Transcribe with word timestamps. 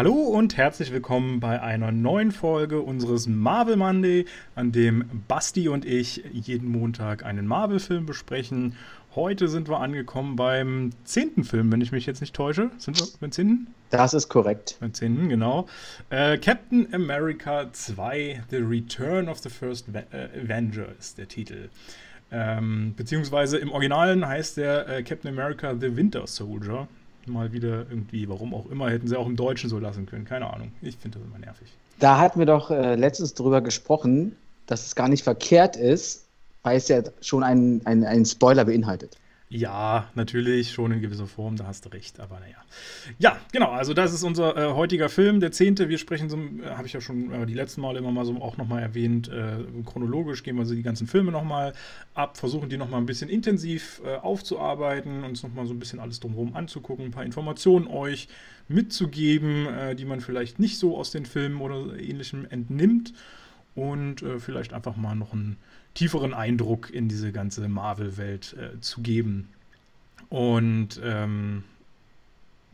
Hallo 0.00 0.14
und 0.14 0.56
herzlich 0.56 0.92
willkommen 0.92 1.40
bei 1.40 1.60
einer 1.60 1.92
neuen 1.92 2.32
Folge 2.32 2.80
unseres 2.80 3.26
Marvel 3.26 3.76
Monday, 3.76 4.24
an 4.54 4.72
dem 4.72 5.04
Basti 5.28 5.68
und 5.68 5.84
ich 5.84 6.24
jeden 6.32 6.70
Montag 6.70 7.22
einen 7.22 7.46
Marvel-Film 7.46 8.06
besprechen. 8.06 8.76
Heute 9.14 9.46
sind 9.46 9.68
wir 9.68 9.78
angekommen 9.80 10.36
beim 10.36 10.88
zehnten 11.04 11.44
Film, 11.44 11.70
wenn 11.70 11.82
ich 11.82 11.92
mich 11.92 12.06
jetzt 12.06 12.22
nicht 12.22 12.34
täusche. 12.34 12.70
Sind 12.78 12.98
wir 12.98 13.06
beim 13.20 13.30
zehnten? 13.30 13.74
Das 13.90 14.14
ist 14.14 14.30
korrekt. 14.30 14.78
Beim 14.80 14.94
zehnten, 14.94 15.28
genau. 15.28 15.66
Äh, 16.08 16.38
Captain 16.38 16.88
America 16.94 17.70
2, 17.70 18.44
The 18.48 18.56
Return 18.56 19.28
of 19.28 19.40
the 19.40 19.50
First 19.50 19.88
äh, 19.92 20.28
Avenger 20.42 20.86
ist 20.98 21.18
der 21.18 21.28
Titel. 21.28 21.68
Ähm, 22.32 22.94
beziehungsweise 22.96 23.58
im 23.58 23.70
Originalen 23.70 24.26
heißt 24.26 24.56
der 24.56 24.88
äh, 24.88 25.02
Captain 25.02 25.30
America 25.30 25.74
The 25.78 25.94
Winter 25.94 26.26
Soldier 26.26 26.88
mal 27.26 27.52
wieder 27.52 27.86
irgendwie, 27.90 28.28
warum 28.28 28.54
auch 28.54 28.70
immer, 28.70 28.90
hätten 28.90 29.08
sie 29.08 29.16
auch 29.16 29.26
im 29.26 29.36
Deutschen 29.36 29.70
so 29.70 29.78
lassen 29.78 30.06
können. 30.06 30.24
Keine 30.24 30.52
Ahnung. 30.52 30.72
Ich 30.82 30.96
finde 30.96 31.18
das 31.18 31.26
immer 31.26 31.38
nervig. 31.38 31.68
Da 31.98 32.18
hatten 32.18 32.38
wir 32.38 32.46
doch 32.46 32.70
äh, 32.70 32.94
letztens 32.94 33.34
drüber 33.34 33.60
gesprochen, 33.60 34.36
dass 34.66 34.86
es 34.86 34.94
gar 34.94 35.08
nicht 35.08 35.22
verkehrt 35.22 35.76
ist, 35.76 36.26
weil 36.62 36.76
es 36.76 36.88
ja 36.88 37.02
schon 37.20 37.42
einen, 37.42 37.84
einen, 37.86 38.04
einen 38.04 38.24
Spoiler 38.24 38.64
beinhaltet. 38.64 39.16
Ja, 39.52 40.08
natürlich, 40.14 40.70
schon 40.70 40.92
in 40.92 41.00
gewisser 41.00 41.26
Form, 41.26 41.56
da 41.56 41.66
hast 41.66 41.84
du 41.84 41.88
recht, 41.88 42.20
aber 42.20 42.38
naja. 42.38 42.54
Ja, 43.18 43.36
genau, 43.50 43.72
also 43.72 43.94
das 43.94 44.14
ist 44.14 44.22
unser 44.22 44.56
äh, 44.56 44.72
heutiger 44.74 45.08
Film, 45.08 45.40
der 45.40 45.50
zehnte. 45.50 45.88
Wir 45.88 45.98
sprechen 45.98 46.30
so, 46.30 46.36
äh, 46.36 46.76
habe 46.76 46.86
ich 46.86 46.92
ja 46.92 47.00
schon 47.00 47.32
äh, 47.32 47.46
die 47.46 47.54
letzten 47.54 47.80
Male 47.80 47.98
immer 47.98 48.12
mal 48.12 48.24
so 48.24 48.40
auch 48.40 48.58
nochmal 48.58 48.80
erwähnt, 48.80 49.28
äh, 49.28 49.64
chronologisch 49.84 50.44
gehen 50.44 50.56
wir 50.56 50.66
so 50.66 50.74
die 50.76 50.84
ganzen 50.84 51.08
Filme 51.08 51.32
nochmal 51.32 51.72
ab, 52.14 52.36
versuchen 52.36 52.68
die 52.68 52.76
nochmal 52.76 53.00
ein 53.00 53.06
bisschen 53.06 53.28
intensiv 53.28 54.00
äh, 54.04 54.18
aufzuarbeiten, 54.18 55.24
uns 55.24 55.42
nochmal 55.42 55.66
so 55.66 55.74
ein 55.74 55.80
bisschen 55.80 55.98
alles 55.98 56.20
drumherum 56.20 56.54
anzugucken, 56.54 57.06
ein 57.06 57.10
paar 57.10 57.24
Informationen 57.24 57.88
euch 57.88 58.28
mitzugeben, 58.68 59.66
äh, 59.66 59.96
die 59.96 60.04
man 60.04 60.20
vielleicht 60.20 60.60
nicht 60.60 60.78
so 60.78 60.96
aus 60.96 61.10
den 61.10 61.26
Filmen 61.26 61.60
oder 61.60 61.98
ähnlichem 61.98 62.46
entnimmt 62.48 63.14
und 63.74 64.24
vielleicht 64.38 64.72
einfach 64.72 64.96
mal 64.96 65.14
noch 65.14 65.32
ein 65.32 65.56
tieferen 65.94 66.34
Eindruck 66.34 66.90
in 66.90 67.08
diese 67.08 67.32
ganze 67.32 67.68
Marvel-Welt 67.68 68.56
äh, 68.58 68.80
zu 68.80 69.00
geben. 69.00 69.48
Und 70.28 71.00
ähm, 71.04 71.64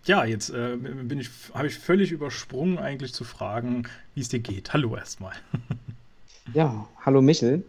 ja, 0.05 0.25
jetzt 0.25 0.51
äh, 0.51 0.77
bin 0.77 1.19
ich, 1.19 1.31
habe 1.55 1.67
ich 1.67 1.79
völlig 1.79 2.13
übersprungen, 2.13 2.79
eigentlich 2.79 3.13
zu 3.13 3.25
fragen, 3.25 3.85
wie 4.15 4.21
es 4.21 4.29
dir 4.29 4.41
geht. 4.41 4.73
Hallo 4.73 4.97
erstmal. 4.97 5.33
ja, 6.55 6.87
hallo 7.05 7.23
Michel. 7.23 7.65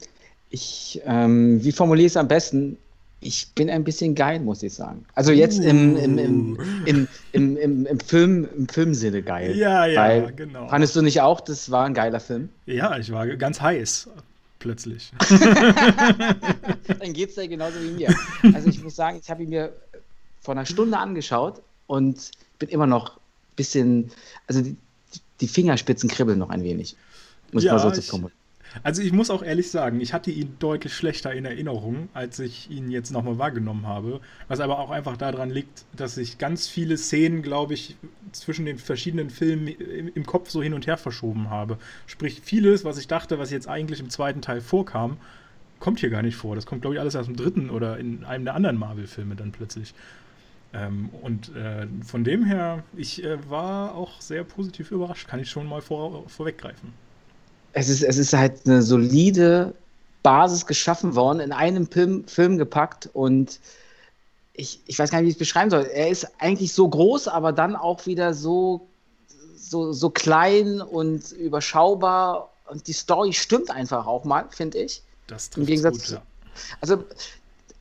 Ich, 0.49 1.01
ähm, 1.05 1.63
wie 1.63 1.71
formuliere 1.71 2.05
ich 2.05 2.13
es 2.13 2.17
am 2.17 2.27
besten? 2.27 2.77
Ich 3.19 3.53
bin 3.55 3.69
ein 3.69 3.83
bisschen 3.83 4.13
geil, 4.13 4.39
muss 4.39 4.61
ich 4.61 4.75
sagen. 4.75 5.03
Also 5.15 5.31
jetzt 5.31 5.59
im, 5.59 5.97
im, 5.97 6.17
im, 6.19 6.59
im, 6.85 7.07
im, 7.31 7.57
im, 7.57 7.85
im, 7.87 7.99
Film, 7.99 8.47
im 8.55 8.69
Filmsinne 8.69 9.23
geil. 9.23 9.55
Ja, 9.55 9.87
ja, 9.87 10.01
Weil, 10.01 10.33
genau. 10.33 10.67
Fandest 10.67 10.95
du 10.95 11.01
nicht 11.01 11.21
auch, 11.21 11.41
das 11.41 11.71
war 11.71 11.85
ein 11.85 11.95
geiler 11.95 12.19
Film? 12.19 12.49
Ja, 12.67 12.95
ich 12.97 13.11
war 13.11 13.25
ganz 13.25 13.59
heiß 13.59 14.09
plötzlich. 14.67 15.11
Dann 16.99 17.13
geht 17.13 17.29
es 17.29 17.35
dir 17.35 17.47
genauso 17.47 17.81
wie 17.81 17.91
mir. 17.91 18.13
Also 18.53 18.67
ich 18.67 18.83
muss 18.83 18.97
sagen, 18.97 19.19
ich 19.21 19.29
habe 19.29 19.43
ihn 19.43 19.49
mir 19.49 19.71
vor 20.41 20.53
einer 20.55 20.65
Stunde 20.65 20.97
angeschaut 20.97 21.61
und 21.87 22.31
bin 22.59 22.67
immer 22.67 22.85
noch 22.85 23.15
ein 23.15 23.55
bisschen, 23.55 24.11
also 24.45 24.61
die, 24.61 24.75
die 25.39 25.47
Fingerspitzen 25.47 26.09
kribbeln 26.09 26.37
noch 26.37 26.49
ein 26.49 26.63
wenig. 26.63 26.97
Muss 27.53 27.63
ja, 27.63 27.73
mal 27.73 27.79
so 27.79 27.91
zu 27.91 28.01
kommen. 28.11 28.31
Also 28.83 29.01
ich 29.01 29.13
muss 29.13 29.29
auch 29.29 29.43
ehrlich 29.43 29.71
sagen, 29.71 30.01
ich 30.01 30.13
hatte 30.13 30.31
ihn 30.31 30.55
deutlich 30.59 30.93
schlechter 30.93 31.33
in 31.33 31.45
Erinnerung, 31.45 32.09
als 32.13 32.39
ich 32.39 32.69
ihn 32.69 32.89
jetzt 32.91 33.11
nochmal 33.11 33.37
wahrgenommen 33.37 33.87
habe. 33.87 34.19
Was 34.47 34.59
aber 34.59 34.79
auch 34.79 34.89
einfach 34.89 35.17
daran 35.17 35.49
liegt, 35.49 35.85
dass 35.95 36.15
sich 36.15 36.37
ganz 36.37 36.67
viele 36.67 36.97
Szenen, 36.97 37.41
glaube 37.41 37.73
ich, 37.73 37.95
zwischen 38.31 38.65
den 38.65 38.77
verschiedenen 38.77 39.29
Filmen 39.29 39.67
im 39.67 40.25
Kopf 40.25 40.49
so 40.49 40.61
hin 40.61 40.73
und 40.73 40.87
her 40.87 40.97
verschoben 40.97 41.49
habe. 41.49 41.77
Sprich, 42.05 42.41
vieles, 42.43 42.83
was 42.85 42.97
ich 42.97 43.07
dachte, 43.07 43.39
was 43.39 43.51
jetzt 43.51 43.67
eigentlich 43.67 43.99
im 43.99 44.09
zweiten 44.09 44.41
Teil 44.41 44.61
vorkam, 44.61 45.17
kommt 45.79 45.99
hier 45.99 46.09
gar 46.09 46.21
nicht 46.21 46.35
vor. 46.35 46.55
Das 46.55 46.65
kommt, 46.65 46.81
glaube 46.81 46.95
ich, 46.95 46.99
alles 46.99 47.15
aus 47.15 47.25
dem 47.25 47.35
dritten 47.35 47.69
oder 47.69 47.97
in 47.97 48.25
einem 48.25 48.45
der 48.45 48.55
anderen 48.55 48.77
Marvel-Filme 48.77 49.35
dann 49.35 49.51
plötzlich. 49.51 49.93
Ähm, 50.73 51.09
und 51.21 51.55
äh, 51.55 51.87
von 52.03 52.23
dem 52.23 52.43
her, 52.43 52.83
ich 52.95 53.23
äh, 53.23 53.37
war 53.49 53.95
auch 53.95 54.19
sehr 54.19 54.43
positiv 54.43 54.91
überrascht, 54.91 55.27
kann 55.27 55.39
ich 55.39 55.49
schon 55.49 55.67
mal 55.67 55.81
vor, 55.81 56.27
vorweggreifen 56.27 57.06
es 57.77 57.89
ist, 57.89 58.03
es 58.03 58.17
ist 58.17 58.33
halt 58.33 58.65
eine 58.65 58.81
solide 58.81 59.73
Basis 60.23 60.65
geschaffen 60.65 61.15
worden, 61.15 61.39
in 61.39 61.51
einem 61.51 61.87
Film, 61.87 62.27
Film 62.27 62.57
gepackt 62.57 63.09
und 63.13 63.59
ich, 64.53 64.81
ich 64.87 64.97
weiß 64.97 65.11
gar 65.11 65.19
nicht, 65.19 65.25
wie 65.25 65.29
ich 65.29 65.35
es 65.35 65.39
beschreiben 65.39 65.69
soll. 65.69 65.83
Er 65.83 66.09
ist 66.09 66.27
eigentlich 66.39 66.73
so 66.73 66.87
groß, 66.89 67.27
aber 67.27 67.51
dann 67.51 67.75
auch 67.75 68.07
wieder 68.07 68.33
so, 68.33 68.87
so, 69.55 69.93
so 69.93 70.09
klein 70.09 70.81
und 70.81 71.31
überschaubar 71.33 72.49
und 72.65 72.87
die 72.87 72.93
Story 72.93 73.33
stimmt 73.33 73.69
einfach 73.69 74.07
auch 74.07 74.23
mal, 74.23 74.47
finde 74.49 74.79
ich. 74.79 75.03
Das 75.27 75.51
trifft 75.51 75.57
Im 75.57 75.65
Gegensatz 75.67 75.99
gut, 75.99 76.09
ja. 76.09 76.21
Also 76.81 77.03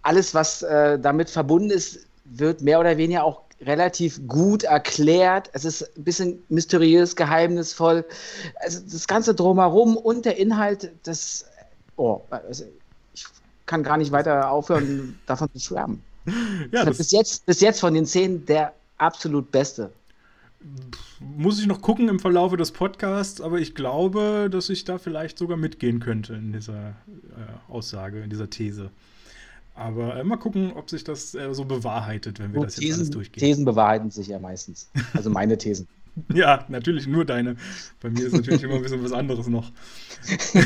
alles, 0.02 0.34
was 0.34 0.62
äh, 0.62 0.98
damit 0.98 1.30
verbunden 1.30 1.70
ist, 1.70 2.00
wird 2.26 2.60
mehr 2.60 2.78
oder 2.78 2.98
weniger 2.98 3.24
auch 3.24 3.45
relativ 3.60 4.26
gut 4.26 4.64
erklärt. 4.64 5.50
Es 5.52 5.64
ist 5.64 5.96
ein 5.96 6.04
bisschen 6.04 6.42
mysteriös, 6.48 7.16
geheimnisvoll. 7.16 8.04
Also 8.56 8.80
das 8.80 9.06
Ganze 9.06 9.34
drumherum 9.34 9.96
und 9.96 10.24
der 10.24 10.36
Inhalt, 10.36 10.92
das, 11.04 11.46
oh, 11.96 12.20
also 12.30 12.64
ich 13.14 13.24
kann 13.64 13.82
gar 13.82 13.96
nicht 13.96 14.12
weiter 14.12 14.50
aufhören, 14.50 15.18
davon 15.26 15.48
zu 15.52 15.60
schwärmen. 15.60 16.02
Ja, 16.72 16.84
das 16.84 16.98
bis, 16.98 17.12
jetzt, 17.12 17.46
bis 17.46 17.60
jetzt 17.60 17.78
von 17.78 17.94
den 17.94 18.04
zehn 18.04 18.44
der 18.46 18.74
absolut 18.98 19.52
beste. 19.52 19.92
Muss 21.20 21.60
ich 21.60 21.66
noch 21.66 21.80
gucken 21.80 22.08
im 22.08 22.18
Verlaufe 22.18 22.56
des 22.56 22.72
Podcasts, 22.72 23.40
aber 23.40 23.58
ich 23.58 23.76
glaube, 23.76 24.48
dass 24.50 24.68
ich 24.68 24.82
da 24.82 24.98
vielleicht 24.98 25.38
sogar 25.38 25.56
mitgehen 25.56 26.00
könnte 26.00 26.34
in 26.34 26.52
dieser 26.52 26.88
äh, 26.88 27.72
Aussage, 27.72 28.22
in 28.22 28.30
dieser 28.30 28.50
These. 28.50 28.90
Aber 29.76 30.16
äh, 30.16 30.24
mal 30.24 30.38
gucken, 30.38 30.72
ob 30.74 30.88
sich 30.88 31.04
das 31.04 31.34
äh, 31.34 31.52
so 31.52 31.66
bewahrheitet, 31.66 32.38
wenn 32.38 32.52
wir 32.52 32.60
Gut, 32.60 32.66
das 32.68 32.76
jetzt 32.76 32.82
Thesen, 32.82 33.00
alles 33.00 33.10
durchgehen. 33.10 33.40
Thesen 33.40 33.64
bewahrheiten 33.66 34.10
sich 34.10 34.28
ja 34.28 34.38
meistens. 34.38 34.90
Also 35.12 35.28
meine 35.28 35.58
Thesen. 35.58 35.86
ja, 36.32 36.64
natürlich 36.68 37.06
nur 37.06 37.26
deine. 37.26 37.56
Bei 38.00 38.08
mir 38.08 38.26
ist 38.26 38.32
natürlich 38.32 38.62
immer 38.62 38.76
ein 38.76 38.82
bisschen 38.82 39.04
was 39.04 39.12
anderes 39.12 39.48
noch. 39.48 39.70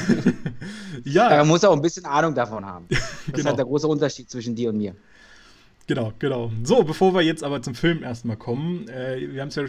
ja. 1.05 1.29
Man 1.29 1.49
muss 1.49 1.65
auch 1.65 1.75
ein 1.75 1.83
bisschen 1.83 2.05
Ahnung 2.05 2.37
davon 2.37 2.65
haben. 2.65 2.87
Das 2.89 3.01
genau. 3.27 3.39
ist 3.39 3.47
halt 3.47 3.59
der 3.59 3.65
große 3.65 3.89
Unterschied 3.89 4.31
zwischen 4.31 4.55
dir 4.55 4.71
und 4.71 4.79
mir. 4.79 4.95
Genau, 5.87 6.13
genau. 6.21 6.53
So, 6.63 6.85
bevor 6.85 7.15
wir 7.15 7.23
jetzt 7.23 7.43
aber 7.43 7.63
zum 7.63 7.75
Film 7.75 8.03
erstmal 8.03 8.37
kommen, 8.37 8.89
äh, 8.89 9.33
wir 9.33 9.41
haben 9.41 9.49
es 9.49 9.57
ja 9.57 9.65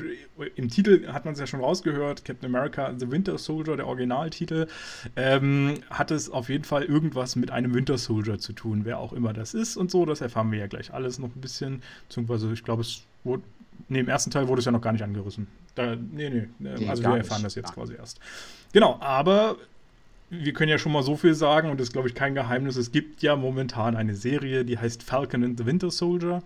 im 0.56 0.70
Titel 0.70 1.08
hat 1.12 1.26
man 1.26 1.34
es 1.34 1.40
ja 1.40 1.48
schon 1.48 1.62
rausgehört, 1.62 2.26
Captain 2.26 2.54
America 2.54 2.94
The 2.96 3.10
Winter 3.10 3.38
Soldier, 3.38 3.76
der 3.76 3.88
Originaltitel, 3.88 4.68
ähm, 5.16 5.76
hat 5.90 6.12
es 6.12 6.30
auf 6.30 6.50
jeden 6.50 6.64
Fall 6.64 6.84
irgendwas 6.84 7.36
mit 7.36 7.50
einem 7.50 7.74
Winter 7.74 7.98
Soldier 7.98 8.38
zu 8.38 8.54
tun, 8.54 8.82
wer 8.84 9.00
auch 9.00 9.14
immer 9.14 9.34
das 9.34 9.54
ist 9.56 9.78
und 9.78 9.90
so, 9.90 10.06
das 10.06 10.22
erfahren 10.22 10.52
wir 10.52 10.60
ja 10.60 10.68
gleich 10.68 10.94
alles 10.94 11.18
noch 11.18 11.36
ein 11.36 11.42
bisschen, 11.42 11.82
beziehungsweise 12.08 12.54
ich 12.54 12.64
glaube, 12.64 12.82
es 12.82 13.04
wurde, 13.24 13.44
nee, 13.90 14.00
im 14.00 14.08
ersten 14.08 14.30
Teil 14.30 14.48
wurde 14.48 14.60
es 14.60 14.66
ja 14.66 14.72
noch 14.72 14.82
gar 14.82 14.92
nicht 14.92 15.04
angerissen. 15.04 15.48
Da, 15.74 15.96
nee, 15.96 16.30
nee, 16.30 16.48
nee 16.60 16.88
also 16.88 17.04
wir 17.04 17.18
erfahren 17.18 17.38
nicht. 17.38 17.46
das 17.46 17.56
jetzt 17.56 17.74
quasi 17.74 17.96
erst. 17.96 18.20
Genau, 18.74 18.98
aber 19.00 19.58
wir 20.32 20.54
können 20.54 20.70
ja 20.70 20.78
schon 20.78 20.94
mal 20.94 21.04
so 21.04 21.18
viel 21.18 21.36
sagen, 21.36 21.70
und 21.70 21.80
das 21.80 21.90
ist, 21.90 21.94
glaube 21.94 22.08
ich, 22.08 22.16
kein 22.16 22.34
Geheimnis. 22.34 22.78
Es 22.78 22.92
gibt 22.92 23.22
ja 23.22 23.36
momentan 23.36 23.98
eine 23.98 24.16
Serie, 24.16 24.64
die 24.64 24.78
heißt 24.78 25.04
Falcon 25.04 25.44
and 25.44 25.58
the 25.60 25.66
Winter 25.66 25.92
Soldier. 25.92 26.42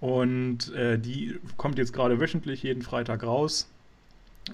Und 0.00 0.72
äh, 0.74 0.98
die 0.98 1.38
kommt 1.58 1.78
jetzt 1.78 1.92
gerade 1.92 2.20
wöchentlich, 2.20 2.62
jeden 2.62 2.82
Freitag 2.82 3.22
raus. 3.22 3.68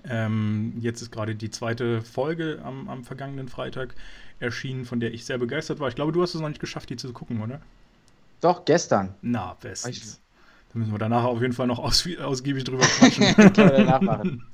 Ähm, 0.09 0.75
jetzt 0.81 1.01
ist 1.03 1.13
gerade 1.13 1.37
die 1.37 1.51
zweite 1.51 2.03
Folge 2.03 2.61
am, 2.65 2.89
am, 2.89 3.05
vergangenen 3.05 3.49
Freitag 3.49 3.95
erschienen, 4.41 4.85
von 4.85 5.01
der 5.01 5.15
ich 5.15 5.25
sehr 5.25 5.39
begeistert 5.39 5.79
war. 5.79 5.89
Ich 5.89 5.95
glaube, 5.95 6.13
du 6.13 6.21
hast 6.21 6.35
es 6.35 6.41
noch 6.41 6.49
nicht 6.49 6.61
geschafft, 6.61 6.91
die 6.91 6.97
zu 6.97 7.13
gucken, 7.13 7.41
oder? 7.41 7.61
Doch, 8.41 8.65
gestern. 8.65 9.15
Na, 9.23 9.57
bestens. 9.61 10.21
Müssen 10.79 10.93
wir 10.93 10.99
danach 10.99 11.25
auf 11.25 11.41
jeden 11.41 11.53
Fall 11.53 11.67
noch 11.67 11.79
aus, 11.79 12.09
ausgiebig 12.23 12.65
drüber 12.65 12.85
quatschen. 12.99 14.43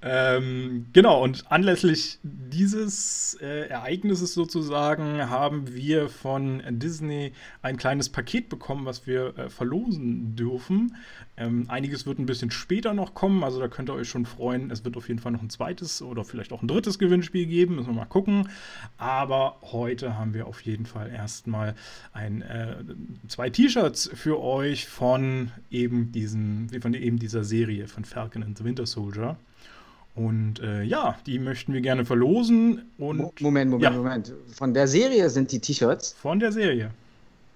Ähm, 0.00 0.86
genau, 0.92 1.22
und 1.22 1.50
anlässlich 1.50 2.18
dieses 2.22 3.36
äh, 3.40 3.68
Ereignisses 3.68 4.32
sozusagen 4.32 5.28
haben 5.28 5.74
wir 5.74 6.08
von 6.08 6.62
Disney 6.70 7.32
ein 7.60 7.76
kleines 7.76 8.08
Paket 8.08 8.48
bekommen, 8.48 8.86
was 8.86 9.06
wir 9.06 9.36
äh, 9.38 9.50
verlosen 9.50 10.36
dürfen. 10.36 10.96
Ähm, 11.36 11.64
einiges 11.68 12.06
wird 12.06 12.20
ein 12.20 12.26
bisschen 12.26 12.52
später 12.52 12.94
noch 12.94 13.14
kommen, 13.14 13.42
also 13.42 13.58
da 13.58 13.66
könnt 13.66 13.90
ihr 13.90 13.94
euch 13.94 14.08
schon 14.08 14.24
freuen. 14.24 14.70
Es 14.70 14.84
wird 14.84 14.96
auf 14.96 15.08
jeden 15.08 15.18
Fall 15.18 15.32
noch 15.32 15.42
ein 15.42 15.50
zweites 15.50 16.00
oder 16.00 16.24
vielleicht 16.24 16.52
auch 16.52 16.62
ein 16.62 16.68
drittes 16.68 16.98
Gewinnspiel 16.98 17.46
geben, 17.46 17.74
müssen 17.74 17.88
wir 17.88 17.94
mal 17.94 18.04
gucken. 18.04 18.48
Aber 18.98 19.56
heute 19.62 20.16
haben 20.16 20.32
wir 20.32 20.46
auf 20.46 20.60
jeden 20.60 20.86
Fall 20.86 21.10
erstmal 21.10 21.74
ein, 22.12 22.42
äh, 22.42 22.76
zwei 23.26 23.50
T-Shirts 23.50 24.10
für 24.14 24.40
euch 24.40 24.86
von 24.86 25.50
eben 25.70 26.12
diesen, 26.12 26.70
von 26.80 26.94
eben 26.94 27.18
dieser 27.18 27.42
Serie 27.42 27.88
von 27.88 28.04
Falcon 28.04 28.44
and 28.44 28.56
the 28.56 28.64
Winter 28.64 28.86
Soldier. 28.86 29.36
Und 30.14 30.60
äh, 30.60 30.84
ja, 30.84 31.18
die 31.26 31.40
möchten 31.40 31.72
wir 31.72 31.80
gerne 31.80 32.04
verlosen. 32.04 32.82
Und, 32.98 33.40
Moment, 33.40 33.72
Moment, 33.72 33.82
ja. 33.82 33.90
Moment. 33.90 34.32
Von 34.52 34.72
der 34.72 34.86
Serie 34.86 35.28
sind 35.28 35.50
die 35.50 35.58
T-Shirts? 35.58 36.12
Von 36.12 36.38
der 36.38 36.52
Serie. 36.52 36.90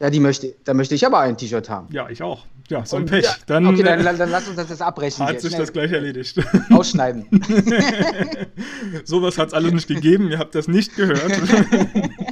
Ja, 0.00 0.10
die 0.10 0.20
möchte, 0.20 0.54
da 0.64 0.74
möchte 0.74 0.94
ich 0.94 1.04
aber 1.04 1.20
ein 1.20 1.36
T-Shirt 1.36 1.68
haben. 1.68 1.88
Ja, 1.90 2.08
ich 2.08 2.22
auch. 2.22 2.44
Ja, 2.68 2.84
so 2.84 2.96
ein 2.96 3.06
Pech. 3.06 3.26
Dann, 3.46 3.66
okay, 3.66 3.82
dann, 3.82 4.04
dann, 4.04 4.30
lass 4.30 4.46
uns 4.46 4.56
das, 4.56 4.68
das 4.68 4.80
abbrechen. 4.80 5.26
Hat 5.26 5.40
sich 5.40 5.54
das 5.54 5.72
gleich 5.72 5.90
erledigt. 5.90 6.38
Ausschneiden. 6.70 7.26
Sowas 9.04 9.38
hat 9.38 9.48
es 9.48 9.54
alles 9.54 9.72
nicht 9.72 9.88
gegeben. 9.88 10.30
Ihr 10.30 10.38
habt 10.38 10.54
das 10.54 10.68
nicht 10.68 10.94
gehört. 10.94 11.32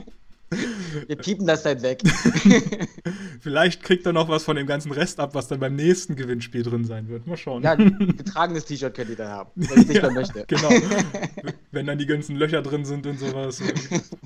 Wir 1.06 1.17
piepen 1.17 1.47
das 1.47 1.62
dann 1.62 1.82
weg. 1.82 2.03
Vielleicht 3.41 3.82
kriegt 3.82 4.06
er 4.06 4.12
noch 4.12 4.29
was 4.29 4.44
von 4.44 4.56
dem 4.56 4.67
ganzen 4.67 4.93
Rest 4.93 5.20
ab, 5.20 5.35
was 5.35 5.49
dann 5.49 5.61
beim 5.61 5.76
nächsten 5.76 6.17
Gewinnspiel 6.17 6.62
drin 6.62 6.85
sein 6.85 7.08
wird. 7.08 7.26
Mal 7.26 7.37
schauen. 7.37 7.62
Ja, 7.62 7.73
ein 7.73 8.17
getragenes 8.17 8.64
T-Shirt 8.64 8.94
könnt 8.94 9.11
ihr 9.11 9.17
dann 9.17 9.29
haben, 9.29 9.50
wenn 9.55 9.82
ich 9.82 9.88
nicht 9.88 10.03
ja, 10.03 10.11
möchte. 10.11 10.44
Genau. 10.47 10.70
Wenn 11.73 11.87
dann 11.87 11.99
die 11.99 12.06
ganzen 12.06 12.37
Löcher 12.37 12.62
drin 12.62 12.87
sind 12.87 13.06
und 13.06 13.19
sowas, 13.19 13.61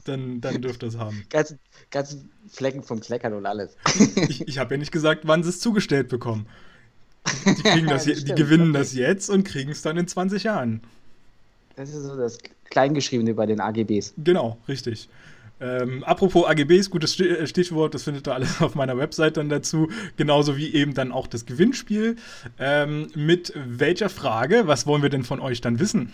dann, 0.04 0.40
dann 0.40 0.62
dürft 0.62 0.84
ihr 0.84 0.88
es 0.88 0.98
haben. 0.98 1.24
Ganzen, 1.30 1.58
ganzen 1.90 2.30
Flecken 2.48 2.84
vom 2.84 3.00
Kleckern 3.00 3.32
und 3.32 3.44
alles. 3.44 3.76
Ich, 4.28 4.46
ich 4.46 4.58
habe 4.58 4.74
ja 4.74 4.78
nicht 4.78 4.92
gesagt, 4.92 5.22
wann 5.24 5.42
sie 5.42 5.48
es 5.48 5.58
zugestellt 5.58 6.08
bekommen. 6.08 6.46
Die, 7.44 7.62
kriegen 7.62 7.88
das, 7.88 8.04
das 8.04 8.24
die 8.24 8.34
gewinnen 8.34 8.72
das 8.72 8.94
jetzt 8.94 9.30
und 9.30 9.44
kriegen 9.44 9.72
es 9.72 9.82
dann 9.82 9.96
in 9.96 10.06
20 10.06 10.44
Jahren. 10.44 10.80
Das 11.74 11.88
ist 11.88 12.04
so 12.04 12.16
das 12.16 12.38
Kleingeschriebene 12.70 13.34
bei 13.34 13.46
den 13.46 13.60
AGBs. 13.60 14.14
Genau, 14.18 14.58
richtig. 14.68 15.08
Ähm, 15.60 16.02
apropos 16.04 16.46
AGBs, 16.46 16.88
gutes 16.88 17.20
äh, 17.20 17.46
Stichwort, 17.46 17.94
das 17.94 18.04
findet 18.04 18.26
ihr 18.26 18.34
alles 18.34 18.62
auf 18.62 18.74
meiner 18.74 18.96
Website 18.96 19.36
dann 19.36 19.48
dazu, 19.48 19.88
genauso 20.16 20.56
wie 20.56 20.72
eben 20.74 20.94
dann 20.94 21.12
auch 21.12 21.26
das 21.26 21.44
Gewinnspiel. 21.44 22.16
Ähm, 22.58 23.10
mit 23.14 23.52
welcher 23.54 24.08
Frage, 24.08 24.66
was 24.66 24.86
wollen 24.86 25.02
wir 25.02 25.10
denn 25.10 25.24
von 25.24 25.40
euch 25.40 25.60
dann 25.60 25.78
wissen? 25.78 26.12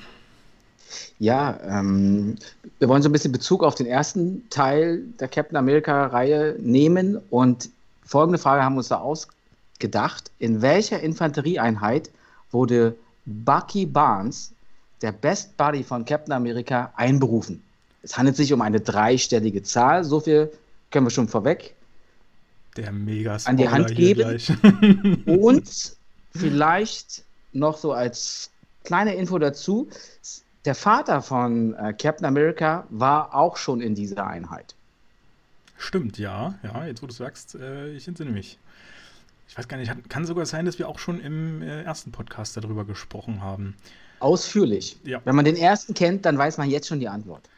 Ja, 1.19 1.59
ähm, 1.65 2.37
wir 2.79 2.89
wollen 2.89 3.03
so 3.03 3.09
ein 3.09 3.13
bisschen 3.13 3.33
Bezug 3.33 3.63
auf 3.63 3.75
den 3.75 3.87
ersten 3.87 4.49
Teil 4.51 5.03
der 5.21 5.29
Captain 5.29 5.57
America-Reihe 5.57 6.57
nehmen 6.59 7.19
und 7.31 7.71
folgende 8.05 8.39
Frage 8.39 8.63
haben 8.63 8.75
wir 8.75 8.79
uns 8.79 8.89
da 8.89 8.99
ausgedacht. 8.99 10.31
In 10.39 10.61
welcher 10.61 11.01
Infanterieeinheit 11.01 12.11
wurde 12.51 12.97
Bucky 13.25 13.87
Barnes, 13.87 14.53
der 15.03 15.13
Best 15.13 15.57
Buddy 15.57 15.83
von 15.83 16.05
Captain 16.05 16.33
America, 16.33 16.93
einberufen? 16.97 17.63
Es 18.07 18.17
handelt 18.17 18.37
sich 18.37 18.53
um 18.53 18.63
eine 18.63 18.81
dreistellige 18.81 19.63
Zahl. 19.63 20.05
So 20.05 20.21
viel 20.21 20.53
können 20.91 21.07
wir 21.07 21.11
schon 21.11 21.29
vorweg 21.29 21.75
der 22.77 22.93
mega 22.93 23.37
an 23.45 23.57
die 23.57 23.69
Hand 23.69 23.95
geben. 23.95 24.39
Und 25.27 25.97
vielleicht 26.35 27.25
noch 27.53 27.79
so 27.79 27.93
als 27.93 28.51
kleine 28.85 29.15
Info 29.15 29.39
dazu: 29.39 29.89
Der 30.65 30.75
Vater 30.75 31.23
von 31.23 31.75
äh, 31.75 31.93
Captain 31.93 32.27
America 32.27 32.87
war 32.91 33.35
auch 33.35 33.57
schon 33.57 33.81
in 33.81 33.95
dieser 33.95 34.27
Einheit. 34.27 34.75
Stimmt, 35.79 36.19
ja. 36.19 36.55
Ja, 36.63 36.87
jetzt 36.87 37.03
wo 37.03 37.07
du 37.07 37.13
es 37.13 37.19
sagst, 37.19 37.55
äh, 37.55 37.93
ich 37.93 38.09
entsinne 38.09 38.31
mich. 38.31 38.59
Ich 39.49 39.57
weiß 39.57 39.69
gar 39.69 39.77
nicht, 39.77 39.93
kann 40.09 40.27
sogar 40.27 40.45
sein, 40.47 40.65
dass 40.65 40.79
wir 40.79 40.89
auch 40.89 40.99
schon 40.99 41.21
im 41.21 41.63
äh, 41.63 41.83
ersten 41.83 42.13
Podcast 42.13 42.57
darüber 42.57 42.85
gesprochen 42.85 43.43
haben. 43.43 43.75
Ausführlich. 44.19 44.99
Ja. 45.05 45.21
Wenn 45.25 45.37
man 45.37 45.45
den 45.45 45.57
ersten 45.57 45.95
kennt, 45.95 46.25
dann 46.25 46.37
weiß 46.37 46.59
man 46.59 46.71
jetzt 46.71 46.89
schon 46.89 47.01
die 47.01 47.09
Antwort. 47.09 47.49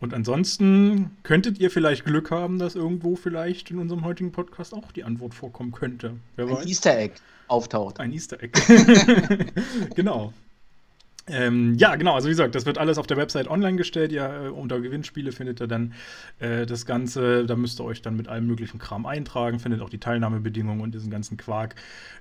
Und 0.00 0.14
ansonsten 0.14 1.10
könntet 1.24 1.58
ihr 1.58 1.70
vielleicht 1.70 2.04
Glück 2.04 2.30
haben, 2.30 2.58
dass 2.58 2.76
irgendwo 2.76 3.16
vielleicht 3.16 3.70
in 3.70 3.78
unserem 3.78 4.04
heutigen 4.04 4.30
Podcast 4.30 4.72
auch 4.72 4.92
die 4.92 5.02
Antwort 5.02 5.34
vorkommen 5.34 5.72
könnte. 5.72 6.14
Wer 6.36 6.46
Ein 6.46 6.54
weiß? 6.54 6.66
Easter 6.66 6.96
Egg 6.96 7.14
auftaucht. 7.48 7.98
Ein 7.98 8.12
Easter 8.12 8.40
Egg. 8.40 8.52
genau. 9.96 10.32
Ähm, 11.30 11.74
ja, 11.74 11.96
genau. 11.96 12.14
Also 12.14 12.28
wie 12.28 12.32
gesagt, 12.32 12.54
das 12.54 12.64
wird 12.64 12.78
alles 12.78 12.98
auf 12.98 13.06
der 13.06 13.16
Website 13.16 13.48
online 13.48 13.76
gestellt. 13.76 14.12
Ja, 14.12 14.46
äh, 14.46 14.48
unter 14.48 14.80
Gewinnspiele 14.80 15.32
findet 15.32 15.60
ihr 15.60 15.66
dann 15.66 15.92
äh, 16.38 16.64
das 16.64 16.86
Ganze. 16.86 17.44
Da 17.44 17.56
müsst 17.56 17.80
ihr 17.80 17.84
euch 17.84 18.02
dann 18.02 18.16
mit 18.16 18.28
allem 18.28 18.46
möglichen 18.46 18.78
Kram 18.78 19.06
eintragen. 19.06 19.58
Findet 19.58 19.82
auch 19.82 19.90
die 19.90 19.98
Teilnahmebedingungen 19.98 20.80
und 20.80 20.94
diesen 20.94 21.10
ganzen 21.10 21.36
Quark. 21.36 21.74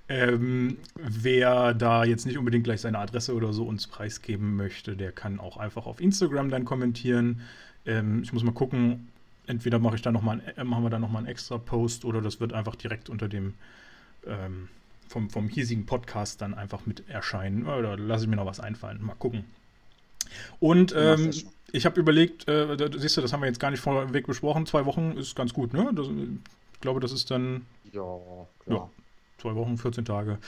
Ähm, 0.10 0.78
wer 0.96 1.74
da 1.74 2.04
jetzt 2.04 2.26
nicht 2.26 2.38
unbedingt 2.38 2.64
gleich 2.64 2.82
seine 2.82 3.00
Adresse 3.00 3.34
oder 3.34 3.54
so 3.54 3.66
uns 3.66 3.88
preisgeben 3.88 4.56
möchte, 4.56 4.96
der 4.96 5.12
kann 5.12 5.40
auch 5.40 5.58
einfach 5.58 5.86
auf 5.86 6.02
Instagram 6.02 6.50
dann 6.50 6.66
kommentieren. 6.66 7.42
Ähm, 7.88 8.22
ich 8.22 8.32
muss 8.34 8.44
mal 8.44 8.54
gucken. 8.54 9.10
Entweder 9.48 9.80
mache 9.80 9.96
ich 9.96 10.02
da 10.02 10.12
noch 10.12 10.22
mal 10.22 10.42
ein, 10.42 10.58
äh, 10.58 10.64
machen 10.64 10.84
wir 10.84 10.90
da 10.90 11.00
nochmal 11.00 11.22
einen 11.22 11.32
extra 11.32 11.58
Post 11.58 12.06
oder 12.06 12.22
das 12.22 12.40
wird 12.40 12.54
einfach 12.54 12.76
direkt 12.76 13.10
unter 13.10 13.28
dem 13.28 13.54
ähm, 14.28 14.68
vom, 15.08 15.30
vom 15.30 15.48
hiesigen 15.48 15.86
Podcast 15.86 16.42
dann 16.42 16.54
einfach 16.54 16.86
mit 16.86 17.10
erscheinen. 17.10 17.66
Oder 17.66 17.98
lasse 17.98 18.26
ich 18.26 18.30
mir 18.30 18.36
noch 18.36 18.46
was 18.46 18.60
einfallen. 18.60 19.02
Mal 19.02 19.16
gucken. 19.16 19.46
Und 20.60 20.94
ähm, 20.98 21.32
ich 21.72 21.86
habe 21.86 22.00
überlegt, 22.00 22.48
äh, 22.48 22.76
da, 22.76 22.90
siehst 22.98 23.18
du, 23.18 23.22
das 23.22 23.34
haben 23.34 23.42
wir 23.42 23.48
jetzt 23.48 23.60
gar 23.60 23.72
nicht 23.72 23.80
vorweg 23.80 24.28
besprochen. 24.28 24.66
Zwei 24.66 24.86
Wochen 24.86 25.12
ist 25.18 25.36
ganz 25.36 25.54
gut, 25.54 25.74
ne? 25.74 25.90
Das, 25.94 26.08
ich 26.08 26.80
glaube, 26.82 27.00
das 27.00 27.12
ist 27.12 27.32
dann. 27.32 27.66
Ja, 27.94 28.18
klar. 28.66 28.78
Ja, 28.78 28.90
zwei 29.38 29.56
Wochen, 29.56 29.78
14 29.78 30.06
Tage. 30.06 30.40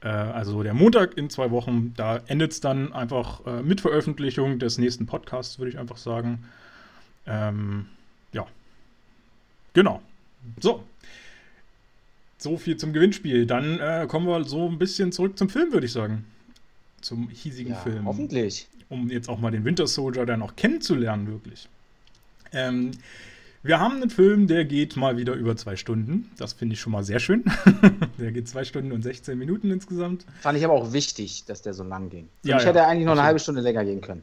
Äh, 0.00 0.08
also 0.08 0.62
der 0.62 0.74
Montag 0.74 1.16
in 1.16 1.30
zwei 1.30 1.50
Wochen, 1.50 1.92
da 1.96 2.18
endet 2.26 2.52
es 2.52 2.60
dann 2.60 2.92
einfach 2.92 3.46
äh, 3.46 3.62
mit 3.62 3.80
Veröffentlichung 3.80 4.58
des 4.58 4.78
nächsten 4.78 5.06
Podcasts, 5.06 5.58
würde 5.58 5.70
ich 5.70 5.78
einfach 5.78 5.96
sagen. 5.96 6.44
Ähm, 7.28 7.86
ja. 8.32 8.46
Genau. 9.74 10.02
So, 10.60 10.82
so 12.38 12.56
viel 12.56 12.76
zum 12.76 12.92
Gewinnspiel. 12.92 13.46
Dann 13.46 13.78
äh, 13.78 14.06
kommen 14.08 14.26
wir 14.26 14.44
so 14.44 14.68
ein 14.68 14.78
bisschen 14.78 15.12
zurück 15.12 15.36
zum 15.38 15.48
Film, 15.48 15.72
würde 15.72 15.86
ich 15.86 15.92
sagen. 15.92 16.24
Zum 17.00 17.28
hiesigen 17.28 17.74
ja, 17.74 17.80
Film. 17.80 18.06
Hoffentlich. 18.06 18.68
Um 18.88 19.10
jetzt 19.10 19.28
auch 19.28 19.38
mal 19.38 19.50
den 19.50 19.64
Winter 19.64 19.86
Soldier 19.86 20.24
dann 20.24 20.42
auch 20.42 20.56
kennenzulernen, 20.56 21.26
wirklich. 21.28 21.68
Ähm, 22.52 22.92
wir 23.62 23.80
haben 23.80 23.96
einen 23.96 24.10
Film, 24.10 24.46
der 24.46 24.64
geht 24.64 24.96
mal 24.96 25.16
wieder 25.16 25.34
über 25.34 25.56
zwei 25.56 25.76
Stunden. 25.76 26.30
Das 26.38 26.52
finde 26.54 26.74
ich 26.74 26.80
schon 26.80 26.92
mal 26.92 27.04
sehr 27.04 27.18
schön. 27.18 27.44
der 28.18 28.32
geht 28.32 28.48
zwei 28.48 28.64
Stunden 28.64 28.92
und 28.92 29.02
16 29.02 29.36
Minuten 29.38 29.70
insgesamt. 29.70 30.24
Fand 30.40 30.56
ich 30.56 30.64
aber 30.64 30.74
auch 30.74 30.92
wichtig, 30.92 31.44
dass 31.44 31.60
der 31.60 31.74
so 31.74 31.82
lang 31.82 32.08
ging. 32.08 32.28
Für 32.42 32.48
ja, 32.48 32.54
mich 32.54 32.64
ja. 32.64 32.70
hätte 32.70 32.78
er 32.80 32.88
eigentlich 32.88 33.06
noch 33.06 33.12
eine 33.12 33.24
halbe 33.24 33.40
Stunde 33.40 33.60
länger 33.60 33.84
gehen 33.84 34.00
können. 34.00 34.22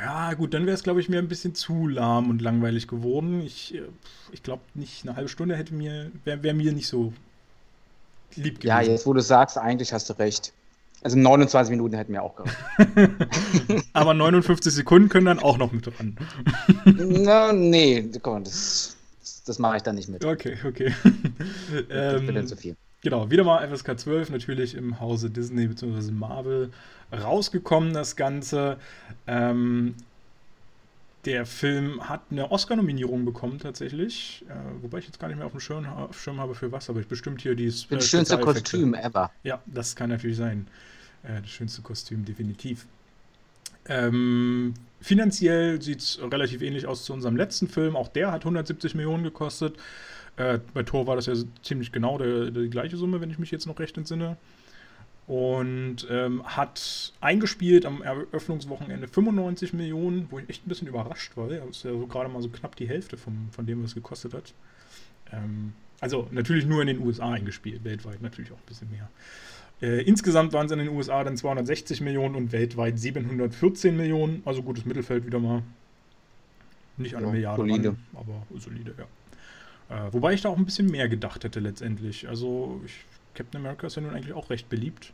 Ja, 0.00 0.32
gut, 0.34 0.54
dann 0.54 0.66
wäre 0.66 0.74
es, 0.74 0.82
glaube 0.82 1.00
ich, 1.00 1.08
mir 1.08 1.18
ein 1.18 1.28
bisschen 1.28 1.54
zu 1.54 1.86
lahm 1.86 2.30
und 2.30 2.40
langweilig 2.40 2.88
geworden. 2.88 3.42
Ich, 3.42 3.74
äh, 3.74 3.82
ich 4.32 4.42
glaube 4.42 4.62
nicht, 4.74 5.06
eine 5.06 5.16
halbe 5.16 5.28
Stunde 5.28 5.56
hätte 5.56 5.74
mir, 5.74 6.10
wäre 6.24 6.42
wär 6.42 6.54
mir 6.54 6.72
nicht 6.72 6.86
so 6.86 7.12
lieb 8.34 8.60
gewesen. 8.60 8.68
Ja, 8.68 8.80
jetzt 8.80 9.06
wo 9.06 9.12
du 9.12 9.20
sagst, 9.20 9.58
eigentlich 9.58 9.92
hast 9.92 10.08
du 10.08 10.14
recht. 10.14 10.52
Also 11.02 11.18
29 11.18 11.70
Minuten 11.70 11.94
hätten 11.96 12.12
mir 12.12 12.22
auch 12.22 12.36
gereicht. 12.36 12.56
Aber 13.92 14.14
59 14.14 14.72
Sekunden 14.72 15.08
können 15.08 15.26
dann 15.26 15.38
auch 15.38 15.56
noch 15.56 15.72
mit 15.72 15.86
dran. 15.86 16.16
Na, 16.84 17.52
nee, 17.52 18.10
komm, 18.20 18.44
das, 18.44 18.96
das 19.46 19.58
mache 19.58 19.78
ich 19.78 19.82
dann 19.82 19.94
nicht 19.94 20.08
mit. 20.08 20.24
Okay, 20.24 20.58
okay. 20.66 20.94
ähm, 21.90 22.26
bin 22.26 22.46
zu 22.46 22.56
viel. 22.56 22.76
Genau, 23.02 23.30
wieder 23.30 23.44
mal 23.44 23.66
FSK 23.66 23.98
12, 23.98 24.30
natürlich 24.30 24.74
im 24.74 25.00
Hause 25.00 25.30
Disney 25.30 25.66
bzw. 25.66 26.10
Marvel 26.10 26.70
rausgekommen, 27.12 27.94
das 27.94 28.14
Ganze. 28.14 28.76
Ähm, 29.26 29.94
der 31.24 31.44
Film 31.44 32.08
hat 32.08 32.22
eine 32.30 32.50
Oscar-Nominierung 32.50 33.24
bekommen 33.24 33.58
tatsächlich, 33.58 34.44
äh, 34.48 34.82
wobei 34.82 34.98
ich 34.98 35.06
jetzt 35.06 35.18
gar 35.18 35.28
nicht 35.28 35.36
mehr 35.36 35.46
auf 35.46 35.52
dem 35.52 35.60
Schirm, 35.60 35.86
auf 35.86 36.20
Schirm 36.20 36.40
habe 36.40 36.54
für 36.54 36.72
was, 36.72 36.88
aber 36.88 37.00
ich 37.00 37.08
bestimmt 37.08 37.42
hier 37.42 37.54
die 37.54 37.66
äh, 37.66 37.72
Das 37.90 38.06
schönste 38.06 38.38
Kostüm 38.38 38.94
ever. 38.94 39.30
Ja, 39.44 39.60
das 39.66 39.96
kann 39.96 40.10
natürlich 40.10 40.38
sein. 40.38 40.66
Äh, 41.22 41.42
das 41.42 41.50
schönste 41.50 41.82
Kostüm, 41.82 42.24
definitiv. 42.24 42.86
Ähm, 43.86 44.74
finanziell 45.00 45.80
sieht 45.82 46.00
es 46.00 46.20
relativ 46.22 46.62
ähnlich 46.62 46.86
aus 46.86 47.04
zu 47.04 47.12
unserem 47.12 47.36
letzten 47.36 47.68
Film. 47.68 47.96
Auch 47.96 48.08
der 48.08 48.32
hat 48.32 48.42
170 48.42 48.94
Millionen 48.94 49.24
gekostet. 49.24 49.76
Äh, 50.40 50.58
bei 50.72 50.82
Thor 50.82 51.06
war 51.06 51.16
das 51.16 51.26
ja 51.26 51.34
ziemlich 51.62 51.92
genau 51.92 52.16
der, 52.16 52.50
die 52.50 52.70
gleiche 52.70 52.96
Summe, 52.96 53.20
wenn 53.20 53.30
ich 53.30 53.38
mich 53.38 53.50
jetzt 53.50 53.66
noch 53.66 53.78
recht 53.78 53.98
entsinne 53.98 54.38
und 55.26 56.08
ähm, 56.10 56.42
hat 56.44 57.12
eingespielt 57.20 57.84
am 57.84 58.02
Eröffnungswochenende 58.02 59.06
95 59.06 59.74
Millionen, 59.74 60.28
wo 60.30 60.38
ich 60.38 60.48
echt 60.48 60.66
ein 60.66 60.68
bisschen 60.68 60.88
überrascht 60.88 61.36
war. 61.36 61.48
Das 61.48 61.68
ist 61.68 61.84
ja 61.84 61.92
so 61.92 62.06
gerade 62.06 62.30
mal 62.30 62.40
so 62.40 62.48
knapp 62.48 62.74
die 62.74 62.88
Hälfte 62.88 63.18
vom, 63.18 63.50
von 63.52 63.66
dem, 63.66 63.82
was 63.82 63.90
es 63.90 63.94
gekostet 63.94 64.32
hat. 64.32 64.54
Ähm, 65.30 65.74
also 66.00 66.26
natürlich 66.30 66.64
nur 66.64 66.80
in 66.80 66.86
den 66.86 67.00
USA 67.00 67.32
eingespielt, 67.32 67.84
weltweit 67.84 68.22
natürlich 68.22 68.50
auch 68.50 68.56
ein 68.56 68.66
bisschen 68.66 68.90
mehr. 68.90 69.10
Äh, 69.82 70.02
insgesamt 70.02 70.54
waren 70.54 70.66
es 70.66 70.72
in 70.72 70.78
den 70.78 70.88
USA 70.88 71.22
dann 71.22 71.36
260 71.36 72.00
Millionen 72.00 72.34
und 72.34 72.50
weltweit 72.50 72.98
714 72.98 73.94
Millionen. 73.94 74.42
Also 74.46 74.62
gutes 74.62 74.86
Mittelfeld 74.86 75.26
wieder 75.26 75.38
mal. 75.38 75.62
Nicht 76.96 77.14
eine 77.14 77.26
ja, 77.26 77.32
Milliarde, 77.32 77.62
solide. 77.62 77.88
Ran, 77.90 77.98
aber 78.14 78.42
solide, 78.58 78.94
ja. 78.98 79.04
Äh, 79.90 80.12
wobei 80.12 80.32
ich 80.32 80.42
da 80.42 80.48
auch 80.48 80.56
ein 80.56 80.64
bisschen 80.64 80.86
mehr 80.86 81.08
gedacht 81.08 81.42
hätte 81.44 81.60
letztendlich. 81.60 82.28
Also 82.28 82.80
ich, 82.86 83.04
Captain 83.34 83.60
America 83.60 83.88
ist 83.88 83.96
ja 83.96 84.02
nun 84.02 84.14
eigentlich 84.14 84.32
auch 84.32 84.48
recht 84.48 84.68
beliebt. 84.68 85.12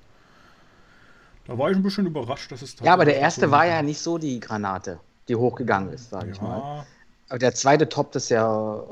Da 1.47 1.57
war 1.57 1.71
ich 1.71 1.77
ein 1.77 1.83
bisschen 1.83 2.07
überrascht, 2.07 2.53
dass 2.53 2.63
es 2.63 2.77
Ja, 2.81 2.93
aber 2.93 3.05
der 3.05 3.17
erste 3.17 3.47
so 3.47 3.51
war 3.51 3.67
ja 3.67 3.83
nicht 3.83 4.01
so 4.01 4.19
die 4.19 4.41
Granate, 4.41 5.01
die 5.29 5.37
hochgegangen 5.37 5.93
ist, 5.93 6.11
sage 6.11 6.27
ja. 6.27 6.33
ich 6.33 6.41
mal. 6.43 6.85
Aber 7.29 7.39
der 7.39 7.55
zweite 7.55 7.89
toppt 7.89 8.17
es 8.17 8.29
ja 8.29 8.83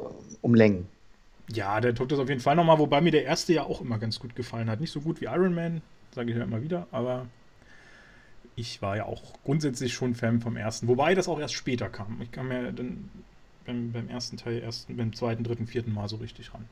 um 0.41 0.55
Längen. 0.55 0.88
Ja, 1.50 1.81
der 1.81 1.95
toppt 1.95 2.12
es 2.12 2.19
auf 2.19 2.29
jeden 2.29 2.41
Fall 2.41 2.57
nochmal, 2.57 2.79
wobei 2.79 3.00
mir 3.00 3.11
der 3.11 3.25
erste 3.25 3.53
ja 3.53 3.64
auch 3.64 3.81
immer 3.81 3.99
ganz 3.99 4.19
gut 4.19 4.35
gefallen 4.35 4.71
hat. 4.71 4.81
Nicht 4.81 4.93
so 4.93 5.00
gut 5.00 5.21
wie 5.21 5.26
Iron 5.26 5.55
Man, 5.55 5.83
sage 6.14 6.31
ich 6.31 6.37
ja 6.37 6.45
immer 6.45 6.62
wieder, 6.62 6.87
aber 6.91 7.26
ich 8.57 8.81
war 8.81 8.97
ja 8.97 9.05
auch 9.05 9.23
grundsätzlich 9.45 9.93
schon 9.93 10.14
Fan 10.14 10.41
vom 10.41 10.57
ersten. 10.57 10.88
Wobei 10.88 11.14
das 11.14 11.29
auch 11.29 11.38
erst 11.38 11.55
später 11.55 11.88
kam. 11.88 12.21
Ich 12.23 12.31
kam 12.31 12.50
ja 12.50 12.71
dann 12.71 13.11
beim, 13.66 13.92
beim 13.92 14.09
ersten 14.09 14.37
Teil 14.37 14.61
erst 14.61 14.94
beim 14.94 15.12
zweiten, 15.12 15.44
dritten, 15.44 15.66
vierten 15.66 15.92
Mal 15.92 16.09
so 16.09 16.16
richtig 16.16 16.52
ran. 16.54 16.64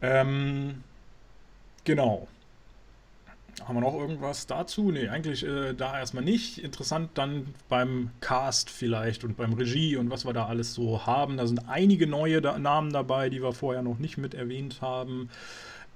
Ähm, 0.00 0.82
genau. 1.84 2.28
Haben 3.64 3.76
wir 3.76 3.80
noch 3.82 3.94
irgendwas 3.94 4.46
dazu? 4.46 4.90
Nee, 4.90 5.08
eigentlich 5.08 5.46
äh, 5.46 5.74
da 5.74 5.98
erstmal 5.98 6.24
nicht. 6.24 6.58
Interessant 6.58 7.10
dann 7.14 7.54
beim 7.68 8.10
Cast 8.20 8.70
vielleicht 8.70 9.24
und 9.24 9.36
beim 9.36 9.52
Regie 9.52 9.96
und 9.96 10.10
was 10.10 10.24
wir 10.24 10.32
da 10.32 10.46
alles 10.46 10.74
so 10.74 11.06
haben. 11.06 11.36
Da 11.36 11.46
sind 11.46 11.68
einige 11.68 12.06
neue 12.06 12.40
da 12.40 12.58
Namen 12.58 12.92
dabei, 12.92 13.28
die 13.28 13.42
wir 13.42 13.52
vorher 13.52 13.82
noch 13.82 13.98
nicht 13.98 14.16
mit 14.16 14.34
erwähnt 14.34 14.80
haben. 14.80 15.28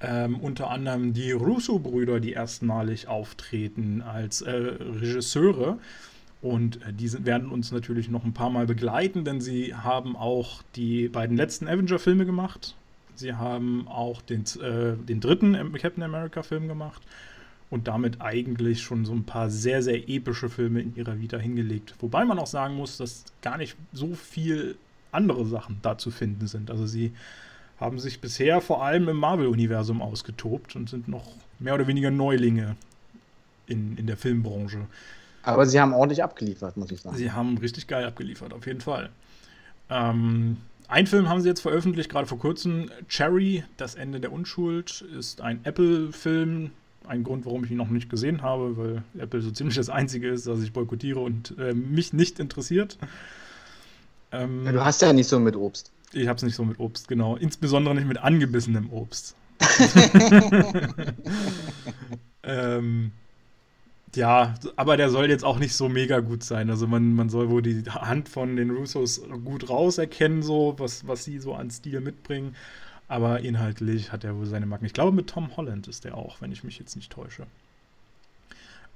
Ähm, 0.01 0.39
unter 0.39 0.71
anderem 0.71 1.15
die 1.15 1.33
Russo-Brüder, 1.33 2.21
die 2.21 2.33
erstmalig 2.33 3.09
auftreten 3.09 4.03
als 4.03 4.43
äh, 4.43 4.51
Regisseure. 4.51 5.79
Und 6.47 6.81
äh, 6.83 6.93
die 6.93 7.09
sind, 7.09 7.27
werden 7.27 7.51
uns 7.51 7.73
natürlich 7.73 8.09
noch 8.09 8.25
ein 8.25 8.33
paar 8.33 8.51
Mal 8.51 8.67
begleiten, 8.67 9.25
denn 9.25 9.41
sie 9.41 9.75
haben 9.75 10.15
auch 10.15 10.63
die 10.77 11.09
beiden 11.09 11.37
letzten 11.37 11.67
Avenger-Filme 11.67 12.25
gemacht. 12.25 12.77
Sie 13.17 13.35
haben 13.35 13.89
auch 13.89 14.23
den, 14.23 14.45
äh, 14.63 14.95
den 14.97 15.21
dritten 15.21 15.73
Captain 15.73 16.05
America-Film 16.05 16.69
gemacht 16.69 17.03
und 17.69 17.89
damit 17.89 18.21
eigentlich 18.21 18.81
schon 18.83 19.05
so 19.05 19.13
ein 19.13 19.25
paar 19.25 19.51
sehr, 19.51 19.83
sehr 19.83 20.09
epische 20.09 20.49
Filme 20.49 20.83
in 20.83 20.95
ihrer 20.95 21.19
Vita 21.19 21.37
hingelegt. 21.37 21.97
Wobei 21.99 22.25
man 22.25 22.39
auch 22.39 22.47
sagen 22.47 22.77
muss, 22.77 22.97
dass 22.97 23.25
gar 23.43 23.59
nicht 23.59 23.75
so 23.93 24.15
viel 24.15 24.77
andere 25.11 25.47
Sachen 25.47 25.81
da 25.83 25.99
zu 25.99 26.13
finden 26.13 26.47
sind. 26.47 26.71
Also 26.71 26.87
sie 26.87 27.13
haben 27.81 27.99
sich 27.99 28.21
bisher 28.21 28.61
vor 28.61 28.85
allem 28.85 29.09
im 29.09 29.17
Marvel-Universum 29.17 30.01
ausgetobt 30.01 30.77
und 30.77 30.89
sind 30.89 31.09
noch 31.09 31.27
mehr 31.59 31.75
oder 31.75 31.89
weniger 31.89 32.13
Neulinge 32.13 32.77
in, 33.67 33.97
in 33.97 34.07
der 34.07 34.17
Filmbranche. 34.17 34.87
Aber 35.47 35.65
sie 35.65 35.81
haben 35.81 35.93
ordentlich 35.93 36.25
abgeliefert, 36.25 36.77
muss 36.77 36.91
ich 36.91 37.01
sagen. 37.01 37.17
Sie 37.17 37.31
haben 37.31 37.57
richtig 37.59 37.87
geil 37.87 38.05
abgeliefert, 38.05 38.53
auf 38.53 38.67
jeden 38.67 38.81
Fall. 38.81 39.11
Ähm, 39.89 40.57
ein 40.89 41.07
Film 41.07 41.29
haben 41.29 41.41
sie 41.41 41.49
jetzt 41.49 41.61
veröffentlicht, 41.61 42.11
gerade 42.11 42.27
vor 42.27 42.41
kurzem. 42.41 42.91
Cherry, 43.09 43.63
das 43.77 43.95
Ende 43.95 44.19
der 44.19 44.33
Unschuld, 44.33 45.05
ist 45.17 45.41
ein 45.41 45.65
Apple-Film, 45.65 46.73
ein 47.07 47.23
Grund, 47.23 47.47
warum 47.47 47.63
ich 47.63 47.71
ihn 47.71 47.77
noch 47.77 47.91
nicht 47.91 48.11
gesehen 48.11 48.43
habe, 48.43 48.77
weil 48.77 49.05
Apple 49.19 49.41
so 49.41 49.53
ziemlich 49.53 49.77
das 49.77 49.89
Einzige 49.89 50.31
ist, 50.31 50.49
das 50.49 50.61
ich 50.61 50.73
boykottiere 50.73 51.21
und 51.21 51.57
äh, 51.59 51.75
mich 51.75 52.13
nicht 52.13 52.41
interessiert. 52.41 52.99
Ähm, 54.33 54.67
ja, 54.67 54.73
du 54.73 54.85
hast 54.85 55.01
ja 55.01 55.13
nicht 55.13 55.29
so 55.29 55.39
mit 55.39 55.55
Obst. 55.55 55.93
Ich 56.13 56.27
habe 56.27 56.39
es 56.39 56.43
nicht 56.43 56.57
so 56.57 56.65
mit 56.65 56.81
Obst, 56.81 57.07
genau. 57.07 57.37
Insbesondere 57.37 57.95
nicht 57.95 58.09
mit 58.09 58.19
angebissenem 58.19 58.91
Obst. 58.91 59.37
ähm, 62.43 63.13
ja, 64.17 64.55
aber 64.77 64.97
der 64.97 65.11
soll 65.11 65.29
jetzt 65.29 65.45
auch 65.45 65.59
nicht 65.59 65.75
so 65.75 65.89
mega 65.89 66.21
gut 66.21 66.43
sein. 66.43 66.71
Also 66.71 66.87
man, 66.87 67.15
man 67.15 67.29
soll 67.29 67.51
wohl 67.51 67.63
die 67.63 67.83
Hand 67.89 68.29
von 68.29 68.57
den 68.57 68.71
Russos 68.71 69.23
gut 69.45 69.69
rauserkennen, 69.69 70.43
so, 70.43 70.75
was, 70.79 71.07
was 71.07 71.25
sie 71.25 71.39
so 71.39 71.55
an 71.55 71.71
Stil 71.71 72.01
mitbringen. 72.01 72.57
Aber 73.09 73.41
inhaltlich 73.41 74.11
hat 74.11 74.25
er 74.25 74.37
wohl 74.37 74.47
seine 74.47 74.67
Marken. 74.67 74.85
Ich 74.85 74.93
glaube, 74.93 75.13
mit 75.13 75.29
Tom 75.29 75.57
Holland 75.57 75.87
ist 75.87 76.05
er 76.05 76.17
auch, 76.17 76.41
wenn 76.41 76.51
ich 76.51 76.65
mich 76.65 76.79
jetzt 76.79 76.97
nicht 76.97 77.13
täusche. 77.13 77.47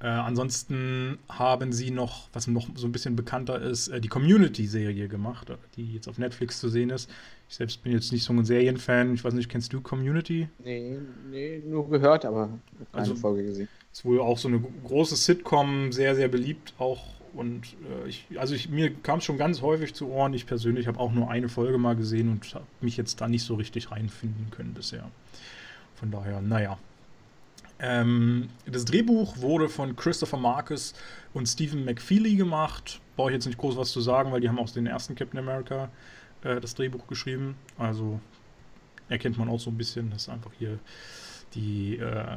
Äh, 0.01 0.07
ansonsten 0.07 1.19
haben 1.29 1.73
sie 1.73 1.91
noch, 1.91 2.29
was 2.33 2.47
noch 2.47 2.69
so 2.75 2.87
ein 2.87 2.93
bisschen 2.93 3.17
bekannter 3.17 3.61
ist, 3.61 3.89
äh, 3.89 4.01
die 4.01 4.09
Community-Serie 4.09 5.09
gemacht, 5.09 5.53
die 5.77 5.93
jetzt 5.93 6.09
auf 6.09 6.17
Netflix 6.17 6.59
zu 6.59 6.71
sehen 6.71 6.89
ist. 6.89 7.11
Ich 7.51 7.57
selbst 7.57 7.83
bin 7.83 7.93
jetzt 7.93 8.11
nicht 8.11 8.25
so 8.25 8.33
ein 8.33 8.45
Serienfan. 8.45 9.15
Ich 9.15 9.23
weiß 9.23 9.35
nicht, 9.35 9.51
kennst 9.51 9.73
du 9.73 9.81
Community? 9.83 10.49
Nee, 10.65 10.99
nee 11.31 11.63
nur 11.67 11.89
gehört, 11.91 12.25
aber 12.25 12.49
keine 12.93 13.03
also, 13.03 13.15
Folge 13.15 13.45
gesehen. 13.45 13.69
Ist 13.93 14.05
wohl 14.05 14.21
auch 14.21 14.39
so 14.39 14.49
eine 14.49 14.61
große 14.61 15.17
Sitcom, 15.17 15.93
sehr, 15.93 16.15
sehr 16.15 16.29
beliebt 16.29 16.75
auch 16.79 17.03
und 17.33 17.77
äh, 17.89 18.09
ich, 18.09 18.27
also 18.37 18.55
ich, 18.55 18.69
mir 18.69 18.93
kam 18.93 19.19
es 19.19 19.25
schon 19.25 19.39
ganz 19.39 19.63
häufig 19.63 19.95
zu 19.95 20.09
Ohren. 20.09 20.35
Ich 20.35 20.47
persönlich 20.47 20.87
habe 20.87 20.99
auch 20.99 21.13
nur 21.13 21.31
eine 21.31 21.49
Folge 21.49 21.79
mal 21.79 21.97
gesehen 21.97 22.31
und 22.31 22.55
habe 22.55 22.67
mich 22.81 22.97
jetzt 22.97 23.21
da 23.21 23.29
nicht 23.29 23.45
so 23.45 23.55
richtig 23.55 23.91
reinfinden 23.91 24.51
können 24.51 24.75
bisher. 24.75 25.11
Von 25.95 26.11
daher, 26.11 26.41
naja. 26.41 26.79
Ähm, 27.79 28.49
das 28.67 28.85
Drehbuch 28.85 29.39
wurde 29.39 29.69
von 29.69 29.97
Christopher 29.97 30.37
Marcus 30.37 30.95
und 31.33 31.47
Stephen 31.47 31.85
McFeely 31.85 32.37
gemacht. 32.37 33.01
Brauche 33.17 33.31
ich 33.31 33.35
jetzt 33.35 33.47
nicht 33.47 33.59
groß 33.59 33.77
was 33.77 33.91
zu 33.91 34.01
sagen, 34.01 34.33
weil 34.33 34.41
die 34.41 34.49
haben 34.49 34.59
auch 34.59 34.71
den 34.71 34.87
ersten 34.87 35.15
Captain 35.15 35.39
America 35.39 35.91
äh, 36.43 36.61
das 36.61 36.75
Drehbuch 36.75 37.07
geschrieben. 37.07 37.57
Also 37.79 38.21
erkennt 39.09 39.39
man 39.39 39.49
auch 39.49 39.61
so 39.61 39.71
ein 39.71 39.79
bisschen, 39.79 40.11
dass 40.11 40.29
einfach 40.29 40.51
hier 40.59 40.79
die, 41.55 41.97
äh, 41.97 42.37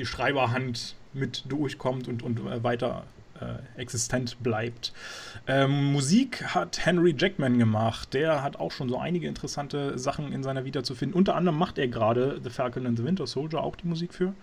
die 0.00 0.06
Schreiberhand 0.06 0.94
mit 1.12 1.44
durchkommt 1.48 2.08
und, 2.08 2.22
und 2.22 2.40
äh, 2.40 2.62
weiter 2.62 3.04
äh, 3.40 3.80
existent 3.80 4.42
bleibt. 4.42 4.92
Ähm, 5.46 5.92
Musik 5.92 6.44
hat 6.54 6.84
Henry 6.84 7.14
Jackman 7.16 7.58
gemacht. 7.58 8.14
Der 8.14 8.42
hat 8.42 8.56
auch 8.56 8.70
schon 8.70 8.88
so 8.88 8.98
einige 8.98 9.26
interessante 9.26 9.98
Sachen 9.98 10.32
in 10.32 10.42
seiner 10.42 10.64
Vita 10.64 10.82
zu 10.82 10.94
finden. 10.94 11.14
Unter 11.14 11.34
anderem 11.34 11.58
macht 11.58 11.78
er 11.78 11.88
gerade 11.88 12.40
The 12.42 12.50
Falcon 12.50 12.86
and 12.86 12.98
the 12.98 13.04
Winter 13.04 13.26
Soldier 13.26 13.62
auch 13.62 13.76
die 13.76 13.86
Musik 13.86 14.14
für. 14.14 14.34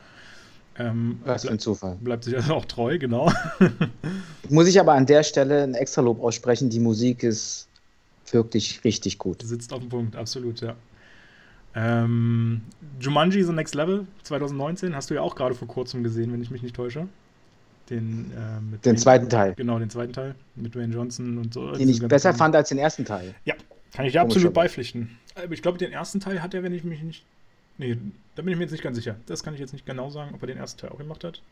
Ähm, 0.79 1.19
Was 1.25 1.43
für 1.43 1.51
ein 1.51 1.59
Zufall. 1.59 1.97
Bleibt 2.01 2.23
sich 2.23 2.35
also 2.35 2.53
auch 2.53 2.65
treu, 2.65 2.99
genau. 2.99 3.31
Muss 4.49 4.67
ich 4.67 4.79
aber 4.79 4.93
an 4.93 5.05
der 5.05 5.23
Stelle 5.23 5.63
ein 5.63 5.73
extra 5.73 6.01
Lob 6.01 6.21
aussprechen. 6.21 6.69
Die 6.69 6.79
Musik 6.79 7.23
ist 7.23 7.67
wirklich 8.31 8.83
richtig 8.83 9.17
gut. 9.17 9.41
Sitzt 9.41 9.73
auf 9.73 9.79
dem 9.79 9.89
Punkt, 9.89 10.15
absolut, 10.15 10.61
ja. 10.61 10.75
Ähm, 11.77 12.61
Jumanji 12.99 13.43
The 13.43 13.53
Next 13.53 13.75
Level 13.75 14.07
2019 14.23 14.95
hast 14.95 15.11
du 15.11 15.13
ja 15.13 15.21
auch 15.21 15.35
gerade 15.35 15.53
vor 15.53 15.67
kurzem 15.67 16.03
gesehen, 16.03 16.33
wenn 16.33 16.41
ich 16.41 16.49
mich 16.49 16.63
nicht 16.63 16.75
täusche. 16.75 17.07
Den, 17.91 18.31
äh, 18.31 18.59
den 18.59 18.81
Dwayne, 18.81 18.97
zweiten 18.97 19.29
Teil. 19.29 19.53
Genau, 19.53 19.77
den 19.77 19.89
zweiten 19.91 20.11
Teil 20.11 20.35
mit 20.55 20.73
Dwayne 20.73 20.93
Johnson 20.93 21.37
und 21.37 21.53
so. 21.53 21.71
Den 21.73 21.87
ich 21.87 22.05
besser 22.05 22.33
fand 22.33 22.55
als 22.55 22.69
den 22.69 22.79
ersten 22.79 23.05
Teil. 23.05 23.35
Ja, 23.45 23.53
kann 23.93 24.05
ich 24.05 24.13
dir 24.13 24.21
absolut 24.21 24.53
beipflichten. 24.53 25.17
Aber 25.35 25.53
ich 25.53 25.61
glaube, 25.61 25.77
den 25.77 25.91
ersten 25.91 26.19
Teil 26.19 26.41
hat 26.41 26.55
er, 26.55 26.63
wenn 26.63 26.73
ich 26.73 26.83
mich 26.83 27.03
nicht. 27.03 27.23
Nee, 27.77 27.95
da 28.35 28.41
bin 28.41 28.51
ich 28.51 28.57
mir 28.57 28.63
jetzt 28.63 28.71
nicht 28.71 28.83
ganz 28.83 28.97
sicher. 28.97 29.15
Das 29.27 29.43
kann 29.43 29.53
ich 29.53 29.59
jetzt 29.59 29.71
nicht 29.71 29.85
genau 29.85 30.09
sagen, 30.09 30.31
ob 30.33 30.41
er 30.41 30.47
den 30.47 30.57
ersten 30.57 30.81
Teil 30.81 30.89
auch 30.89 30.97
gemacht 30.97 31.23
hat. 31.23 31.43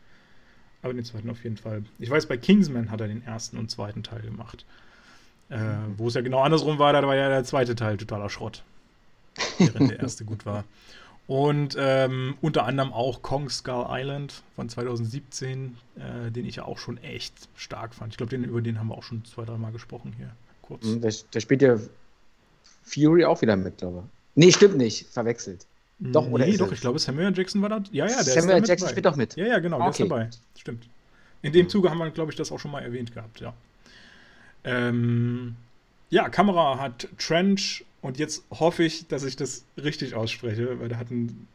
Aber 0.82 0.92
den 0.92 1.04
zweiten 1.04 1.30
auf 1.30 1.42
jeden 1.44 1.56
Fall. 1.56 1.84
Ich 2.00 2.10
weiß, 2.10 2.26
bei 2.26 2.36
Kingsman 2.36 2.90
hat 2.90 3.00
er 3.00 3.06
den 3.06 3.24
ersten 3.24 3.58
und 3.58 3.70
zweiten 3.70 4.02
Teil 4.02 4.22
gemacht. 4.22 4.66
Äh, 5.50 5.58
wo 5.96 6.08
es 6.08 6.14
ja 6.14 6.20
genau 6.20 6.40
andersrum 6.40 6.80
war, 6.80 6.92
da 6.92 7.06
war 7.06 7.14
ja 7.14 7.28
der 7.28 7.44
zweite 7.44 7.76
Teil 7.76 7.96
totaler 7.96 8.28
Schrott. 8.28 8.64
Während 9.58 9.90
der 9.90 10.00
erste 10.00 10.24
gut 10.24 10.46
war. 10.46 10.64
Und 11.26 11.76
ähm, 11.78 12.36
unter 12.40 12.64
anderem 12.66 12.92
auch 12.92 13.22
Kong 13.22 13.50
Skull 13.50 13.86
Island 13.88 14.42
von 14.54 14.68
2017, 14.68 15.76
äh, 15.96 16.30
den 16.30 16.46
ich 16.46 16.56
ja 16.56 16.64
auch 16.64 16.78
schon 16.78 16.98
echt 16.98 17.34
stark 17.56 17.94
fand. 17.94 18.12
Ich 18.12 18.16
glaube, 18.16 18.36
über 18.36 18.62
den 18.62 18.78
haben 18.78 18.88
wir 18.88 18.96
auch 18.96 19.02
schon 19.02 19.24
zwei, 19.24 19.44
dreimal 19.44 19.72
gesprochen 19.72 20.14
hier. 20.16 20.30
Kurz. 20.62 20.86
Da, 21.00 21.08
da 21.32 21.40
spielt 21.40 21.62
ja 21.62 21.78
Fury 22.84 23.24
auch 23.24 23.42
wieder 23.42 23.56
mit, 23.56 23.78
glaube 23.78 24.04
ich. 24.04 24.10
Nee, 24.36 24.52
stimmt 24.52 24.76
nicht. 24.76 25.06
Verwechselt. 25.08 25.66
Doch, 25.98 26.28
oder? 26.28 26.46
Nee, 26.46 26.56
doch, 26.56 26.70
ich 26.70 26.80
glaube, 26.80 26.98
Samuel 26.98 27.36
Jackson 27.36 27.62
war 27.62 27.70
da. 27.70 27.82
Ja, 27.90 28.06
ja, 28.06 28.22
der 28.22 28.24
Samuel 28.24 28.62
ist 28.62 28.68
Jackson 28.68 28.88
spielt 28.88 29.06
doch 29.06 29.16
mit. 29.16 29.34
Ja, 29.36 29.46
ja, 29.46 29.58
genau, 29.58 29.78
der 29.78 29.86
okay. 29.86 30.02
ist 30.02 30.10
dabei. 30.10 30.30
Stimmt. 30.58 30.88
In 31.42 31.52
dem 31.52 31.68
Zuge 31.68 31.90
haben 31.90 31.98
wir, 31.98 32.10
glaube 32.10 32.30
ich, 32.30 32.36
das 32.36 32.52
auch 32.52 32.58
schon 32.58 32.70
mal 32.70 32.82
erwähnt 32.82 33.14
gehabt, 33.14 33.40
ja. 33.40 33.54
Ähm, 34.64 35.56
ja, 36.10 36.28
Kamera 36.28 36.78
hat 36.78 37.08
Trench 37.18 37.84
und 38.06 38.18
jetzt 38.18 38.44
hoffe 38.50 38.84
ich, 38.84 39.08
dass 39.08 39.24
ich 39.24 39.34
das 39.34 39.64
richtig 39.82 40.14
ausspreche, 40.14 40.78
weil 40.78 40.88
der 40.88 40.98
hat 40.98 41.10
einen 41.10 41.48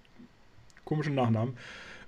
komischen 0.84 1.16
Nachnamen. 1.16 1.56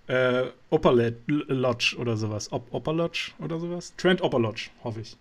Äh, 0.08 0.48
Opperlodge 0.70 1.96
oder 1.98 2.18
sowas. 2.18 2.52
Op 2.52 2.68
Opperlodge 2.72 3.32
oder 3.40 3.58
sowas. 3.58 3.94
Trent 3.96 4.22
Opperlodge, 4.22 4.70
hoffe 4.84 5.00
ich. 5.00 5.16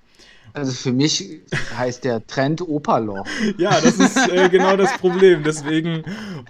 Also 0.55 0.73
für 0.73 0.91
mich 0.91 1.41
heißt 1.79 2.03
der 2.03 2.27
Trent 2.27 2.63
Operloch. 2.63 3.25
ja, 3.59 3.81
das 3.81 3.97
ist 4.01 4.29
äh, 4.29 4.49
genau 4.49 4.77
das 4.77 4.99
Problem. 4.99 5.45
Deswegen 5.45 6.03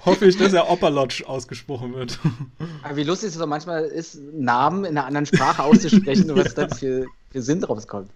hoffe 0.07 0.25
ich, 0.25 0.39
dass 0.39 0.55
er 0.55 0.71
Opperlodge 0.71 1.25
ausgesprochen 1.29 1.93
wird. 1.95 2.19
Aber 2.83 2.97
wie 2.97 3.05
lustig 3.05 3.29
es 3.29 3.39
doch 3.39 3.47
manchmal 3.47 3.85
ist, 3.85 4.19
Namen 4.33 4.87
in 4.87 4.97
einer 4.97 5.07
anderen 5.07 5.27
Sprache 5.27 5.63
auszusprechen 5.63 6.31
und 6.31 6.39
was 6.43 6.57
ja. 6.57 6.67
das 6.67 6.79
für 6.79 7.07
Sinn 7.41 7.65
rauskommt. 7.65 8.11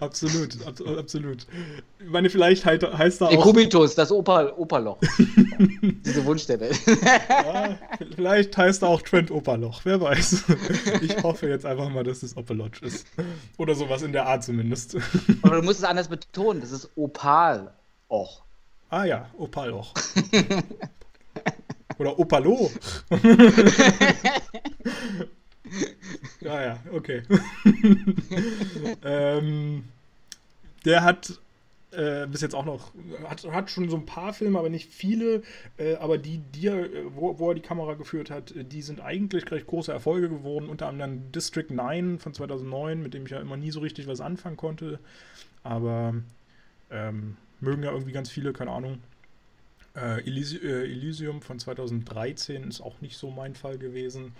Absolut, 0.00 0.56
ab, 0.66 0.74
absolut. 0.98 1.46
Ich 1.98 2.10
meine, 2.10 2.30
vielleicht 2.30 2.64
heißt, 2.64 2.82
heißt 2.82 3.20
da 3.20 3.26
auch. 3.26 3.42
Kubitus, 3.42 3.94
das 3.94 4.12
Oper, 4.12 4.58
Operloch. 4.58 4.98
Diese 5.82 6.24
Wunschstelle. 6.24 6.70
ja, 7.28 7.78
vielleicht 8.14 8.56
heißt 8.56 8.82
da 8.82 8.86
auch 8.86 9.02
Trent 9.02 9.30
Operloch, 9.30 9.80
wer 9.84 10.00
weiß. 10.00 10.44
Ich 11.02 11.22
hoffe 11.22 11.48
jetzt 11.48 11.66
einfach 11.66 11.88
mal, 11.88 12.04
dass 12.04 12.22
es 12.22 12.36
Opelodge 12.36 12.84
ist. 12.86 13.06
Oder 13.58 13.74
sowas 13.74 14.02
in 14.02 14.12
der 14.12 14.26
Art 14.26 14.44
zumindest. 14.44 14.96
Aber 15.42 15.56
du 15.56 15.62
musst 15.62 15.80
es 15.80 15.84
anders 15.84 16.08
betonen, 16.08 16.60
das 16.60 16.70
ist 16.72 16.90
Opal. 16.96 17.72
Och. 18.08 18.42
Ah 18.88 19.04
ja, 19.04 19.28
Opaloch. 19.38 19.94
Oder 21.98 22.18
Opalo. 22.18 22.70
ja, 26.40 26.62
ja, 26.62 26.78
okay. 26.92 27.22
ähm, 29.04 29.84
der 30.84 31.04
hat 31.04 31.38
äh, 31.92 32.26
bis 32.28 32.40
jetzt 32.40 32.54
auch 32.54 32.64
noch, 32.64 32.92
hat, 33.28 33.44
hat 33.50 33.70
schon 33.70 33.88
so 33.88 33.96
ein 33.96 34.06
paar 34.06 34.32
Filme, 34.32 34.58
aber 34.58 34.68
nicht 34.68 34.92
viele. 34.92 35.42
Äh, 35.76 35.96
aber 35.96 36.18
die, 36.18 36.38
die 36.38 36.68
er, 36.68 36.88
wo, 37.14 37.38
wo, 37.38 37.50
er 37.50 37.54
die 37.54 37.60
Kamera 37.60 37.94
geführt 37.94 38.30
hat, 38.30 38.54
die 38.54 38.82
sind 38.82 39.00
eigentlich 39.00 39.50
recht 39.50 39.66
große 39.66 39.92
Erfolge 39.92 40.28
geworden. 40.28 40.68
Unter 40.68 40.86
anderem 40.86 41.32
District 41.32 41.68
9 41.68 42.18
von 42.18 42.32
2009, 42.32 43.02
mit 43.02 43.14
dem 43.14 43.24
ich 43.24 43.32
ja 43.32 43.40
immer 43.40 43.56
nie 43.56 43.70
so 43.70 43.80
richtig 43.80 44.06
was 44.06 44.20
anfangen 44.20 44.56
konnte. 44.56 45.00
Aber 45.64 46.14
ähm, 46.90 47.36
mögen 47.60 47.82
ja 47.82 47.90
irgendwie 47.90 48.12
ganz 48.12 48.30
viele, 48.30 48.52
keine 48.52 48.70
Ahnung. 48.70 49.00
Äh, 49.96 50.20
äh, 50.20 50.84
Elysium 50.84 51.42
von 51.42 51.58
2013 51.58 52.68
ist 52.68 52.80
auch 52.80 53.00
nicht 53.00 53.16
so 53.16 53.30
mein 53.30 53.56
Fall 53.56 53.78
gewesen. 53.78 54.32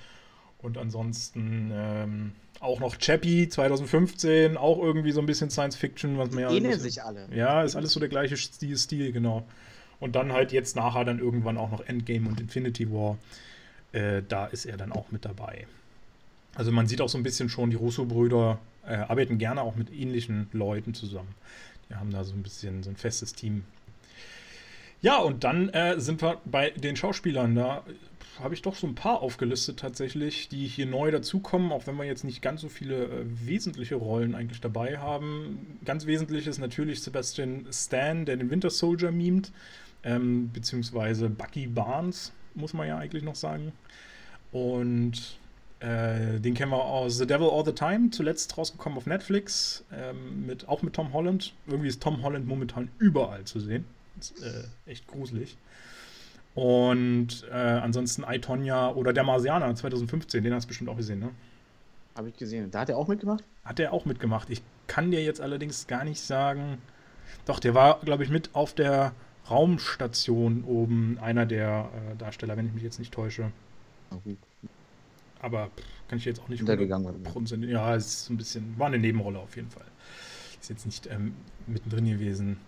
Und 0.62 0.76
ansonsten 0.78 1.70
ähm, 1.72 2.32
auch 2.60 2.80
noch 2.80 2.96
Chappie 2.98 3.48
2015, 3.48 4.56
auch 4.56 4.78
irgendwie 4.78 5.12
so 5.12 5.20
ein 5.20 5.26
bisschen 5.26 5.50
Science 5.50 5.76
Fiction, 5.76 6.18
was 6.18 6.34
ja. 6.34 6.50
Ähneln 6.50 6.78
sich 6.78 7.02
alle. 7.02 7.26
Ja, 7.34 7.62
ist 7.62 7.76
alles 7.76 7.92
so 7.92 8.00
der 8.00 8.10
gleiche 8.10 8.36
Stil, 8.36 8.76
Stil, 8.76 9.12
genau. 9.12 9.46
Und 9.98 10.16
dann 10.16 10.32
halt 10.32 10.52
jetzt 10.52 10.76
nachher 10.76 11.04
dann 11.04 11.18
irgendwann 11.18 11.56
auch 11.56 11.70
noch 11.70 11.80
Endgame 11.86 12.28
und 12.28 12.40
Infinity 12.40 12.90
War. 12.90 13.18
Äh, 13.92 14.22
da 14.28 14.46
ist 14.46 14.66
er 14.66 14.76
dann 14.76 14.92
auch 14.92 15.10
mit 15.10 15.24
dabei. 15.24 15.66
Also 16.54 16.72
man 16.72 16.86
sieht 16.86 17.00
auch 17.00 17.08
so 17.08 17.18
ein 17.18 17.22
bisschen 17.22 17.48
schon, 17.48 17.70
die 17.70 17.76
Russo-Brüder 17.76 18.58
äh, 18.86 18.94
arbeiten 18.94 19.38
gerne 19.38 19.62
auch 19.62 19.76
mit 19.76 19.92
ähnlichen 19.92 20.48
Leuten 20.52 20.94
zusammen. 20.94 21.34
Die 21.88 21.94
haben 21.94 22.10
da 22.10 22.24
so 22.24 22.34
ein 22.34 22.42
bisschen 22.42 22.82
so 22.82 22.90
ein 22.90 22.96
festes 22.96 23.34
Team. 23.34 23.64
Ja, 25.02 25.18
und 25.18 25.44
dann 25.44 25.70
äh, 25.70 25.98
sind 25.98 26.20
wir 26.22 26.40
bei 26.44 26.70
den 26.70 26.96
Schauspielern. 26.96 27.54
Da 27.54 27.84
habe 28.42 28.54
ich 28.54 28.62
doch 28.62 28.74
so 28.74 28.86
ein 28.86 28.94
paar 28.94 29.20
aufgelistet 29.20 29.78
tatsächlich, 29.78 30.48
die 30.48 30.66
hier 30.66 30.86
neu 30.86 31.10
dazukommen, 31.10 31.72
auch 31.72 31.86
wenn 31.86 31.96
wir 31.96 32.04
jetzt 32.04 32.24
nicht 32.24 32.42
ganz 32.42 32.60
so 32.60 32.68
viele 32.68 33.04
äh, 33.04 33.24
wesentliche 33.46 33.96
Rollen 33.96 34.34
eigentlich 34.34 34.60
dabei 34.60 34.98
haben. 34.98 35.78
Ganz 35.84 36.06
wesentlich 36.06 36.46
ist 36.46 36.58
natürlich 36.58 37.02
Sebastian 37.02 37.66
Stan, 37.72 38.24
der 38.24 38.36
den 38.36 38.50
Winter 38.50 38.70
Soldier 38.70 39.10
mimt, 39.10 39.52
ähm, 40.04 40.50
beziehungsweise 40.52 41.28
Bucky 41.28 41.66
Barnes, 41.66 42.32
muss 42.54 42.72
man 42.72 42.88
ja 42.88 42.98
eigentlich 42.98 43.22
noch 43.22 43.36
sagen. 43.36 43.72
Und 44.52 45.38
äh, 45.80 46.38
den 46.40 46.54
kennen 46.54 46.72
wir 46.72 46.84
aus 46.84 47.18
The 47.18 47.26
Devil 47.26 47.48
All 47.48 47.64
the 47.64 47.72
Time, 47.72 48.10
zuletzt 48.10 48.56
rausgekommen 48.58 48.98
auf 48.98 49.06
Netflix, 49.06 49.84
ähm, 49.92 50.46
mit, 50.46 50.68
auch 50.68 50.82
mit 50.82 50.94
Tom 50.94 51.12
Holland. 51.12 51.54
Irgendwie 51.66 51.88
ist 51.88 52.02
Tom 52.02 52.22
Holland 52.22 52.46
momentan 52.46 52.90
überall 52.98 53.44
zu 53.44 53.60
sehen. 53.60 53.86
Ist, 54.18 54.42
äh, 54.42 54.64
echt 54.90 55.06
gruselig. 55.06 55.56
Und 56.54 57.46
äh, 57.50 57.54
ansonsten 57.54 58.24
I, 58.28 58.40
oder 58.94 59.12
Der 59.12 59.22
Marsianer 59.22 59.74
2015, 59.74 60.42
den 60.42 60.52
hast 60.52 60.64
du 60.64 60.68
bestimmt 60.68 60.90
auch 60.90 60.96
gesehen, 60.96 61.20
ne? 61.20 61.30
Habe 62.16 62.28
ich 62.28 62.36
gesehen. 62.36 62.70
Da 62.70 62.80
hat 62.80 62.88
er 62.88 62.98
auch 62.98 63.08
mitgemacht? 63.08 63.44
Hat 63.64 63.78
er 63.78 63.92
auch 63.92 64.04
mitgemacht. 64.04 64.50
Ich 64.50 64.62
kann 64.88 65.10
dir 65.10 65.22
jetzt 65.22 65.40
allerdings 65.40 65.86
gar 65.86 66.04
nicht 66.04 66.20
sagen. 66.20 66.78
Doch, 67.46 67.60
der 67.60 67.74
war, 67.74 68.00
glaube 68.00 68.24
ich, 68.24 68.30
mit 68.30 68.54
auf 68.54 68.74
der 68.74 69.12
Raumstation 69.48 70.64
oben, 70.64 71.18
einer 71.20 71.46
der 71.46 71.88
äh, 71.94 72.16
Darsteller, 72.16 72.56
wenn 72.56 72.66
ich 72.66 72.72
mich 72.72 72.82
jetzt 72.82 72.98
nicht 72.98 73.12
täusche. 73.12 73.52
Okay. 74.10 74.36
Aber 75.40 75.68
pff, 75.68 75.84
kann 76.08 76.18
ich 76.18 76.24
jetzt 76.24 76.40
auch 76.40 76.48
nicht 76.48 76.60
untergegangen. 76.60 77.24
Ja, 77.62 77.94
es 77.94 78.22
ist 78.22 78.30
ein 78.30 78.36
bisschen, 78.36 78.78
war 78.78 78.88
eine 78.88 78.98
Nebenrolle 78.98 79.38
auf 79.38 79.54
jeden 79.54 79.70
Fall. 79.70 79.84
Ist 80.60 80.68
jetzt 80.68 80.84
nicht 80.84 81.06
ähm, 81.06 81.34
mittendrin 81.68 82.04
gewesen. 82.04 82.58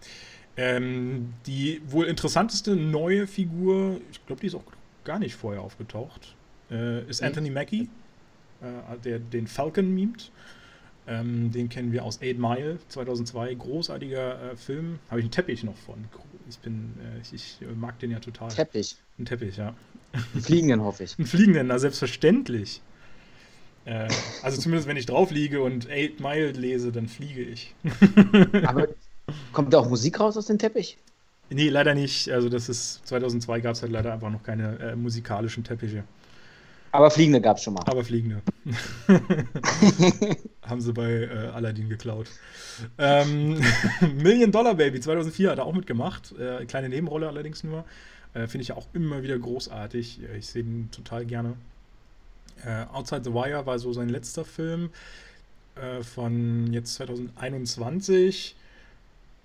Ähm, 0.56 1.32
die 1.46 1.80
wohl 1.86 2.06
interessanteste 2.06 2.76
neue 2.76 3.26
Figur, 3.26 4.00
ich 4.10 4.24
glaube, 4.26 4.40
die 4.40 4.48
ist 4.48 4.54
auch 4.54 4.64
gar 5.04 5.18
nicht 5.18 5.34
vorher 5.34 5.62
aufgetaucht, 5.62 6.36
äh, 6.70 7.08
ist 7.08 7.22
Anthony 7.22 7.50
Mackie, 7.50 7.88
äh, 8.60 8.98
der 9.04 9.18
den 9.18 9.46
Falcon 9.46 9.94
mimt. 9.94 10.30
Ähm, 11.06 11.50
den 11.50 11.68
kennen 11.68 11.90
wir 11.90 12.04
aus 12.04 12.22
Eight 12.22 12.38
Mile 12.38 12.78
2002, 12.88 13.54
großartiger 13.56 14.52
äh, 14.52 14.56
Film. 14.56 15.00
Habe 15.10 15.20
ich 15.20 15.24
einen 15.24 15.32
Teppich 15.32 15.64
noch 15.64 15.76
von. 15.76 16.04
Ich 16.48 16.58
bin, 16.58 16.94
äh, 17.00 17.20
ich, 17.22 17.32
ich, 17.32 17.66
mag 17.74 17.98
den 17.98 18.12
ja 18.12 18.20
total. 18.20 18.48
Teppich. 18.50 18.96
Ein 19.18 19.24
Teppich, 19.24 19.56
ja. 19.56 19.74
Einen 20.12 20.42
fliegenden 20.42 20.82
hoffe 20.82 21.02
ich. 21.04 21.18
Einen 21.18 21.26
fliegenden, 21.26 21.66
na 21.66 21.78
selbstverständlich. 21.78 22.82
Äh, 23.84 24.08
also 24.42 24.60
zumindest 24.60 24.86
wenn 24.86 24.96
ich 24.96 25.06
drauf 25.06 25.32
liege 25.32 25.60
und 25.62 25.90
Eight 25.90 26.20
Mile 26.20 26.52
lese, 26.52 26.92
dann 26.92 27.08
fliege 27.08 27.42
ich. 27.42 27.74
Aber 28.64 28.86
Kommt 29.52 29.72
da 29.72 29.78
auch 29.78 29.88
Musik 29.88 30.20
raus 30.20 30.36
aus 30.36 30.46
dem 30.46 30.58
Teppich? 30.58 30.98
Nee, 31.50 31.68
leider 31.68 31.94
nicht. 31.94 32.30
Also 32.30 32.48
das 32.48 32.68
ist 32.68 33.06
2002 33.06 33.60
gab 33.60 33.74
es 33.74 33.82
halt 33.82 33.92
leider 33.92 34.12
einfach 34.12 34.30
noch 34.30 34.42
keine 34.42 34.78
äh, 34.78 34.96
musikalischen 34.96 35.64
Teppiche. 35.64 36.04
Aber 36.92 37.10
fliegende 37.10 37.40
gab 37.40 37.56
es 37.56 37.62
schon 37.62 37.74
mal. 37.74 37.82
Aber 37.86 38.04
fliegende. 38.04 38.42
Haben 40.62 40.80
sie 40.80 40.92
bei 40.92 41.10
äh, 41.10 41.50
Aladdin 41.54 41.88
geklaut. 41.88 42.28
Ähm, 42.98 43.60
Million 44.16 44.52
Dollar 44.52 44.74
Baby 44.74 45.00
2004 45.00 45.50
hat 45.50 45.58
er 45.58 45.64
auch 45.64 45.74
mitgemacht. 45.74 46.32
Äh, 46.38 46.66
kleine 46.66 46.88
Nebenrolle 46.90 47.28
allerdings 47.28 47.64
nur. 47.64 47.84
Äh, 48.34 48.46
Finde 48.46 48.62
ich 48.62 48.68
ja 48.68 48.76
auch 48.76 48.86
immer 48.92 49.22
wieder 49.22 49.38
großartig. 49.38 50.20
Ich 50.38 50.46
sehe 50.46 50.62
ihn 50.62 50.90
total 50.90 51.24
gerne. 51.24 51.54
Äh, 52.64 52.84
Outside 52.92 53.22
the 53.24 53.32
Wire 53.32 53.64
war 53.66 53.78
so 53.78 53.92
sein 53.92 54.08
letzter 54.08 54.44
Film 54.44 54.90
äh, 55.76 56.02
von 56.02 56.72
jetzt 56.72 56.94
2021 56.94 58.54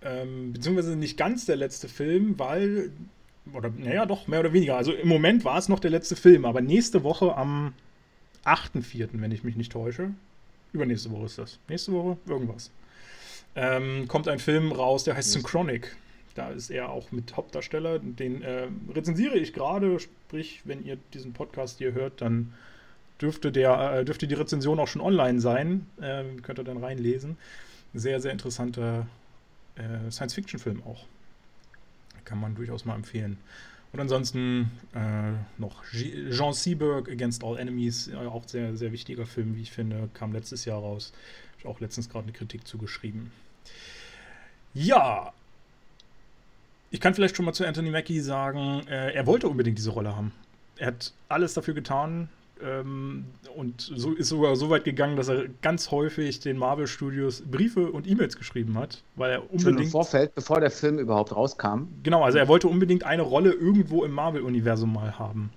ähm, 0.07 0.53
beziehungsweise 0.53 0.95
nicht 0.95 1.17
ganz 1.17 1.45
der 1.45 1.57
letzte 1.57 1.87
Film, 1.87 2.39
weil, 2.39 2.91
oder 3.53 3.71
naja, 3.75 4.05
doch, 4.05 4.27
mehr 4.27 4.39
oder 4.39 4.53
weniger. 4.53 4.77
Also 4.77 4.93
im 4.93 5.07
Moment 5.07 5.43
war 5.43 5.57
es 5.57 5.69
noch 5.69 5.79
der 5.79 5.91
letzte 5.91 6.15
Film, 6.15 6.45
aber 6.45 6.61
nächste 6.61 7.03
Woche 7.03 7.35
am 7.35 7.73
8.4., 8.45 9.09
wenn 9.13 9.31
ich 9.31 9.43
mich 9.43 9.55
nicht 9.55 9.71
täusche, 9.71 10.11
übernächste 10.71 11.11
Woche 11.11 11.25
ist 11.25 11.37
das. 11.37 11.59
Nächste 11.67 11.91
Woche, 11.91 12.17
irgendwas. 12.27 12.71
Ähm, 13.55 14.07
kommt 14.07 14.27
ein 14.27 14.39
Film 14.39 14.71
raus, 14.71 15.03
der 15.03 15.15
heißt 15.15 15.31
Synchronic. 15.31 15.95
Da 16.35 16.51
ist 16.51 16.69
er 16.69 16.89
auch 16.89 17.11
mit 17.11 17.35
Hauptdarsteller. 17.35 17.99
Den 17.99 18.43
äh, 18.43 18.67
rezensiere 18.93 19.37
ich 19.37 19.53
gerade, 19.53 19.99
sprich, 19.99 20.61
wenn 20.65 20.85
ihr 20.85 20.97
diesen 21.13 21.33
Podcast 21.33 21.79
hier 21.79 21.93
hört, 21.93 22.21
dann 22.21 22.53
dürfte, 23.19 23.51
der, 23.51 23.93
äh, 23.93 24.05
dürfte 24.05 24.27
die 24.27 24.35
Rezension 24.35 24.79
auch 24.79 24.87
schon 24.87 25.01
online 25.01 25.41
sein. 25.41 25.87
Äh, 25.99 26.23
könnt 26.43 26.59
ihr 26.59 26.63
dann 26.63 26.77
reinlesen. 26.77 27.37
Sehr, 27.95 28.21
sehr 28.21 28.31
interessanter 28.31 29.07
äh, 29.77 30.11
Science-Fiction-Film 30.11 30.83
auch. 30.83 31.05
Kann 32.25 32.39
man 32.39 32.55
durchaus 32.55 32.85
mal 32.85 32.95
empfehlen. 32.95 33.37
Und 33.93 34.01
ansonsten 34.01 34.71
äh, 34.93 35.31
noch 35.57 35.83
Jean 35.91 36.53
Seberg 36.53 37.09
Against 37.09 37.43
All 37.43 37.57
Enemies, 37.57 38.09
äh, 38.09 38.15
auch 38.15 38.47
sehr, 38.47 38.75
sehr 38.75 38.91
wichtiger 38.91 39.25
Film, 39.25 39.55
wie 39.55 39.61
ich 39.61 39.71
finde, 39.71 40.09
kam 40.13 40.33
letztes 40.33 40.65
Jahr 40.65 40.79
raus. 40.79 41.13
Habe 41.13 41.59
ich 41.59 41.65
auch 41.65 41.79
letztens 41.79 42.09
gerade 42.09 42.23
eine 42.23 42.33
Kritik 42.33 42.67
zugeschrieben. 42.67 43.31
Ja, 44.73 45.33
ich 46.89 46.99
kann 46.99 47.13
vielleicht 47.13 47.35
schon 47.35 47.45
mal 47.45 47.53
zu 47.53 47.65
Anthony 47.65 47.89
Mackie 47.89 48.19
sagen, 48.19 48.85
äh, 48.87 49.11
er 49.11 49.25
wollte 49.25 49.47
unbedingt 49.47 49.77
diese 49.77 49.89
Rolle 49.89 50.15
haben. 50.15 50.31
Er 50.77 50.87
hat 50.87 51.13
alles 51.27 51.53
dafür 51.53 51.73
getan, 51.73 52.29
ähm, 52.63 53.25
und 53.55 53.81
so 53.81 54.13
ist 54.13 54.29
sogar 54.29 54.55
so 54.55 54.69
weit 54.69 54.83
gegangen, 54.83 55.15
dass 55.15 55.27
er 55.27 55.45
ganz 55.61 55.91
häufig 55.91 56.39
den 56.39 56.57
Marvel 56.57 56.87
Studios 56.87 57.41
Briefe 57.41 57.91
und 57.91 58.07
E-Mails 58.07 58.37
geschrieben 58.37 58.77
hat, 58.77 59.03
weil 59.15 59.31
er 59.31 59.41
unbedingt. 59.43 59.61
Schon 59.61 59.77
im 59.77 59.89
Vorfeld, 59.89 60.35
bevor 60.35 60.59
der 60.59 60.71
Film 60.71 60.99
überhaupt 60.99 61.35
rauskam. 61.35 61.87
Genau, 62.03 62.23
also 62.23 62.37
er 62.37 62.47
wollte 62.47 62.67
unbedingt 62.67 63.03
eine 63.03 63.23
Rolle 63.23 63.51
irgendwo 63.51 64.03
im 64.03 64.11
Marvel-Universum 64.11 64.93
mal 64.93 65.17
haben. 65.17 65.51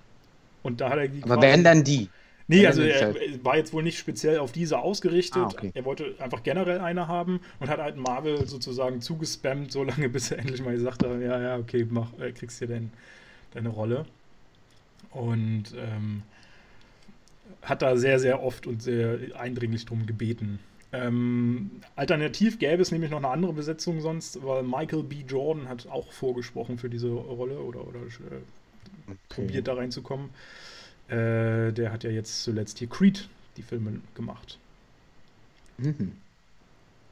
Und 0.63 0.81
da 0.81 0.89
hat 0.89 0.97
er 0.99 1.07
die. 1.07 1.23
Aber 1.23 1.41
wären 1.41 1.63
dann 1.63 1.83
die? 1.83 2.09
Nee, 2.47 2.67
also 2.67 2.81
er 2.81 3.15
war 3.43 3.55
jetzt 3.55 3.71
wohl 3.71 3.81
nicht 3.81 3.97
speziell 3.97 4.39
auf 4.39 4.51
diese 4.51 4.79
ausgerichtet. 4.79 5.41
Ah, 5.41 5.49
okay. 5.51 5.71
Er 5.73 5.85
wollte 5.85 6.15
einfach 6.19 6.43
generell 6.43 6.79
eine 6.79 7.07
haben 7.07 7.39
und 7.59 7.69
hat 7.69 7.79
halt 7.79 7.95
Marvel 7.95 8.45
sozusagen 8.45 8.99
zugespammt, 8.99 9.71
so 9.71 9.83
lange, 9.83 10.09
bis 10.09 10.31
er 10.31 10.39
endlich 10.39 10.61
mal 10.61 10.73
gesagt 10.73 11.03
hat: 11.03 11.21
Ja, 11.21 11.39
ja, 11.39 11.57
okay, 11.57 11.87
mach, 11.89 12.07
äh, 12.19 12.31
kriegst 12.31 12.59
hier 12.59 12.67
dein, 12.67 12.91
deine 13.53 13.69
Rolle. 13.69 14.05
Und 15.11 15.65
ähm, 15.77 16.23
hat 17.61 17.81
da 17.81 17.97
sehr, 17.97 18.19
sehr 18.19 18.41
oft 18.43 18.67
und 18.67 18.81
sehr 18.81 19.19
eindringlich 19.35 19.85
drum 19.85 20.05
gebeten. 20.05 20.59
Ähm, 20.93 21.71
alternativ 21.95 22.59
gäbe 22.59 22.81
es 22.81 22.91
nämlich 22.91 23.11
noch 23.11 23.19
eine 23.19 23.29
andere 23.29 23.53
Besetzung 23.53 24.01
sonst, 24.01 24.43
weil 24.43 24.63
Michael 24.63 25.03
B. 25.03 25.23
Jordan 25.27 25.69
hat 25.69 25.87
auch 25.87 26.11
vorgesprochen 26.11 26.77
für 26.77 26.89
diese 26.89 27.09
Rolle 27.09 27.59
oder, 27.59 27.87
oder 27.87 27.99
äh, 27.99 28.41
okay. 29.07 29.15
probiert 29.29 29.67
da 29.67 29.75
reinzukommen. 29.75 30.29
Äh, 31.07 31.71
der 31.71 31.91
hat 31.93 32.03
ja 32.03 32.09
jetzt 32.09 32.43
zuletzt 32.43 32.79
hier 32.79 32.89
Creed 32.89 33.29
die 33.57 33.63
Filme 33.63 34.01
gemacht. 34.15 34.57
Mhm. 35.77 36.13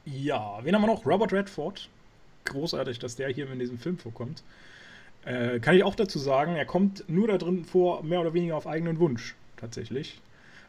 Ja, 0.04 0.58
wen 0.62 0.74
haben 0.74 0.82
wir 0.82 0.86
noch? 0.86 1.06
Robert 1.06 1.32
Redford. 1.32 1.88
Großartig, 2.44 2.98
dass 2.98 3.16
der 3.16 3.28
hier 3.28 3.50
in 3.50 3.58
diesem 3.58 3.78
Film 3.78 3.98
vorkommt. 3.98 4.42
Äh, 5.24 5.60
kann 5.60 5.76
ich 5.76 5.84
auch 5.84 5.94
dazu 5.94 6.18
sagen, 6.18 6.56
er 6.56 6.64
kommt 6.64 7.04
nur 7.08 7.28
da 7.28 7.38
drin 7.38 7.64
vor, 7.64 8.02
mehr 8.02 8.20
oder 8.20 8.32
weniger 8.32 8.56
auf 8.56 8.66
eigenen 8.66 8.98
Wunsch, 8.98 9.34
tatsächlich. 9.56 10.20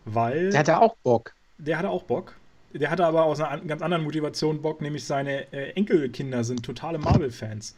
Weil. 0.05 0.49
Der 0.51 0.59
hatte 0.59 0.79
auch 0.79 0.95
Bock. 1.03 1.33
Der 1.57 1.77
hatte 1.77 1.89
auch 1.89 2.03
Bock. 2.03 2.35
Der 2.73 2.89
hatte 2.89 3.05
aber 3.05 3.25
aus 3.25 3.41
einer 3.41 3.61
ganz 3.65 3.81
anderen 3.81 4.03
Motivation 4.03 4.61
Bock, 4.61 4.81
nämlich 4.81 5.03
seine 5.03 5.51
äh, 5.51 5.71
Enkelkinder 5.73 6.43
sind 6.43 6.63
totale 6.63 6.97
Marvel-Fans. 6.97 7.75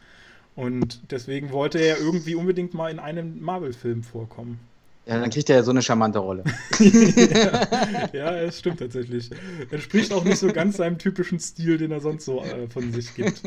Und 0.54 1.00
deswegen 1.10 1.50
wollte 1.50 1.78
er 1.78 1.98
irgendwie 1.98 2.36
unbedingt 2.36 2.74
mal 2.74 2.90
in 2.90 3.00
einem 3.00 3.42
Marvel-Film 3.42 4.04
vorkommen. 4.04 4.60
Ja, 5.06 5.18
dann 5.18 5.28
kriegt 5.28 5.50
er 5.50 5.56
ja 5.56 5.62
so 5.62 5.70
eine 5.70 5.82
charmante 5.82 6.18
Rolle. 6.18 6.44
ja, 6.80 8.08
ja, 8.12 8.36
es 8.36 8.60
stimmt 8.60 8.78
tatsächlich. 8.78 9.30
Entspricht 9.70 10.12
auch 10.14 10.24
nicht 10.24 10.38
so 10.38 10.46
ganz 10.46 10.78
seinem 10.78 10.96
typischen 10.96 11.38
Stil, 11.38 11.76
den 11.76 11.90
er 11.90 12.00
sonst 12.00 12.24
so 12.24 12.42
äh, 12.42 12.68
von 12.68 12.90
sich 12.92 13.14
gibt. 13.14 13.42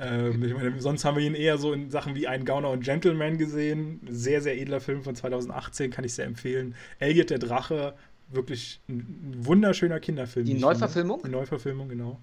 Ähm, 0.00 0.42
ich 0.44 0.54
meine, 0.54 0.80
sonst 0.80 1.04
haben 1.04 1.16
wir 1.16 1.24
ihn 1.24 1.34
eher 1.34 1.56
so 1.56 1.72
in 1.72 1.90
Sachen 1.90 2.14
wie 2.14 2.28
Ein 2.28 2.44
Gauner 2.44 2.70
und 2.70 2.84
Gentleman 2.84 3.38
gesehen. 3.38 4.00
Sehr, 4.08 4.42
sehr 4.42 4.60
edler 4.60 4.80
Film 4.80 5.02
von 5.02 5.16
2018, 5.16 5.90
kann 5.90 6.04
ich 6.04 6.12
sehr 6.12 6.26
empfehlen. 6.26 6.74
Elliot 6.98 7.30
der 7.30 7.38
Drache 7.38 7.94
wirklich 8.30 8.80
ein 8.88 9.34
wunderschöner 9.40 10.00
Kinderfilm. 10.00 10.46
Die 10.46 10.54
Neuverfilmung? 10.54 11.22
Die 11.24 11.30
Neuverfilmung, 11.30 11.88
genau. 11.88 12.18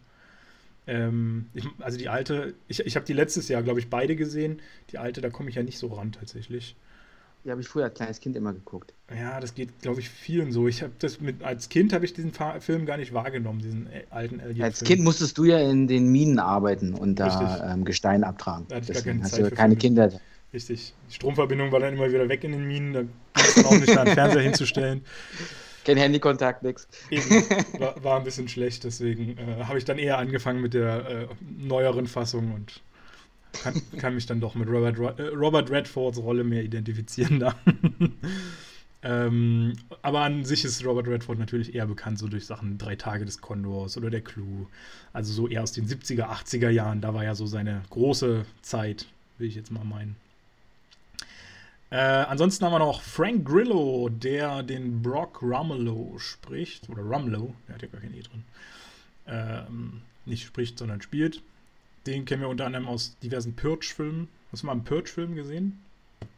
Ähm, 0.87 1.47
ich, 1.53 1.65
also 1.79 1.97
die 1.97 2.09
alte, 2.09 2.53
ich, 2.67 2.79
ich 2.79 2.95
habe 2.95 3.05
die 3.05 3.13
letztes 3.13 3.47
Jahr, 3.47 3.63
glaube 3.63 3.79
ich, 3.79 3.89
beide 3.89 4.15
gesehen. 4.15 4.61
Die 4.91 4.97
alte, 4.97 5.21
da 5.21 5.29
komme 5.29 5.49
ich 5.49 5.55
ja 5.55 5.63
nicht 5.63 5.79
so 5.79 5.87
ran 5.87 6.11
tatsächlich. 6.11 6.75
Die 7.43 7.51
habe 7.51 7.61
ich 7.61 7.67
früher 7.67 7.85
als 7.85 7.93
kleines 7.93 8.19
Kind 8.19 8.35
immer 8.35 8.53
geguckt. 8.53 8.93
Ja, 9.15 9.39
das 9.39 9.53
geht, 9.53 9.79
glaube 9.79 9.99
ich, 9.99 10.09
vielen 10.09 10.51
so. 10.51 10.67
Ich 10.67 10.81
habe 10.81 10.93
das 10.97 11.21
mit 11.21 11.43
als 11.43 11.69
Kind 11.69 11.93
habe 11.93 12.03
ich 12.03 12.13
diesen 12.13 12.33
Film 12.59 12.87
gar 12.87 12.97
nicht 12.97 13.13
wahrgenommen, 13.13 13.59
diesen 13.59 13.85
äh, 13.87 14.03
alten 14.09 14.39
Alien. 14.39 14.63
Als 14.63 14.83
Kind 14.83 15.03
musstest 15.03 15.37
du 15.37 15.45
ja 15.45 15.59
in 15.59 15.87
den 15.87 16.11
Minen 16.11 16.39
arbeiten 16.39 16.95
und 16.95 17.19
da 17.19 17.71
ähm, 17.71 17.85
Gestein 17.85 18.23
abtragen. 18.23 18.65
Da 18.67 18.77
hatte 18.77 18.91
ich 18.91 18.95
gar 18.95 19.03
keine 19.03 19.21
Zeit 19.23 19.43
hast 19.43 19.55
keine 19.55 19.75
Kinder. 19.75 20.11
Richtig. 20.53 20.93
Die 21.09 21.13
Stromverbindung 21.13 21.71
war 21.71 21.79
dann 21.79 21.93
immer 21.93 22.11
wieder 22.11 22.27
weg 22.29 22.43
in 22.43 22.53
den 22.53 22.65
Minen, 22.65 22.93
da 22.93 23.01
ging 23.01 23.11
es 23.35 23.65
auch 23.65 23.77
nicht, 23.77 23.95
da 23.95 24.01
einen 24.01 24.13
Fernseher 24.15 24.41
hinzustellen. 24.41 25.01
Kein 25.85 25.97
Handykontakt, 25.97 26.63
nix. 26.63 26.87
War, 27.77 28.03
war, 28.03 28.17
ein 28.17 28.23
bisschen 28.23 28.47
schlecht, 28.47 28.83
deswegen 28.83 29.37
äh, 29.37 29.65
habe 29.65 29.77
ich 29.77 29.85
dann 29.85 29.99
eher 29.99 30.17
angefangen 30.17 30.59
mit 30.59 30.73
der 30.73 31.07
äh, 31.07 31.27
neueren 31.59 32.07
Fassung 32.07 32.53
und 32.53 32.81
kann, 33.61 33.81
kann, 33.99 34.15
mich 34.15 34.25
dann 34.25 34.41
doch 34.41 34.55
mit 34.55 34.67
Robert, 34.67 35.19
äh, 35.19 35.27
Robert 35.27 35.69
Redfords 35.69 36.17
Rolle 36.17 36.43
mehr 36.43 36.63
identifizieren 36.63 37.39
da. 37.39 37.55
ähm, 39.03 39.73
aber 40.01 40.21
an 40.21 40.43
sich 40.43 40.65
ist 40.65 40.83
Robert 40.83 41.07
Redford 41.07 41.37
natürlich 41.37 41.75
eher 41.75 41.85
bekannt, 41.85 42.17
so 42.17 42.27
durch 42.27 42.47
Sachen 42.47 42.79
Drei 42.79 42.95
Tage 42.95 43.23
des 43.23 43.39
Kondors 43.39 43.95
oder 43.95 44.09
Der 44.09 44.21
Clou. 44.21 44.67
Also 45.13 45.33
so 45.33 45.47
eher 45.47 45.61
aus 45.61 45.71
den 45.71 45.87
70er, 45.87 46.25
80er 46.25 46.69
Jahren. 46.69 46.99
Da 46.99 47.13
war 47.13 47.23
ja 47.23 47.35
so 47.35 47.45
seine 47.45 47.83
große 47.91 48.45
Zeit, 48.63 49.05
will 49.37 49.47
ich 49.47 49.55
jetzt 49.55 49.71
mal 49.71 49.85
meinen. 49.85 50.15
Äh, 51.95 52.25
ansonsten 52.27 52.65
haben 52.65 52.73
wir 52.73 52.79
noch 52.79 53.01
Frank 53.01 53.47
Grillo, 53.47 54.09
der 54.09 54.63
den 54.63 55.01
Brock 55.01 55.41
Rumlow 55.41 56.19
spricht. 56.19 56.89
Oder 56.89 57.03
Rumlow, 57.03 57.53
der 57.69 57.75
hat 57.75 57.83
ja 57.83 57.87
gar 57.87 58.01
kein 58.01 58.13
E 58.13 58.21
drin. 58.21 58.43
Ähm, 59.27 60.01
nicht 60.25 60.45
spricht, 60.45 60.77
sondern 60.77 61.01
spielt. 61.01 61.41
Den 62.05 62.25
kennen 62.25 62.41
wir 62.41 62.49
unter 62.49 62.65
anderem 62.65 62.89
aus 62.89 63.15
diversen 63.23 63.55
Purge-Filmen. 63.55 64.27
Hast 64.51 64.63
du 64.63 64.67
mal 64.67 64.73
einen 64.73 64.83
Purge-Film 64.83 65.35
gesehen? 65.35 65.79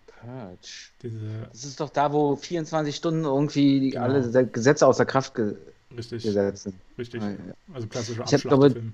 Purge. 0.06 0.92
Diese 1.02 1.48
das 1.52 1.64
ist 1.64 1.80
doch 1.80 1.90
da, 1.90 2.14
wo 2.14 2.36
24 2.36 2.96
Stunden 2.96 3.24
irgendwie 3.24 3.90
genau. 3.90 4.04
alle 4.04 4.46
Gesetze 4.46 4.86
außer 4.86 5.08
Kraft 5.08 5.34
ge 5.34 5.56
Richtig. 5.98 6.22
gesetzt 6.22 6.64
sind. 6.66 6.76
Richtig. 7.00 7.24
Ah. 7.24 7.36
Also 7.74 7.88
klassischer 7.88 8.22
Abschlachtfilm 8.22 8.94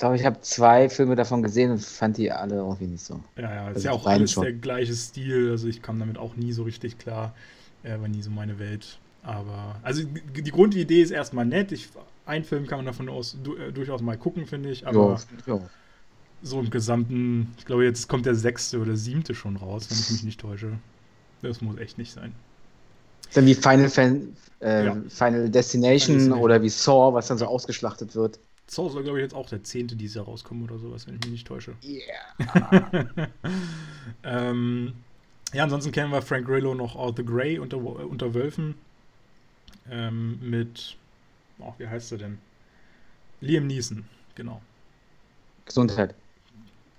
glaube, 0.00 0.16
ich 0.16 0.24
habe 0.24 0.40
zwei 0.40 0.88
Filme 0.88 1.14
davon 1.14 1.42
gesehen 1.42 1.70
und 1.70 1.84
fand 1.84 2.16
die 2.16 2.32
alle 2.32 2.56
irgendwie 2.56 2.86
nicht 2.86 3.04
so. 3.04 3.20
Ja, 3.36 3.54
ja, 3.54 3.68
ist 3.68 3.76
also 3.76 3.88
ja 3.88 3.92
auch 3.92 4.06
alles 4.06 4.32
schon. 4.32 4.42
der 4.42 4.54
gleiche 4.54 4.94
Stil. 4.94 5.50
Also 5.50 5.68
ich 5.68 5.82
kam 5.82 6.00
damit 6.00 6.18
auch 6.18 6.34
nie 6.36 6.52
so 6.52 6.64
richtig 6.64 6.98
klar. 6.98 7.34
Äh, 7.82 8.00
war 8.00 8.08
nie 8.08 8.22
so 8.22 8.30
meine 8.30 8.58
Welt. 8.58 8.98
Aber, 9.22 9.76
also 9.82 10.02
die 10.04 10.50
Grundidee 10.50 11.02
ist 11.02 11.10
erstmal 11.10 11.44
nett. 11.44 11.72
Ich, 11.72 11.90
ein 12.26 12.44
Film 12.44 12.66
kann 12.66 12.78
man 12.78 12.86
davon 12.86 13.08
aus, 13.08 13.36
du, 13.42 13.56
äh, 13.56 13.70
durchaus 13.72 14.00
mal 14.00 14.16
gucken, 14.16 14.46
finde 14.46 14.70
ich. 14.70 14.86
Aber 14.86 15.20
ja, 15.46 15.54
ja. 15.54 15.60
so 16.42 16.60
im 16.60 16.70
Gesamten, 16.70 17.54
ich 17.58 17.66
glaube, 17.66 17.84
jetzt 17.84 18.08
kommt 18.08 18.26
der 18.26 18.34
sechste 18.34 18.80
oder 18.80 18.96
siebte 18.96 19.34
schon 19.34 19.56
raus, 19.56 19.86
wenn 19.90 19.98
ich 19.98 20.10
mich 20.10 20.22
nicht 20.24 20.40
täusche. 20.40 20.72
Das 21.42 21.60
muss 21.60 21.78
echt 21.78 21.98
nicht 21.98 22.12
sein. 22.12 22.32
Dann 23.34 23.46
wie 23.46 23.54
Final, 23.54 23.88
Fan, 23.88 24.36
äh, 24.60 24.86
ja. 24.86 24.96
Final 25.08 25.48
Destination 25.48 26.18
Final 26.20 26.38
oder 26.38 26.62
wie 26.62 26.68
Saw, 26.68 27.14
was 27.14 27.28
dann 27.28 27.38
so 27.38 27.46
ausgeschlachtet 27.46 28.14
wird. 28.14 28.40
Saw 28.70 28.88
soll, 28.88 29.02
glaube 29.02 29.18
ich, 29.18 29.24
jetzt 29.24 29.34
auch 29.34 29.48
der 29.48 29.64
zehnte 29.64 29.96
dieses 29.96 30.14
Jahr 30.14 30.26
rauskommen 30.26 30.62
oder 30.62 30.78
sowas, 30.78 31.08
wenn 31.08 31.16
ich 31.16 31.22
mich 31.22 31.30
nicht 31.32 31.46
täusche. 31.48 31.74
Yeah. 31.82 33.02
ähm, 34.22 34.94
ja, 35.52 35.64
ansonsten 35.64 35.90
kennen 35.90 36.12
wir 36.12 36.22
Frank 36.22 36.46
Grillo 36.46 36.72
noch 36.76 36.94
All 36.94 37.12
the 37.16 37.24
Grey 37.24 37.58
unter, 37.58 37.78
unter 37.78 38.32
Wölfen. 38.32 38.76
Ähm, 39.90 40.38
mit, 40.40 40.96
oh, 41.58 41.74
wie 41.78 41.88
heißt 41.88 42.12
er 42.12 42.18
denn? 42.18 42.38
Liam 43.40 43.66
Neeson, 43.66 44.04
genau. 44.36 44.62
Gesundheit. 45.64 46.14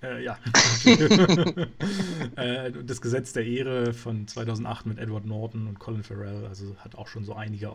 Äh, 0.02 0.22
ja. 0.24 0.38
äh, 2.36 2.70
das 2.84 3.00
Gesetz 3.00 3.32
der 3.32 3.46
Ehre 3.46 3.94
von 3.94 4.28
2008 4.28 4.84
mit 4.84 4.98
Edward 4.98 5.24
Norton 5.24 5.68
und 5.68 5.78
Colin 5.78 6.02
Farrell, 6.02 6.44
also 6.44 6.76
hat 6.80 6.96
auch 6.96 7.08
schon 7.08 7.24
so 7.24 7.32
einige 7.32 7.72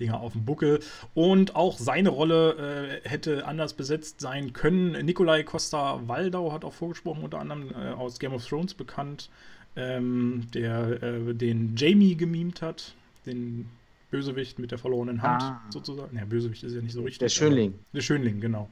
Dinger 0.00 0.20
auf 0.20 0.32
dem 0.32 0.44
Buckel. 0.44 0.80
Und 1.14 1.56
auch 1.56 1.78
seine 1.78 2.08
Rolle 2.08 3.00
äh, 3.04 3.08
hätte 3.08 3.46
anders 3.46 3.74
besetzt 3.74 4.20
sein 4.20 4.52
können. 4.52 4.92
Nikolai 5.04 5.42
Costa-Waldau 5.42 6.52
hat 6.52 6.64
auch 6.64 6.72
vorgesprochen, 6.72 7.22
unter 7.22 7.38
anderem 7.38 7.70
äh, 7.70 7.92
aus 7.92 8.18
Game 8.18 8.32
of 8.32 8.46
Thrones 8.46 8.74
bekannt, 8.74 9.30
ähm, 9.76 10.46
der 10.54 11.02
äh, 11.02 11.34
den 11.34 11.76
Jamie 11.76 12.16
gemimt 12.16 12.62
hat, 12.62 12.94
den 13.26 13.68
Bösewicht 14.10 14.58
mit 14.58 14.70
der 14.70 14.78
verlorenen 14.78 15.22
Hand 15.22 15.42
ah. 15.42 15.62
sozusagen. 15.70 16.16
Ja, 16.16 16.24
Bösewicht 16.24 16.62
ist 16.62 16.74
ja 16.74 16.82
nicht 16.82 16.92
so 16.92 17.02
richtig. 17.02 17.18
Der 17.18 17.28
Schönling. 17.28 17.74
Der 17.92 18.02
Schönling, 18.02 18.40
genau. 18.40 18.68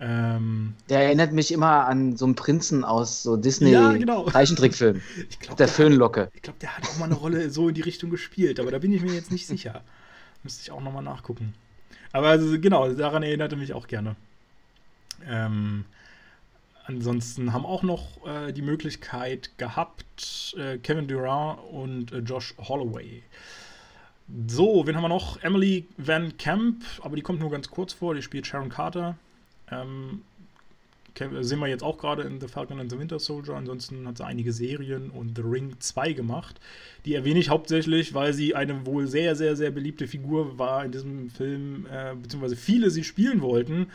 Ähm, 0.00 0.74
der 0.88 1.04
erinnert 1.04 1.32
mich 1.32 1.52
immer 1.52 1.86
an 1.86 2.16
so 2.16 2.24
einen 2.24 2.34
Prinzen 2.34 2.84
aus 2.84 3.22
so 3.22 3.36
Disney 3.36 3.70
ja, 3.70 3.92
genau. 3.92 4.28
Zeichentrickfilm. 4.30 5.00
glaub, 5.40 5.56
der, 5.56 5.66
der 5.66 5.68
Föhnlocke. 5.68 6.30
Ich 6.34 6.42
glaube, 6.42 6.58
der 6.60 6.76
hat 6.76 6.84
auch 6.84 6.98
mal 6.98 7.06
eine 7.06 7.14
Rolle 7.14 7.48
so 7.50 7.68
in 7.68 7.74
die 7.74 7.80
Richtung 7.80 8.10
gespielt, 8.10 8.58
aber 8.58 8.70
da 8.70 8.78
bin 8.78 8.92
ich 8.92 9.02
mir 9.02 9.14
jetzt 9.14 9.30
nicht 9.30 9.46
sicher. 9.46 9.82
Müsste 10.44 10.62
ich 10.62 10.70
auch 10.70 10.80
nochmal 10.80 11.02
nachgucken. 11.02 11.54
Aber 12.12 12.28
also, 12.28 12.60
genau, 12.60 12.92
daran 12.92 13.24
erinnerte 13.24 13.56
mich 13.56 13.72
auch 13.72 13.88
gerne. 13.88 14.14
Ähm, 15.26 15.84
ansonsten 16.84 17.52
haben 17.52 17.66
auch 17.66 17.82
noch 17.82 18.24
äh, 18.26 18.52
die 18.52 18.62
Möglichkeit 18.62 19.50
gehabt, 19.58 20.54
äh, 20.56 20.78
Kevin 20.78 21.08
Durant 21.08 21.58
und 21.72 22.12
äh, 22.12 22.18
Josh 22.18 22.54
Holloway. 22.58 23.22
So, 24.46 24.86
wen 24.86 24.96
haben 24.96 25.02
wir 25.02 25.08
noch? 25.08 25.42
Emily 25.42 25.86
Van 25.96 26.36
Camp, 26.36 26.84
aber 27.02 27.16
die 27.16 27.22
kommt 27.22 27.40
nur 27.40 27.50
ganz 27.50 27.68
kurz 27.68 27.92
vor, 27.92 28.14
die 28.14 28.22
spielt 28.22 28.46
Sharon 28.46 28.68
Carter. 28.70 29.16
Ähm, 29.70 30.22
sehen 31.16 31.60
wir 31.60 31.68
jetzt 31.68 31.82
auch 31.82 31.98
gerade 31.98 32.22
in 32.22 32.40
The 32.40 32.48
Falcon 32.48 32.80
and 32.80 32.90
the 32.90 32.98
Winter 32.98 33.18
Soldier. 33.18 33.54
Ansonsten 33.54 34.06
hat 34.06 34.18
sie 34.18 34.24
einige 34.24 34.52
Serien 34.52 35.10
und 35.10 35.36
The 35.36 35.42
Ring 35.42 35.76
2 35.78 36.12
gemacht. 36.12 36.60
Die 37.04 37.14
erwähne 37.14 37.40
ich 37.40 37.50
hauptsächlich, 37.50 38.14
weil 38.14 38.32
sie 38.32 38.54
eine 38.54 38.84
wohl 38.86 39.06
sehr, 39.06 39.36
sehr, 39.36 39.56
sehr 39.56 39.70
beliebte 39.70 40.06
Figur 40.06 40.58
war 40.58 40.84
in 40.84 40.92
diesem 40.92 41.30
Film, 41.30 41.86
äh, 41.90 42.14
beziehungsweise 42.14 42.56
viele 42.56 42.90
sie 42.90 43.04
spielen 43.04 43.42
wollten. 43.42 43.86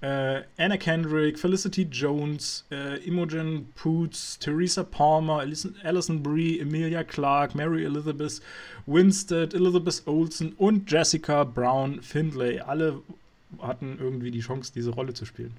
Äh, 0.00 0.42
Anna 0.56 0.76
Kendrick, 0.76 1.40
Felicity 1.40 1.82
Jones, 1.90 2.64
äh, 2.70 3.04
Imogen 3.04 3.66
Poots, 3.74 4.38
Theresa 4.38 4.84
Palmer, 4.84 5.44
Alison 5.82 6.22
Brie, 6.22 6.60
Emilia 6.60 7.02
Clarke, 7.02 7.56
Mary 7.56 7.84
Elizabeth 7.84 8.40
Winstead, 8.86 9.54
Elizabeth 9.54 10.02
Olsen 10.06 10.52
und 10.52 10.88
Jessica 10.88 11.42
Brown 11.42 12.00
Findlay. 12.00 12.60
Alle 12.60 13.02
hatten 13.60 13.98
irgendwie 13.98 14.30
die 14.30 14.40
Chance, 14.40 14.72
diese 14.72 14.90
Rolle 14.90 15.14
zu 15.14 15.24
spielen. 15.24 15.56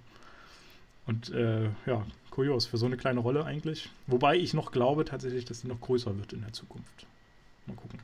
Und 1.09 1.33
äh, 1.33 1.63
ja, 1.87 2.05
kurios, 2.29 2.67
für 2.67 2.77
so 2.77 2.85
eine 2.85 2.95
kleine 2.95 3.19
Rolle 3.19 3.43
eigentlich. 3.43 3.89
Wobei 4.05 4.35
ich 4.35 4.53
noch 4.53 4.71
glaube 4.71 5.05
tatsächlich, 5.05 5.43
dass 5.43 5.61
sie 5.61 5.67
noch 5.67 5.81
größer 5.81 6.15
wird 6.19 6.33
in 6.33 6.41
der 6.41 6.53
Zukunft. 6.53 7.07
Mal 7.65 7.75
gucken. 7.75 7.99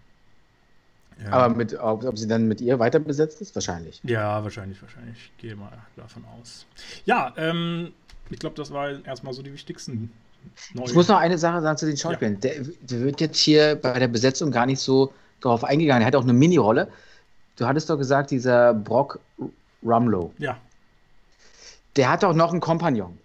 Ja. 1.24 1.32
Aber 1.32 1.56
mit, 1.56 1.78
ob, 1.80 2.04
ob, 2.04 2.18
sie 2.18 2.28
dann 2.28 2.48
mit 2.48 2.62
ihr 2.62 2.80
weiter 2.80 3.00
besetzt 3.00 3.41
ist? 3.41 3.54
Wahrscheinlich. 3.54 4.02
Ja, 4.04 4.44
wahrscheinlich, 4.44 4.82
wahrscheinlich. 4.82 5.18
Ich 5.18 5.38
gehe 5.38 5.56
mal 5.56 5.72
davon 5.96 6.26
aus. 6.39 6.65
Ja, 7.06 7.32
ähm, 7.38 7.94
ich 8.32 8.39
glaube, 8.39 8.56
das 8.56 8.72
war 8.72 9.06
erstmal 9.06 9.34
so 9.34 9.44
die 9.44 9.54
wichtigsten. 9.54 10.12
Neue. 10.74 10.88
Ich 10.88 10.96
muss 10.96 11.08
noch 11.08 11.20
eine 11.20 11.38
Sache 11.38 11.62
sagen 11.62 11.78
zu 11.78 11.86
den 11.86 11.96
Schauspielern. 11.96 12.34
Ja. 12.34 12.39
Der, 12.39 12.63
der, 12.63 13.02
wird 13.02 13.22
jetzt 13.22 13.38
hier 13.38 13.76
bei 13.76 14.00
der 14.00 14.08
Besetzung 14.08 14.50
gar 14.50 14.65
nicht 14.65 14.80
so 14.80 15.13
darauf 15.41 15.63
eingegangen. 15.63 16.02
Er 16.02 16.08
hat 16.08 16.15
auch 16.15 16.24
eine 16.24 16.34
Mini-Rolle. 16.34 16.88
Du 17.56 17.68
hattest 17.68 17.88
doch 17.88 17.98
gesagt, 17.98 18.32
dieser 18.32 18.74
Brock 18.74 19.20
Rumlow. 19.84 20.34
Ja. 20.39 20.58
Der 21.95 22.10
hat 22.10 22.23
doch 22.23 22.34
noch 22.34 22.51
einen 22.51 22.62
Kompagnon. 22.62 23.17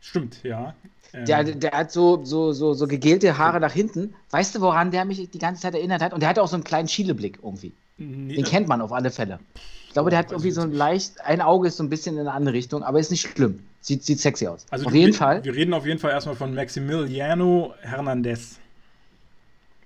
Stimmt, 0.00 0.42
ja. 0.42 0.74
Der, 1.12 1.40
ähm. 1.40 1.60
der 1.60 1.72
hat 1.72 1.92
so, 1.92 2.24
so, 2.24 2.52
so, 2.52 2.74
so 2.74 2.86
gegelte 2.86 3.38
Haare 3.38 3.60
nach 3.60 3.72
hinten. 3.72 4.14
Weißt 4.30 4.54
du, 4.54 4.60
woran 4.60 4.90
der 4.90 5.04
mich 5.04 5.30
die 5.30 5.38
ganze 5.38 5.62
Zeit 5.62 5.74
erinnert 5.74 6.02
hat? 6.02 6.12
Und 6.12 6.20
der 6.20 6.28
hat 6.28 6.38
auch 6.38 6.48
so 6.48 6.56
einen 6.56 6.64
kleinen 6.64 6.88
Schieleblick 6.88 7.38
irgendwie. 7.42 7.72
Nee, 7.98 8.34
Den 8.34 8.44
kennt 8.44 8.68
man 8.68 8.80
auf 8.80 8.92
alle 8.92 9.10
Fälle. 9.10 9.38
Ich 9.86 9.92
glaube, 9.92 10.10
der 10.10 10.18
hat 10.18 10.30
irgendwie 10.30 10.50
so 10.50 10.60
ein 10.60 10.72
leicht, 10.72 11.20
ein 11.22 11.40
Auge 11.40 11.68
ist 11.68 11.78
so 11.78 11.82
ein 11.82 11.88
bisschen 11.88 12.16
in 12.16 12.22
eine 12.22 12.32
andere 12.32 12.54
Richtung, 12.54 12.82
aber 12.82 13.00
ist 13.00 13.10
nicht 13.10 13.26
schlimm. 13.26 13.60
Sieht, 13.80 14.04
sieht 14.04 14.20
sexy 14.20 14.46
aus. 14.46 14.66
Also 14.70 14.86
auf 14.86 14.94
jeden 14.94 15.14
Fall. 15.14 15.42
Wir 15.44 15.54
reden 15.54 15.72
auf 15.72 15.86
jeden 15.86 15.98
Fall 15.98 16.10
erstmal 16.10 16.34
von 16.34 16.54
Maximiliano 16.54 17.72
Hernandez. 17.80 18.58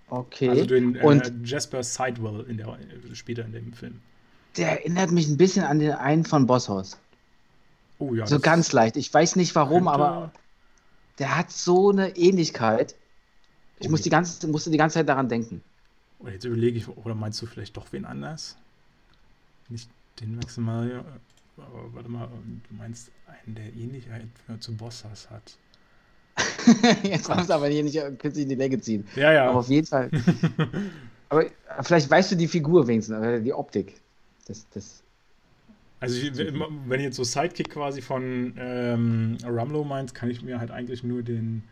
Okay. 0.08 0.48
Also 0.48 0.66
den 0.66 0.96
äh, 0.96 1.02
und 1.02 1.32
Jasper 1.44 1.84
Sidewell 1.84 2.44
in 2.48 2.56
der, 2.56 2.76
später 3.12 3.44
in 3.44 3.52
dem 3.52 3.72
Film. 3.72 4.00
Der 4.56 4.70
erinnert 4.80 5.12
mich 5.12 5.28
ein 5.28 5.36
bisschen 5.36 5.64
an 5.64 5.78
den 5.78 5.92
einen 5.92 6.24
von 6.24 6.46
Bosshaus. 6.46 6.98
Oh 8.00 8.14
ja. 8.14 8.26
So 8.26 8.40
ganz 8.40 8.72
leicht. 8.72 8.96
Ich 8.96 9.12
weiß 9.12 9.36
nicht 9.36 9.54
warum, 9.54 9.84
könnte... 9.84 9.92
aber 9.92 10.32
der 11.18 11.36
hat 11.36 11.52
so 11.52 11.90
eine 11.90 12.16
Ähnlichkeit. 12.16 12.96
Ich 13.78 13.88
oh, 13.88 13.90
muss 13.90 14.02
die 14.02 14.10
ganze, 14.10 14.48
musste 14.48 14.70
die 14.70 14.78
ganze 14.78 14.94
Zeit 14.94 15.08
daran 15.08 15.28
denken. 15.28 15.62
Oder 16.18 16.32
jetzt 16.32 16.44
überlege 16.44 16.78
ich, 16.78 16.88
oder 16.88 17.14
meinst 17.14 17.40
du 17.40 17.46
vielleicht 17.46 17.76
doch 17.76 17.92
wen 17.92 18.04
anders? 18.04 18.56
Nicht 19.68 19.88
den 20.18 20.34
Maximilian, 20.36 21.04
aber 21.56 21.94
warte 21.94 22.08
mal, 22.08 22.28
du 22.68 22.74
meinst 22.74 23.10
einen, 23.26 23.54
der 23.54 23.66
Ähnlichkeit 23.66 24.26
zu 24.60 24.74
Bossas 24.74 25.28
hat. 25.30 25.56
jetzt 27.02 27.26
kommst 27.26 27.50
du 27.50 27.54
aber 27.54 27.68
hier 27.68 27.84
nicht 27.84 27.96
künstlich 28.18 28.44
in 28.44 28.48
die 28.48 28.54
Länge 28.54 28.80
ziehen. 28.80 29.06
Ja, 29.14 29.32
ja. 29.32 29.48
Aber 29.48 29.60
auf 29.60 29.68
jeden 29.68 29.86
Fall. 29.86 30.10
aber 31.28 31.46
vielleicht 31.82 32.10
weißt 32.10 32.32
du 32.32 32.36
die 32.36 32.48
Figur 32.48 32.86
wenigstens, 32.86 33.44
die 33.44 33.52
Optik. 33.52 34.00
Das, 34.46 34.66
das 34.70 35.02
Also, 36.00 36.16
ich, 36.16 36.36
wenn 36.36 36.88
du 36.88 37.04
jetzt 37.04 37.16
so 37.16 37.24
Sidekick 37.24 37.70
quasi 37.70 38.00
von 38.00 38.54
ähm, 38.56 39.36
Rumlow 39.44 39.84
meinst, 39.84 40.14
kann 40.14 40.30
ich 40.30 40.42
mir 40.42 40.58
halt 40.58 40.70
eigentlich 40.70 41.04
nur 41.04 41.22
den 41.22 41.62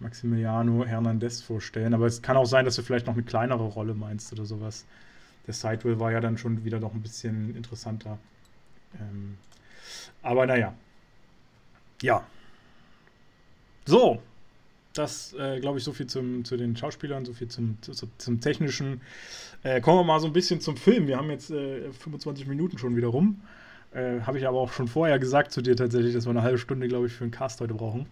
Maximiliano 0.00 0.84
Hernandez 0.84 1.40
vorstellen. 1.40 1.94
Aber 1.94 2.06
es 2.06 2.20
kann 2.20 2.36
auch 2.36 2.44
sein, 2.44 2.64
dass 2.64 2.76
du 2.76 2.82
vielleicht 2.82 3.06
noch 3.06 3.14
eine 3.14 3.22
kleinere 3.22 3.64
Rolle 3.64 3.94
meinst 3.94 4.32
oder 4.32 4.44
sowas. 4.44 4.84
Der 5.46 5.54
Sidewell 5.54 5.98
war 5.98 6.12
ja 6.12 6.20
dann 6.20 6.38
schon 6.38 6.64
wieder 6.64 6.80
noch 6.80 6.92
ein 6.92 7.02
bisschen 7.02 7.56
interessanter. 7.56 8.18
Ähm, 9.00 9.36
aber 10.22 10.46
naja. 10.46 10.74
Ja. 12.02 12.26
So. 13.86 14.22
Das, 14.94 15.32
äh, 15.34 15.60
glaube 15.60 15.78
ich, 15.78 15.84
so 15.84 15.92
viel 15.92 16.08
zum, 16.08 16.44
zu 16.44 16.56
den 16.56 16.76
Schauspielern, 16.76 17.24
so 17.24 17.32
viel 17.32 17.46
zum, 17.46 17.78
zu, 17.82 17.92
zum 18.18 18.40
Technischen. 18.40 19.00
Äh, 19.62 19.80
kommen 19.80 19.98
wir 19.98 20.04
mal 20.04 20.18
so 20.18 20.26
ein 20.26 20.32
bisschen 20.32 20.60
zum 20.60 20.76
Film. 20.76 21.06
Wir 21.06 21.18
haben 21.18 21.30
jetzt 21.30 21.50
äh, 21.50 21.92
25 21.92 22.48
Minuten 22.48 22.78
schon 22.78 22.96
wieder 22.96 23.08
rum. 23.08 23.40
Äh, 23.92 24.20
Habe 24.20 24.38
ich 24.38 24.46
aber 24.46 24.58
auch 24.58 24.72
schon 24.72 24.88
vorher 24.88 25.18
gesagt 25.18 25.52
zu 25.52 25.62
dir 25.62 25.76
tatsächlich, 25.76 26.14
dass 26.14 26.26
wir 26.26 26.30
eine 26.30 26.42
halbe 26.42 26.58
Stunde, 26.58 26.88
glaube 26.88 27.06
ich, 27.06 27.12
für 27.12 27.24
einen 27.24 27.30
Cast 27.30 27.60
heute 27.60 27.74
brauchen. 27.74 28.06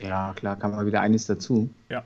Ja, 0.00 0.32
klar, 0.34 0.56
kam 0.56 0.72
mal 0.72 0.86
wieder 0.86 1.00
einiges 1.00 1.26
dazu. 1.26 1.68
Ja. 1.88 2.04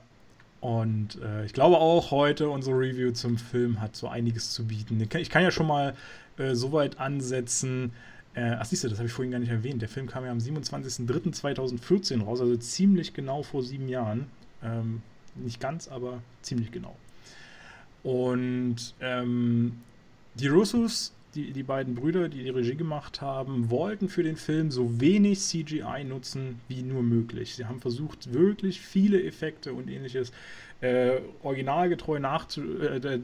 Und 0.61 1.21
äh, 1.21 1.45
ich 1.45 1.53
glaube 1.53 1.77
auch 1.77 2.11
heute 2.11 2.49
unsere 2.49 2.77
Review 2.77 3.11
zum 3.11 3.37
Film 3.37 3.81
hat 3.81 3.95
so 3.95 4.07
einiges 4.07 4.51
zu 4.51 4.65
bieten. 4.65 5.05
Ich 5.17 5.29
kann 5.29 5.43
ja 5.43 5.51
schon 5.51 5.67
mal 5.67 5.93
äh, 6.37 6.55
so 6.55 6.71
weit 6.71 6.99
ansetzen. 6.99 7.91
Äh, 8.33 8.55
ach, 8.59 8.65
siehst 8.65 8.83
du, 8.83 8.87
das 8.87 8.97
habe 8.97 9.07
ich 9.07 9.13
vorhin 9.13 9.31
gar 9.31 9.39
nicht 9.39 9.51
erwähnt. 9.51 9.81
Der 9.81 9.89
Film 9.89 10.07
kam 10.07 10.23
ja 10.25 10.31
am 10.31 10.37
27.03.2014 10.37 12.23
raus, 12.23 12.39
also 12.39 12.55
ziemlich 12.55 13.13
genau 13.13 13.43
vor 13.43 13.61
sieben 13.61 13.89
Jahren. 13.89 14.27
Ähm, 14.63 15.01
nicht 15.35 15.59
ganz, 15.59 15.87
aber 15.87 16.19
ziemlich 16.41 16.71
genau. 16.71 16.95
Und 18.03 18.93
ähm, 19.01 19.81
die 20.35 20.47
Russos 20.47 21.13
die, 21.35 21.51
die 21.51 21.63
beiden 21.63 21.95
Brüder, 21.95 22.29
die 22.29 22.43
die 22.43 22.49
Regie 22.49 22.75
gemacht 22.75 23.21
haben, 23.21 23.69
wollten 23.69 24.09
für 24.09 24.23
den 24.23 24.35
Film 24.35 24.71
so 24.71 24.99
wenig 24.99 25.39
CGI 25.39 26.03
nutzen 26.07 26.59
wie 26.67 26.83
nur 26.83 27.03
möglich. 27.03 27.55
Sie 27.55 27.65
haben 27.65 27.79
versucht, 27.79 28.33
wirklich 28.33 28.81
viele 28.81 29.23
Effekte 29.23 29.73
und 29.73 29.89
ähnliches 29.89 30.31
äh, 30.81 31.21
originalgetreu 31.41 32.19
nachzu 32.19 32.61
äh, 32.79 33.19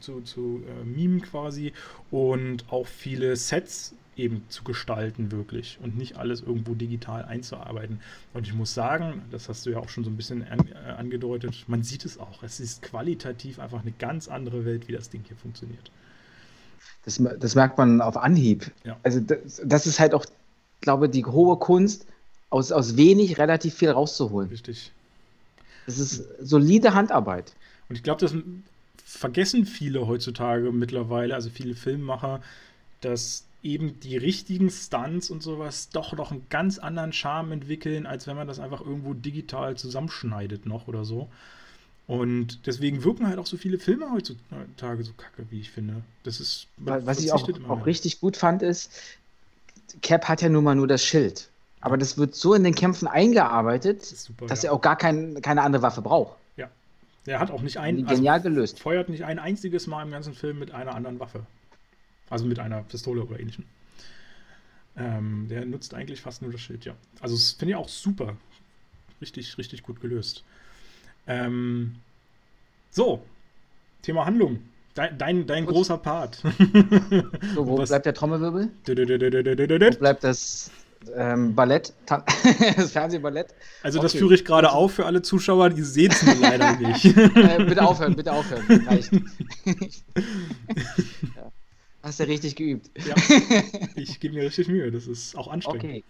zu, 0.00 0.22
zu 0.22 0.62
äh, 0.66 0.84
mimen 0.84 1.22
quasi 1.22 1.72
und 2.10 2.64
auch 2.70 2.86
viele 2.86 3.36
Sets 3.36 3.94
eben 4.16 4.44
zu 4.48 4.64
gestalten 4.64 5.30
wirklich 5.30 5.78
und 5.82 5.96
nicht 5.96 6.16
alles 6.16 6.40
irgendwo 6.40 6.74
digital 6.74 7.24
einzuarbeiten. 7.24 8.00
Und 8.32 8.46
ich 8.46 8.54
muss 8.54 8.72
sagen, 8.72 9.22
das 9.30 9.48
hast 9.48 9.66
du 9.66 9.70
ja 9.70 9.78
auch 9.78 9.90
schon 9.90 10.04
so 10.04 10.10
ein 10.10 10.16
bisschen 10.16 10.42
an, 10.48 10.66
äh, 10.68 10.90
angedeutet, 10.92 11.64
man 11.68 11.82
sieht 11.82 12.04
es 12.04 12.18
auch. 12.18 12.42
Es 12.42 12.60
ist 12.60 12.82
qualitativ 12.82 13.58
einfach 13.58 13.82
eine 13.82 13.92
ganz 13.92 14.28
andere 14.28 14.64
Welt, 14.64 14.88
wie 14.88 14.92
das 14.92 15.10
Ding 15.10 15.22
hier 15.26 15.36
funktioniert. 15.36 15.90
Das, 17.04 17.22
das 17.38 17.54
merkt 17.54 17.78
man 17.78 18.00
auf 18.00 18.16
Anhieb. 18.16 18.70
Ja. 18.84 18.96
Also 19.02 19.20
das, 19.20 19.62
das, 19.64 19.86
ist 19.86 20.00
halt 20.00 20.12
auch, 20.12 20.26
glaube 20.80 21.06
ich, 21.06 21.12
die 21.12 21.24
hohe 21.24 21.56
Kunst, 21.58 22.06
aus, 22.50 22.72
aus 22.72 22.96
wenig 22.96 23.38
relativ 23.38 23.74
viel 23.74 23.90
rauszuholen. 23.90 24.48
Richtig. 24.48 24.92
Das 25.86 25.98
ist 25.98 26.24
solide 26.40 26.94
Handarbeit. 26.94 27.54
Und 27.88 27.96
ich 27.96 28.02
glaube, 28.02 28.20
das 28.20 28.34
vergessen 29.04 29.66
viele 29.66 30.06
heutzutage 30.06 30.72
mittlerweile, 30.72 31.34
also 31.34 31.48
viele 31.48 31.74
Filmemacher, 31.74 32.40
dass 33.00 33.44
eben 33.62 33.98
die 34.00 34.16
richtigen 34.16 34.70
Stunts 34.70 35.30
und 35.30 35.42
sowas 35.42 35.88
doch 35.90 36.12
noch 36.12 36.30
einen 36.30 36.46
ganz 36.50 36.78
anderen 36.78 37.12
Charme 37.12 37.52
entwickeln, 37.52 38.06
als 38.06 38.26
wenn 38.26 38.36
man 38.36 38.46
das 38.46 38.58
einfach 38.58 38.80
irgendwo 38.80 39.14
digital 39.14 39.76
zusammenschneidet 39.76 40.66
noch 40.66 40.88
oder 40.88 41.04
so. 41.04 41.28
Und 42.06 42.66
deswegen 42.66 43.02
wirken 43.02 43.26
halt 43.26 43.38
auch 43.38 43.46
so 43.46 43.56
viele 43.56 43.78
Filme 43.78 44.10
heutzutage 44.12 45.02
so 45.02 45.12
kacke, 45.14 45.46
wie 45.50 45.60
ich 45.60 45.70
finde. 45.70 46.02
Das 46.22 46.40
ist. 46.40 46.68
Was 46.76 47.18
ich 47.18 47.32
auch, 47.32 47.48
auch 47.68 47.86
richtig 47.86 48.20
gut 48.20 48.36
fand, 48.36 48.62
ist, 48.62 48.92
Cap 50.02 50.28
hat 50.28 50.40
ja 50.40 50.48
nun 50.48 50.62
mal 50.62 50.76
nur 50.76 50.86
das 50.86 51.04
Schild. 51.04 51.48
Aber 51.80 51.96
das 51.96 52.16
wird 52.16 52.34
so 52.34 52.54
in 52.54 52.64
den 52.64 52.74
Kämpfen 52.74 53.06
eingearbeitet, 53.06 54.00
das 54.00 54.24
super, 54.24 54.46
dass 54.46 54.62
ja. 54.62 54.70
er 54.70 54.74
auch 54.74 54.80
gar 54.80 54.96
kein, 54.96 55.40
keine 55.42 55.62
andere 55.62 55.82
Waffe 55.82 56.02
braucht. 56.02 56.36
Ja. 56.56 56.68
Er 57.26 57.40
hat 57.40 57.50
auch 57.50 57.62
nicht 57.62 57.78
ein. 57.78 57.98
Also 58.04 58.14
genial 58.14 58.36
also, 58.36 58.48
gelöst. 58.48 58.80
Feuert 58.80 59.08
nicht 59.08 59.24
ein 59.24 59.38
einziges 59.38 59.86
Mal 59.86 60.02
im 60.02 60.10
ganzen 60.10 60.34
Film 60.34 60.58
mit 60.58 60.72
einer 60.72 60.94
anderen 60.94 61.18
Waffe. 61.18 61.44
Also 62.30 62.44
mit 62.44 62.58
einer 62.58 62.82
Pistole 62.82 63.22
oder 63.22 63.38
ähnlichem. 63.38 63.64
Ähm, 64.96 65.46
der 65.48 65.66
nutzt 65.66 65.92
eigentlich 65.94 66.22
fast 66.22 66.42
nur 66.42 66.50
das 66.50 66.60
Schild, 66.60 66.84
ja. 66.84 66.94
Also 67.20 67.34
das 67.34 67.52
finde 67.52 67.72
ich 67.72 67.76
auch 67.76 67.88
super. 67.88 68.36
Richtig, 69.20 69.58
richtig 69.58 69.82
gut 69.82 70.00
gelöst. 70.00 70.44
Ähm, 71.26 71.96
so, 72.90 73.22
Thema 74.02 74.24
Handlung. 74.24 74.60
Dein, 74.94 75.18
dein, 75.18 75.46
dein 75.46 75.66
großer 75.66 75.98
Part. 75.98 76.42
So, 77.54 77.66
wo 77.66 77.78
Was? 77.78 77.90
bleibt 77.90 78.06
der 78.06 78.14
Trommelwirbel? 78.14 78.70
wo 78.86 79.98
bleibt 79.98 80.24
das 80.24 80.70
ähm, 81.14 81.54
Ballett? 81.54 81.92
das 82.06 82.92
Fernsehballett? 82.92 83.54
Also, 83.82 83.98
okay. 83.98 84.06
das 84.06 84.14
führe 84.14 84.34
ich 84.34 84.44
gerade 84.44 84.72
auf 84.72 84.92
für 84.92 85.06
alle 85.06 85.22
Zuschauer, 85.22 85.70
die 85.70 85.82
sehen 85.82 86.10
es 86.10 86.22
nur 86.22 86.36
leider 86.36 86.76
nicht. 86.76 87.04
äh, 87.04 87.64
bitte 87.64 87.82
aufhören, 87.82 88.16
bitte 88.16 88.32
aufhören. 88.32 88.86
Reicht. 88.86 89.12
ja. 89.12 89.20
Hast 92.02 92.20
du 92.20 92.24
richtig 92.24 92.56
geübt. 92.56 92.90
Ja, 93.06 93.14
ich 93.96 94.20
gebe 94.20 94.34
mir 94.34 94.44
richtig 94.44 94.68
Mühe, 94.68 94.90
das 94.90 95.06
ist 95.06 95.36
auch 95.36 95.48
anstrengend. 95.48 95.84
Okay, 95.84 96.04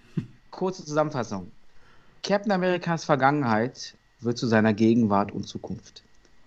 kurze 0.51 0.85
Zusammenfassung. 0.85 1.51
Captain 2.23 2.53
Amerikas 2.53 3.05
Vergangenheit 3.05 3.95
wird 4.21 4.39
zu 4.39 4.47
seiner 4.47 4.73
Gegenwart 4.73 5.33
und 5.33 5.47
Zukunft. 5.47 6.03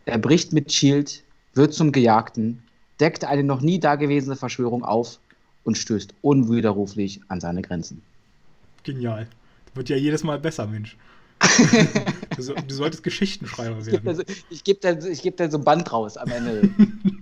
Er 0.05 0.17
bricht 0.17 0.53
mit 0.53 0.71
Shield, 0.71 1.23
wird 1.53 1.73
zum 1.73 1.91
Gejagten, 1.91 2.63
deckt 2.99 3.23
eine 3.23 3.43
noch 3.43 3.61
nie 3.61 3.79
dagewesene 3.79 4.35
Verschwörung 4.35 4.83
auf 4.83 5.19
und 5.63 5.77
stößt 5.77 6.13
unwiderruflich 6.21 7.21
an 7.27 7.39
seine 7.39 7.61
Grenzen. 7.61 8.01
Genial. 8.83 9.27
Wird 9.75 9.89
ja 9.89 9.97
jedes 9.97 10.23
Mal 10.23 10.39
besser, 10.39 10.67
Mensch. 10.67 10.97
du, 12.35 12.53
du, 12.53 12.73
solltest 12.73 13.03
Geschichtenschreiber 13.03 13.85
werden. 13.85 14.23
Ich 14.49 14.63
gebe 14.63 14.79
da, 14.81 14.93
geb 14.93 15.37
da 15.37 15.49
so 15.49 15.57
ein 15.57 15.63
Band 15.63 15.91
raus 15.91 16.17
am 16.17 16.29
Ende 16.29 16.69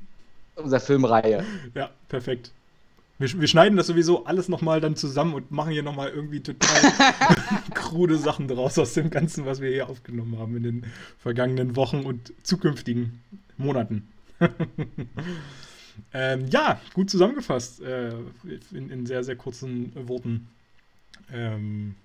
unserer 0.55 0.79
Filmreihe. 0.79 1.45
Ja, 1.75 1.91
perfekt. 2.07 2.51
Wir, 3.19 3.41
wir, 3.41 3.47
schneiden 3.47 3.77
das 3.77 3.87
sowieso 3.87 4.25
alles 4.25 4.47
nochmal 4.47 4.79
dann 4.79 4.95
zusammen 4.95 5.33
und 5.33 5.51
machen 5.51 5.71
hier 5.71 5.83
nochmal 5.83 6.09
irgendwie 6.09 6.41
total 6.41 6.93
krude 7.73 8.17
Sachen 8.17 8.47
draus 8.47 8.77
aus 8.77 8.93
dem 8.93 9.09
Ganzen, 9.09 9.45
was 9.45 9.59
wir 9.59 9.69
hier 9.69 9.89
aufgenommen 9.89 10.37
haben 10.37 10.55
in 10.57 10.63
den 10.63 10.85
vergangenen 11.17 11.75
Wochen 11.75 12.01
und 12.01 12.31
zukünftigen 12.43 13.21
Monaten. 13.57 14.07
ähm, 16.13 16.47
ja, 16.49 16.79
gut 16.93 17.09
zusammengefasst 17.09 17.81
äh, 17.81 18.13
in, 18.71 18.89
in, 18.91 19.05
sehr, 19.07 19.23
sehr 19.23 19.35
kurzen 19.35 19.91
Worten. 20.07 20.47
Ähm, 21.33 21.95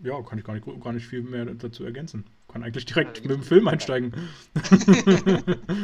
ja, 0.00 0.20
kann 0.22 0.38
ich 0.38 0.44
gar 0.44 0.54
nicht, 0.54 0.66
gar 0.82 0.92
nicht 0.92 1.06
viel 1.06 1.22
mehr 1.22 1.44
dazu 1.44 1.84
ergänzen. 1.84 2.24
Kann 2.48 2.62
eigentlich 2.62 2.86
direkt 2.86 3.22
mit 3.22 3.30
dem 3.30 3.42
Film 3.42 3.68
einsteigen. 3.68 4.12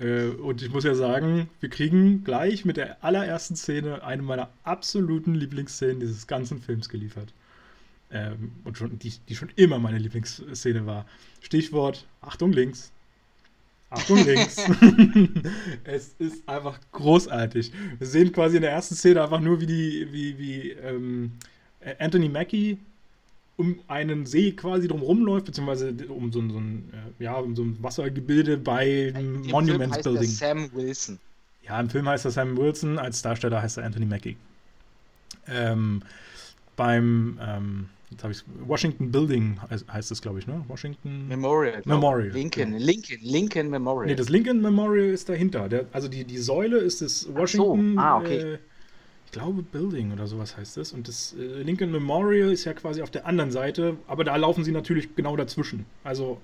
Äh, 0.00 0.28
und 0.28 0.62
ich 0.62 0.70
muss 0.70 0.84
ja 0.84 0.94
sagen, 0.94 1.48
wir 1.60 1.68
kriegen 1.68 2.24
gleich 2.24 2.64
mit 2.64 2.76
der 2.76 3.04
allerersten 3.04 3.56
Szene 3.56 4.02
eine 4.02 4.22
meiner 4.22 4.48
absoluten 4.64 5.34
Lieblingsszenen 5.34 6.00
dieses 6.00 6.26
ganzen 6.26 6.60
Films 6.60 6.88
geliefert. 6.88 7.32
Ähm, 8.10 8.52
und 8.64 8.78
schon, 8.78 8.98
die, 8.98 9.12
die 9.28 9.36
schon 9.36 9.50
immer 9.56 9.78
meine 9.78 9.98
Lieblingsszene 9.98 10.86
war. 10.86 11.06
Stichwort 11.40 12.06
Achtung 12.20 12.52
links. 12.52 12.90
Achtung 13.90 14.24
links. 14.24 14.56
es 15.84 16.14
ist 16.18 16.48
einfach 16.48 16.80
großartig. 16.92 17.72
Wir 17.98 18.06
sehen 18.06 18.32
quasi 18.32 18.56
in 18.56 18.62
der 18.62 18.72
ersten 18.72 18.94
Szene 18.94 19.22
einfach 19.22 19.40
nur, 19.40 19.60
wie 19.60 19.66
die, 19.66 20.08
wie, 20.12 20.38
wie 20.38 20.70
ähm, 20.70 21.32
Anthony 21.98 22.28
Mackie 22.28 22.78
um 23.60 23.78
einen 23.88 24.24
See 24.24 24.52
quasi 24.52 24.88
drumherum 24.88 25.22
läuft, 25.22 25.46
beziehungsweise 25.46 25.94
um 26.08 26.32
so, 26.32 26.40
so, 26.48 26.58
ein, 26.58 26.90
äh, 27.20 27.24
ja, 27.24 27.34
um 27.34 27.54
so 27.54 27.62
ein 27.62 27.76
Wassergebilde 27.82 28.56
bei 28.56 29.12
dem 29.14 29.42
Monument 29.42 29.92
Film 29.92 30.02
Building. 30.02 30.30
Sam 30.30 30.70
Wilson. 30.72 31.18
Ja, 31.62 31.78
im 31.78 31.90
Film 31.90 32.08
heißt 32.08 32.24
er 32.24 32.30
Sam 32.30 32.56
Wilson, 32.56 32.98
als 32.98 33.20
Darsteller 33.20 33.60
heißt 33.60 33.76
er 33.76 33.84
Anthony 33.84 34.06
Mackie. 34.06 34.36
Ähm, 35.46 36.02
beim 36.76 37.38
ähm, 37.42 37.88
Washington 38.66 39.12
Building 39.12 39.60
heißt 39.92 40.10
es, 40.10 40.22
glaube 40.22 40.38
ich, 40.38 40.46
ne? 40.46 40.64
Washington 40.68 41.28
Memorial. 41.28 41.82
Memorial. 41.84 42.30
Lincoln, 42.30 42.78
Lincoln, 42.78 43.18
Lincoln 43.22 43.68
Memorial. 43.68 44.06
Nee, 44.06 44.16
das 44.16 44.30
Lincoln 44.30 44.62
Memorial 44.62 45.10
ist 45.10 45.28
dahinter. 45.28 45.68
Der, 45.68 45.84
also 45.92 46.08
die, 46.08 46.24
die 46.24 46.38
Säule 46.38 46.78
ist 46.78 47.02
das 47.02 47.28
Washington. 47.32 47.94
So. 47.94 48.00
Ah, 48.00 48.18
okay. 48.18 48.54
Äh, 48.54 48.58
ich 49.30 49.38
glaube 49.38 49.62
Building 49.62 50.12
oder 50.12 50.26
sowas 50.26 50.56
heißt 50.56 50.76
es. 50.78 50.92
Und 50.92 51.06
das 51.06 51.36
äh, 51.38 51.62
Lincoln 51.62 51.92
Memorial 51.92 52.50
ist 52.50 52.64
ja 52.64 52.74
quasi 52.74 53.00
auf 53.00 53.12
der 53.12 53.26
anderen 53.26 53.52
Seite, 53.52 53.96
aber 54.08 54.24
da 54.24 54.34
laufen 54.34 54.64
sie 54.64 54.72
natürlich 54.72 55.14
genau 55.14 55.36
dazwischen. 55.36 55.86
Also 56.02 56.38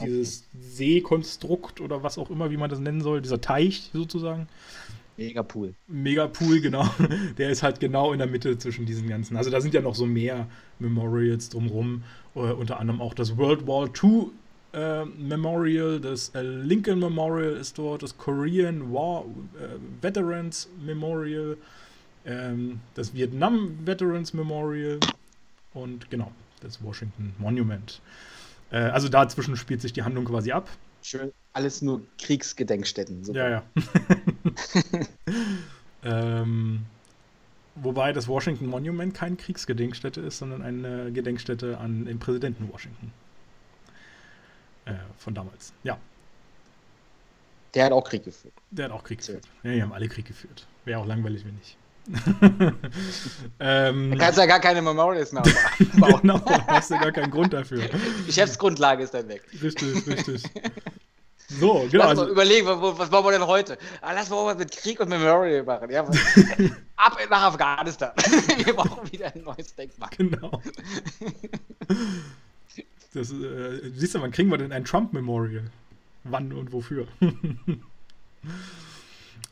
dieses 0.00 0.44
okay. 0.54 0.64
Seekonstrukt 0.64 1.82
oder 1.82 2.02
was 2.02 2.16
auch 2.16 2.30
immer, 2.30 2.50
wie 2.50 2.56
man 2.56 2.70
das 2.70 2.78
nennen 2.78 3.02
soll, 3.02 3.20
dieser 3.20 3.42
Teich 3.42 3.90
sozusagen. 3.92 4.48
Megapool. 5.18 5.74
Megapool, 5.86 6.62
genau. 6.62 6.88
Der 7.38 7.50
ist 7.50 7.62
halt 7.62 7.78
genau 7.78 8.12
in 8.14 8.18
der 8.18 8.26
Mitte 8.26 8.56
zwischen 8.56 8.86
diesen 8.86 9.06
ganzen. 9.06 9.36
Also 9.36 9.50
da 9.50 9.60
sind 9.60 9.74
ja 9.74 9.82
noch 9.82 9.94
so 9.94 10.06
mehr 10.06 10.48
Memorials 10.78 11.50
drumrum. 11.50 12.04
Uh, 12.34 12.52
unter 12.54 12.80
anderem 12.80 13.00
auch 13.00 13.14
das 13.14 13.36
World 13.36 13.66
War 13.66 13.88
II 14.02 14.30
äh, 14.72 15.04
Memorial, 15.04 16.00
das 16.00 16.30
äh, 16.30 16.42
Lincoln 16.42 16.98
Memorial 16.98 17.52
ist 17.52 17.78
dort, 17.78 18.02
das 18.02 18.18
Korean 18.18 18.92
War 18.92 19.24
äh, 19.54 19.76
Veterans 20.02 20.68
Memorial 20.84 21.56
ähm, 22.24 22.80
das 22.94 23.14
Vietnam 23.14 23.78
Veterans 23.84 24.32
Memorial 24.32 25.00
und 25.72 26.10
genau, 26.10 26.32
das 26.60 26.82
Washington 26.82 27.34
Monument. 27.38 28.00
Äh, 28.70 28.78
also 28.78 29.08
dazwischen 29.08 29.56
spielt 29.56 29.80
sich 29.80 29.92
die 29.92 30.02
Handlung 30.02 30.24
quasi 30.24 30.52
ab. 30.52 30.68
Schön, 31.02 31.32
alles 31.52 31.82
nur 31.82 32.00
Kriegsgedenkstätten. 32.18 33.24
Super. 33.24 33.50
Ja, 33.50 33.50
ja. 33.50 33.62
ähm, 36.42 36.86
wobei 37.74 38.12
das 38.12 38.26
Washington 38.26 38.66
Monument 38.66 39.14
keine 39.14 39.36
Kriegsgedenkstätte 39.36 40.20
ist, 40.22 40.38
sondern 40.38 40.62
eine 40.62 41.12
Gedenkstätte 41.12 41.78
an 41.78 42.06
den 42.06 42.18
Präsidenten 42.18 42.72
Washington. 42.72 43.12
Äh, 44.86 44.94
von 45.18 45.34
damals. 45.34 45.72
Ja. 45.82 45.98
Der 47.74 47.86
hat 47.86 47.92
auch 47.92 48.04
Krieg 48.04 48.24
geführt. 48.24 48.54
Der 48.70 48.86
hat 48.86 48.92
auch 48.92 49.02
Krieg 49.02 49.18
geführt. 49.18 49.46
Ja, 49.62 49.72
die 49.72 49.82
haben 49.82 49.92
alle 49.92 50.08
Krieg 50.08 50.26
geführt. 50.26 50.66
Wäre 50.84 51.00
auch 51.00 51.06
langweilig, 51.06 51.44
wenn 51.44 51.54
nicht. 51.56 51.76
ähm, 53.60 54.10
da 54.10 54.16
kannst 54.16 54.36
du 54.36 54.42
ja 54.42 54.46
gar 54.46 54.60
keine 54.60 54.82
Memorials 54.82 55.32
mehr 55.32 55.42
bauen. 55.96 56.20
genau, 56.20 56.38
da 56.38 56.66
hast 56.66 56.90
du 56.90 56.98
gar 56.98 57.12
keinen 57.12 57.30
Grund 57.30 57.52
dafür. 57.52 57.88
Geschäftsgrundlage 58.26 59.04
ist 59.04 59.14
dann 59.14 59.28
weg. 59.28 59.42
Richtig, 59.62 60.06
richtig. 60.06 60.42
So, 61.48 61.86
genau. 61.90 62.04
Lass 62.04 62.16
mal 62.16 62.22
also, 62.22 62.28
überlegen, 62.28 62.66
was, 62.66 62.98
was 62.98 63.10
machen 63.10 63.24
wir 63.26 63.32
denn 63.32 63.46
heute? 63.46 63.78
Ah, 64.00 64.12
lass 64.12 64.30
mal 64.30 64.44
was 64.46 64.58
mit 64.58 64.70
Krieg 64.72 65.00
und 65.00 65.08
Memorial 65.08 65.62
machen. 65.62 65.90
Ja, 65.90 66.02
ab 66.96 67.18
nach 67.30 67.42
Afghanistan. 67.42 68.12
wir 68.64 68.74
brauchen 68.74 69.10
wieder 69.12 69.32
ein 69.34 69.42
neues 69.42 69.74
Denkmal. 69.74 70.10
Genau. 70.16 70.62
Das, 73.12 73.30
äh, 73.30 73.90
siehst 73.94 74.14
du, 74.14 74.20
wann 74.20 74.30
kriegen 74.32 74.50
wir 74.50 74.58
denn 74.58 74.72
ein 74.72 74.84
Trump-Memorial? 74.84 75.70
Wann 76.24 76.52
und 76.52 76.72
wofür? 76.72 77.06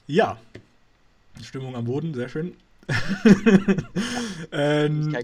ja. 0.07 0.39
Stimmung 1.43 1.77
am 1.77 1.85
Boden, 1.85 2.15
sehr 2.15 2.29
schön. 2.29 2.55
ähm, 4.53 5.17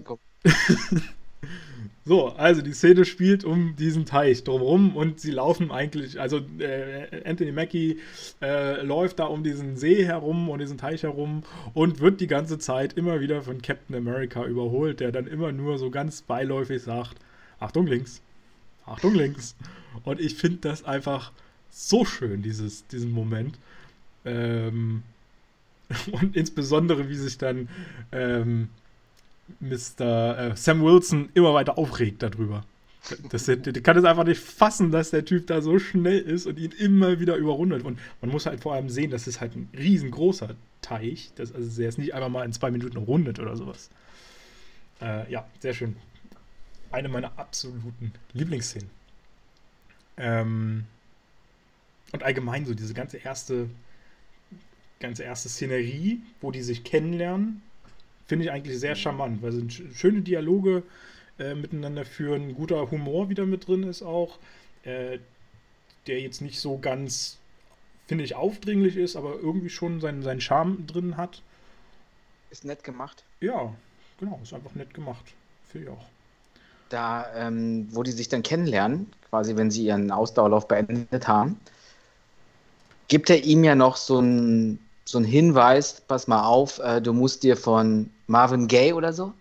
so, 2.05 2.29
also 2.29 2.61
die 2.61 2.73
Szene 2.73 3.05
spielt 3.05 3.43
um 3.43 3.75
diesen 3.75 4.05
Teich 4.05 4.43
drumherum 4.43 4.95
und 4.95 5.19
sie 5.19 5.31
laufen 5.31 5.71
eigentlich, 5.71 6.19
also 6.19 6.39
äh, 6.59 7.21
Anthony 7.25 7.51
Mackie 7.51 7.99
äh, 8.41 8.81
läuft 8.81 9.19
da 9.19 9.25
um 9.25 9.43
diesen 9.43 9.75
See 9.75 10.05
herum 10.05 10.49
und 10.49 10.59
diesen 10.59 10.77
Teich 10.77 11.03
herum 11.03 11.43
und 11.73 11.99
wird 11.99 12.21
die 12.21 12.27
ganze 12.27 12.57
Zeit 12.59 12.93
immer 12.93 13.19
wieder 13.19 13.41
von 13.41 13.61
Captain 13.61 13.95
America 13.95 14.45
überholt, 14.45 14.99
der 15.01 15.11
dann 15.11 15.27
immer 15.27 15.51
nur 15.51 15.77
so 15.77 15.89
ganz 15.89 16.21
beiläufig 16.21 16.81
sagt, 16.81 17.17
Achtung 17.59 17.87
links, 17.87 18.21
Achtung 18.85 19.13
links. 19.15 19.55
Und 20.03 20.19
ich 20.19 20.35
finde 20.35 20.59
das 20.61 20.85
einfach 20.85 21.31
so 21.69 22.05
schön, 22.05 22.41
dieses, 22.41 22.87
diesen 22.87 23.11
Moment. 23.11 23.59
Ähm, 24.25 25.03
und 26.11 26.35
insbesondere, 26.35 27.09
wie 27.09 27.15
sich 27.15 27.37
dann 27.37 27.69
ähm, 28.11 28.69
Mr. 29.59 30.51
Äh, 30.51 30.55
Sam 30.55 30.83
Wilson 30.83 31.29
immer 31.33 31.53
weiter 31.53 31.77
aufregt 31.77 32.23
darüber. 32.23 32.63
Das, 33.31 33.45
der, 33.45 33.55
der 33.55 33.81
kann 33.81 33.97
es 33.97 34.03
einfach 34.03 34.25
nicht 34.25 34.41
fassen, 34.41 34.91
dass 34.91 35.09
der 35.09 35.25
Typ 35.25 35.47
da 35.47 35.61
so 35.61 35.79
schnell 35.79 36.19
ist 36.19 36.45
und 36.45 36.59
ihn 36.59 36.71
immer 36.71 37.19
wieder 37.19 37.37
überrundet. 37.37 37.83
Und 37.83 37.97
man 38.21 38.29
muss 38.29 38.45
halt 38.45 38.61
vor 38.61 38.73
allem 38.73 38.89
sehen, 38.89 39.09
das 39.09 39.25
ist 39.25 39.41
halt 39.41 39.55
ein 39.55 39.69
riesengroßer 39.75 40.55
Teich. 40.81 41.31
Das, 41.35 41.53
also 41.53 41.75
der 41.79 41.89
ist 41.89 41.97
nicht 41.97 42.13
einfach 42.13 42.29
mal 42.29 42.45
in 42.45 42.53
zwei 42.53 42.69
Minuten 42.71 42.97
rundet 42.97 43.39
oder 43.39 43.55
sowas. 43.55 43.89
Äh, 45.01 45.31
ja, 45.31 45.47
sehr 45.59 45.73
schön 45.73 45.95
eine 46.91 47.09
meiner 47.09 47.37
absoluten 47.37 48.13
Lieblingsszenen. 48.33 48.89
Ähm, 50.17 50.85
und 52.11 52.23
allgemein 52.23 52.65
so 52.65 52.73
diese 52.73 52.93
ganze 52.93 53.17
erste, 53.17 53.69
ganze 54.99 55.23
erste 55.23 55.49
Szenerie, 55.49 56.21
wo 56.41 56.51
die 56.51 56.61
sich 56.61 56.83
kennenlernen, 56.83 57.61
finde 58.27 58.45
ich 58.45 58.51
eigentlich 58.51 58.79
sehr 58.79 58.95
charmant, 58.95 59.41
weil 59.41 59.51
sind 59.51 59.71
schöne 59.93 60.21
Dialoge 60.21 60.83
äh, 61.39 61.55
miteinander 61.55 62.05
führen, 62.05 62.53
guter 62.55 62.91
Humor 62.91 63.29
wieder 63.29 63.45
mit 63.45 63.67
drin 63.67 63.83
ist 63.83 64.03
auch, 64.03 64.37
äh, 64.83 65.19
der 66.07 66.21
jetzt 66.21 66.41
nicht 66.41 66.59
so 66.59 66.77
ganz, 66.77 67.37
finde 68.07 68.23
ich, 68.23 68.35
aufdringlich 68.35 68.97
ist, 68.97 69.15
aber 69.15 69.35
irgendwie 69.35 69.69
schon 69.69 70.01
seinen, 70.01 70.21
seinen 70.21 70.41
Charme 70.41 70.85
drin 70.85 71.17
hat. 71.17 71.41
Ist 72.51 72.65
nett 72.65 72.83
gemacht. 72.83 73.23
Ja, 73.41 73.73
genau, 74.19 74.39
ist 74.43 74.53
einfach 74.53 74.75
nett 74.75 74.93
gemacht. 74.93 75.23
Finde 75.67 75.87
ich 75.87 75.93
auch 75.93 76.05
da, 76.89 77.27
ähm, 77.35 77.87
wo 77.91 78.03
die 78.03 78.11
sich 78.11 78.29
dann 78.29 78.43
kennenlernen, 78.43 79.11
quasi 79.29 79.55
wenn 79.55 79.71
sie 79.71 79.85
ihren 79.85 80.11
Ausdauerlauf 80.11 80.67
beendet 80.67 81.27
haben, 81.27 81.59
gibt 83.07 83.29
er 83.29 83.43
ihm 83.43 83.63
ja 83.63 83.75
noch 83.75 83.95
so 83.95 84.17
einen 84.17 84.79
so 85.11 85.19
Hinweis, 85.21 86.01
pass 86.07 86.27
mal 86.27 86.43
auf, 86.43 86.79
äh, 86.79 87.01
du 87.01 87.13
musst 87.13 87.43
dir 87.43 87.57
von 87.57 88.09
Marvin 88.27 88.67
Gaye 88.67 88.93
oder 88.93 89.13
so 89.13 89.33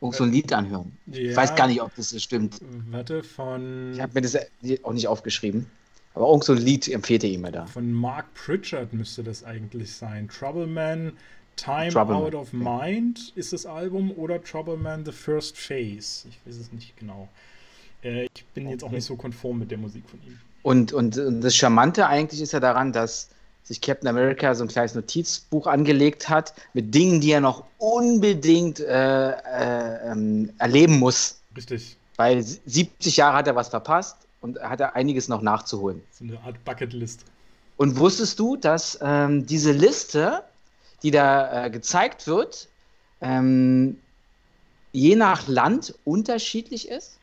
auch 0.00 0.14
so 0.14 0.24
ein 0.24 0.32
Lied 0.32 0.52
anhören. 0.52 0.96
Ja, 1.06 1.20
ich 1.20 1.36
weiß 1.36 1.54
gar 1.56 1.66
nicht, 1.66 1.82
ob 1.82 1.94
das 1.96 2.10
so 2.10 2.18
stimmt. 2.18 2.60
Warte, 2.90 3.22
von. 3.22 3.92
Ich 3.94 4.00
habe 4.00 4.12
mir 4.14 4.22
das 4.22 4.36
auch 4.82 4.92
nicht 4.92 5.08
aufgeschrieben. 5.08 5.66
Aber 6.14 6.26
auch 6.26 6.42
so 6.42 6.52
ein 6.52 6.58
Lied 6.58 6.88
empfiehlt 6.88 7.22
er 7.24 7.30
ihm 7.30 7.46
da. 7.52 7.66
Von 7.66 7.92
Mark 7.92 8.26
Pritchard 8.34 8.92
müsste 8.92 9.22
das 9.22 9.44
eigentlich 9.44 9.92
sein. 9.92 10.28
Trouble 10.28 10.66
Man, 10.66 11.12
Time 11.56 11.90
Trouble 11.90 12.14
Out 12.14 12.34
of 12.34 12.52
Mind 12.52 13.32
ist 13.36 13.52
das 13.52 13.66
Album 13.66 14.10
oder 14.12 14.42
Trouble 14.42 14.76
Man 14.76 15.04
The 15.04 15.12
First 15.12 15.56
Phase. 15.56 16.28
Ich 16.28 16.38
weiß 16.44 16.56
es 16.56 16.72
nicht 16.72 16.96
genau. 16.96 17.28
Äh, 18.02 18.24
ich 18.34 18.44
bin 18.54 18.64
okay. 18.64 18.72
jetzt 18.72 18.84
auch 18.84 18.90
nicht 18.90 19.04
so 19.04 19.16
konform 19.16 19.60
mit 19.60 19.70
der 19.70 19.78
Musik 19.78 20.04
von 20.08 20.20
ihm. 20.26 20.38
Und, 20.62 20.92
und, 20.92 21.16
das 21.16 21.54
Charmante 21.54 22.06
eigentlich 22.06 22.40
ist 22.40 22.52
ja 22.52 22.60
daran, 22.60 22.92
dass 22.92 23.30
sich 23.68 23.80
Captain 23.80 24.08
America 24.08 24.54
so 24.54 24.64
ein 24.64 24.68
kleines 24.68 24.94
Notizbuch 24.94 25.66
angelegt 25.66 26.28
hat 26.28 26.54
mit 26.74 26.94
Dingen, 26.94 27.20
die 27.20 27.30
er 27.30 27.40
noch 27.40 27.64
unbedingt 27.78 28.80
äh, 28.80 29.30
äh, 29.30 30.10
ähm, 30.10 30.50
erleben 30.58 30.98
muss. 30.98 31.38
Richtig. 31.56 31.96
Weil 32.16 32.42
70 32.42 33.16
Jahre 33.16 33.36
hat 33.36 33.46
er 33.46 33.54
was 33.54 33.68
verpasst 33.68 34.16
und 34.40 34.58
hat 34.60 34.80
er 34.80 34.96
einiges 34.96 35.28
noch 35.28 35.42
nachzuholen. 35.42 36.02
So 36.10 36.24
eine 36.24 36.40
Art 36.40 36.64
Bucketlist. 36.64 37.20
Und 37.76 37.96
wusstest 37.98 38.38
du, 38.40 38.56
dass 38.56 38.98
ähm, 39.00 39.46
diese 39.46 39.70
Liste 39.70 40.42
die 41.02 41.10
da 41.10 41.66
äh, 41.66 41.70
gezeigt 41.70 42.26
wird, 42.26 42.68
ähm, 43.20 43.98
je 44.92 45.16
nach 45.16 45.46
Land 45.48 45.94
unterschiedlich 46.04 46.88
ist? 46.88 47.17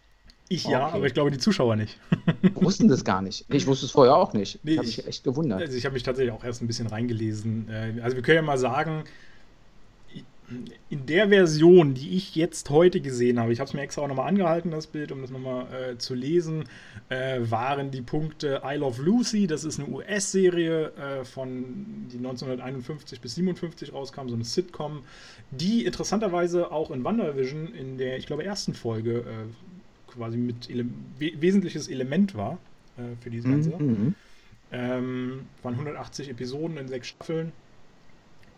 Ich 0.47 0.65
ja, 0.65 0.87
okay. 0.87 0.97
aber 0.97 1.07
ich 1.07 1.13
glaube 1.13 1.31
die 1.31 1.39
Zuschauer 1.39 1.75
nicht. 1.75 1.97
Wussten 2.53 2.87
das 2.87 3.03
gar 3.03 3.21
nicht. 3.21 3.45
Ich 3.49 3.65
wusste 3.65 3.87
es 3.87 3.91
vorher 3.91 4.15
auch 4.15 4.33
nicht. 4.33 4.59
Nee, 4.63 4.73
ich 4.73 4.77
habe 4.77 4.87
mich 4.87 5.07
echt 5.07 5.23
gewundert. 5.23 5.61
Also 5.61 5.75
ich 5.75 5.85
habe 5.85 5.93
mich 5.93 6.03
tatsächlich 6.03 6.33
auch 6.33 6.43
erst 6.43 6.61
ein 6.61 6.67
bisschen 6.67 6.87
reingelesen. 6.87 7.67
Äh, 7.69 8.01
also 8.01 8.15
wir 8.15 8.21
können 8.21 8.35
ja 8.35 8.41
mal 8.43 8.57
sagen, 8.57 9.05
in 10.89 11.05
der 11.07 11.29
Version, 11.29 11.95
die 11.95 12.15
ich 12.15 12.35
jetzt 12.35 12.69
heute 12.69 13.01
gesehen 13.01 13.39
habe, 13.39 13.51
ich 13.51 13.59
habe 13.59 13.67
es 13.67 13.73
mir 13.73 13.81
extra 13.81 14.03
auch 14.03 14.07
nochmal 14.07 14.27
angehalten, 14.27 14.69
das 14.69 14.85
Bild, 14.85 15.11
um 15.11 15.21
das 15.21 15.31
nochmal 15.31 15.65
äh, 15.73 15.97
zu 15.97 16.13
lesen, 16.13 16.65
äh, 17.09 17.39
waren 17.41 17.89
die 17.89 18.03
Punkte 18.03 18.61
I 18.63 18.75
Love 18.75 19.01
Lucy, 19.01 19.47
das 19.47 19.63
ist 19.63 19.79
eine 19.79 19.89
US-Serie 19.89 20.91
äh, 20.91 21.25
von, 21.25 22.07
die 22.11 22.17
1951 22.17 23.21
bis 23.21 23.35
57 23.35 23.93
rauskam, 23.93 24.27
so 24.27 24.35
eine 24.35 24.43
Sitcom, 24.43 25.01
die 25.49 25.85
interessanterweise 25.85 26.71
auch 26.71 26.91
in 26.91 27.03
WandaVision 27.03 27.73
in 27.73 27.97
der, 27.97 28.17
ich 28.17 28.27
glaube, 28.27 28.45
ersten 28.45 28.75
Folge 28.75 29.21
äh, 29.21 29.74
quasi 30.15 30.37
mit 30.37 30.69
Ele 30.69 30.85
we 31.19 31.33
wesentliches 31.39 31.87
Element 31.87 32.35
war 32.35 32.57
äh, 32.97 33.15
für 33.21 33.29
diese 33.29 33.49
ganze. 33.49 33.69
Mhm. 33.71 34.15
Ähm, 34.71 35.41
waren 35.61 35.73
180 35.73 36.29
Episoden 36.29 36.77
in 36.77 36.87
sechs 36.87 37.07
Staffeln 37.09 37.51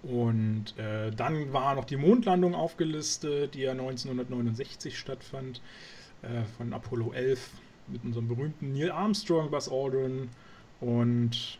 und 0.04 0.78
äh, 0.78 1.12
dann 1.12 1.52
war 1.54 1.76
noch 1.76 1.86
die 1.86 1.98
Mondlandung 1.98 2.56
aufgelistet, 2.56 3.56
die 3.56 3.62
ja 3.62 3.72
1969 3.72 4.98
stattfand, 4.98 5.62
äh, 6.22 6.44
von 6.58 6.74
Apollo 6.74 7.12
11 7.14 7.50
mit 7.88 8.04
unserem 8.04 8.28
berühmten 8.28 8.74
Neil 8.74 8.92
Armstrong, 8.92 9.50
Buzz 9.52 9.70
Aldrin 9.70 10.30
und 10.80 11.60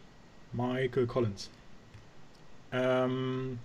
Michael 0.54 1.08
Collins. 1.08 1.50
Ähm, 2.72 3.60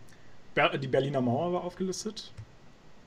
die 0.81 0.89
Berliner 0.89 1.21
Mauer 1.21 1.53
war 1.53 1.65
aufgelistet. 1.65 2.33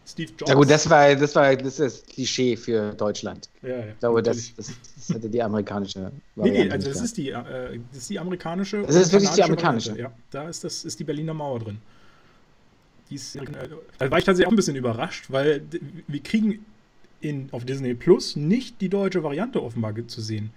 Steve 0.06 0.32
Jobs. 0.38 0.50
Ja 0.50 0.56
gut, 0.56 0.70
das 0.70 0.90
war 0.90 1.16
das 1.16 1.36
war 1.36 1.56
das, 1.56 1.68
ist 1.68 1.80
das 1.80 2.06
Klischee 2.06 2.56
für 2.56 2.94
Deutschland. 2.94 3.50
Ja, 3.62 3.70
ja, 3.70 3.88
ich 3.90 4.00
glaube, 4.00 4.22
das, 4.22 4.54
das, 4.56 4.72
das 4.96 5.16
hatte 5.16 5.30
die 5.30 5.42
amerikanische 5.42 6.12
Variante. 6.36 6.36
Nee, 6.36 6.66
nee, 6.66 6.72
also 6.72 6.90
das 6.90 7.02
ist 7.02 7.18
die, 7.18 7.30
äh, 7.30 7.80
das 7.92 8.02
ist 8.02 8.10
die 8.10 8.20
amerikanische. 8.20 8.84
Das 8.84 8.96
ist 8.96 9.12
wirklich 9.12 9.32
die 9.32 9.44
amerikanische. 9.44 9.92
Variante. 9.92 10.14
Ja, 10.14 10.42
da 10.42 10.50
ist 10.50 10.64
das 10.64 10.86
ist 10.86 11.00
die 11.00 11.04
Berliner 11.04 11.34
Mauer 11.34 11.60
drin. 11.60 11.78
Die 13.10 13.16
ist, 13.16 13.36
äh, 13.36 13.42
da 13.98 14.12
war 14.12 14.18
ich 14.20 14.26
tatsächlich 14.26 14.48
auch 14.48 14.52
ein 14.52 14.56
bisschen 14.56 14.76
überrascht, 14.76 15.26
weil 15.30 15.64
wir 16.08 16.20
kriegen 16.22 16.66
in, 17.22 17.50
auf 17.52 17.66
Disney 17.66 17.94
Plus 17.94 18.36
nicht 18.36 18.82
die 18.82 18.90
deutsche 18.90 19.24
Variante 19.24 19.62
offenbar 19.62 19.94
zu 20.08 20.22
sehen. 20.22 20.52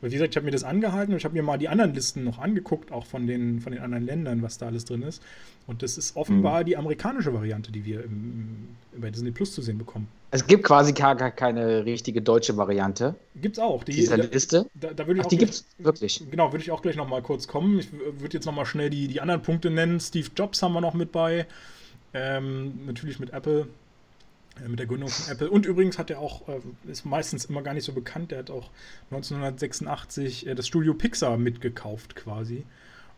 Weil 0.00 0.10
wie 0.10 0.14
gesagt, 0.14 0.32
ich 0.32 0.36
habe 0.36 0.46
mir 0.46 0.50
das 0.50 0.64
angehalten 0.64 1.12
und 1.12 1.18
ich 1.18 1.24
habe 1.24 1.34
mir 1.34 1.42
mal 1.42 1.58
die 1.58 1.68
anderen 1.68 1.92
Listen 1.94 2.24
noch 2.24 2.38
angeguckt, 2.38 2.90
auch 2.90 3.04
von 3.04 3.26
den, 3.26 3.60
von 3.60 3.72
den 3.72 3.82
anderen 3.82 4.04
Ländern, 4.04 4.42
was 4.42 4.56
da 4.58 4.66
alles 4.66 4.84
drin 4.84 5.02
ist. 5.02 5.22
Und 5.66 5.82
das 5.82 5.98
ist 5.98 6.16
offenbar 6.16 6.60
mhm. 6.60 6.66
die 6.66 6.76
amerikanische 6.76 7.34
Variante, 7.34 7.70
die 7.70 7.84
wir 7.84 8.04
im, 8.04 8.68
bei 8.98 9.10
Disney 9.10 9.30
Plus 9.30 9.52
zu 9.52 9.62
sehen 9.62 9.78
bekommen. 9.78 10.08
Es 10.30 10.46
gibt 10.46 10.64
quasi 10.64 10.92
gar, 10.92 11.16
gar 11.16 11.30
keine 11.30 11.84
richtige 11.84 12.22
deutsche 12.22 12.56
Variante. 12.56 13.14
Gibt 13.36 13.58
es 13.58 13.62
auch. 13.62 13.84
Die, 13.84 13.92
dieser 13.92 14.16
da, 14.16 14.24
Liste? 14.24 14.66
Da, 14.74 14.92
da 14.94 15.06
würde 15.06 15.20
ich 15.20 15.26
Ach, 15.26 15.28
die 15.28 15.38
gibt 15.38 15.52
es 15.52 15.66
wirklich. 15.78 16.22
Genau, 16.30 16.52
würde 16.52 16.62
ich 16.62 16.70
auch 16.70 16.82
gleich 16.82 16.96
noch 16.96 17.08
mal 17.08 17.20
kurz 17.20 17.46
kommen. 17.46 17.78
Ich 17.78 17.92
würde 17.92 18.34
jetzt 18.34 18.46
noch 18.46 18.54
mal 18.54 18.64
schnell 18.64 18.90
die, 18.90 19.08
die 19.08 19.20
anderen 19.20 19.42
Punkte 19.42 19.70
nennen. 19.70 20.00
Steve 20.00 20.28
Jobs 20.34 20.62
haben 20.62 20.72
wir 20.72 20.80
noch 20.80 20.94
mit 20.94 21.12
bei. 21.12 21.46
Ähm, 22.12 22.86
natürlich 22.86 23.20
mit 23.20 23.32
Apple, 23.32 23.68
mit 24.68 24.78
der 24.78 24.86
Gründung 24.86 25.08
von 25.08 25.32
Apple. 25.32 25.50
Und 25.50 25.66
übrigens 25.66 25.98
hat 25.98 26.10
er 26.10 26.18
auch, 26.18 26.48
äh, 26.48 26.60
ist 26.88 27.04
meistens 27.04 27.46
immer 27.46 27.62
gar 27.62 27.74
nicht 27.74 27.84
so 27.84 27.92
bekannt, 27.92 28.30
der 28.30 28.40
hat 28.40 28.50
auch 28.50 28.70
1986 29.10 30.46
äh, 30.46 30.54
das 30.54 30.66
Studio 30.66 30.94
Pixar 30.94 31.36
mitgekauft 31.36 32.16
quasi 32.16 32.64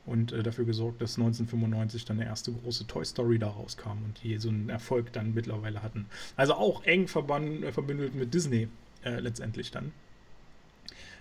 und 0.05 0.32
äh, 0.32 0.43
dafür 0.43 0.64
gesorgt, 0.64 1.01
dass 1.01 1.16
1995 1.16 2.05
dann 2.05 2.18
der 2.18 2.26
erste 2.26 2.53
große 2.53 2.86
Toy 2.86 3.05
Story 3.05 3.38
da 3.38 3.49
rauskam 3.49 4.03
und 4.05 4.22
die 4.22 4.38
so 4.38 4.49
einen 4.49 4.68
Erfolg 4.68 5.12
dann 5.12 5.34
mittlerweile 5.34 5.82
hatten. 5.82 6.07
Also 6.36 6.55
auch 6.55 6.84
eng 6.84 7.09
verband, 7.09 7.64
äh, 7.64 7.72
verbündelt 7.72 8.14
mit 8.14 8.34
Disney 8.34 8.68
äh, 9.05 9.20
letztendlich 9.20 9.70
dann. 9.70 9.93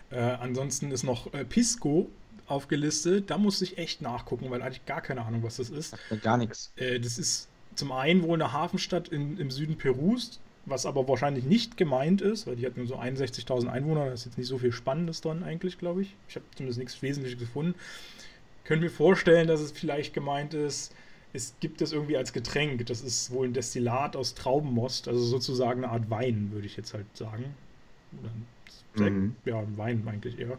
Äh, 0.10 0.20
ansonsten 0.20 0.92
ist 0.92 1.04
noch 1.04 1.34
äh, 1.34 1.46
Pisco 1.46 2.10
aufgelistet. 2.48 3.30
Da 3.30 3.38
muss 3.38 3.62
ich 3.62 3.78
echt 3.78 4.02
nachgucken, 4.02 4.50
weil 4.50 4.62
eigentlich 4.62 4.86
gar 4.86 5.02
keine 5.02 5.24
Ahnung, 5.24 5.44
was 5.44 5.58
das 5.58 5.70
ist. 5.70 5.96
Gar 6.22 6.38
nichts. 6.38 6.74
Äh, 6.76 7.00
das 7.00 7.18
ist 7.18 7.48
zum 7.82 7.92
einen 7.92 8.24
wohl 8.24 8.42
eine 8.42 8.54
Hafenstadt 8.54 9.10
in, 9.10 9.38
im 9.38 9.52
Süden 9.52 9.78
Perus, 9.78 10.40
was 10.66 10.86
aber 10.86 11.08
wahrscheinlich 11.08 11.44
nicht 11.44 11.78
gemeint 11.78 12.22
ist, 12.22 12.48
weil 12.48 12.56
die 12.56 12.66
hat 12.66 12.78
nur 12.78 12.88
so 12.88 12.96
61.000 12.96 13.68
Einwohner. 13.68 14.06
Da 14.06 14.14
ist 14.14 14.26
jetzt 14.26 14.38
nicht 14.38 14.48
so 14.48 14.58
viel 14.58 14.72
Spannendes 14.72 15.22
dran 15.22 15.44
eigentlich, 15.44 15.78
glaube 15.78 16.04
ich. 16.04 16.16
Ich 16.30 16.36
habe 16.36 16.46
zumindest 16.56 16.80
nichts 16.80 17.02
Wesentliches 17.02 17.40
gefunden 17.40 17.76
könnte 18.72 18.86
mir 18.86 18.92
vorstellen, 18.92 19.50
dass 19.50 19.60
es 19.60 19.74
vielleicht 19.74 20.14
gemeint 20.14 20.54
ist, 20.54 20.94
es 21.34 21.56
gibt 21.60 21.82
es 21.82 21.92
irgendwie 21.92 22.16
als 22.16 22.32
Getränk. 22.32 22.86
Das 22.86 23.02
ist 23.02 23.32
wohl 23.32 23.48
ein 23.48 23.54
Destillat 23.54 24.16
aus 24.16 24.34
Traubenmost, 24.34 25.10
also 25.10 25.22
sozusagen 25.22 25.84
eine 25.84 25.92
Art 25.92 26.10
Wein, 26.10 26.50
würde 26.54 26.68
ich 26.68 26.78
jetzt 26.78 26.94
halt 26.94 27.06
sagen. 27.14 27.54
Oder 28.96 29.10
mhm. 29.10 29.36
Ja, 29.44 29.64
Wein 29.76 30.04
eigentlich 30.08 30.40
eher. 30.40 30.58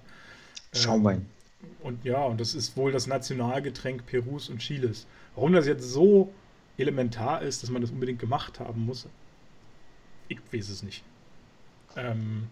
Schaumwein. 0.74 1.26
Ähm, 1.62 1.68
und 1.82 2.04
ja, 2.04 2.22
und 2.24 2.40
das 2.40 2.54
ist 2.54 2.76
wohl 2.76 2.92
das 2.92 3.06
Nationalgetränk 3.06 4.04
Perus 4.04 4.48
und 4.48 4.58
Chiles. 4.58 5.06
Warum 5.34 5.52
das 5.52 5.66
jetzt 5.66 5.84
so 5.84 6.32
elementar 6.82 7.42
ist, 7.42 7.62
dass 7.62 7.70
man 7.70 7.80
das 7.80 7.90
unbedingt 7.90 8.18
gemacht 8.18 8.60
haben 8.60 8.84
muss, 8.84 9.08
ich 10.28 10.38
weiß 10.52 10.68
es 10.68 10.82
nicht. 10.82 11.02
Ähm, 11.96 12.48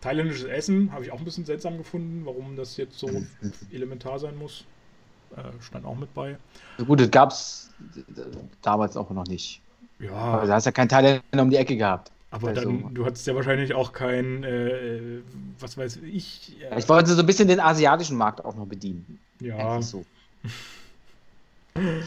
thailändisches 0.00 0.44
Essen 0.44 0.92
habe 0.92 1.04
ich 1.04 1.12
auch 1.12 1.18
ein 1.18 1.24
bisschen 1.24 1.44
seltsam 1.44 1.78
gefunden, 1.78 2.22
warum 2.24 2.56
das 2.56 2.76
jetzt 2.76 2.98
so 2.98 3.08
elementar 3.72 4.18
sein 4.18 4.36
muss. 4.36 4.64
Äh, 5.36 5.42
stand 5.60 5.84
auch 5.84 5.96
mit 5.96 6.12
bei. 6.14 6.38
Gut, 6.86 7.00
das 7.00 7.10
gab 7.10 7.30
es 7.30 7.70
damals 8.62 8.96
auch 8.96 9.10
noch 9.10 9.26
nicht. 9.26 9.60
Ja. 9.98 10.12
Aber 10.12 10.46
da 10.46 10.54
hast 10.54 10.64
ja 10.64 10.72
kein 10.72 10.88
Thailänder 10.88 11.42
um 11.42 11.50
die 11.50 11.56
Ecke 11.56 11.76
gehabt. 11.76 12.10
Aber 12.30 12.48
also, 12.48 12.62
dann, 12.62 12.94
du 12.94 13.04
hattest 13.06 13.26
ja 13.26 13.34
wahrscheinlich 13.34 13.74
auch 13.74 13.92
kein, 13.92 14.44
äh, 14.44 15.20
was 15.58 15.76
weiß 15.76 15.96
ich. 15.96 16.56
Äh, 16.62 16.78
ich 16.78 16.88
wollte 16.88 17.14
so 17.14 17.20
ein 17.20 17.26
bisschen 17.26 17.48
den 17.48 17.60
asiatischen 17.60 18.16
Markt 18.16 18.44
auch 18.44 18.54
noch 18.54 18.66
bedienen. 18.66 19.18
Ja. 19.40 19.80
So. 19.82 20.04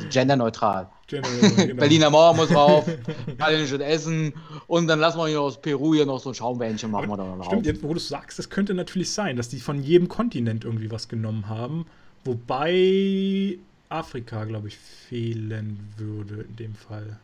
Genderneutral. 0.09 0.89
Genderneutral 1.07 1.67
genau. 1.67 1.79
Berliner 1.79 2.09
Mauer 2.09 2.35
muss 2.35 2.53
rauf, 2.53 2.85
italienisches 3.27 3.79
Essen 3.79 4.33
und 4.67 4.87
dann 4.87 4.99
lassen 4.99 5.17
wir 5.17 5.27
hier 5.27 5.41
aus 5.41 5.61
Peru 5.61 5.93
hier 5.93 6.05
noch 6.05 6.19
so 6.19 6.29
ein 6.29 6.35
Schaumbähnchen 6.35 6.91
machen 6.91 7.09
wir 7.09 7.17
da 7.17 7.35
noch 7.35 7.45
Stimmt, 7.45 7.65
jetzt 7.65 7.83
wo 7.83 7.93
du 7.93 7.99
sagst, 7.99 8.39
das 8.39 8.49
könnte 8.49 8.73
natürlich 8.73 9.11
sein, 9.11 9.35
dass 9.35 9.49
die 9.49 9.59
von 9.59 9.83
jedem 9.83 10.07
Kontinent 10.07 10.63
irgendwie 10.63 10.91
was 10.91 11.07
genommen 11.07 11.49
haben. 11.49 11.85
Wobei 12.23 13.57
Afrika, 13.89 14.45
glaube 14.45 14.69
ich, 14.69 14.77
fehlen 14.77 15.79
würde 15.97 16.45
in 16.47 16.55
dem 16.55 16.75
Fall. 16.75 17.19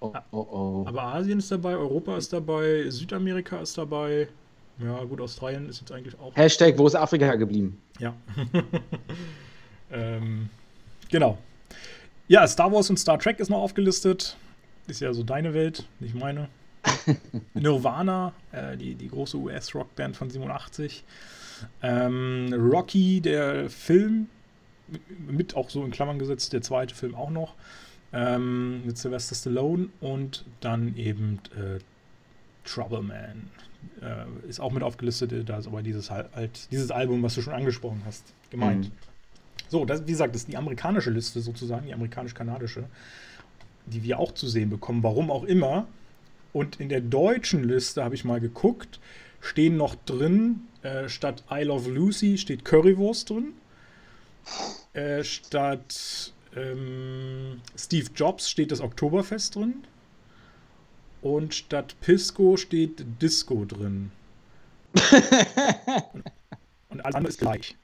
Oh, 0.00 0.12
oh, 0.30 0.36
oh. 0.38 0.84
Aber 0.86 1.02
Asien 1.02 1.38
ist 1.38 1.50
dabei, 1.50 1.76
Europa 1.76 2.16
ist 2.16 2.32
dabei, 2.32 2.88
Südamerika 2.88 3.60
ist 3.60 3.76
dabei. 3.76 4.28
Ja, 4.78 5.02
gut, 5.04 5.20
Australien 5.20 5.68
ist 5.68 5.80
jetzt 5.80 5.90
eigentlich 5.90 6.18
auch. 6.20 6.34
Hashtag, 6.36 6.78
wo 6.78 6.86
ist 6.86 6.94
Afrika 6.94 7.34
geblieben? 7.34 7.80
Ja. 7.98 8.14
ähm, 9.90 10.48
genau. 11.10 11.38
Ja, 12.28 12.46
Star 12.46 12.70
Wars 12.70 12.90
und 12.90 12.98
Star 12.98 13.18
Trek 13.18 13.40
ist 13.40 13.48
noch 13.48 13.58
aufgelistet. 13.58 14.36
Ist 14.86 15.00
ja 15.00 15.12
so 15.14 15.22
deine 15.22 15.54
Welt, 15.54 15.86
nicht 15.98 16.14
meine. 16.14 16.48
Nirvana, 17.54 18.32
äh, 18.52 18.76
die, 18.76 18.94
die 18.94 19.08
große 19.08 19.36
US-Rockband 19.38 20.14
von 20.14 20.28
87. 20.28 21.04
Ähm, 21.82 22.52
Rocky, 22.52 23.22
der 23.22 23.70
Film, 23.70 24.28
mit 25.26 25.56
auch 25.56 25.70
so 25.70 25.82
in 25.84 25.90
Klammern 25.90 26.18
gesetzt, 26.18 26.52
der 26.52 26.60
zweite 26.60 26.94
Film 26.94 27.14
auch 27.14 27.30
noch, 27.30 27.54
ähm, 28.12 28.84
mit 28.84 28.98
Sylvester 28.98 29.34
Stallone 29.34 29.88
und 30.00 30.44
dann 30.60 30.96
eben 30.96 31.40
äh, 31.56 31.78
Trouble 32.64 33.02
Man. 33.02 33.50
Äh, 34.02 34.48
ist 34.48 34.60
auch 34.60 34.72
mit 34.72 34.82
aufgelistet, 34.82 35.48
da 35.48 35.58
ist 35.58 35.66
aber 35.66 35.82
dieses, 35.82 36.10
halt, 36.10 36.70
dieses 36.70 36.90
Album, 36.90 37.22
was 37.22 37.34
du 37.34 37.42
schon 37.42 37.54
angesprochen 37.54 38.02
hast, 38.04 38.34
gemeint. 38.50 38.86
Mhm. 38.86 39.07
So, 39.68 39.84
das, 39.84 40.02
wie 40.06 40.12
gesagt, 40.12 40.34
das 40.34 40.42
ist 40.42 40.48
die 40.48 40.56
amerikanische 40.56 41.10
Liste 41.10 41.40
sozusagen, 41.40 41.86
die 41.86 41.94
amerikanisch-kanadische, 41.94 42.84
die 43.86 44.02
wir 44.02 44.18
auch 44.18 44.32
zu 44.32 44.48
sehen 44.48 44.70
bekommen, 44.70 45.02
warum 45.02 45.30
auch 45.30 45.44
immer. 45.44 45.86
Und 46.52 46.80
in 46.80 46.88
der 46.88 47.00
deutschen 47.00 47.64
Liste 47.64 48.02
habe 48.02 48.14
ich 48.14 48.24
mal 48.24 48.40
geguckt, 48.40 48.98
stehen 49.40 49.76
noch 49.76 49.94
drin, 49.94 50.60
äh, 50.82 51.08
statt 51.08 51.44
I 51.50 51.62
Love 51.62 51.90
Lucy 51.90 52.38
steht 52.38 52.64
Currywurst 52.64 53.30
drin. 53.30 53.52
Äh, 54.94 55.22
statt 55.24 56.32
ähm, 56.56 57.60
Steve 57.76 58.08
Jobs 58.14 58.48
steht 58.48 58.72
das 58.72 58.80
Oktoberfest 58.80 59.56
drin. 59.56 59.84
Und 61.20 61.54
statt 61.54 61.96
Pisco 62.00 62.56
steht 62.56 63.04
Disco 63.20 63.64
drin. 63.64 64.10
und, 66.12 66.24
und 66.88 67.00
alles 67.04 67.14
andere 67.14 67.28
ist 67.28 67.40
gleich. 67.40 67.77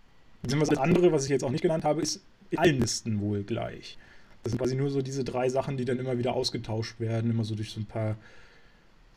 Beziehungsweise 0.45 0.73
das 0.73 0.81
andere, 0.81 1.11
was 1.11 1.25
ich 1.25 1.31
jetzt 1.31 1.43
auch 1.43 1.51
nicht 1.51 1.63
genannt 1.63 1.85
habe, 1.85 2.03
ist 2.03 2.21
in 2.51 2.59
allen 2.59 2.79
Listen 2.79 3.19
wohl 3.21 3.43
gleich. 3.45 3.97
Das 4.43 4.53
sind 4.53 4.59
quasi 4.59 4.77
nur 4.77 4.91
so 4.91 5.01
diese 5.01 5.25
drei 5.25 5.49
Sachen, 5.49 5.79
die 5.79 5.87
dann 5.87 5.99
immer 5.99 6.19
wieder 6.19 6.35
ausgetauscht 6.35 7.01
werden, 7.01 7.31
immer 7.31 7.45
so 7.45 7.55
durch 7.55 7.71
so 7.71 7.81
ein 7.81 7.87
paar 7.87 8.17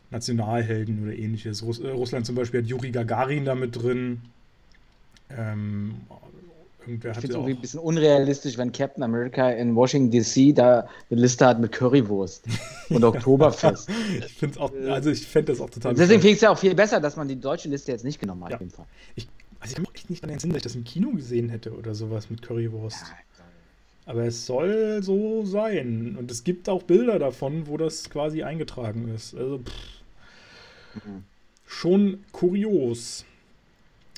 Nationalhelden 0.09 1.03
oder 1.03 1.13
ähnliches. 1.13 1.63
Russ 1.63 1.79
äh, 1.79 1.89
Russland 1.89 2.25
zum 2.25 2.35
Beispiel 2.35 2.61
hat 2.61 2.67
Juri 2.67 2.91
Gagarin 2.91 3.43
da 3.43 3.55
mit 3.55 3.75
drin. 3.75 4.21
Ähm, 5.29 5.95
irgendwer 6.79 7.11
ich 7.11 7.17
finde 7.17 7.27
es 7.27 7.35
irgendwie 7.35 7.55
ein 7.55 7.61
bisschen 7.61 7.81
unrealistisch, 7.81 8.57
wenn 8.57 8.71
Captain 8.71 9.03
America 9.03 9.49
in 9.49 9.75
Washington 9.75 10.09
DC 10.09 10.55
da 10.55 10.87
eine 11.11 11.19
Liste 11.19 11.45
hat 11.45 11.59
mit 11.59 11.73
Currywurst 11.73 12.45
und 12.89 13.03
Oktoberfest. 13.03 13.89
ich 14.25 14.33
finde 14.33 14.61
auch, 14.61 14.71
also 14.89 15.09
ich 15.09 15.27
fände 15.27 15.51
das 15.51 15.59
auch 15.59 15.69
total. 15.69 15.93
Deswegen 15.93 16.21
finde 16.21 16.29
ich 16.29 16.35
es 16.35 16.41
ja 16.41 16.51
auch 16.51 16.57
viel 16.57 16.73
besser, 16.73 17.01
dass 17.01 17.17
man 17.17 17.27
die 17.27 17.37
deutsche 17.37 17.67
Liste 17.67 17.91
jetzt 17.91 18.05
nicht 18.05 18.21
genommen 18.21 18.45
hat. 18.45 18.51
Ja. 18.51 18.59
Ich, 19.15 19.27
also 19.67 19.71
ich 19.71 19.75
kann 19.75 19.83
mich 19.83 19.95
echt 19.95 20.09
nicht 20.09 20.23
daran 20.23 20.35
erinnern, 20.35 20.53
dass 20.53 20.57
ich 20.57 20.63
das 20.63 20.75
im 20.75 20.83
Kino 20.83 21.11
gesehen 21.11 21.49
hätte 21.49 21.73
oder 21.75 21.95
sowas 21.95 22.29
mit 22.29 22.41
Currywurst. 22.41 23.05
Aber 24.05 24.23
es 24.25 24.45
soll 24.45 25.03
so 25.03 25.45
sein. 25.45 26.15
Und 26.17 26.31
es 26.31 26.43
gibt 26.43 26.69
auch 26.69 26.83
Bilder 26.83 27.19
davon, 27.19 27.67
wo 27.67 27.77
das 27.77 28.09
quasi 28.09 28.43
eingetragen 28.43 29.13
ist. 29.13 29.35
Also 29.35 29.59
pff 29.59 29.97
schon 31.67 32.23
kurios. 32.31 33.25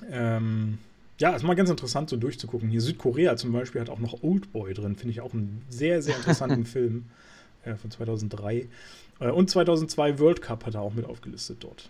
Ähm, 0.09 0.77
ja, 1.19 1.35
ist 1.35 1.43
mal 1.43 1.55
ganz 1.55 1.69
interessant, 1.69 2.09
so 2.09 2.15
durchzugucken. 2.15 2.69
Hier 2.69 2.79
Südkorea 2.79 3.35
zum 3.35 3.51
Beispiel 3.51 3.81
hat 3.81 3.89
auch 3.89 3.99
noch 3.99 4.23
Oldboy 4.23 4.73
drin, 4.73 4.95
finde 4.95 5.11
ich 5.11 5.21
auch 5.21 5.33
einen 5.33 5.63
sehr, 5.69 6.01
sehr 6.01 6.15
interessanten 6.15 6.65
Film 6.65 7.05
äh, 7.65 7.75
von 7.75 7.91
2003. 7.91 8.67
Äh, 9.19 9.31
und 9.31 9.49
2002 9.49 10.19
World 10.19 10.41
Cup 10.41 10.65
hat 10.65 10.75
er 10.75 10.81
auch 10.81 10.93
mit 10.93 11.05
aufgelistet 11.05 11.57
dort. 11.61 11.89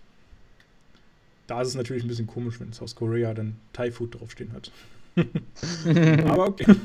Da 1.49 1.63
ist 1.63 1.69
es 1.69 1.75
natürlich 1.75 2.03
ein 2.03 2.07
bisschen 2.07 2.27
komisch, 2.27 2.59
wenn 2.59 2.73
South 2.73 2.95
Korea 2.95 3.33
dann 3.33 3.55
Thai 3.73 3.91
Food 3.91 4.19
draufstehen 4.19 4.53
hat. 4.53 4.71
Aber 6.27 6.49
okay. 6.49 6.75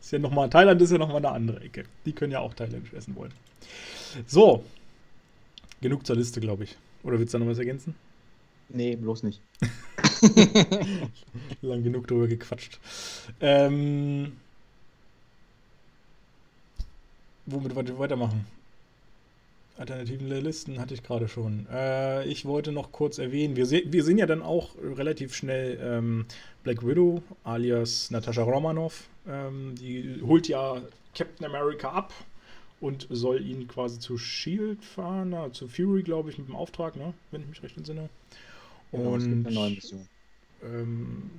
ist 0.00 0.12
ja 0.12 0.20
noch 0.20 0.30
mal, 0.30 0.48
Thailand 0.48 0.80
ist 0.80 0.92
ja 0.92 0.98
nochmal 0.98 1.16
eine 1.16 1.32
andere 1.32 1.60
Ecke. 1.62 1.82
Die 2.06 2.12
können 2.12 2.30
ja 2.30 2.38
auch 2.38 2.54
thailändisch 2.54 2.92
essen 2.92 3.16
wollen. 3.16 3.32
So. 4.24 4.64
Genug 5.80 6.06
zur 6.06 6.14
Liste, 6.14 6.40
glaube 6.40 6.62
ich. 6.62 6.76
Oder 7.02 7.18
willst 7.18 7.34
du 7.34 7.38
da 7.38 7.44
noch 7.44 7.50
was 7.50 7.58
ergänzen? 7.58 7.96
Nee, 8.68 8.94
bloß 8.94 9.24
nicht. 9.24 9.40
Lang 11.62 11.82
genug 11.82 12.06
drüber 12.06 12.28
gequatscht. 12.28 12.78
Ähm, 13.40 14.36
womit 17.46 17.74
wollt 17.74 17.88
ihr 17.88 17.98
weitermachen? 17.98 18.46
Alternativen 19.78 20.28
Listen 20.28 20.78
hatte 20.78 20.94
ich 20.94 21.02
gerade 21.02 21.28
schon. 21.28 21.66
Äh, 21.72 22.24
ich 22.26 22.44
wollte 22.44 22.72
noch 22.72 22.92
kurz 22.92 23.18
erwähnen, 23.18 23.56
wir, 23.56 23.66
se 23.66 23.82
wir 23.86 24.04
sehen 24.04 24.18
ja 24.18 24.26
dann 24.26 24.42
auch 24.42 24.70
relativ 24.76 25.34
schnell 25.34 25.78
ähm, 25.82 26.26
Black 26.62 26.86
Widow 26.86 27.22
alias 27.44 28.10
Natascha 28.10 28.42
Romanoff. 28.42 29.08
Ähm, 29.26 29.74
die 29.76 30.20
holt 30.26 30.48
ja 30.48 30.82
Captain 31.14 31.46
America 31.46 31.90
ab 31.90 32.12
und 32.80 33.06
soll 33.10 33.40
ihn 33.46 33.68
quasi 33.68 33.98
zu 33.98 34.18
Shield 34.18 34.84
fahren, 34.84 35.30
na, 35.30 35.52
zu 35.52 35.68
Fury, 35.68 36.02
glaube 36.02 36.30
ich, 36.30 36.38
mit 36.38 36.48
dem 36.48 36.56
Auftrag, 36.56 36.96
ne? 36.96 37.14
wenn 37.30 37.42
ich 37.42 37.48
mich 37.48 37.62
recht 37.62 37.76
entsinne. 37.76 38.08
Genau, 38.90 39.12
und 39.12 39.22
eine 39.22 39.54
neue 39.54 39.70
Mission. 39.70 40.08
Ähm, 40.64 41.30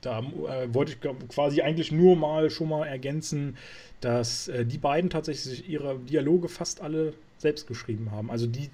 da 0.00 0.20
äh, 0.20 0.72
wollte 0.72 0.92
ich 0.92 1.28
quasi 1.28 1.62
eigentlich 1.62 1.90
nur 1.90 2.16
mal 2.16 2.50
schon 2.50 2.68
mal 2.68 2.86
ergänzen, 2.86 3.56
dass 4.00 4.48
äh, 4.48 4.64
die 4.64 4.78
beiden 4.78 5.10
tatsächlich 5.10 5.68
ihre 5.68 5.98
Dialoge 5.98 6.48
fast 6.48 6.80
alle 6.80 7.14
selbst 7.38 7.66
geschrieben 7.66 8.10
haben. 8.10 8.30
Also 8.30 8.46
die, 8.46 8.70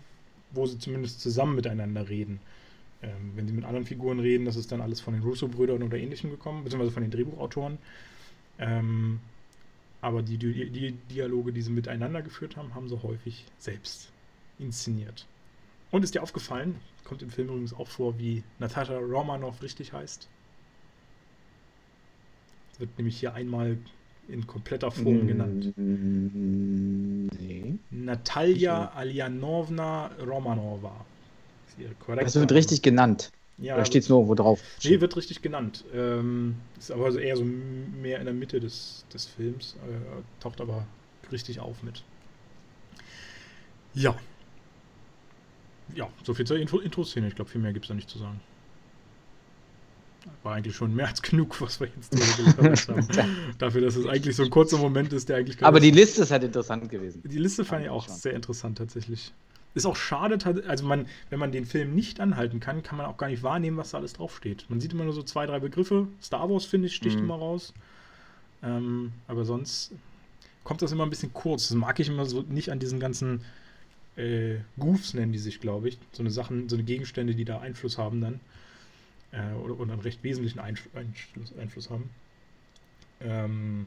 wo 0.53 0.67
sie 0.67 0.79
zumindest 0.79 1.21
zusammen 1.21 1.55
miteinander 1.55 2.09
reden. 2.09 2.41
Ähm, 3.03 3.33
wenn 3.35 3.47
sie 3.47 3.55
mit 3.55 3.65
anderen 3.65 3.87
Figuren 3.87 4.21
reden, 4.21 4.45
das 4.45 4.57
ist 4.57 4.73
dann 4.73 4.81
alles 4.81 5.01
von 5.01 5.15
den 5.15 5.23
Russo-Brüdern 5.23 5.83
oder 5.83 5.97
ähnlichem 5.97 6.31
gekommen, 6.31 6.65
beziehungsweise 6.65 6.93
von 6.93 7.03
den 7.03 7.11
Drehbuchautoren. 7.11 7.79
Ähm, 8.59 9.21
aber 10.03 10.23
die, 10.23 10.39
die, 10.39 10.71
die 10.71 10.93
Dialoge, 11.11 11.53
die 11.53 11.63
sie 11.63 11.71
miteinander 11.71 12.23
geführt 12.23 12.57
haben, 12.57 12.75
haben 12.75 12.89
sie 12.89 13.03
häufig 13.03 13.47
selbst 13.59 14.11
inszeniert. 14.59 15.27
Und 15.91 16.05
ist 16.05 16.15
dir 16.15 16.23
aufgefallen, 16.23 16.77
kommt 17.05 17.23
im 17.23 17.31
Film 17.31 17.49
übrigens 17.49 17.75
auch 17.75 17.89
vor, 17.89 18.19
wie 18.19 18.43
Natascha 18.59 18.97
Romanoff 18.99 19.63
richtig 19.63 19.93
heißt? 19.93 20.29
Wird 22.79 22.97
nämlich 22.97 23.19
hier 23.19 23.35
einmal 23.35 23.79
in 24.29 24.47
kompletter 24.47 24.91
Form 24.91 25.27
genannt. 25.27 25.73
Nee. 27.41 27.75
Natalia 27.91 28.93
Aljanovna 28.95 30.11
Romanova. 30.25 30.93
Das 32.07 32.35
wird 32.35 32.53
richtig 32.53 32.83
genannt. 32.83 33.31
Ja, 33.59 33.77
da 33.77 33.85
steht 33.85 34.05
es 34.05 34.09
nur 34.09 34.27
wo 34.27 34.35
drauf? 34.35 34.63
Nee, 34.85 35.01
wird 35.01 35.17
richtig 35.17 35.43
genannt. 35.43 35.85
Ähm, 35.95 36.57
ist 36.79 36.91
aber 36.91 37.15
eher 37.21 37.37
so 37.37 37.45
mehr 37.45 38.19
in 38.19 38.25
der 38.25 38.33
Mitte 38.33 38.59
des, 38.59 39.05
des 39.13 39.27
Films. 39.27 39.77
Äh, 39.87 40.43
taucht 40.43 40.61
aber 40.63 40.87
richtig 41.31 41.61
auf 41.61 41.83
mit. 41.83 42.03
Ja. 43.93 44.17
Ja, 45.95 46.09
so 46.23 46.33
viel 46.33 46.47
zur 46.47 46.57
Intro-Szene. 46.59 47.29
Ich 47.29 47.35
glaube, 47.35 47.51
viel 47.51 47.61
mehr 47.61 47.73
gibt 47.73 47.85
es 47.85 47.89
da 47.89 47.95
nicht 47.95 48.09
zu 48.09 48.19
sagen. 48.19 48.41
War 50.43 50.55
eigentlich 50.55 50.77
schon 50.77 50.95
mehr 50.95 51.09
als 51.09 51.23
genug, 51.23 51.61
was 51.61 51.81
wir 51.81 51.89
jetzt 51.95 52.11
gelabert 52.11 52.89
haben. 52.89 53.09
Dafür, 53.59 53.81
dass 53.81 53.97
es 53.97 54.07
eigentlich 54.07 54.37
so 54.37 54.45
ein 54.45 54.51
kurzer 54.51 54.79
Moment 54.79 55.13
ist, 55.13 55.29
der 55.29 55.37
eigentlich. 55.37 55.63
Aber 55.63 55.81
die 55.81 55.91
Liste 55.91 56.23
ist 56.23 56.31
halt 56.31 56.45
interessant 56.45 56.89
gewesen. 56.89 57.23
Die 57.25 57.39
Liste 57.39 57.65
fand 57.65 57.85
ich 57.85 57.91
auch 57.91 58.09
sehr 58.09 58.35
interessant 58.35 58.79
tatsächlich. 58.79 59.33
Ist 59.73 59.87
auch 59.87 59.95
schade, 59.95 60.37
also 60.67 60.85
man, 60.85 61.07
wenn 61.29 61.39
man 61.39 61.53
den 61.53 61.65
Film 61.65 61.95
nicht 61.95 62.19
anhalten 62.19 62.59
kann, 62.59 62.83
kann 62.83 62.99
man 62.99 63.07
auch 63.07 63.17
gar 63.17 63.29
nicht 63.29 63.45
wahrnehmen, 63.45 63.77
was 63.77 63.93
da 63.93 63.99
alles 63.99 64.15
draufsteht. 64.15 64.67
Man 64.69 64.81
sieht 64.81 64.93
immer 64.93 65.05
nur 65.05 65.13
so 65.13 65.23
zwei, 65.23 65.47
drei 65.47 65.61
Begriffe. 65.61 66.09
Star 66.21 66.51
Wars, 66.51 66.65
finde 66.65 66.89
ich, 66.89 66.97
sticht 66.97 67.19
mhm. 67.19 67.25
immer 67.25 67.37
raus. 67.37 67.73
Ähm, 68.65 69.13
aber 69.29 69.45
sonst 69.45 69.93
kommt 70.65 70.83
das 70.83 70.91
immer 70.91 71.05
ein 71.05 71.11
bisschen 71.11 71.33
kurz. 71.33 71.69
Das 71.69 71.77
mag 71.77 72.01
ich 72.01 72.09
immer 72.09 72.27
so 72.27 72.43
nicht 72.43 72.73
an 72.73 72.81
diesen 72.81 72.99
ganzen 72.99 73.45
äh, 74.17 74.57
Goofs, 74.79 75.15
nennen 75.15 75.33
die 75.33 75.39
sich, 75.39 75.61
glaube 75.61 75.89
ich. 75.89 75.99
So 76.13 76.23
eine 76.23 76.31
Sachen, 76.31 76.69
so 76.69 76.75
eine 76.75 76.85
Gegenstände, 76.85 77.37
die 77.37 77.45
da 77.45 77.61
Einfluss 77.61 77.97
haben 77.97 78.21
dann. 78.21 78.41
Äh, 79.33 79.55
oder, 79.63 79.79
oder, 79.79 79.93
einen 79.93 80.03
recht 80.03 80.23
wesentlichen 80.23 80.59
Einfluss, 80.59 81.53
Einfluss 81.59 81.91
haben. 81.91 82.11
Ähm, 83.21 83.87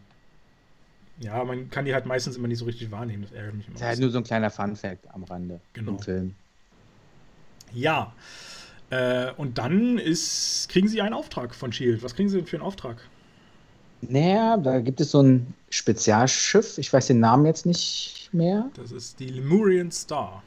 ja, 1.20 1.44
man 1.44 1.70
kann 1.70 1.86
die 1.86 1.94
halt 1.94 2.06
meistens 2.06 2.38
immer 2.38 2.48
nicht 2.48 2.60
so 2.60 2.66
richtig 2.66 2.92
wahrnehmen. 2.92 3.24
Das 3.24 3.32
ärgert 3.32 3.56
mich 3.56 3.68
immer. 3.68 3.74
Das 3.74 3.82
ist 3.82 3.88
halt 3.88 4.00
nur 4.00 4.10
so 4.10 4.18
ein 4.20 4.24
kleiner 4.24 4.50
Fun-Fact 4.50 5.14
am 5.14 5.24
Rande 5.24 5.60
genau. 5.74 5.92
im 5.92 6.00
Film. 6.00 6.36
Ja. 7.74 8.14
Äh, 8.90 9.32
und 9.38 9.58
dann 9.58 9.98
ist, 9.98 10.70
kriegen 10.70 10.88
sie 10.88 11.02
einen 11.02 11.14
Auftrag 11.14 11.54
von 11.54 11.72
Shield. 11.72 12.04
Was 12.04 12.16
kriegen 12.16 12.30
sie 12.30 12.38
denn 12.38 12.46
für 12.46 12.58
einen 12.58 12.66
Auftrag? 12.66 12.98
Naja, 14.02 14.58
da 14.58 14.80
gibt 14.80 15.00
es 15.02 15.12
so 15.12 15.22
ein 15.22 15.54
Spezialschiff. 15.70 16.78
Ich 16.78 16.92
weiß 16.92 17.08
den 17.08 17.20
Namen 17.20 17.46
jetzt 17.46 17.66
nicht 17.66 18.30
mehr. 18.34 18.70
Das 18.76 18.92
ist 18.92 19.20
die 19.20 19.28
Lemurian 19.28 19.92
Star. 19.92 20.44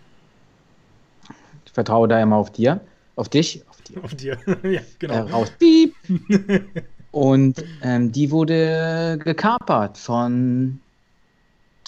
Ich 1.64 1.72
vertraue 1.72 2.08
da 2.08 2.20
immer 2.20 2.36
auf 2.36 2.52
dir. 2.52 2.80
Auf 3.16 3.28
dich? 3.28 3.64
Dir. 3.88 4.04
Auf 4.04 4.14
dir. 4.14 4.38
ja, 4.62 4.80
genau. 4.98 5.14
Äh, 5.14 5.30
raus. 5.30 5.52
Piep. 5.58 5.94
Und 7.12 7.64
ähm, 7.82 8.12
die 8.12 8.30
wurde 8.30 9.18
gekapert 9.22 9.96
von 9.96 10.80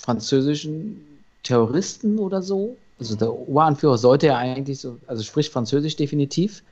französischen 0.01 1.05
Terroristen 1.43 2.19
oder 2.19 2.41
so. 2.43 2.77
Also 2.99 3.15
der 3.15 3.33
Oberanführer 3.33 3.99
sollte 3.99 4.29
ja 4.29 4.39
eigentlich 4.39 4.81
so, 4.81 4.99
also 5.07 5.23
spricht 5.23 5.53
Französisch 5.53 5.97
definitiv. 5.97 6.63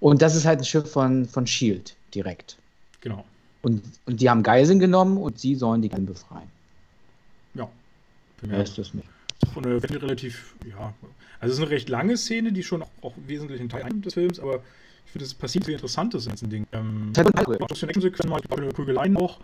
Und 0.00 0.22
das 0.22 0.34
ist 0.34 0.44
halt 0.44 0.60
ein 0.60 0.64
Schiff 0.64 0.90
von, 0.90 1.26
von 1.26 1.46
Shield 1.46 1.94
direkt. 2.14 2.56
Genau. 3.00 3.24
Und, 3.62 3.82
und 4.06 4.20
die 4.20 4.28
haben 4.28 4.42
Geiseln 4.42 4.78
genommen 4.78 5.16
und 5.16 5.38
sie 5.38 5.54
sollen 5.54 5.80
die 5.80 5.88
Geiseln 5.88 6.06
befreien. 6.06 6.50
Ja. 7.54 7.68
Mehr 8.42 8.62
ist 8.62 8.76
das 8.76 8.92
nicht. 8.92 9.08
Von 9.52 9.64
eine 9.64 9.82
relativ, 9.82 10.54
ja. 10.68 10.92
Also 11.44 11.52
es 11.52 11.58
ist 11.58 11.64
eine 11.66 11.72
recht 11.72 11.90
lange 11.90 12.16
Szene, 12.16 12.52
die 12.52 12.62
schon 12.62 12.82
auch, 12.82 12.90
auch 13.02 13.12
wesentlichen 13.26 13.68
Teil 13.68 13.84
des 14.00 14.14
Films, 14.14 14.40
aber 14.40 14.62
ich 15.04 15.12
finde, 15.12 15.26
es 15.26 15.34
passiert 15.34 15.66
viel 15.66 15.74
Interessantes 15.74 16.24
in 16.24 16.32
diesem 16.32 16.48
Ding. 16.48 16.66
Ähm, 16.72 17.12
aus 17.60 17.80
den 17.80 17.90
Actionsequenzen 17.90 18.30
mal, 18.30 18.40
glaube, 18.40 18.66
Prügeleien 18.72 19.14
auch. 19.18 19.40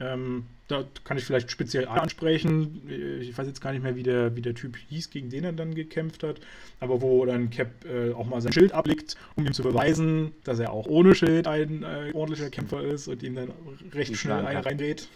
Ähm, 0.00 0.46
da 0.66 0.82
kann 1.04 1.16
ich 1.16 1.24
vielleicht 1.24 1.52
speziell 1.52 1.86
ansprechen. 1.86 2.82
Ich 3.20 3.38
weiß 3.38 3.46
jetzt 3.46 3.60
gar 3.60 3.70
nicht 3.70 3.84
mehr, 3.84 3.94
wie 3.94 4.02
der, 4.02 4.34
wie 4.34 4.42
der 4.42 4.56
Typ 4.56 4.76
hieß, 4.76 5.10
gegen 5.10 5.30
den 5.30 5.44
er 5.44 5.52
dann 5.52 5.76
gekämpft 5.76 6.24
hat. 6.24 6.40
Aber 6.80 7.00
wo 7.00 7.24
dann 7.24 7.50
Cap 7.50 7.84
äh, 7.84 8.12
auch 8.12 8.26
mal 8.26 8.40
sein 8.40 8.52
Schild 8.52 8.72
ablegt, 8.72 9.16
um 9.36 9.46
ihm 9.46 9.52
zu 9.52 9.62
beweisen, 9.62 10.32
dass 10.42 10.58
er 10.58 10.72
auch 10.72 10.86
ohne 10.86 11.14
Schild 11.14 11.46
ein 11.46 11.84
äh, 11.84 12.10
ordentlicher 12.12 12.50
Kämpfer 12.50 12.82
ist 12.82 13.06
und 13.06 13.22
ihm 13.22 13.36
dann 13.36 13.52
recht 13.92 14.16
schnell 14.16 14.44
einen 14.44 14.64
reindreht. 14.64 15.08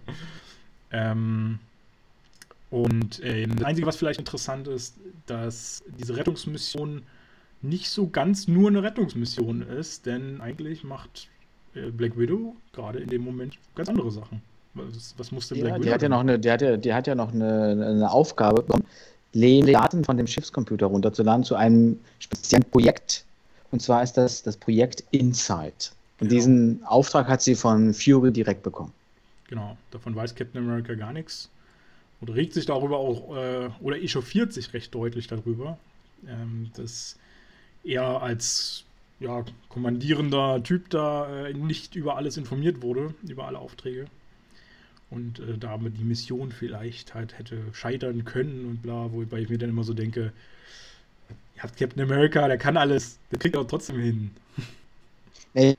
ähm, 0.90 1.58
und 2.70 3.20
äh, 3.20 3.46
das 3.46 3.64
Einzige, 3.64 3.86
was 3.86 3.96
vielleicht 3.96 4.18
interessant 4.18 4.68
ist, 4.68 4.96
dass 5.26 5.84
diese 5.98 6.16
Rettungsmission 6.16 7.02
nicht 7.62 7.88
so 7.90 8.08
ganz 8.08 8.48
nur 8.48 8.68
eine 8.68 8.82
Rettungsmission 8.82 9.62
ist, 9.62 10.06
denn 10.06 10.40
eigentlich 10.40 10.84
macht 10.84 11.28
äh, 11.74 11.90
Black 11.90 12.18
Widow 12.18 12.56
gerade 12.72 12.98
in 12.98 13.08
dem 13.08 13.22
Moment 13.22 13.56
ganz 13.74 13.88
andere 13.88 14.10
Sachen. 14.10 14.42
Was, 14.74 15.14
was 15.16 15.32
musste 15.32 15.54
Black 15.54 15.74
ja, 15.74 15.80
Widow? 15.80 15.92
Hat 15.92 16.02
ja 16.02 16.08
noch 16.08 16.20
eine, 16.20 16.38
der, 16.38 16.52
hat 16.54 16.62
ja, 16.62 16.76
der 16.76 16.94
hat 16.94 17.06
ja 17.06 17.14
noch 17.14 17.32
eine, 17.32 17.86
eine 17.88 18.10
Aufgabe 18.10 18.62
bekommen, 18.62 18.84
Daten 19.32 20.04
von 20.04 20.16
dem 20.16 20.26
Schiffscomputer 20.26 20.86
runterzuladen 20.86 21.44
zu 21.44 21.54
einem 21.56 21.98
speziellen 22.18 22.64
Projekt. 22.64 23.24
Und 23.70 23.82
zwar 23.82 24.02
ist 24.02 24.14
das 24.14 24.42
das 24.42 24.56
Projekt 24.56 25.04
Insight. 25.10 25.92
Und 26.20 26.28
genau. 26.28 26.38
diesen 26.38 26.84
Auftrag 26.84 27.28
hat 27.28 27.42
sie 27.42 27.54
von 27.54 27.92
Fury 27.92 28.32
direkt 28.32 28.62
bekommen. 28.62 28.92
Genau, 29.48 29.76
davon 29.90 30.16
weiß 30.16 30.34
Captain 30.34 30.62
America 30.62 30.94
gar 30.94 31.12
nichts. 31.12 31.50
Oder 32.20 32.34
regt 32.34 32.54
sich 32.54 32.66
darüber 32.66 32.98
auch, 32.98 33.36
äh, 33.36 33.70
oder 33.80 34.00
echauffiert 34.00 34.52
sich 34.52 34.72
recht 34.72 34.94
deutlich 34.94 35.26
darüber, 35.26 35.78
ähm, 36.26 36.70
dass 36.74 37.18
er 37.84 38.22
als 38.22 38.84
ja, 39.20 39.44
kommandierender 39.68 40.62
Typ 40.62 40.90
da 40.90 41.46
äh, 41.46 41.54
nicht 41.54 41.94
über 41.94 42.16
alles 42.16 42.36
informiert 42.36 42.82
wurde, 42.82 43.14
über 43.26 43.46
alle 43.46 43.58
Aufträge. 43.58 44.06
Und 45.10 45.38
äh, 45.38 45.56
damit 45.58 45.98
die 45.98 46.04
Mission 46.04 46.52
vielleicht 46.52 47.14
halt 47.14 47.38
hätte 47.38 47.58
scheitern 47.72 48.24
können 48.24 48.66
und 48.66 48.82
bla, 48.82 49.12
wobei 49.12 49.40
ich 49.40 49.48
mir 49.48 49.58
dann 49.58 49.70
immer 49.70 49.84
so 49.84 49.94
denke, 49.94 50.32
ihr 51.56 51.62
habt 51.62 51.76
Captain 51.76 52.02
America, 52.02 52.48
der 52.48 52.58
kann 52.58 52.76
alles, 52.76 53.18
der 53.30 53.38
kriegt 53.38 53.56
auch 53.56 53.66
trotzdem 53.66 54.00
hin. 54.00 54.30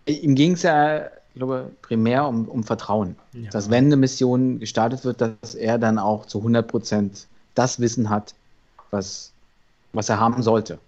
Ihm 0.05 0.35
ging 0.35 0.53
es 0.53 0.63
ja, 0.63 1.09
ich 1.37 1.39
glaube, 1.39 1.69
primär 1.83 2.27
um, 2.27 2.47
um 2.47 2.63
Vertrauen. 2.63 3.15
Ja. 3.33 3.51
Dass 3.51 3.69
wenn 3.69 3.85
eine 3.85 3.95
Mission 3.95 4.59
gestartet 4.59 5.05
wird, 5.05 5.21
dass 5.21 5.53
er 5.53 5.77
dann 5.77 5.99
auch 5.99 6.25
zu 6.25 6.39
100% 6.39 7.27
das 7.53 7.79
Wissen 7.79 8.09
hat, 8.09 8.33
was, 8.89 9.33
was 9.93 10.09
er 10.09 10.19
haben 10.19 10.41
sollte. 10.41 10.79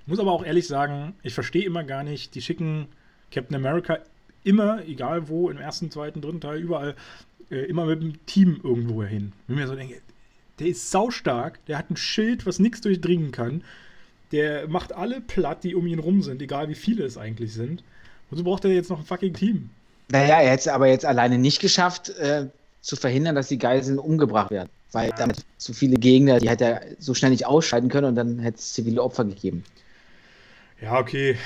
Ich 0.00 0.08
muss 0.08 0.18
aber 0.18 0.32
auch 0.32 0.42
ehrlich 0.42 0.66
sagen, 0.66 1.14
ich 1.22 1.34
verstehe 1.34 1.66
immer 1.66 1.84
gar 1.84 2.02
nicht, 2.02 2.34
die 2.34 2.40
schicken 2.40 2.86
Captain 3.30 3.56
America 3.56 3.98
immer, 4.42 4.82
egal 4.86 5.28
wo, 5.28 5.50
im 5.50 5.58
ersten, 5.58 5.90
zweiten, 5.90 6.22
dritten 6.22 6.40
Teil, 6.40 6.60
überall, 6.60 6.94
äh, 7.50 7.66
immer 7.66 7.84
mit 7.84 8.00
dem 8.00 8.24
Team 8.24 8.60
irgendwo 8.64 9.02
hin. 9.02 9.34
Wenn 9.46 9.56
ich 9.56 9.62
mir 9.64 9.68
so 9.68 9.74
denke, 9.74 10.00
der 10.60 10.68
ist 10.68 10.90
saustark, 10.90 11.62
der 11.66 11.76
hat 11.76 11.90
ein 11.90 11.96
Schild, 11.98 12.46
was 12.46 12.58
nichts 12.58 12.80
durchdringen 12.80 13.32
kann. 13.32 13.62
Der 14.32 14.66
macht 14.66 14.94
alle 14.94 15.20
platt, 15.20 15.62
die 15.62 15.74
um 15.74 15.86
ihn 15.86 15.98
rum 15.98 16.22
sind, 16.22 16.40
egal 16.40 16.70
wie 16.70 16.74
viele 16.74 17.04
es 17.04 17.18
eigentlich 17.18 17.52
sind. 17.52 17.84
So 18.34 18.44
braucht 18.44 18.64
er 18.64 18.72
jetzt 18.72 18.90
noch 18.90 18.98
ein 18.98 19.04
fucking 19.04 19.34
Team. 19.34 19.70
Naja, 20.10 20.40
er 20.40 20.52
hat 20.52 20.60
es 20.60 20.68
aber 20.68 20.86
jetzt 20.88 21.04
alleine 21.04 21.38
nicht 21.38 21.60
geschafft, 21.60 22.10
äh, 22.10 22.46
zu 22.80 22.96
verhindern, 22.96 23.34
dass 23.34 23.48
die 23.48 23.58
Geiseln 23.58 23.98
umgebracht 23.98 24.50
werden. 24.50 24.68
Weil 24.92 25.08
ja. 25.08 25.16
damit 25.16 25.44
zu 25.56 25.72
viele 25.72 25.96
Gegner, 25.96 26.38
die 26.38 26.48
hätte 26.48 26.64
er 26.64 26.82
so 26.98 27.14
schnell 27.14 27.30
nicht 27.30 27.46
ausschalten 27.46 27.88
können 27.88 28.08
und 28.08 28.14
dann 28.14 28.38
hätte 28.38 28.58
es 28.58 28.74
zivile 28.74 29.02
Opfer 29.02 29.24
gegeben. 29.24 29.64
Ja, 30.80 30.98
okay. 30.98 31.36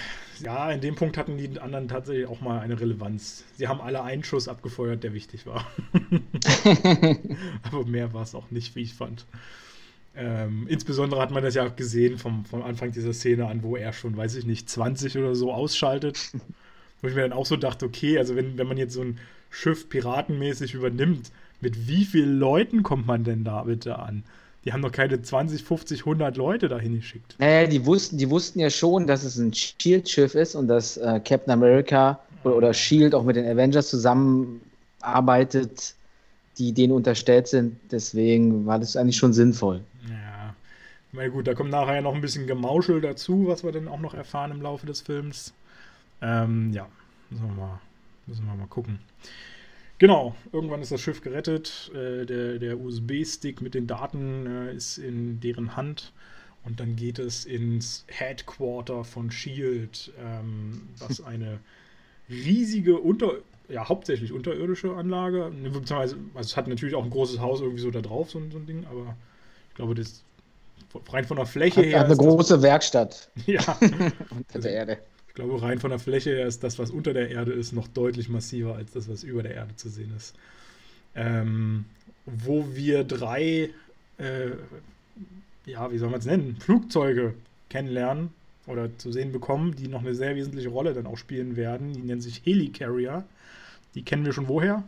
Ja, 0.41 0.71
in 0.71 0.81
dem 0.81 0.95
Punkt 0.95 1.17
hatten 1.17 1.37
die 1.37 1.59
anderen 1.59 1.89
tatsächlich 1.89 2.27
auch 2.27 2.41
mal 2.41 2.61
eine 2.61 2.79
Relevanz. 2.79 3.45
Sie 3.57 3.67
haben 3.67 3.81
alle 3.81 4.03
einen 4.03 4.23
Schuss 4.23 4.49
abgefeuert, 4.49 5.03
der 5.03 5.13
wichtig 5.13 5.47
war. 5.47 5.67
Aber 7.63 7.85
mehr 7.87 8.13
war 8.13 8.23
es 8.23 8.35
auch 8.35 8.51
nicht, 8.51 8.77
wie 8.77 8.83
ich 8.83 8.95
fand. 8.95 9.25
Ähm, 10.15 10.67
insbesondere 10.69 11.21
hat 11.21 11.31
man 11.31 11.43
das 11.43 11.55
ja 11.55 11.67
auch 11.67 11.77
gesehen 11.77 12.19
vom, 12.19 12.45
vom 12.45 12.63
Anfang 12.63 12.93
dieser 12.93 13.13
Szene 13.13 13.47
an, 13.47 13.63
wo 13.63 13.77
er 13.77 13.93
schon, 13.93 14.17
weiß 14.17 14.35
ich 14.37 14.47
nicht, 14.47 14.69
20 14.69 15.17
oder 15.17 15.35
so 15.35 15.53
ausschaltet. 15.53 16.33
Wo 17.01 17.09
ich 17.09 17.15
mir 17.15 17.23
dann 17.23 17.33
auch 17.33 17.47
so 17.47 17.57
dachte, 17.57 17.87
okay, 17.87 18.19
also 18.19 18.37
wenn, 18.37 18.59
wenn 18.59 18.67
man 18.67 18.77
jetzt 18.77 18.95
so 18.95 19.03
ein 19.03 19.19
Schiff 19.51 19.89
piratenmäßig 19.89 20.75
übernimmt, 20.75 21.31
mit 21.61 21.89
wie 21.89 22.05
vielen 22.05 22.39
Leuten 22.39 22.83
kommt 22.83 23.07
man 23.07 23.25
denn 23.25 23.45
da 23.45 23.65
bitte 23.65 23.99
an? 23.99 24.23
Die 24.65 24.73
haben 24.73 24.83
doch 24.83 24.93
keine 24.93 25.23
20, 25.23 25.63
50, 25.63 26.01
100 26.01 26.37
Leute 26.37 26.69
dahin 26.69 26.97
geschickt. 26.97 27.37
Naja, 27.39 27.67
die 27.67 27.87
wussten, 27.87 28.19
die 28.19 28.29
wussten 28.29 28.61
ja 28.61 28.71
schon, 28.71 29.07
dass 29.07 29.25
es 29.25 29.39
ein 29.39 29.55
Shield-Schiff 29.55 30.35
ist 30.35 30.55
und 30.55 30.69
dass 30.69 30.97
äh, 30.97 31.21
Captain 31.25 31.53
America 31.53 32.21
oder, 32.45 32.57
oder 32.57 32.75
Shield 32.75 33.15
auch 33.15 33.23
mit 33.23 33.37
den 33.37 33.47
Avengers 33.47 33.89
zusammenarbeitet, 33.89 35.95
die 36.59 36.73
denen 36.73 36.93
unterstellt 36.93 37.49
sind. 37.49 37.77
Deswegen 37.91 38.67
war 38.67 38.79
das 38.79 38.97
eigentlich 38.97 39.17
schon 39.17 39.33
sinnvoll. 39.33 39.81
Ja. 40.09 40.55
Na 41.13 41.29
gut, 41.29 41.47
da 41.47 41.55
kommt 41.55 41.71
nachher 41.71 41.95
ja 41.95 42.01
noch 42.03 42.15
ein 42.15 42.21
bisschen 42.21 42.47
Gemauschel 42.47 43.01
dazu, 43.01 43.47
was 43.47 43.65
wir 43.65 43.73
dann 43.73 43.89
auch 43.89 44.01
noch 44.01 44.15
erfahren 44.15 44.51
im 44.51 44.61
Laufe 44.61 44.87
des 44.87 45.01
Films. 45.01 45.55
Ähm, 46.21 46.73
ja, 46.73 46.89
müssen 47.31 47.47
wir 47.49 47.55
mal, 47.55 47.81
müssen 48.27 48.47
wir 48.47 48.55
mal 48.55 48.67
gucken. 48.67 48.99
Genau, 49.99 50.37
irgendwann 50.53 50.81
ist 50.81 50.93
das 50.93 51.01
Schiff 51.01 51.21
gerettet. 51.21 51.91
Äh, 51.95 52.25
der 52.25 52.59
der 52.59 52.79
USB-Stick 52.79 53.61
mit 53.61 53.75
den 53.75 53.87
Daten 53.87 54.47
äh, 54.47 54.75
ist 54.75 54.99
in 54.99 55.41
deren 55.41 55.77
Hand. 55.77 56.13
Und 56.65 56.81
dann 56.81 56.97
geht 56.97 57.19
es 57.19 57.45
ins 57.45 58.05
Headquarter 58.09 59.05
von 59.05 59.31
Shield, 59.31 60.13
ähm, 60.23 60.89
was 60.99 61.21
eine 61.25 61.61
riesige 62.29 62.99
unter, 62.99 63.33
ja, 63.69 63.89
hauptsächlich 63.89 64.33
unterirdische 64.33 64.95
Anlage, 64.95 65.51
ne, 65.51 65.71
beziehungsweise, 65.71 66.17
also 66.35 66.47
es 66.47 66.57
hat 66.57 66.69
natürlich 66.69 66.95
auch 66.95 67.05
ein 67.05 67.11
großes 67.11 67.41
Haus 67.41 67.61
irgendwie 67.61 67.81
so 67.81 67.91
da 67.91 68.01
drauf, 68.01 68.31
so, 68.31 68.41
so 68.51 68.59
ein 68.59 68.67
Ding, 68.67 68.85
aber 68.87 69.17
ich 69.71 69.75
glaube, 69.77 69.95
das 69.95 70.23
rein 71.11 71.25
von 71.25 71.37
der 71.37 71.47
Fläche 71.47 71.81
Hat, 71.81 71.87
her. 71.87 72.01
hat 72.01 72.07
eine 72.07 72.17
große 72.17 72.61
Werkstatt 72.63 73.31
Ja, 73.47 73.63
unter 74.31 74.59
der 74.59 74.73
Erde. 74.73 74.99
Ich 75.39 75.45
glaube, 75.45 75.63
rein 75.63 75.79
von 75.79 75.91
der 75.91 76.01
Fläche 76.01 76.31
her 76.31 76.49
ist 76.49 76.65
das, 76.65 76.81
was 76.81 76.91
unter 76.91 77.15
der 77.15 77.31
Erde 77.31 77.53
ist, 77.53 77.73
noch 77.73 77.87
deutlich 77.87 78.29
massiver 78.29 78.75
als 78.75 78.91
das, 78.91 79.09
was 79.09 79.23
über 79.23 79.45
der 79.45 79.55
Erde 79.55 79.77
zu 79.77 79.89
sehen 79.89 80.13
ist. 80.17 80.35
Ähm, 81.15 81.85
wo 82.27 82.67
wir 82.75 83.05
drei, 83.05 83.71
äh, 84.19 84.51
ja, 85.65 85.93
wie 85.93 85.99
soll 85.99 86.11
man 86.11 86.19
es 86.19 86.27
nennen, 86.27 86.57
Flugzeuge 86.59 87.35
kennenlernen 87.69 88.31
oder 88.67 88.89
zu 88.99 89.13
sehen 89.13 89.31
bekommen, 89.31 89.77
die 89.77 89.87
noch 89.87 90.01
eine 90.01 90.17
sehr 90.17 90.35
wesentliche 90.35 90.71
Rolle 90.71 90.93
dann 90.93 91.07
auch 91.07 91.17
spielen 91.17 91.55
werden. 91.55 91.93
Die 91.93 92.01
nennen 92.01 92.21
sich 92.21 92.43
Helicarrier. 92.45 93.23
Die 93.95 94.03
kennen 94.03 94.25
wir 94.25 94.33
schon 94.33 94.49
woher? 94.49 94.83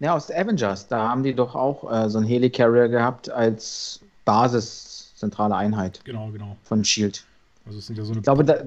Ja, 0.00 0.14
aus 0.14 0.30
Avengers, 0.30 0.86
da 0.86 1.08
haben 1.08 1.22
die 1.22 1.34
doch 1.34 1.54
auch 1.54 1.90
äh, 1.90 2.10
so 2.10 2.18
einen 2.18 2.26
Helicarrier 2.26 2.88
gehabt 2.88 3.30
als 3.30 4.00
Basis, 4.26 5.14
zentrale 5.16 5.56
Einheit 5.56 6.02
Genau, 6.04 6.30
genau. 6.30 6.58
von 6.62 6.84
Shield. 6.84 7.24
Also 7.66 7.78
es 7.78 7.86
sind 7.86 7.96
ja 7.96 8.04
so 8.04 8.12
eine 8.12 8.20
Ich 8.20 8.24
glaube, 8.24 8.44
da, 8.44 8.64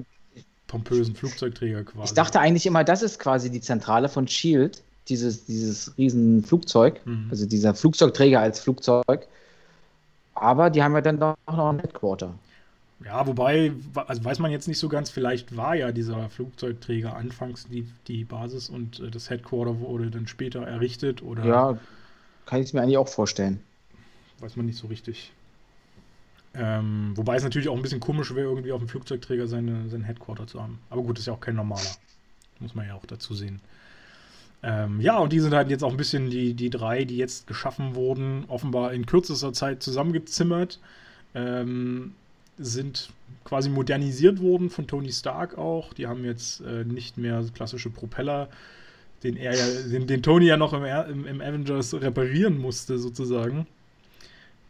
pompösen 0.66 1.14
Flugzeugträger 1.14 1.84
quasi. 1.84 2.08
ich 2.08 2.14
dachte 2.14 2.40
eigentlich 2.40 2.66
immer, 2.66 2.84
das 2.84 3.02
ist 3.02 3.18
quasi 3.18 3.50
die 3.50 3.60
Zentrale 3.60 4.08
von 4.08 4.28
Shield, 4.28 4.82
dieses, 5.08 5.46
dieses 5.46 5.96
riesen 5.98 6.44
Flugzeug, 6.44 7.00
Mhm. 7.06 7.30
also 7.30 7.46
dieser 7.46 7.74
Flugzeugträger 7.74 8.40
als 8.40 8.60
Flugzeug. 8.60 9.26
Aber 10.34 10.70
die 10.70 10.82
haben 10.82 10.94
ja 10.94 11.02
dann 11.02 11.20
doch 11.20 11.36
noch 11.46 11.68
ein 11.70 11.80
Headquarter. 11.80 12.34
Ja, 13.04 13.26
wobei, 13.26 13.72
also 13.94 14.24
weiß 14.24 14.40
man 14.40 14.50
jetzt 14.50 14.66
nicht 14.66 14.78
so 14.78 14.88
ganz, 14.88 15.08
vielleicht 15.10 15.56
war 15.56 15.76
ja 15.76 15.92
dieser 15.92 16.28
Flugzeugträger 16.30 17.14
anfangs 17.16 17.64
die, 17.68 17.86
die 18.08 18.24
Basis 18.24 18.68
und 18.68 18.98
äh, 19.00 19.10
das 19.10 19.30
Headquarter 19.30 19.78
wurde 19.80 20.10
dann 20.10 20.26
später 20.26 20.62
errichtet 20.66 21.22
oder 21.22 21.44
Ja, 21.44 21.78
kann 22.46 22.62
ich 22.62 22.72
mir 22.74 22.82
eigentlich 22.82 22.98
auch 22.98 23.08
vorstellen. 23.08 23.60
weiß 24.40 24.56
man 24.56 24.66
nicht 24.66 24.78
so 24.78 24.86
richtig. 24.88 25.32
Ähm, 26.58 27.12
wobei 27.14 27.36
es 27.36 27.44
natürlich 27.44 27.68
auch 27.68 27.76
ein 27.76 27.82
bisschen 27.82 28.00
komisch 28.00 28.34
wäre, 28.34 28.48
irgendwie 28.48 28.72
auf 28.72 28.80
dem 28.80 28.88
Flugzeugträger 28.88 29.46
seine, 29.46 29.88
sein 29.88 30.02
Headquarter 30.02 30.48
zu 30.48 30.60
haben. 30.60 30.80
Aber 30.90 31.02
gut, 31.02 31.18
ist 31.18 31.26
ja 31.26 31.32
auch 31.32 31.40
kein 31.40 31.54
normaler. 31.54 31.90
Muss 32.58 32.74
man 32.74 32.86
ja 32.86 32.94
auch 32.94 33.06
dazu 33.06 33.34
sehen. 33.34 33.60
Ähm, 34.64 35.00
ja, 35.00 35.18
und 35.18 35.32
die 35.32 35.38
sind 35.38 35.54
halt 35.54 35.70
jetzt 35.70 35.84
auch 35.84 35.92
ein 35.92 35.96
bisschen 35.96 36.30
die, 36.30 36.54
die 36.54 36.68
drei, 36.68 37.04
die 37.04 37.16
jetzt 37.16 37.46
geschaffen 37.46 37.94
wurden, 37.94 38.44
offenbar 38.48 38.92
in 38.92 39.06
kürzester 39.06 39.52
Zeit 39.52 39.84
zusammengezimmert. 39.84 40.80
Ähm, 41.34 42.14
sind 42.58 43.10
quasi 43.44 43.70
modernisiert 43.70 44.40
worden 44.42 44.68
von 44.68 44.88
Tony 44.88 45.12
Stark 45.12 45.56
auch. 45.56 45.94
Die 45.94 46.08
haben 46.08 46.24
jetzt 46.24 46.60
äh, 46.62 46.84
nicht 46.84 47.18
mehr 47.18 47.44
klassische 47.54 47.90
Propeller, 47.90 48.48
den 49.22 49.36
er 49.36 49.54
ja, 49.54 49.88
den, 49.88 50.08
den 50.08 50.24
Tony 50.24 50.46
ja 50.46 50.56
noch 50.56 50.72
im, 50.72 50.84
im, 50.84 51.24
im 51.24 51.40
Avengers 51.40 51.94
reparieren 51.94 52.58
musste, 52.58 52.98
sozusagen. 52.98 53.68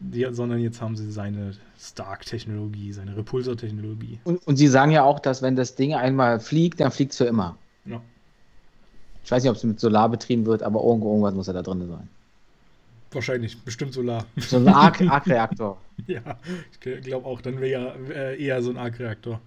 Die, 0.00 0.26
sondern 0.30 0.60
jetzt 0.60 0.80
haben 0.80 0.96
sie 0.96 1.10
seine 1.10 1.54
Stark-Technologie, 1.78 2.92
seine 2.92 3.16
Repulsor-Technologie. 3.16 4.20
Und, 4.24 4.46
und 4.46 4.56
sie 4.56 4.68
sagen 4.68 4.92
ja 4.92 5.02
auch, 5.02 5.18
dass 5.18 5.42
wenn 5.42 5.56
das 5.56 5.74
Ding 5.74 5.94
einmal 5.94 6.38
fliegt, 6.38 6.78
dann 6.80 6.92
fliegt 6.92 7.12
es 7.12 7.18
für 7.18 7.24
immer. 7.24 7.56
Ja. 7.84 8.00
Ich 9.24 9.30
weiß 9.30 9.42
nicht, 9.42 9.50
ob 9.50 9.56
es 9.56 9.64
mit 9.64 9.80
Solar 9.80 10.08
betrieben 10.08 10.46
wird, 10.46 10.62
aber 10.62 10.82
irgendwo 10.84 11.08
irgendwas 11.10 11.34
muss 11.34 11.46
ja 11.48 11.52
da 11.52 11.62
drin 11.62 11.86
sein. 11.88 12.08
Wahrscheinlich, 13.10 13.58
bestimmt 13.62 13.92
Solar. 13.92 14.24
So 14.36 14.58
ein 14.58 14.68
Arc- 14.68 15.00
Arc-Reaktor. 15.10 15.78
ja, 16.06 16.38
ich 16.72 16.80
glaube 17.02 17.26
auch, 17.26 17.40
dann 17.40 17.60
wäre 17.60 17.70
ja 17.70 18.12
äh, 18.14 18.42
eher 18.42 18.62
so 18.62 18.70
ein 18.70 18.76
Arc-Reaktor. 18.76 19.40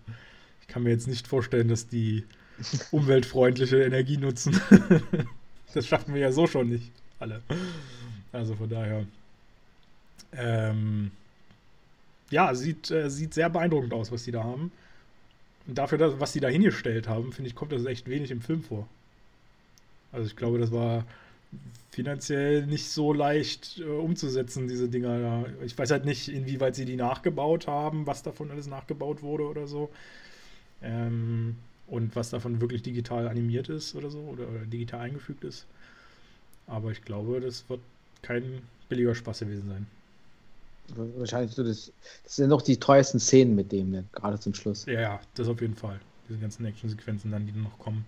Ich 0.62 0.68
kann 0.68 0.84
mir 0.84 0.90
jetzt 0.90 1.08
nicht 1.08 1.28
vorstellen, 1.28 1.70
dass 1.70 1.88
die 1.88 2.26
umweltfreundliche 2.92 3.84
Energie 3.84 4.18
nutzen. 4.18 4.60
das 5.74 5.88
schaffen 5.88 6.14
wir 6.14 6.22
ja 6.22 6.32
so 6.32 6.46
schon 6.48 6.70
nicht, 6.70 6.92
alle. 7.20 7.42
Also 8.34 8.56
von 8.56 8.68
daher. 8.70 9.06
Ähm, 10.34 11.12
ja, 12.30 12.54
sieht, 12.56 12.92
äh, 12.92 13.10
sieht 13.10 13.34
sehr 13.34 13.50
beeindruckend 13.50 13.94
aus, 13.94 14.12
was 14.12 14.24
die 14.24 14.32
da 14.32 14.44
haben. 14.44 14.72
Und 15.68 15.78
dafür, 15.78 15.98
dass, 15.98 16.20
was 16.20 16.34
die 16.34 16.40
da 16.40 16.48
hingestellt 16.48 17.08
haben, 17.08 17.34
finde 17.34 17.50
ich, 17.50 17.56
kommt 17.56 17.72
das 17.72 17.86
echt 17.86 18.10
wenig 18.10 18.32
im 18.32 18.42
Film 18.42 18.64
vor. 18.64 18.88
Also 20.12 20.28
ich 20.28 20.36
glaube, 20.36 20.58
das 20.58 20.72
war 20.72 21.06
finanziell 21.92 22.66
nicht 22.66 22.88
so 22.90 23.14
leicht 23.14 23.80
äh, 23.80 23.84
umzusetzen, 23.84 24.68
diese 24.68 24.90
Dinger 24.90 25.20
da. 25.20 25.46
Ich 25.66 25.78
weiß 25.78 25.92
halt 25.92 26.06
nicht, 26.06 26.30
inwieweit 26.30 26.76
sie 26.76 26.86
die 26.86 26.96
nachgebaut 26.96 27.68
haben, 27.68 28.08
was 28.08 28.24
davon 28.24 28.50
alles 28.52 28.68
nachgebaut 28.68 29.22
wurde 29.22 29.44
oder 29.44 29.68
so. 29.68 29.90
Ähm, 30.82 31.58
und 31.88 32.16
was 32.16 32.30
davon 32.30 32.62
wirklich 32.62 32.82
digital 32.84 33.28
animiert 33.28 33.68
ist 33.68 33.96
oder 33.96 34.10
so 34.10 34.20
oder, 34.20 34.48
oder 34.48 34.66
digital 34.66 35.02
eingefügt 35.02 35.44
ist. 35.44 35.66
Aber 36.68 36.92
ich 36.92 37.04
glaube, 37.04 37.42
das 37.42 37.70
wird 37.70 37.82
kein 38.22 38.62
billiger 38.88 39.14
Spaß 39.14 39.40
gewesen 39.40 39.68
sein. 39.68 39.88
Wahrscheinlich 40.96 41.54
so 41.54 41.64
das, 41.64 41.92
das 42.24 42.36
sind 42.36 42.50
noch 42.50 42.62
die 42.62 42.78
teuersten 42.78 43.20
Szenen 43.20 43.56
mit 43.56 43.72
dem, 43.72 43.92
ne? 43.92 44.06
gerade 44.12 44.40
zum 44.40 44.54
Schluss. 44.54 44.86
Ja, 44.86 45.00
ja, 45.00 45.20
das 45.36 45.48
auf 45.48 45.62
jeden 45.62 45.76
Fall. 45.76 46.00
Diese 46.28 46.40
ganzen 46.40 46.66
Action-Sequenzen 46.66 47.32
dann, 47.32 47.46
die 47.46 47.54
noch 47.54 47.78
kommen. 47.80 48.06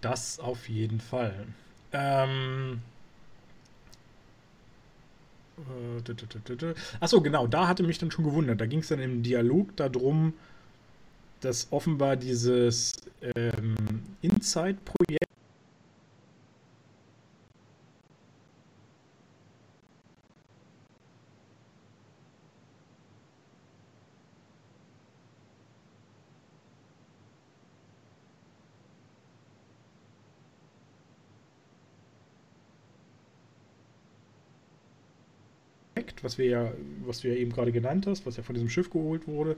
Das 0.00 0.38
auf 0.38 0.68
jeden 0.68 1.00
Fall. 1.00 1.46
Ähm. 1.92 2.80
äh. 5.58 6.74
Achso, 7.00 7.20
genau, 7.20 7.46
da 7.46 7.66
hatte 7.66 7.82
mich 7.82 7.98
dann 7.98 8.10
schon 8.10 8.24
gewundert. 8.24 8.60
Da 8.60 8.66
ging 8.66 8.80
es 8.80 8.88
dann 8.88 9.00
im 9.00 9.22
Dialog 9.22 9.74
darum, 9.76 10.34
dass 11.40 11.68
offenbar 11.70 12.16
dieses 12.16 12.92
ähm, 13.34 13.76
Inside-Projekt 14.22 15.27
was 36.24 36.38
wir 36.38 36.46
ja, 36.46 36.72
was 37.06 37.20
du 37.20 37.28
ja 37.28 37.34
eben 37.34 37.52
gerade 37.52 37.72
genannt 37.72 38.06
hast, 38.06 38.26
was 38.26 38.36
ja 38.36 38.42
von 38.42 38.54
diesem 38.54 38.68
Schiff 38.68 38.90
geholt 38.90 39.26
wurde, 39.26 39.56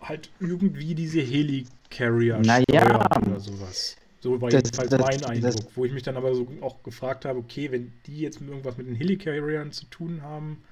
halt 0.00 0.30
irgendwie 0.40 0.94
diese 0.94 1.20
Helicarrier 1.20 2.38
Naja. 2.38 3.06
oder 3.26 3.40
sowas. 3.40 3.96
So 4.20 4.40
war 4.40 4.50
Das- 4.50 4.62
jedenfalls 4.64 4.90
das- 4.90 5.00
mein 5.00 5.20
das- 5.20 5.28
Eindruck, 5.56 5.70
wo 5.76 5.84
ich 5.84 5.92
mich 5.92 6.02
dann 6.02 6.16
aber 6.16 6.34
so 6.34 6.48
auch 6.60 6.82
gefragt 6.82 7.24
habe, 7.24 7.38
okay, 7.38 7.70
wenn 7.70 7.92
die 8.06 8.20
jetzt 8.20 8.40
irgendwas 8.40 8.76
mit 8.76 8.86
den 8.86 8.94
Helicarriern 8.94 9.72
zu 9.72 9.86
tun 9.86 10.22
haben, 10.22 10.62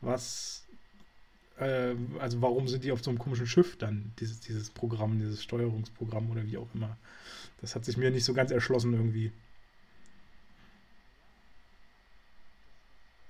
was, 0.00 0.64
äh, 1.58 1.94
also 2.18 2.40
warum 2.42 2.68
sind 2.68 2.84
die 2.84 2.92
auf 2.92 3.02
so 3.02 3.10
einem 3.10 3.18
komischen 3.18 3.46
Schiff 3.46 3.76
dann, 3.78 4.12
dieses, 4.20 4.40
dieses 4.40 4.70
Programm, 4.70 5.18
dieses 5.18 5.42
Steuerungsprogramm 5.42 6.30
oder 6.30 6.46
wie 6.46 6.56
auch 6.56 6.68
immer. 6.74 6.96
Das 7.60 7.74
hat 7.74 7.84
sich 7.84 7.96
mir 7.96 8.10
nicht 8.10 8.24
so 8.24 8.34
ganz 8.34 8.50
erschlossen 8.50 8.92
irgendwie. 8.94 9.32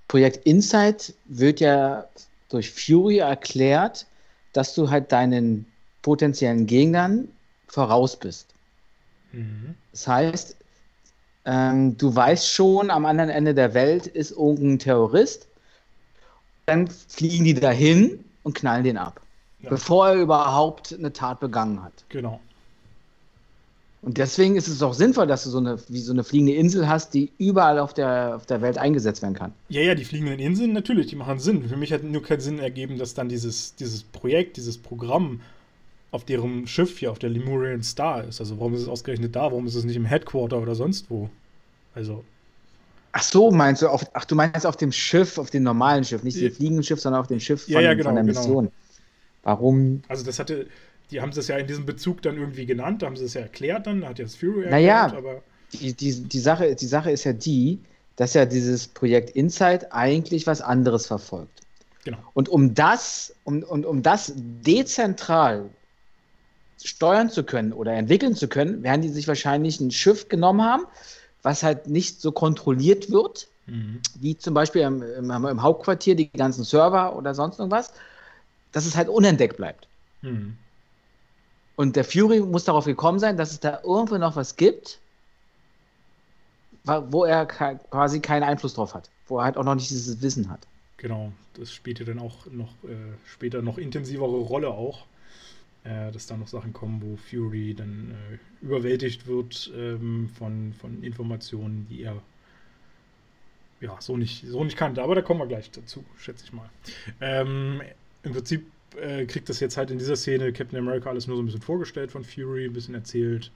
Projekt 0.09 0.45
Insight 0.45 1.13
wird 1.25 1.61
ja 1.61 2.05
durch 2.49 2.71
Fury 2.71 3.19
erklärt, 3.19 4.05
dass 4.51 4.73
du 4.75 4.89
halt 4.89 5.11
deinen 5.11 5.65
potenziellen 6.01 6.65
Gegnern 6.65 7.29
voraus 7.67 8.17
bist. 8.17 8.47
Mhm. 9.31 9.75
Das 9.91 10.07
heißt, 10.07 10.57
ähm, 11.45 11.95
du 11.97 12.13
weißt 12.13 12.49
schon, 12.49 12.89
am 12.89 13.05
anderen 13.05 13.29
Ende 13.29 13.53
der 13.53 13.73
Welt 13.73 14.07
ist 14.07 14.31
irgendein 14.31 14.79
Terrorist. 14.79 15.47
Dann 16.65 16.87
fliegen 16.87 17.45
die 17.45 17.53
dahin 17.53 18.23
und 18.43 18.55
knallen 18.55 18.83
den 18.83 18.97
ab, 18.97 19.21
Ja. 19.61 19.69
bevor 19.69 20.09
er 20.09 20.15
überhaupt 20.15 20.93
eine 20.93 21.13
Tat 21.13 21.39
begangen 21.39 21.83
hat. 21.83 21.93
Genau. 22.09 22.39
Und 24.01 24.17
deswegen 24.17 24.55
ist 24.55 24.67
es 24.67 24.81
auch 24.81 24.93
sinnvoll, 24.93 25.27
dass 25.27 25.43
du 25.43 25.49
so 25.49 25.57
eine, 25.57 25.77
wie 25.89 25.99
so 25.99 26.13
eine 26.13 26.23
fliegende 26.23 26.53
Insel 26.53 26.87
hast, 26.87 27.13
die 27.13 27.33
überall 27.37 27.79
auf 27.79 27.93
der, 27.93 28.35
auf 28.35 28.45
der 28.45 28.61
Welt 28.61 28.77
eingesetzt 28.77 29.21
werden 29.21 29.35
kann. 29.35 29.53
Ja, 29.67 29.81
ja, 29.81 29.93
die 29.93 30.05
fliegenden 30.05 30.39
Inseln, 30.39 30.73
natürlich, 30.73 31.07
die 31.07 31.15
machen 31.15 31.39
Sinn. 31.39 31.67
Für 31.69 31.77
mich 31.77 31.93
hat 31.93 32.03
nur 32.03 32.23
keinen 32.23 32.39
Sinn 32.41 32.57
ergeben, 32.59 32.97
dass 32.97 33.13
dann 33.13 33.29
dieses, 33.29 33.75
dieses 33.75 34.03
Projekt, 34.03 34.57
dieses 34.57 34.81
Programm 34.81 35.41
auf 36.11 36.25
deren 36.25 36.67
Schiff 36.67 36.99
hier, 36.99 37.11
auf 37.11 37.19
der 37.19 37.29
Lemurian 37.29 37.83
Star 37.83 38.23
ist. 38.25 38.39
Also 38.41 38.59
warum 38.59 38.73
ist 38.75 38.81
es 38.83 38.87
ausgerechnet 38.89 39.35
da? 39.35 39.43
Warum 39.43 39.67
ist 39.67 39.75
es 39.75 39.85
nicht 39.85 39.95
im 39.97 40.05
Headquarter 40.05 40.59
oder 40.61 40.75
sonst 40.75 41.09
wo? 41.11 41.29
Also, 41.93 42.25
Ach 43.11 43.23
so, 43.23 43.51
meinst 43.51 43.81
du, 43.81 43.87
auf, 43.89 44.05
ach, 44.13 44.25
du 44.25 44.35
meinst 44.35 44.65
auf 44.65 44.77
dem 44.77 44.91
Schiff, 44.91 45.37
auf 45.39 45.49
dem 45.49 45.63
normalen 45.63 46.03
Schiff, 46.03 46.23
nicht 46.23 46.35
Ja. 46.35 46.49
dem 46.49 46.51
fliegenden 46.51 46.83
Schiff, 46.83 46.99
sondern 47.01 47.21
auf 47.21 47.27
dem 47.27 47.39
Schiff 47.39 47.69
von, 47.71 47.71
Ja, 47.73 47.79
ja, 47.81 47.93
genau, 47.93 48.09
von 48.09 48.15
der 48.15 48.23
genau. 48.23 48.23
Mission. 48.23 48.71
Warum? 49.43 50.03
also 50.07 50.25
das 50.25 50.39
hatte, 50.39 50.67
die 51.11 51.21
haben 51.21 51.31
es 51.31 51.47
ja 51.47 51.57
in 51.57 51.67
diesem 51.67 51.85
Bezug 51.85 52.21
dann 52.21 52.37
irgendwie 52.37 52.65
genannt, 52.65 53.01
da 53.01 53.07
haben 53.07 53.15
sie 53.15 53.25
es 53.25 53.33
ja 53.33 53.41
erklärt 53.41 53.87
dann, 53.87 54.01
da 54.01 54.09
hat 54.09 54.19
ja 54.19 54.25
das 54.25 54.35
Fury 54.35 54.63
erklärt, 54.63 54.71
Naja. 54.71 55.13
aber 55.15 55.41
die, 55.73 55.93
die, 55.93 56.21
die, 56.21 56.39
Sache, 56.39 56.75
die 56.75 56.85
Sache 56.85 57.11
ist 57.11 57.23
ja 57.23 57.33
die, 57.33 57.79
dass 58.15 58.33
ja 58.33 58.45
dieses 58.45 58.87
Projekt 58.87 59.31
Insight 59.31 59.93
eigentlich 59.93 60.45
was 60.45 60.61
anderes 60.61 61.07
verfolgt. 61.07 61.61
Genau. 62.03 62.17
Und 62.33 62.49
um 62.49 62.73
das, 62.73 63.33
um, 63.43 63.63
um, 63.63 63.83
um 63.83 64.03
das 64.03 64.33
dezentral 64.35 65.69
steuern 66.83 67.29
zu 67.29 67.43
können 67.43 67.73
oder 67.73 67.93
entwickeln 67.93 68.35
zu 68.35 68.47
können, 68.47 68.83
werden 68.83 69.01
die 69.01 69.09
sich 69.09 69.27
wahrscheinlich 69.27 69.79
ein 69.79 69.91
Schiff 69.91 70.29
genommen 70.29 70.61
haben, 70.61 70.83
was 71.43 71.63
halt 71.63 71.87
nicht 71.87 72.21
so 72.21 72.31
kontrolliert 72.31 73.11
wird, 73.11 73.47
mhm. 73.67 74.01
wie 74.15 74.37
zum 74.37 74.53
Beispiel 74.53 74.81
im, 74.81 75.01
im, 75.01 75.29
im, 75.29 75.61
Hauptquartier 75.61 76.15
die 76.15 76.29
ganzen 76.29 76.63
Server 76.63 77.15
oder 77.15 77.35
sonst 77.35 77.59
irgendwas, 77.59 77.93
dass 78.71 78.85
es 78.85 78.95
halt 78.95 79.09
unentdeckt 79.09 79.57
bleibt. 79.57 79.87
Mhm. 80.21 80.57
Und 81.79 81.95
der 81.95 82.03
Fury 82.03 82.41
muss 82.41 82.65
darauf 82.65 82.83
gekommen 82.83 83.19
sein, 83.19 83.37
dass 83.37 83.51
es 83.51 83.61
da 83.61 83.79
irgendwo 83.85 84.17
noch 84.17 84.35
was 84.35 84.57
gibt, 84.57 84.99
wo 86.83 87.23
er 87.23 87.45
quasi 87.45 88.19
keinen 88.19 88.43
Einfluss 88.43 88.73
drauf 88.73 88.93
hat, 88.93 89.09
wo 89.27 89.37
er 89.37 89.45
halt 89.45 89.55
auch 89.55 89.63
noch 89.63 89.75
nicht 89.75 89.89
dieses 89.89 90.21
Wissen 90.21 90.49
hat. 90.49 90.67
Genau, 90.97 91.31
das 91.53 91.71
spielt 91.71 91.99
ja 91.99 92.05
dann 92.05 92.19
auch 92.19 92.47
noch 92.51 92.67
äh, 92.83 92.97
später 93.25 93.61
noch 93.61 93.77
intensivere 93.77 94.39
Rolle 94.41 94.67
auch 94.67 95.05
äh, 95.85 96.11
dass 96.11 96.27
da 96.27 96.35
noch 96.35 96.49
Sachen 96.49 96.73
kommen, 96.73 97.01
wo 97.01 97.15
Fury 97.15 97.73
dann 97.73 98.11
äh, 98.11 98.65
überwältigt 98.65 99.25
wird 99.25 99.71
ähm, 99.73 100.29
von, 100.37 100.73
von 100.73 101.01
Informationen, 101.01 101.87
die 101.89 102.03
er 102.03 102.21
ja, 103.79 103.95
so 104.01 104.17
nicht, 104.17 104.45
so 104.45 104.65
nicht 104.65 104.75
kannte. 104.75 105.01
Aber 105.01 105.15
da 105.15 105.21
kommen 105.21 105.39
wir 105.39 105.47
gleich 105.47 105.71
dazu, 105.71 106.03
schätze 106.17 106.43
ich 106.43 106.51
mal. 106.51 106.69
Ähm, 107.21 107.81
Im 108.23 108.33
Prinzip 108.33 108.69
äh, 109.01 109.25
kriegt 109.25 109.49
das 109.49 109.59
jetzt 109.59 109.77
halt 109.77 109.91
in 109.91 109.97
dieser 109.99 110.15
Szene 110.15 110.53
Captain 110.53 110.79
America 110.79 111.09
alles 111.09 111.27
nur 111.27 111.35
so 111.35 111.43
ein 111.43 111.45
bisschen 111.45 111.61
vorgestellt 111.61 112.11
von 112.11 112.23
Fury, 112.23 112.65
ein 112.65 112.73
bisschen 112.73 112.95
erzählt 112.95 113.51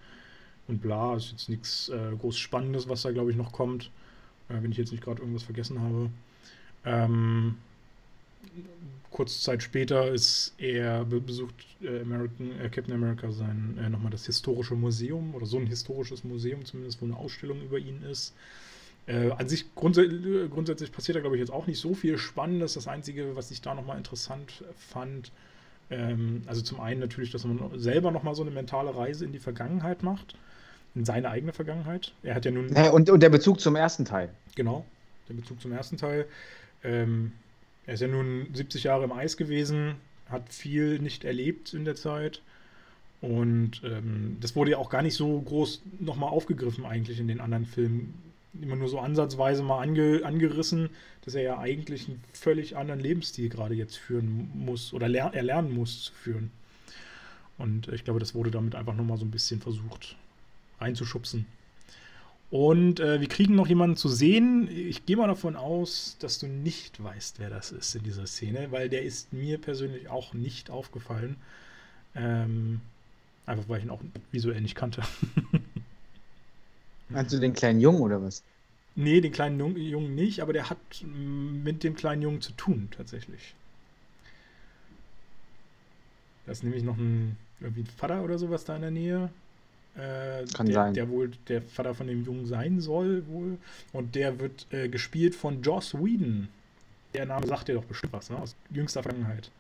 und 0.67 0.81
bla. 0.81 1.15
Ist 1.15 1.31
jetzt 1.31 1.49
nichts 1.49 1.89
äh, 1.89 2.15
groß 2.19 2.37
Spannendes, 2.37 2.87
was 2.89 3.01
da, 3.03 3.11
glaube 3.11 3.31
ich, 3.31 3.37
noch 3.37 3.51
kommt. 3.51 3.91
Äh, 4.49 4.61
wenn 4.61 4.71
ich 4.71 4.77
jetzt 4.77 4.91
nicht 4.91 5.03
gerade 5.03 5.21
irgendwas 5.21 5.43
vergessen 5.43 5.81
habe. 5.81 6.09
Ähm, 6.85 7.55
kurze 9.09 9.39
Zeit 9.39 9.63
später 9.63 10.11
ist 10.11 10.53
er 10.57 11.05
besucht 11.05 11.53
äh, 11.81 12.01
American, 12.01 12.59
äh, 12.59 12.69
Captain 12.69 12.93
America 12.93 13.31
sein 13.31 13.77
äh, 13.81 13.89
nochmal 13.89 14.11
das 14.11 14.25
historische 14.25 14.75
Museum 14.75 15.35
oder 15.35 15.45
so 15.45 15.57
ein 15.57 15.67
historisches 15.67 16.23
Museum 16.23 16.65
zumindest, 16.65 17.01
wo 17.01 17.05
eine 17.05 17.15
Ausstellung 17.15 17.61
über 17.61 17.77
ihn 17.77 18.01
ist. 18.03 18.33
Äh, 19.05 19.31
an 19.31 19.49
sich 19.49 19.75
grundsä 19.75 20.07
grundsätzlich 20.49 20.91
passiert 20.91 21.17
da 21.17 21.19
glaube 21.19 21.35
ich 21.35 21.41
jetzt 21.41 21.51
auch 21.51 21.67
nicht 21.67 21.79
so 21.79 21.93
viel 21.93 22.17
Spannendes. 22.17 22.75
Das 22.75 22.87
Einzige, 22.87 23.35
was 23.35 23.51
ich 23.51 23.61
da 23.61 23.73
nochmal 23.73 23.97
interessant 23.97 24.63
fand, 24.77 25.31
ähm, 25.89 26.43
also 26.45 26.61
zum 26.61 26.79
einen 26.79 26.99
natürlich, 26.99 27.31
dass 27.31 27.43
man 27.43 27.59
selber 27.79 28.11
nochmal 28.11 28.35
so 28.35 28.41
eine 28.41 28.51
mentale 28.51 28.95
Reise 28.95 29.25
in 29.25 29.31
die 29.31 29.39
Vergangenheit 29.39 30.03
macht, 30.03 30.35
in 30.95 31.05
seine 31.05 31.29
eigene 31.29 31.53
Vergangenheit. 31.53 32.13
Er 32.23 32.35
hat 32.35 32.45
ja 32.45 32.51
nun. 32.51 32.73
Ja, 32.73 32.91
und, 32.91 33.09
und 33.09 33.21
der 33.21 33.29
Bezug 33.29 33.59
zum 33.59 33.75
ersten 33.75 34.05
Teil. 34.05 34.29
Genau, 34.55 34.85
der 35.27 35.33
Bezug 35.33 35.61
zum 35.61 35.71
ersten 35.73 35.97
Teil. 35.97 36.25
Ähm, 36.83 37.33
er 37.85 37.95
ist 37.95 37.99
ja 37.99 38.07
nun 38.07 38.47
70 38.53 38.83
Jahre 38.83 39.03
im 39.03 39.11
Eis 39.11 39.35
gewesen, 39.35 39.95
hat 40.29 40.53
viel 40.53 40.99
nicht 40.99 41.25
erlebt 41.25 41.73
in 41.73 41.83
der 41.85 41.95
Zeit. 41.95 42.41
Und 43.21 43.81
ähm, 43.85 44.37
das 44.41 44.55
wurde 44.55 44.71
ja 44.71 44.77
auch 44.77 44.89
gar 44.89 45.01
nicht 45.01 45.15
so 45.15 45.41
groß 45.41 45.81
nochmal 45.99 46.29
aufgegriffen 46.29 46.85
eigentlich 46.85 47.19
in 47.19 47.27
den 47.27 47.39
anderen 47.39 47.65
Filmen. 47.65 48.13
Immer 48.61 48.75
nur 48.75 48.87
so 48.87 48.99
ansatzweise 48.99 49.63
mal 49.63 49.81
ange, 49.81 50.21
angerissen, 50.23 50.89
dass 51.25 51.35
er 51.35 51.41
ja 51.41 51.59
eigentlich 51.59 52.07
einen 52.07 52.23
völlig 52.33 52.77
anderen 52.77 52.99
Lebensstil 52.99 53.49
gerade 53.49 53.73
jetzt 53.73 53.97
führen 53.97 54.51
muss 54.53 54.93
oder 54.93 55.07
ler 55.07 55.33
erlernen 55.33 55.73
muss 55.73 56.03
zu 56.03 56.13
führen. 56.13 56.51
Und 57.57 57.87
ich 57.89 58.03
glaube, 58.03 58.19
das 58.19 58.35
wurde 58.35 58.51
damit 58.51 58.75
einfach 58.75 58.95
nochmal 58.95 59.17
so 59.17 59.25
ein 59.25 59.31
bisschen 59.31 59.61
versucht 59.61 60.15
reinzuschubsen. 60.79 61.45
Und 62.53 62.99
äh, 62.99 63.19
wir 63.19 63.27
kriegen 63.27 63.55
noch 63.55 63.67
jemanden 63.67 63.95
zu 63.95 64.09
sehen. 64.09 64.69
Ich 64.69 65.07
gehe 65.07 65.17
mal 65.17 65.27
davon 65.27 65.55
aus, 65.55 66.17
dass 66.19 66.37
du 66.37 66.45
nicht 66.45 67.03
weißt, 67.03 67.39
wer 67.39 67.49
das 67.49 67.71
ist 67.71 67.95
in 67.95 68.03
dieser 68.03 68.27
Szene, 68.27 68.67
weil 68.69 68.89
der 68.89 69.01
ist 69.01 69.33
mir 69.33 69.57
persönlich 69.57 70.07
auch 70.07 70.35
nicht 70.35 70.69
aufgefallen. 70.69 71.37
Ähm, 72.13 72.79
einfach 73.47 73.67
weil 73.67 73.79
ich 73.79 73.85
ihn 73.85 73.89
auch 73.89 74.01
visuell 74.31 74.61
nicht 74.61 74.75
kannte. 74.75 75.01
Meinst 77.13 77.33
du 77.33 77.39
den 77.39 77.53
kleinen 77.53 77.79
Jungen 77.79 78.01
oder 78.01 78.21
was? 78.21 78.43
Nee, 78.95 79.21
den 79.21 79.31
kleinen 79.31 79.75
Jungen 79.77 80.13
nicht, 80.15 80.41
aber 80.41 80.53
der 80.53 80.69
hat 80.69 80.77
mit 81.03 81.83
dem 81.83 81.95
kleinen 81.95 82.21
Jungen 82.21 82.41
zu 82.41 82.51
tun, 82.53 82.89
tatsächlich. 82.95 83.55
Da 86.45 86.51
ist 86.51 86.63
nämlich 86.63 86.83
noch 86.83 86.97
ein, 86.97 87.37
irgendwie 87.59 87.81
ein 87.81 87.87
Vater 87.87 88.23
oder 88.23 88.37
sowas 88.37 88.65
da 88.65 88.75
in 88.75 88.81
der 88.81 88.91
Nähe. 88.91 89.29
Äh, 89.95 90.45
Kann 90.53 90.65
der, 90.65 90.73
sein. 90.73 90.93
Der 90.93 91.09
wohl 91.09 91.31
der 91.47 91.61
Vater 91.61 91.93
von 91.93 92.07
dem 92.07 92.25
Jungen 92.25 92.45
sein 92.45 92.81
soll, 92.81 93.25
wohl. 93.27 93.57
Und 93.93 94.15
der 94.15 94.39
wird 94.39 94.67
äh, 94.71 94.89
gespielt 94.89 95.35
von 95.35 95.61
Joss 95.61 95.93
Whedon. 95.93 96.49
Der 97.13 97.25
Name 97.25 97.47
sagt 97.47 97.67
dir 97.67 97.75
doch 97.75 97.85
bestimmt 97.85 98.13
was, 98.13 98.29
ne? 98.29 98.37
Aus 98.37 98.55
jüngster 98.71 99.03
Vergangenheit. 99.03 99.51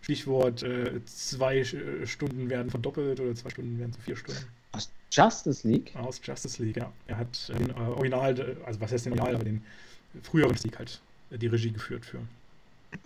Stichwort: 0.00 0.62
äh, 0.62 1.04
zwei 1.04 1.64
Stunden 1.64 2.48
werden 2.48 2.70
verdoppelt 2.70 3.20
oder 3.20 3.34
zwei 3.34 3.50
Stunden 3.50 3.78
werden 3.78 3.92
zu 3.92 4.00
vier 4.00 4.16
Stunden. 4.16 4.46
Justice 5.10 5.66
League? 5.66 5.94
Aus 5.96 6.20
Justice 6.22 6.62
League, 6.62 6.76
ja. 6.76 6.92
Er 7.06 7.18
hat 7.18 7.48
den 7.48 7.70
äh, 7.70 7.74
Original, 7.74 8.56
also 8.64 8.80
was 8.80 8.92
heißt 8.92 9.06
den 9.06 9.12
Original, 9.14 9.34
aber 9.34 9.44
den 9.44 9.62
früheren 10.22 10.56
League 10.62 10.78
halt 10.78 11.00
die 11.30 11.46
Regie 11.46 11.70
geführt 11.70 12.04
für. 12.04 12.20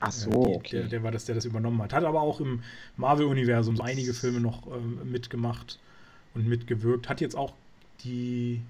Ach 0.00 0.12
so, 0.12 0.30
die, 0.30 0.36
okay. 0.36 0.76
Der, 0.80 0.88
der, 0.88 1.03
war 1.03 1.11
das, 1.11 1.24
der 1.24 1.34
das 1.34 1.44
übernommen 1.44 1.80
hat. 1.82 1.92
Hat 1.92 2.05
aber 2.05 2.20
auch 2.20 2.40
im 2.40 2.62
Marvel-Universum 2.96 3.76
so 3.76 3.82
einige 3.82 4.14
Filme 4.14 4.40
noch 4.40 4.66
ähm, 4.68 5.11
mitgemacht 5.11 5.78
und 6.34 6.46
mitgewirkt. 6.46 7.09
Hat 7.09 7.20
jetzt 7.20 7.36
auch 7.36 7.53
die 8.05 8.61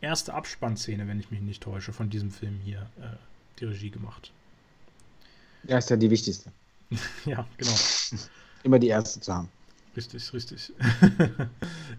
erste 0.00 0.34
Abspannszene, 0.34 1.06
wenn 1.08 1.20
ich 1.20 1.30
mich 1.30 1.40
nicht 1.40 1.62
täusche, 1.62 1.92
von 1.92 2.08
diesem 2.08 2.30
Film 2.30 2.58
hier 2.64 2.88
äh, 3.00 3.16
die 3.58 3.66
Regie 3.66 3.90
gemacht. 3.90 4.32
Ja, 5.64 5.78
ist 5.78 5.90
ja 5.90 5.96
die 5.96 6.10
wichtigste. 6.10 6.50
ja, 7.26 7.46
genau. 7.56 7.74
Immer 8.62 8.78
die 8.78 8.88
erste 8.88 9.20
zu 9.20 9.32
haben. 9.32 9.48
Richtig, 9.96 10.32
richtig. 10.32 10.72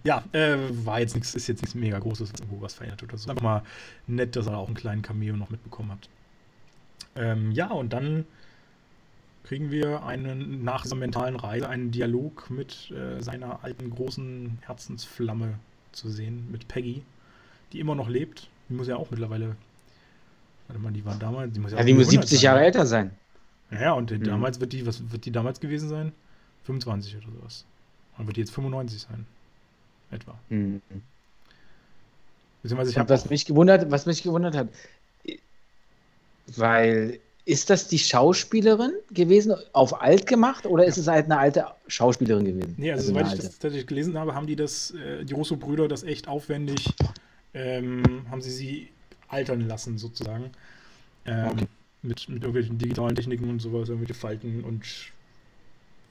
ja, 0.04 0.22
äh, 0.32 0.56
war 0.84 1.00
jetzt 1.00 1.14
nichts, 1.14 1.34
ist 1.34 1.46
jetzt 1.46 1.62
nichts 1.62 1.74
mega 1.74 1.98
Großes, 1.98 2.32
was 2.32 2.40
irgendwo 2.40 2.62
was 2.62 2.74
verändert 2.74 3.02
oder 3.02 3.18
so. 3.18 3.30
Einfach 3.30 3.42
mal 3.42 3.62
nett, 4.06 4.36
dass 4.36 4.46
er 4.46 4.56
auch 4.56 4.66
einen 4.66 4.76
kleinen 4.76 5.02
Cameo 5.02 5.36
noch 5.36 5.50
mitbekommen 5.50 5.92
hat. 5.92 6.08
Ähm, 7.16 7.52
ja, 7.52 7.68
und 7.68 7.92
dann 7.92 8.24
kriegen 9.44 9.70
wir 9.70 10.04
einen, 10.04 10.64
nach 10.64 10.82
dieser 10.82 10.96
mentalen 10.96 11.36
Reise 11.36 11.68
einen 11.68 11.90
Dialog 11.90 12.50
mit 12.50 12.92
äh, 12.92 13.20
seiner 13.20 13.64
alten 13.64 13.90
großen 13.90 14.58
Herzensflamme 14.62 15.54
zu 15.92 16.08
sehen, 16.08 16.48
mit 16.50 16.68
Peggy, 16.68 17.02
die 17.72 17.80
immer 17.80 17.94
noch 17.94 18.08
lebt. 18.08 18.48
Die 18.68 18.74
muss 18.74 18.86
ja 18.86 18.96
auch 18.96 19.10
mittlerweile. 19.10 19.56
Warte 20.68 20.80
mal, 20.80 20.92
die 20.92 21.04
war 21.04 21.16
damals. 21.16 21.52
Die 21.52 21.60
muss 21.60 21.72
ja, 21.72 21.78
ja 21.78 21.84
die 21.84 21.94
muss 21.94 22.10
70 22.10 22.42
Jahre 22.42 22.60
älter 22.64 22.86
sein. 22.86 23.10
Ja, 23.72 23.92
und 23.92 24.10
mhm. 24.10 24.22
damals 24.24 24.60
wird 24.60 24.72
die, 24.72 24.86
was 24.86 25.10
wird 25.10 25.24
die 25.24 25.32
damals 25.32 25.60
gewesen 25.60 25.88
sein? 25.88 26.12
25 26.64 27.16
oder 27.16 27.26
sowas. 27.40 27.64
Dann 28.16 28.26
wird 28.26 28.36
die 28.36 28.42
jetzt 28.42 28.52
95 28.52 29.00
sein. 29.00 29.26
Etwa. 30.10 30.38
Mhm. 30.48 30.80
Beziehungsweise 32.62 32.90
ich 32.90 33.08
was 33.08 33.30
mich 33.30 33.46
gewundert, 33.46 33.90
was 33.90 34.06
mich 34.06 34.22
gewundert 34.22 34.56
hat, 34.56 34.68
weil 36.56 37.20
ist 37.46 37.70
das 37.70 37.88
die 37.88 37.98
Schauspielerin 37.98 38.92
gewesen, 39.10 39.54
auf 39.72 40.00
alt 40.02 40.26
gemacht, 40.26 40.66
oder 40.66 40.84
ist 40.84 40.98
es 40.98 41.08
halt 41.08 41.24
eine 41.24 41.38
alte 41.38 41.66
Schauspielerin 41.88 42.44
gewesen? 42.44 42.74
Nee, 42.76 42.92
also, 42.92 43.12
also 43.12 43.12
soweit 43.12 43.34
ich 43.34 43.40
das 43.40 43.58
tatsächlich 43.58 43.86
gelesen 43.86 44.18
habe, 44.18 44.34
haben 44.34 44.46
die 44.46 44.56
das, 44.56 44.92
äh, 44.92 45.24
die 45.24 45.32
Russo-Brüder 45.32 45.88
das 45.88 46.02
echt 46.02 46.28
aufwendig, 46.28 46.92
ähm, 47.54 48.26
haben 48.30 48.42
sie 48.42 48.50
sie 48.50 48.88
altern 49.28 49.66
lassen, 49.66 49.98
sozusagen. 49.98 50.50
Ähm, 51.26 51.48
okay. 51.50 51.66
mit, 52.02 52.28
mit 52.28 52.42
irgendwelchen 52.42 52.78
digitalen 52.78 53.14
Techniken 53.14 53.48
und 53.48 53.60
sowas, 53.60 53.88
irgendwelche 53.88 54.14
Falten 54.14 54.64
und. 54.64 54.84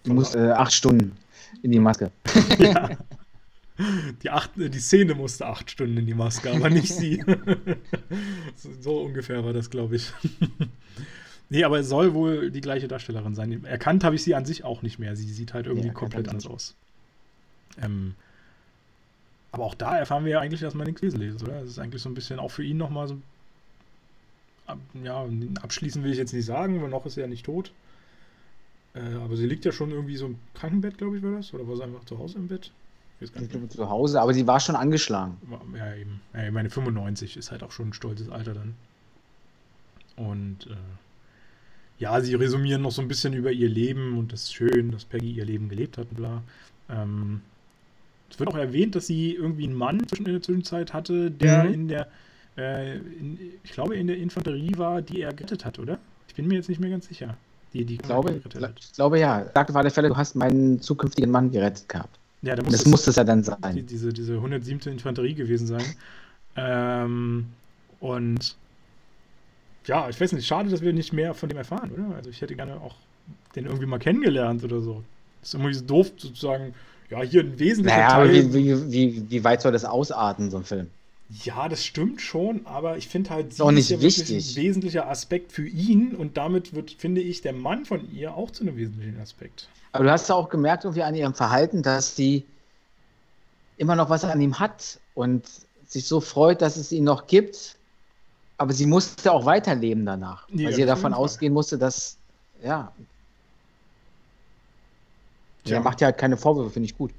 Du 0.04 0.14
musst 0.14 0.36
äh, 0.36 0.52
acht 0.52 0.74
Stunden 0.74 1.18
in 1.62 1.72
die 1.72 1.80
Maske. 1.80 2.12
ja. 2.60 2.90
Die, 4.24 4.30
acht, 4.30 4.52
die 4.56 4.80
Szene 4.80 5.16
musste 5.16 5.46
acht 5.46 5.72
Stunden 5.72 5.98
in 5.98 6.06
die 6.06 6.14
Maske, 6.14 6.52
aber 6.52 6.70
nicht 6.70 6.94
sie. 6.94 7.24
so 8.82 9.02
ungefähr 9.02 9.46
war 9.46 9.54
das, 9.54 9.70
glaube 9.70 9.96
ich. 9.96 10.12
nee, 11.50 11.64
aber 11.64 11.80
es 11.80 11.88
soll 11.88 12.14
wohl 12.14 12.52
die 12.52 12.60
gleiche 12.60 12.90
Darstellerin 12.90 13.36
sein. 13.36 13.64
Erkannt 13.64 14.04
habe 14.04 14.16
ich 14.16 14.24
sie 14.24 14.36
an 14.36 14.46
sich 14.46 14.66
auch 14.66 14.82
nicht 14.82 15.00
mehr. 15.00 15.16
Sie 15.16 15.32
sieht 15.32 15.54
halt 15.54 15.66
irgendwie 15.66 15.88
ja, 15.88 15.94
komplett 15.94 16.28
anders 16.28 16.46
aus. 16.46 16.76
Ähm, 17.82 18.16
aber 19.52 19.64
auch 19.64 19.76
da 19.76 19.98
erfahren 19.98 20.26
wir 20.26 20.32
ja 20.32 20.40
eigentlich 20.42 20.62
erstmal 20.62 20.86
nichts 20.86 21.02
Wesentliches, 21.02 21.42
oder? 21.42 21.62
Das 21.62 21.70
ist 21.70 21.80
eigentlich 21.80 22.02
so 22.02 22.10
ein 22.10 22.16
bisschen 22.16 22.40
auch 22.40 22.52
für 22.52 22.64
ihn 22.64 22.78
nochmal 22.78 23.08
so. 23.08 23.18
Ja, 25.04 25.26
abschließen 25.62 26.04
will 26.04 26.12
ich 26.12 26.18
jetzt 26.18 26.34
nicht 26.34 26.46
sagen, 26.46 26.82
weil 26.82 26.90
noch 26.90 27.06
ist 27.06 27.18
er 27.18 27.24
ja 27.24 27.30
nicht 27.30 27.46
tot. 27.46 27.72
Äh, 28.94 29.16
aber 29.16 29.36
sie 29.36 29.48
liegt 29.48 29.66
ja 29.66 29.72
schon 29.72 29.92
irgendwie 29.92 30.18
so 30.18 30.28
im 30.28 30.38
Krankenbett, 30.54 30.98
glaube 30.98 31.18
ich, 31.18 31.24
war 31.24 31.32
das? 31.32 31.54
Oder 31.54 31.68
war 31.68 31.76
sie 31.76 31.84
einfach 31.84 32.06
zu 32.06 32.20
Hause 32.20 32.38
im 32.38 32.48
Bett? 32.48 32.72
Ich 33.22 33.34
glaube 33.34 33.68
zu 33.68 33.90
Hause, 33.90 34.22
aber 34.22 34.34
sie 34.34 34.48
war 34.48 34.60
schon 34.60 34.76
angeschlagen. 34.76 35.38
Ja, 35.76 35.94
eben. 35.96 36.22
Ja, 36.34 36.46
ich 36.46 36.52
meine, 36.52 36.70
95 36.70 37.36
ist 37.36 37.52
halt 37.52 37.64
auch 37.64 37.72
schon 37.72 37.90
ein 37.90 37.94
stolzes 37.94 38.30
Alter 38.30 38.54
dann. 38.54 38.76
Und 40.16 40.68
äh, 40.68 40.76
ja, 42.00 42.20
sie 42.22 42.34
resümieren 42.36 42.82
noch 42.82 42.92
so 42.92 43.02
ein 43.02 43.08
bisschen 43.08 43.34
über 43.34 43.52
ihr 43.52 43.70
Leben 43.70 44.18
und 44.18 44.32
das 44.32 44.44
ist 44.44 44.54
schön, 44.54 44.92
dass 44.92 45.04
Peggy 45.04 45.32
ihr 45.32 45.46
Leben 45.46 45.68
gelebt 45.68 45.98
hat 45.98 46.08
und 46.12 46.16
bla. 46.16 46.42
Ähm, 46.90 47.42
es 48.30 48.40
wird 48.40 48.50
auch 48.50 48.58
erwähnt, 48.58 48.96
dass 48.96 49.08
sie 49.08 49.34
irgendwie 49.34 49.66
einen 49.66 49.76
Mann 49.76 50.02
in 50.18 50.24
der 50.24 50.42
Zwischenzeit 50.42 50.94
hatte, 50.94 51.30
der 51.30 51.66
mhm. 51.66 51.74
in 51.74 51.88
der, 51.90 52.08
äh, 52.58 52.98
in, 52.98 53.38
ich 53.64 53.72
glaube, 53.72 53.96
in 53.96 54.08
der 54.08 54.18
Infanterie 54.18 54.78
war, 54.78 55.02
die 55.02 55.22
er 55.22 55.34
gerettet 55.34 55.66
hat, 55.66 55.80
oder? 55.80 56.00
Ich 56.28 56.36
bin 56.36 56.48
mir 56.48 56.56
jetzt 56.56 56.70
nicht 56.70 56.80
mehr 56.80 56.90
ganz 56.90 57.08
sicher. 57.08 57.36
Die, 57.74 57.86
die 57.86 57.96
ich, 57.96 58.02
glaube, 58.02 58.32
ich 58.32 58.94
glaube 58.94 59.20
ja. 59.20 59.46
Sagte 59.54 59.74
auf 59.74 59.76
alle 59.76 59.92
Fälle, 59.92 60.10
du 60.10 60.18
hast 60.18 60.36
meinen 60.36 60.82
zukünftigen 60.82 61.30
Mann 61.30 61.52
gerettet 61.52 61.88
gehabt. 61.90 62.18
Ja, 62.42 62.56
da 62.56 62.64
muss 62.64 62.72
das, 62.72 62.84
das 62.84 62.92
muss 62.92 63.08
es 63.08 63.16
ja 63.16 63.24
dann 63.24 63.44
sein. 63.44 63.76
Die, 63.76 63.84
diese, 63.84 64.14
diese 64.14 64.36
107. 64.36 64.92
Infanterie 64.92 65.34
gewesen 65.34 65.68
sein. 65.68 65.84
ähm, 66.56 67.48
und 68.00 68.56
ja, 69.86 70.10
ich 70.10 70.20
weiß 70.20 70.34
nicht, 70.34 70.48
schade, 70.48 70.70
dass 70.70 70.82
wir 70.82 70.94
nicht 70.94 71.14
mehr 71.14 71.34
von 71.34 71.50
dem 71.50 71.58
erfahren, 71.58 71.92
oder? 71.92 72.16
Also 72.16 72.30
ich 72.30 72.42
hätte 72.42 72.56
gerne 72.56 72.76
auch 72.76 72.96
den 73.56 73.66
irgendwie 73.66 73.86
mal 73.86 74.00
kennengelernt 74.00 74.64
oder 74.64 74.82
so. 74.82 75.04
Das 75.42 75.50
ist 75.50 75.54
irgendwie 75.56 75.74
so 75.74 75.86
doof 75.86 76.12
sozusagen, 76.18 76.74
ja, 77.10 77.22
hier 77.22 77.42
ein 77.42 77.58
wesentlicher 77.60 77.98
naja, 77.98 78.10
Teil. 78.10 78.22
Aber 78.22 78.34
wie, 78.34 78.54
wie, 78.54 78.92
wie, 78.92 79.32
wie 79.32 79.44
weit 79.44 79.62
soll 79.62 79.72
das 79.72 79.86
ausarten, 79.86 80.52
so 80.52 80.58
ein 80.58 80.64
Film? 80.64 80.88
Ja, 81.44 81.70
das 81.70 81.86
stimmt 81.86 82.22
schon, 82.22 82.66
aber 82.66 82.98
ich 82.98 83.08
finde 83.08 83.30
halt, 83.30 83.54
sie 83.54 83.64
ist, 83.64 83.72
nicht 83.72 83.90
ja 83.90 84.02
wichtig. 84.02 84.52
ein 84.52 84.64
wesentlicher 84.64 85.08
Aspekt 85.08 85.52
für 85.52 85.68
ihn 85.68 86.16
und 86.16 86.38
damit 86.38 86.74
wird, 86.74 86.92
finde 86.92 87.22
ich, 87.22 87.42
der 87.42 87.54
Mann 87.54 87.86
von 87.86 88.12
ihr 88.12 88.34
auch 88.34 88.50
zu 88.50 88.64
einem 88.64 88.78
wesentlichen 88.78 89.20
Aspekt. 89.20 89.70
Aber 89.92 90.04
du 90.04 90.12
hast 90.12 90.30
ja 90.30 90.36
auch 90.36 90.50
gemerkt, 90.50 90.84
irgendwie 90.84 91.04
an 91.04 91.16
ihrem 91.16 91.34
Verhalten, 91.34 91.82
dass 91.82 92.16
sie 92.16 92.46
immer 93.78 93.96
noch 93.96 94.10
was 94.10 94.24
an 94.24 94.40
ihm 94.40 94.60
hat 94.60 95.00
und 95.16 95.48
sich 95.88 96.06
so 96.06 96.22
freut, 96.22 96.62
dass 96.62 96.78
es 96.78 96.92
ihn 96.92 97.04
noch 97.04 97.28
gibt. 97.28 97.78
Aber 98.58 98.74
sie 98.74 98.86
musste 98.86 99.32
auch 99.32 99.46
weiterleben 99.46 100.06
danach, 100.06 100.48
ja, 100.50 100.68
weil 100.68 100.74
sie 100.74 100.86
davon 100.86 101.14
ausgehen 101.14 101.54
musste, 101.54 101.78
dass, 101.78 102.18
ja. 102.62 102.92
Ja. 105.66 105.76
Er 105.78 105.82
macht 105.82 106.02
ja 106.02 106.08
halt 106.08 106.18
keine 106.18 106.36
Vorwürfe, 106.38 106.72
finde 106.72 106.88
ich 106.88 106.98
gut. 106.98 107.12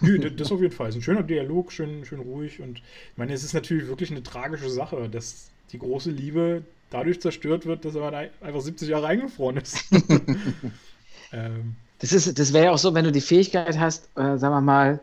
Nö, 0.00 0.18
das 0.36 0.50
auf 0.50 0.60
jeden 0.60 0.74
Fall. 0.74 0.88
Es 0.88 0.96
ist 0.96 1.00
ein 1.00 1.04
schöner 1.04 1.22
Dialog, 1.22 1.72
schön, 1.72 2.04
schön 2.04 2.20
ruhig. 2.20 2.60
Und 2.60 2.78
ich 2.78 3.16
meine, 3.16 3.32
es 3.32 3.44
ist 3.44 3.54
natürlich 3.54 3.86
wirklich 3.86 4.10
eine 4.10 4.22
tragische 4.22 4.68
Sache, 4.68 5.08
dass 5.08 5.50
die 5.72 5.78
große 5.78 6.10
Liebe 6.10 6.62
dadurch 6.90 7.20
zerstört 7.20 7.64
wird, 7.66 7.84
dass 7.84 7.94
er 7.94 8.30
einfach 8.40 8.60
70 8.60 8.88
Jahre 8.88 9.06
eingefroren 9.06 9.58
ist. 9.58 9.84
ähm. 11.32 11.76
Das, 12.00 12.12
ist, 12.12 12.38
das 12.38 12.52
wäre 12.52 12.66
ja 12.66 12.72
auch 12.72 12.78
so, 12.78 12.94
wenn 12.94 13.04
du 13.04 13.12
die 13.12 13.20
Fähigkeit 13.20 13.78
hast, 13.78 14.04
äh, 14.16 14.38
sagen 14.38 14.54
wir 14.54 14.60
mal, 14.60 15.00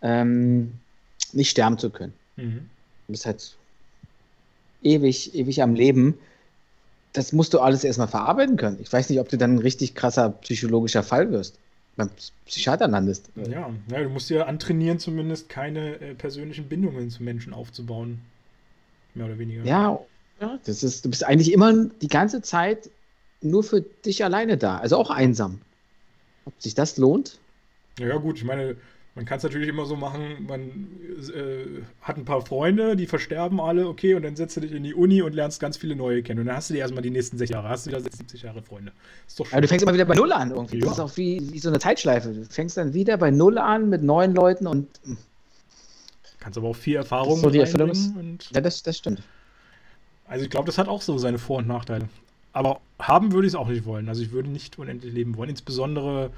ähm, 0.00 0.72
nicht 1.32 1.50
sterben 1.50 1.78
zu 1.78 1.90
können. 1.90 2.14
Mhm. 2.36 2.68
Du 3.06 3.12
bist 3.12 3.26
halt 3.26 3.56
ewig, 4.82 5.34
ewig 5.34 5.62
am 5.62 5.74
Leben. 5.74 6.14
Das 7.12 7.32
musst 7.32 7.52
du 7.54 7.60
alles 7.60 7.84
erstmal 7.84 8.08
verarbeiten 8.08 8.56
können. 8.56 8.78
Ich 8.80 8.92
weiß 8.92 9.10
nicht, 9.10 9.20
ob 9.20 9.28
du 9.28 9.36
dann 9.36 9.56
ein 9.56 9.58
richtig 9.58 9.94
krasser 9.94 10.30
psychologischer 10.30 11.02
Fall 11.02 11.30
wirst 11.30 11.58
beim 11.98 12.10
Psychiater 12.46 12.88
landest. 12.88 13.28
Ja, 13.34 13.70
ja, 13.90 14.02
du 14.02 14.08
musst 14.08 14.30
ja 14.30 14.46
antrainieren, 14.46 14.98
zumindest 14.98 15.50
keine 15.50 16.00
äh, 16.00 16.14
persönlichen 16.14 16.68
Bindungen 16.68 17.10
zu 17.10 17.22
Menschen 17.22 17.52
aufzubauen. 17.52 18.20
Mehr 19.14 19.26
oder 19.26 19.38
weniger. 19.38 19.64
Ja, 19.64 19.98
ja, 20.40 20.58
das 20.64 20.82
ist, 20.82 21.04
du 21.04 21.10
bist 21.10 21.24
eigentlich 21.24 21.52
immer 21.52 21.86
die 22.00 22.08
ganze 22.08 22.40
Zeit 22.40 22.88
nur 23.42 23.64
für 23.64 23.80
dich 23.80 24.24
alleine 24.24 24.56
da, 24.56 24.78
also 24.78 24.96
auch 24.96 25.10
einsam. 25.10 25.60
Ob 26.48 26.62
sich 26.62 26.74
das 26.74 26.96
lohnt? 26.96 27.38
Ja, 27.98 28.16
gut, 28.16 28.38
ich 28.38 28.44
meine, 28.44 28.76
man 29.14 29.24
kann 29.24 29.36
es 29.38 29.42
natürlich 29.42 29.68
immer 29.68 29.84
so 29.84 29.96
machen, 29.96 30.46
man 30.48 30.88
äh, 31.34 31.82
hat 32.00 32.16
ein 32.16 32.24
paar 32.24 32.40
Freunde, 32.46 32.96
die 32.96 33.06
versterben 33.06 33.60
alle, 33.60 33.86
okay, 33.86 34.14
und 34.14 34.22
dann 34.22 34.34
setzt 34.36 34.56
du 34.56 34.60
dich 34.60 34.72
in 34.72 34.82
die 34.82 34.94
Uni 34.94 35.20
und 35.20 35.34
lernst 35.34 35.60
ganz 35.60 35.76
viele 35.76 35.94
neue 35.94 36.22
kennen. 36.22 36.40
Und 36.40 36.46
dann 36.46 36.56
hast 36.56 36.70
du 36.70 36.74
dir 36.74 36.80
erstmal 36.80 37.02
die 37.02 37.10
nächsten 37.10 37.36
60 37.36 37.54
Jahre, 37.54 37.68
hast 37.68 37.84
du 37.84 37.90
wieder 37.90 38.00
70 38.00 38.42
Jahre 38.42 38.62
Freunde. 38.62 38.92
Ist 39.26 39.38
doch 39.38 39.44
schön. 39.44 39.54
Aber 39.54 39.60
du 39.60 39.68
fängst 39.68 39.82
immer 39.82 39.92
wieder 39.92 40.06
bei 40.06 40.14
Null 40.14 40.32
an 40.32 40.52
irgendwie. 40.52 40.78
Ja. 40.78 40.84
Das 40.84 40.94
ist 40.94 41.00
auch 41.00 41.16
wie, 41.16 41.52
wie 41.52 41.58
so 41.58 41.68
eine 41.68 41.80
Zeitschleife. 41.80 42.32
Du 42.32 42.44
fängst 42.44 42.78
dann 42.78 42.94
wieder 42.94 43.18
bei 43.18 43.30
Null 43.30 43.58
an 43.58 43.90
mit 43.90 44.02
neuen 44.02 44.34
Leuten 44.34 44.66
und. 44.66 44.88
Hm. 45.04 45.18
Kannst 46.40 46.56
aber 46.56 46.68
auch 46.68 46.76
viel 46.76 46.96
Erfahrung 46.96 47.40
so 47.40 47.50
die 47.50 47.58
Erfüllung 47.58 47.90
und 47.90 48.48
Ja, 48.52 48.60
das, 48.62 48.82
das 48.82 48.96
stimmt. 48.96 49.22
Also 50.28 50.44
ich 50.44 50.50
glaube, 50.50 50.66
das 50.66 50.78
hat 50.78 50.88
auch 50.88 51.02
so 51.02 51.18
seine 51.18 51.38
Vor- 51.38 51.58
und 51.58 51.66
Nachteile. 51.66 52.08
Aber 52.58 52.80
haben 52.98 53.32
würde 53.32 53.46
ich 53.46 53.52
es 53.52 53.58
auch 53.58 53.68
nicht 53.68 53.84
wollen. 53.84 54.08
Also 54.08 54.22
ich 54.22 54.32
würde 54.32 54.48
nicht 54.48 54.78
unendlich 54.78 55.12
leben 55.12 55.36
wollen. 55.36 55.50
Insbesondere 55.50 56.30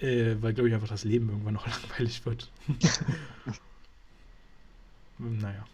äh, 0.00 0.36
weil, 0.40 0.52
glaube 0.52 0.68
ich, 0.68 0.74
einfach 0.74 0.88
das 0.88 1.04
Leben 1.04 1.28
irgendwann 1.28 1.54
noch 1.54 1.66
langweilig 1.82 2.24
wird. 2.24 2.50
naja. 5.18 5.64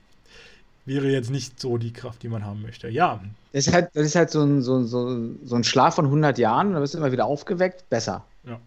Wäre 0.86 1.10
jetzt 1.10 1.30
nicht 1.30 1.60
so 1.60 1.78
die 1.78 1.92
Kraft, 1.92 2.22
die 2.22 2.28
man 2.28 2.44
haben 2.44 2.62
möchte. 2.62 2.88
Ja. 2.88 3.22
Das 3.52 3.66
ist 3.66 3.72
halt, 3.72 3.90
das 3.94 4.06
ist 4.06 4.16
halt 4.16 4.30
so, 4.30 4.42
ein, 4.42 4.60
so, 4.60 4.84
so, 4.84 5.30
so 5.42 5.56
ein 5.56 5.64
Schlaf 5.64 5.94
von 5.94 6.04
100 6.06 6.38
Jahren, 6.38 6.74
da 6.74 6.80
wirst 6.80 6.94
du 6.94 6.98
immer 6.98 7.12
wieder 7.12 7.24
aufgeweckt. 7.24 7.88
Besser. 7.88 8.24
Ja. 8.44 8.60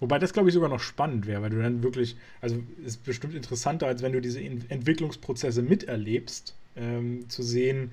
Wobei 0.00 0.18
das, 0.18 0.32
glaube 0.32 0.48
ich, 0.48 0.54
sogar 0.54 0.68
noch 0.68 0.80
spannend 0.80 1.26
wäre, 1.26 1.40
weil 1.42 1.50
du 1.50 1.60
dann 1.60 1.82
wirklich, 1.82 2.16
also 2.40 2.62
ist 2.84 3.02
bestimmt 3.04 3.34
interessanter, 3.34 3.86
als 3.86 4.02
wenn 4.02 4.12
du 4.12 4.20
diese 4.20 4.40
Entwicklungsprozesse 4.40 5.62
miterlebst, 5.62 6.54
ähm, 6.78 7.28
zu 7.28 7.42
sehen, 7.42 7.92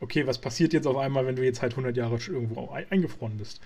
okay, 0.00 0.26
was 0.26 0.38
passiert 0.38 0.72
jetzt 0.72 0.86
auf 0.86 0.96
einmal, 0.96 1.26
wenn 1.26 1.36
du 1.36 1.44
jetzt 1.44 1.62
halt 1.62 1.72
100 1.72 1.96
Jahre 1.96 2.18
irgendwo 2.28 2.70
eingefroren 2.90 3.38
bist? 3.38 3.60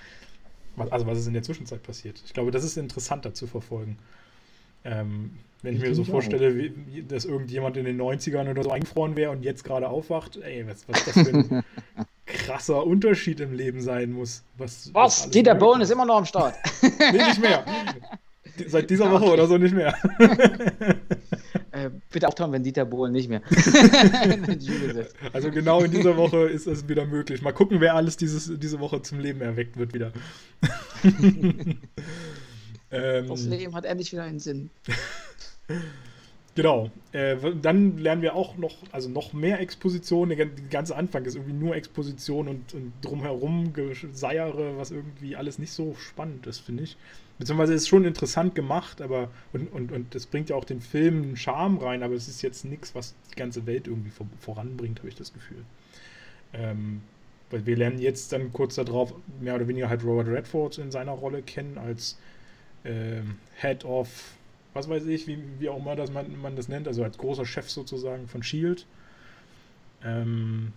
Also 0.90 1.06
was 1.06 1.18
ist 1.18 1.26
in 1.26 1.32
der 1.32 1.42
Zwischenzeit 1.42 1.82
passiert? 1.82 2.20
Ich 2.26 2.34
glaube, 2.34 2.50
das 2.50 2.62
ist 2.62 2.76
interessanter 2.76 3.32
zu 3.32 3.46
verfolgen. 3.46 3.98
Ähm, 4.84 5.30
wenn 5.62 5.74
ich, 5.74 5.82
ich 5.82 5.88
mir 5.88 5.94
so 5.94 6.04
vorstelle, 6.04 6.54
wie, 6.56 7.02
dass 7.02 7.24
irgendjemand 7.24 7.76
in 7.76 7.86
den 7.86 8.00
90ern 8.00 8.48
oder 8.50 8.62
so 8.62 8.70
eingefroren 8.70 9.16
wäre 9.16 9.30
und 9.30 9.42
jetzt 9.42 9.64
gerade 9.64 9.88
aufwacht, 9.88 10.36
ey, 10.36 10.66
was, 10.66 10.86
was 10.88 11.04
das 11.06 11.14
für 11.14 11.34
ein 11.34 11.64
krasser 12.26 12.86
Unterschied 12.86 13.40
im 13.40 13.54
Leben 13.54 13.80
sein 13.80 14.12
muss. 14.12 14.44
Was, 14.58 14.92
was 14.92 15.30
Dieter 15.30 15.54
Bohlen 15.54 15.80
ist 15.80 15.90
immer 15.90 16.04
noch 16.04 16.18
am 16.18 16.26
Start. 16.26 16.54
nee, 16.82 17.12
nicht 17.12 17.40
mehr. 17.40 17.64
Seit 18.66 18.88
dieser 18.90 19.10
Woche 19.10 19.24
oder 19.24 19.46
so 19.46 19.58
nicht 19.58 19.74
mehr. 19.74 19.94
Bitte 21.90 22.28
auftauchen, 22.28 22.52
wenn 22.52 22.62
Dieter 22.62 22.84
Bohlen 22.84 23.12
nicht 23.12 23.28
mehr. 23.28 23.42
also 25.32 25.50
genau 25.50 25.80
in 25.82 25.90
dieser 25.90 26.16
Woche 26.16 26.48
ist 26.48 26.66
es 26.66 26.88
wieder 26.88 27.06
möglich. 27.06 27.42
Mal 27.42 27.52
gucken, 27.52 27.80
wer 27.80 27.94
alles 27.94 28.16
dieses, 28.16 28.52
diese 28.58 28.80
Woche 28.80 29.02
zum 29.02 29.20
Leben 29.20 29.40
erweckt 29.40 29.76
wird 29.76 29.94
wieder. 29.94 30.12
ähm, 32.90 33.28
das 33.28 33.44
Leben 33.44 33.74
hat 33.74 33.84
endlich 33.84 34.12
wieder 34.12 34.24
einen 34.24 34.40
Sinn. 34.40 34.70
Genau. 36.56 36.90
Äh, 37.12 37.36
dann 37.60 37.98
lernen 37.98 38.22
wir 38.22 38.34
auch 38.34 38.56
noch, 38.56 38.76
also 38.90 39.10
noch 39.10 39.34
mehr 39.34 39.60
Exposition. 39.60 40.30
Der 40.30 40.46
ganze 40.46 40.96
Anfang 40.96 41.26
ist 41.26 41.34
irgendwie 41.34 41.52
nur 41.52 41.76
Exposition 41.76 42.48
und, 42.48 42.72
und 42.72 42.94
drumherum 43.02 43.74
Geseiere, 43.74 44.78
was 44.78 44.90
irgendwie 44.90 45.36
alles 45.36 45.58
nicht 45.58 45.72
so 45.72 45.94
spannend 45.96 46.46
ist, 46.46 46.60
finde 46.60 46.84
ich. 46.84 46.96
Beziehungsweise 47.38 47.74
ist 47.74 47.88
schon 47.88 48.04
interessant 48.04 48.54
gemacht, 48.54 49.02
aber 49.02 49.30
und, 49.52 49.70
und, 49.72 49.92
und 49.92 50.14
das 50.14 50.26
bringt 50.26 50.48
ja 50.48 50.56
auch 50.56 50.64
den 50.64 50.80
Film 50.80 51.22
einen 51.22 51.36
Charme 51.36 51.78
rein, 51.78 52.02
aber 52.02 52.14
es 52.14 52.28
ist 52.28 52.40
jetzt 52.42 52.64
nichts, 52.64 52.94
was 52.94 53.14
die 53.30 53.36
ganze 53.36 53.66
Welt 53.66 53.88
irgendwie 53.88 54.10
vor, 54.10 54.26
voranbringt, 54.40 55.00
habe 55.00 55.08
ich 55.08 55.16
das 55.16 55.34
Gefühl. 55.34 55.64
Ähm, 56.54 57.02
weil 57.50 57.66
wir 57.66 57.76
lernen 57.76 57.98
jetzt 57.98 58.32
dann 58.32 58.52
kurz 58.52 58.76
darauf 58.76 59.14
mehr 59.40 59.54
oder 59.54 59.68
weniger 59.68 59.88
halt 59.88 60.02
Robert 60.02 60.28
Redford 60.28 60.78
in 60.78 60.90
seiner 60.90 61.12
Rolle 61.12 61.42
kennen 61.42 61.76
als 61.78 62.18
ähm, 62.84 63.36
Head 63.60 63.84
of, 63.84 64.08
was 64.72 64.88
weiß 64.88 65.06
ich, 65.06 65.26
wie, 65.26 65.38
wie 65.58 65.68
auch 65.68 65.78
immer 65.78 65.94
das 65.94 66.10
man, 66.10 66.40
man 66.40 66.56
das 66.56 66.68
nennt, 66.68 66.88
also 66.88 67.04
als 67.04 67.18
großer 67.18 67.44
Chef 67.44 67.68
sozusagen 67.70 68.28
von 68.28 68.42
Shield. 68.42 68.86
Ähm, 70.02 70.72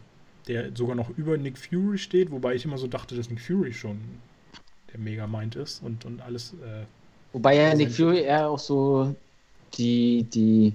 der 0.47 0.75
sogar 0.75 0.95
noch 0.95 1.09
über 1.17 1.37
Nick 1.37 1.57
Fury 1.57 1.97
steht, 1.97 2.31
wobei 2.31 2.55
ich 2.55 2.65
immer 2.65 2.77
so 2.77 2.87
dachte, 2.87 3.15
dass 3.15 3.29
Nick 3.29 3.39
Fury 3.39 3.73
schon 3.73 3.99
der 4.91 4.99
mega 4.99 5.27
meint 5.27 5.55
ist 5.55 5.83
und, 5.83 6.05
und 6.05 6.21
alles. 6.21 6.53
Äh, 6.53 6.85
Wobei 7.33 7.55
ja 7.55 7.75
Nick 7.75 7.91
Fury 7.91 8.21
eher 8.21 8.49
auch 8.49 8.59
so 8.59 9.15
die, 9.75 10.23
die, 10.23 10.73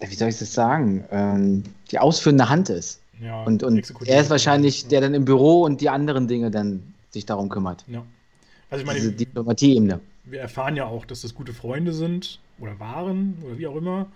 wie 0.00 0.14
soll 0.14 0.28
ich 0.28 0.38
das 0.38 0.52
sagen, 0.52 1.04
ähm, 1.10 1.62
die 1.90 1.98
ausführende 1.98 2.48
Hand 2.48 2.70
ist. 2.70 3.00
Ja, 3.20 3.44
und 3.44 3.62
und 3.62 3.82
er 4.06 4.20
ist 4.20 4.28
wahrscheinlich 4.28 4.88
der 4.88 5.00
dann 5.00 5.14
im 5.14 5.24
Büro 5.24 5.62
und 5.62 5.80
die 5.80 5.88
anderen 5.88 6.28
Dinge 6.28 6.50
dann 6.50 6.94
sich 7.10 7.24
darum 7.24 7.48
kümmert. 7.48 7.84
Ja. 7.88 8.04
Also 8.70 8.82
ich 8.82 8.86
meine, 8.86 8.98
Diese 8.98 9.12
Diplomatie-Ebene. 9.12 10.00
Wir 10.24 10.40
erfahren 10.40 10.76
ja 10.76 10.86
auch, 10.86 11.06
dass 11.06 11.22
das 11.22 11.34
gute 11.34 11.54
Freunde 11.54 11.92
sind 11.92 12.40
oder 12.58 12.78
waren 12.78 13.38
oder 13.44 13.58
wie 13.58 13.66
auch 13.66 13.76
immer. 13.76 14.06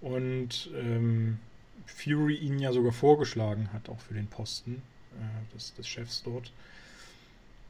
Und 0.00 0.70
ähm, 0.74 1.38
Fury 1.86 2.36
ihn 2.36 2.58
ja 2.58 2.72
sogar 2.72 2.92
vorgeschlagen 2.92 3.68
hat, 3.72 3.88
auch 3.88 4.00
für 4.00 4.14
den 4.14 4.26
Posten 4.26 4.82
äh, 5.12 5.54
des, 5.54 5.74
des 5.74 5.86
Chefs 5.86 6.22
dort. 6.24 6.50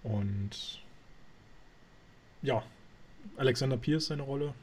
Und 0.02 0.80
ja, 2.42 2.62
Alexander 3.36 3.76
Pierce, 3.76 4.06
seine 4.06 4.22
Rolle, 4.22 4.54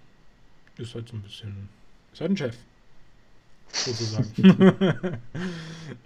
ist 0.77 0.95
halt 0.95 1.07
so 1.09 1.15
ein 1.15 1.21
bisschen, 1.21 1.69
ist 2.11 2.21
halt 2.21 2.31
ein 2.31 2.37
Chef, 2.37 2.55
sozusagen. 3.71 5.19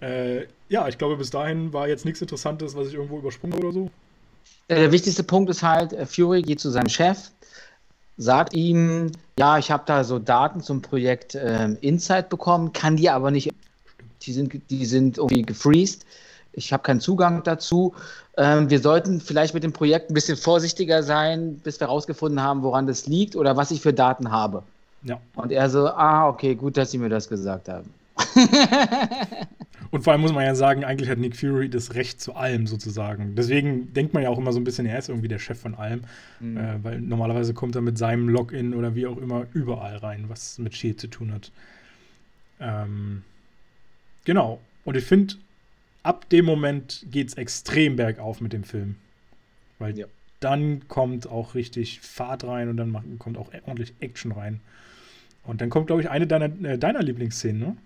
äh, 0.00 0.46
ja, 0.68 0.88
ich 0.88 0.98
glaube, 0.98 1.16
bis 1.16 1.30
dahin 1.30 1.72
war 1.72 1.88
jetzt 1.88 2.04
nichts 2.04 2.20
Interessantes, 2.20 2.74
was 2.74 2.88
ich 2.88 2.94
irgendwo 2.94 3.18
übersprungen 3.18 3.58
oder 3.58 3.72
so. 3.72 3.90
Der 4.68 4.92
wichtigste 4.92 5.22
Punkt 5.22 5.50
ist 5.50 5.62
halt, 5.62 5.92
äh, 5.92 6.06
Fury 6.06 6.42
geht 6.42 6.60
zu 6.60 6.70
seinem 6.70 6.88
Chef, 6.88 7.30
sagt 8.16 8.54
ihm, 8.54 9.12
ja, 9.38 9.58
ich 9.58 9.70
habe 9.70 9.84
da 9.86 10.04
so 10.04 10.18
Daten 10.18 10.60
zum 10.60 10.82
Projekt 10.82 11.34
äh, 11.34 11.68
Insight 11.80 12.28
bekommen, 12.28 12.72
kann 12.72 12.96
die 12.96 13.10
aber 13.10 13.30
nicht, 13.30 13.52
die 14.22 14.32
sind, 14.32 14.70
die 14.70 14.86
sind 14.86 15.18
irgendwie 15.18 15.42
gefreezed 15.42 16.06
Ich 16.52 16.72
habe 16.72 16.82
keinen 16.82 17.00
Zugang 17.00 17.42
dazu. 17.42 17.94
Ähm, 18.36 18.70
wir 18.70 18.80
sollten 18.80 19.20
vielleicht 19.20 19.54
mit 19.54 19.64
dem 19.64 19.72
Projekt 19.72 20.10
ein 20.10 20.14
bisschen 20.14 20.36
vorsichtiger 20.36 21.02
sein, 21.02 21.60
bis 21.64 21.80
wir 21.80 21.88
herausgefunden 21.88 22.42
haben, 22.42 22.62
woran 22.62 22.86
das 22.86 23.06
liegt 23.06 23.36
oder 23.36 23.56
was 23.56 23.70
ich 23.70 23.80
für 23.80 23.92
Daten 23.92 24.30
habe. 24.30 24.62
Ja. 25.02 25.20
Und 25.34 25.52
er 25.52 25.68
so, 25.68 25.88
ah, 25.88 26.28
okay, 26.28 26.54
gut, 26.54 26.76
dass 26.76 26.90
Sie 26.90 26.98
mir 26.98 27.08
das 27.08 27.28
gesagt 27.28 27.68
haben. 27.68 27.92
Und 29.92 30.04
vor 30.04 30.14
allem 30.14 30.22
muss 30.22 30.32
man 30.32 30.44
ja 30.44 30.54
sagen, 30.54 30.84
eigentlich 30.84 31.10
hat 31.10 31.18
Nick 31.18 31.36
Fury 31.36 31.68
das 31.68 31.94
Recht 31.94 32.18
zu 32.18 32.34
allem 32.34 32.66
sozusagen. 32.66 33.34
Deswegen 33.34 33.92
denkt 33.92 34.14
man 34.14 34.22
ja 34.22 34.30
auch 34.30 34.38
immer 34.38 34.52
so 34.52 34.58
ein 34.58 34.64
bisschen, 34.64 34.86
er 34.86 34.98
ist 34.98 35.10
irgendwie 35.10 35.28
der 35.28 35.38
Chef 35.38 35.60
von 35.60 35.74
allem. 35.74 36.04
Mhm. 36.40 36.56
Äh, 36.56 36.82
weil 36.84 37.00
normalerweise 37.00 37.52
kommt 37.52 37.74
er 37.74 37.82
mit 37.82 37.98
seinem 37.98 38.30
Login 38.30 38.74
oder 38.74 38.94
wie 38.94 39.06
auch 39.06 39.18
immer 39.18 39.44
überall 39.52 39.98
rein, 39.98 40.24
was 40.28 40.58
mit 40.58 40.74
Shield 40.74 40.98
zu 40.98 41.08
tun 41.08 41.34
hat. 41.34 41.50
Ähm, 42.58 43.22
genau. 44.24 44.60
Und 44.86 44.96
ich 44.96 45.04
finde, 45.04 45.34
ab 46.02 46.28
dem 46.30 46.44
Moment 46.44 47.06
geht 47.10 47.28
es 47.28 47.34
extrem 47.34 47.96
bergauf 47.96 48.40
mit 48.40 48.52
dem 48.52 48.64
Film. 48.64 48.96
Weil 49.78 49.98
ja. 49.98 50.06
dann 50.40 50.88
kommt 50.88 51.26
auch 51.26 51.54
richtig 51.54 52.00
Fahrt 52.00 52.44
rein 52.44 52.68
und 52.68 52.76
dann 52.76 53.18
kommt 53.18 53.38
auch 53.38 53.50
ordentlich 53.66 53.94
Action 54.00 54.32
rein. 54.32 54.60
Und 55.44 55.60
dann 55.60 55.70
kommt, 55.70 55.88
glaube 55.88 56.02
ich, 56.02 56.10
eine 56.10 56.26
deiner, 56.26 56.46
äh, 56.64 56.78
deiner 56.78 57.02
Lieblingsszenen, 57.02 57.60
ne? 57.60 57.76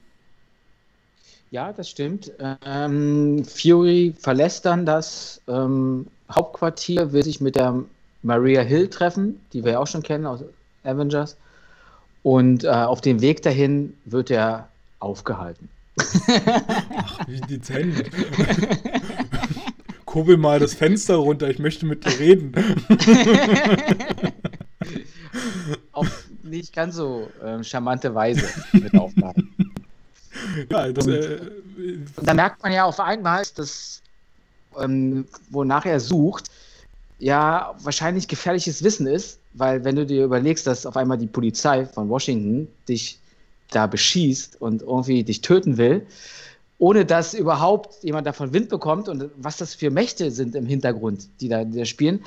Ja, 1.50 1.72
das 1.72 1.88
stimmt. 1.88 2.32
Ähm, 2.64 3.44
Fury 3.44 4.12
verlässt 4.18 4.66
dann 4.66 4.84
das 4.84 5.40
ähm, 5.46 6.06
Hauptquartier, 6.30 7.12
will 7.12 7.22
sich 7.22 7.40
mit 7.40 7.54
der 7.54 7.84
Maria 8.22 8.62
Hill 8.62 8.88
treffen, 8.88 9.40
die 9.52 9.64
wir 9.64 9.72
ja 9.72 9.78
auch 9.78 9.86
schon 9.86 10.02
kennen 10.02 10.26
aus 10.26 10.42
Avengers. 10.82 11.36
Und 12.24 12.64
äh, 12.64 12.68
auf 12.68 13.00
dem 13.00 13.20
Weg 13.20 13.42
dahin 13.42 13.94
wird 14.04 14.30
er 14.30 14.68
aufgehalten. 14.98 15.68
Wie 17.26 17.40
dezent. 17.40 18.04
Kurbel 20.04 20.36
mal 20.36 20.60
das 20.60 20.74
Fenster 20.74 21.16
runter, 21.16 21.50
ich 21.50 21.58
möchte 21.58 21.84
mit 21.84 22.04
dir 22.04 22.18
reden. 22.18 22.52
Auf 25.92 26.26
nicht 26.42 26.72
ganz 26.72 26.94
so 26.94 27.28
äh, 27.42 27.62
charmante 27.64 28.14
Weise 28.14 28.48
wird 28.72 28.94
aufgehalten. 28.94 29.52
Ja, 30.70 30.92
das, 30.92 31.06
und, 31.06 31.12
äh, 31.12 31.40
da 32.22 32.34
merkt 32.34 32.62
man 32.62 32.72
ja 32.72 32.84
auf 32.84 33.00
einmal, 33.00 33.42
dass 33.56 34.00
ähm, 34.78 35.26
wonach 35.50 35.84
er 35.86 35.98
sucht, 35.98 36.50
ja 37.18 37.74
wahrscheinlich 37.82 38.28
gefährliches 38.28 38.82
Wissen 38.82 39.06
ist, 39.06 39.38
weil 39.54 39.84
wenn 39.84 39.96
du 39.96 40.06
dir 40.06 40.24
überlegst, 40.24 40.66
dass 40.66 40.86
auf 40.86 40.96
einmal 40.96 41.18
die 41.18 41.26
Polizei 41.26 41.86
von 41.86 42.08
Washington 42.08 42.68
dich 42.88 43.18
da 43.70 43.86
beschießt 43.86 44.60
und 44.60 44.82
irgendwie 44.82 45.24
dich 45.24 45.40
töten 45.40 45.76
will, 45.76 46.06
ohne 46.78 47.04
dass 47.04 47.34
überhaupt 47.34 48.02
jemand 48.02 48.26
davon 48.26 48.52
Wind 48.52 48.68
bekommt 48.68 49.08
und 49.08 49.30
was 49.36 49.56
das 49.56 49.74
für 49.74 49.90
Mächte 49.90 50.30
sind 50.30 50.54
im 50.54 50.66
Hintergrund, 50.66 51.28
die 51.40 51.48
da, 51.48 51.64
die 51.64 51.78
da 51.78 51.84
spielen. 51.84 52.24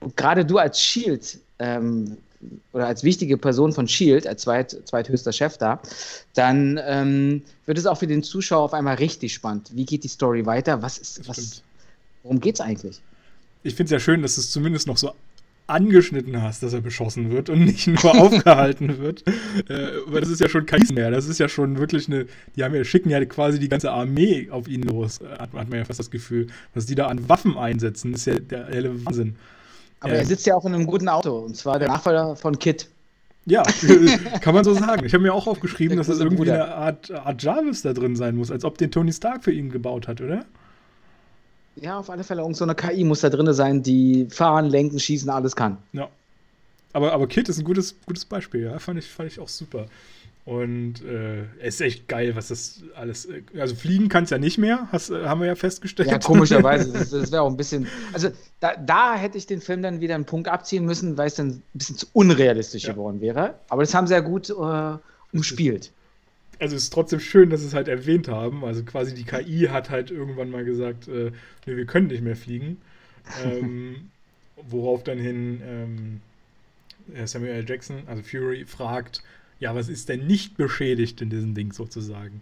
Und 0.00 0.16
gerade 0.16 0.44
du 0.44 0.58
als 0.58 0.80
Shield 0.80 1.38
ähm, 1.58 2.16
oder 2.72 2.86
als 2.86 3.02
wichtige 3.02 3.38
Person 3.38 3.72
von 3.72 3.88
Shield, 3.88 4.26
als 4.26 4.42
zweit, 4.42 4.76
zweithöchster 4.84 5.32
Chef 5.32 5.56
da, 5.56 5.80
dann 6.34 6.78
ähm, 6.84 7.42
wird 7.66 7.78
es 7.78 7.86
auch 7.86 7.98
für 7.98 8.06
den 8.06 8.22
Zuschauer 8.22 8.62
auf 8.62 8.74
einmal 8.74 8.96
richtig 8.96 9.34
spannend. 9.34 9.70
Wie 9.72 9.84
geht 9.84 10.04
die 10.04 10.08
Story 10.08 10.44
weiter? 10.44 10.82
Was 10.82 10.98
ist, 10.98 11.26
was, 11.28 11.62
worum 12.22 12.40
geht 12.40 12.56
es 12.56 12.60
eigentlich? 12.60 13.00
Ich 13.62 13.74
finde 13.74 13.86
es 13.86 13.90
ja 13.92 14.04
schön, 14.04 14.22
dass 14.22 14.36
es 14.36 14.50
zumindest 14.50 14.86
noch 14.86 14.98
so 14.98 15.12
angeschnitten 15.66 16.42
hast, 16.42 16.62
dass 16.62 16.72
er 16.72 16.80
beschossen 16.80 17.30
wird 17.30 17.48
und 17.48 17.64
nicht 17.64 17.86
nur 17.86 18.04
aufgehalten 18.20 18.98
wird. 18.98 19.26
Äh, 19.68 19.88
weil 20.06 20.20
das 20.20 20.30
ist 20.30 20.40
ja 20.40 20.48
schon 20.48 20.66
kein 20.66 20.86
mehr. 20.92 21.10
Das 21.10 21.26
ist 21.26 21.38
ja 21.38 21.48
schon 21.48 21.78
wirklich 21.78 22.08
eine. 22.08 22.26
Die 22.56 22.64
haben 22.64 22.74
ja, 22.74 22.84
schicken 22.84 23.10
ja 23.10 23.24
quasi 23.24 23.58
die 23.58 23.68
ganze 23.68 23.90
Armee 23.90 24.48
auf 24.50 24.68
ihn 24.68 24.82
los, 24.82 25.20
hat, 25.20 25.52
hat 25.52 25.68
man 25.68 25.78
ja 25.78 25.84
fast 25.84 26.00
das 26.00 26.10
Gefühl. 26.10 26.48
Was 26.74 26.86
die 26.86 26.94
da 26.94 27.06
an 27.06 27.28
Waffen 27.28 27.56
einsetzen, 27.56 28.14
ist 28.14 28.26
ja 28.26 28.38
der 28.38 28.66
helle 28.66 29.04
Wahnsinn. 29.04 29.36
Aber 30.00 30.12
ähm, 30.12 30.18
er 30.18 30.26
sitzt 30.26 30.46
ja 30.46 30.54
auch 30.54 30.66
in 30.66 30.74
einem 30.74 30.86
guten 30.86 31.08
Auto, 31.08 31.38
und 31.38 31.56
zwar 31.56 31.78
der 31.78 31.88
Nachfolger 31.88 32.36
von 32.36 32.58
Kit. 32.58 32.88
Ja, 33.46 33.62
kann 34.40 34.54
man 34.54 34.64
so 34.64 34.74
sagen. 34.74 35.04
Ich 35.04 35.12
habe 35.12 35.22
mir 35.22 35.34
auch 35.34 35.46
aufgeschrieben, 35.46 35.98
dass 35.98 36.06
das 36.06 36.18
Bruder. 36.18 36.54
eine 36.54 36.74
Art, 36.74 37.10
Art 37.10 37.42
Jarvis 37.42 37.82
da 37.82 37.92
drin 37.92 38.16
sein 38.16 38.36
muss, 38.36 38.50
als 38.50 38.64
ob 38.64 38.78
den 38.78 38.90
Tony 38.90 39.12
Stark 39.12 39.44
für 39.44 39.52
ihn 39.52 39.70
gebaut 39.70 40.08
hat, 40.08 40.20
oder? 40.20 40.46
Ja, 41.76 41.98
auf 41.98 42.10
alle 42.10 42.24
Fälle. 42.24 42.42
Irgend 42.42 42.56
so 42.56 42.64
eine 42.64 42.74
KI 42.74 43.04
muss 43.04 43.20
da 43.20 43.30
drin 43.30 43.52
sein, 43.52 43.82
die 43.82 44.26
fahren, 44.30 44.66
lenken, 44.66 44.98
schießen, 44.98 45.28
alles 45.30 45.56
kann. 45.56 45.78
Ja. 45.92 46.08
Aber, 46.92 47.12
aber 47.12 47.26
Kit 47.26 47.48
ist 47.48 47.58
ein 47.58 47.64
gutes, 47.64 47.96
gutes 48.06 48.24
Beispiel, 48.24 48.62
ja. 48.62 48.78
Fand 48.78 48.98
ich, 48.98 49.06
fand 49.06 49.30
ich 49.30 49.40
auch 49.40 49.48
super. 49.48 49.86
Und 50.44 51.02
äh, 51.02 51.44
es 51.58 51.76
ist 51.76 51.80
echt 51.80 52.08
geil, 52.08 52.36
was 52.36 52.48
das 52.48 52.82
alles. 52.94 53.24
Äh, 53.24 53.42
also 53.58 53.74
fliegen 53.74 54.10
kann 54.10 54.24
es 54.24 54.30
ja 54.30 54.36
nicht 54.36 54.58
mehr, 54.58 54.88
hast, 54.92 55.08
äh, 55.08 55.24
haben 55.24 55.40
wir 55.40 55.46
ja 55.46 55.54
festgestellt. 55.54 56.10
Ja, 56.10 56.18
komischerweise. 56.18 56.92
Das, 56.92 57.10
das 57.10 57.32
wäre 57.32 57.42
auch 57.42 57.50
ein 57.50 57.56
bisschen. 57.56 57.88
Also 58.12 58.28
da, 58.60 58.76
da, 58.76 59.14
hätte 59.14 59.38
ich 59.38 59.46
den 59.46 59.62
Film 59.62 59.82
dann 59.82 60.00
wieder 60.00 60.14
einen 60.14 60.26
Punkt 60.26 60.48
abziehen 60.48 60.84
müssen, 60.84 61.16
weil 61.16 61.28
es 61.28 61.36
dann 61.36 61.48
ein 61.48 61.62
bisschen 61.72 61.96
zu 61.96 62.06
unrealistisch 62.12 62.84
ja. 62.84 62.92
geworden 62.92 63.22
wäre. 63.22 63.54
Aber 63.70 63.82
das 63.82 63.94
haben 63.94 64.06
sie 64.06 64.12
ja 64.12 64.20
gut 64.20 64.50
äh, 64.50 64.98
umspielt. 65.32 65.92
Also 66.64 66.76
es 66.76 66.84
ist 66.84 66.94
trotzdem 66.94 67.20
schön, 67.20 67.50
dass 67.50 67.60
sie 67.60 67.66
es 67.66 67.74
halt 67.74 67.88
erwähnt 67.88 68.26
haben. 68.26 68.64
Also 68.64 68.84
quasi 68.84 69.12
die 69.12 69.24
KI 69.24 69.68
hat 69.70 69.90
halt 69.90 70.10
irgendwann 70.10 70.48
mal 70.48 70.64
gesagt, 70.64 71.08
äh, 71.08 71.30
nee, 71.66 71.76
wir 71.76 71.84
können 71.84 72.06
nicht 72.06 72.22
mehr 72.22 72.36
fliegen. 72.36 72.78
ähm, 73.44 74.08
worauf 74.70 75.04
dann 75.04 75.18
hin 75.18 75.60
ähm, 75.62 76.20
Samuel 77.26 77.52
L. 77.52 77.68
Jackson, 77.68 78.04
also 78.06 78.22
Fury, 78.22 78.64
fragt, 78.64 79.22
ja, 79.60 79.74
was 79.74 79.90
ist 79.90 80.08
denn 80.08 80.26
nicht 80.26 80.56
beschädigt 80.56 81.20
in 81.20 81.28
diesem 81.28 81.54
Ding 81.54 81.70
sozusagen? 81.70 82.40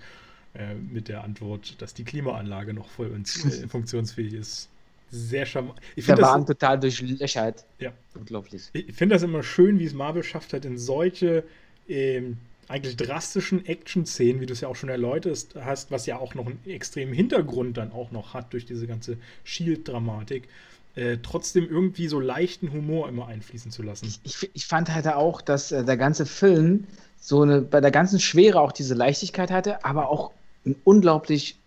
Äh, 0.54 0.76
mit 0.76 1.08
der 1.08 1.24
Antwort, 1.24 1.82
dass 1.82 1.92
die 1.92 2.04
Klimaanlage 2.04 2.74
noch 2.74 2.90
voll 2.90 3.08
und 3.08 3.26
äh, 3.44 3.66
funktionsfähig 3.66 4.34
ist. 4.34 4.68
Sehr 5.10 5.46
charmant. 5.46 5.80
Der 5.96 6.16
Wagen 6.18 6.46
total 6.46 6.78
durchlöchert. 6.78 7.64
Ja. 7.80 7.92
Unglaublich. 8.14 8.70
Ich 8.72 8.94
finde 8.94 9.16
das 9.16 9.24
immer 9.24 9.42
schön, 9.42 9.80
wie 9.80 9.84
es 9.84 9.94
Marvel 9.94 10.22
schafft 10.22 10.52
hat, 10.52 10.64
in 10.64 10.78
solche 10.78 11.42
ähm, 11.88 12.36
eigentlich 12.72 12.96
drastischen 12.96 13.66
Action-Szenen, 13.66 14.40
wie 14.40 14.46
du 14.46 14.54
es 14.54 14.62
ja 14.62 14.68
auch 14.68 14.76
schon 14.76 14.88
erläutert 14.88 15.48
hast, 15.60 15.90
was 15.90 16.06
ja 16.06 16.18
auch 16.18 16.34
noch 16.34 16.46
einen 16.46 16.58
extremen 16.66 17.12
Hintergrund 17.12 17.76
dann 17.76 17.92
auch 17.92 18.10
noch 18.10 18.32
hat 18.32 18.52
durch 18.54 18.64
diese 18.64 18.86
ganze 18.86 19.18
Shield-Dramatik, 19.44 20.48
äh, 20.94 21.18
trotzdem 21.22 21.68
irgendwie 21.68 22.08
so 22.08 22.18
leichten 22.18 22.72
Humor 22.72 23.10
immer 23.10 23.26
einfließen 23.26 23.70
zu 23.70 23.82
lassen. 23.82 24.06
Ich, 24.06 24.20
ich, 24.24 24.50
ich 24.54 24.66
fand 24.66 24.92
halt 24.92 25.06
auch, 25.06 25.42
dass 25.42 25.70
äh, 25.70 25.84
der 25.84 25.98
ganze 25.98 26.24
Film 26.24 26.86
so 27.20 27.42
eine, 27.42 27.60
bei 27.60 27.82
der 27.82 27.90
ganzen 27.90 28.18
Schwere 28.18 28.60
auch 28.60 28.72
diese 28.72 28.94
Leichtigkeit 28.94 29.50
hatte, 29.50 29.84
aber 29.84 30.08
auch 30.08 30.32
einen 30.64 30.76
unglaublich 30.84 31.58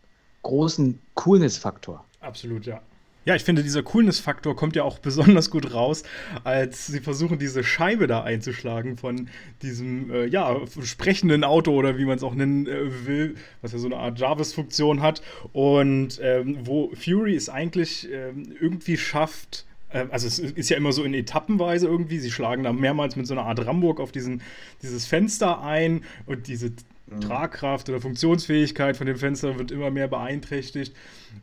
großen 0.42 1.00
Coolness-Faktor. 1.14 2.04
Absolut, 2.20 2.66
ja. 2.66 2.82
Ja, 3.26 3.36
ich 3.36 3.44
finde, 3.44 3.64
dieser 3.64 3.82
Coolness-Faktor 3.82 4.56
kommt 4.56 4.76
ja 4.76 4.84
auch 4.84 5.00
besonders 5.06 5.50
gut 5.50 5.74
raus, 5.74 6.04
als 6.44 6.88
sie 6.88 7.00
versuchen, 7.00 7.40
diese 7.40 7.64
Scheibe 7.64 8.08
da 8.08 8.24
einzuschlagen 8.24 8.98
von 8.98 9.30
diesem, 9.62 10.12
äh, 10.12 10.26
ja, 10.28 10.56
sprechenden 10.84 11.44
Auto 11.44 11.74
oder 11.74 11.98
wie 11.98 12.06
man 12.06 12.18
es 12.18 12.24
auch 12.24 12.36
nennen 12.36 12.68
äh, 12.68 13.06
will, 13.06 13.36
was 13.62 13.72
ja 13.74 13.80
so 13.80 13.88
eine 13.88 13.98
Art 13.98 14.20
Jarvis-Funktion 14.20 15.02
hat. 15.02 15.22
Und 15.54 16.20
ähm, 16.22 16.60
wo 16.62 16.92
Fury 16.94 17.36
es 17.36 17.50
eigentlich 17.50 18.08
ähm, 18.12 18.54
irgendwie 18.60 18.98
schafft, 18.98 19.66
ähm, 19.92 20.10
also 20.12 20.28
es 20.28 20.38
ist 20.38 20.70
ja 20.70 20.78
immer 20.78 20.92
so 20.92 21.04
in 21.04 21.16
Etappenweise 21.16 21.88
irgendwie. 21.88 22.20
Sie 22.20 22.32
schlagen 22.32 22.64
da 22.64 22.74
mehrmals 22.74 23.16
mit 23.16 23.26
so 23.26 23.34
einer 23.34 23.46
Art 23.46 23.66
Ramburg 23.66 24.00
auf 24.00 24.12
diesen, 24.12 24.44
dieses 24.84 25.08
Fenster 25.08 25.64
ein 25.64 26.04
und 26.28 26.48
diese 26.48 26.74
Mhm. 27.08 27.22
Tragkraft 27.22 27.88
oder 27.90 28.02
Funktionsfähigkeit 28.02 28.98
von 28.98 29.06
dem 29.06 29.18
Fenster 29.18 29.60
wird 29.60 29.72
immer 29.72 29.92
mehr 29.92 30.08
beeinträchtigt. 30.08 30.96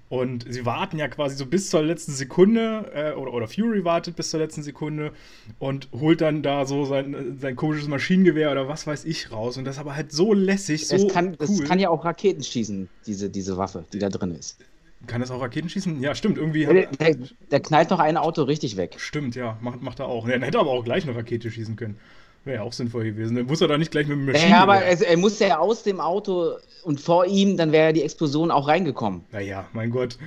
Und 0.09 0.45
sie 0.49 0.67
warten 0.67 0.99
ja 0.99 1.09
quasi 1.09 1.37
so 1.37 1.47
bis 1.47 1.71
zur 1.71 1.83
letzten 1.83 2.13
Sekunde, 2.13 2.91
äh, 2.95 3.13
oder, 3.13 3.33
oder 3.33 3.49
Fury 3.49 3.85
wartet 3.85 4.17
bis 4.17 4.31
zur 4.31 4.41
letzten 4.41 4.63
Sekunde 4.63 5.13
und 5.59 5.89
holt 5.93 6.21
dann 6.21 6.43
da 6.43 6.67
so 6.67 6.85
sein, 6.85 7.39
sein 7.41 7.57
komisches 7.57 7.89
Maschinengewehr 7.89 8.51
oder 8.51 8.69
was 8.69 8.87
weiß 8.87 9.05
ich 9.05 9.33
raus. 9.33 9.57
Und 9.57 9.65
das 9.65 9.79
aber 9.79 9.97
halt 9.97 10.13
so 10.13 10.33
lässig, 10.35 10.87
so. 10.87 10.97
Es 10.97 11.09
kann, 11.13 11.29
cool. 11.29 11.37
es 11.41 11.65
kann 11.65 11.79
ja 11.79 11.89
auch 11.89 12.05
Raketen 12.05 12.43
schießen, 12.43 12.89
diese, 13.07 13.31
diese 13.31 13.57
Waffe, 13.57 13.85
die 13.93 13.99
da 13.99 14.09
drin 14.09 14.35
ist. 14.35 14.59
Kann 15.07 15.21
das 15.21 15.31
auch 15.31 15.41
Raketen 15.41 15.69
schießen? 15.69 16.01
Ja, 16.01 16.15
stimmt. 16.15 16.39
Irgendwie. 16.39 16.65
Der, 16.65 16.87
der, 16.87 17.17
der 17.51 17.61
knallt 17.61 17.91
noch 17.91 17.99
ein 17.99 18.17
Auto 18.17 18.45
richtig 18.45 18.77
weg. 18.77 18.95
Stimmt, 18.99 19.35
ja. 19.35 19.59
Macht, 19.61 19.83
macht 19.83 19.99
er 19.99 20.07
auch. 20.07 20.29
Er 20.29 20.41
hätte 20.41 20.61
aber 20.61 20.71
auch 20.71 20.85
gleich 20.85 21.05
eine 21.05 21.17
Rakete 21.17 21.51
schießen 21.51 21.75
können. 21.77 21.99
Wäre 22.45 22.57
ja 22.57 22.63
auch 22.63 22.73
sinnvoll 22.73 23.05
gewesen. 23.05 23.37
Dann 23.37 23.47
muss 23.47 23.61
er 23.61 23.69
da 23.69 23.79
nicht 23.79 23.91
gleich 23.91 24.07
mit 24.09 24.17
dem 24.17 24.27
Maschinen. 24.27 24.51
Ja, 24.51 24.63
aber 24.63 24.75
also, 24.75 25.05
er 25.05 25.17
musste 25.17 25.47
ja 25.47 25.59
aus 25.59 25.85
dem 25.85 26.01
Auto 26.01 26.55
und 26.83 27.01
vor 27.01 27.27
ihm, 27.27 27.57
dann 27.57 27.71
wäre 27.71 27.87
ja 27.87 27.93
die 27.93 28.03
Explosion 28.03 28.51
auch 28.51 28.67
reingekommen. 28.67 29.23
Naja, 29.31 29.67
mein 29.73 29.91
Gott. 29.91 30.19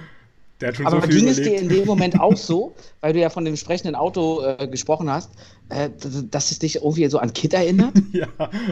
Der 0.61 0.69
hat 0.69 0.77
schon 0.77 0.85
aber 0.85 1.01
so 1.01 1.07
viel 1.07 1.15
ging 1.17 1.27
überlebt. 1.27 1.39
es 1.39 1.51
dir 1.51 1.59
in 1.59 1.67
dem 1.67 1.85
Moment 1.85 2.19
auch 2.21 2.37
so, 2.37 2.73
weil 3.01 3.11
du 3.11 3.19
ja 3.19 3.29
von 3.29 3.43
dem 3.43 3.57
sprechenden 3.57 3.95
Auto 3.95 4.41
äh, 4.41 4.67
gesprochen 4.69 5.09
hast, 5.09 5.31
äh, 5.67 5.89
dass 6.31 6.51
es 6.51 6.59
dich 6.59 6.77
irgendwie 6.77 7.07
so 7.09 7.19
an 7.19 7.33
Kit 7.33 7.53
erinnert? 7.53 7.93
ja, 8.13 8.27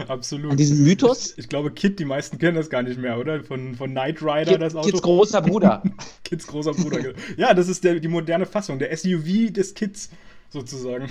absolut. 0.08 0.52
An 0.52 0.56
diesen 0.56 0.82
Mythos? 0.82 1.32
Ich, 1.32 1.38
ich, 1.40 1.48
glaube, 1.50 1.70
Kit, 1.70 1.98
die 1.98 2.06
meisten 2.06 2.38
kennen 2.38 2.56
das 2.56 2.70
gar 2.70 2.82
nicht 2.82 2.98
mehr, 2.98 3.18
oder? 3.18 3.44
Von, 3.44 3.74
von 3.74 3.90
Knight 3.90 4.22
Rider, 4.22 4.52
Kid, 4.52 4.62
das 4.62 4.74
Auto. 4.74 4.88
Kids 4.88 5.02
großer 5.02 5.42
Bruder. 5.42 5.82
Kids 6.24 6.46
großer 6.46 6.72
Bruder. 6.72 7.02
Genau. 7.02 7.18
ja, 7.36 7.52
das 7.52 7.68
ist 7.68 7.84
der, 7.84 8.00
die 8.00 8.08
moderne 8.08 8.46
Fassung, 8.46 8.78
der 8.78 8.96
SUV 8.96 9.52
des 9.52 9.74
Kids 9.74 10.08
sozusagen. 10.48 11.10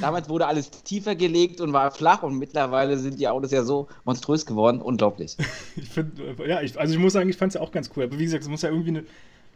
Damals 0.00 0.28
wurde 0.28 0.46
alles 0.46 0.70
tiefer 0.70 1.14
gelegt 1.14 1.60
und 1.60 1.72
war 1.72 1.90
flach 1.90 2.22
und 2.22 2.38
mittlerweile 2.38 2.98
sind 2.98 3.18
die 3.18 3.28
Autos 3.28 3.50
ja 3.50 3.62
so 3.62 3.88
monströs 4.04 4.46
geworden. 4.46 4.80
Unglaublich. 4.80 5.36
ich 5.76 5.88
finde, 5.88 6.36
ja, 6.46 6.60
ich, 6.62 6.78
also 6.78 6.94
ich 6.94 7.00
muss 7.00 7.12
sagen, 7.12 7.28
ich 7.28 7.36
fand 7.36 7.50
es 7.50 7.54
ja 7.54 7.60
auch 7.60 7.72
ganz 7.72 7.90
cool. 7.96 8.04
Aber 8.04 8.18
wie 8.18 8.24
gesagt, 8.24 8.42
es 8.42 8.48
muss 8.48 8.62
ja 8.62 8.70
irgendwie 8.70 8.90
eine, 8.90 9.04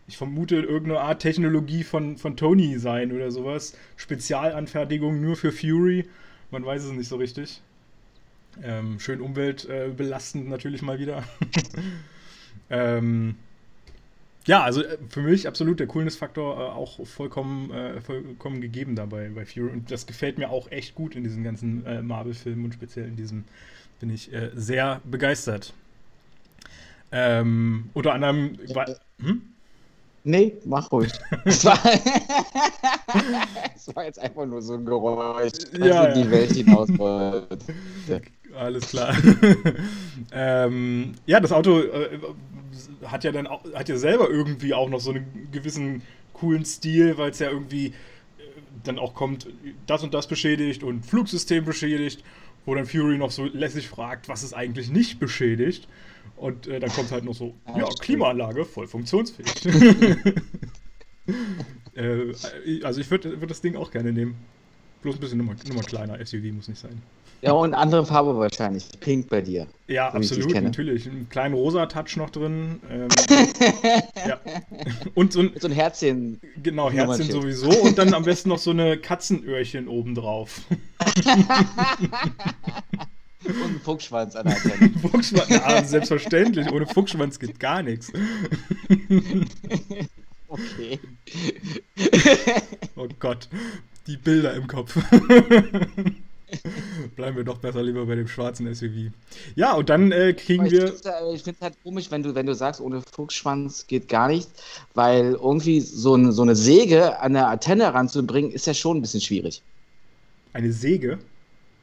ich 0.06 0.16
vermute, 0.16 0.56
irgendeine 0.56 1.00
Art 1.00 1.22
Technologie 1.22 1.84
von, 1.84 2.16
von 2.16 2.36
Tony 2.36 2.78
sein 2.78 3.12
oder 3.12 3.30
sowas. 3.30 3.74
Spezialanfertigung 3.96 5.20
nur 5.20 5.36
für 5.36 5.52
Fury. 5.52 6.08
Man 6.50 6.64
weiß 6.64 6.84
es 6.84 6.92
nicht 6.92 7.08
so 7.08 7.16
richtig. 7.16 7.62
Ähm, 8.62 8.98
schön 8.98 9.20
umweltbelastend 9.20 10.46
äh, 10.46 10.50
natürlich 10.50 10.82
mal 10.82 10.98
wieder. 10.98 11.22
ähm, 12.70 13.36
ja, 14.46 14.62
also 14.62 14.82
äh, 14.82 14.98
für 15.08 15.20
mich 15.22 15.46
absolut 15.46 15.80
der 15.80 15.86
Coolness-Faktor 15.86 16.58
äh, 16.58 16.62
auch 16.70 17.06
vollkommen, 17.06 17.70
äh, 17.70 18.00
vollkommen 18.00 18.60
gegeben 18.60 18.96
dabei 18.96 19.28
bei 19.28 19.44
Fury. 19.44 19.70
Und 19.70 19.90
das 19.90 20.06
gefällt 20.06 20.38
mir 20.38 20.50
auch 20.50 20.70
echt 20.70 20.94
gut 20.94 21.14
in 21.14 21.24
diesen 21.24 21.44
ganzen 21.44 21.84
äh, 21.86 22.02
Marvel-Filmen 22.02 22.64
und 22.64 22.74
speziell 22.74 23.06
in 23.06 23.16
diesem 23.16 23.44
bin 24.00 24.10
ich 24.10 24.32
äh, 24.32 24.50
sehr 24.54 25.00
begeistert. 25.04 25.74
Ähm, 27.12 27.90
unter 27.92 28.14
anderem. 28.14 28.56
Hm? 29.20 29.42
Nee, 30.22 30.56
mach 30.64 30.90
ruhig. 30.92 31.12
Es 31.44 31.64
war, 31.64 31.76
war, 33.94 34.04
jetzt 34.04 34.18
einfach 34.18 34.46
nur 34.46 34.60
so 34.62 34.74
ein 34.74 34.84
Geräusch, 34.84 35.52
was 35.72 35.88
ja, 35.88 36.04
in 36.06 36.14
die 36.14 36.20
ja. 36.20 36.30
Welt 36.30 36.52
hinaus 36.52 36.88
wollte. 36.98 37.58
Alles 38.56 38.88
klar. 38.88 39.16
ähm, 40.32 41.12
ja, 41.26 41.40
das 41.40 41.52
Auto 41.52 41.80
äh, 41.80 42.18
hat 43.04 43.24
ja 43.24 43.32
dann 43.32 43.46
auch, 43.46 43.64
hat 43.74 43.88
ja 43.88 43.96
selber 43.96 44.28
irgendwie 44.30 44.74
auch 44.74 44.88
noch 44.88 45.00
so 45.00 45.10
einen 45.10 45.48
gewissen 45.52 46.02
coolen 46.32 46.64
Stil, 46.64 47.18
weil 47.18 47.30
es 47.30 47.38
ja 47.38 47.50
irgendwie 47.50 47.86
äh, 47.86 47.92
dann 48.84 48.98
auch 48.98 49.14
kommt, 49.14 49.46
das 49.86 50.02
und 50.02 50.14
das 50.14 50.26
beschädigt 50.26 50.82
und 50.82 51.04
Flugsystem 51.04 51.64
beschädigt, 51.64 52.24
wo 52.66 52.74
dann 52.74 52.86
Fury 52.86 53.18
noch 53.18 53.30
so 53.30 53.46
lässig 53.46 53.88
fragt, 53.88 54.28
was 54.28 54.42
ist 54.42 54.52
eigentlich 54.54 54.90
nicht 54.90 55.18
beschädigt. 55.18 55.88
Und 56.36 56.66
äh, 56.66 56.80
dann 56.80 56.90
kommt 56.90 57.10
halt 57.10 57.24
noch 57.24 57.34
so, 57.34 57.54
ja, 57.76 57.86
Klimaanlage 58.00 58.64
voll 58.64 58.86
funktionsfähig. 58.86 59.52
äh, 61.94 62.32
also 62.82 63.00
ich 63.00 63.10
würde 63.10 63.40
würd 63.40 63.50
das 63.50 63.60
Ding 63.60 63.76
auch 63.76 63.90
gerne 63.90 64.12
nehmen. 64.12 64.36
Bloß 65.02 65.16
ein 65.16 65.20
bisschen 65.20 65.38
Nummer 65.38 65.82
kleiner, 65.82 66.24
SUV 66.24 66.52
muss 66.52 66.68
nicht 66.68 66.80
sein. 66.80 67.00
Ja, 67.42 67.52
und 67.52 67.72
andere 67.74 68.04
Farbe 68.04 68.36
wahrscheinlich. 68.36 68.86
Pink 69.00 69.28
bei 69.28 69.40
dir. 69.40 69.66
Ja, 69.86 70.10
absolut, 70.12 70.52
natürlich. 70.62 71.08
Einen 71.08 71.28
kleinen 71.30 71.54
rosa 71.54 71.86
Touch 71.86 72.16
noch 72.16 72.30
drin. 72.30 72.80
Ähm, 72.90 73.08
ja. 74.28 74.38
Und 75.14 75.32
so 75.32 75.40
ein, 75.40 75.52
so 75.58 75.68
ein 75.68 75.72
Herzchen. 75.72 76.38
Genau, 76.62 76.90
Herzchen 76.90 77.30
sowieso. 77.30 77.70
Und 77.70 77.96
dann 77.98 78.12
am 78.12 78.24
besten 78.24 78.50
noch 78.50 78.58
so 78.58 78.70
eine 78.70 78.98
Katzenöhrchen 78.98 79.88
obendrauf. 79.88 80.60
Und 83.42 83.76
ein 83.76 83.80
Fuchsschwanz 83.82 84.36
an 84.36 84.46
der 84.46 84.56
Antenne. 84.62 84.90
Fuchsschwanz, 85.00 85.48
ja, 85.48 85.82
selbstverständlich. 85.82 86.70
Ohne 86.70 86.86
Fuchsschwanz 86.86 87.38
geht 87.38 87.58
gar 87.58 87.82
nichts. 87.82 88.12
Okay. 90.46 91.00
Oh 92.96 93.08
Gott, 93.18 93.48
die 94.06 94.18
Bilder 94.18 94.52
im 94.54 94.66
Kopf. 94.66 94.98
Bleiben 97.16 97.36
wir 97.36 97.44
doch 97.44 97.58
besser 97.58 97.82
lieber 97.82 98.06
bei 98.06 98.14
dem 98.14 98.28
schwarzen 98.28 98.72
SUV. 98.72 99.12
Ja, 99.54 99.74
und 99.74 99.88
dann 99.88 100.12
äh, 100.12 100.32
kriegen 100.32 100.66
ich 100.66 100.72
wir. 100.72 100.86
ich 101.34 101.42
finde 101.42 101.56
es 101.58 101.60
halt 101.60 101.74
komisch, 101.82 102.10
wenn 102.10 102.22
du, 102.22 102.34
wenn 102.34 102.46
du 102.46 102.54
sagst, 102.54 102.80
ohne 102.80 103.02
Fuchsschwanz 103.12 103.86
geht 103.86 104.08
gar 104.08 104.28
nichts, 104.28 104.62
weil 104.94 105.32
irgendwie 105.32 105.80
so, 105.80 106.14
ein, 106.14 106.32
so 106.32 106.42
eine 106.42 106.56
Säge 106.56 107.18
an 107.20 107.32
der 107.34 107.48
Antenne 107.48 107.92
ranzubringen, 107.92 108.50
ist 108.50 108.66
ja 108.66 108.74
schon 108.74 108.98
ein 108.98 109.00
bisschen 109.00 109.20
schwierig. 109.20 109.62
Eine 110.52 110.72
Säge? 110.72 111.18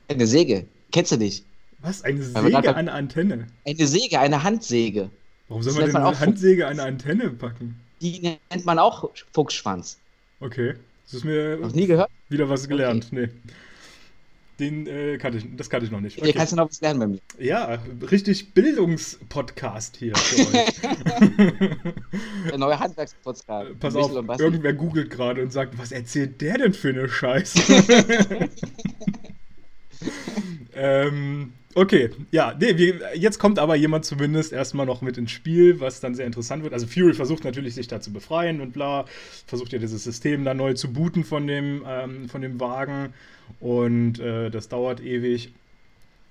Eine 0.07 0.28
Säge. 0.28 0.65
Kennst 0.91 1.11
du 1.11 1.18
nicht? 1.18 1.43
Was? 1.80 2.03
Eine 2.03 2.24
Säge 2.24 2.76
an 2.76 2.86
der 2.86 2.95
Antenne? 2.95 3.47
Eine 3.65 3.88
Säge, 3.88 4.20
eine 4.20 4.43
Handsäge. 4.43 5.09
Warum 5.47 5.63
soll 5.63 5.74
man 5.74 5.86
denn 5.86 5.95
eine 5.95 6.20
Handsäge 6.20 6.65
an 6.65 6.80
eine 6.80 6.89
Antenne 6.89 7.30
packen? 7.30 7.80
Die 8.01 8.20
nennt 8.20 8.65
man 8.65 8.80
auch 8.80 9.09
Fuchsschwanz. 9.34 9.97
Okay. 10.39 10.76
Das 11.05 11.15
ist 11.15 11.24
mir 11.24 11.57
Noch 11.57 11.74
nie 11.74 11.88
gehört? 11.88 12.09
wieder 12.30 12.49
was 12.49 12.68
gelernt. 12.68 13.07
Okay. 13.11 13.28
Nee. 13.28 13.51
Den 14.60 14.88
äh, 14.88 15.18
kannte 15.18 15.38
ich, 15.38 15.45
das 15.55 15.70
kannte 15.70 15.86
ich 15.86 15.91
noch 15.91 16.01
nicht. 16.01 16.18
Okay. 16.18 16.26
Hier 16.26 16.34
kannst 16.34 16.51
du 16.51 16.58
noch 16.58 16.70
was 16.70 16.82
lernen 16.82 16.99
bei 16.99 17.08
mir. 17.08 17.20
Ja, 17.38 17.78
richtig 18.10 18.53
Bildungspodcast 18.53 19.97
hier 19.97 20.16
für 20.16 20.41
euch. 20.58 20.82
Der 22.49 22.58
neue 22.58 22.80
Handwerkspodcast. 22.80 23.80
Pass 23.80 23.95
auf, 23.95 24.12
irgendwer 24.39 24.74
googelt 24.74 25.12
gerade 25.12 25.43
und 25.43 25.53
sagt, 25.53 25.78
was 25.78 25.91
erzählt 25.91 26.41
der 26.41 26.58
denn 26.58 26.74
für 26.74 26.89
eine 26.89 27.08
Scheiße? 27.08 27.60
ähm, 30.74 31.53
okay, 31.78 32.10
ja, 32.32 32.56
nee, 32.60 32.76
wir, 32.78 33.16
jetzt 33.16 33.38
kommt 33.38 33.60
aber 33.60 33.76
jemand 33.76 34.04
zumindest 34.04 34.52
erstmal 34.52 34.86
noch 34.86 35.02
mit 35.02 35.18
ins 35.18 35.32
Spiel, 35.32 35.80
was 35.80 36.00
dann 36.00 36.16
sehr 36.16 36.26
interessant 36.26 36.64
wird. 36.64 36.74
Also 36.74 36.88
Fury 36.88 37.14
versucht 37.14 37.44
natürlich 37.44 37.76
sich 37.76 37.88
da 37.88 38.02
zu 38.02 38.12
befreien 38.12 38.62
und 38.62 38.74
bla, 38.74 39.06
versucht 39.46 39.74
ja 39.74 39.80
dieses 39.80 40.04
System 40.04 40.44
da 40.44 40.54
neu 40.54 40.74
zu 40.74 40.92
booten 40.92 41.24
von 41.24 41.46
dem, 41.46 41.84
ähm, 41.88 42.30
von 42.30 42.42
dem 42.42 42.60
Wagen 42.60 43.14
und 43.60 44.20
äh, 44.20 44.50
das 44.50 44.70
dauert 44.70 45.02
ewig. 45.02 45.52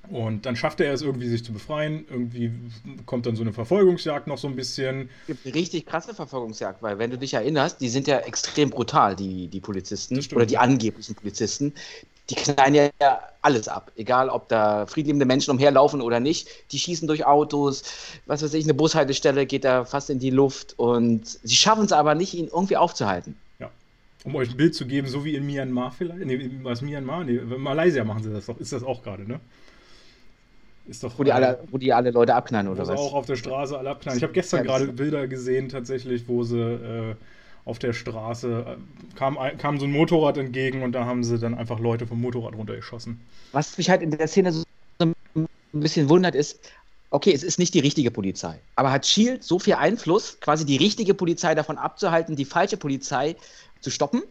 Und 0.09 0.47
dann 0.47 0.55
schafft 0.55 0.81
er 0.81 0.93
es 0.93 1.03
irgendwie, 1.03 1.29
sich 1.29 1.45
zu 1.45 1.53
befreien. 1.53 2.05
Irgendwie 2.09 2.53
kommt 3.07 3.27
dann 3.27 3.35
so 3.35 3.43
eine 3.43 3.53
Verfolgungsjagd 3.53 4.29
noch 4.29 4.39
so 4.39 4.47
ein 4.47 4.55
bisschen. 4.55 5.09
Es 5.23 5.27
gibt 5.27 5.47
eine 5.47 5.55
richtig 5.57 5.85
krasse 5.85 6.15
Verfolgungsjagd, 6.15 6.81
weil, 6.81 7.01
wenn 7.01 7.11
du 7.11 7.19
dich 7.19 7.35
erinnerst, 7.35 7.81
die 7.81 7.89
sind 7.89 8.07
ja 8.07 8.19
extrem 8.19 8.71
brutal, 8.71 9.17
die, 9.17 9.49
die 9.49 9.61
Polizisten 9.61 10.21
oder 10.35 10.47
die 10.47 10.59
angeblichen 10.59 11.17
Polizisten. 11.17 11.73
Die 12.31 12.35
knallen 12.35 12.75
ja 12.75 12.91
alles 13.43 13.69
ab. 13.69 13.93
Egal, 13.97 14.29
ob 14.29 14.49
da 14.49 14.87
friedliebende 14.87 15.27
Menschen 15.27 15.53
umherlaufen 15.53 16.01
oder 16.01 16.19
nicht. 16.19 16.49
Die 16.73 16.79
schießen 16.79 17.07
durch 17.07 17.25
Autos. 17.25 17.85
Was 18.27 18.43
weiß 18.43 18.55
ich, 18.55 18.65
eine 18.65 18.75
Bushaltestelle 18.75 19.47
geht 19.47 19.65
da 19.65 19.85
fast 19.85 20.11
in 20.11 20.19
die 20.19 20.31
Luft. 20.31 20.75
Und 20.79 21.27
sie 21.27 21.55
schaffen 21.55 21.85
es 21.85 21.93
aber 21.93 22.15
nicht, 22.15 22.35
ihn 22.35 22.49
irgendwie 22.49 22.77
aufzuhalten 22.77 23.37
um 24.27 24.35
euch 24.35 24.51
ein 24.51 24.57
Bild 24.57 24.75
zu 24.75 24.87
geben, 24.87 25.07
so 25.07 25.25
wie 25.25 25.37
in 25.37 25.47
Myanmar 25.47 25.93
vielleicht. 25.93 26.27
Nee, 26.27 26.51
was 26.63 26.83
Myanmar? 26.83 27.25
Nee, 27.25 27.41
Malaysia 27.59 28.05
machen 28.05 28.25
sie 28.25 28.33
das 28.33 28.47
doch. 28.47 28.59
Ist 28.59 28.73
das 28.73 28.83
auch 28.83 29.03
gerade, 29.03 29.27
ne? 29.27 29.41
Ist 30.89 31.05
doch. 31.05 31.17
Wo 31.17 31.23
die, 31.25 31.33
alle, 31.33 31.61
wo 31.71 31.79
die 31.79 31.93
alle 31.93 32.11
Leute 32.11 32.35
abknallen, 32.35 32.69
oder 32.69 32.87
was? 32.87 32.99
auch 32.99 33.15
auf 33.15 33.27
der 33.27 33.37
Straße 33.37 33.79
alle 33.79 33.91
abknallen. 33.91 34.19
Ich 34.19 34.25
habe 34.25 34.33
gestern 34.33 34.65
gerade 34.65 34.89
Bilder 34.89 35.29
gesehen, 35.29 35.69
tatsächlich, 35.69 36.27
wo 36.27 36.43
sie 36.43 36.59
äh, 36.59 37.15
auf 37.67 37.79
der 37.81 37.93
Straße 37.93 38.65
äh, 38.67 39.17
kam, 39.17 39.37
kam 39.59 39.79
so 39.79 39.85
ein 39.85 39.93
Motorrad 39.93 40.39
entgegen 40.39 40.83
und 40.83 40.93
da 40.93 41.05
haben 41.05 41.23
sie 41.23 41.39
dann 41.39 41.55
einfach 41.55 41.79
Leute 41.79 42.07
vom 42.07 42.21
Motorrad 42.21 42.55
runtergeschossen. 42.55 43.21
Was 43.53 43.77
mich 43.77 43.91
halt 43.91 44.01
in 44.01 44.13
der 44.13 44.27
Szene 44.29 44.53
so 44.53 44.65
ein 45.01 45.47
bisschen 45.73 46.09
wundert, 46.09 46.35
ist, 46.35 46.61
okay, 47.11 47.33
es 47.33 47.43
ist 47.43 47.59
nicht 47.59 47.75
die 47.75 47.81
richtige 47.81 48.11
Polizei, 48.11 48.59
aber 48.77 48.93
hat 48.93 49.05
Shield 49.05 49.43
so 49.43 49.59
viel 49.59 49.75
Einfluss, 49.75 50.39
quasi 50.41 50.65
die 50.65 50.77
richtige 50.77 51.13
Polizei 51.13 51.55
davon 51.55 51.77
abzuhalten, 51.77 52.37
die 52.37 52.45
falsche 52.45 52.77
Polizei 52.77 53.37
zu 53.81 53.91
stoppen. 53.91 54.23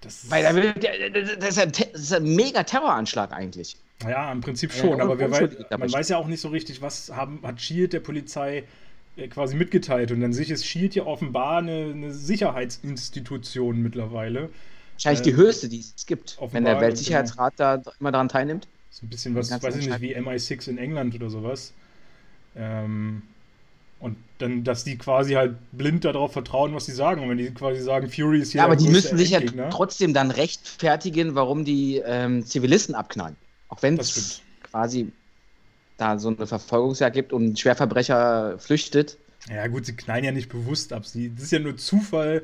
Das 0.00 0.30
Weil 0.30 0.42
das 0.42 1.56
ist, 1.56 1.58
ein, 1.58 1.72
das 1.92 2.00
ist 2.00 2.12
ein 2.14 2.34
mega 2.34 2.62
Terroranschlag 2.62 3.32
eigentlich. 3.32 3.76
Ja, 4.02 4.32
im 4.32 4.40
Prinzip 4.40 4.72
schon, 4.72 4.96
ja, 4.96 5.04
aber 5.04 5.30
weiß, 5.30 5.50
man 5.78 5.92
weiß 5.92 6.08
ja 6.08 6.16
auch 6.16 6.26
nicht 6.26 6.40
so 6.40 6.48
richtig, 6.48 6.80
was 6.80 7.10
haben, 7.14 7.40
hat 7.42 7.60
Shield 7.60 7.92
der 7.92 8.00
Polizei 8.00 8.64
quasi 9.28 9.56
mitgeteilt. 9.56 10.12
Und 10.12 10.20
dann 10.20 10.32
sich 10.32 10.50
ist 10.50 10.66
Shield 10.66 10.94
ja 10.94 11.04
offenbar 11.04 11.58
eine, 11.58 11.92
eine 11.94 12.12
Sicherheitsinstitution 12.12 13.82
mittlerweile. 13.82 14.50
Wahrscheinlich 14.94 15.20
äh, 15.20 15.30
die 15.30 15.36
höchste, 15.36 15.68
die 15.68 15.80
es 15.80 16.06
gibt, 16.06 16.38
wenn 16.52 16.64
der 16.64 16.80
Weltsicherheitsrat 16.80 17.54
da 17.56 17.82
immer 17.98 18.12
daran 18.12 18.28
teilnimmt. 18.28 18.68
So 18.90 19.06
ein 19.06 19.08
bisschen 19.08 19.34
was, 19.34 19.50
weiß 19.50 19.76
ich 19.76 19.88
nicht, 19.88 20.00
wie 20.00 20.16
MI6 20.16 20.68
in 20.68 20.78
England 20.78 21.14
oder 21.14 21.30
sowas. 21.30 21.72
Ähm, 22.56 23.22
und 24.00 24.16
dann, 24.38 24.64
dass 24.64 24.82
die 24.82 24.96
quasi 24.96 25.34
halt 25.34 25.56
blind 25.72 26.04
darauf 26.04 26.32
vertrauen, 26.32 26.74
was 26.74 26.86
sie 26.86 26.92
sagen. 26.92 27.22
Und 27.22 27.28
wenn 27.28 27.38
die 27.38 27.50
quasi 27.50 27.80
sagen, 27.80 28.08
Fury 28.08 28.40
ist 28.40 28.52
hier. 28.52 28.60
Ja, 28.60 28.64
aber 28.64 28.76
die 28.76 28.88
müssen 28.88 29.16
sich 29.18 29.30
ja 29.30 29.40
trotzdem 29.70 30.14
dann 30.14 30.30
rechtfertigen, 30.30 31.34
warum 31.34 31.64
die 31.64 32.02
ähm, 32.04 32.44
Zivilisten 32.44 32.94
abknallen. 32.94 33.36
Auch 33.68 33.82
wenn 33.82 33.98
es 33.98 34.40
quasi 34.62 35.12
da 36.00 36.18
so 36.18 36.28
eine 36.28 36.46
Verfolgungsjagd 36.46 37.14
gibt 37.14 37.32
und 37.32 37.52
ein 37.52 37.56
Schwerverbrecher 37.56 38.58
flüchtet. 38.58 39.16
Ja, 39.48 39.66
gut, 39.66 39.86
sie 39.86 39.96
knallen 39.96 40.24
ja 40.24 40.32
nicht 40.32 40.48
bewusst 40.48 40.92
ab. 40.92 41.06
Sie, 41.06 41.32
das 41.34 41.44
ist 41.44 41.52
ja 41.52 41.58
nur 41.58 41.76
Zufall, 41.76 42.42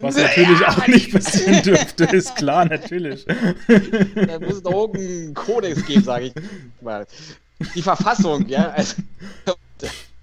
was 0.00 0.16
natürlich 0.16 0.60
ja, 0.60 0.68
auch 0.68 0.86
nicht 0.86 1.12
passieren 1.12 1.62
dürfte, 1.62 2.04
ist 2.12 2.36
klar, 2.36 2.64
natürlich. 2.66 3.26
Da 3.26 4.38
muss 4.38 4.54
es 4.54 4.62
doch 4.62 4.94
irgendeinen 4.94 5.34
Kodex 5.34 5.84
geben, 5.86 6.04
sage 6.04 6.26
ich 6.26 6.34
mal. 6.80 7.06
Die 7.74 7.82
Verfassung, 7.82 8.46
ja. 8.48 8.70
Also, 8.70 9.02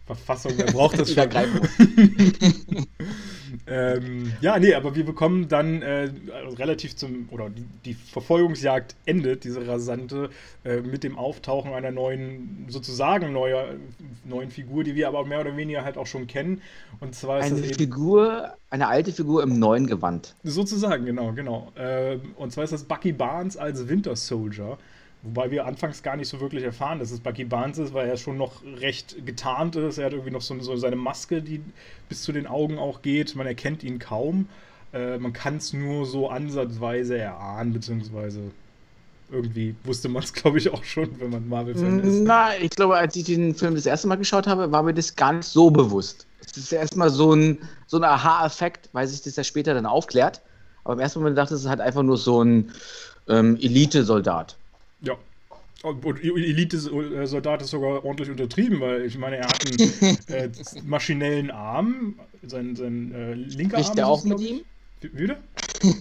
Verfassung, 0.05 0.53
wer 0.55 0.67
braucht 0.67 0.99
das 0.99 1.11
schon? 1.11 1.27
ähm, 3.68 4.34
ja, 4.41 4.60
nee, 4.60 4.73
aber 4.73 4.95
wir 4.95 5.06
bekommen 5.06 5.48
dann 5.48 5.82
äh, 5.82 6.10
relativ 6.57 6.95
zum, 6.95 7.27
oder 7.32 7.49
die, 7.49 7.65
die, 7.86 7.94
Verfolgungsjagd 7.94 8.95
endet, 9.06 9.44
diese 9.44 9.68
rasante, 9.68 10.30
äh, 10.64 10.82
mit 10.82 11.03
dem 11.03 11.18
Auftauchen 11.18 11.73
einer 11.73 11.91
neuen, 11.91 12.65
sozusagen 12.68 13.34
neuer, 13.34 13.76
neuen 14.23 14.52
Figur, 14.52 14.84
die 14.84 14.95
wir 14.95 15.07
aber 15.07 15.26
mehr 15.26 15.41
oder 15.41 15.56
weniger 15.57 15.84
halt 15.84 15.98
auch 15.98 16.07
schon 16.07 16.27
kennen. 16.27 16.61
Und 16.99 17.15
zwar 17.15 17.40
ist 17.40 17.52
eine 17.52 17.61
das 17.61 17.77
Figur, 17.77 18.53
eine 18.69 18.88
alte 18.88 19.11
Figur 19.11 19.44
im 19.44 19.60
neuen 19.60 19.88
Gewand. 19.88 20.36
Sozusagen, 20.44 21.06
genau, 21.06 21.34
genau. 21.34 21.72
Äh, 21.76 22.18
und 22.36 22.52
zwar 22.52 22.64
ist 22.64 22.73
das 22.73 22.84
Bucky 22.84 23.11
Barnes 23.11 23.57
als 23.57 23.88
Winter 23.88 24.15
Soldier. 24.15 24.77
Wobei 25.26 25.49
wir 25.49 25.65
anfangs 25.65 26.03
gar 26.03 26.15
nicht 26.15 26.30
so 26.30 26.39
wirklich 26.39 26.64
erfahren, 26.64 26.99
dass 26.99 27.10
es 27.10 27.19
Bucky 27.19 27.45
Barnes 27.45 27.80
ist, 27.80 27.93
weil 27.95 28.07
er 28.07 28.15
schon 28.15 28.38
noch 28.38 28.61
recht 28.64 29.26
getarnt 29.26 29.76
ist. 29.76 29.97
Er 29.97 30.06
hat 30.06 30.14
irgendwie 30.14 30.31
noch 30.31 30.41
so, 30.41 30.60
so 30.60 30.76
seine 30.76 30.95
Maske, 30.95 31.41
die 31.41 31.61
bis 32.07 32.22
zu 32.22 32.31
den 32.31 32.45
Augen 32.45 32.77
auch 32.77 33.02
geht. 33.02 33.35
Man 33.35 33.47
erkennt 33.47 33.84
ihn 33.84 33.97
kaum. 33.97 34.47
Äh, 34.93 35.18
man 35.18 35.34
kann 35.34 35.57
es 35.57 35.73
nur 35.73 36.06
so 36.06 36.30
ansatzweise 36.30 37.18
erahnen, 37.18 37.73
beziehungsweise 37.73 38.52
irgendwie 39.31 39.76
wusste 39.84 40.10
man 40.10 40.22
es, 40.22 40.31
glaube 40.34 40.60
ich, 40.60 40.72
auch 40.72 40.84
schon, 40.84 41.19
wenn 41.19 41.31
man 41.31 41.49
Marvel-Fan 41.49 42.02
ist. 42.02 42.22
Na, 42.22 42.56
ich 42.60 42.69
glaube, 42.69 42.95
als 42.95 43.15
ich 43.15 43.23
den 43.23 43.56
Film 43.56 43.73
das 43.73 43.88
erste 43.88 44.07
Mal 44.07 44.18
geschaut 44.18 44.45
habe, 44.45 44.72
war 44.72 44.84
mir 44.84 44.93
das 44.93 45.15
gar 45.15 45.34
nicht 45.34 45.47
so 45.47 45.72
bewusst. 45.72 46.27
Es 46.39 46.56
ist 46.56 46.72
erstmal 46.72 47.10
so 47.10 47.34
ein, 47.34 47.57
so 47.88 47.97
ein 47.97 48.03
Aha-Effekt, 48.03 48.89
weil 48.93 49.07
sich 49.07 49.23
das 49.23 49.35
ja 49.35 49.43
später 49.43 49.73
dann 49.73 49.88
aufklärt. 49.88 50.41
Aber 50.84 50.93
im 50.93 50.99
ersten 50.99 51.18
Moment 51.18 51.35
dachte 51.35 51.56
ich, 51.56 51.57
es 51.57 51.64
ist 51.64 51.69
halt 51.69 51.81
einfach 51.81 52.03
nur 52.03 52.18
so 52.18 52.43
ein 52.43 52.72
ähm, 53.27 53.57
Elite-Soldat. 53.60 54.56
Ja. 55.06 55.18
Und 55.84 56.03
Elite-Soldat 56.23 57.61
ist 57.61 57.69
sogar 57.69 58.03
ordentlich 58.03 58.30
untertrieben, 58.30 58.80
weil 58.80 59.06
ich 59.06 59.18
meine, 59.18 59.38
er 59.38 59.48
hat 59.48 59.64
einen 59.65 60.18
äh, 60.27 60.49
maschinellen 60.84 61.52
Arm, 61.52 62.19
sein, 62.41 62.76
sein 62.76 63.14
äh, 63.14 63.34
linker 63.34 63.77
Spricht 63.77 63.77
Arm. 63.77 63.84
Spricht 63.84 63.98
der 63.98 64.07
auch 64.07 64.23
mit 64.23 64.40
ihm? 64.40 64.61
Wieder? 65.02 65.38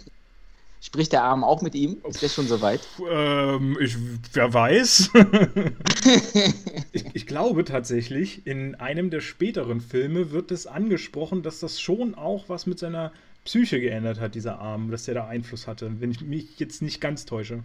Spricht 0.80 1.12
der 1.12 1.22
Arm 1.22 1.44
auch 1.44 1.62
mit 1.62 1.74
ihm? 1.74 1.96
Ist 2.06 2.22
der 2.22 2.28
schon 2.28 2.46
soweit? 2.46 2.80
Ähm, 3.10 3.76
ich, 3.80 3.96
wer 4.34 4.52
weiß. 4.52 5.10
ich, 6.92 7.04
ich, 7.14 7.26
glaube 7.26 7.64
tatsächlich, 7.64 8.46
in 8.46 8.74
einem 8.74 9.08
der 9.10 9.20
späteren 9.20 9.80
Filme 9.80 10.30
wird 10.30 10.50
es 10.50 10.66
angesprochen, 10.66 11.42
dass 11.42 11.60
das 11.60 11.80
schon 11.80 12.14
auch 12.14 12.48
was 12.48 12.66
mit 12.66 12.78
seiner 12.78 13.12
Psyche 13.44 13.80
geändert 13.80 14.20
hat, 14.20 14.34
dieser 14.34 14.58
Arm, 14.58 14.90
dass 14.90 15.04
der 15.04 15.14
da 15.14 15.26
Einfluss 15.26 15.66
hatte, 15.66 15.90
wenn 16.00 16.10
ich 16.10 16.20
mich 16.20 16.58
jetzt 16.58 16.82
nicht 16.82 17.00
ganz 17.00 17.24
täusche 17.24 17.62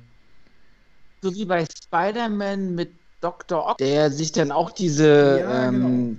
so 1.22 1.34
wie 1.36 1.46
bei 1.46 1.66
Spider-Man 1.66 2.76
mit 2.76 2.92
Dr. 3.22 3.72
Ock, 3.72 3.78
der 3.78 4.12
sich 4.12 4.32
dann 4.32 4.52
auch 4.52 4.72
diese, 4.72 5.40
ja, 5.42 5.68
ähm, 5.68 5.74
genau. 5.74 6.16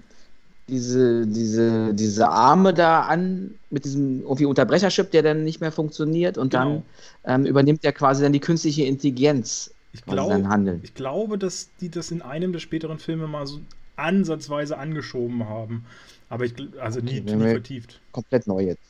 diese, 0.68 1.27
diese, 1.27 1.94
diese 1.94 2.28
Arme 2.28 2.74
da 2.74 3.02
an, 3.02 3.55
mit 3.70 3.85
diesem 3.85 4.20
irgendwie 4.22 4.47
Unterbrecherchip, 4.47 5.10
der 5.10 5.22
dann 5.22 5.44
nicht 5.44 5.60
mehr 5.60 5.72
funktioniert 5.72 6.36
und 6.36 6.51
genau. 6.51 6.82
dann 7.24 7.40
ähm, 7.43 7.47
übernimmt 7.47 7.85
er 7.85 7.93
quasi 7.93 8.22
dann 8.22 8.32
die 8.32 8.40
künstliche 8.40 8.85
Intelligenz. 8.85 9.72
Ich, 9.93 10.05
glaub, 10.05 10.31
Handeln. 10.31 10.81
ich 10.85 10.94
glaube, 10.94 11.36
dass 11.36 11.70
die 11.81 11.89
das 11.89 12.10
in 12.10 12.22
einem 12.22 12.52
der 12.52 12.60
späteren 12.60 12.98
Filme 12.98 13.27
mal 13.27 13.47
so 13.47 13.60
ansatzweise 13.97 14.78
angeschoben 14.78 15.48
haben. 15.48 15.85
Aber 16.28 16.44
ich, 16.44 16.55
also 16.81 17.01
nie, 17.01 17.20
nie 17.20 17.36
vertieft. 17.36 18.01
Komplett 18.12 18.47
neu 18.47 18.60
jetzt. 18.60 18.82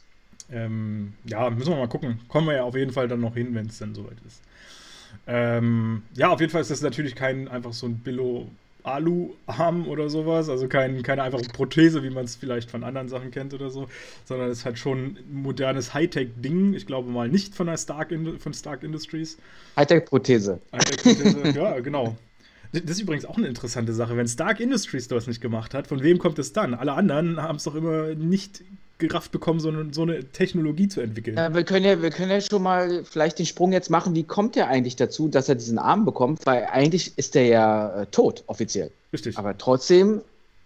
Ähm, 0.52 1.14
ja, 1.24 1.48
müssen 1.48 1.70
wir 1.70 1.76
mal 1.76 1.88
gucken. 1.88 2.20
Kommen 2.28 2.48
wir 2.48 2.56
ja 2.56 2.64
auf 2.64 2.76
jeden 2.76 2.92
Fall 2.92 3.08
dann 3.08 3.20
noch 3.20 3.34
hin, 3.34 3.54
wenn 3.54 3.66
es 3.66 3.78
dann 3.78 3.94
soweit 3.94 4.18
ist. 4.26 4.42
Ähm, 5.26 6.02
ja, 6.14 6.30
auf 6.30 6.40
jeden 6.40 6.50
Fall 6.50 6.62
ist 6.62 6.70
das 6.70 6.82
natürlich 6.82 7.14
kein 7.14 7.48
einfach 7.48 7.72
so 7.72 7.86
ein 7.86 7.98
Billo 7.98 8.48
Alu-Arm 8.82 9.88
oder 9.88 10.08
sowas, 10.08 10.48
also 10.48 10.68
kein, 10.68 11.02
keine 11.02 11.22
einfache 11.22 11.44
Prothese, 11.44 12.02
wie 12.02 12.10
man 12.10 12.24
es 12.24 12.36
vielleicht 12.36 12.70
von 12.70 12.84
anderen 12.84 13.08
Sachen 13.08 13.30
kennt 13.30 13.54
oder 13.54 13.70
so, 13.70 13.88
sondern 14.24 14.48
es 14.50 14.58
ist 14.58 14.64
halt 14.64 14.78
schon 14.78 15.16
ein 15.16 15.42
modernes 15.42 15.94
Hightech-Ding. 15.94 16.74
Ich 16.74 16.86
glaube 16.86 17.10
mal 17.10 17.28
nicht 17.28 17.54
von 17.54 17.66
der 17.66 17.76
Stark, 17.76 18.12
von 18.38 18.54
Stark 18.54 18.82
Industries. 18.82 19.38
Hightech-Prothese. 19.76 20.60
Hightech-Prothese, 20.72 21.50
ja, 21.54 21.78
genau. 21.80 22.16
Das 22.72 22.82
ist 22.82 23.00
übrigens 23.00 23.24
auch 23.24 23.36
eine 23.36 23.48
interessante 23.48 23.92
Sache. 23.92 24.16
Wenn 24.16 24.28
Stark 24.28 24.60
Industries 24.60 25.08
das 25.08 25.26
nicht 25.26 25.40
gemacht 25.40 25.74
hat, 25.74 25.88
von 25.88 26.02
wem 26.02 26.18
kommt 26.18 26.38
es 26.38 26.52
dann? 26.52 26.74
Alle 26.74 26.92
anderen 26.92 27.42
haben 27.42 27.56
es 27.56 27.64
doch 27.64 27.74
immer 27.74 28.14
nicht 28.14 28.62
gerafft 29.00 29.32
bekommen, 29.32 29.58
so 29.58 29.68
eine, 29.68 29.92
so 29.92 30.02
eine 30.02 30.24
Technologie 30.24 30.88
zu 30.88 31.00
entwickeln. 31.00 31.36
Äh, 31.36 31.52
wir, 31.52 31.64
können 31.64 31.84
ja, 31.84 32.00
wir 32.00 32.10
können 32.10 32.30
ja 32.30 32.40
schon 32.40 32.62
mal 32.62 33.04
vielleicht 33.04 33.38
den 33.38 33.46
Sprung 33.46 33.72
jetzt 33.72 33.90
machen. 33.90 34.14
Wie 34.14 34.22
kommt 34.22 34.56
er 34.56 34.68
eigentlich 34.68 34.96
dazu, 34.96 35.28
dass 35.28 35.48
er 35.48 35.56
diesen 35.56 35.78
Arm 35.78 36.04
bekommt? 36.04 36.46
Weil 36.46 36.66
eigentlich 36.70 37.18
ist 37.18 37.34
er 37.34 37.46
ja 37.46 38.02
äh, 38.02 38.06
tot, 38.06 38.44
offiziell. 38.46 38.90
Richtig. 39.12 39.36
Aber 39.36 39.58
trotzdem 39.58 40.20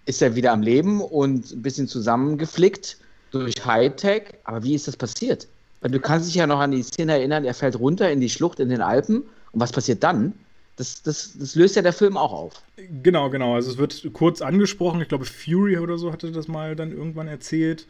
ist 0.07 0.21
er 0.21 0.35
wieder 0.35 0.53
am 0.53 0.63
Leben 0.63 1.01
und 1.01 1.51
ein 1.51 1.63
bisschen 1.63 1.89
zusammengeflickt 1.89 2.99
durch 3.31 3.55
Hightech. 3.65 4.35
Aber 4.45 4.63
wie 4.63 4.75
ist 4.75 4.87
das 4.87 4.97
passiert? 4.97 5.49
Weil 5.81 5.91
du 5.91 6.01
kannst 6.01 6.29
dich 6.29 6.35
ja 6.35 6.47
noch 6.47 6.61
an 6.61 6.71
die 6.71 6.83
Szene 6.83 7.13
erinnern, 7.13 7.45
er 7.45 7.55
fällt 7.55 7.79
runter 7.79 8.11
in 8.11 8.21
die 8.21 8.31
Schlucht 8.31 8.61
in 8.61 8.69
den 8.69 8.81
Alpen. 8.81 9.23
Und 9.53 9.61
was 9.61 9.73
passiert 9.73 10.03
dann? 10.03 10.33
Das, 10.77 11.03
das, 11.03 11.35
das, 11.39 11.55
löst 11.55 11.77
ja 11.77 11.83
der 11.83 11.93
Film 11.93 12.17
auch 12.17 12.33
auf. 12.33 12.55
Genau, 13.03 13.31
genau. 13.31 13.55
Also 13.55 13.71
es 13.71 13.79
wird 13.79 14.09
kurz 14.13 14.43
angesprochen. 14.43 15.01
Ich 15.01 15.09
glaube, 15.09 15.25
Fury 15.25 15.79
oder 15.79 15.99
so 15.99 16.13
hatte 16.13 16.33
das 16.33 16.49
mal 16.49 16.75
dann 16.75 16.91
irgendwann 16.91 17.29
erzählt. 17.29 17.87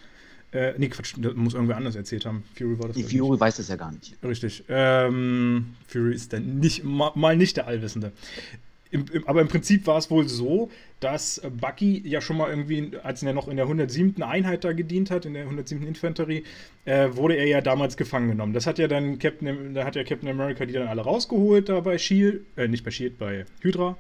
Äh, 0.55 0.75
nee, 0.79 0.89
Quatsch, 0.89 1.15
das 1.19 1.35
muss 1.35 1.55
irgendwer 1.55 1.77
anders 1.77 1.97
erzählt 1.97 2.25
haben. 2.27 2.45
Fury 2.57 2.79
war 2.79 2.87
das. 2.87 2.97
Die 2.97 3.03
Fury 3.03 3.33
nicht. 3.33 3.41
weiß 3.41 3.57
das 3.57 3.69
ja 3.69 3.77
gar 3.77 3.91
nicht. 3.91 4.15
Richtig. 4.23 4.63
Ähm, 4.69 5.75
Fury 5.89 6.15
ist 6.15 6.33
dann 6.33 6.61
nicht, 6.61 6.85
mal 6.85 7.37
nicht 7.37 7.57
der 7.57 7.67
Allwissende. 7.67 8.13
Im, 8.93 9.07
im, 9.13 9.27
aber 9.27 9.41
im 9.41 9.49
Prinzip 9.49 9.89
war 9.89 9.99
es 9.99 10.09
wohl 10.13 10.29
so, 10.29 10.71
dass 11.01 11.43
Bucky 11.61 12.01
ja 12.07 12.21
schon 12.21 12.37
mal 12.37 12.49
irgendwie, 12.49 12.93
als 13.03 13.25
er 13.25 13.33
noch 13.33 13.49
in 13.49 13.57
der 13.57 13.65
107. 13.65 14.23
Einheit 14.23 14.63
da 14.63 14.73
gedient 14.73 15.11
hat, 15.11 15.27
in 15.27 15.35
der 15.35 15.43
107. 15.43 15.85
Infanterie, 15.85 16.45
äh, 16.85 17.09
wurde 17.11 17.35
er 17.35 17.49
ja 17.49 17.61
damals 17.61 17.97
gefangen 17.97 18.29
genommen. 18.29 18.53
Das 18.53 18.69
hat 18.69 18.79
ja 18.79 18.87
dann 18.87 19.19
Captain, 19.19 19.75
da 19.75 19.85
hat 19.85 19.97
ja 19.97 20.05
Captain 20.05 20.29
America 20.29 20.65
die 20.65 20.75
dann 20.75 20.87
alle 20.87 21.03
rausgeholt 21.03 21.69
da 21.69 21.81
bei 21.81 21.99
Shield, 21.99 22.43
äh, 22.57 22.69
nicht 22.69 22.85
bei 22.85 22.93
Shield, 22.93 23.19
bei 23.19 23.45
Hydra. 23.61 23.97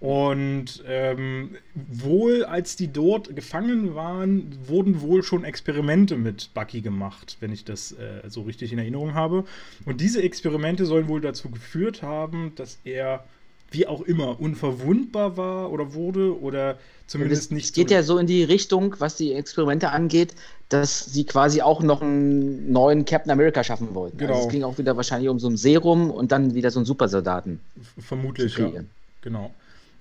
Und 0.00 0.82
ähm, 0.86 1.56
wohl, 1.74 2.44
als 2.44 2.76
die 2.76 2.92
dort 2.92 3.34
gefangen 3.34 3.94
waren, 3.94 4.56
wurden 4.66 5.00
wohl 5.00 5.22
schon 5.22 5.44
Experimente 5.44 6.16
mit 6.16 6.50
Bucky 6.54 6.80
gemacht, 6.80 7.36
wenn 7.40 7.52
ich 7.52 7.64
das 7.64 7.92
äh, 7.92 8.28
so 8.28 8.42
richtig 8.42 8.72
in 8.72 8.78
Erinnerung 8.78 9.14
habe. 9.14 9.44
Und 9.84 10.00
diese 10.00 10.22
Experimente 10.22 10.86
sollen 10.86 11.08
wohl 11.08 11.20
dazu 11.20 11.50
geführt 11.50 12.02
haben, 12.02 12.52
dass 12.54 12.78
er 12.84 13.24
wie 13.70 13.86
auch 13.86 14.02
immer 14.02 14.40
unverwundbar 14.40 15.36
war 15.36 15.70
oder 15.70 15.92
wurde 15.92 16.40
oder 16.40 16.78
zumindest 17.06 17.44
es, 17.44 17.50
nicht. 17.50 17.64
Es 17.66 17.72
geht 17.72 17.88
so 17.90 17.94
ja 17.94 18.02
so 18.02 18.18
in 18.18 18.26
die 18.26 18.42
Richtung, 18.42 18.94
was 18.98 19.16
die 19.16 19.32
Experimente 19.34 19.90
angeht, 19.90 20.34
dass 20.68 21.04
sie 21.04 21.24
quasi 21.24 21.62
auch 21.62 21.82
noch 21.82 22.02
einen 22.02 22.72
neuen 22.72 23.04
Captain 23.04 23.30
America 23.30 23.62
schaffen 23.64 23.94
wollten. 23.94 24.18
Genau. 24.18 24.34
Also 24.34 24.46
es 24.46 24.52
ging 24.52 24.64
auch 24.64 24.78
wieder 24.78 24.96
wahrscheinlich 24.96 25.28
um 25.28 25.38
so 25.38 25.48
ein 25.48 25.56
Serum 25.56 26.10
und 26.10 26.32
dann 26.32 26.54
wieder 26.54 26.70
so 26.70 26.78
einen 26.78 26.86
Supersoldaten. 26.86 27.60
Vermutlich, 27.98 28.56
ja. 28.56 28.70
Genau. 29.22 29.54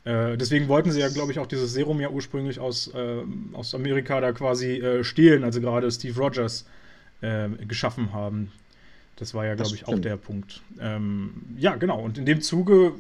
Äh, 0.08 0.38
deswegen 0.38 0.70
wollten 0.70 0.92
sie 0.92 1.02
ja, 1.02 1.10
glaube 1.10 1.34
ich, 1.34 1.40
auch 1.40 1.48
dieses 1.48 1.74
Serum 1.74 2.00
ja 2.00 2.10
ursprünglich 2.10 2.62
aus, 2.62 2.88
äh, 2.94 3.24
aus 3.52 3.76
Amerika 3.76 4.22
da 4.22 4.32
quasi 4.32 4.78
äh, 4.78 5.04
stehlen, 5.04 5.44
also 5.44 5.60
gerade 5.60 5.92
Steve 5.92 6.18
Rogers 6.18 6.66
äh, 7.20 7.50
geschaffen 7.68 8.14
haben. 8.14 8.52
Das 9.18 9.34
war 9.34 9.46
ja, 9.46 9.56
glaube 9.56 9.76
ich, 9.76 9.86
auch 9.86 10.00
der 10.00 10.16
Punkt. 10.16 10.62
Ähm, 10.80 11.34
ja, 11.58 11.76
genau. 11.76 12.00
Und 12.00 12.18
in 12.18 12.26
dem 12.26 12.40
Zuge, 12.40 12.94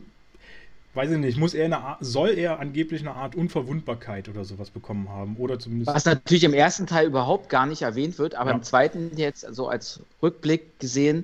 weiß 0.95 1.11
ich 1.11 1.17
nicht, 1.17 1.37
muss 1.37 1.53
er 1.53 1.65
eine 1.65 1.77
Art, 1.77 1.99
soll 2.01 2.31
er 2.31 2.59
angeblich 2.59 3.01
eine 3.01 3.13
Art 3.13 3.35
Unverwundbarkeit 3.35 4.27
oder 4.27 4.43
sowas 4.43 4.69
bekommen 4.69 5.07
haben. 5.07 5.37
Oder 5.37 5.59
zumindest. 5.59 5.95
Was 5.95 6.03
natürlich 6.03 6.43
im 6.43 6.53
ersten 6.53 6.87
Teil 6.87 7.05
überhaupt 7.07 7.47
gar 7.49 7.67
nicht 7.67 7.83
erwähnt 7.83 8.19
wird, 8.19 8.35
aber 8.35 8.49
ja. 8.49 8.57
im 8.57 8.63
zweiten 8.63 9.11
jetzt 9.15 9.41
so 9.41 9.47
also 9.47 9.69
als 9.69 10.01
Rückblick 10.21 10.77
gesehen, 10.79 11.23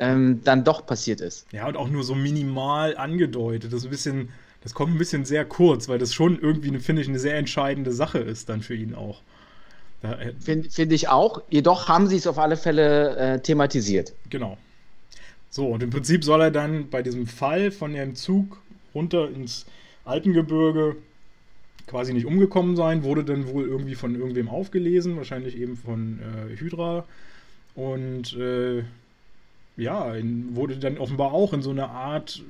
ähm, 0.00 0.40
dann 0.42 0.64
doch 0.64 0.84
passiert 0.84 1.20
ist. 1.20 1.46
Ja, 1.52 1.68
und 1.68 1.76
auch 1.76 1.90
nur 1.90 2.02
so 2.02 2.16
minimal 2.16 2.96
angedeutet. 2.96 3.72
Das 3.72 3.80
ist 3.80 3.84
ein 3.84 3.90
bisschen 3.90 4.28
das 4.62 4.74
kommt 4.74 4.94
ein 4.94 4.98
bisschen 4.98 5.24
sehr 5.24 5.44
kurz, 5.44 5.88
weil 5.88 5.98
das 5.98 6.12
schon 6.12 6.38
irgendwie, 6.40 6.78
finde 6.78 7.02
ich, 7.02 7.08
eine 7.08 7.18
sehr 7.18 7.36
entscheidende 7.36 7.92
Sache 7.92 8.18
ist 8.18 8.48
dann 8.48 8.62
für 8.62 8.74
ihn 8.74 8.94
auch. 8.94 9.22
Äh, 10.02 10.32
finde 10.38 10.70
find 10.70 10.92
ich 10.92 11.08
auch. 11.08 11.42
Jedoch 11.50 11.88
haben 11.88 12.06
sie 12.06 12.16
es 12.16 12.26
auf 12.26 12.38
alle 12.38 12.56
Fälle 12.56 13.16
äh, 13.16 13.40
thematisiert. 13.40 14.12
Genau. 14.28 14.58
So, 15.50 15.66
und 15.66 15.82
im 15.82 15.90
Prinzip 15.90 16.24
soll 16.24 16.42
er 16.42 16.50
dann 16.50 16.90
bei 16.90 17.02
diesem 17.02 17.26
Fall 17.26 17.70
von 17.70 17.92
dem 17.92 18.14
Zug 18.14 18.60
runter 18.94 19.28
ins 19.30 19.66
Alpengebirge 20.04 20.96
quasi 21.86 22.12
nicht 22.12 22.26
umgekommen 22.26 22.76
sein, 22.76 23.02
wurde 23.02 23.24
dann 23.24 23.48
wohl 23.48 23.66
irgendwie 23.66 23.96
von 23.96 24.14
irgendwem 24.14 24.48
aufgelesen, 24.48 25.16
wahrscheinlich 25.16 25.56
eben 25.56 25.76
von 25.76 26.20
äh, 26.20 26.56
Hydra. 26.56 27.04
Und 27.74 28.32
äh, 28.34 28.84
ja, 29.76 30.14
wurde 30.50 30.76
dann 30.76 30.98
offenbar 30.98 31.32
auch 31.32 31.52
in 31.52 31.62
so 31.62 31.70
eine 31.70 31.88
Art 31.88 32.42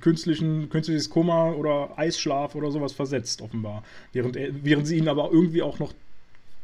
künstlichen, 0.00 0.68
künstliches 0.68 1.10
Koma 1.10 1.52
oder 1.52 1.98
Eisschlaf 1.98 2.54
oder 2.54 2.70
sowas 2.70 2.92
versetzt, 2.92 3.42
offenbar. 3.42 3.82
Während, 4.12 4.36
während 4.36 4.86
sie 4.86 4.96
ihn 4.96 5.08
aber 5.08 5.30
irgendwie 5.32 5.62
auch 5.62 5.78
noch 5.78 5.92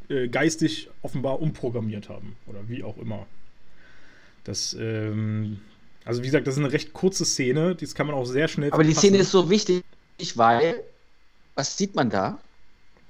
äh, 0.09 0.28
geistig 0.28 0.89
offenbar 1.02 1.40
umprogrammiert 1.40 2.09
haben. 2.09 2.36
Oder 2.47 2.60
wie 2.68 2.84
auch 2.84 2.98
immer. 2.98 3.26
Das, 4.44 4.76
ähm, 4.78 5.60
also 6.05 6.22
wie 6.22 6.26
gesagt, 6.26 6.47
das 6.47 6.55
ist 6.55 6.60
eine 6.60 6.72
recht 6.72 6.93
kurze 6.93 7.24
Szene, 7.24 7.74
das 7.74 7.94
kann 7.94 8.06
man 8.06 8.16
auch 8.16 8.24
sehr 8.24 8.48
schnell 8.48 8.68
Aber 8.70 8.84
verpassen. 8.84 8.94
die 8.94 8.98
Szene 9.09 9.18
ist 9.18 9.30
so 9.30 9.51
wichtig, 9.51 9.84
weil, 10.34 10.82
was 11.55 11.76
sieht 11.76 11.94
man 11.94 12.10
da? 12.10 12.39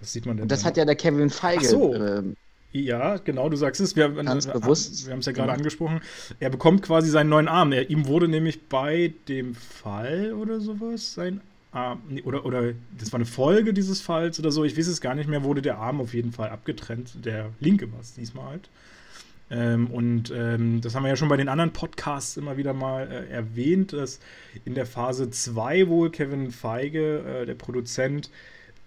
Was 0.00 0.12
sieht 0.12 0.26
man 0.26 0.36
denn? 0.36 0.42
Und 0.42 0.52
das 0.52 0.60
da 0.60 0.66
hat 0.66 0.76
ja 0.76 0.84
der 0.84 0.96
Kevin 0.96 1.30
Feige 1.30 1.64
so. 1.64 1.94
ähm, 1.94 2.36
Ja, 2.72 3.18
genau, 3.18 3.48
du 3.48 3.56
sagst 3.56 3.80
es. 3.80 3.96
Wir, 3.96 4.08
Ganz 4.08 4.46
wir, 4.46 4.54
bewusst. 4.54 5.06
Wir 5.06 5.12
haben 5.12 5.20
es 5.20 5.26
ja 5.26 5.32
gerade 5.32 5.52
mhm. 5.52 5.58
angesprochen. 5.58 6.00
Er 6.40 6.50
bekommt 6.50 6.82
quasi 6.82 7.10
seinen 7.10 7.28
neuen 7.28 7.48
Arm. 7.48 7.72
Er, 7.72 7.90
ihm 7.90 8.06
wurde 8.06 8.28
nämlich 8.28 8.68
bei 8.68 9.12
dem 9.28 9.54
Fall 9.54 10.32
oder 10.32 10.60
sowas 10.60 11.14
sein 11.14 11.40
Arm, 11.72 12.02
oder, 12.24 12.44
oder 12.44 12.74
das 12.98 13.12
war 13.12 13.18
eine 13.18 13.26
Folge 13.26 13.72
dieses 13.72 14.00
Falls 14.02 14.38
oder 14.38 14.50
so, 14.50 14.62
ich 14.62 14.76
weiß 14.76 14.86
es 14.86 15.00
gar 15.00 15.14
nicht 15.14 15.28
mehr, 15.28 15.42
wurde 15.42 15.62
der 15.62 15.78
Arm 15.78 16.00
auf 16.00 16.12
jeden 16.12 16.32
Fall 16.32 16.50
abgetrennt. 16.50 17.24
Der 17.24 17.50
linke 17.60 17.90
war 17.92 18.00
es 18.00 18.14
diesmal 18.14 18.46
halt. 18.46 18.70
Ähm, 19.50 19.88
und 19.88 20.32
ähm, 20.34 20.80
das 20.80 20.94
haben 20.94 21.02
wir 21.02 21.10
ja 21.10 21.16
schon 21.16 21.28
bei 21.28 21.36
den 21.36 21.48
anderen 21.48 21.72
Podcasts 21.72 22.36
immer 22.36 22.56
wieder 22.56 22.72
mal 22.72 23.10
äh, 23.10 23.30
erwähnt, 23.30 23.92
dass 23.92 24.20
in 24.64 24.74
der 24.74 24.86
Phase 24.86 25.30
2 25.30 25.88
wohl 25.88 26.10
Kevin 26.10 26.50
Feige, 26.50 27.18
äh, 27.18 27.46
der 27.46 27.54
Produzent, 27.54 28.30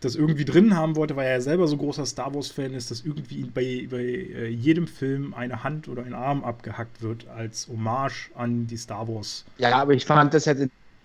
das 0.05 0.15
irgendwie 0.15 0.45
drin 0.45 0.75
haben 0.75 0.95
wollte, 0.95 1.15
weil 1.15 1.25
er 1.25 1.33
ja 1.33 1.41
selber 1.41 1.67
so 1.67 1.77
großer 1.77 2.05
Star 2.05 2.33
Wars-Fan 2.33 2.73
ist, 2.73 2.91
dass 2.91 3.01
irgendwie 3.01 3.43
bei, 3.43 3.87
bei 3.89 4.03
äh, 4.03 4.47
jedem 4.47 4.87
Film 4.87 5.33
eine 5.33 5.63
Hand 5.63 5.87
oder 5.87 6.03
ein 6.03 6.13
Arm 6.13 6.43
abgehackt 6.43 7.01
wird 7.01 7.27
als 7.27 7.67
Hommage 7.67 8.29
an 8.35 8.67
die 8.67 8.77
Star 8.77 9.07
Wars. 9.07 9.43
Ja, 9.57 9.75
aber 9.75 9.93
ich 9.93 10.05
fand 10.05 10.33
das 10.33 10.47
halt 10.47 10.59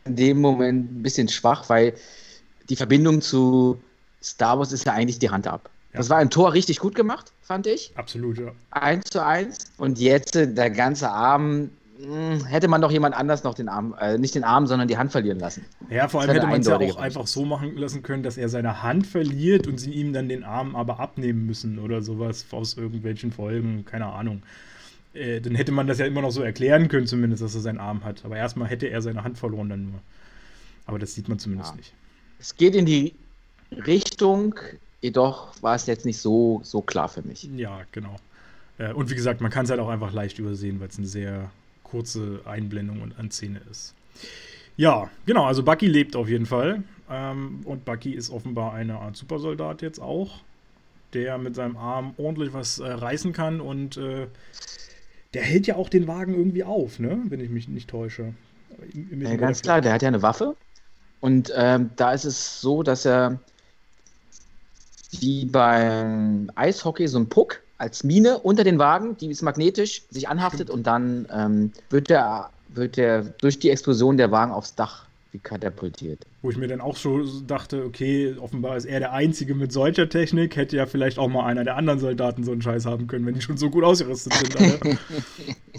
in 0.04 0.16
dem 0.16 0.40
Moment 0.40 0.92
ein 0.92 1.02
bisschen 1.02 1.28
schwach, 1.28 1.68
weil 1.68 1.94
die 2.68 2.76
Verbindung 2.76 3.20
zu 3.20 3.80
Star 4.22 4.58
Wars 4.58 4.72
ist 4.72 4.84
ja 4.84 4.92
eigentlich 4.92 5.18
die 5.18 5.30
Hand 5.30 5.46
ab. 5.46 5.70
Ja. 5.92 5.98
Das 5.98 6.10
war 6.10 6.18
ein 6.18 6.30
Tor 6.30 6.52
richtig 6.52 6.78
gut 6.78 6.94
gemacht, 6.94 7.32
fand 7.42 7.66
ich. 7.66 7.90
Absolut, 7.96 8.38
ja. 8.38 8.52
Eins 8.70 9.10
zu 9.10 9.24
eins. 9.24 9.72
Und 9.76 9.98
jetzt 9.98 10.34
der 10.36 10.70
ganze 10.70 11.10
Arm, 11.10 11.70
hätte 12.46 12.68
man 12.68 12.80
doch 12.80 12.90
jemand 12.90 13.14
anders 13.14 13.44
noch 13.44 13.54
den 13.54 13.68
Arm, 13.68 13.94
äh, 14.00 14.18
nicht 14.18 14.34
den 14.34 14.44
Arm, 14.44 14.66
sondern 14.66 14.88
die 14.88 14.96
Hand 14.96 15.12
verlieren 15.12 15.38
lassen. 15.38 15.64
Ja, 15.88 16.08
vor 16.08 16.20
allem 16.20 16.30
hätte 16.30 16.46
man 16.46 16.60
es 16.60 16.66
ja 16.66 16.76
auch 16.76 16.96
einfach 16.96 17.26
so 17.26 17.44
machen 17.44 17.76
lassen 17.76 18.02
können, 18.02 18.22
dass 18.22 18.36
er 18.36 18.48
seine 18.48 18.82
Hand 18.82 19.06
verliert 19.06 19.66
und 19.66 19.78
sie 19.78 19.92
ihm 19.92 20.12
dann 20.12 20.28
den 20.28 20.44
Arm 20.44 20.76
aber 20.76 21.00
abnehmen 21.00 21.46
müssen 21.46 21.78
oder 21.78 22.02
sowas 22.02 22.46
aus 22.50 22.76
irgendwelchen 22.76 23.32
Folgen, 23.32 23.84
keine 23.84 24.06
Ahnung. 24.06 24.42
Äh, 25.12 25.40
dann 25.40 25.54
hätte 25.54 25.72
man 25.72 25.86
das 25.86 25.98
ja 25.98 26.06
immer 26.06 26.22
noch 26.22 26.30
so 26.30 26.42
erklären 26.42 26.88
können, 26.88 27.06
zumindest, 27.06 27.42
dass 27.42 27.54
er 27.54 27.60
seinen 27.60 27.80
Arm 27.80 28.04
hat. 28.04 28.24
Aber 28.24 28.36
erstmal 28.36 28.68
hätte 28.68 28.86
er 28.86 29.02
seine 29.02 29.24
Hand 29.24 29.38
verloren 29.38 29.68
dann 29.68 29.90
nur. 29.90 30.00
Aber 30.86 30.98
das 30.98 31.14
sieht 31.14 31.28
man 31.28 31.38
zumindest 31.38 31.70
ja. 31.70 31.76
nicht. 31.76 31.92
Es 32.38 32.56
geht 32.56 32.74
in 32.74 32.86
die 32.86 33.14
Richtung, 33.86 34.54
jedoch 35.00 35.60
war 35.62 35.74
es 35.74 35.86
jetzt 35.86 36.04
nicht 36.04 36.18
so, 36.18 36.60
so 36.64 36.80
klar 36.80 37.08
für 37.08 37.22
mich. 37.22 37.48
Ja, 37.56 37.82
genau. 37.92 38.16
Äh, 38.78 38.92
und 38.92 39.10
wie 39.10 39.14
gesagt, 39.14 39.40
man 39.40 39.50
kann 39.50 39.64
es 39.64 39.70
halt 39.70 39.80
auch 39.80 39.88
einfach 39.88 40.12
leicht 40.12 40.38
übersehen, 40.38 40.80
weil 40.80 40.88
es 40.88 40.98
eine 40.98 41.06
sehr 41.06 41.50
kurze 41.90 42.40
Einblendung 42.44 43.02
und 43.02 43.18
Anszene 43.18 43.60
ist. 43.70 43.94
Ja, 44.76 45.10
genau, 45.26 45.44
also 45.44 45.62
Bucky 45.62 45.86
lebt 45.86 46.16
auf 46.16 46.28
jeden 46.28 46.46
Fall. 46.46 46.82
Ähm, 47.10 47.60
und 47.64 47.84
Bucky 47.84 48.12
ist 48.12 48.30
offenbar 48.30 48.72
eine 48.72 48.98
Art 48.98 49.16
Supersoldat 49.16 49.82
jetzt 49.82 50.00
auch, 50.00 50.40
der 51.12 51.38
mit 51.38 51.54
seinem 51.54 51.76
Arm 51.76 52.14
ordentlich 52.16 52.52
was 52.52 52.78
äh, 52.78 52.86
reißen 52.86 53.32
kann 53.32 53.60
und 53.60 53.96
äh, 53.96 54.26
der 55.34 55.42
hält 55.42 55.66
ja 55.66 55.76
auch 55.76 55.88
den 55.88 56.06
Wagen 56.06 56.34
irgendwie 56.34 56.64
auf, 56.64 56.98
ne? 56.98 57.20
Wenn 57.28 57.40
ich 57.40 57.50
mich 57.50 57.68
nicht 57.68 57.90
täusche. 57.90 58.34
Ja, 58.94 59.36
ganz 59.36 59.62
klar, 59.62 59.80
der 59.80 59.92
hat 59.92 60.02
ja 60.02 60.08
eine 60.08 60.22
Waffe. 60.22 60.56
Und 61.20 61.52
ähm, 61.54 61.90
da 61.96 62.12
ist 62.12 62.24
es 62.24 62.60
so, 62.60 62.82
dass 62.82 63.04
er 63.04 63.38
wie 65.18 65.44
beim 65.44 66.50
Eishockey 66.54 67.06
so 67.08 67.18
ein 67.18 67.28
Puck 67.28 67.60
als 67.80 68.04
Mine 68.04 68.38
unter 68.38 68.62
den 68.62 68.78
Wagen, 68.78 69.16
die 69.16 69.30
ist 69.30 69.42
magnetisch, 69.42 70.02
sich 70.10 70.28
anhaftet 70.28 70.68
Stimmt. 70.68 70.70
und 70.70 70.86
dann 70.86 71.26
ähm, 71.32 71.72
wird, 71.88 72.10
der, 72.10 72.50
wird 72.68 72.96
der 72.96 73.22
durch 73.22 73.58
die 73.58 73.70
Explosion 73.70 74.18
der 74.18 74.30
Wagen 74.30 74.52
aufs 74.52 74.74
Dach 74.74 75.06
wie 75.32 75.38
katapultiert. 75.38 76.26
Wo 76.42 76.50
ich 76.50 76.56
mir 76.56 76.66
dann 76.66 76.80
auch 76.80 76.96
schon 76.96 77.46
dachte, 77.46 77.84
okay, 77.84 78.34
offenbar 78.40 78.76
ist 78.76 78.84
er 78.84 78.98
der 78.98 79.12
Einzige 79.12 79.54
mit 79.54 79.72
solcher 79.72 80.08
Technik, 80.08 80.56
hätte 80.56 80.76
ja 80.76 80.86
vielleicht 80.86 81.18
auch 81.18 81.28
mal 81.28 81.46
einer 81.46 81.62
der 81.62 81.76
anderen 81.76 82.00
Soldaten 82.00 82.42
so 82.42 82.50
einen 82.52 82.62
Scheiß 82.62 82.84
haben 82.84 83.06
können, 83.06 83.24
wenn 83.26 83.34
die 83.34 83.40
schon 83.40 83.56
so 83.56 83.70
gut 83.70 83.84
ausgerüstet 83.84 84.34
sind. 84.34 84.98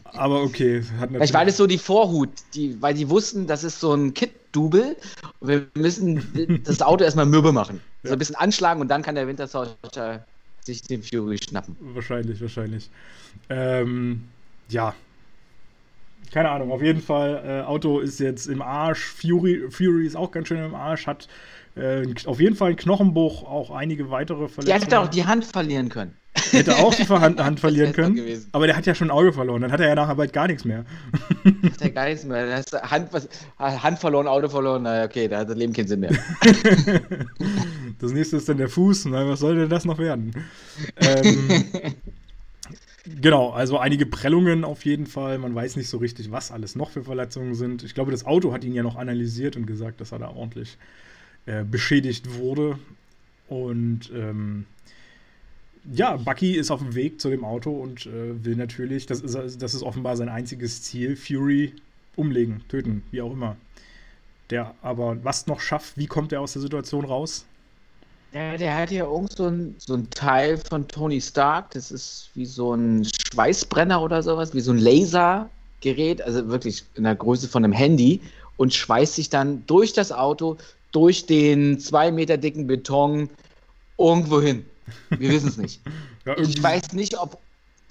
Aber 0.06 0.42
okay, 0.42 0.82
hat 0.82 1.12
natürlich. 1.12 1.18
Vielleicht 1.18 1.34
war 1.34 1.46
das 1.46 1.58
so 1.58 1.68
die 1.68 1.78
Vorhut, 1.78 2.30
die, 2.56 2.82
weil 2.82 2.94
die 2.94 3.10
wussten, 3.10 3.46
das 3.46 3.64
ist 3.64 3.80
so 3.80 3.94
ein 3.94 4.14
Kit-Double. 4.14 4.96
Wir 5.42 5.68
müssen 5.76 6.62
das 6.64 6.82
Auto 6.82 7.04
erstmal 7.04 7.26
mürbe 7.26 7.52
machen. 7.52 7.82
Ja. 8.04 8.10
So 8.10 8.14
ein 8.14 8.20
bisschen 8.20 8.36
anschlagen 8.36 8.80
und 8.80 8.88
dann 8.88 9.02
kann 9.02 9.16
der 9.16 9.28
Winter 9.28 9.48
Soldier 9.48 10.26
sich 10.66 10.84
den 10.84 11.04
Fury 11.04 11.38
schnappen. 11.38 11.76
Wahrscheinlich, 11.80 12.42
wahrscheinlich. 12.42 12.90
Ähm, 13.50 14.24
ja. 14.70 14.96
Keine 16.32 16.50
Ahnung, 16.50 16.72
auf 16.72 16.82
jeden 16.82 17.02
Fall, 17.02 17.44
äh, 17.46 17.68
Auto 17.68 18.00
ist 18.00 18.20
jetzt 18.20 18.46
im 18.46 18.62
Arsch, 18.62 19.04
Fury, 19.04 19.70
Fury 19.70 20.06
ist 20.06 20.16
auch 20.16 20.32
ganz 20.32 20.48
schön 20.48 20.64
im 20.64 20.76
Arsch, 20.76 21.08
hat 21.08 21.28
äh, 21.76 22.06
auf 22.26 22.40
jeden 22.40 22.56
Fall 22.56 22.70
einen 22.70 22.78
Knochenbruch, 22.78 23.44
auch 23.44 23.72
einige 23.72 24.10
weitere 24.12 24.48
Verletzungen. 24.48 24.66
Der 24.66 24.80
hätte 24.80 25.00
auch 25.00 25.08
die 25.08 25.26
Hand 25.26 25.46
verlieren 25.46 25.90
können. 25.90 26.16
Hätte 26.34 26.78
auch 26.78 26.96
die 26.96 27.04
Hand, 27.10 27.44
Hand 27.44 27.60
verlieren 27.60 27.94
können. 27.94 28.20
Aber 28.52 28.68
der 28.68 28.76
hat 28.76 28.86
ja 28.86 28.96
schon 28.96 29.08
ein 29.10 29.12
Auge 29.12 29.34
verloren. 29.34 29.62
Dann 29.62 29.72
hat 29.72 29.80
er 29.80 29.90
ja 29.90 29.96
nachher 29.96 30.16
bald 30.16 30.32
gar 30.32 30.48
nichts 30.48 30.64
mehr. 30.64 30.86
Hat 31.46 31.82
er 31.82 31.90
gar 31.90 32.06
nichts 32.08 32.26
mehr. 32.26 32.46
Dann 32.46 32.56
hast 32.56 32.74
Hand, 32.74 33.10
Hand 33.60 34.00
verloren, 34.00 34.28
Auto 34.28 34.48
verloren. 34.48 34.84
Na, 34.84 35.04
okay, 35.04 35.28
da 35.28 35.40
hat 35.40 35.50
das 35.50 35.58
Leben 35.58 35.74
keinen 35.74 35.88
Sinn 35.88 36.00
mehr. 36.00 36.12
das 38.00 38.14
nächste 38.14 38.38
ist 38.38 38.48
dann 38.48 38.58
der 38.58 38.70
Fuß. 38.70 39.06
Na, 39.06 39.28
was 39.28 39.40
soll 39.40 39.56
denn 39.56 39.70
das 39.70 39.84
noch 39.84 39.98
werden? 39.98 40.34
ähm, 40.98 41.66
genau, 43.22 43.52
also 43.52 43.78
einige 43.78 44.06
Prellungen 44.06 44.64
auf 44.64 44.86
jeden 44.86 45.08
Fall. 45.08 45.38
Man 45.38 45.54
weiß 45.54 45.76
nicht 45.76 45.90
so 45.90 45.98
richtig, 45.98 46.32
was 46.32 46.52
alles 46.52 46.76
noch 46.76 46.92
für 46.92 47.04
Verletzungen 47.04 47.56
sind. 47.56 47.84
Ich 47.84 47.94
glaube, 47.94 48.12
das 48.12 48.26
Auto 48.26 48.54
hat 48.54 48.64
ihn 48.64 48.74
ja 48.74 48.84
noch 48.84 48.96
analysiert 48.96 49.58
und 49.58 49.66
gesagt, 49.66 50.00
dass 50.00 50.14
er 50.14 50.20
da 50.20 50.30
ordentlich 50.30 50.78
äh, 51.46 51.64
beschädigt 51.64 52.36
wurde. 52.36 52.80
Und 53.50 54.10
ähm, 54.16 54.66
ja, 55.94 56.18
Bucky 56.18 56.56
ist 56.56 56.72
auf 56.72 56.80
dem 56.80 56.96
Weg 56.96 57.20
zu 57.20 57.30
dem 57.30 57.44
Auto 57.44 57.72
und 57.72 58.06
äh, 58.06 58.44
will 58.44 58.56
natürlich, 58.56 59.06
das 59.06 59.22
ist, 59.22 59.62
das 59.62 59.74
ist 59.74 59.84
offenbar 59.84 60.16
sein 60.16 60.30
einziges 60.30 60.84
Ziel, 60.84 61.16
Fury 61.16 61.74
umlegen, 62.16 62.64
töten, 62.68 63.04
wie 63.12 63.22
auch 63.22 63.32
immer. 63.32 63.56
Der 64.50 64.76
aber 64.82 65.18
was 65.24 65.48
noch 65.48 65.60
schafft, 65.60 65.98
wie 65.98 66.08
kommt 66.08 66.32
er 66.34 66.42
aus 66.42 66.54
der 66.54 66.62
Situation 66.62 67.06
raus? 67.06 67.46
Ja, 68.34 68.56
der 68.58 68.78
hat 68.78 68.92
ja 68.92 69.06
irgend 69.06 69.34
so 69.34 69.48
ein, 69.48 69.76
so 69.78 69.96
ein 69.96 70.10
Teil 70.10 70.58
von 70.58 70.88
Tony 70.88 71.20
Stark, 71.20 71.72
das 71.72 71.92
ist 71.92 72.30
wie 72.34 72.46
so 72.46 72.74
ein 72.74 73.06
Schweißbrenner 73.06 74.02
oder 74.02 74.24
sowas, 74.24 74.54
wie 74.54 74.62
so 74.62 74.72
ein 74.72 74.78
Lasergerät, 74.78 76.22
also 76.22 76.48
wirklich 76.48 76.84
in 76.96 77.04
der 77.04 77.16
Größe 77.16 77.50
von 77.50 77.66
einem 77.66 77.74
Handy 77.74 78.22
und 78.56 78.74
schweißt 78.74 79.16
sich 79.16 79.30
dann 79.30 79.66
durch 79.68 79.92
das 79.94 80.12
Auto, 80.12 80.58
durch 80.92 81.26
den 81.26 81.80
zwei 81.80 82.12
Meter 82.12 82.38
dicken 82.38 82.68
Beton 82.68 83.30
irgendwo 83.98 84.42
hin. 84.42 84.66
Wir 85.10 85.30
wissen 85.30 85.50
es 85.50 85.58
nicht. 85.58 85.82
ja, 86.26 86.38
ich 86.38 86.62
weiß 86.62 86.94
nicht, 86.94 87.18
ob 87.18 87.40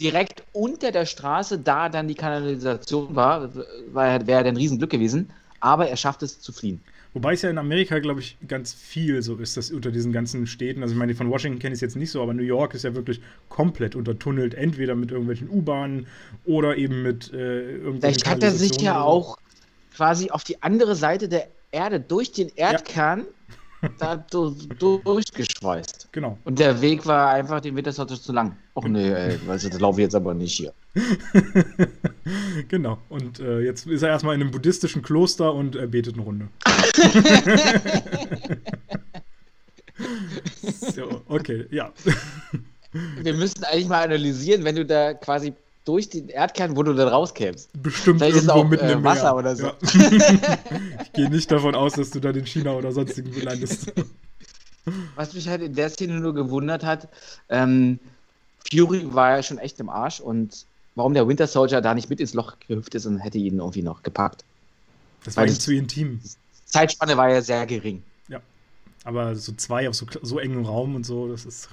direkt 0.00 0.42
unter 0.52 0.92
der 0.92 1.06
Straße 1.06 1.58
da 1.58 1.88
dann 1.88 2.08
die 2.08 2.14
Kanalisation 2.14 3.14
war, 3.14 3.54
wäre 3.54 4.48
ein 4.48 4.56
Riesenglück 4.56 4.90
gewesen. 4.90 5.30
Aber 5.60 5.88
er 5.88 5.96
schafft 5.96 6.22
es 6.22 6.40
zu 6.40 6.52
fliehen. 6.52 6.80
Wobei 7.12 7.34
es 7.34 7.42
ja 7.42 7.50
in 7.50 7.58
Amerika, 7.58 7.98
glaube 7.98 8.20
ich, 8.20 8.38
ganz 8.46 8.72
viel 8.72 9.20
so 9.20 9.34
ist, 9.36 9.56
dass 9.56 9.70
unter 9.72 9.90
diesen 9.90 10.12
ganzen 10.12 10.46
Städten, 10.46 10.82
also 10.82 10.94
ich 10.94 10.98
meine, 10.98 11.14
von 11.14 11.28
Washington 11.28 11.58
kenne 11.58 11.72
ich 11.74 11.78
es 11.78 11.80
jetzt 11.80 11.96
nicht 11.96 12.10
so, 12.10 12.22
aber 12.22 12.32
New 12.32 12.44
York 12.44 12.72
ist 12.72 12.84
ja 12.84 12.94
wirklich 12.94 13.20
komplett 13.48 13.96
untertunnelt, 13.96 14.54
entweder 14.54 14.94
mit 14.94 15.10
irgendwelchen 15.10 15.50
U-Bahnen 15.50 16.06
oder 16.44 16.76
eben 16.76 17.02
mit 17.02 17.32
äh, 17.32 17.78
irgendwelchen 17.78 18.00
Vielleicht 18.00 18.28
hat 18.28 18.42
er 18.42 18.52
sich 18.52 18.80
ja 18.80 19.02
auch 19.02 19.38
quasi 19.94 20.30
auf 20.30 20.44
die 20.44 20.62
andere 20.62 20.94
Seite 20.94 21.28
der 21.28 21.48
Erde 21.72 21.98
durch 22.00 22.30
den 22.30 22.48
Erdkern 22.54 23.20
ja 23.20 23.26
da 23.98 24.16
durchgeschweißt. 24.16 26.08
Genau. 26.12 26.38
Und 26.44 26.58
der 26.58 26.80
Weg 26.80 27.06
war 27.06 27.30
einfach, 27.30 27.60
den 27.60 27.76
Wintersorte 27.76 28.20
zu 28.20 28.32
lang. 28.32 28.56
Ach 28.74 28.84
nee, 28.84 29.10
ey, 29.10 29.38
weißt 29.46 29.64
du, 29.64 29.70
das 29.70 29.80
laufe 29.80 30.00
ich 30.00 30.04
jetzt 30.04 30.14
aber 30.14 30.34
nicht 30.34 30.52
hier. 30.52 30.72
genau. 32.68 32.98
Und 33.08 33.40
äh, 33.40 33.60
jetzt 33.60 33.86
ist 33.86 34.02
er 34.02 34.10
erstmal 34.10 34.34
in 34.34 34.42
einem 34.42 34.50
buddhistischen 34.50 35.02
Kloster 35.02 35.54
und 35.54 35.76
er 35.76 35.86
betet 35.86 36.14
eine 36.14 36.22
Runde. 36.22 36.48
so, 40.94 41.22
okay, 41.28 41.66
ja. 41.70 41.92
Wir 43.22 43.34
müssten 43.34 43.64
eigentlich 43.64 43.88
mal 43.88 44.04
analysieren, 44.04 44.64
wenn 44.64 44.76
du 44.76 44.84
da 44.84 45.14
quasi 45.14 45.52
durch 45.84 46.10
den 46.10 46.28
Erdkern, 46.28 46.76
wo 46.76 46.82
du 46.82 46.92
dann 46.92 47.08
rauskämst. 47.08 47.70
Bestimmt 47.82 48.20
Vielleicht 48.20 48.36
irgendwo 48.36 48.52
auch, 48.52 48.68
mitten 48.68 48.86
äh, 48.86 48.92
im 48.92 49.04
Wasser 49.04 49.34
Meer. 49.34 49.36
oder 49.36 49.56
so. 49.56 49.66
Ja. 49.66 49.74
ich 51.02 51.12
gehe 51.12 51.30
nicht 51.30 51.50
davon 51.50 51.74
aus, 51.74 51.94
dass 51.94 52.10
du 52.10 52.20
dann 52.20 52.34
in 52.34 52.46
China 52.46 52.74
oder 52.74 52.92
sonstigen 52.92 53.32
landest. 53.40 53.92
Was 55.14 55.34
mich 55.34 55.48
halt 55.48 55.62
in 55.62 55.74
der 55.74 55.90
Szene 55.90 56.20
nur 56.20 56.34
gewundert 56.34 56.84
hat, 56.84 57.08
ähm, 57.48 57.98
Fury 58.70 59.14
war 59.14 59.36
ja 59.36 59.42
schon 59.42 59.58
echt 59.58 59.80
im 59.80 59.88
Arsch 59.88 60.20
und 60.20 60.66
warum 60.94 61.14
der 61.14 61.26
Winter 61.26 61.46
Soldier 61.46 61.80
da 61.80 61.94
nicht 61.94 62.10
mit 62.10 62.20
ins 62.20 62.34
Loch 62.34 62.56
gehüpft 62.66 62.94
ist 62.94 63.06
und 63.06 63.18
hätte 63.18 63.38
ihn 63.38 63.58
irgendwie 63.58 63.82
noch 63.82 64.02
gepackt. 64.02 64.44
Das 65.24 65.36
war 65.36 65.46
ihm 65.46 65.54
zu 65.54 65.74
intim. 65.74 66.20
Zeitspanne 66.64 67.16
war 67.16 67.30
ja 67.30 67.42
sehr 67.42 67.66
gering. 67.66 68.02
Ja. 68.28 68.40
Aber 69.04 69.34
so 69.34 69.52
zwei 69.52 69.88
auf 69.88 69.94
so, 69.94 70.06
so 70.22 70.38
engem 70.38 70.64
Raum 70.64 70.94
und 70.94 71.04
so, 71.04 71.28
das 71.28 71.44
ist, 71.44 71.68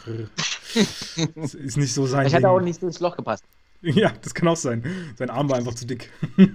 das 1.36 1.54
ist 1.54 1.78
nicht 1.78 1.94
so 1.94 2.08
sein. 2.08 2.28
Ich 2.28 2.34
hätte 2.34 2.50
auch 2.50 2.60
nicht 2.60 2.82
ins 2.82 3.00
Loch 3.00 3.16
gepasst. 3.16 3.44
Ja, 3.82 4.12
das 4.22 4.34
kann 4.34 4.48
auch 4.48 4.58
sein. 4.58 4.84
Sein 5.18 5.30
Arm 5.30 5.50
war 5.50 5.58
einfach 5.58 5.76
zu 5.76 5.86
dick. 5.86 6.12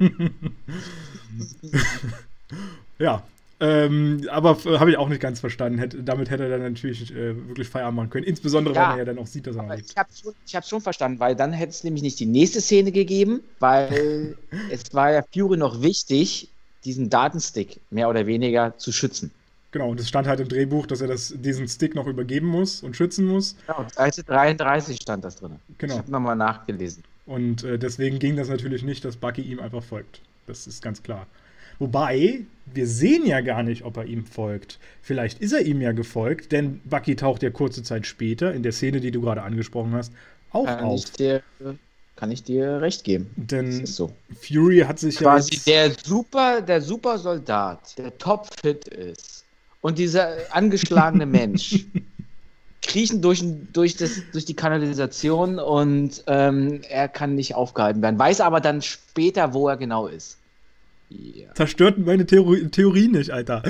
ja. 2.99 3.23
Ähm, 3.61 4.27
aber 4.29 4.59
habe 4.81 4.91
ich 4.91 4.97
auch 4.97 5.09
nicht 5.09 5.21
ganz 5.21 5.39
verstanden. 5.39 5.79
Hätte, 5.79 6.03
damit 6.03 6.31
hätte 6.31 6.43
er 6.43 6.59
dann 6.59 6.73
natürlich 6.73 7.13
äh, 7.13 7.37
wirklich 7.47 7.69
Feierabend 7.69 7.97
machen 7.97 8.11
können. 8.11 8.27
Insbesondere, 8.27 8.75
ja, 8.75 8.83
wenn 8.83 8.91
er 8.91 8.99
ja 8.99 9.05
dann 9.05 9.19
auch 9.19 9.29
sieht, 9.29 9.47
dass 9.47 9.55
er. 9.55 9.79
Ich 9.79 9.97
habe 9.97 10.09
es 10.11 10.69
schon, 10.69 10.81
verstanden, 10.81 11.21
weil 11.21 11.37
dann 11.37 11.53
hätte 11.53 11.71
es 11.71 11.85
nämlich 11.85 12.03
nicht 12.03 12.19
die 12.19 12.27
nächste 12.27 12.61
Szene 12.61 12.91
gegeben, 12.91 13.41
weil 13.61 14.37
es 14.71 14.93
war 14.93 15.13
ja 15.13 15.23
Fury 15.33 15.57
noch 15.57 15.81
wichtig, 15.81 16.49
diesen 16.85 17.09
Datenstick 17.09 17.81
mehr 17.91 18.09
oder 18.09 18.27
weniger 18.27 18.77
zu 18.79 18.91
schützen. 18.91 19.31
Genau, 19.71 19.91
und 19.91 20.01
es 20.01 20.09
stand 20.09 20.27
halt 20.27 20.41
im 20.41 20.49
Drehbuch, 20.49 20.87
dass 20.87 21.01
er 21.01 21.07
das, 21.07 21.33
diesen 21.35 21.69
Stick 21.69 21.95
noch 21.95 22.09
übergeben 22.09 22.49
muss 22.49 22.83
und 22.83 22.97
schützen 22.97 23.27
muss. 23.27 23.57
Genau, 23.69 23.87
Seite 23.95 24.25
33 24.25 25.01
stand 25.01 25.25
das 25.25 25.37
drin. 25.37 25.57
Genau. 25.79 25.95
Ich 25.95 25.99
habe 26.01 26.11
nochmal 26.11 26.37
nachgelesen. 26.37 27.05
Und 27.33 27.65
äh, 27.65 27.79
deswegen 27.79 28.19
ging 28.19 28.37
das 28.37 28.51
natürlich 28.51 28.83
nicht, 28.83 29.07
dass 29.07 29.17
Bucky 29.17 29.41
ihm 29.41 29.59
einfach 29.59 29.83
folgt. 29.83 30.21
Das 30.47 30.67
ist 30.67 30.83
ganz 30.83 31.03
klar. 31.03 31.27
Wobei, 31.79 32.43
wir 32.67 32.87
sehen 32.87 33.25
ja 33.25 33.41
gar 33.41 33.63
nicht, 33.63 33.85
ob 33.85 33.97
er 33.97 34.05
ihm 34.05 34.27
folgt. 34.27 34.79
Vielleicht 35.01 35.41
ist 35.41 35.53
er 35.53 35.63
ihm 35.63 35.81
ja 35.81 35.93
gefolgt, 35.93 36.53
denn 36.53 36.83
Bucky 36.85 37.17
taucht 37.17 37.43
ja 37.43 37.49
kurze 37.49 37.83
Zeit 37.83 38.07
später, 38.07 38.53
in 38.53 38.63
der 38.63 38.73
Szene, 38.73 39.01
die 39.01 39.11
du 39.11 39.23
gerade 39.23 39.43
angesprochen 39.45 39.95
hast, 39.95 40.13
auch 40.51 40.67
kann 40.67 40.81
auf. 40.81 41.05
Ich 41.05 41.13
dir, 41.13 41.43
kann 42.17 42.31
ich 42.31 42.43
dir 42.43 42.83
recht 42.83 43.03
geben. 43.03 43.31
Denn 43.37 43.87
so. 43.87 44.13
Fury 44.39 44.81
hat 44.81 44.99
sich 44.99 45.17
Quasi 45.17 45.55
ja. 45.65 45.89
der 45.89 45.97
super, 46.05 46.61
der 46.61 46.83
super 46.83 47.17
Soldat, 47.17 47.97
der 47.97 48.19
topfit 48.19 48.89
ist 48.89 49.47
und 49.81 49.99
dieser 49.99 50.37
angeschlagene 50.51 51.25
Mensch 51.25 51.87
kriechen 52.93 53.23
durch, 53.23 53.43
durch, 53.73 53.97
das, 53.97 54.23
durch 54.33 54.45
die 54.45 54.55
Kanalisation 54.55 55.59
und 55.59 56.23
ähm, 56.27 56.83
er 56.89 57.09
kann 57.09 57.35
nicht 57.35 57.55
aufgehalten 57.55 58.03
werden. 58.03 58.19
Weiß 58.19 58.41
aber 58.43 58.61
dann 58.61 58.83
später, 58.83 59.55
wo 59.55 59.69
er 59.69 59.79
genau 59.79 60.07
ist. 60.07 60.39
Yeah. 61.11 61.55
Zerstört 61.55 61.99
meine 61.99 62.25
Theorie, 62.25 62.69
Theorie 62.69 63.09
nicht, 63.09 63.31
Alter. 63.31 63.63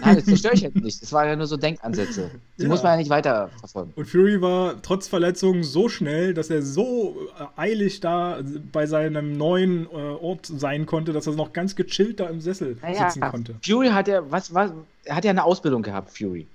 Nein, 0.00 0.16
das 0.16 0.26
zerstöre 0.26 0.54
ich 0.54 0.60
jetzt 0.60 0.76
nicht. 0.76 1.02
Das 1.02 1.12
waren 1.12 1.26
ja 1.26 1.34
nur 1.34 1.48
so 1.48 1.56
Denkansätze. 1.56 2.30
Die 2.58 2.62
ja. 2.62 2.68
muss 2.68 2.84
man 2.84 2.92
ja 2.92 2.98
nicht 2.98 3.10
weiter 3.10 3.50
verfolgen. 3.58 3.92
Und 3.96 4.06
Fury 4.06 4.40
war 4.40 4.80
trotz 4.80 5.08
Verletzungen 5.08 5.64
so 5.64 5.88
schnell, 5.88 6.34
dass 6.34 6.50
er 6.50 6.62
so 6.62 7.16
eilig 7.56 7.98
da 7.98 8.38
bei 8.70 8.86
seinem 8.86 9.36
neuen 9.36 9.86
äh, 9.86 9.88
Ort 9.88 10.46
sein 10.46 10.86
konnte, 10.86 11.12
dass 11.12 11.26
er 11.26 11.34
noch 11.34 11.52
ganz 11.52 11.74
gechillt 11.74 12.20
da 12.20 12.28
im 12.28 12.40
Sessel 12.40 12.76
naja, 12.80 13.10
sitzen 13.10 13.22
konnte. 13.28 13.56
Fury 13.64 13.88
hat 13.88 14.06
ja, 14.06 14.30
was, 14.30 14.54
was, 14.54 14.70
er 15.04 15.16
hat 15.16 15.24
ja 15.24 15.30
eine 15.30 15.42
Ausbildung 15.42 15.82
gehabt, 15.82 16.16
Fury. 16.16 16.46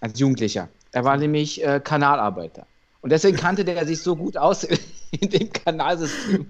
Als 0.00 0.18
Jugendlicher. 0.18 0.68
Er 0.92 1.04
war 1.04 1.16
nämlich 1.16 1.64
äh, 1.64 1.80
Kanalarbeiter. 1.82 2.66
Und 3.00 3.10
deswegen 3.10 3.36
kannte 3.36 3.64
der 3.64 3.84
sich 3.86 4.00
so 4.00 4.14
gut 4.14 4.36
aus 4.36 4.64
in 5.10 5.28
dem 5.28 5.52
Kanalsystem 5.52 6.46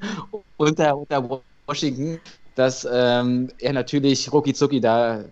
unter, 0.56 0.96
unter 0.98 1.42
Washington, 1.66 2.20
dass 2.54 2.86
ähm, 2.90 3.48
er 3.58 3.72
natürlich 3.72 4.30
rucki 4.32 4.52
zucki 4.52 4.80
da 4.80 5.24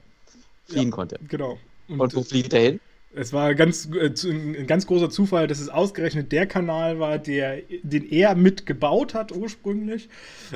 fliehen 0.64 0.88
ja, 0.88 0.94
konnte. 0.94 1.18
Genau. 1.28 1.58
Und, 1.88 2.00
Und 2.00 2.14
wo 2.14 2.22
fliegt 2.22 2.52
er 2.54 2.60
hin? 2.60 2.80
Es 3.12 3.32
war 3.32 3.56
ganz, 3.56 3.88
äh, 3.92 4.12
ein 4.30 4.68
ganz 4.68 4.86
großer 4.86 5.10
Zufall, 5.10 5.48
dass 5.48 5.58
es 5.58 5.68
ausgerechnet 5.68 6.30
der 6.30 6.46
Kanal 6.46 7.00
war, 7.00 7.18
der, 7.18 7.60
den 7.82 8.08
er 8.08 8.36
mitgebaut 8.36 9.14
hat 9.14 9.32
ursprünglich, 9.32 10.08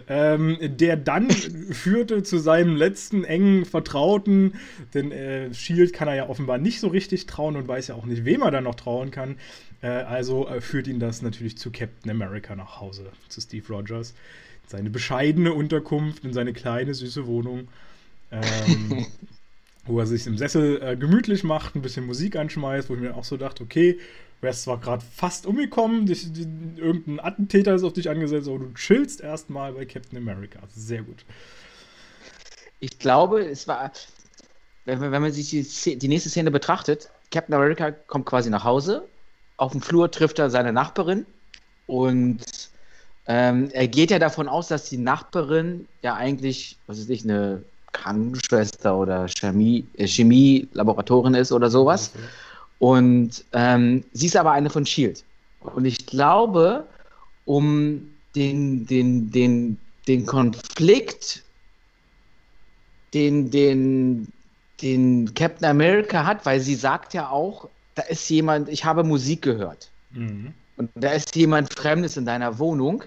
ähm, 0.09 0.57
der 0.61 0.97
dann 0.97 1.31
führte 1.73 2.23
zu 2.23 2.39
seinem 2.39 2.77
letzten 2.77 3.25
engen 3.25 3.65
Vertrauten, 3.65 4.55
denn 4.95 5.11
äh, 5.11 5.53
Shield 5.53 5.93
kann 5.93 6.07
er 6.07 6.15
ja 6.15 6.29
offenbar 6.29 6.59
nicht 6.59 6.79
so 6.79 6.89
richtig 6.89 7.27
trauen 7.27 7.57
und 7.57 7.67
weiß 7.67 7.89
ja 7.89 7.97
auch 7.97 8.07
nicht, 8.07 8.25
wem 8.25 8.43
er 8.43 8.53
dann 8.53 8.65
noch 8.65 8.77
trauen 8.77 9.11
kann. 9.11 9.37
Äh, 9.83 9.89
also 9.89 10.47
äh, 10.47 10.61
führt 10.61 10.87
ihn 10.87 11.01
das 11.01 11.23
natürlich 11.23 11.59
zu 11.59 11.73
Captain 11.73 12.11
America 12.11 12.55
nach 12.55 12.81
Hause, 12.81 13.11
zu 13.29 13.41
Steve 13.41 13.67
Rogers. 13.69 14.15
Seine 14.69 14.91
bescheidene 14.91 15.53
Unterkunft 15.53 16.25
in 16.25 16.33
seine 16.33 16.53
kleine, 16.53 16.95
süße 16.95 17.27
Wohnung, 17.27 17.67
ähm, 18.31 19.07
wo 19.87 19.99
er 19.99 20.07
sich 20.07 20.27
im 20.27 20.39
Sessel 20.39 20.81
äh, 20.83 20.97
gemütlich 20.97 21.45
macht, 21.45 21.75
ein 21.75 21.83
bisschen 21.83 22.07
Musik 22.07 22.37
anschmeißt, 22.37 22.89
wo 22.89 22.95
ich 22.95 23.01
mir 23.01 23.17
auch 23.17 23.25
so 23.25 23.37
dachte, 23.37 23.63
okay, 23.63 23.99
wärst 24.41 24.63
zwar 24.63 24.79
gerade 24.79 25.05
fast 25.15 25.47
umgekommen, 25.47 26.07
dich, 26.07 26.33
die, 26.33 26.47
irgendein 26.77 27.21
Attentäter 27.21 27.75
ist 27.75 27.83
auf 27.83 27.93
dich 27.93 28.09
angesetzt, 28.09 28.49
aber 28.49 28.59
du 28.61 28.73
chillst 28.75 29.21
erstmal 29.21 29.73
bei 29.73 29.85
Captain 29.85 30.19
America. 30.19 30.61
Sehr 30.75 31.03
gut. 31.03 31.25
Ich 32.81 32.99
glaube, 32.99 33.45
es 33.45 33.67
war, 33.67 33.91
wenn, 34.85 35.01
wenn 35.01 35.23
man 35.23 35.33
sich 35.33 35.51
die, 35.51 35.99
die 35.99 36.09
nächste 36.09 36.31
Szene 36.31 36.51
betrachtet, 36.51 37.11
Captain 37.31 37.55
America 37.55 37.91
kommt 37.91 38.27
quasi 38.27 38.51
nach 38.51 38.65
Hause, 38.65 39.07
auf 39.57 39.73
dem 39.73 39.81
Flur 39.81 40.11
trifft 40.11 40.39
er 40.39 40.51
seine 40.51 40.73
Nachbarin 40.73 41.27
und 41.87 42.41
ähm, 43.27 43.71
er 43.73 43.89
geht 43.89 44.11
ja 44.11 44.19
davon 44.19 44.49
aus, 44.49 44.69
dass 44.69 44.89
die 44.89 44.99
Nachbarin 44.99 45.89
ja 46.03 46.15
eigentlich, 46.15 46.77
was 46.87 46.99
weiß 46.99 47.09
ich, 47.09 47.25
eine 47.25 47.63
Krankenschwester 47.95 48.97
oder 48.97 49.27
Chemie, 49.29 49.87
äh, 49.97 50.07
Chemielaboratorin 50.07 51.35
ist 51.35 51.51
oder 51.53 51.71
sowas. 51.71 52.13
Okay. 52.15 52.25
Und 52.79 53.45
ähm, 53.53 54.05
sie 54.13 54.27
ist 54.27 54.37
aber 54.37 54.53
eine 54.53 54.69
von 54.69 54.85
Shield. 54.85 55.25
Und 55.61 55.87
ich 55.87 56.05
glaube, 56.05 56.87
um 57.47 58.11
den, 58.35 58.87
den, 58.87 59.31
den, 59.31 59.79
den 60.07 60.27
Konflikt, 60.27 61.43
den, 63.15 63.51
den, 63.51 64.29
den 64.83 65.33
Captain 65.35 65.67
America 65.67 66.27
hat, 66.27 66.45
weil 66.45 66.61
sie 66.61 66.75
sagt 66.75 67.15
ja 67.15 67.31
auch, 67.31 67.69
da 67.95 68.03
ist 68.03 68.29
jemand, 68.29 68.69
ich 68.69 68.85
habe 68.85 69.05
Musik 69.05 69.43
gehört. 69.43 69.89
Mhm. 70.11 70.53
Und 70.77 70.91
da 70.95 71.13
ist 71.13 71.35
jemand 71.37 71.73
Fremdes 71.73 72.17
in 72.17 72.27
deiner 72.27 72.59
Wohnung. 72.59 73.05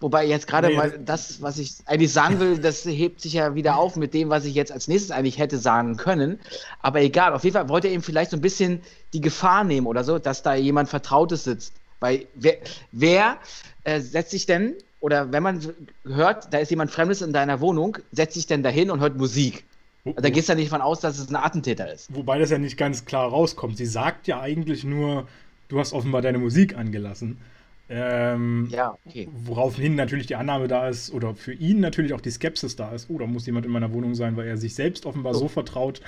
Wobei 0.00 0.26
jetzt 0.26 0.46
gerade 0.46 0.68
nee, 0.68 0.76
mal 0.76 0.98
das, 0.98 1.40
was 1.40 1.58
ich 1.58 1.76
eigentlich 1.86 2.12
sagen 2.12 2.40
will, 2.40 2.58
das 2.58 2.84
hebt 2.84 3.20
sich 3.20 3.34
ja 3.34 3.54
wieder 3.54 3.76
auf 3.76 3.96
mit 3.96 4.12
dem, 4.12 4.28
was 4.28 4.44
ich 4.44 4.54
jetzt 4.54 4.72
als 4.72 4.88
nächstes 4.88 5.10
eigentlich 5.10 5.38
hätte 5.38 5.56
sagen 5.56 5.96
können. 5.96 6.38
Aber 6.80 7.00
egal, 7.00 7.32
auf 7.32 7.44
jeden 7.44 7.54
Fall 7.54 7.68
wollte 7.68 7.88
er 7.88 7.94
ihm 7.94 8.02
vielleicht 8.02 8.30
so 8.30 8.36
ein 8.36 8.42
bisschen 8.42 8.82
die 9.12 9.20
Gefahr 9.20 9.64
nehmen 9.64 9.86
oder 9.86 10.04
so, 10.04 10.18
dass 10.18 10.42
da 10.42 10.54
jemand 10.54 10.88
Vertrautes 10.88 11.44
sitzt. 11.44 11.72
Weil 12.00 12.26
wer, 12.34 12.56
wer 12.92 13.38
äh, 13.84 14.00
setzt 14.00 14.32
sich 14.32 14.46
denn, 14.46 14.74
oder 15.00 15.32
wenn 15.32 15.42
man 15.42 15.60
hört, 16.04 16.52
da 16.52 16.58
ist 16.58 16.70
jemand 16.70 16.90
Fremdes 16.90 17.22
in 17.22 17.32
deiner 17.32 17.60
Wohnung, 17.60 17.98
setzt 18.12 18.34
sich 18.34 18.46
denn 18.46 18.62
dahin 18.62 18.90
und 18.90 19.00
hört 19.00 19.16
Musik? 19.16 19.64
Also, 20.04 20.20
da 20.20 20.28
gehst 20.28 20.48
du 20.48 20.52
ja 20.52 20.58
nicht 20.58 20.68
von 20.68 20.80
aus, 20.80 21.00
dass 21.00 21.18
es 21.18 21.30
ein 21.30 21.36
Attentäter 21.36 21.90
ist. 21.92 22.14
Wobei 22.14 22.38
das 22.38 22.50
ja 22.50 22.58
nicht 22.58 22.76
ganz 22.76 23.04
klar 23.04 23.28
rauskommt. 23.28 23.76
Sie 23.78 23.86
sagt 23.86 24.26
ja 24.26 24.40
eigentlich 24.40 24.84
nur, 24.84 25.26
du 25.68 25.78
hast 25.78 25.92
offenbar 25.92 26.20
deine 26.20 26.38
Musik 26.38 26.76
angelassen. 26.76 27.38
Ähm, 27.88 28.68
ja, 28.70 28.96
okay. 29.04 29.28
Woraufhin 29.44 29.94
natürlich 29.94 30.26
die 30.26 30.36
Annahme 30.36 30.68
da 30.68 30.88
ist, 30.88 31.12
oder 31.12 31.34
für 31.34 31.52
ihn 31.52 31.80
natürlich 31.80 32.14
auch 32.14 32.20
die 32.20 32.30
Skepsis 32.30 32.76
da 32.76 32.92
ist, 32.92 33.10
oh, 33.10 33.18
da 33.18 33.26
muss 33.26 33.44
jemand 33.44 33.66
in 33.66 33.72
meiner 33.72 33.92
Wohnung 33.92 34.14
sein, 34.14 34.36
weil 34.36 34.46
er 34.46 34.56
sich 34.56 34.74
selbst 34.74 35.04
offenbar 35.04 35.34
so, 35.34 35.40
so 35.40 35.48
vertraut, 35.48 36.00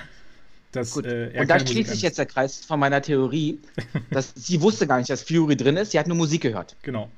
dass 0.71 0.97
äh, 0.97 1.31
er 1.33 1.41
Und 1.41 1.49
da 1.49 1.59
schließt 1.59 1.91
sich 1.91 2.01
jetzt 2.01 2.17
der 2.17 2.25
Kreis 2.25 2.65
von 2.65 2.79
meiner 2.79 3.01
Theorie, 3.01 3.59
dass 4.09 4.33
sie 4.35 4.61
wusste 4.61 4.87
gar 4.87 4.97
nicht, 4.97 5.09
dass 5.09 5.21
Fury 5.21 5.55
drin 5.55 5.77
ist, 5.77 5.91
sie 5.91 5.99
hat 5.99 6.07
nur 6.07 6.17
Musik 6.17 6.41
gehört. 6.41 6.75
Genau. 6.81 7.09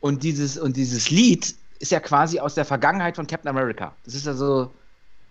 Und 0.00 0.22
dieses, 0.22 0.56
und 0.56 0.76
dieses 0.76 1.10
Lied 1.10 1.54
ist 1.80 1.90
ja 1.90 2.00
quasi 2.00 2.38
aus 2.38 2.54
der 2.54 2.64
Vergangenheit 2.64 3.16
von 3.16 3.26
Captain 3.26 3.48
America. 3.48 3.94
Das 4.04 4.14
ist 4.14 4.26
ja 4.26 4.34
so 4.34 4.70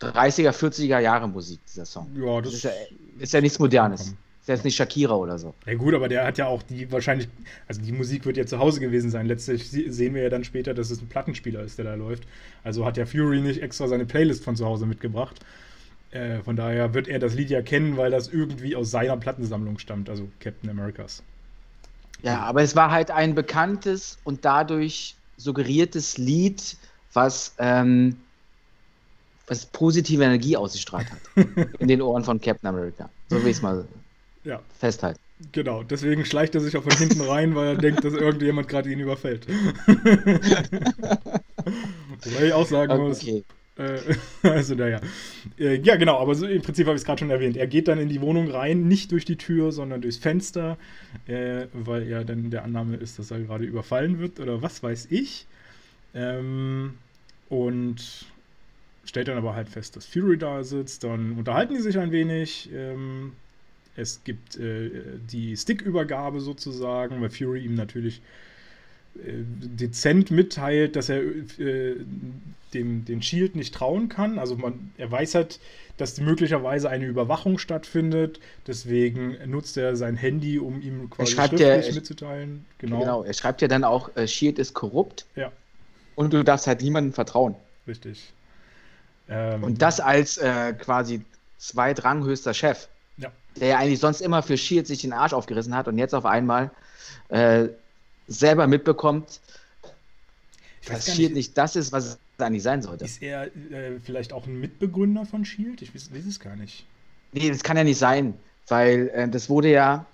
30er, 0.02 0.52
40er 0.52 1.00
Jahre 1.00 1.28
Musik, 1.28 1.60
dieser 1.68 1.86
Song. 1.86 2.10
Ja, 2.16 2.42
das, 2.42 2.52
das 2.52 2.54
ist, 2.54 2.64
ja, 2.64 2.72
ist 3.20 3.34
ja 3.34 3.42
nichts 3.42 3.60
Modernes 3.60 4.14
der 4.50 4.56
ist 4.56 4.66
nicht 4.66 4.76
Shakira 4.76 5.14
oder 5.14 5.38
so. 5.38 5.54
Ja 5.68 5.76
gut, 5.76 5.94
aber 5.94 6.10
der 6.10 6.26
hat 6.26 6.40
ja 6.40 6.48
auch 6.48 6.64
die 6.64 6.92
wahrscheinlich, 6.92 7.30
also 7.68 7.82
die 7.82 7.92
Musik 7.92 8.26
wird 8.26 8.36
ja 8.36 8.48
zu 8.48 8.58
Hause 8.58 8.80
gewesen 8.80 9.12
sein. 9.12 9.28
Letztlich 9.28 9.70
sehen 9.70 10.16
wir 10.16 10.24
ja 10.24 10.30
dann 10.30 10.44
später, 10.44 10.74
dass 10.74 10.90
es 10.90 11.04
ein 11.04 11.08
Plattenspieler 11.08 11.62
ist, 11.62 11.78
der 11.78 11.86
da 11.86 11.94
läuft. 11.94 12.24
Also 12.64 12.84
hat 12.84 12.98
ja 12.98 13.06
Fury 13.06 13.42
nicht 13.42 13.62
extra 13.62 13.88
seine 13.88 14.08
Playlist 14.08 14.44
von 14.44 14.56
zu 14.56 14.66
Hause 14.66 14.88
mitgebracht. 14.88 15.40
Äh, 16.10 16.40
von 16.40 16.56
daher 16.56 16.96
wird 16.96 17.08
er 17.08 17.20
das 17.20 17.36
Lied 17.36 17.52
ja 17.52 17.62
kennen, 17.62 17.96
weil 17.96 18.10
das 18.10 18.28
irgendwie 18.28 18.76
aus 18.76 18.90
seiner 18.90 19.18
Plattensammlung 19.18 19.78
stammt, 19.78 20.10
also 20.10 20.28
Captain 20.40 20.68
Americas. 20.68 21.22
Ja, 22.24 22.40
aber 22.40 22.64
es 22.64 22.76
war 22.76 22.90
halt 22.90 23.12
ein 23.12 23.36
bekanntes 23.36 24.18
und 24.24 24.46
dadurch 24.46 25.16
suggeriertes 25.38 26.18
Lied, 26.18 26.76
was, 27.14 27.54
ähm, 27.60 28.18
was 29.46 29.68
positive 29.68 30.24
Energie 30.24 30.58
ausgestrahlt 30.58 31.08
hat. 31.12 31.20
in 31.80 31.88
den 31.88 32.02
Ohren 32.02 32.24
von 32.24 32.42
Captain 32.42 32.68
America. 32.68 33.12
So 33.30 33.46
wie 33.46 33.50
ich 33.50 33.58
es 33.58 33.62
mal 33.62 33.86
ja. 34.44 34.62
festhalten. 34.78 35.20
Genau, 35.54 35.84
deswegen 35.84 36.26
schleicht 36.26 36.54
er 36.56 36.62
sich 36.62 36.76
auch 36.76 36.84
von 36.84 36.98
hinten 36.98 37.22
rein, 37.22 37.56
weil 37.56 37.68
er 37.70 37.76
denkt, 37.82 38.04
dass 38.04 38.14
irgendjemand 38.14 38.68
gerade 38.68 38.92
ihn 38.92 39.00
überfällt. 39.00 39.48
Wobei 42.24 42.48
ich 42.48 42.54
auch 42.54 42.68
sagen 42.68 42.92
okay. 42.92 43.02
muss. 43.02 43.24
Äh, 43.80 44.00
also, 44.44 44.76
naja. 44.76 45.00
Äh, 45.58 45.80
ja, 45.82 45.96
genau, 45.96 46.20
aber 46.20 46.36
so, 46.36 46.46
im 46.46 46.62
Prinzip 46.62 46.86
habe 46.88 46.96
ich 46.96 47.02
es 47.02 47.06
gerade 47.06 47.20
schon 47.20 47.30
erwähnt. 47.30 47.56
Er 47.56 47.68
geht 47.68 47.88
dann 47.88 48.00
in 48.00 48.10
die 48.10 48.20
Wohnung 48.22 48.52
rein, 48.52 48.88
nicht 48.90 49.14
durch 49.14 49.24
die 49.24 49.38
Tür, 49.38 49.72
sondern 49.72 50.02
durchs 50.02 50.18
Fenster, 50.18 50.78
äh, 51.28 51.68
weil 51.72 52.06
er 52.08 52.26
dann 52.26 52.52
der 52.52 52.66
Annahme 52.66 52.98
ist, 52.98 53.18
dass 53.18 53.32
er 53.32 53.40
gerade 53.40 53.64
überfallen 53.64 54.20
wird 54.20 54.42
oder 54.42 54.62
was 54.62 54.84
weiß 54.84 55.08
ich. 55.10 55.48
Ähm, 56.14 56.96
und 57.48 58.26
stellt 59.06 59.30
dann 59.30 59.38
aber 59.38 59.56
halt 59.56 59.70
fest, 59.70 59.96
dass 59.96 60.06
Fury 60.06 60.38
da 60.38 60.64
sitzt. 60.64 61.06
Dann 61.06 61.38
unterhalten 61.38 61.74
die 61.76 61.82
sich 61.82 61.98
ein 61.98 62.12
wenig. 62.12 62.70
Ähm, 62.74 63.32
es 63.96 64.24
gibt 64.24 64.58
äh, 64.58 64.90
die 65.32 65.58
Stickübergabe 65.58 66.40
sozusagen, 66.40 67.22
weil 67.22 67.30
Fury 67.30 67.66
ihm 67.66 67.76
natürlich 67.76 68.22
äh, 69.16 69.44
dezent 69.44 70.32
mitteilt, 70.32 70.96
dass 70.96 71.10
er 71.10 71.22
äh, 71.22 71.96
dem, 72.74 73.06
dem 73.06 73.22
Shield 73.22 73.56
nicht 73.56 73.74
trauen 73.74 74.10
kann. 74.10 74.40
Also 74.40 74.56
man, 74.56 74.92
er 74.98 75.12
weiß 75.12 75.36
halt, 75.36 75.60
dass 75.98 76.20
möglicherweise 76.20 76.90
eine 76.90 77.06
Überwachung 77.06 77.58
stattfindet. 77.58 78.40
Deswegen 78.68 79.38
nutzt 79.50 79.76
er 79.78 79.96
sein 79.96 80.16
Handy, 80.16 80.60
um 80.60 80.82
ihm 80.82 81.10
quasi 81.10 81.34
schriftlich 81.34 81.62
er, 81.62 81.94
mitzuteilen. 81.94 82.66
Genau. 82.78 83.00
genau, 83.00 83.24
er 83.24 83.34
schreibt 83.34 83.62
ja 83.62 83.68
dann 83.68 83.84
auch, 83.84 84.16
äh, 84.16 84.28
Shield 84.28 84.60
ist 84.60 84.74
korrupt. 84.74 85.26
Ja. 85.36 85.52
Und 86.16 86.34
du 86.34 86.44
darfst 86.44 86.68
halt 86.68 86.82
niemandem 86.82 87.14
vertrauen. 87.14 87.56
Richtig. 87.88 88.32
Ähm, 89.28 89.64
und 89.64 89.82
das 89.82 90.00
als 90.00 90.38
äh, 90.38 90.74
quasi 90.74 91.22
zweitranghöchster 91.58 92.54
Chef 92.54 92.88
der 93.60 93.68
ja 93.70 93.78
eigentlich 93.78 94.00
sonst 94.00 94.22
immer 94.22 94.42
für 94.42 94.58
Shield 94.58 94.88
sich 94.88 95.02
den 95.02 95.14
Arsch 95.14 95.34
aufgerissen 95.34 95.76
hat 95.76 95.88
und 95.88 95.98
jetzt 95.98 96.16
auf 96.16 96.26
einmal 96.26 96.72
äh, 97.30 97.68
selber 98.28 98.68
mitbekommt, 98.68 99.40
dass 100.88 101.08
nicht, 101.08 101.16
Shield 101.16 101.34
nicht 101.34 101.58
das 101.58 101.76
ist, 101.76 101.92
was 101.92 102.06
es 102.06 102.20
eigentlich 102.38 102.64
sein 102.64 102.82
sollte. 102.82 103.06
Ist 103.06 103.22
er 103.22 103.46
äh, 103.46 104.00
vielleicht 104.04 104.34
auch 104.34 104.46
ein 104.48 104.60
Mitbegründer 104.60 105.26
von 105.26 105.46
Shield? 105.46 105.82
Ich 105.82 105.94
weiß, 105.94 106.14
weiß, 106.14 106.26
es 106.26 106.40
gar 106.40 106.56
nicht. 106.56 106.86
Nee, 107.32 107.50
das 107.50 107.64
kann 107.64 107.78
ja 107.78 107.84
nicht 107.84 108.00
sein, 108.00 108.34
weil 108.68 109.10
äh, 109.14 109.28
das 109.28 109.50
wurde 109.50 109.70
ja 109.72 110.06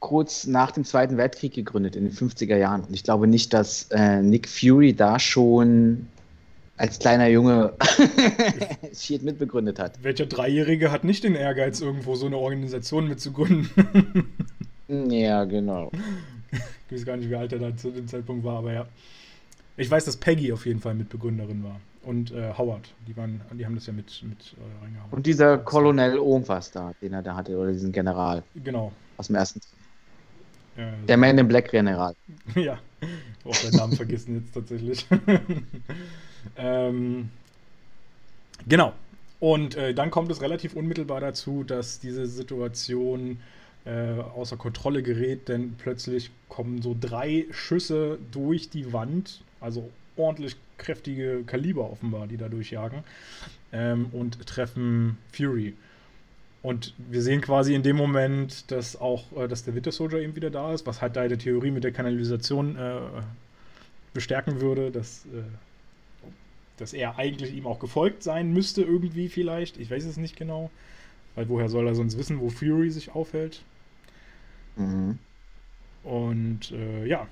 kurz 0.00 0.46
nach 0.46 0.70
dem 0.70 0.84
Zweiten 0.84 1.16
Weltkrieg 1.16 1.54
gegründet, 1.54 1.96
in 1.96 2.04
den 2.04 2.12
50er 2.12 2.56
Jahren. 2.56 2.82
Und 2.84 2.94
ich 2.94 3.02
glaube 3.02 3.26
nicht, 3.26 3.52
dass 3.52 3.88
äh, 3.90 4.22
Nick 4.22 4.48
Fury 4.48 4.94
da 4.94 5.18
schon 5.18 6.06
als 6.78 6.98
kleiner 6.98 7.28
Junge 7.28 7.74
Shield 8.94 9.22
mitbegründet 9.22 9.78
hat. 9.78 10.02
Welcher 10.02 10.26
Dreijährige 10.26 10.90
hat 10.90 11.04
nicht 11.04 11.24
den 11.24 11.34
Ehrgeiz, 11.34 11.80
irgendwo 11.80 12.14
so 12.14 12.26
eine 12.26 12.38
Organisation 12.38 13.08
mitzugründen? 13.08 13.68
ja, 15.10 15.44
genau. 15.44 15.90
Ich 16.88 16.96
weiß 16.96 17.04
gar 17.04 17.16
nicht, 17.16 17.28
wie 17.28 17.36
alt 17.36 17.52
er 17.52 17.58
da 17.58 17.76
zu 17.76 17.90
dem 17.90 18.08
Zeitpunkt 18.08 18.44
war, 18.44 18.58
aber 18.58 18.72
ja. 18.72 18.86
Ich 19.76 19.90
weiß, 19.90 20.04
dass 20.06 20.16
Peggy 20.16 20.52
auf 20.52 20.66
jeden 20.66 20.80
Fall 20.80 20.94
Mitbegründerin 20.94 21.62
war. 21.62 21.80
Und 22.02 22.30
äh, 22.32 22.52
Howard, 22.56 22.88
die, 23.06 23.16
waren, 23.16 23.40
die 23.52 23.66
haben 23.66 23.74
das 23.74 23.86
ja 23.86 23.92
mit, 23.92 24.22
mit 24.22 24.38
äh, 24.38 24.84
reingehauen. 24.84 25.10
Und 25.10 25.26
dieser 25.26 25.58
Colonel 25.58 26.14
irgendwas 26.14 26.70
da, 26.70 26.92
den 27.02 27.12
er 27.12 27.22
da 27.22 27.36
hatte, 27.36 27.56
oder 27.56 27.72
diesen 27.72 27.92
General. 27.92 28.42
Genau. 28.64 28.92
Aus 29.18 29.26
dem 29.26 29.36
ersten. 29.36 29.60
Ja, 30.76 30.92
der 31.06 31.16
Man 31.16 31.36
in 31.36 31.48
Black 31.48 31.70
General. 31.70 32.14
ja, 32.54 32.78
oh, 33.44 33.50
auch 33.50 33.54
seinen 33.54 33.76
Namen 33.76 33.92
vergessen 33.94 34.36
jetzt 34.36 34.54
tatsächlich. 34.54 35.06
Ähm, 36.56 37.30
genau. 38.68 38.92
Und 39.40 39.76
äh, 39.76 39.94
dann 39.94 40.10
kommt 40.10 40.30
es 40.30 40.40
relativ 40.40 40.74
unmittelbar 40.74 41.20
dazu, 41.20 41.62
dass 41.62 42.00
diese 42.00 42.26
Situation 42.26 43.38
äh, 43.84 44.20
außer 44.20 44.56
Kontrolle 44.56 45.02
gerät, 45.02 45.48
denn 45.48 45.74
plötzlich 45.78 46.30
kommen 46.48 46.82
so 46.82 46.96
drei 46.98 47.46
Schüsse 47.50 48.18
durch 48.32 48.68
die 48.68 48.92
Wand, 48.92 49.42
also 49.60 49.90
ordentlich 50.16 50.56
kräftige 50.76 51.44
Kaliber 51.44 51.90
offenbar, 51.90 52.26
die 52.26 52.36
da 52.36 52.48
durchjagen 52.48 53.04
ähm, 53.72 54.06
und 54.12 54.44
treffen 54.46 55.18
Fury. 55.32 55.74
Und 56.62 56.92
wir 56.98 57.22
sehen 57.22 57.40
quasi 57.40 57.74
in 57.74 57.82
dem 57.82 57.96
Moment, 57.96 58.70
dass 58.70 59.00
auch, 59.00 59.24
äh, 59.36 59.46
dass 59.46 59.64
der 59.64 59.74
Winter 59.74 59.92
Soldier 59.92 60.20
eben 60.20 60.34
wieder 60.34 60.50
da 60.50 60.74
ist, 60.74 60.86
was 60.86 61.00
halt 61.00 61.16
deine 61.16 61.38
Theorie 61.38 61.70
mit 61.70 61.84
der 61.84 61.92
Kanalisation 61.92 62.76
äh, 62.76 62.98
bestärken 64.12 64.60
würde, 64.60 64.90
dass 64.90 65.24
äh, 65.26 65.42
dass 66.80 66.92
er 66.92 67.18
eigentlich 67.18 67.54
ihm 67.54 67.66
auch 67.66 67.78
gefolgt 67.78 68.22
sein 68.22 68.52
müsste, 68.52 68.82
irgendwie 68.82 69.28
vielleicht. 69.28 69.78
Ich 69.78 69.90
weiß 69.90 70.04
es 70.04 70.16
nicht 70.16 70.36
genau. 70.36 70.70
Weil 71.34 71.48
woher 71.48 71.68
soll 71.68 71.86
er 71.86 71.94
sonst 71.94 72.18
wissen, 72.18 72.40
wo 72.40 72.48
Fury 72.50 72.90
sich 72.90 73.14
aufhält? 73.14 73.62
Mhm. 74.76 75.18
Und 76.02 76.72
äh, 76.72 77.06
ja, 77.06 77.28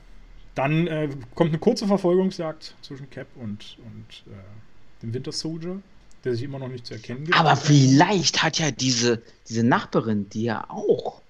dann 0.55 0.87
äh, 0.87 1.09
kommt 1.35 1.51
eine 1.51 1.59
kurze 1.59 1.87
Verfolgungsjagd 1.87 2.75
zwischen 2.83 3.11
Cap 3.11 3.27
und, 3.37 3.79
und 3.85 4.33
äh, 4.33 5.03
dem 5.03 5.13
Winter 5.13 5.33
Soldier, 5.33 5.81
der 6.25 6.35
sich 6.35 6.43
immer 6.43 6.59
noch 6.59 6.69
nicht 6.69 6.87
zu 6.87 6.95
erkennen 6.95 7.25
gibt. 7.25 7.39
Aber 7.39 7.57
vielleicht 7.57 8.43
hat 8.43 8.59
ja 8.59 8.71
diese, 8.71 9.23
diese 9.49 9.65
Nachbarin, 9.65 10.29
die 10.31 10.45
ja 10.45 10.69
auch 10.69 11.21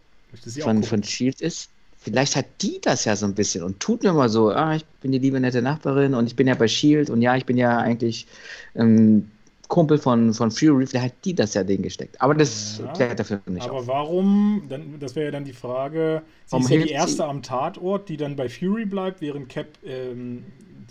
von, 0.60 0.82
auch 0.82 0.86
von 0.86 1.02
Shield 1.02 1.40
ist, 1.40 1.70
vielleicht 2.06 2.36
hat 2.36 2.46
die 2.62 2.80
das 2.80 3.04
ja 3.04 3.16
so 3.16 3.26
ein 3.26 3.34
bisschen 3.34 3.64
und 3.64 3.80
tut 3.80 4.04
mir 4.04 4.12
mal 4.12 4.28
so, 4.28 4.50
ah, 4.50 4.76
ich 4.76 4.84
bin 5.00 5.10
die 5.10 5.18
liebe 5.18 5.40
nette 5.40 5.60
Nachbarin 5.60 6.14
und 6.14 6.26
ich 6.28 6.36
bin 6.36 6.46
ja 6.46 6.54
bei 6.54 6.68
Shield 6.68 7.10
und 7.10 7.20
ja, 7.20 7.34
ich 7.34 7.44
bin 7.44 7.56
ja 7.56 7.78
eigentlich 7.78 8.28
ähm, 8.76 9.28
Kumpel 9.66 9.98
von, 9.98 10.32
von 10.32 10.52
Fury, 10.52 10.86
vielleicht 10.86 11.04
hat 11.06 11.24
die 11.24 11.34
das 11.34 11.54
ja 11.54 11.64
den 11.64 11.82
gesteckt. 11.82 12.20
Aber 12.20 12.34
das 12.34 12.78
ja, 12.78 12.92
klärt 12.92 13.18
dafür 13.18 13.40
nicht. 13.46 13.66
Aber 13.66 13.78
auf. 13.78 13.88
warum, 13.88 14.62
dann, 14.68 15.00
das 15.00 15.16
wäre 15.16 15.26
ja 15.26 15.32
dann 15.32 15.44
die 15.44 15.52
Frage, 15.52 16.22
sie 16.44 16.52
warum 16.52 16.64
ist 16.64 16.70
ja 16.70 16.78
die 16.78 16.90
erste 16.90 17.16
sie? 17.16 17.24
am 17.24 17.42
Tatort, 17.42 18.08
die 18.08 18.16
dann 18.16 18.36
bei 18.36 18.48
Fury 18.48 18.84
bleibt, 18.86 19.20
während 19.20 19.48
Cap. 19.48 19.66
Ähm, 19.84 20.44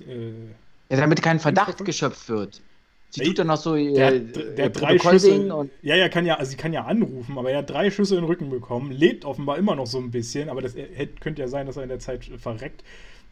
äh, 0.06 0.32
ja, 0.90 1.00
damit 1.00 1.22
kein 1.22 1.40
Verdacht 1.40 1.86
geschöpft 1.86 2.28
wird. 2.28 2.62
Sie 3.16 3.24
tut 3.24 3.40
dann 3.40 3.48
noch 3.48 3.58
so 3.58 3.76
ihr, 3.76 3.94
der, 3.94 4.14
äh, 4.14 4.20
der 4.56 4.66
äh, 4.66 4.70
drei 4.70 5.00
Schüsse, 5.00 5.54
und 5.54 5.72
Ja, 5.82 5.96
ja, 5.96 6.10
kann 6.10 6.26
ja, 6.26 6.36
also 6.36 6.52
sie 6.52 6.58
kann 6.58 6.74
ja 6.74 6.84
anrufen, 6.84 7.38
aber 7.38 7.52
er 7.52 7.60
hat 7.60 7.70
drei 7.70 7.90
Schüsse 7.90 8.16
in 8.16 8.22
den 8.22 8.28
Rücken 8.28 8.50
bekommen, 8.50 8.92
lebt 8.92 9.24
offenbar 9.24 9.58
immer 9.58 9.76
noch 9.76 9.88
so 9.88 9.98
ein 9.98 10.12
bisschen, 10.12 10.50
aber 10.50 10.62
das 10.62 10.76
äh, 10.76 10.88
hätte, 10.94 11.20
könnte 11.22 11.42
ja 11.42 11.48
sein, 11.48 11.66
dass 11.66 11.78
er 11.78 11.84
in 11.84 11.90
der 11.90 12.00
Zeit 12.00 12.26
verreckt. 12.38 12.84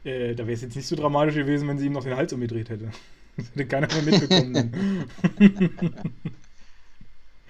Äh, 0.06 0.36
da 0.36 0.44
wäre 0.44 0.54
es 0.54 0.62
jetzt 0.62 0.76
nicht 0.76 0.88
so 0.88 0.96
dramatisch 0.96 1.36
gewesen, 1.36 1.68
wenn 1.68 1.78
sie 1.78 1.88
ihm 1.88 1.94
noch 1.94 2.04
den 2.04 2.16
Hals 2.16 2.32
umgedreht 2.34 2.70
hätte. 2.70 2.90
Das 3.36 3.48
hätte 3.50 3.66
keiner 3.66 3.88
mehr 3.88 4.04
mitbekommen. 4.04 5.08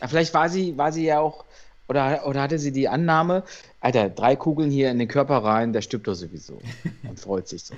ja, 0.00 0.08
vielleicht 0.08 0.34
war 0.34 0.48
sie, 0.48 0.76
war 0.76 0.90
sie 0.90 1.04
ja 1.04 1.20
auch, 1.20 1.44
oder, 1.86 2.26
oder 2.26 2.42
hatte 2.42 2.58
sie 2.58 2.72
die 2.72 2.88
Annahme, 2.88 3.44
Alter, 3.80 4.10
drei 4.10 4.34
Kugeln 4.34 4.72
hier 4.72 4.90
in 4.90 4.98
den 4.98 5.06
Körper 5.06 5.38
rein, 5.38 5.72
der 5.72 5.82
stirbt 5.82 6.08
doch 6.08 6.14
sowieso 6.14 6.60
und 7.08 7.20
freut 7.20 7.46
sich 7.46 7.62
so. 7.62 7.74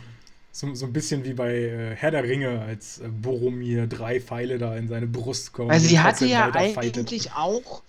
So, 0.55 0.74
so 0.74 0.85
ein 0.85 0.93
bisschen 0.93 1.24
wie 1.24 1.33
bei 1.33 1.55
äh, 1.55 1.95
Herr 1.97 2.11
der 2.11 2.24
Ringe, 2.24 2.61
als 2.61 2.99
äh, 2.99 3.09
Boromir 3.09 3.87
drei 3.87 4.20
Pfeile 4.20 4.59
da 4.59 4.77
in 4.77 4.87
seine 4.87 5.07
Brust 5.07 5.55
kommen. 5.55 5.70
Also 5.70 5.89
sie 5.89 5.99
hatte 5.99 6.27
ja 6.27 6.51
eigentlich 6.53 6.74
fightet. 6.74 7.31
auch 7.35 7.83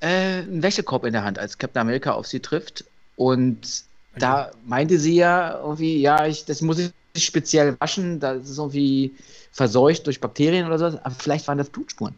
äh, 0.00 0.42
einen 0.42 0.62
Wäschekorb 0.62 1.04
in 1.04 1.14
der 1.14 1.24
Hand, 1.24 1.38
als 1.38 1.56
Captain 1.56 1.80
America 1.80 2.12
auf 2.12 2.26
sie 2.26 2.40
trifft. 2.40 2.84
Und 3.16 3.84
okay. 4.12 4.20
da 4.20 4.50
meinte 4.66 4.98
sie 4.98 5.14
ja 5.14 5.58
irgendwie, 5.60 5.98
ja, 5.98 6.26
ich, 6.26 6.44
das 6.44 6.60
muss 6.60 6.78
ich 6.78 7.24
speziell 7.24 7.74
waschen, 7.80 8.20
das 8.20 8.50
ist 8.50 8.58
irgendwie 8.58 9.14
verseucht 9.52 10.06
durch 10.06 10.20
Bakterien 10.20 10.66
oder 10.66 10.78
sowas. 10.78 10.98
Aber 11.02 11.14
vielleicht 11.14 11.48
waren 11.48 11.56
das 11.56 11.70
Blutspuren. 11.70 12.14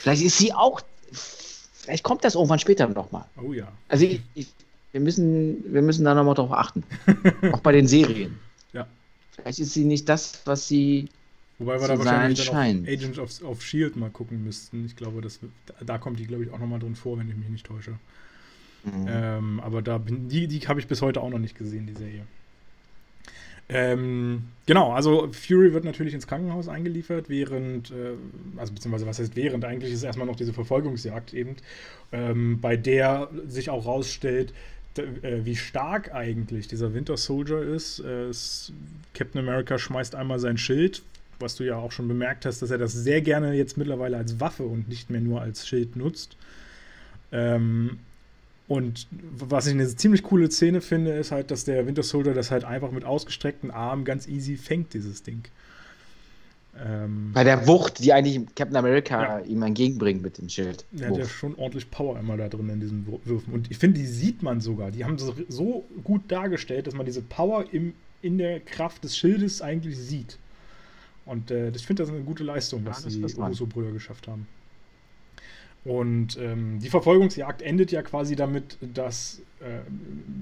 Vielleicht 0.00 0.22
ist 0.22 0.36
sie 0.36 0.52
auch, 0.52 0.82
vielleicht 1.12 2.02
kommt 2.02 2.24
das 2.24 2.34
irgendwann 2.34 2.58
später 2.58 2.86
nochmal. 2.88 3.24
Oh 3.42 3.54
ja. 3.54 3.68
Also 3.88 4.04
ich, 4.04 4.20
ich, 4.34 4.48
wir, 4.92 5.00
müssen, 5.00 5.64
wir 5.72 5.80
müssen 5.80 6.04
da 6.04 6.14
nochmal 6.14 6.34
drauf 6.34 6.52
achten. 6.52 6.84
auch 7.52 7.60
bei 7.60 7.72
den 7.72 7.86
Serien. 7.86 8.38
Vielleicht 9.40 9.60
ist 9.60 9.74
sie 9.74 9.84
nicht 9.84 10.08
das, 10.08 10.42
was 10.44 10.68
sie 10.68 11.08
Wobei 11.58 11.80
wir 11.80 11.88
da 11.88 11.98
wahrscheinlich 11.98 12.46
dann 12.46 12.82
auf 12.82 12.88
Agents 12.88 13.18
of, 13.18 13.42
of, 13.42 13.62
Shield 13.62 13.96
mal 13.96 14.10
gucken 14.10 14.44
müssten. 14.44 14.86
Ich 14.86 14.94
glaube, 14.94 15.20
das, 15.20 15.40
da 15.84 15.98
kommt 15.98 16.20
die, 16.20 16.26
glaube 16.26 16.44
ich, 16.44 16.50
auch 16.52 16.58
nochmal 16.58 16.78
drin 16.78 16.94
vor, 16.94 17.18
wenn 17.18 17.28
ich 17.28 17.36
mich 17.36 17.48
nicht 17.48 17.66
täusche. 17.66 17.98
Mhm. 18.84 19.06
Ähm, 19.08 19.60
aber 19.60 19.82
da 19.82 19.98
bin, 19.98 20.28
die, 20.28 20.46
die 20.46 20.60
habe 20.68 20.78
ich 20.78 20.86
bis 20.86 21.02
heute 21.02 21.20
auch 21.20 21.30
noch 21.30 21.40
nicht 21.40 21.58
gesehen, 21.58 21.86
die 21.86 21.94
Serie. 21.94 22.22
Ähm, 23.70 24.44
genau, 24.64 24.92
also 24.92 25.30
Fury 25.30 25.74
wird 25.74 25.84
natürlich 25.84 26.14
ins 26.14 26.26
Krankenhaus 26.26 26.68
eingeliefert, 26.68 27.28
während, 27.28 27.90
äh, 27.90 28.14
also 28.56 28.72
beziehungsweise 28.72 29.06
was 29.06 29.18
heißt 29.18 29.36
während, 29.36 29.64
eigentlich 29.64 29.92
ist 29.92 30.04
erstmal 30.04 30.26
noch 30.26 30.36
diese 30.36 30.54
Verfolgungsjagd 30.54 31.34
eben, 31.34 31.56
ähm, 32.12 32.60
bei 32.62 32.76
der 32.76 33.28
sich 33.46 33.68
auch 33.68 33.84
rausstellt, 33.84 34.54
äh, 34.98 35.44
wie 35.44 35.56
stark 35.56 36.12
eigentlich 36.14 36.68
dieser 36.68 36.94
Winter 36.94 37.16
Soldier 37.16 37.62
ist. 37.62 38.00
Äh, 38.00 38.30
Captain 39.14 39.40
America 39.40 39.78
schmeißt 39.78 40.14
einmal 40.14 40.38
sein 40.38 40.58
Schild, 40.58 41.02
was 41.38 41.56
du 41.56 41.64
ja 41.64 41.76
auch 41.76 41.92
schon 41.92 42.08
bemerkt 42.08 42.46
hast, 42.46 42.62
dass 42.62 42.70
er 42.70 42.78
das 42.78 42.92
sehr 42.92 43.20
gerne 43.20 43.54
jetzt 43.54 43.76
mittlerweile 43.76 44.16
als 44.16 44.40
Waffe 44.40 44.64
und 44.64 44.88
nicht 44.88 45.10
mehr 45.10 45.20
nur 45.20 45.40
als 45.40 45.66
Schild 45.66 45.96
nutzt. 45.96 46.36
Ähm, 47.32 47.98
und 48.66 49.06
was 49.38 49.66
ich 49.66 49.72
eine 49.72 49.88
ziemlich 49.88 50.22
coole 50.22 50.50
Szene 50.50 50.80
finde, 50.82 51.12
ist 51.12 51.32
halt, 51.32 51.50
dass 51.50 51.64
der 51.64 51.86
Winter 51.86 52.02
Soldier 52.02 52.34
das 52.34 52.50
halt 52.50 52.64
einfach 52.64 52.90
mit 52.90 53.04
ausgestreckten 53.04 53.70
Armen 53.70 54.04
ganz 54.04 54.28
easy 54.28 54.56
fängt, 54.56 54.92
dieses 54.92 55.22
Ding. 55.22 55.44
Ähm, 56.84 57.32
Bei 57.32 57.44
der 57.44 57.66
Wucht, 57.66 57.98
die 57.98 58.12
eigentlich 58.12 58.54
Captain 58.54 58.76
America 58.76 59.38
ja. 59.40 59.44
ihm 59.44 59.62
entgegenbringt 59.62 60.22
mit 60.22 60.38
dem 60.38 60.48
Schild. 60.48 60.84
Der 60.92 61.08
hat 61.08 61.16
ja 61.16 61.26
schon 61.26 61.54
ordentlich 61.56 61.90
Power 61.90 62.18
immer 62.18 62.36
da 62.36 62.48
drin 62.48 62.68
in 62.68 62.80
diesen 62.80 63.06
Würfen. 63.24 63.52
Und 63.52 63.70
ich 63.70 63.78
finde, 63.78 63.98
die 63.98 64.06
sieht 64.06 64.42
man 64.42 64.60
sogar. 64.60 64.90
Die 64.90 65.04
haben 65.04 65.18
so, 65.18 65.34
so 65.48 65.84
gut 66.04 66.22
dargestellt, 66.28 66.86
dass 66.86 66.94
man 66.94 67.06
diese 67.06 67.22
Power 67.22 67.64
im, 67.72 67.94
in 68.22 68.38
der 68.38 68.60
Kraft 68.60 69.04
des 69.04 69.16
Schildes 69.16 69.62
eigentlich 69.62 69.98
sieht. 69.98 70.38
Und 71.26 71.50
äh, 71.50 71.70
ich 71.70 71.86
finde, 71.86 72.02
das 72.02 72.10
ist 72.10 72.14
eine 72.14 72.24
gute 72.24 72.44
Leistung, 72.44 72.84
ja, 72.84 72.90
was 72.90 73.04
die 73.04 73.22
Uso-Brüder 73.22 73.92
geschafft 73.92 74.28
haben. 74.28 74.46
Und 75.84 76.36
ähm, 76.38 76.80
die 76.80 76.90
Verfolgungsjagd 76.90 77.62
endet 77.62 77.92
ja 77.92 78.02
quasi 78.02 78.36
damit, 78.36 78.76
dass 78.80 79.40
äh, 79.60 79.80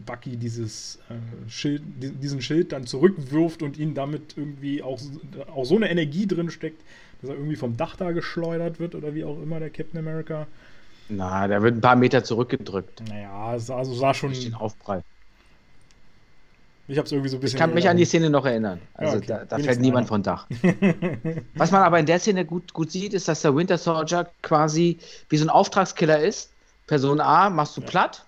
Bucky 0.04 0.36
dieses, 0.36 0.98
äh, 1.08 1.50
Schild, 1.50 1.82
diesen 1.98 2.42
Schild 2.42 2.72
dann 2.72 2.86
zurückwirft 2.86 3.62
und 3.62 3.78
ihn 3.78 3.94
damit 3.94 4.34
irgendwie 4.36 4.82
auch, 4.82 5.00
auch 5.54 5.64
so 5.64 5.76
eine 5.76 5.90
Energie 5.90 6.26
drin 6.26 6.50
steckt, 6.50 6.82
dass 7.20 7.30
er 7.30 7.36
irgendwie 7.36 7.56
vom 7.56 7.76
Dach 7.76 7.96
da 7.96 8.12
geschleudert 8.12 8.80
wird 8.80 8.94
oder 8.94 9.14
wie 9.14 9.24
auch 9.24 9.40
immer 9.40 9.60
der 9.60 9.70
Captain 9.70 9.98
America. 9.98 10.46
Na, 11.08 11.46
der 11.46 11.62
wird 11.62 11.76
ein 11.76 11.80
paar 11.80 11.96
Meter 11.96 12.24
zurückgedrückt. 12.24 13.02
Naja, 13.08 13.58
sah, 13.58 13.76
also 13.76 13.94
sah 13.94 14.14
schon. 14.14 14.30
Durch 14.30 14.44
den 14.44 14.54
Aufprall. 14.54 15.02
Ich 16.88 16.98
habe 16.98 17.06
es 17.06 17.12
irgendwie 17.12 17.28
so 17.28 17.36
ein 17.36 17.40
bisschen. 17.40 17.56
Ich 17.56 17.60
kann 17.60 17.74
mich 17.74 17.88
an 17.88 17.96
die 17.96 18.04
Szene 18.04 18.30
noch 18.30 18.44
erinnern. 18.44 18.80
Also 18.94 19.14
ja, 19.14 19.18
okay. 19.18 19.46
da, 19.48 19.56
da 19.56 19.58
fällt 19.58 19.80
niemand 19.80 20.08
von 20.08 20.22
Dach. 20.22 20.46
Was 21.54 21.70
man 21.72 21.82
aber 21.82 21.98
in 21.98 22.06
der 22.06 22.20
Szene 22.20 22.44
gut, 22.44 22.72
gut 22.72 22.90
sieht, 22.92 23.12
ist, 23.12 23.26
dass 23.28 23.42
der 23.42 23.56
Winter 23.56 23.78
Soldier 23.78 24.30
quasi 24.42 24.98
wie 25.28 25.36
so 25.36 25.44
ein 25.44 25.50
Auftragskiller 25.50 26.20
ist. 26.20 26.50
Person 26.86 27.20
A 27.20 27.50
machst 27.50 27.76
du 27.76 27.80
ja. 27.80 27.88
platt, 27.88 28.24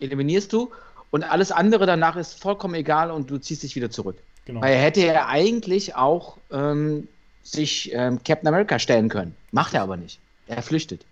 eliminierst 0.00 0.52
du 0.52 0.70
und 1.12 1.22
alles 1.22 1.52
andere 1.52 1.86
danach 1.86 2.16
ist 2.16 2.40
vollkommen 2.40 2.74
egal 2.74 3.10
und 3.10 3.30
du 3.30 3.38
ziehst 3.38 3.62
dich 3.62 3.76
wieder 3.76 3.90
zurück. 3.90 4.16
Genau. 4.44 4.60
Weil 4.60 4.74
er 4.74 4.80
hätte 4.80 5.06
ja 5.06 5.28
eigentlich 5.28 5.94
auch 5.94 6.36
ähm, 6.50 7.06
sich 7.44 7.92
ähm, 7.92 8.18
Captain 8.24 8.48
America 8.48 8.78
stellen 8.78 9.08
können. 9.08 9.36
Macht 9.52 9.74
er 9.74 9.82
aber 9.82 9.96
nicht. 9.96 10.18
Er 10.48 10.62
flüchtet. 10.62 11.04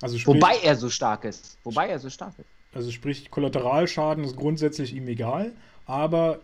Also 0.00 0.18
sprich, 0.18 0.36
Wobei 0.36 0.56
er 0.64 0.74
so 0.74 0.90
stark 0.90 1.24
ist. 1.24 1.56
Wobei 1.62 1.88
er 1.88 1.98
so 2.00 2.10
stark 2.10 2.34
ist. 2.38 2.48
Also 2.74 2.90
sprich, 2.90 3.30
Kollateralschaden 3.30 4.24
ist 4.24 4.36
grundsätzlich 4.36 4.94
ihm 4.94 5.06
egal, 5.06 5.52
aber 5.86 6.40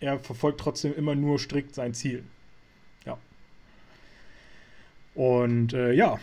er 0.00 0.18
verfolgt 0.18 0.60
trotzdem 0.60 0.94
immer 0.94 1.14
nur 1.14 1.38
strikt 1.38 1.74
sein 1.74 1.94
Ziel. 1.94 2.24
Ja. 3.06 3.18
Und 5.14 5.72
äh, 5.72 5.92
ja, 5.92 6.18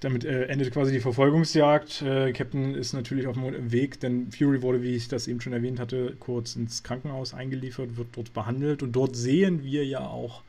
damit 0.00 0.24
äh, 0.24 0.44
endet 0.46 0.72
quasi 0.72 0.92
die 0.92 1.00
Verfolgungsjagd. 1.00 2.02
Äh, 2.02 2.32
Captain 2.32 2.74
ist 2.74 2.92
natürlich 2.92 3.26
auf 3.26 3.34
dem 3.34 3.72
Weg, 3.72 4.00
denn 4.00 4.30
Fury 4.30 4.62
wurde, 4.62 4.82
wie 4.82 4.94
ich 4.94 5.08
das 5.08 5.26
eben 5.28 5.40
schon 5.40 5.52
erwähnt 5.52 5.80
hatte, 5.80 6.14
kurz 6.20 6.56
ins 6.56 6.82
Krankenhaus 6.82 7.34
eingeliefert, 7.34 7.96
wird 7.96 8.08
dort 8.12 8.32
behandelt 8.34 8.82
und 8.82 8.92
dort 8.92 9.16
sehen 9.16 9.64
wir 9.64 9.84
ja 9.86 10.00
auch 10.00 10.42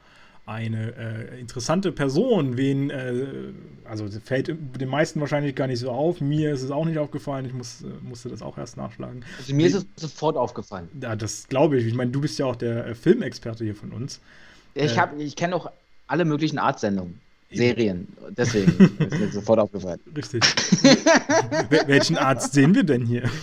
eine 0.45 0.93
äh, 0.95 1.39
interessante 1.39 1.91
Person, 1.91 2.55
wen, 2.55 2.89
äh, 2.91 3.25
also 3.83 4.07
fällt 4.23 4.47
den 4.47 4.89
meisten 4.89 5.19
wahrscheinlich 5.19 5.55
gar 5.55 5.67
nicht 5.67 5.79
so 5.79 5.89
auf. 5.89 6.21
Mir 6.21 6.53
ist 6.53 6.61
es 6.61 6.71
auch 6.71 6.85
nicht 6.85 6.99
aufgefallen, 6.99 7.45
ich 7.45 7.53
muss, 7.53 7.81
äh, 7.81 7.87
musste 8.07 8.29
das 8.29 8.41
auch 8.41 8.57
erst 8.57 8.77
nachschlagen. 8.77 9.25
Also 9.39 9.55
mir 9.55 9.65
ist 9.65 9.75
es 9.75 9.85
sofort 9.95 10.37
aufgefallen. 10.37 10.87
Ja, 11.01 11.15
das 11.15 11.47
glaube 11.47 11.77
ich. 11.77 11.87
Ich 11.87 11.95
meine, 11.95 12.11
du 12.11 12.21
bist 12.21 12.37
ja 12.37 12.45
auch 12.45 12.55
der 12.55 12.87
äh, 12.87 12.95
Filmexperte 12.95 13.63
hier 13.63 13.75
von 13.75 13.91
uns. 13.91 14.19
Ich, 14.75 14.95
äh, 14.95 15.07
ich 15.17 15.35
kenne 15.35 15.55
auch 15.55 15.71
alle 16.07 16.25
möglichen 16.25 16.59
Artsendungen. 16.59 17.19
Serien. 17.51 18.07
Deswegen 18.29 18.71
ist 18.99 19.19
mir 19.19 19.31
sofort 19.31 19.59
aufgefallen. 19.59 19.99
Richtig. 20.15 20.43
Welchen 21.87 22.17
Arzt 22.17 22.53
sehen 22.53 22.75
wir 22.75 22.83
denn 22.83 23.05
hier? 23.05 23.23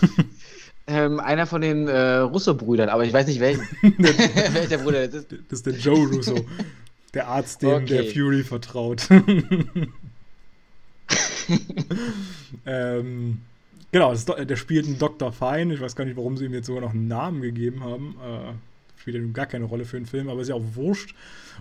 Ähm, 0.85 1.21
einer 1.21 1.47
von 1.47 1.61
den 1.61 1.87
äh, 1.87 2.17
Russo-Brüdern, 2.17 2.89
aber 2.89 3.05
ich 3.05 3.13
weiß 3.13 3.27
nicht 3.27 3.39
welchen. 3.39 3.61
Welcher 3.81 4.79
Bruder 4.79 5.07
das 5.07 5.23
ist. 5.23 5.31
Das 5.47 5.59
ist 5.59 5.65
der 5.65 5.75
Joe 5.75 6.09
Russo. 6.09 6.45
Der 7.13 7.27
Arzt, 7.27 7.61
dem 7.61 7.69
okay. 7.69 7.85
der 7.85 8.05
Fury 8.05 8.43
vertraut. 8.43 9.07
ähm, 12.65 13.41
genau, 13.91 14.11
das, 14.11 14.25
der 14.25 14.55
spielt 14.55 14.87
einen 14.87 14.97
Dr. 14.97 15.31
Fine. 15.31 15.75
Ich 15.75 15.81
weiß 15.81 15.95
gar 15.95 16.05
nicht, 16.05 16.17
warum 16.17 16.37
sie 16.37 16.45
ihm 16.45 16.53
jetzt 16.53 16.67
sogar 16.67 16.81
noch 16.81 16.91
einen 16.91 17.07
Namen 17.07 17.41
gegeben 17.41 17.83
haben. 17.83 18.15
Äh, 18.19 18.53
spielt 18.99 19.33
gar 19.33 19.45
keine 19.45 19.65
Rolle 19.65 19.85
für 19.85 19.97
den 19.97 20.05
Film, 20.05 20.29
aber 20.29 20.41
ist 20.41 20.47
ja 20.47 20.55
auch 20.55 20.75
wurscht. 20.75 21.13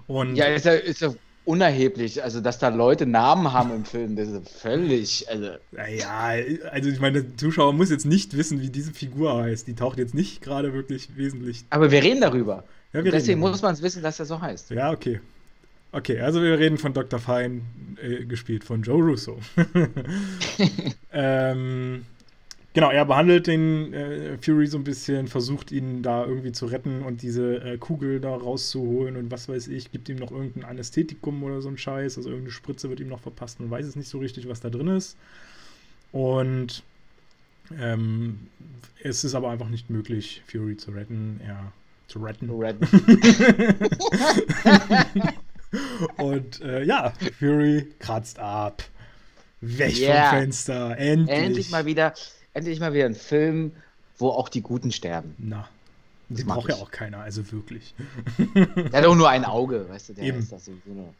Und 0.06 0.36
ja, 0.36 0.46
ist 0.46 0.64
ja, 0.64 0.72
ist 0.72 1.00
ja 1.00 1.12
unerheblich. 1.44 2.22
Also, 2.22 2.40
dass 2.40 2.58
da 2.58 2.68
Leute 2.68 3.04
Namen 3.04 3.52
haben 3.52 3.72
im 3.72 3.84
Film, 3.84 4.16
das 4.16 4.28
ist 4.28 4.48
völlig. 4.48 5.28
Also. 5.28 5.50
Naja, 5.72 6.34
also 6.70 6.88
ich 6.88 7.00
meine, 7.00 7.22
der 7.24 7.36
Zuschauer 7.36 7.72
muss 7.72 7.90
jetzt 7.90 8.06
nicht 8.06 8.36
wissen, 8.36 8.60
wie 8.60 8.70
diese 8.70 8.92
Figur 8.92 9.42
heißt. 9.42 9.66
Die 9.66 9.74
taucht 9.74 9.98
jetzt 9.98 10.14
nicht 10.14 10.40
gerade 10.40 10.72
wirklich 10.72 11.16
wesentlich. 11.16 11.64
Aber 11.70 11.90
wir 11.90 12.02
reden 12.02 12.20
darüber. 12.20 12.64
Ja, 12.92 13.04
wir 13.04 13.10
deswegen 13.10 13.40
darüber. 13.40 13.52
muss 13.52 13.62
man 13.62 13.74
es 13.74 13.82
wissen, 13.82 14.02
dass 14.02 14.18
er 14.20 14.26
so 14.26 14.40
heißt. 14.40 14.70
Ja, 14.70 14.92
okay. 14.92 15.20
Okay, 15.94 16.19
also 16.20 16.43
wir 16.43 16.59
reden 16.59 16.78
von 16.78 16.94
Dr. 16.94 17.19
Fine, 17.19 17.60
äh, 18.02 18.24
gespielt 18.24 18.64
von 18.64 18.82
Joe 18.82 19.02
Russo. 19.02 19.39
ähm, 21.12 22.06
genau, 22.73 22.90
er 22.90 23.05
behandelt 23.05 23.47
den 23.47 23.93
äh, 23.93 24.39
Fury 24.39 24.66
so 24.69 24.78
ein 24.78 24.85
bisschen, 24.85 25.28
versucht 25.28 25.70
ihn 25.70 26.02
da 26.02 26.24
irgendwie 26.24 26.52
zu 26.52 26.64
retten 26.64 27.02
und 27.02 27.20
diese 27.20 27.62
äh, 27.62 27.77
Kugel 27.77 28.20
da 28.20 28.35
rauszuholen 28.35 29.16
und 29.16 29.31
was 29.31 29.51
weiß 29.51 29.69
ich, 29.69 29.93
gibt 29.93 30.09
ihm 30.09 30.16
noch 30.16 30.32
irgendein 30.32 30.64
Anästhetikum 30.64 31.43
oder 31.43 31.60
so 31.60 31.69
ein 31.69 31.77
Scheiß, 31.77 32.16
also 32.16 32.31
irgendeine 32.31 32.52
Spritze 32.52 32.89
wird 32.89 33.01
ihm 33.01 33.09
noch 33.09 33.20
verpasst 33.20 33.60
und 33.60 33.70
weiß 33.70 33.85
es 33.85 33.94
nicht 33.94 34.09
so 34.09 34.19
richtig, 34.19 34.48
was 34.48 34.60
da 34.60 34.70
drin 34.70 34.89
ist. 34.89 35.19
Und 36.10 36.82
ähm, 37.78 38.39
es 39.02 39.24
ist 39.24 39.35
aber 39.35 39.51
einfach 39.51 39.69
nicht 39.69 39.90
möglich, 39.90 40.43
Fury 40.47 40.78
zu 40.78 40.93
retten. 40.93 41.39
Er 41.44 41.70
zu 42.06 42.19
retten. 42.19 42.48
Zu 42.48 42.59
retten. 42.59 42.86
Und 46.32 46.60
äh, 46.62 46.82
ja, 46.84 47.12
Fury 47.38 47.92
kratzt 47.98 48.38
ab. 48.38 48.82
Weg 49.60 49.98
yeah. 49.98 50.30
vom 50.30 50.38
Fenster. 50.38 50.98
Endlich. 50.98 51.38
Endlich 51.38 51.70
mal 51.70 51.86
wieder, 51.86 52.14
endlich 52.52 52.80
mal 52.80 52.92
wieder 52.92 53.06
ein 53.06 53.14
Film, 53.14 53.72
wo 54.18 54.30
auch 54.30 54.48
die 54.48 54.62
Guten 54.62 54.90
sterben. 54.90 55.34
Na. 55.38 55.68
Das 56.28 56.44
braucht 56.44 56.70
ja 56.70 56.76
auch 56.76 56.90
keiner, 56.90 57.18
also 57.18 57.50
wirklich. 57.52 57.94
Der 58.56 59.00
hat 59.00 59.04
auch 59.04 59.14
nur 59.14 59.28
ein 59.28 59.44
Auge, 59.44 59.88
weißt 59.88 60.10
du, 60.10 60.12
der 60.14 60.24
Eben. 60.24 60.38
ist 60.38 60.50
das 60.50 60.70
nur. 60.86 61.14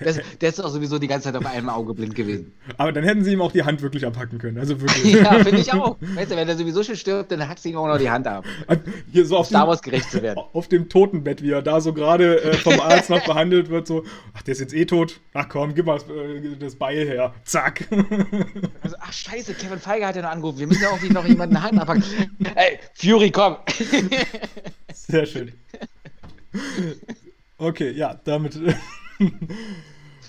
Das, 0.00 0.18
der 0.40 0.48
ist 0.48 0.60
auch 0.60 0.70
sowieso 0.70 0.98
die 0.98 1.06
ganze 1.06 1.32
Zeit 1.32 1.36
auf 1.36 1.46
einem 1.46 1.68
Auge 1.68 1.94
blind 1.94 2.16
gewesen. 2.16 2.52
Aber 2.78 2.90
dann 2.90 3.04
hätten 3.04 3.22
sie 3.22 3.32
ihm 3.32 3.40
auch 3.40 3.52
die 3.52 3.62
Hand 3.62 3.80
wirklich 3.80 4.04
abhacken 4.04 4.38
können. 4.38 4.58
Also 4.58 4.80
wirklich. 4.80 5.14
ja, 5.22 5.32
finde 5.34 5.60
ich 5.60 5.72
auch. 5.72 5.96
Weißt 6.00 6.32
du, 6.32 6.36
wenn 6.36 6.48
er 6.48 6.56
sowieso 6.56 6.82
schon 6.82 6.96
stirbt, 6.96 7.30
dann 7.30 7.48
hackst 7.48 7.64
du 7.64 7.68
ihm 7.68 7.76
auch 7.76 7.86
noch 7.86 7.98
die 7.98 8.10
Hand 8.10 8.26
ab. 8.26 8.44
Hier 9.12 9.24
so 9.24 9.36
auf 9.36 9.46
Star 9.46 9.68
Wars 9.68 9.82
gerecht 9.82 10.10
zu 10.10 10.20
werden. 10.20 10.40
Auf 10.52 10.68
dem 10.68 10.88
Totenbett, 10.88 11.42
wie 11.42 11.50
er 11.50 11.62
da 11.62 11.80
so 11.80 11.92
gerade 11.92 12.42
äh, 12.42 12.54
vom 12.54 12.78
Arzt 12.80 13.10
noch 13.10 13.24
behandelt 13.24 13.70
wird, 13.70 13.86
so, 13.86 14.04
ach, 14.34 14.42
der 14.42 14.52
ist 14.52 14.60
jetzt 14.60 14.74
eh 14.74 14.84
tot. 14.84 15.20
Ach 15.32 15.48
komm, 15.48 15.74
gib 15.74 15.86
mal 15.86 15.98
das, 15.98 16.08
äh, 16.08 16.56
das 16.58 16.74
Beil 16.76 17.06
her. 17.06 17.34
Zack. 17.44 17.88
Also, 18.82 18.96
ach 19.00 19.12
scheiße, 19.12 19.54
Kevin 19.54 19.78
Feige 19.78 20.06
hat 20.06 20.16
ja 20.16 20.22
noch 20.22 20.30
angerufen. 20.30 20.58
Wir 20.58 20.66
müssen 20.66 20.82
ja 20.82 20.90
auch 20.90 21.00
noch 21.02 21.26
jemanden 21.26 21.62
Hand 21.62 21.78
abhacken. 21.80 22.04
Ey, 22.54 22.78
Fury, 22.94 23.30
komm. 23.30 23.56
Sehr 24.92 25.26
schön. 25.26 25.52
Okay, 27.58 27.92
ja, 27.92 28.20
damit. 28.24 28.58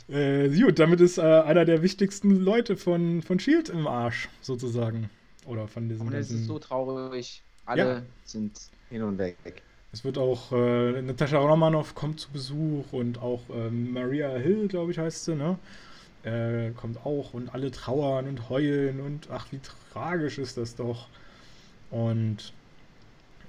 Äh, 0.08 0.50
gut, 0.50 0.78
damit 0.78 1.02
ist 1.02 1.18
äh, 1.18 1.22
einer 1.22 1.66
der 1.66 1.82
wichtigsten 1.82 2.40
Leute 2.40 2.78
von, 2.78 3.24
von 3.24 3.40
Shield 3.40 3.70
im 3.70 3.88
Arsch, 3.88 4.30
sozusagen. 4.42 5.10
Oder 5.48 5.68
von 5.68 5.90
diesem. 5.90 6.08
Und 6.08 6.14
es 6.14 6.30
ist 6.30 6.46
so 6.46 6.60
traurig. 6.60 7.42
Alle 7.66 7.82
ja. 7.82 8.02
sind 8.24 8.60
hin 8.90 9.02
und 9.02 9.18
weg. 9.18 9.36
Es 9.92 10.04
wird 10.04 10.18
auch, 10.18 10.52
äh, 10.52 11.02
Natascha 11.02 11.38
Romanoff 11.38 11.96
kommt 11.96 12.20
zu 12.20 12.30
Besuch 12.32 12.92
und 12.92 13.20
auch 13.22 13.42
ähm, 13.52 13.94
Maria 13.94 14.36
Hill, 14.36 14.68
glaube 14.68 14.92
ich, 14.92 15.00
heißt 15.00 15.26
sie, 15.26 15.36
ne? 15.36 15.58
Äh, 16.24 16.72
kommt 16.72 17.06
auch 17.06 17.34
und 17.34 17.54
alle 17.54 17.72
trauern 17.72 18.28
und 18.28 18.50
heulen 18.50 19.00
und 19.00 19.30
ach, 19.32 19.48
wie 19.52 19.60
tragisch 19.94 20.38
ist 20.38 20.58
das 20.58 20.76
doch. 20.76 21.08
Und 21.92 22.52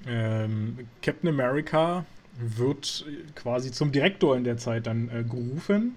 ähm, 0.06 0.86
Captain 1.02 1.28
America 1.28 2.05
wird 2.38 3.04
quasi 3.34 3.72
zum 3.72 3.92
Direktor 3.92 4.36
in 4.36 4.44
der 4.44 4.56
Zeit 4.56 4.86
dann 4.86 5.08
äh, 5.08 5.22
gerufen 5.22 5.96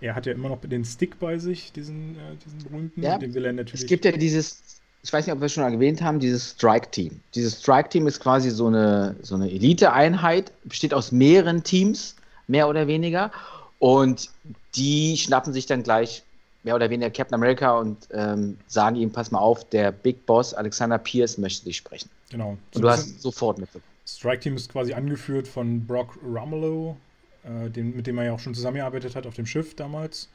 er 0.00 0.14
hat 0.14 0.26
ja 0.26 0.32
immer 0.32 0.48
noch 0.48 0.60
den 0.62 0.84
Stick 0.84 1.18
bei 1.18 1.38
sich, 1.38 1.72
diesen, 1.72 2.16
äh, 2.16 2.36
diesen 2.44 2.58
berühmten. 2.70 3.02
Ja, 3.02 3.18
den 3.18 3.34
will 3.34 3.44
er 3.44 3.52
natürlich. 3.52 3.82
Es 3.82 3.86
gibt 3.86 4.04
ja 4.04 4.12
dieses, 4.12 4.62
ich 5.02 5.12
weiß 5.12 5.26
nicht, 5.26 5.34
ob 5.34 5.40
wir 5.40 5.46
es 5.46 5.52
schon 5.52 5.64
erwähnt 5.64 6.00
haben, 6.02 6.20
dieses 6.20 6.52
Strike-Team. 6.52 7.20
Dieses 7.34 7.60
Strike-Team 7.60 8.06
ist 8.06 8.20
quasi 8.20 8.50
so 8.50 8.66
eine, 8.66 9.16
so 9.22 9.34
eine 9.34 9.50
Elite-Einheit, 9.50 10.52
besteht 10.64 10.94
aus 10.94 11.12
mehreren 11.12 11.62
Teams, 11.62 12.16
mehr 12.46 12.68
oder 12.68 12.86
weniger. 12.86 13.30
Und 13.78 14.30
die 14.74 15.16
schnappen 15.16 15.52
sich 15.52 15.66
dann 15.66 15.82
gleich 15.82 16.22
mehr 16.62 16.74
oder 16.74 16.90
weniger 16.90 17.10
Captain 17.10 17.34
America 17.34 17.78
und 17.78 17.96
ähm, 18.12 18.58
sagen 18.66 18.96
ihm, 18.96 19.10
pass 19.10 19.30
mal 19.30 19.38
auf, 19.38 19.68
der 19.70 19.92
Big 19.92 20.26
Boss 20.26 20.52
Alexander 20.52 20.98
Pierce 20.98 21.38
möchte 21.38 21.64
dich 21.64 21.78
sprechen. 21.78 22.10
Genau. 22.30 22.56
Und 22.74 22.82
du 22.82 22.88
hast 22.88 23.20
sofort 23.20 23.58
mitbekommen. 23.58 23.89
Strike 24.16 24.40
Team 24.40 24.56
ist 24.56 24.70
quasi 24.70 24.92
angeführt 24.92 25.48
von 25.48 25.86
Brock 25.86 26.18
Romulo, 26.22 26.96
äh, 27.44 27.70
den, 27.70 27.96
mit 27.96 28.06
dem 28.06 28.18
er 28.18 28.24
ja 28.24 28.32
auch 28.32 28.40
schon 28.40 28.54
zusammengearbeitet 28.54 29.16
hat 29.16 29.26
auf 29.26 29.34
dem 29.34 29.46
Schiff 29.46 29.74
damals. 29.74 30.28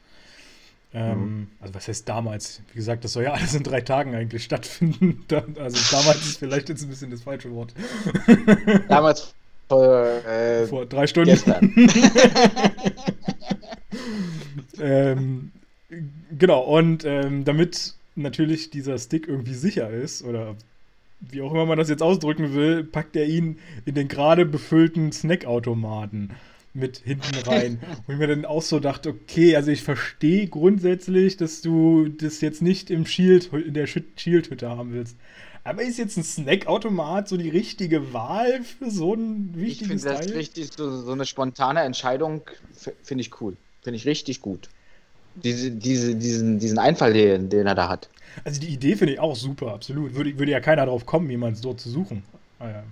Ähm, 0.94 1.18
mhm. 1.18 1.46
Also 1.60 1.74
was 1.74 1.88
heißt 1.88 2.08
damals? 2.08 2.62
Wie 2.72 2.76
gesagt, 2.76 3.04
das 3.04 3.12
soll 3.12 3.24
ja 3.24 3.32
alles 3.32 3.54
in 3.54 3.62
drei 3.62 3.80
Tagen 3.80 4.14
eigentlich 4.14 4.44
stattfinden. 4.44 5.24
also 5.58 5.96
damals 5.96 6.24
ist 6.26 6.38
vielleicht 6.38 6.68
jetzt 6.68 6.82
ein 6.82 6.88
bisschen 6.88 7.10
das 7.10 7.22
falsche 7.22 7.52
Wort. 7.52 7.74
Damals 8.88 9.34
vor, 9.68 10.06
äh, 10.26 10.66
vor 10.66 10.86
drei 10.86 11.06
Stunden. 11.06 11.38
ähm, 14.80 15.52
genau, 16.38 16.60
und 16.62 17.04
ähm, 17.04 17.44
damit 17.44 17.94
natürlich 18.14 18.70
dieser 18.70 18.96
Stick 18.98 19.28
irgendwie 19.28 19.54
sicher 19.54 19.90
ist, 19.90 20.22
oder 20.22 20.56
wie 21.20 21.42
auch 21.42 21.52
immer 21.52 21.66
man 21.66 21.78
das 21.78 21.88
jetzt 21.88 22.02
ausdrücken 22.02 22.54
will, 22.54 22.84
packt 22.84 23.16
er 23.16 23.26
ihn 23.26 23.58
in 23.84 23.94
den 23.94 24.08
gerade 24.08 24.44
befüllten 24.44 25.12
Snackautomaten 25.12 26.32
mit 26.74 26.98
hinten 26.98 27.34
rein. 27.48 27.80
Und 28.06 28.14
ich 28.14 28.18
mir 28.18 28.26
dann 28.26 28.44
auch 28.44 28.62
so 28.62 28.80
dachte, 28.80 29.08
okay, 29.10 29.56
also 29.56 29.70
ich 29.70 29.82
verstehe 29.82 30.46
grundsätzlich, 30.46 31.36
dass 31.36 31.62
du 31.62 32.08
das 32.08 32.40
jetzt 32.40 32.62
nicht 32.62 32.90
im 32.90 33.06
Shield, 33.06 33.52
in 33.52 33.74
der 33.74 33.86
Shield-Hütte 33.86 34.68
haben 34.68 34.92
willst. 34.92 35.16
Aber 35.64 35.82
ist 35.82 35.98
jetzt 35.98 36.16
ein 36.16 36.22
Snackautomat 36.22 37.28
so 37.28 37.36
die 37.36 37.48
richtige 37.48 38.12
Wahl 38.12 38.62
für 38.62 38.88
so 38.88 39.14
ein 39.14 39.50
wichtiges 39.54 40.04
Ich 40.04 40.10
finde 40.10 40.26
das 40.26 40.34
richtig, 40.34 40.70
so, 40.76 41.02
so, 41.02 41.10
eine 41.10 41.26
spontane 41.26 41.80
Entscheidung 41.80 42.42
finde 43.02 43.22
ich 43.22 43.40
cool. 43.40 43.56
Finde 43.82 43.96
ich 43.96 44.06
richtig 44.06 44.40
gut. 44.40 44.68
Diese, 45.42 45.70
diese, 45.70 46.14
diesen, 46.14 46.58
diesen 46.58 46.78
Einfall, 46.78 47.12
den, 47.12 47.48
den 47.48 47.66
er 47.66 47.74
da 47.74 47.88
hat. 47.88 48.08
Also 48.44 48.60
die 48.60 48.68
Idee 48.68 48.96
finde 48.96 49.14
ich 49.14 49.20
auch 49.20 49.36
super, 49.36 49.72
absolut. 49.72 50.14
Würde, 50.14 50.38
würde 50.38 50.52
ja 50.52 50.60
keiner 50.60 50.86
drauf 50.86 51.06
kommen, 51.06 51.30
jemanden 51.30 51.60
dort 51.62 51.80
zu 51.80 51.90
suchen. 51.90 52.22
Ah, 52.58 52.68
ja. 52.68 52.82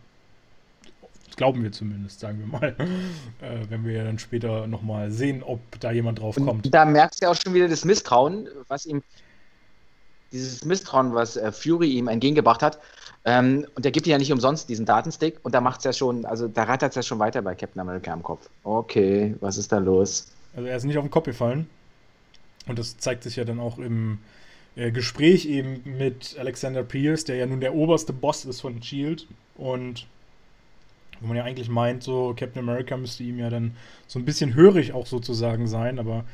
glauben 1.37 1.63
wir 1.63 1.73
zumindest, 1.73 2.21
sagen 2.21 2.39
wir 2.41 2.47
mal. 2.47 2.77
Äh, 3.41 3.69
wenn 3.69 3.85
wir 3.85 3.93
ja 3.93 4.05
dann 4.05 4.19
später 4.19 4.67
nochmal 4.67 5.11
sehen, 5.11 5.43
ob 5.43 5.61
da 5.81 5.91
jemand 5.91 6.21
drauf 6.21 6.37
kommt. 6.37 6.65
Und 6.65 6.75
da 6.75 6.85
merkst 6.85 7.21
du 7.21 7.27
ja 7.27 7.33
auch 7.33 7.37
schon 7.37 7.53
wieder 7.53 7.69
das 7.69 7.85
Misstrauen, 7.85 8.49
was 8.69 8.87
ihm, 8.87 9.03
dieses 10.33 10.65
Misstrauen, 10.65 11.15
was 11.15 11.37
äh, 11.37 11.53
Fury 11.53 11.91
ihm 11.91 12.09
entgegengebracht 12.09 12.63
hat. 12.63 12.79
Ähm, 13.27 13.67
und 13.75 13.85
der 13.85 13.93
gibt 13.93 14.07
ja 14.07 14.17
nicht 14.17 14.33
umsonst 14.33 14.69
diesen 14.69 14.87
Datenstick 14.87 15.39
und 15.43 15.55
da 15.55 15.61
macht 15.61 15.79
es 15.79 15.85
ja 15.85 15.93
schon, 15.93 16.25
also 16.25 16.47
da 16.49 16.65
rattert 16.65 16.91
es 16.91 16.97
ja 16.97 17.03
schon 17.03 17.19
weiter 17.19 17.43
bei 17.43 17.55
Captain 17.55 17.81
America 17.81 18.13
im 18.13 18.23
Kopf. 18.23 18.49
Okay, 18.63 19.35
was 19.41 19.57
ist 19.57 19.73
da 19.73 19.79
los? 19.79 20.29
Also 20.55 20.69
er 20.69 20.77
ist 20.77 20.85
nicht 20.85 20.99
auf 20.99 21.05
den 21.05 21.11
Kopf 21.11 21.25
gefallen. 21.25 21.69
Und 22.67 22.79
das 22.79 22.97
zeigt 22.99 23.23
sich 23.23 23.37
ja 23.37 23.45
dann 23.45 23.61
auch 23.61 23.79
im 23.79 24.19
äh, 24.77 24.91
Gespräch 24.91 25.47
eben 25.47 25.83
mit 25.85 26.37
Alexander 26.39 26.83
Pierce, 26.83 27.25
der 27.25 27.37
ja 27.37 27.47
nun 27.47 27.61
der 27.61 27.75
oberste 27.75 28.13
Boss 28.13 28.45
ist 28.45 28.61
von 28.61 28.83
Shield. 28.83 29.27
Und 29.57 30.07
wo 31.21 31.29
man 31.29 31.37
ja 31.37 31.45
eigentlich 31.45 31.69
meint, 31.69 32.03
so 32.03 32.35
Captain 32.37 32.63
America 32.63 32.97
müsste 32.97 33.23
ihm 33.23 33.39
ja 33.39 33.51
dann 33.51 33.77
so 34.07 34.19
ein 34.19 34.25
bisschen 34.25 34.55
hörig 34.55 34.93
auch 34.93 35.07
sozusagen 35.07 35.67
sein, 35.67 35.99
aber 35.99 36.25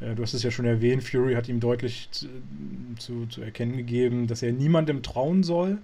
äh, 0.00 0.14
du 0.14 0.22
hast 0.22 0.34
es 0.34 0.42
ja 0.42 0.50
schon 0.50 0.66
erwähnt, 0.66 1.02
Fury 1.02 1.34
hat 1.34 1.48
ihm 1.48 1.60
deutlich 1.60 2.08
zu, 2.10 2.26
zu, 2.98 3.26
zu, 3.26 3.42
erkennen 3.42 3.76
gegeben, 3.76 4.26
dass 4.26 4.42
er 4.42 4.52
niemandem 4.52 5.02
trauen 5.02 5.42
soll. 5.42 5.78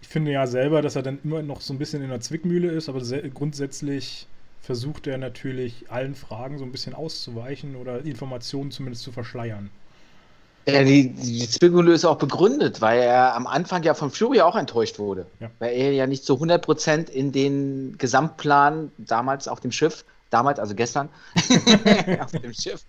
Ich 0.00 0.08
finde 0.08 0.30
ja 0.30 0.46
selber, 0.46 0.80
dass 0.80 0.96
er 0.96 1.02
dann 1.02 1.18
immer 1.24 1.42
noch 1.42 1.60
so 1.60 1.74
ein 1.74 1.78
bisschen 1.78 2.02
in 2.02 2.10
der 2.10 2.20
Zwickmühle 2.20 2.70
ist, 2.70 2.88
aber 2.88 3.00
grundsätzlich 3.34 4.26
versucht 4.60 5.06
er 5.06 5.18
natürlich 5.18 5.90
allen 5.90 6.14
Fragen 6.14 6.58
so 6.58 6.64
ein 6.64 6.72
bisschen 6.72 6.94
auszuweichen 6.94 7.76
oder 7.76 8.04
Informationen 8.04 8.70
zumindest 8.70 9.02
zu 9.02 9.12
verschleiern. 9.12 9.70
Ja, 10.68 10.84
die, 10.84 11.08
die 11.14 11.48
Zwickmühle 11.48 11.94
ist 11.94 12.04
auch 12.04 12.18
begründet, 12.18 12.82
weil 12.82 13.00
er 13.00 13.34
am 13.34 13.46
Anfang 13.46 13.82
ja 13.84 13.94
von 13.94 14.10
Fury 14.10 14.42
auch 14.42 14.54
enttäuscht 14.54 14.98
wurde. 14.98 15.24
Ja. 15.40 15.50
Weil 15.60 15.74
er 15.74 15.92
ja 15.92 16.06
nicht 16.06 16.24
zu 16.24 16.34
100% 16.34 17.08
in 17.08 17.32
den 17.32 17.96
Gesamtplan 17.96 18.92
damals 18.98 19.48
auf 19.48 19.60
dem 19.60 19.72
Schiff, 19.72 20.04
damals, 20.28 20.58
also 20.58 20.74
gestern, 20.74 21.08
auf 22.20 22.32
dem 22.32 22.52
Schiff, 22.52 22.84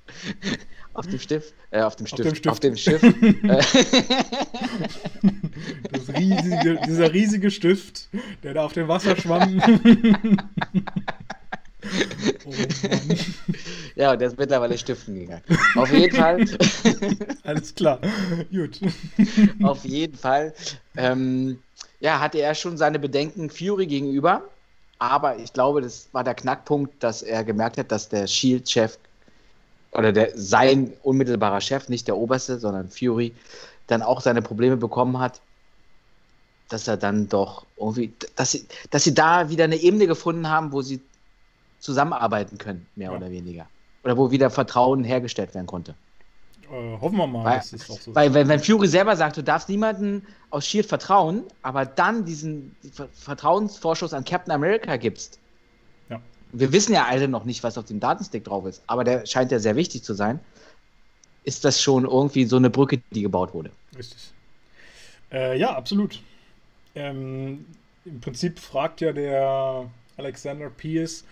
auf 0.94 1.08
dem 1.08 1.20
Stift, 1.20 1.54
äh, 1.72 1.82
auf 1.82 1.96
dem 1.96 2.08
Stift, 2.08 2.48
auf 2.50 2.60
dem, 2.60 2.76
Schiff. 2.76 3.02
Äh. 3.02 3.14
das 5.92 6.10
riesige, 6.10 6.82
dieser 6.86 7.14
riesige 7.14 7.50
Stift, 7.50 8.10
der 8.44 8.56
da 8.56 8.66
auf 8.66 8.74
dem 8.74 8.90
Wasser 8.90 9.16
schwamm. 9.16 9.62
Oh 12.46 12.52
ja, 13.96 14.12
und 14.12 14.20
der 14.20 14.28
ist 14.28 14.38
mittlerweile 14.38 14.78
stiften 14.78 15.16
gegangen. 15.16 15.44
Auf 15.76 15.92
jeden 15.92 16.16
Fall. 16.16 16.46
Alles 17.44 17.74
klar. 17.74 18.00
Gut. 18.52 18.80
Auf 19.64 19.86
jeden 19.86 20.18
Fall. 20.18 20.54
Ähm, 20.98 21.60
ja, 22.00 22.20
hatte 22.20 22.40
er 22.40 22.56
schon 22.56 22.78
seine 22.78 23.00
Bedenken 23.00 23.50
Fury 23.50 23.88
gegenüber. 23.88 24.44
Aber 25.00 25.38
ich 25.38 25.54
glaube, 25.54 25.82
das 25.82 26.10
war 26.12 26.26
der 26.26 26.36
Knackpunkt, 26.36 27.02
dass 27.02 27.22
er 27.22 27.44
gemerkt 27.46 27.78
hat, 27.78 27.92
dass 27.92 28.10
der 28.10 28.28
Shield-Chef 28.28 28.98
oder 29.92 30.12
der, 30.12 30.32
sein 30.36 30.94
unmittelbarer 31.04 31.62
Chef, 31.62 31.90
nicht 31.90 32.08
der 32.08 32.18
oberste, 32.18 32.60
sondern 32.60 32.90
Fury, 32.90 33.34
dann 33.88 34.02
auch 34.02 34.22
seine 34.22 34.42
Probleme 34.42 34.78
bekommen 34.78 35.20
hat, 35.20 35.42
dass 36.68 36.88
er 36.88 36.98
dann 36.98 37.28
doch 37.28 37.66
irgendwie, 37.78 38.14
dass 38.36 38.52
sie, 38.52 38.66
dass 38.92 39.04
sie 39.04 39.14
da 39.14 39.50
wieder 39.50 39.64
eine 39.64 39.78
Ebene 39.78 40.06
gefunden 40.06 40.48
haben, 40.50 40.72
wo 40.72 40.82
sie 40.82 41.02
zusammenarbeiten 41.80 42.58
können, 42.58 42.86
mehr 42.96 43.12
ja. 43.12 43.18
oder 43.18 43.32
weniger. 43.32 43.68
Oder 44.04 44.18
wo 44.18 44.32
wieder 44.32 44.50
Vertrauen 44.50 45.04
hergestellt 45.04 45.54
werden 45.54 45.68
konnte. 45.68 45.96
Äh, 46.72 46.98
hoffen 47.00 47.18
wir 47.18 47.28
mal, 47.28 47.44
weil, 47.44 47.58
dass 47.58 47.74
es 47.74 47.90
auch 47.90 48.00
so 48.00 48.14
weil, 48.14 48.34
weil, 48.34 48.48
wenn 48.48 48.60
Fury 48.60 48.88
selber 48.88 49.16
sagt, 49.16 49.38
du 49.38 49.44
darfst 49.44 49.70
niemanden 49.70 50.26
aus 50.52 50.68
Shield 50.68 50.86
vertrauen, 50.86 51.44
aber 51.64 51.86
dann 51.86 52.26
diesen 52.26 52.76
Vertrauensvorschuss 53.14 54.14
an 54.14 54.24
Captain 54.24 54.54
America 54.54 54.96
gibst. 54.98 55.40
Ja. 56.10 56.22
Wir 56.52 56.72
wissen 56.72 56.94
ja 56.94 57.06
alle 57.06 57.28
noch 57.28 57.46
nicht, 57.46 57.64
was 57.64 57.78
auf 57.78 57.86
dem 57.86 58.00
Datenstick 58.00 58.44
drauf 58.44 58.66
ist, 58.66 58.84
aber 58.88 59.04
der 59.04 59.26
scheint 59.26 59.52
ja 59.52 59.60
sehr 59.60 59.76
wichtig 59.76 60.04
zu 60.04 60.14
sein. 60.14 60.40
Ist 61.44 61.66
das 61.66 61.82
schon 61.82 62.06
irgendwie 62.06 62.46
so 62.46 62.58
eine 62.58 62.70
Brücke, 62.70 63.02
die 63.12 63.24
gebaut 63.24 63.54
wurde? 63.54 63.72
Richtig. 63.98 64.32
Äh, 65.32 65.58
ja, 65.58 65.76
absolut. 65.76 66.20
Ähm, 66.94 67.66
Im 68.06 68.20
Prinzip 68.20 68.60
fragt 68.60 69.02
ja 69.02 69.12
der 69.12 69.90
Alexander 70.18 70.70
Pierce, 70.70 71.24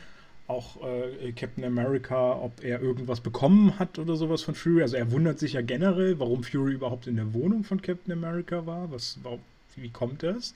auch 0.48 0.78
äh, 0.82 1.32
Captain 1.34 1.66
America, 1.66 2.34
ob 2.34 2.64
er 2.64 2.82
irgendwas 2.82 3.20
bekommen 3.20 3.78
hat 3.80 4.00
oder 4.00 4.16
sowas 4.16 4.44
von 4.44 4.56
Fury. 4.56 4.82
Also 4.82 4.96
er 4.96 5.12
wundert 5.12 5.40
sich 5.40 5.54
ja 5.54 5.62
generell, 5.62 6.20
warum 6.20 6.44
Fury 6.44 6.74
überhaupt 6.74 7.08
in 7.08 7.18
der 7.18 7.34
Wohnung 7.34 7.64
von 7.64 7.82
Captain 7.82 8.14
America 8.14 8.66
war. 8.66 8.90
Was, 8.92 9.18
warum, 9.24 9.42
wie 9.76 9.90
kommt 9.90 10.24
das? 10.24 10.54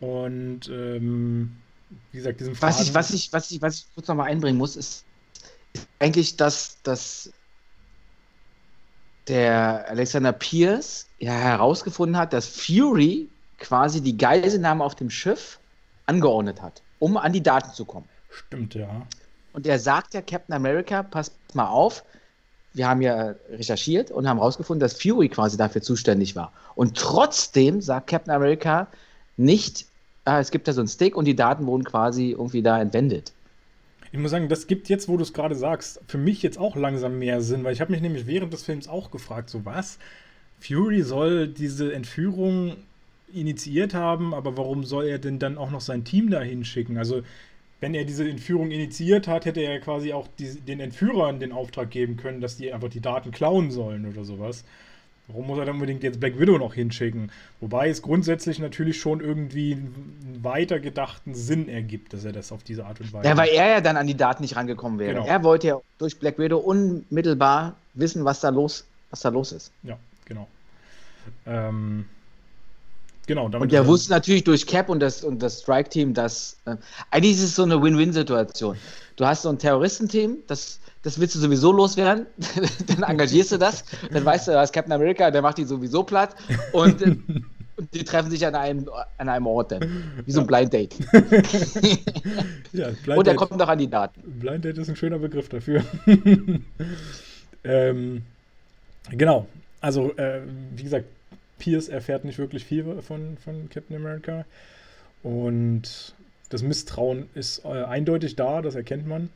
Und 0.00 0.68
ähm, 0.68 1.56
wie 2.12 2.18
gesagt, 2.18 2.40
diesen 2.40 2.60
was 2.60 2.80
ich, 2.80 2.94
was 2.94 3.10
ich, 3.10 3.32
was 3.32 3.50
ich, 3.50 3.60
was 3.60 3.78
ich 3.78 3.86
kurz 3.94 4.08
nochmal 4.08 4.30
einbringen 4.30 4.58
muss, 4.58 4.76
ist, 4.76 5.04
ist 5.72 5.88
eigentlich, 5.98 6.36
dass, 6.36 6.80
dass 6.82 7.32
der 9.26 9.88
Alexander 9.88 10.32
Pierce 10.32 11.08
ja 11.18 11.32
herausgefunden 11.32 12.16
hat, 12.16 12.32
dass 12.32 12.46
Fury 12.46 13.28
quasi 13.58 14.00
die 14.00 14.16
Geiselnahme 14.16 14.84
auf 14.84 14.94
dem 14.94 15.10
Schiff 15.10 15.58
angeordnet 16.06 16.60
hat, 16.60 16.82
um 16.98 17.16
an 17.16 17.32
die 17.32 17.42
Daten 17.42 17.72
zu 17.72 17.84
kommen. 17.84 18.08
Stimmt, 18.34 18.74
ja. 18.74 19.06
Und 19.52 19.66
er 19.66 19.78
sagt 19.78 20.14
ja 20.14 20.20
Captain 20.20 20.54
America, 20.54 21.02
passt 21.02 21.32
mal 21.54 21.68
auf, 21.68 22.04
wir 22.72 22.88
haben 22.88 23.00
ja 23.02 23.34
recherchiert 23.50 24.10
und 24.10 24.28
haben 24.28 24.38
herausgefunden, 24.38 24.80
dass 24.80 25.00
Fury 25.00 25.28
quasi 25.28 25.56
dafür 25.56 25.80
zuständig 25.80 26.34
war. 26.34 26.52
Und 26.74 26.96
trotzdem 26.96 27.80
sagt 27.80 28.08
Captain 28.08 28.34
America 28.34 28.88
nicht, 29.36 29.86
ah, 30.24 30.40
es 30.40 30.50
gibt 30.50 30.66
da 30.66 30.72
so 30.72 30.80
einen 30.80 30.88
Stick 30.88 31.16
und 31.16 31.26
die 31.26 31.36
Daten 31.36 31.66
wurden 31.66 31.84
quasi 31.84 32.30
irgendwie 32.32 32.62
da 32.62 32.80
entwendet. 32.80 33.32
Ich 34.10 34.18
muss 34.18 34.32
sagen, 34.32 34.48
das 34.48 34.66
gibt 34.66 34.88
jetzt, 34.88 35.08
wo 35.08 35.16
du 35.16 35.22
es 35.22 35.32
gerade 35.32 35.54
sagst, 35.54 36.00
für 36.06 36.18
mich 36.18 36.42
jetzt 36.42 36.58
auch 36.58 36.76
langsam 36.76 37.18
mehr 37.18 37.40
Sinn, 37.40 37.64
weil 37.64 37.72
ich 37.72 37.80
habe 37.80 37.92
mich 37.92 38.00
nämlich 38.00 38.26
während 38.26 38.52
des 38.52 38.62
Films 38.64 38.88
auch 38.88 39.10
gefragt, 39.10 39.50
so 39.50 39.64
was? 39.64 39.98
Fury 40.60 41.02
soll 41.02 41.48
diese 41.48 41.92
Entführung 41.92 42.76
initiiert 43.32 43.94
haben, 43.94 44.32
aber 44.34 44.56
warum 44.56 44.84
soll 44.84 45.06
er 45.06 45.18
denn 45.18 45.38
dann 45.38 45.58
auch 45.58 45.70
noch 45.70 45.80
sein 45.80 46.04
Team 46.04 46.30
dahin 46.30 46.64
schicken? 46.64 46.96
Also 46.96 47.22
wenn 47.80 47.94
er 47.94 48.04
diese 48.04 48.28
Entführung 48.28 48.70
initiiert 48.70 49.28
hat, 49.28 49.44
hätte 49.44 49.60
er 49.60 49.80
quasi 49.80 50.12
auch 50.12 50.26
die, 50.38 50.60
den 50.60 50.80
Entführern 50.80 51.38
den 51.38 51.52
Auftrag 51.52 51.90
geben 51.90 52.16
können, 52.16 52.40
dass 52.40 52.56
die 52.56 52.72
einfach 52.72 52.88
die 52.88 53.00
Daten 53.00 53.30
klauen 53.30 53.70
sollen 53.70 54.06
oder 54.06 54.24
sowas. 54.24 54.64
Warum 55.26 55.46
muss 55.46 55.58
er 55.58 55.64
dann 55.64 55.76
unbedingt 55.76 56.02
jetzt 56.02 56.20
Black 56.20 56.38
Widow 56.38 56.58
noch 56.58 56.74
hinschicken? 56.74 57.32
Wobei 57.60 57.88
es 57.88 58.02
grundsätzlich 58.02 58.58
natürlich 58.58 59.00
schon 59.00 59.20
irgendwie 59.20 59.72
einen 59.72 60.40
weitergedachten 60.42 61.34
Sinn 61.34 61.68
ergibt, 61.68 62.12
dass 62.12 62.24
er 62.24 62.32
das 62.32 62.52
auf 62.52 62.62
diese 62.62 62.84
Art 62.84 63.00
und 63.00 63.10
Weise. 63.12 63.28
Ja, 63.28 63.36
weil 63.36 63.48
er 63.48 63.68
ja 63.68 63.80
dann 63.80 63.96
an 63.96 64.06
die 64.06 64.16
Daten 64.16 64.42
nicht 64.42 64.54
rangekommen 64.54 64.98
wäre. 64.98 65.14
Genau. 65.14 65.26
Er 65.26 65.42
wollte 65.42 65.66
ja 65.68 65.80
durch 65.98 66.18
Black 66.18 66.38
Widow 66.38 66.58
unmittelbar 66.58 67.76
wissen, 67.94 68.24
was 68.26 68.40
da 68.40 68.50
los, 68.50 68.84
was 69.10 69.20
da 69.20 69.30
los 69.30 69.52
ist. 69.52 69.72
Ja, 69.82 69.98
genau. 70.26 70.46
Ähm, 71.46 72.04
Genau, 73.26 73.46
und 73.46 73.72
der 73.72 73.86
wusste 73.86 74.10
natürlich 74.10 74.44
durch 74.44 74.66
Cap 74.66 74.88
und 74.88 75.00
das, 75.00 75.24
und 75.24 75.42
das 75.42 75.62
Strike-Team, 75.62 76.12
dass 76.12 76.58
äh, 76.66 76.76
eigentlich 77.10 77.36
ist 77.36 77.42
es 77.42 77.54
so 77.56 77.62
eine 77.62 77.82
Win-Win-Situation. 77.82 78.76
Du 79.16 79.26
hast 79.26 79.42
so 79.42 79.48
ein 79.48 79.58
Terroristenteam, 79.58 80.38
das, 80.46 80.78
das 81.02 81.18
willst 81.18 81.34
du 81.34 81.38
sowieso 81.38 81.72
loswerden, 81.72 82.26
dann 82.86 83.02
engagierst 83.02 83.52
du 83.52 83.58
das, 83.58 83.84
dann 84.12 84.24
weißt 84.24 84.48
du, 84.48 84.52
da 84.52 84.62
ist 84.62 84.72
Captain 84.72 84.92
America, 84.92 85.30
der 85.30 85.40
macht 85.40 85.56
die 85.56 85.64
sowieso 85.64 86.02
platt 86.02 86.36
und, 86.72 87.00
äh, 87.02 87.16
die 87.92 88.04
treffen 88.04 88.30
sich 88.30 88.46
an 88.46 88.54
einem, 88.54 88.88
an 89.18 89.28
einem 89.28 89.46
Ort 89.46 89.72
dann. 89.72 90.04
Wie 90.24 90.30
so 90.30 90.40
ein 90.40 90.46
Blind 90.46 90.72
Date. 90.72 90.94
ja, 92.72 92.90
Blind 93.02 93.18
und 93.18 93.26
er 93.26 93.34
kommt 93.34 93.56
noch 93.56 93.68
an 93.68 93.78
die 93.78 93.88
Daten. 93.88 94.20
Blind 94.38 94.64
Date 94.64 94.78
ist 94.78 94.88
ein 94.88 94.96
schöner 94.96 95.18
Begriff 95.18 95.48
dafür. 95.48 95.82
ähm, 97.64 98.22
genau. 99.10 99.48
Also, 99.80 100.12
äh, 100.16 100.42
wie 100.76 100.84
gesagt, 100.84 101.06
Pierce 101.58 101.88
erfährt 101.88 102.24
nicht 102.24 102.38
wirklich 102.38 102.64
viel 102.64 103.00
von, 103.02 103.36
von 103.38 103.68
Captain 103.70 103.96
America. 103.96 104.44
Und 105.22 106.14
das 106.50 106.62
Misstrauen 106.62 107.28
ist 107.34 107.64
äh, 107.64 107.84
eindeutig 107.84 108.36
da, 108.36 108.62
das 108.62 108.74
erkennt 108.74 109.06
man. 109.06 109.30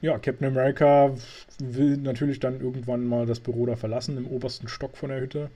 Ja, 0.00 0.18
Captain 0.18 0.46
America 0.46 1.10
will 1.58 1.96
natürlich 1.96 2.38
dann 2.38 2.60
irgendwann 2.60 3.06
mal 3.06 3.26
das 3.26 3.40
Büro 3.40 3.66
da 3.66 3.74
verlassen, 3.74 4.16
im 4.16 4.28
obersten 4.28 4.68
Stock 4.68 4.96
von 4.96 5.08
der 5.08 5.20
Hütte. 5.20 5.50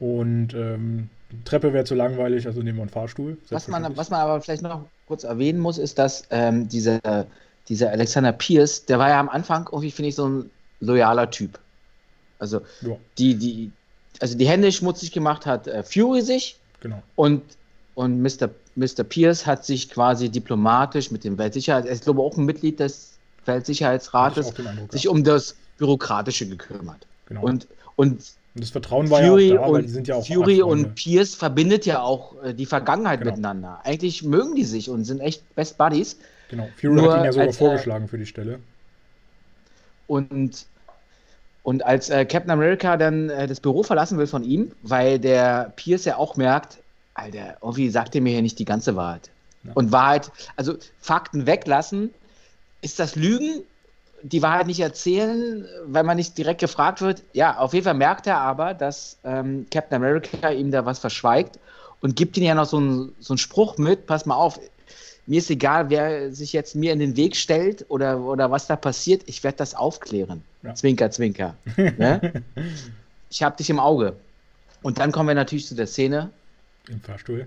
Und 0.00 0.54
ähm, 0.54 1.10
die 1.30 1.44
Treppe 1.44 1.72
wäre 1.72 1.84
zu 1.84 1.94
langweilig, 1.94 2.46
also 2.46 2.62
nehmen 2.62 2.78
wir 2.78 2.82
einen 2.82 2.90
Fahrstuhl. 2.90 3.36
Was 3.50 3.68
man, 3.68 3.96
was 3.96 4.10
man 4.10 4.20
aber 4.20 4.40
vielleicht 4.40 4.62
noch 4.62 4.86
kurz 5.06 5.24
erwähnen 5.24 5.58
muss, 5.58 5.76
ist, 5.76 5.98
dass 5.98 6.24
ähm, 6.30 6.68
dieser, 6.68 7.26
dieser 7.68 7.90
Alexander 7.90 8.32
Pierce, 8.32 8.86
der 8.86 8.98
war 8.98 9.10
ja 9.10 9.20
am 9.20 9.28
Anfang 9.28 9.66
irgendwie, 9.66 9.90
finde 9.90 10.08
ich, 10.08 10.14
so 10.14 10.28
ein 10.28 10.50
loyaler 10.80 11.30
Typ. 11.30 11.58
Also 12.38 12.62
ja. 12.80 12.96
die, 13.18 13.34
die, 13.34 13.72
also 14.20 14.36
die 14.36 14.48
Hände 14.48 14.72
schmutzig 14.72 15.12
gemacht 15.12 15.46
hat 15.46 15.66
äh, 15.66 15.82
Fury 15.82 16.22
sich. 16.22 16.58
Genau. 16.80 17.02
Und, 17.16 17.42
und 17.94 18.22
Mr. 18.22 18.50
Mr. 18.76 19.02
Pierce 19.02 19.44
hat 19.46 19.64
sich 19.64 19.90
quasi 19.90 20.28
diplomatisch 20.28 21.10
mit 21.10 21.24
dem 21.24 21.36
Weltsicherheits, 21.38 21.90
ich 21.90 22.00
glaube 22.02 22.22
auch 22.22 22.36
ein 22.36 22.44
Mitglied 22.44 22.78
des 22.78 23.18
Weltsicherheitsrates, 23.46 24.56
Eindruck, 24.56 24.92
sich 24.92 25.04
ja. 25.04 25.10
um 25.10 25.24
das 25.24 25.56
Bürokratische 25.78 26.48
gekümmert. 26.48 27.06
Genau. 27.26 27.42
Und, 27.42 27.66
und 27.96 28.22
Und 28.54 28.62
das 28.62 28.70
Vertrauen 28.70 29.10
war 29.10 29.22
Fury 29.22 29.48
ja 29.48 29.60
auch 29.60 29.72
da, 29.72 29.78
und, 29.78 29.82
die 29.82 29.88
sind 29.88 30.08
ja 30.08 30.14
auch 30.16 30.26
Fury 30.26 30.62
und 30.62 30.94
Pierce 30.94 31.34
verbindet 31.34 31.86
ja 31.86 32.00
auch 32.02 32.40
äh, 32.42 32.54
die 32.54 32.66
Vergangenheit 32.66 33.20
Genau. 33.20 33.32
miteinander. 33.32 33.80
Eigentlich 33.84 34.22
mögen 34.22 34.54
die 34.54 34.64
sich 34.64 34.90
und 34.90 35.04
sind 35.04 35.20
echt 35.20 35.42
Best 35.54 35.78
Buddies. 35.78 36.18
Genau, 36.50 36.68
Fury 36.80 36.94
Nur 36.94 37.12
hat 37.12 37.20
ihn 37.20 37.24
ja 37.26 37.32
sogar 37.32 37.46
als, 37.48 37.56
vorgeschlagen 37.56 38.08
für 38.08 38.18
die 38.18 38.26
Stelle. 38.26 38.60
Und, 40.06 40.66
und 41.68 41.84
als 41.84 42.08
äh, 42.08 42.24
Captain 42.24 42.50
America 42.50 42.96
dann 42.96 43.28
äh, 43.28 43.46
das 43.46 43.60
Büro 43.60 43.82
verlassen 43.82 44.16
will 44.16 44.26
von 44.26 44.42
ihm, 44.42 44.72
weil 44.80 45.18
der 45.18 45.70
Pierce 45.76 46.06
ja 46.06 46.16
auch 46.16 46.34
merkt, 46.36 46.78
Alter, 47.12 47.58
irgendwie 47.60 47.90
sagt 47.90 48.14
er 48.14 48.22
mir 48.22 48.30
hier 48.30 48.40
nicht 48.40 48.58
die 48.58 48.64
ganze 48.64 48.96
Wahrheit. 48.96 49.28
Ja. 49.64 49.72
Und 49.74 49.92
Wahrheit, 49.92 50.30
also 50.56 50.76
Fakten 50.98 51.44
weglassen, 51.44 52.08
ist 52.80 52.98
das 52.98 53.16
Lügen? 53.16 53.64
Die 54.22 54.40
Wahrheit 54.40 54.66
nicht 54.66 54.80
erzählen, 54.80 55.66
weil 55.84 56.04
man 56.04 56.16
nicht 56.16 56.38
direkt 56.38 56.60
gefragt 56.60 57.02
wird. 57.02 57.22
Ja, 57.34 57.58
auf 57.58 57.74
jeden 57.74 57.84
Fall 57.84 57.92
merkt 57.92 58.26
er 58.26 58.38
aber, 58.38 58.72
dass 58.72 59.18
ähm, 59.24 59.66
Captain 59.70 59.96
America 59.96 60.48
ihm 60.48 60.70
da 60.70 60.86
was 60.86 60.98
verschweigt 60.98 61.58
und 62.00 62.16
gibt 62.16 62.38
ihm 62.38 62.44
ja 62.44 62.54
noch 62.54 62.64
so 62.64 62.78
einen 62.78 63.14
so 63.20 63.34
einen 63.34 63.38
Spruch 63.38 63.76
mit: 63.76 64.06
Pass 64.06 64.24
mal 64.24 64.36
auf, 64.36 64.58
mir 65.26 65.38
ist 65.38 65.50
egal, 65.50 65.90
wer 65.90 66.32
sich 66.32 66.54
jetzt 66.54 66.74
mir 66.74 66.94
in 66.94 66.98
den 66.98 67.14
Weg 67.18 67.36
stellt 67.36 67.84
oder, 67.90 68.20
oder 68.20 68.50
was 68.50 68.66
da 68.66 68.76
passiert, 68.76 69.24
ich 69.26 69.44
werde 69.44 69.58
das 69.58 69.74
aufklären. 69.74 70.42
Ja. 70.62 70.74
Zwinker, 70.74 71.10
zwinker. 71.10 71.56
ne? 71.76 72.42
Ich 73.30 73.42
habe 73.42 73.56
dich 73.56 73.70
im 73.70 73.78
Auge. 73.78 74.16
Und 74.82 74.98
dann 74.98 75.12
kommen 75.12 75.28
wir 75.28 75.34
natürlich 75.34 75.66
zu 75.66 75.74
der 75.74 75.86
Szene. 75.86 76.30
Im 76.88 77.00
Fahrstuhl. 77.00 77.46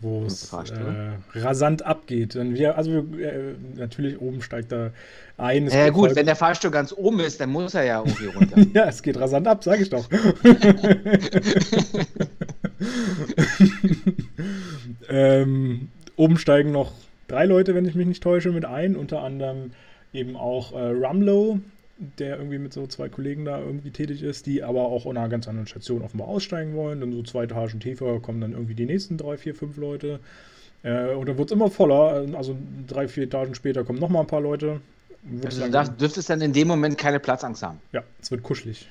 Wo 0.00 0.26
es 0.26 0.52
äh, 0.52 1.12
rasant 1.34 1.80
abgeht. 1.82 2.36
Und 2.36 2.54
wir, 2.54 2.76
also 2.76 2.98
äh, 3.18 3.54
natürlich 3.76 4.20
oben 4.20 4.42
steigt 4.42 4.70
da 4.70 4.90
ein. 5.38 5.68
Ja, 5.68 5.88
gut, 5.88 6.08
voll- 6.08 6.16
wenn 6.16 6.26
der 6.26 6.36
Fahrstuhl 6.36 6.70
ganz 6.70 6.92
oben 6.92 7.20
ist, 7.20 7.40
dann 7.40 7.48
muss 7.48 7.72
er 7.72 7.84
ja 7.84 8.00
irgendwie 8.00 8.26
runter. 8.36 8.58
Ja, 8.74 8.84
es 8.88 9.02
geht 9.02 9.18
rasant 9.18 9.48
ab, 9.48 9.64
sag 9.64 9.80
ich 9.80 9.88
doch. 9.88 10.06
ähm, 15.08 15.88
oben 16.16 16.36
steigen 16.38 16.72
noch 16.72 16.92
drei 17.28 17.46
Leute, 17.46 17.74
wenn 17.74 17.86
ich 17.86 17.94
mich 17.94 18.06
nicht 18.06 18.22
täusche, 18.22 18.52
mit 18.52 18.66
ein. 18.66 18.96
Unter 18.96 19.22
anderem 19.22 19.70
eben 20.12 20.36
auch 20.36 20.72
äh, 20.72 20.90
Rumlow, 20.90 21.60
der 21.98 22.36
irgendwie 22.36 22.58
mit 22.58 22.72
so 22.72 22.86
zwei 22.86 23.08
Kollegen 23.08 23.44
da 23.44 23.58
irgendwie 23.58 23.90
tätig 23.90 24.22
ist, 24.22 24.46
die 24.46 24.62
aber 24.62 24.82
auch 24.82 25.06
an 25.06 25.16
einer 25.16 25.28
ganz 25.28 25.48
anderen 25.48 25.66
Station 25.66 26.02
offenbar 26.02 26.28
aussteigen 26.28 26.74
wollen. 26.74 27.00
Dann 27.00 27.12
so 27.12 27.22
zwei 27.22 27.44
Etagen 27.44 27.80
tiefer 27.80 28.20
kommen 28.20 28.40
dann 28.40 28.52
irgendwie 28.52 28.74
die 28.74 28.86
nächsten 28.86 29.16
drei, 29.16 29.36
vier, 29.38 29.54
fünf 29.54 29.76
Leute. 29.76 30.20
Äh, 30.82 31.14
und 31.14 31.28
dann 31.28 31.38
wird 31.38 31.50
es 31.50 31.52
immer 31.54 31.70
voller. 31.70 32.26
Also 32.36 32.56
drei, 32.86 33.08
vier 33.08 33.24
Etagen 33.24 33.54
später 33.54 33.84
kommen 33.84 33.98
noch 33.98 34.10
mal 34.10 34.20
ein 34.20 34.26
paar 34.26 34.42
Leute. 34.42 34.80
Also 35.44 35.64
du 35.64 35.70
darfst, 35.70 36.00
dürftest 36.00 36.30
dann 36.30 36.40
in 36.40 36.52
dem 36.52 36.68
Moment 36.68 36.98
keine 36.98 37.18
Platzangst 37.18 37.62
haben. 37.62 37.80
ja, 37.92 38.02
es 38.20 38.30
wird 38.30 38.42
kuschelig. 38.42 38.88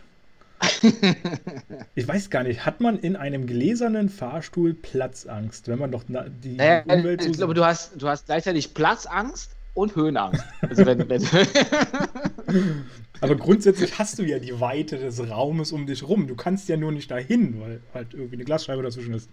ich 1.95 2.07
weiß 2.07 2.29
gar 2.29 2.43
nicht, 2.43 2.65
hat 2.65 2.81
man 2.81 2.97
in 2.99 3.15
einem 3.15 3.45
gläsernen 3.45 4.09
Fahrstuhl 4.09 4.73
Platzangst, 4.73 5.67
wenn 5.67 5.79
man 5.79 5.91
doch 5.91 6.03
die 6.07 6.55
Naja, 6.55 6.83
Umwelt 6.87 7.21
so 7.21 7.29
ich 7.29 7.37
glaube, 7.37 7.53
du 7.53 7.65
hast, 7.65 8.01
du 8.01 8.07
hast 8.07 8.25
gleichzeitig 8.25 8.73
Platzangst 8.73 9.54
und 9.75 9.95
Höhenangst. 9.95 10.43
Also 10.61 10.85
wenn, 10.85 11.07
wenn, 11.07 11.21
Aber 13.21 13.35
grundsätzlich 13.35 13.97
hast 13.99 14.17
du 14.19 14.23
ja 14.23 14.39
die 14.39 14.59
Weite 14.59 14.97
des 14.97 15.19
Raumes 15.29 15.71
um 15.71 15.85
dich 15.85 16.01
rum. 16.07 16.27
Du 16.27 16.35
kannst 16.35 16.67
ja 16.67 16.75
nur 16.77 16.91
nicht 16.91 17.11
dahin, 17.11 17.61
weil 17.61 17.81
halt 17.93 18.13
irgendwie 18.13 18.35
eine 18.35 18.43
Glasscheibe 18.45 18.81
dazwischen 18.81 19.13
ist. 19.13 19.29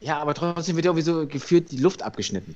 ja, 0.00 0.18
aber 0.18 0.34
trotzdem 0.34 0.76
wird 0.76 0.84
ja 0.84 0.90
irgendwie 0.92 1.04
so 1.04 1.26
geführt 1.26 1.70
die 1.72 1.78
Luft 1.78 2.02
abgeschnitten. 2.02 2.54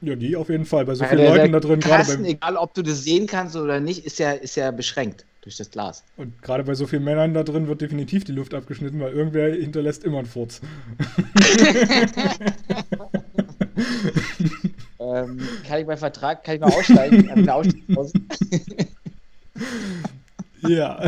Ja, 0.00 0.16
die 0.16 0.34
auf 0.36 0.48
jeden 0.50 0.66
Fall. 0.66 0.84
Bei 0.84 0.94
so 0.94 1.02
Weil 1.02 1.10
vielen 1.10 1.20
der- 1.22 1.30
Leuten 1.36 1.52
der 1.52 1.60
da 1.60 1.68
drin, 1.68 1.80
Kasten, 1.80 2.22
bei, 2.24 2.28
egal 2.30 2.56
ob 2.56 2.74
du 2.74 2.82
das 2.82 3.04
sehen 3.04 3.26
kannst 3.26 3.54
oder 3.56 3.80
nicht, 3.80 4.04
ist 4.04 4.18
ja, 4.18 4.32
ist 4.32 4.56
ja 4.56 4.70
beschränkt 4.70 5.24
durch 5.40 5.56
das 5.56 5.70
Glas. 5.70 6.04
und 6.16 6.40
gerade 6.42 6.64
bei 6.64 6.74
so 6.74 6.86
vielen 6.86 7.04
Männern 7.04 7.32
da 7.34 7.42
drin 7.42 7.68
wird 7.68 7.80
definitiv 7.82 8.24
die 8.24 8.32
Luft 8.32 8.54
abgeschnitten, 8.54 8.98
weil 9.00 9.12
irgendwer 9.12 9.52
hinterlässt 9.54 10.02
immer 10.04 10.18
einen 10.18 10.26
Furz. 10.26 10.60
Ähm, 15.04 15.38
kann 15.66 15.80
ich 15.80 15.86
meinen 15.86 15.98
Vertrag, 15.98 16.44
kann 16.44 16.54
ich 16.54 16.60
mal 16.60 16.72
aussteigen? 16.72 17.28
Hab 17.28 17.36
ich 17.36 17.42
eine 17.42 17.54
Ausstiegspause? 17.54 18.12
Ja. 20.66 20.98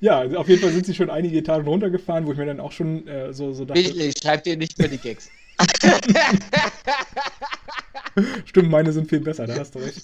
ja, 0.00 0.18
also 0.18 0.36
auf 0.36 0.46
jeden 0.48 0.60
Fall 0.60 0.72
sind 0.72 0.84
sie 0.84 0.94
schon 0.94 1.08
einige 1.10 1.38
Etagen 1.38 1.66
runtergefahren, 1.66 2.26
wo 2.26 2.32
ich 2.32 2.38
mir 2.38 2.44
dann 2.46 2.60
auch 2.60 2.72
schon 2.72 3.08
äh, 3.08 3.32
so, 3.32 3.54
so 3.54 3.64
dachte, 3.64 3.82
Wirklich, 3.82 4.14
schreib 4.22 4.44
dir 4.44 4.58
nicht 4.58 4.78
mehr 4.78 4.88
die 4.88 4.98
Gags. 4.98 5.30
stimmt, 8.44 8.70
meine 8.70 8.92
sind 8.92 9.08
viel 9.08 9.20
besser, 9.20 9.46
da 9.46 9.56
hast 9.56 9.74
du 9.74 9.78
recht. 9.78 10.02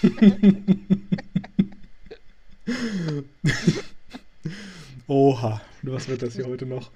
Oha, 5.06 5.60
was 5.82 6.08
wird 6.08 6.22
das 6.22 6.34
hier 6.34 6.46
heute 6.46 6.64
noch? 6.64 6.90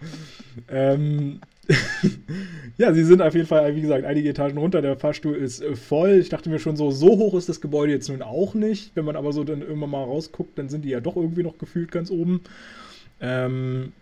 Ähm, 0.68 1.40
ja, 2.78 2.92
sie 2.92 3.04
sind 3.04 3.22
auf 3.22 3.34
jeden 3.34 3.46
Fall, 3.46 3.74
wie 3.76 3.80
gesagt, 3.80 4.04
einige 4.04 4.28
Etagen 4.28 4.58
runter. 4.58 4.82
Der 4.82 4.96
Fahrstuhl 4.96 5.34
ist 5.34 5.62
äh, 5.62 5.76
voll. 5.76 6.18
Ich 6.20 6.28
dachte 6.28 6.50
mir 6.50 6.58
schon 6.58 6.76
so, 6.76 6.90
so 6.90 7.08
hoch 7.18 7.34
ist 7.34 7.48
das 7.48 7.60
Gebäude 7.60 7.92
jetzt 7.92 8.08
nun 8.08 8.22
auch 8.22 8.54
nicht. 8.54 8.92
Wenn 8.94 9.04
man 9.04 9.16
aber 9.16 9.32
so 9.32 9.44
dann 9.44 9.62
irgendwann 9.62 9.90
mal 9.90 10.04
rausguckt, 10.04 10.58
dann 10.58 10.68
sind 10.68 10.84
die 10.84 10.90
ja 10.90 11.00
doch 11.00 11.16
irgendwie 11.16 11.42
noch 11.42 11.58
gefühlt 11.58 11.90
ganz 11.92 12.10
oben. 12.10 12.40
Ähm, 13.20 13.92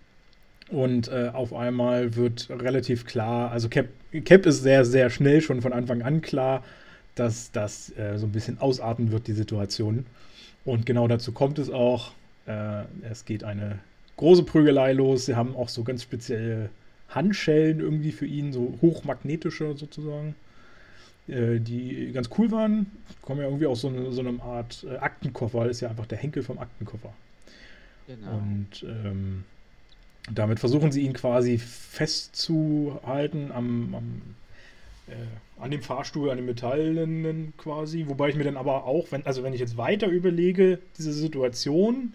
und 0.70 1.08
äh, 1.08 1.30
auf 1.32 1.52
einmal 1.52 2.16
wird 2.16 2.48
relativ 2.50 3.04
klar, 3.04 3.50
also 3.50 3.68
Cap, 3.68 3.88
Cap 4.24 4.46
ist 4.46 4.62
sehr, 4.62 4.86
sehr 4.86 5.10
schnell 5.10 5.42
schon 5.42 5.60
von 5.60 5.72
Anfang 5.72 6.00
an 6.00 6.22
klar, 6.22 6.64
dass 7.14 7.52
das 7.52 7.94
äh, 7.98 8.16
so 8.16 8.26
ein 8.26 8.32
bisschen 8.32 8.58
ausarten 8.58 9.12
wird, 9.12 9.26
die 9.26 9.34
Situation. 9.34 10.06
Und 10.64 10.86
genau 10.86 11.08
dazu 11.08 11.32
kommt 11.32 11.58
es 11.58 11.68
auch. 11.68 12.12
Äh, 12.46 12.84
es 13.10 13.26
geht 13.26 13.44
eine 13.44 13.80
große 14.16 14.44
Prügelei 14.44 14.92
los. 14.92 15.26
Sie 15.26 15.36
haben 15.36 15.54
auch 15.56 15.68
so 15.68 15.84
ganz 15.84 16.02
spezielle 16.02 16.70
Handschellen 17.14 17.80
irgendwie 17.80 18.12
für 18.12 18.26
ihn, 18.26 18.52
so 18.52 18.78
hochmagnetische 18.82 19.76
sozusagen, 19.76 20.34
äh, 21.28 21.58
die 21.58 22.12
ganz 22.12 22.30
cool 22.38 22.50
waren. 22.50 22.86
Kommen 23.22 23.40
ja 23.40 23.46
irgendwie 23.46 23.66
aus 23.66 23.80
so, 23.80 23.88
eine, 23.88 24.12
so 24.12 24.20
einer 24.20 24.42
Art 24.42 24.84
äh, 24.88 24.96
Aktenkoffer, 24.96 25.68
ist 25.68 25.80
ja 25.80 25.88
einfach 25.88 26.06
der 26.06 26.18
Henkel 26.18 26.42
vom 26.42 26.58
Aktenkoffer. 26.58 27.12
Genau. 28.06 28.36
Und 28.36 28.82
ähm, 28.82 29.44
damit 30.32 30.60
versuchen 30.60 30.92
sie 30.92 31.02
ihn 31.02 31.12
quasi 31.12 31.58
festzuhalten 31.58 33.52
am, 33.52 33.94
am 33.94 34.22
äh, 35.08 35.62
an 35.62 35.70
dem 35.70 35.82
Fahrstuhl, 35.82 36.30
an 36.30 36.36
den 36.36 36.46
Metallenen 36.46 37.52
quasi. 37.56 38.06
Wobei 38.08 38.28
ich 38.28 38.36
mir 38.36 38.44
dann 38.44 38.56
aber 38.56 38.84
auch, 38.84 39.10
wenn, 39.10 39.24
also 39.26 39.42
wenn 39.42 39.52
ich 39.52 39.60
jetzt 39.60 39.76
weiter 39.76 40.08
überlege, 40.08 40.78
diese 40.98 41.12
Situation, 41.12 42.14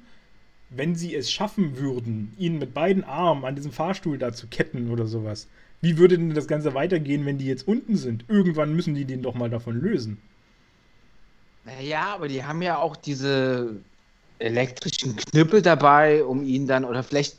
wenn 0.69 0.95
sie 0.95 1.15
es 1.15 1.31
schaffen 1.31 1.77
würden, 1.77 2.34
ihn 2.38 2.60
mit 2.60 2.73
beiden 2.73 3.03
Armen 3.03 3.45
an 3.45 3.56
diesem 3.56 3.72
Fahrstuhl 3.72 4.18
da 4.18 4.34
zu 4.34 4.48
ketten 4.48 4.91
oder 4.91 5.07
sowas, 5.07 5.48
wie 5.81 5.98
würde 5.98 6.18
denn 6.18 6.34
das 6.34 6.48
Ganze 6.48 6.73
weitergehen, 6.73 7.26
wenn 7.26 7.38
die 7.38 7.45
jetzt 7.45 7.68
unten 7.68 7.95
sind? 7.95 8.26
Irgendwann 8.27 8.76
müssen 8.76 8.95
die 8.95 9.06
den 9.06 9.22
doch 9.22 9.35
mal 9.35 9.49
davon 9.49 9.80
lösen. 9.80 10.18
Naja, 11.65 12.14
aber 12.15 12.27
die 12.27 12.44
haben 12.44 12.61
ja 12.61 12.77
auch 12.77 12.95
diese 12.95 13.76
elektrischen 14.39 15.15
Knüppel 15.15 15.61
dabei, 15.61 16.23
um 16.23 16.44
ihn 16.44 16.68
dann, 16.68 16.85
oder 16.85 17.03
vielleicht, 17.03 17.38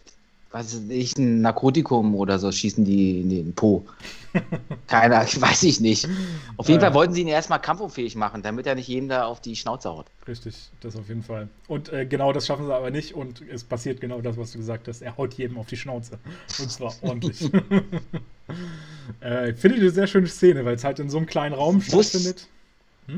weiß 0.50 0.74
ich 0.74 0.80
nicht, 0.80 1.18
ein 1.18 1.40
Narkotikum 1.42 2.14
oder 2.14 2.38
so, 2.38 2.50
schießen 2.50 2.84
die 2.84 3.20
in 3.20 3.28
den 3.30 3.54
Po. 3.54 3.84
Keiner, 4.86 5.20
weiß 5.26 5.62
ich 5.64 5.80
nicht. 5.80 6.08
Auf 6.56 6.68
jeden 6.68 6.80
Ja. 6.80 6.86
Fall 6.86 6.94
wollten 6.94 7.12
sie 7.14 7.20
ihn 7.22 7.28
erstmal 7.28 7.60
kampfunfähig 7.60 8.14
machen, 8.16 8.42
damit 8.42 8.66
er 8.66 8.74
nicht 8.74 8.88
jedem 8.88 9.08
da 9.08 9.24
auf 9.26 9.40
die 9.40 9.56
Schnauze 9.56 9.90
haut. 9.90 10.06
Richtig, 10.26 10.54
das 10.80 10.96
auf 10.96 11.08
jeden 11.08 11.22
Fall. 11.22 11.48
Und 11.66 11.92
äh, 11.92 12.06
genau 12.06 12.32
das 12.32 12.46
schaffen 12.46 12.66
sie 12.66 12.74
aber 12.74 12.90
nicht 12.90 13.14
und 13.14 13.42
es 13.50 13.62
passiert 13.64 14.00
genau 14.00 14.20
das, 14.20 14.36
was 14.38 14.52
du 14.52 14.58
gesagt 14.58 14.88
hast. 14.88 15.02
Er 15.02 15.16
haut 15.18 15.34
jedem 15.34 15.58
auf 15.58 15.66
die 15.66 15.76
Schnauze. 15.76 16.18
Und 16.58 16.70
zwar 16.70 16.94
ordentlich. 17.02 17.50
äh, 19.22 19.50
ich 19.50 19.56
finde 19.58 19.78
eine 19.78 19.90
sehr 19.90 20.06
schöne 20.06 20.26
Szene, 20.28 20.64
weil 20.64 20.74
es 20.76 20.84
halt 20.84 20.98
in 20.98 21.10
so 21.10 21.18
einem 21.18 21.26
kleinen 21.26 21.54
Raum 21.54 21.76
Wusst- 21.92 22.10
stattfindet. 22.10 22.46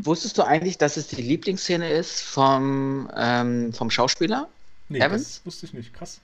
Wusstest 0.03 0.39
du 0.39 0.43
eigentlich, 0.43 0.79
dass 0.79 0.97
es 0.97 1.09
die 1.09 1.21
Lieblingsszene 1.21 1.91
ist 1.91 2.21
vom, 2.23 3.11
ähm, 3.17 3.73
vom 3.73 3.91
Schauspieler? 3.91 4.49
Nee, 4.89 5.01
Evans? 5.01 5.25
das 5.39 5.47
wusste 5.47 5.67
ich 5.67 5.75
nicht. 5.75 5.93
Krass. 5.93 6.21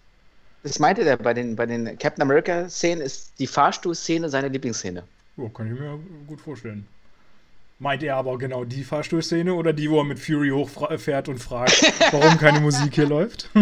Das 0.66 0.80
meinte 0.80 1.05
der 1.05 1.16
bei 1.16 1.32
den, 1.32 1.55
bei 1.55 1.64
den 1.64 1.97
Captain 1.97 2.22
America-Szenen, 2.22 3.01
ist 3.01 3.38
die 3.38 3.47
Fahrstuhlszene 3.47 4.28
seine 4.28 4.48
Lieblingsszene. 4.48 5.05
Ja, 5.36 5.48
kann 5.51 5.72
ich 5.72 5.78
mir 5.78 5.97
gut 6.26 6.40
vorstellen. 6.40 6.88
Meint 7.78 8.02
er 8.02 8.16
aber 8.16 8.36
genau 8.36 8.64
die 8.64 8.82
Fahrstuhlszene 8.82 9.55
oder 9.55 9.72
die, 9.72 9.88
wo 9.88 9.98
er 10.01 10.05
mit 10.05 10.18
Fury 10.18 10.51
hochfährt 10.51 11.28
und 11.28 11.38
fragt, 11.38 11.82
warum 12.10 12.36
keine 12.38 12.59
Musik 12.59 12.97
hier 12.97 13.06
läuft? 13.06 13.48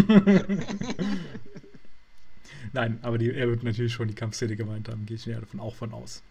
Nein, 2.73 2.99
aber 3.03 3.19
die, 3.19 3.31
er 3.33 3.49
wird 3.49 3.65
natürlich 3.65 3.93
schon 3.93 4.09
die 4.09 4.15
Kampfszene 4.15 4.57
gemeint 4.57 4.89
haben, 4.89 5.05
gehe 5.05 5.17
ich 5.17 5.27
ja 5.27 5.39
davon 5.39 5.61
auch 5.61 5.75
von 5.75 5.93
aus. 5.93 6.23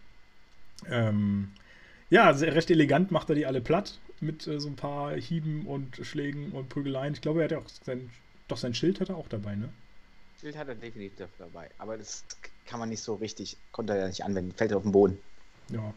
Ähm, 0.90 1.52
ja, 2.10 2.34
sehr, 2.34 2.52
recht 2.56 2.70
elegant 2.70 3.12
macht 3.12 3.28
er 3.28 3.36
die 3.36 3.46
alle 3.46 3.60
platt 3.60 4.00
mit 4.20 4.48
äh, 4.48 4.58
so 4.58 4.68
ein 4.68 4.76
paar 4.76 5.14
Hieben 5.14 5.66
und 5.66 6.00
Schlägen 6.02 6.50
und 6.50 6.68
Prügeleien. 6.68 7.14
Ich 7.14 7.20
glaube, 7.20 7.42
er 7.42 7.44
hat 7.44 7.52
ja 7.52 7.58
auch 7.58 7.68
sein, 7.84 8.10
doch 8.48 8.56
sein 8.56 8.74
Schild 8.74 9.00
hat 9.00 9.10
er 9.10 9.16
auch 9.16 9.28
dabei, 9.28 9.54
ne? 9.54 9.68
Schild 10.44 10.58
hat 10.58 10.68
er 10.68 10.74
definitiv 10.74 11.28
dabei, 11.38 11.70
aber 11.78 11.96
das 11.96 12.22
kann 12.66 12.78
man 12.78 12.90
nicht 12.90 13.02
so 13.02 13.14
richtig, 13.14 13.56
konnte 13.72 13.94
er 13.94 14.00
ja 14.00 14.06
nicht 14.08 14.24
anwenden, 14.24 14.52
fällt 14.52 14.74
auf 14.74 14.82
den 14.82 14.92
Boden. 14.92 15.18
Ja. 15.70 15.94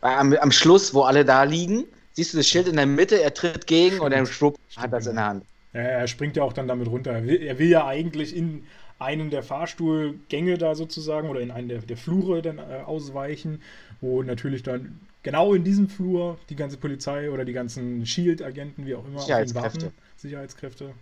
Am, 0.00 0.32
am 0.32 0.50
Schluss, 0.50 0.94
wo 0.94 1.02
alle 1.02 1.26
da 1.26 1.42
liegen, 1.42 1.84
siehst 2.14 2.32
du 2.32 2.38
das 2.38 2.48
Schild 2.48 2.68
in 2.68 2.76
der 2.76 2.86
Mitte, 2.86 3.20
er 3.20 3.34
tritt 3.34 3.66
gegen 3.66 4.00
und 4.00 4.12
dann 4.12 4.24
schwupp, 4.24 4.58
hat 4.76 4.92
er 4.92 4.98
es 4.98 5.06
in 5.06 5.16
der 5.16 5.26
Hand. 5.26 5.44
Ja, 5.74 5.80
er 5.80 6.06
springt 6.06 6.36
ja 6.38 6.42
auch 6.42 6.54
dann 6.54 6.68
damit 6.68 6.88
runter. 6.88 7.12
Er 7.12 7.26
will, 7.26 7.42
er 7.42 7.58
will 7.58 7.68
ja 7.68 7.86
eigentlich 7.86 8.34
in 8.34 8.64
einen 8.98 9.28
der 9.28 9.42
Fahrstuhlgänge 9.42 10.56
da 10.56 10.74
sozusagen 10.74 11.28
oder 11.28 11.40
in 11.40 11.50
einen 11.50 11.68
der, 11.68 11.80
der 11.80 11.98
Flure 11.98 12.40
dann 12.40 12.56
äh, 12.56 12.82
ausweichen, 12.86 13.60
wo 14.00 14.22
natürlich 14.22 14.62
dann 14.62 15.00
genau 15.22 15.52
in 15.52 15.64
diesem 15.64 15.90
Flur 15.90 16.38
die 16.48 16.56
ganze 16.56 16.78
Polizei 16.78 17.30
oder 17.30 17.44
die 17.44 17.52
ganzen 17.52 18.06
Shield-Agenten, 18.06 18.86
wie 18.86 18.94
auch 18.94 19.04
immer, 19.04 19.20
Sicherheitskräfte, 19.20 19.82
warten, 19.82 19.98
Sicherheitskräfte. 20.16 20.94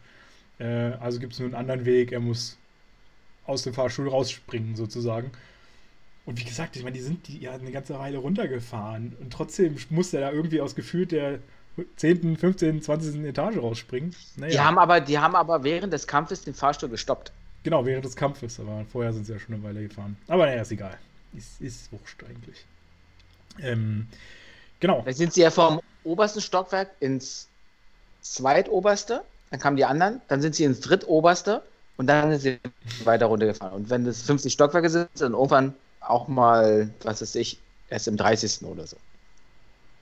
Äh, 0.59 0.65
also 0.99 1.21
gibt 1.21 1.35
es 1.35 1.39
nur 1.39 1.47
einen 1.47 1.55
anderen 1.55 1.85
Weg. 1.85 2.11
Er 2.11 2.19
muss 2.19 2.59
aus 3.51 3.63
dem 3.63 3.75
Fahrstuhl 3.75 4.09
rausspringen 4.09 4.77
sozusagen. 4.77 5.31
Und 6.27 6.39
wie 6.39 6.45
gesagt, 6.45 6.77
ich 6.77 6.83
meine, 6.83 6.97
die 6.97 7.03
sind 7.03 7.27
die 7.29 7.39
ja 7.39 7.53
eine 7.53 7.73
ganze 7.73 7.99
Weile 7.99 8.19
runtergefahren 8.19 9.17
und 9.21 9.33
trotzdem 9.33 9.77
muss 9.91 10.15
er 10.15 10.21
da 10.21 10.33
irgendwie 10.33 10.61
aus 10.61 10.75
gefühlt 10.75 11.13
der 11.13 11.41
10., 11.97 12.37
15., 12.37 12.83
20. 12.83 13.25
Etage 13.25 13.57
rausspringen. 13.57 14.15
Naja. 14.37 14.53
Die, 14.53 14.61
haben 14.61 14.79
aber, 14.79 15.01
die 15.01 15.19
haben 15.19 15.35
aber 15.35 15.65
während 15.65 15.93
des 15.93 16.07
Kampfes 16.07 16.43
den 16.43 16.55
Fahrstuhl 16.55 16.89
gestoppt. 16.89 17.33
Genau, 17.63 17.85
während 17.85 18.05
des 18.05 18.17
Kampfes, 18.17 18.59
aber 18.61 18.85
vorher 18.91 19.13
sind 19.13 19.27
sie 19.27 19.33
ja 19.33 19.39
schon 19.39 19.55
eine 19.55 19.63
Weile 19.63 19.87
gefahren. 19.87 20.17
Aber 20.29 20.47
naja, 20.47 20.63
ist 20.63 20.73
egal. 20.73 20.97
Ist, 21.37 21.61
ist 21.61 21.93
wurscht 21.93 22.23
eigentlich. 22.25 22.65
Ähm, 23.61 24.07
genau. 24.79 25.03
Dann 25.05 25.15
sind 25.15 25.33
sie 25.33 25.43
ja 25.43 25.51
vom 25.51 25.81
obersten 26.05 26.41
Stockwerk 26.41 26.91
ins 27.01 27.49
zweitoberste, 28.23 29.23
dann 29.51 29.61
kamen 29.61 29.77
die 29.77 29.85
anderen, 29.85 30.21
dann 30.29 30.41
sind 30.41 30.55
sie 30.55 30.65
ins 30.65 30.81
drittoberste 30.81 31.63
und 32.01 32.07
dann 32.07 32.31
sind 32.39 32.41
sie 32.41 33.05
weiter 33.05 33.27
runtergefahren. 33.27 33.75
Und 33.75 33.91
wenn 33.91 34.07
es 34.07 34.23
50 34.23 34.55
Stockwerke 34.55 34.89
sind, 34.89 35.11
dann 35.19 35.35
irgendwann 35.35 35.75
auch 36.01 36.29
mal, 36.29 36.89
was 37.03 37.21
weiß 37.21 37.35
ich, 37.35 37.59
erst 37.91 38.09
im 38.09 38.17
30. 38.17 38.63
oder 38.63 38.87
so. 38.87 38.97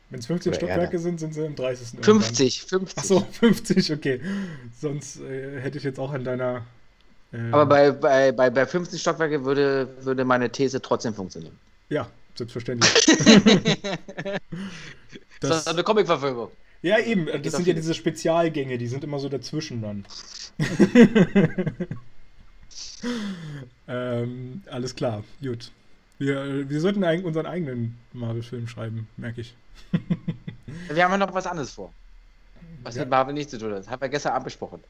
Wenn 0.08 0.20
es 0.20 0.26
15 0.26 0.50
Oder 0.50 0.58
Stockwerke 0.58 0.82
Erde. 0.84 0.98
sind, 1.00 1.18
sind 1.18 1.34
sie 1.34 1.44
im 1.44 1.56
30. 1.56 1.98
50, 2.00 2.62
50. 2.62 2.98
Achso, 2.98 3.26
50, 3.32 3.92
okay. 3.92 4.20
Sonst 4.80 5.20
äh, 5.22 5.60
hätte 5.60 5.78
ich 5.78 5.82
jetzt 5.82 5.98
auch 5.98 6.12
an 6.12 6.22
deiner. 6.22 6.64
Äh, 7.32 7.50
Aber 7.50 7.66
bei, 7.66 7.90
bei, 7.90 8.30
bei, 8.30 8.48
bei 8.48 8.64
50 8.64 9.00
Stockwerke 9.00 9.44
würde, 9.44 9.88
würde 10.02 10.24
meine 10.24 10.50
These 10.50 10.80
trotzdem 10.80 11.14
funktionieren. 11.14 11.58
Ja, 11.88 12.08
selbstverständlich. 12.36 13.06
das, 15.40 15.50
das 15.50 15.58
ist 15.62 15.68
eine 15.68 15.82
Comic-Verfilmung. 15.82 16.52
Ja, 16.82 16.98
eben. 16.98 17.26
Das 17.26 17.42
Geht 17.42 17.52
sind 17.52 17.66
ja 17.66 17.74
diese 17.74 17.94
Spezialgänge, 17.94 18.78
die 18.78 18.86
sind 18.86 19.04
immer 19.04 19.18
so 19.18 19.28
dazwischen 19.28 19.82
dann. 19.82 20.06
ähm, 23.88 24.62
alles 24.70 24.94
klar, 24.94 25.24
gut. 25.40 25.72
Wir, 26.18 26.68
wir 26.68 26.80
sollten 26.80 27.04
eigentlich 27.04 27.24
unseren 27.24 27.46
eigenen 27.46 27.96
Marvel-Film 28.12 28.66
schreiben, 28.66 29.08
merke 29.16 29.40
ich. 29.40 29.54
wir 30.88 31.04
haben 31.04 31.12
ja 31.12 31.18
noch 31.18 31.32
was 31.32 31.46
anderes 31.46 31.70
vor. 31.72 31.92
Was 32.82 32.96
ja. 32.96 33.02
mit 33.02 33.10
Marvel 33.10 33.34
nicht 33.34 33.50
zu 33.50 33.58
tun 33.58 33.72
hat. 33.72 33.78
Das 33.80 33.88
haben 33.88 34.00
wir 34.00 34.08
gestern 34.08 34.32
Abend 34.32 34.44
besprochen. 34.44 34.82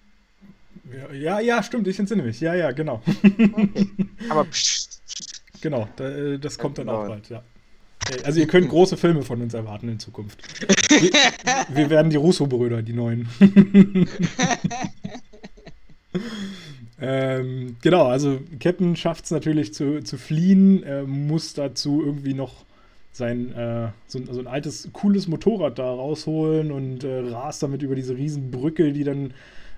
Ja, 0.90 1.12
ja, 1.12 1.40
ja, 1.40 1.62
stimmt, 1.62 1.86
ich 1.86 1.98
entsinne 1.98 2.22
mich. 2.22 2.40
Ja, 2.40 2.54
ja, 2.54 2.70
genau. 2.72 3.02
Okay. 3.22 3.88
Aber 4.30 4.44
pst. 4.50 5.02
Genau, 5.60 5.88
da, 5.96 6.08
äh, 6.08 6.38
das 6.38 6.56
kommt 6.58 6.78
dann 6.78 6.88
auch 6.88 7.02
genau. 7.02 7.08
bald, 7.08 7.28
ja. 7.28 7.42
Also 8.24 8.40
ihr 8.40 8.46
könnt 8.46 8.68
große 8.68 8.96
Filme 8.96 9.22
von 9.22 9.42
uns 9.42 9.54
erwarten 9.54 9.88
in 9.88 9.98
Zukunft. 9.98 10.38
Wir, 10.88 11.10
wir 11.76 11.90
werden 11.90 12.10
die 12.10 12.16
Russo-Brüder, 12.16 12.82
die 12.82 12.94
neuen. 12.94 13.28
Ähm, 17.00 17.76
genau, 17.80 18.06
also 18.06 18.40
Captain 18.58 18.96
schafft 18.96 19.26
es 19.26 19.30
natürlich 19.30 19.72
zu, 19.72 20.02
zu 20.02 20.18
fliehen, 20.18 20.82
äh, 20.82 21.04
muss 21.04 21.54
dazu 21.54 22.02
irgendwie 22.04 22.34
noch 22.34 22.64
sein, 23.12 23.52
äh, 23.52 23.90
so, 24.08 24.18
ein, 24.18 24.26
so, 24.30 24.40
ein, 24.40 24.46
altes, 24.48 24.88
cooles 24.92 25.28
Motorrad 25.28 25.78
da 25.78 25.88
rausholen 25.88 26.72
und 26.72 27.04
äh, 27.04 27.20
rast 27.30 27.62
damit 27.62 27.82
über 27.82 27.94
diese 27.94 28.16
Riesenbrücke, 28.16 28.92
die 28.92 29.04
dann 29.04 29.32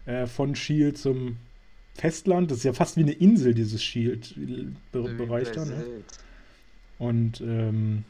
äh, 0.07 0.27
von 0.27 0.55
Shield 0.55 0.97
zum 0.97 1.37
Festland, 1.95 2.51
das 2.51 2.59
ist 2.59 2.65
ja 2.65 2.73
fast 2.73 2.97
wie 2.97 3.03
eine 3.03 3.13
Insel, 3.13 3.53
dieses 3.53 3.83
Shield-Bereich 3.83 5.53
da. 5.53 5.67
Ne? 5.67 5.85
Und 7.01 7.41
ähm, 7.41 8.05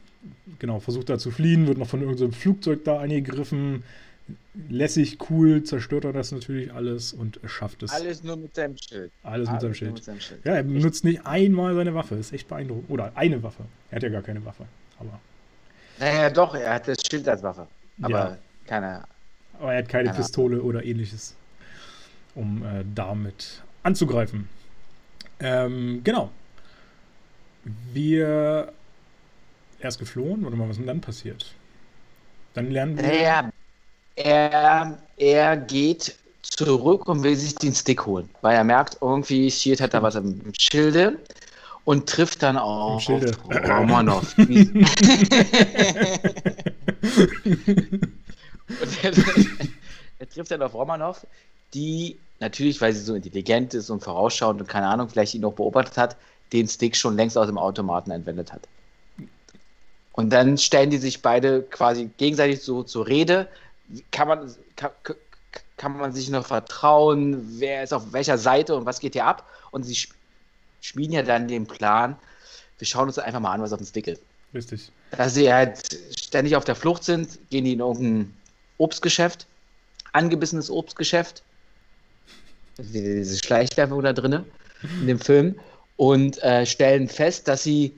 genau, 0.59 0.79
versucht 0.79 1.09
da 1.09 1.17
zu 1.17 1.31
fliehen, 1.31 1.65
wird 1.65 1.79
noch 1.79 1.87
von 1.87 2.01
irgendeinem 2.01 2.33
Flugzeug 2.33 2.83
da 2.83 2.99
angegriffen, 2.99 3.83
lässig, 4.69 5.17
cool, 5.29 5.63
zerstört 5.63 6.05
er 6.05 6.13
das 6.13 6.31
natürlich 6.31 6.73
alles 6.73 7.13
und 7.13 7.39
schafft 7.45 7.83
es. 7.83 7.91
Alles 7.91 8.23
nur 8.23 8.37
mit 8.37 8.53
seinem 8.53 8.77
Schild. 8.77 9.11
Alles, 9.23 9.47
alles 9.47 9.51
mit, 9.51 9.61
seinem 9.61 9.73
Schild. 9.73 9.93
mit 9.93 10.03
seinem 10.03 10.19
Schild. 10.19 10.45
Ja, 10.45 10.55
er 10.55 10.63
benutzt 10.63 11.03
nicht 11.03 11.25
einmal 11.25 11.73
seine 11.73 11.95
Waffe. 11.95 12.15
Ist 12.15 12.33
echt 12.33 12.47
beeindruckend. 12.47 12.89
Oder 12.89 13.11
eine 13.15 13.41
Waffe. 13.41 13.63
Er 13.89 13.95
hat 13.95 14.03
ja 14.03 14.09
gar 14.09 14.21
keine 14.21 14.43
Waffe. 14.45 14.65
Aber. 14.99 15.19
Naja, 15.99 16.29
doch, 16.29 16.53
er 16.55 16.73
hat 16.73 16.87
das 16.87 16.97
Schild 17.09 17.27
als 17.27 17.41
Waffe. 17.43 17.67
Aber 18.01 18.11
ja. 18.11 18.37
keine. 18.65 19.03
Aber 19.59 19.73
er 19.73 19.79
hat 19.79 19.89
keine, 19.89 20.09
keine 20.09 20.17
Pistole 20.17 20.57
Waffe. 20.57 20.65
oder 20.65 20.83
ähnliches, 20.83 21.35
um 22.35 22.63
äh, 22.63 22.83
damit 22.93 23.61
anzugreifen. 23.83 24.49
Ähm, 25.39 26.01
genau. 26.03 26.29
Wir. 27.93 28.73
Er 29.81 29.89
ist 29.89 29.97
geflohen, 29.97 30.45
oder 30.45 30.55
mal, 30.55 30.65
was 30.65 30.71
ist 30.71 30.79
denn 30.79 30.87
dann 30.87 31.01
passiert? 31.01 31.53
Dann 32.53 32.69
lernen 32.69 32.97
wir. 32.97 33.21
Ja, 33.21 33.49
er, 34.15 34.99
er 35.17 35.57
geht 35.57 36.15
zurück 36.43 37.07
und 37.07 37.23
will 37.23 37.35
sich 37.35 37.55
den 37.55 37.73
Stick 37.73 38.05
holen, 38.05 38.29
weil 38.41 38.55
er 38.55 38.63
merkt, 38.63 38.99
irgendwie 39.01 39.49
Shield 39.49 39.81
hat 39.81 39.95
da 39.95 40.03
was 40.03 40.13
im 40.15 40.53
Schilde 40.57 41.17
und 41.83 42.07
trifft 42.07 42.43
dann 42.43 42.57
auch 42.57 43.01
Romanov. 43.09 44.35
er, 44.37 44.51
er, 50.19 50.29
trifft 50.29 50.51
dann 50.51 50.61
auf 50.61 50.75
Romanov, 50.75 51.25
die 51.73 52.19
natürlich, 52.39 52.79
weil 52.81 52.93
sie 52.93 53.01
so 53.01 53.15
intelligent 53.15 53.73
ist 53.73 53.89
und 53.89 54.03
vorausschauend 54.03 54.61
und 54.61 54.67
keine 54.67 54.87
Ahnung, 54.87 55.09
vielleicht 55.09 55.33
ihn 55.33 55.41
noch 55.41 55.53
beobachtet 55.53 55.97
hat, 55.97 56.17
den 56.53 56.67
Stick 56.67 56.95
schon 56.95 57.15
längst 57.15 57.35
aus 57.35 57.47
dem 57.47 57.57
Automaten 57.57 58.11
entwendet 58.11 58.53
hat. 58.53 58.67
Und 60.13 60.31
dann 60.31 60.57
stellen 60.57 60.89
die 60.89 60.97
sich 60.97 61.21
beide 61.21 61.63
quasi 61.63 62.09
gegenseitig 62.17 62.61
so 62.61 62.83
zur 62.83 63.07
Rede, 63.07 63.47
kann 64.11 64.27
man, 64.27 64.55
kann, 64.75 64.91
kann 65.77 65.97
man 65.97 66.13
sich 66.13 66.29
noch 66.29 66.45
vertrauen, 66.45 67.59
wer 67.59 67.83
ist 67.83 67.93
auf 67.93 68.13
welcher 68.13 68.37
Seite 68.37 68.75
und 68.75 68.85
was 68.85 68.99
geht 68.99 69.13
hier 69.13 69.25
ab? 69.25 69.47
Und 69.71 69.83
sie 69.83 69.97
schmieden 70.81 71.13
ja 71.13 71.23
dann 71.23 71.47
den 71.47 71.65
Plan, 71.65 72.17
wir 72.77 72.87
schauen 72.87 73.07
uns 73.07 73.19
einfach 73.19 73.39
mal 73.39 73.53
an, 73.53 73.61
was 73.61 73.73
auf 73.73 73.81
Stick 73.81 74.07
ist. 74.07 74.21
Richtig. 74.53 74.91
Da 75.11 75.29
sie 75.29 75.51
halt 75.51 75.79
ständig 76.17 76.55
auf 76.55 76.65
der 76.65 76.75
Flucht 76.75 77.03
sind, 77.03 77.37
gehen 77.49 77.65
die 77.65 77.73
in 77.73 77.79
irgendein 77.79 78.33
Obstgeschäft, 78.77 79.45
angebissenes 80.13 80.69
Obstgeschäft. 80.69 81.43
Diese 82.77 83.37
Schleichwerbung 83.37 84.01
da 84.01 84.13
drin 84.13 84.43
in 85.01 85.07
dem 85.07 85.19
Film 85.19 85.59
und 85.97 86.41
äh, 86.43 86.65
stellen 86.65 87.07
fest, 87.07 87.47
dass 87.47 87.63
sie 87.63 87.93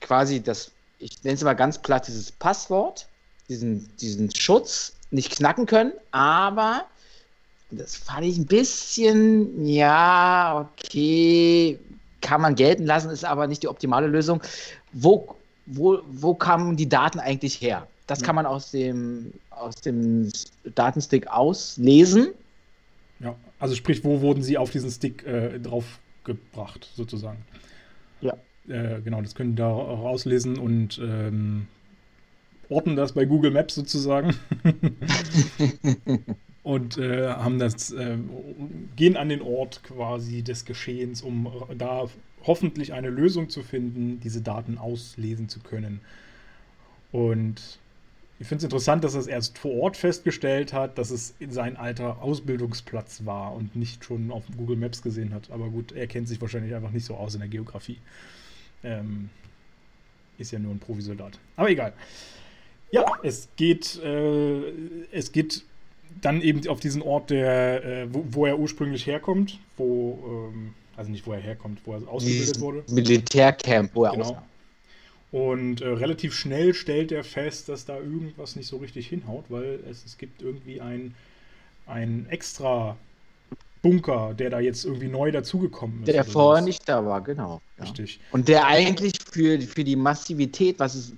quasi 0.00 0.42
das, 0.42 0.70
ich 1.00 1.24
nenne 1.24 1.34
es 1.34 1.42
mal 1.42 1.54
ganz 1.54 1.78
platt, 1.78 2.06
dieses 2.06 2.30
Passwort, 2.30 3.08
diesen, 3.48 3.90
diesen 3.96 4.34
Schutz 4.34 4.92
nicht 5.10 5.32
knacken 5.32 5.66
können, 5.66 5.92
aber 6.12 6.84
das 7.70 7.96
fand 7.96 8.26
ich 8.26 8.36
ein 8.36 8.46
bisschen, 8.46 9.66
ja, 9.66 10.68
okay, 10.68 11.78
kann 12.20 12.40
man 12.40 12.54
gelten 12.54 12.84
lassen, 12.84 13.10
ist 13.10 13.24
aber 13.24 13.46
nicht 13.46 13.62
die 13.62 13.68
optimale 13.68 14.06
Lösung. 14.06 14.42
Wo, 14.92 15.36
wo, 15.66 16.00
wo 16.06 16.34
kamen 16.34 16.76
die 16.76 16.88
Daten 16.88 17.18
eigentlich 17.18 17.60
her? 17.60 17.86
Das 18.06 18.22
kann 18.22 18.34
man 18.34 18.44
aus 18.44 18.72
dem, 18.72 19.32
aus 19.50 19.76
dem 19.76 20.30
Datenstick 20.74 21.28
auslesen. 21.28 22.34
Ja, 23.20 23.36
also 23.60 23.74
sprich, 23.76 24.02
wo 24.04 24.20
wurden 24.20 24.42
sie 24.42 24.58
auf 24.58 24.70
diesen 24.70 24.90
Stick 24.90 25.24
äh, 25.24 25.60
draufgebracht, 25.60 26.90
sozusagen? 26.96 27.38
Ja. 28.20 28.34
Äh, 28.68 29.00
genau, 29.02 29.20
das 29.22 29.34
können 29.34 29.50
die 29.50 29.56
da 29.56 29.68
rauslesen 29.68 30.58
und 30.58 31.00
ähm, 31.02 31.66
orten 32.68 32.96
das 32.96 33.12
bei 33.12 33.24
Google 33.24 33.50
Maps 33.50 33.74
sozusagen. 33.74 34.34
und 36.62 36.98
äh, 36.98 37.28
haben 37.28 37.58
das, 37.58 37.90
äh, 37.92 38.16
gehen 38.96 39.16
an 39.16 39.28
den 39.28 39.42
Ort 39.42 39.82
quasi 39.82 40.42
des 40.42 40.64
Geschehens, 40.64 41.22
um 41.22 41.50
da 41.76 42.08
hoffentlich 42.44 42.92
eine 42.92 43.10
Lösung 43.10 43.48
zu 43.50 43.62
finden, 43.62 44.20
diese 44.20 44.40
Daten 44.40 44.78
auslesen 44.78 45.48
zu 45.48 45.60
können. 45.60 46.00
Und 47.12 47.78
ich 48.38 48.46
finde 48.46 48.60
es 48.60 48.64
interessant, 48.64 49.04
dass 49.04 49.14
er 49.14 49.20
es 49.20 49.26
erst 49.26 49.58
vor 49.58 49.72
Ort 49.72 49.96
festgestellt 49.98 50.72
hat, 50.72 50.96
dass 50.96 51.10
es 51.10 51.34
in 51.40 51.50
sein 51.50 51.76
alter 51.76 52.22
Ausbildungsplatz 52.22 53.26
war 53.26 53.54
und 53.54 53.76
nicht 53.76 54.04
schon 54.04 54.30
auf 54.30 54.44
Google 54.56 54.76
Maps 54.76 55.02
gesehen 55.02 55.34
hat. 55.34 55.50
Aber 55.50 55.68
gut, 55.68 55.92
er 55.92 56.06
kennt 56.06 56.28
sich 56.28 56.40
wahrscheinlich 56.40 56.74
einfach 56.74 56.90
nicht 56.90 57.04
so 57.04 57.16
aus 57.16 57.34
in 57.34 57.40
der 57.40 57.50
Geografie. 57.50 57.98
Ähm, 58.82 59.30
ist 60.38 60.52
ja 60.52 60.58
nur 60.58 60.72
ein 60.72 60.78
Profisoldat. 60.78 61.38
Aber 61.56 61.70
egal. 61.70 61.92
Ja, 62.90 63.04
es 63.22 63.48
geht, 63.56 64.00
äh, 64.02 64.62
es 65.12 65.32
geht 65.32 65.62
dann 66.20 66.40
eben 66.40 66.66
auf 66.68 66.80
diesen 66.80 67.02
Ort, 67.02 67.30
der, 67.30 67.84
äh, 67.84 68.06
wo, 68.12 68.24
wo, 68.30 68.46
er 68.46 68.58
ursprünglich 68.58 69.06
herkommt, 69.06 69.58
wo, 69.76 70.50
ähm, 70.52 70.74
also 70.96 71.10
nicht 71.10 71.26
wo 71.26 71.32
er 71.32 71.40
herkommt, 71.40 71.80
wo 71.84 71.94
er 71.94 72.08
ausgebildet 72.08 72.60
wurde. 72.60 72.84
Militärcamp, 72.90 73.94
wo 73.94 74.04
er 74.04 74.12
genau. 74.12 74.42
Und 75.30 75.80
äh, 75.80 75.86
relativ 75.86 76.34
schnell 76.34 76.74
stellt 76.74 77.12
er 77.12 77.22
fest, 77.22 77.68
dass 77.68 77.84
da 77.84 77.96
irgendwas 77.96 78.56
nicht 78.56 78.66
so 78.66 78.78
richtig 78.78 79.06
hinhaut, 79.06 79.44
weil 79.48 79.78
es, 79.88 80.04
es 80.04 80.18
gibt 80.18 80.42
irgendwie 80.42 80.80
ein, 80.80 81.14
ein 81.86 82.26
extra 82.30 82.96
Bunker, 83.80 84.34
der 84.34 84.50
da 84.50 84.58
jetzt 84.58 84.84
irgendwie 84.84 85.06
neu 85.06 85.30
dazugekommen 85.30 86.02
ist. 86.02 86.08
Der 86.08 86.24
vorher 86.24 86.62
nicht 86.62 86.88
da 86.88 87.04
war, 87.04 87.20
genau. 87.22 87.60
Richtig. 87.82 88.20
Und 88.32 88.48
der 88.48 88.66
eigentlich 88.66 89.14
für, 89.30 89.60
für 89.60 89.84
die 89.84 89.96
Massivität, 89.96 90.78
was, 90.78 90.94
es, 90.94 91.12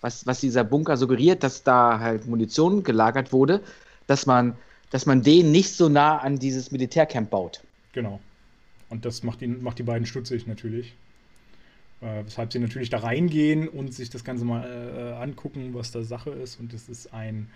was, 0.00 0.26
was 0.26 0.40
dieser 0.40 0.64
Bunker 0.64 0.96
suggeriert, 0.96 1.42
dass 1.42 1.62
da 1.62 1.98
halt 1.98 2.26
Munition 2.26 2.82
gelagert 2.82 3.32
wurde, 3.32 3.62
dass 4.06 4.26
man, 4.26 4.56
dass 4.90 5.06
man 5.06 5.22
den 5.22 5.50
nicht 5.50 5.70
so 5.70 5.88
nah 5.88 6.18
an 6.18 6.38
dieses 6.38 6.70
Militärcamp 6.70 7.30
baut. 7.30 7.62
Genau. 7.92 8.20
Und 8.88 9.04
das 9.04 9.22
macht, 9.22 9.40
ihn, 9.42 9.62
macht 9.62 9.78
die 9.78 9.84
beiden 9.84 10.06
stutzig 10.06 10.46
natürlich. 10.46 10.92
Äh, 12.02 12.26
weshalb 12.26 12.52
sie 12.52 12.58
natürlich 12.58 12.90
da 12.90 12.98
reingehen 12.98 13.68
und 13.68 13.94
sich 13.94 14.10
das 14.10 14.24
Ganze 14.24 14.44
mal 14.44 14.64
äh, 14.64 15.22
angucken, 15.22 15.70
was 15.72 15.92
da 15.92 16.02
Sache 16.02 16.30
ist. 16.30 16.58
Und 16.58 16.74
es 16.74 16.88
ist 16.88 17.14
ein 17.14 17.48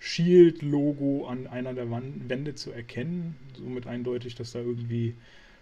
Shield-Logo 0.00 1.26
an 1.28 1.46
einer 1.46 1.72
der 1.72 1.88
Wände 1.88 2.56
zu 2.56 2.72
erkennen. 2.72 3.36
Somit 3.56 3.86
eindeutig, 3.86 4.34
dass 4.34 4.52
da 4.52 4.58
irgendwie 4.58 5.14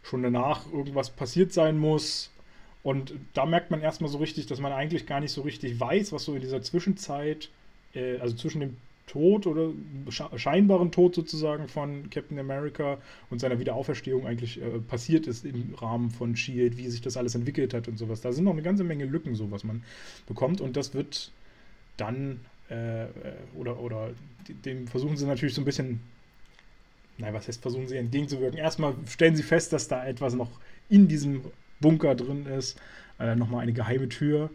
schon 0.03 0.23
danach 0.23 0.73
irgendwas 0.73 1.11
passiert 1.11 1.53
sein 1.53 1.79
muss. 1.79 2.31
Und 2.83 3.13
da 3.35 3.45
merkt 3.45 3.71
man 3.71 3.81
erstmal 3.81 4.11
so 4.11 4.19
richtig, 4.19 4.47
dass 4.47 4.61
man 4.61 4.73
eigentlich 4.73 5.07
gar 5.07 5.21
nicht 5.21 5.33
so 5.33 5.43
richtig 5.43 5.79
weiß, 5.79 6.13
was 6.13 6.25
so 6.25 6.35
in 6.35 6.41
dieser 6.41 6.63
Zwischenzeit, 6.63 7.51
äh, 7.95 8.19
also 8.19 8.35
zwischen 8.37 8.61
dem 8.61 8.77
Tod 9.07 9.49
oder 9.49 9.71
scheinbaren 10.37 10.93
Tod 10.93 11.17
sozusagen 11.17 11.67
von 11.67 12.09
Captain 12.11 12.39
America 12.39 12.99
und 13.29 13.41
seiner 13.41 13.59
Wiederauferstehung 13.59 14.25
eigentlich 14.25 14.63
äh, 14.63 14.79
passiert 14.79 15.27
ist 15.27 15.45
im 15.45 15.75
Rahmen 15.75 16.11
von 16.11 16.37
Shield, 16.37 16.77
wie 16.77 16.87
sich 16.89 17.01
das 17.01 17.17
alles 17.17 17.35
entwickelt 17.35 17.75
hat 17.75 17.89
und 17.89 17.99
sowas. 17.99 18.21
Da 18.21 18.31
sind 18.33 18.45
noch 18.45 18.53
eine 18.53 18.63
ganze 18.63 18.85
Menge 18.85 19.07
Lücken, 19.07 19.35
so 19.35 19.51
was 19.51 19.65
man 19.65 19.83
bekommt 20.29 20.61
und 20.61 20.77
das 20.77 20.95
wird 20.95 21.33
dann 21.97 22.39
äh, 22.69 23.07
oder, 23.57 23.81
oder 23.81 24.11
dem 24.65 24.87
versuchen 24.87 25.17
sie 25.17 25.27
natürlich 25.27 25.55
so 25.55 25.61
ein 25.61 25.65
bisschen, 25.65 26.01
nein, 27.19 27.35
was 27.35 27.49
heißt 27.49 27.63
versuchen 27.63 27.89
sie 27.89 27.97
entgegenzuwirken? 27.97 28.59
Erstmal 28.59 28.95
stellen 29.09 29.35
sie 29.35 29.43
fest, 29.43 29.73
dass 29.73 29.89
da 29.89 30.07
etwas 30.07 30.35
noch 30.35 30.51
in 30.89 31.09
diesem 31.09 31.43
Bunker 31.81 32.15
drin 32.15 32.47
ist, 32.47 32.79
äh, 33.19 33.35
nochmal 33.35 33.63
eine 33.63 33.73
geheime 33.73 34.09
Tür, 34.09 34.51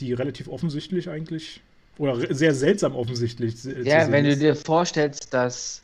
die 0.00 0.12
relativ 0.12 0.48
offensichtlich 0.48 1.08
eigentlich 1.08 1.60
oder 1.98 2.32
sehr 2.32 2.54
seltsam 2.54 2.94
offensichtlich. 2.94 3.64
Ja, 3.64 4.10
wenn 4.10 4.24
du 4.24 4.36
dir 4.36 4.54
vorstellst, 4.54 5.34
dass 5.34 5.82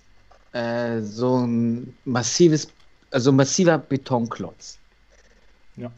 äh, 0.53 1.01
so 1.01 1.39
ein 1.39 1.97
massives, 2.05 2.69
also 3.11 3.33
ein 3.33 3.37
massiver 3.37 3.79
Betonklotz 3.79 4.79
ja. 5.77 5.91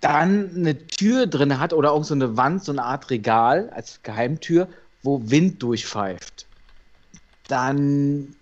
dann 0.00 0.54
eine 0.54 0.86
Tür 0.86 1.26
drin 1.26 1.58
hat 1.58 1.72
oder 1.72 1.92
auch 1.92 2.04
so 2.04 2.14
eine 2.14 2.36
Wand, 2.36 2.64
so 2.64 2.72
eine 2.72 2.82
Art 2.82 3.10
Regal 3.10 3.70
als 3.70 4.02
Geheimtür, 4.02 4.68
wo 5.02 5.22
Wind 5.24 5.62
durchpfeift, 5.62 6.46
dann 7.48 8.34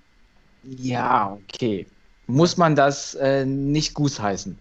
ja, 0.65 1.39
okay. 1.49 1.87
Muss 2.27 2.57
man 2.57 2.75
das 2.75 3.15
äh, 3.15 3.45
nicht 3.45 3.95
gusheißen. 3.95 4.59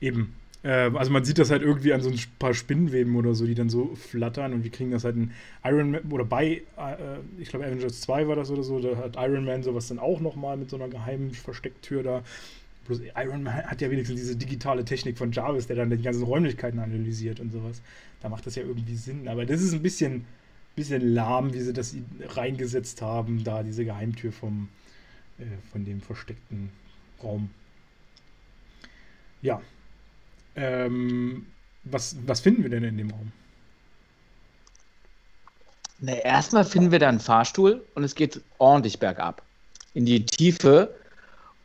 Eben. 0.00 0.34
Äh, 0.64 0.90
also 0.94 1.10
man 1.10 1.24
sieht 1.24 1.38
das 1.38 1.50
halt 1.50 1.62
irgendwie 1.62 1.92
an 1.92 2.00
so 2.00 2.08
ein 2.08 2.18
paar 2.38 2.54
Spinnenweben 2.54 3.14
oder 3.16 3.34
so, 3.34 3.46
die 3.46 3.54
dann 3.54 3.68
so 3.68 3.94
flattern 3.94 4.54
und 4.54 4.64
wir 4.64 4.70
kriegen 4.70 4.90
das 4.90 5.04
halt 5.04 5.16
in 5.16 5.30
Iron 5.62 5.92
Man 5.92 6.02
oder 6.10 6.24
bei, 6.24 6.62
äh, 6.76 7.18
ich 7.38 7.50
glaube 7.50 7.66
Avengers 7.66 8.00
2 8.00 8.26
war 8.26 8.36
das 8.36 8.50
oder 8.50 8.62
so, 8.62 8.80
da 8.80 8.96
hat 8.96 9.16
Iron 9.16 9.44
Man 9.44 9.62
sowas 9.62 9.88
dann 9.88 9.98
auch 9.98 10.20
nochmal 10.20 10.56
mit 10.56 10.70
so 10.70 10.76
einer 10.76 10.88
geheimen 10.88 11.32
Verstecktür 11.32 12.02
da. 12.02 12.22
Bloß 12.86 13.00
Iron 13.16 13.42
Man 13.44 13.54
hat 13.54 13.80
ja 13.80 13.90
wenigstens 13.90 14.20
diese 14.20 14.36
digitale 14.36 14.84
Technik 14.84 15.18
von 15.18 15.32
Jarvis, 15.32 15.66
der 15.66 15.76
dann 15.76 15.90
die 15.90 16.02
ganzen 16.02 16.24
Räumlichkeiten 16.24 16.78
analysiert 16.78 17.40
und 17.40 17.52
sowas. 17.52 17.80
Da 18.20 18.28
macht 18.28 18.46
das 18.46 18.56
ja 18.56 18.62
irgendwie 18.62 18.96
Sinn. 18.96 19.28
Aber 19.28 19.46
das 19.46 19.62
ist 19.62 19.72
ein 19.72 19.82
bisschen, 19.82 20.24
bisschen 20.76 21.14
lahm, 21.14 21.52
wie 21.54 21.60
sie 21.60 21.72
das 21.72 21.94
reingesetzt 22.28 23.00
haben, 23.00 23.42
da 23.44 23.62
diese 23.62 23.84
Geheimtür 23.84 24.32
vom, 24.32 24.68
von 25.72 25.84
dem 25.84 26.00
versteckten 26.00 26.70
Raum. 27.22 27.50
Ja, 29.42 29.60
ähm, 30.56 31.46
was, 31.84 32.16
was 32.26 32.40
finden 32.40 32.62
wir 32.62 32.70
denn 32.70 32.84
in 32.84 32.96
dem 32.96 33.10
Raum? 33.10 33.32
Na, 36.00 36.12
erstmal 36.12 36.64
finden 36.64 36.92
wir 36.92 36.98
da 36.98 37.08
einen 37.08 37.20
Fahrstuhl 37.20 37.84
und 37.94 38.04
es 38.04 38.14
geht 38.14 38.40
ordentlich 38.58 38.98
bergab 38.98 39.42
in 39.94 40.06
die 40.06 40.24
Tiefe 40.26 40.94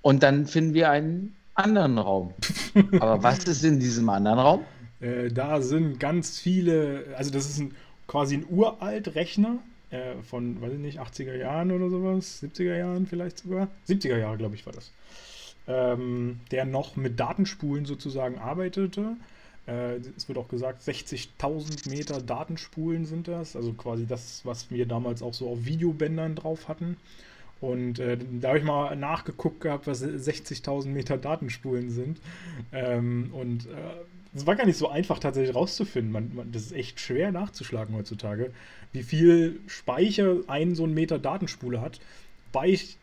und 0.02 0.24
dann 0.24 0.46
finden 0.46 0.74
wir 0.74 0.90
einen 0.90 1.36
anderen 1.56 1.98
Raum. 1.98 2.34
Aber 3.00 3.22
was 3.24 3.40
ist 3.46 3.64
in 3.64 3.80
diesem 3.80 4.10
anderen 4.10 4.40
Raum? 4.40 4.66
Äh, 5.00 5.30
da 5.30 5.62
sind 5.62 6.00
ganz 6.00 6.40
viele, 6.40 7.06
also 7.18 7.32
das 7.32 7.50
ist 7.50 7.60
ein, 7.60 7.76
quasi 8.08 8.36
ein 8.36 8.46
uralt 8.50 9.16
Rechner 9.16 9.60
äh, 9.92 10.22
von, 10.24 10.62
weiß 10.62 10.74
ich 10.74 10.80
nicht, 10.80 11.00
80er 11.00 11.36
Jahren 11.36 11.72
oder 11.72 11.90
sowas, 11.90 12.44
70er 12.44 12.78
Jahren 12.78 13.08
vielleicht 13.08 13.40
sogar. 13.40 13.68
70er 13.88 14.18
Jahre, 14.18 14.38
glaube 14.38 14.56
ich, 14.56 14.66
war 14.66 14.74
das 14.74 14.92
ähm, 15.70 16.40
der 16.52 16.66
noch 16.66 16.96
mit 16.96 17.20
Datenspulen 17.20 17.86
sozusagen 17.86 18.40
arbeitete. 18.40 19.16
Äh, 19.68 19.98
es 20.18 20.28
wird 20.28 20.38
auch 20.38 20.50
gesagt, 20.50 20.82
60.000 20.82 21.90
Meter 21.90 22.22
Datenspulen 22.22 23.06
sind 23.06 23.28
das, 23.28 23.56
also 23.56 23.74
quasi 23.74 24.06
das, 24.08 24.42
was 24.46 24.72
wir 24.72 24.88
damals 24.88 25.22
auch 25.22 25.34
so 25.34 25.50
auf 25.50 25.66
Videobändern 25.66 26.36
drauf 26.36 26.68
hatten. 26.68 26.98
Und 27.62 28.00
äh, 28.00 28.18
da 28.40 28.50
habe 28.50 28.58
ich 28.58 28.64
mal 28.64 28.96
nachgeguckt 28.96 29.62
gehabt, 29.62 29.86
was 29.86 30.02
60.000 30.02 30.88
Meter 30.88 31.18
Datenspulen 31.18 31.92
sind. 31.92 32.20
Ähm, 32.72 33.32
und 33.34 33.68
es 34.34 34.46
war 34.46 34.56
gar 34.56 34.66
nicht 34.66 34.78
so 34.78 34.90
einfach 34.90 35.20
tatsächlich 35.20 35.56
rauszufinden. 35.56 36.12
Man, 36.12 36.36
man, 36.36 36.52
das 36.52 36.64
ist 36.64 36.72
echt 36.74 37.00
schwer 37.00 37.32
nachzuschlagen 37.32 37.96
heutzutage, 37.96 38.52
wie 38.94 39.04
viel 39.04 39.60
Speicher 39.68 40.38
ein 40.48 40.76
so 40.76 40.86
ein 40.86 40.94
Meter 40.94 41.20
Datenspule 41.20 41.82
hat. 41.82 42.00
Wobei 42.52 42.70
ich 42.70 42.98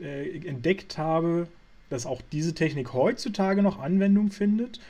äh, 0.00 0.46
entdeckt 0.46 0.98
habe, 0.98 1.48
dass 1.90 2.06
auch 2.06 2.20
diese 2.32 2.54
Technik 2.54 2.92
heutzutage 2.92 3.62
noch 3.62 3.78
Anwendung 3.78 4.30
findet 4.30 4.80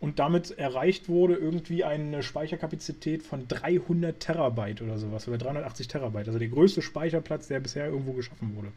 und 0.00 0.18
damit 0.18 0.50
erreicht 0.58 1.08
wurde 1.08 1.34
irgendwie 1.34 1.84
eine 1.84 2.22
Speicherkapazität 2.22 3.22
von 3.22 3.46
300 3.48 4.18
Terabyte 4.18 4.82
oder 4.82 4.98
sowas 4.98 5.28
oder 5.28 5.38
380 5.38 5.88
Terabyte. 5.88 6.26
Also 6.26 6.38
der 6.38 6.48
größte 6.48 6.82
Speicherplatz, 6.82 7.48
der 7.48 7.60
bisher 7.60 7.86
irgendwo 7.86 8.12
geschaffen 8.12 8.54
wurde, 8.56 8.72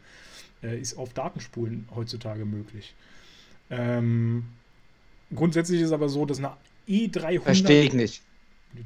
äh, 0.62 0.80
ist 0.80 0.96
auf 0.96 1.12
Datenspulen 1.12 1.88
heutzutage 1.94 2.44
möglich. 2.44 2.94
Ähm, 3.70 4.44
grundsätzlich 5.34 5.80
ist 5.80 5.92
aber 5.92 6.08
so, 6.08 6.26
dass 6.26 6.38
eine 6.38 6.52
E300 6.88 7.40
Verstehe 7.40 7.82
ich 7.84 7.92
nicht. 7.92 8.22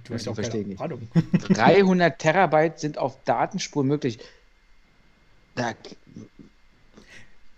Du 0.04 0.14
hast 0.14 0.26
ja 0.26 0.32
auch 0.32 0.36
verstehe 0.36 0.64
nicht. 0.66 0.80
Ahnung. 0.80 1.08
300 1.48 2.18
Terabyte 2.18 2.78
sind 2.78 2.98
auf 2.98 3.16
Datenspuren 3.24 3.88
möglich. 3.88 4.18
Da, 5.54 5.74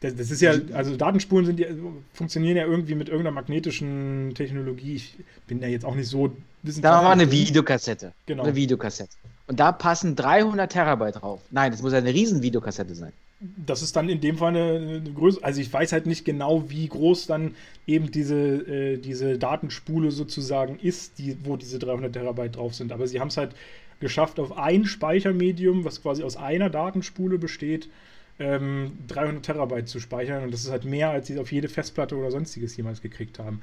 das, 0.00 0.16
das, 0.16 0.30
ist 0.30 0.40
ja, 0.40 0.54
also 0.72 0.96
Datenspuren 0.96 1.46
sind 1.46 1.60
ja, 1.60 1.68
funktionieren 2.12 2.56
ja 2.56 2.66
irgendwie 2.66 2.94
mit 2.94 3.08
irgendeiner 3.08 3.34
magnetischen 3.34 4.32
Technologie. 4.34 4.96
Ich 4.96 5.16
bin 5.46 5.60
da 5.60 5.68
jetzt 5.68 5.84
auch 5.84 5.94
nicht 5.94 6.08
so 6.08 6.34
wissenschaftlich. 6.62 6.82
Da 6.82 7.04
war 7.04 7.12
eine 7.12 7.30
Videokassette. 7.30 8.12
Genau. 8.26 8.42
Eine 8.42 8.54
Videokassette. 8.54 9.14
Und 9.46 9.60
da 9.60 9.70
passen 9.70 10.16
300 10.16 10.72
Terabyte 10.72 11.16
drauf. 11.16 11.40
Nein, 11.50 11.70
das 11.70 11.82
muss 11.82 11.92
eine 11.92 12.12
riesen 12.12 12.42
Videokassette 12.42 12.94
sein. 12.94 13.12
Das 13.56 13.82
ist 13.82 13.96
dann 13.96 14.08
in 14.08 14.20
dem 14.20 14.38
Fall 14.38 14.50
eine, 14.50 15.00
eine 15.00 15.12
Größe, 15.12 15.42
also 15.42 15.60
ich 15.60 15.72
weiß 15.72 15.92
halt 15.92 16.06
nicht 16.06 16.24
genau, 16.24 16.70
wie 16.70 16.86
groß 16.86 17.26
dann 17.26 17.56
eben 17.86 18.10
diese, 18.10 18.36
äh, 18.36 18.96
diese 18.98 19.36
Datenspule 19.36 20.12
sozusagen 20.12 20.78
ist, 20.78 21.18
die, 21.18 21.36
wo 21.44 21.56
diese 21.56 21.78
300 21.80 22.12
Terabyte 22.12 22.56
drauf 22.56 22.74
sind. 22.74 22.92
Aber 22.92 23.08
sie 23.08 23.18
haben 23.18 23.28
es 23.28 23.36
halt 23.36 23.56
geschafft, 23.98 24.38
auf 24.38 24.56
ein 24.56 24.84
Speichermedium, 24.84 25.84
was 25.84 26.02
quasi 26.02 26.22
aus 26.22 26.36
einer 26.36 26.70
Datenspule 26.70 27.38
besteht, 27.38 27.88
ähm, 28.38 28.92
300 29.08 29.44
Terabyte 29.44 29.88
zu 29.88 29.98
speichern. 29.98 30.44
Und 30.44 30.52
das 30.52 30.64
ist 30.64 30.70
halt 30.70 30.84
mehr, 30.84 31.10
als 31.10 31.26
sie 31.26 31.38
auf 31.38 31.50
jede 31.50 31.68
Festplatte 31.68 32.16
oder 32.16 32.30
sonstiges 32.30 32.76
jemals 32.76 33.02
gekriegt 33.02 33.38
haben. 33.40 33.60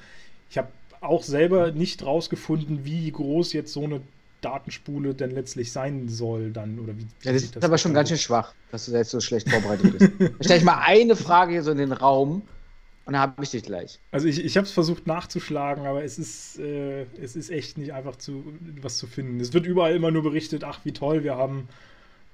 Ich 0.49 0.57
habe 0.57 0.69
auch 1.01 1.23
selber 1.23 1.71
nicht 1.71 2.05
rausgefunden, 2.05 2.83
wie 2.83 3.09
groß 3.09 3.53
jetzt 3.53 3.71
so 3.71 3.83
eine 3.83 4.01
Datenspule 4.41 5.13
denn 5.13 5.31
letztlich 5.31 5.71
sein 5.71 6.07
soll 6.09 6.51
dann 6.51 6.79
oder 6.79 6.97
wie. 6.97 7.05
Ja, 7.23 7.33
das 7.33 7.43
ist 7.43 7.55
das 7.55 7.63
aber 7.63 7.77
schon 7.77 7.93
ganz 7.93 8.09
schön 8.09 8.17
schwach, 8.17 8.53
dass 8.71 8.85
du 8.85 8.91
jetzt 8.91 9.11
so 9.11 9.19
schlecht 9.19 9.49
vorbereitet 9.49 9.97
bist. 9.97 10.11
stelle 10.43 10.59
ich 10.59 10.65
mal 10.65 10.81
eine 10.83 11.15
Frage 11.15 11.53
hier 11.53 11.63
so 11.63 11.71
in 11.71 11.77
den 11.77 11.91
Raum 11.91 12.43
und 13.05 13.13
dann 13.13 13.21
habe 13.21 13.43
ich 13.43 13.49
dich 13.49 13.63
gleich. 13.63 13.99
Also 14.11 14.27
ich, 14.27 14.43
ich 14.43 14.55
habe 14.55 14.65
es 14.65 14.71
versucht 14.71 15.07
nachzuschlagen, 15.07 15.87
aber 15.87 16.03
es 16.03 16.19
ist, 16.19 16.59
äh, 16.59 17.05
es 17.21 17.35
ist 17.35 17.49
echt 17.49 17.77
nicht 17.77 17.93
einfach 17.93 18.15
zu, 18.15 18.43
was 18.81 18.97
zu 18.97 19.07
finden. 19.07 19.39
Es 19.39 19.53
wird 19.53 19.65
überall 19.65 19.95
immer 19.95 20.11
nur 20.11 20.23
berichtet, 20.23 20.63
ach 20.63 20.81
wie 20.83 20.91
toll, 20.91 21.23
wir 21.23 21.35
haben 21.35 21.67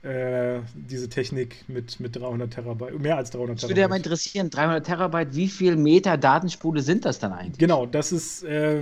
äh, 0.05 0.61
diese 0.75 1.09
Technik 1.09 1.67
mit, 1.67 1.99
mit 1.99 2.15
300 2.15 2.53
Terabyte, 2.53 2.99
mehr 2.99 3.17
als 3.17 3.31
300 3.31 3.57
Terabyte. 3.57 3.63
Das 3.63 3.69
würde 3.69 3.81
ja 3.81 3.87
mal 3.87 3.95
interessieren, 3.95 4.51
300 4.51 4.85
Terabyte, 4.85 5.35
wie 5.35 5.47
viel 5.47 5.75
Meter 5.77 6.15
Datenspule 6.17 6.81
sind 6.81 7.05
das 7.05 7.17
dann 7.17 7.33
eigentlich? 7.33 7.57
Genau, 7.57 7.87
das 7.87 8.11
ist 8.11 8.43
äh, 8.43 8.81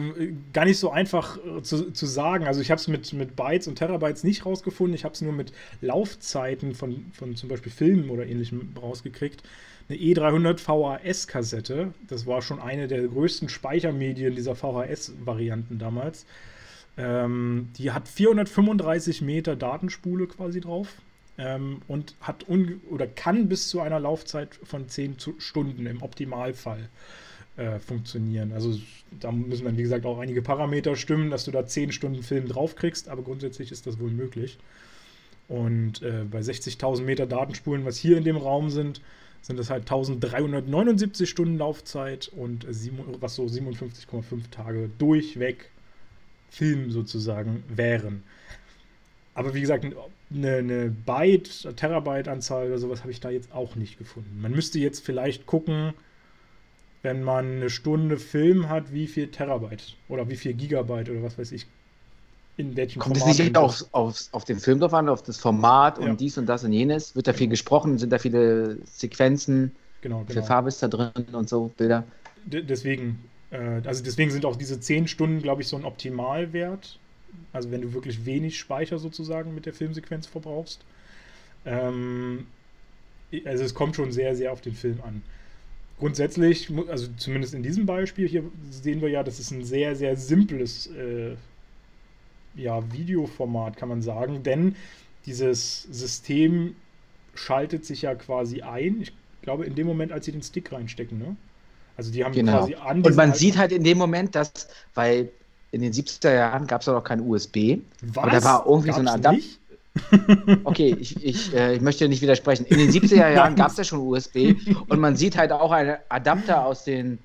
gar 0.51 0.65
nicht 0.65 0.79
so 0.79 0.91
einfach 0.91 1.37
äh, 1.37 1.61
zu, 1.61 1.91
zu 1.91 2.05
sagen. 2.05 2.45
Also 2.45 2.59
ich 2.59 2.71
habe 2.71 2.79
es 2.79 2.89
mit, 2.89 3.13
mit 3.13 3.37
Bytes 3.37 3.67
und 3.67 3.75
Terabytes 3.75 4.25
nicht 4.25 4.45
rausgefunden, 4.45 4.95
ich 4.95 5.05
habe 5.05 5.13
es 5.13 5.21
nur 5.21 5.31
mit 5.31 5.53
Laufzeiten 5.79 6.75
von, 6.75 7.05
von 7.13 7.37
zum 7.37 7.47
Beispiel 7.47 7.71
Filmen 7.71 8.09
oder 8.09 8.25
ähnlichem 8.25 8.73
rausgekriegt. 8.81 9.43
Eine 9.87 9.99
E300 9.99 10.59
VHS-Kassette, 10.59 11.93
das 12.07 12.27
war 12.27 12.41
schon 12.41 12.59
eine 12.59 12.89
der 12.89 13.01
größten 13.07 13.47
Speichermedien 13.47 14.35
dieser 14.35 14.55
VHS-Varianten 14.55 15.79
damals. 15.79 16.25
Ähm, 16.97 17.69
die 17.77 17.91
hat 17.91 18.09
435 18.09 19.21
Meter 19.21 19.55
Datenspule 19.55 20.27
quasi 20.27 20.59
drauf 20.59 20.89
ähm, 21.37 21.81
und 21.87 22.15
hat 22.21 22.45
oder 22.89 23.07
kann 23.07 23.47
bis 23.49 23.67
zu 23.69 23.81
einer 23.81 23.99
Laufzeit 23.99 24.55
von 24.63 24.87
10 24.87 25.17
Stunden 25.39 25.85
im 25.85 26.01
Optimalfall 26.01 26.89
äh, 27.57 27.79
funktionieren. 27.79 28.51
Also 28.53 28.79
da 29.19 29.31
müssen 29.31 29.65
dann, 29.65 29.77
wie 29.77 29.83
gesagt, 29.83 30.05
auch 30.05 30.19
einige 30.19 30.41
Parameter 30.41 30.95
stimmen, 30.95 31.29
dass 31.29 31.45
du 31.45 31.51
da 31.51 31.65
10 31.65 31.91
Stunden 31.91 32.23
Film 32.23 32.47
draufkriegst, 32.47 33.09
aber 33.09 33.23
grundsätzlich 33.23 33.71
ist 33.71 33.87
das 33.87 33.99
wohl 33.99 34.11
möglich. 34.11 34.57
Und 35.47 36.01
äh, 36.01 36.23
bei 36.29 36.39
60.000 36.39 37.01
Meter 37.01 37.25
Datenspulen, 37.25 37.85
was 37.85 37.97
hier 37.97 38.17
in 38.17 38.23
dem 38.23 38.37
Raum 38.37 38.69
sind, 38.69 39.01
sind 39.41 39.59
es 39.59 39.69
halt 39.69 39.83
1379 39.83 41.29
Stunden 41.29 41.57
Laufzeit 41.57 42.31
und 42.33 42.65
was 43.19 43.35
so 43.35 43.43
57,5 43.43 44.49
Tage 44.51 44.89
durchweg 44.97 45.69
Film 46.49 46.91
sozusagen 46.91 47.63
wären. 47.67 48.23
Aber 49.35 49.53
wie 49.53 49.61
gesagt, 49.61 49.85
eine, 50.33 50.57
eine 50.57 50.89
Byte, 50.89 51.75
Terabyte-Anzahl 51.75 52.67
oder 52.67 52.77
sowas 52.77 53.01
habe 53.01 53.11
ich 53.11 53.19
da 53.19 53.29
jetzt 53.29 53.53
auch 53.53 53.75
nicht 53.75 53.97
gefunden. 53.97 54.41
Man 54.41 54.51
müsste 54.51 54.79
jetzt 54.79 55.05
vielleicht 55.05 55.45
gucken, 55.45 55.93
wenn 57.01 57.23
man 57.23 57.57
eine 57.57 57.69
Stunde 57.69 58.17
Film 58.17 58.69
hat, 58.69 58.93
wie 58.93 59.07
viel 59.07 59.27
Terabyte 59.27 59.95
oder 60.07 60.29
wie 60.29 60.35
viel 60.35 60.53
Gigabyte 60.53 61.09
oder 61.09 61.23
was 61.23 61.37
weiß 61.37 61.51
ich, 61.51 61.67
in 62.57 62.75
welchem 62.75 62.99
Kommt 62.99 63.17
Format. 63.17 63.35
Kommt 63.35 63.39
es 63.39 63.45
nicht 63.45 63.57
auf, 63.57 63.85
auf, 63.91 64.29
auf 64.31 64.45
den 64.45 64.59
Film 64.59 64.79
drauf 64.79 64.93
an, 64.93 65.09
auf 65.09 65.23
das 65.23 65.37
Format 65.37 65.99
und 65.99 66.07
ja. 66.07 66.15
dies 66.15 66.37
und 66.37 66.45
das 66.45 66.63
und 66.63 66.71
jenes? 66.71 67.15
Wird 67.15 67.27
da 67.27 67.33
viel 67.33 67.47
gesprochen? 67.47 67.97
Sind 67.97 68.11
da 68.11 68.19
viele 68.19 68.77
Sequenzen? 68.85 69.71
Genau, 70.01 70.19
genau. 70.19 70.31
Viel 70.31 70.43
Farbe 70.43 70.69
ist 70.69 70.81
da 70.83 70.87
drin 70.87 71.11
und 71.31 71.49
so, 71.49 71.71
Bilder? 71.77 72.03
D 72.45 72.61
deswegen, 72.61 73.23
äh, 73.51 73.81
also 73.85 74.03
deswegen 74.03 74.31
sind 74.31 74.45
auch 74.45 74.55
diese 74.55 74.79
10 74.79 75.07
Stunden, 75.07 75.41
glaube 75.41 75.61
ich, 75.61 75.67
so 75.67 75.77
ein 75.77 75.85
Optimalwert. 75.85 76.99
Also 77.51 77.71
wenn 77.71 77.81
du 77.81 77.93
wirklich 77.93 78.25
wenig 78.25 78.57
Speicher 78.57 78.99
sozusagen 78.99 79.53
mit 79.53 79.65
der 79.65 79.73
Filmsequenz 79.73 80.27
verbrauchst. 80.27 80.81
Ähm, 81.65 82.47
also 83.45 83.63
es 83.63 83.73
kommt 83.73 83.95
schon 83.95 84.11
sehr, 84.11 84.35
sehr 84.35 84.51
auf 84.51 84.61
den 84.61 84.73
Film 84.73 84.99
an. 85.05 85.21
Grundsätzlich, 85.99 86.71
also 86.89 87.07
zumindest 87.17 87.53
in 87.53 87.63
diesem 87.63 87.85
Beispiel 87.85 88.27
hier 88.27 88.43
sehen 88.69 89.01
wir 89.01 89.09
ja, 89.09 89.23
das 89.23 89.39
ist 89.39 89.51
ein 89.51 89.63
sehr, 89.63 89.95
sehr 89.95 90.17
simples 90.17 90.87
äh, 90.87 91.35
ja, 92.55 92.91
Videoformat, 92.91 93.77
kann 93.77 93.89
man 93.89 94.01
sagen, 94.01 94.43
denn 94.43 94.75
dieses 95.25 95.83
System 95.83 96.75
schaltet 97.35 97.85
sich 97.85 98.03
ja 98.03 98.15
quasi 98.15 98.61
ein. 98.61 99.01
Ich 99.01 99.13
glaube, 99.41 99.65
in 99.65 99.75
dem 99.75 99.87
Moment, 99.87 100.11
als 100.11 100.25
sie 100.25 100.31
den 100.31 100.43
Stick 100.43 100.71
reinstecken, 100.71 101.17
ne? 101.17 101.35
Also 101.95 102.11
die 102.11 102.23
haben 102.23 102.33
genau. 102.33 102.59
quasi 102.59 102.75
an. 102.75 103.01
Und 103.01 103.15
man 103.15 103.33
sieht 103.33 103.57
halt 103.57 103.71
in 103.71 103.83
dem 103.83 103.97
Moment, 103.97 104.35
dass, 104.35 104.67
weil 104.95 105.29
in 105.73 105.81
den 105.81 105.91
70er 105.91 106.33
Jahren 106.33 106.67
gab 106.67 106.81
es 106.81 106.87
ja 106.87 106.93
noch 106.93 107.03
kein 107.03 107.19
USB. 107.19 107.79
Was? 108.01 108.23
Aber 108.23 108.31
da 108.31 108.43
war 108.43 108.65
irgendwie 108.67 108.89
Gab's 108.89 108.97
so 108.97 109.01
ein 109.01 109.07
Adapter. 109.07 109.43
Okay, 110.65 110.95
ich, 110.99 111.23
ich, 111.23 111.53
äh, 111.55 111.75
ich 111.75 111.81
möchte 111.81 112.07
nicht 112.07 112.21
widersprechen. 112.21 112.65
In 112.65 112.77
den 112.77 112.91
70er 112.91 113.29
Jahren 113.29 113.55
gab 113.55 113.71
es 113.71 113.77
ja 113.77 113.83
schon 113.83 113.99
USB 113.99 114.55
und 114.87 114.99
man 114.99 115.15
sieht 115.15 115.35
halt 115.35 115.51
auch 115.51 115.71
einen 115.71 115.97
Adapter 116.09 116.63
aus 116.63 116.83
den 116.83 117.17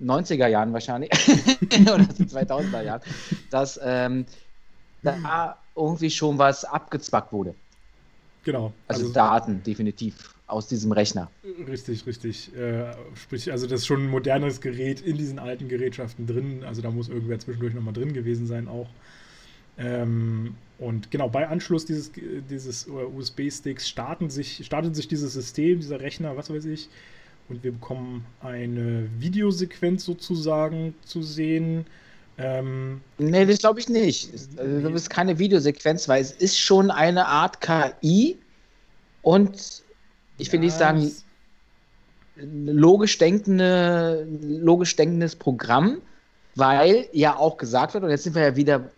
90er 0.00 0.46
Jahren 0.46 0.72
wahrscheinlich 0.72 1.10
oder 1.80 2.06
aus 2.08 2.14
den 2.16 2.28
2000er 2.28 2.82
Jahren, 2.82 3.00
dass 3.50 3.80
ähm, 3.82 4.24
da 5.02 5.56
irgendwie 5.74 6.10
schon 6.10 6.38
was 6.38 6.64
abgezwackt 6.64 7.32
wurde. 7.32 7.54
Genau. 8.44 8.72
Also, 8.86 9.02
also, 9.02 9.12
Daten, 9.12 9.62
definitiv, 9.64 10.35
aus 10.46 10.68
diesem 10.68 10.92
Rechner. 10.92 11.30
Richtig, 11.66 12.06
richtig. 12.06 12.54
Äh, 12.54 12.92
sprich, 13.14 13.50
also 13.50 13.66
das 13.66 13.80
ist 13.80 13.86
schon 13.86 14.04
ein 14.04 14.10
modernes 14.10 14.60
Gerät 14.60 15.00
in 15.00 15.16
diesen 15.16 15.38
alten 15.38 15.68
Gerätschaften 15.68 16.26
drin. 16.26 16.62
Also 16.64 16.82
da 16.82 16.90
muss 16.90 17.08
irgendwer 17.08 17.38
zwischendurch 17.38 17.74
nochmal 17.74 17.94
drin 17.94 18.12
gewesen 18.12 18.46
sein 18.46 18.68
auch. 18.68 18.88
Ähm, 19.78 20.54
und 20.78 21.10
genau, 21.10 21.28
bei 21.28 21.48
Anschluss 21.48 21.84
dieses, 21.84 22.12
dieses 22.48 22.86
USB-Sticks 22.86 23.88
starten 23.88 24.30
sich, 24.30 24.64
startet 24.64 24.94
sich 24.96 25.08
dieses 25.08 25.32
System, 25.32 25.80
dieser 25.80 26.00
Rechner, 26.00 26.36
was 26.36 26.48
weiß 26.48 26.64
ich, 26.66 26.88
und 27.48 27.62
wir 27.62 27.72
bekommen 27.72 28.24
eine 28.40 29.08
Videosequenz 29.18 30.04
sozusagen 30.04 30.94
zu 31.04 31.22
sehen 31.22 31.86
ähm, 32.38 33.00
nee, 33.18 33.46
das 33.46 33.58
glaube 33.58 33.80
ich 33.80 33.88
nicht. 33.88 34.30
Also, 34.58 34.88
das 34.88 35.02
ist 35.02 35.10
keine 35.10 35.38
Videosequenz, 35.38 36.08
weil 36.08 36.20
es 36.20 36.32
ist 36.32 36.58
schon 36.58 36.90
eine 36.90 37.26
Art 37.26 37.60
KI 37.60 38.36
und 39.22 39.82
ich 40.38 40.48
ja, 40.48 40.52
will 40.52 40.60
nicht 40.60 40.76
sagen 40.76 41.10
logisch, 42.36 43.18
denkende, 43.18 44.26
logisch 44.40 44.96
denkendes 44.96 45.36
Programm, 45.36 45.98
weil 46.54 47.08
ja 47.12 47.36
auch 47.36 47.56
gesagt 47.56 47.94
wird, 47.94 48.04
und 48.04 48.10
jetzt 48.10 48.24
sind 48.24 48.34
wir 48.34 48.42
ja 48.42 48.56
wieder 48.56 48.90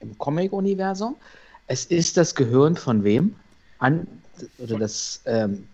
im 0.00 0.16
Comic-Universum, 0.18 1.16
es 1.66 1.86
ist 1.86 2.16
das 2.16 2.34
Gehirn 2.34 2.76
von 2.76 3.04
wem? 3.04 3.34
An, 3.78 4.06
oder 4.58 4.78
das. 4.78 5.22
Ähm, 5.24 5.66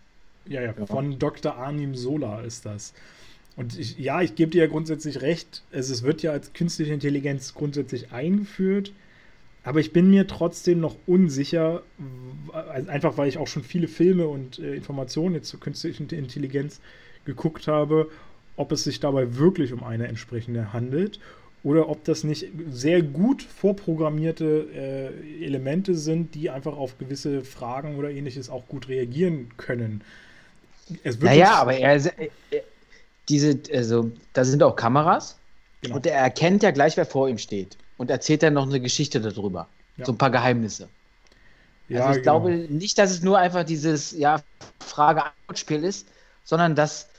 ja, 0.46 0.62
ja, 0.62 0.72
von 0.86 1.18
Dr. 1.18 1.54
Arnim 1.54 1.94
Sola 1.94 2.40
ist 2.40 2.66
das. 2.66 2.92
Und 3.56 3.78
ich, 3.78 3.98
ja, 3.98 4.22
ich 4.22 4.34
gebe 4.34 4.50
dir 4.50 4.64
ja 4.64 4.68
grundsätzlich 4.68 5.20
recht. 5.20 5.62
Es, 5.70 5.90
es 5.90 6.02
wird 6.02 6.22
ja 6.22 6.32
als 6.32 6.52
künstliche 6.52 6.94
Intelligenz 6.94 7.54
grundsätzlich 7.54 8.12
eingeführt. 8.12 8.92
Aber 9.62 9.80
ich 9.80 9.92
bin 9.92 10.08
mir 10.10 10.26
trotzdem 10.26 10.80
noch 10.80 10.96
unsicher, 11.06 11.82
einfach 12.86 13.18
weil 13.18 13.28
ich 13.28 13.38
auch 13.38 13.46
schon 13.46 13.62
viele 13.62 13.88
Filme 13.88 14.26
und 14.26 14.58
äh, 14.58 14.74
Informationen 14.74 15.34
jetzt 15.34 15.48
zur 15.48 15.60
künstlichen 15.60 16.08
Intelligenz 16.08 16.80
geguckt 17.26 17.68
habe, 17.68 18.10
ob 18.56 18.72
es 18.72 18.84
sich 18.84 19.00
dabei 19.00 19.36
wirklich 19.36 19.72
um 19.72 19.84
eine 19.84 20.08
entsprechende 20.08 20.72
handelt 20.72 21.20
oder 21.62 21.90
ob 21.90 22.04
das 22.04 22.24
nicht 22.24 22.46
sehr 22.70 23.02
gut 23.02 23.42
vorprogrammierte 23.42 24.66
äh, 24.74 25.44
Elemente 25.44 25.94
sind, 25.94 26.34
die 26.34 26.48
einfach 26.48 26.76
auf 26.76 26.96
gewisse 26.98 27.42
Fragen 27.42 27.96
oder 27.96 28.10
ähnliches 28.10 28.48
auch 28.48 28.66
gut 28.66 28.88
reagieren 28.88 29.50
können. 29.58 30.02
naja, 31.20 31.56
aber 31.56 31.76
er, 31.76 31.96
er, 31.96 32.30
diese, 33.28 33.60
also 33.74 34.10
da 34.32 34.44
sind 34.46 34.62
auch 34.62 34.74
Kameras 34.74 35.38
genau. 35.82 35.96
und 35.96 36.06
er 36.06 36.16
erkennt 36.16 36.62
ja 36.62 36.70
gleich, 36.70 36.96
wer 36.96 37.04
vor 37.04 37.28
ihm 37.28 37.36
steht 37.38 37.76
und 38.00 38.10
erzählt 38.10 38.42
dann 38.42 38.54
noch 38.54 38.66
eine 38.66 38.80
Geschichte 38.80 39.20
darüber. 39.20 39.68
Ja. 39.98 40.06
So 40.06 40.12
ein 40.12 40.16
paar 40.16 40.30
Geheimnisse. 40.30 40.88
Ja, 41.90 42.06
also 42.06 42.18
ich 42.18 42.24
genau. 42.24 42.40
glaube 42.40 42.56
nicht, 42.72 42.96
dass 42.96 43.10
es 43.10 43.22
nur 43.22 43.36
einfach 43.36 43.62
dieses 43.62 44.12
ja, 44.12 44.40
Frage-Antwort-Spiel 44.78 45.84
ist, 45.84 46.08
sondern 46.42 46.74
dass 46.74 47.10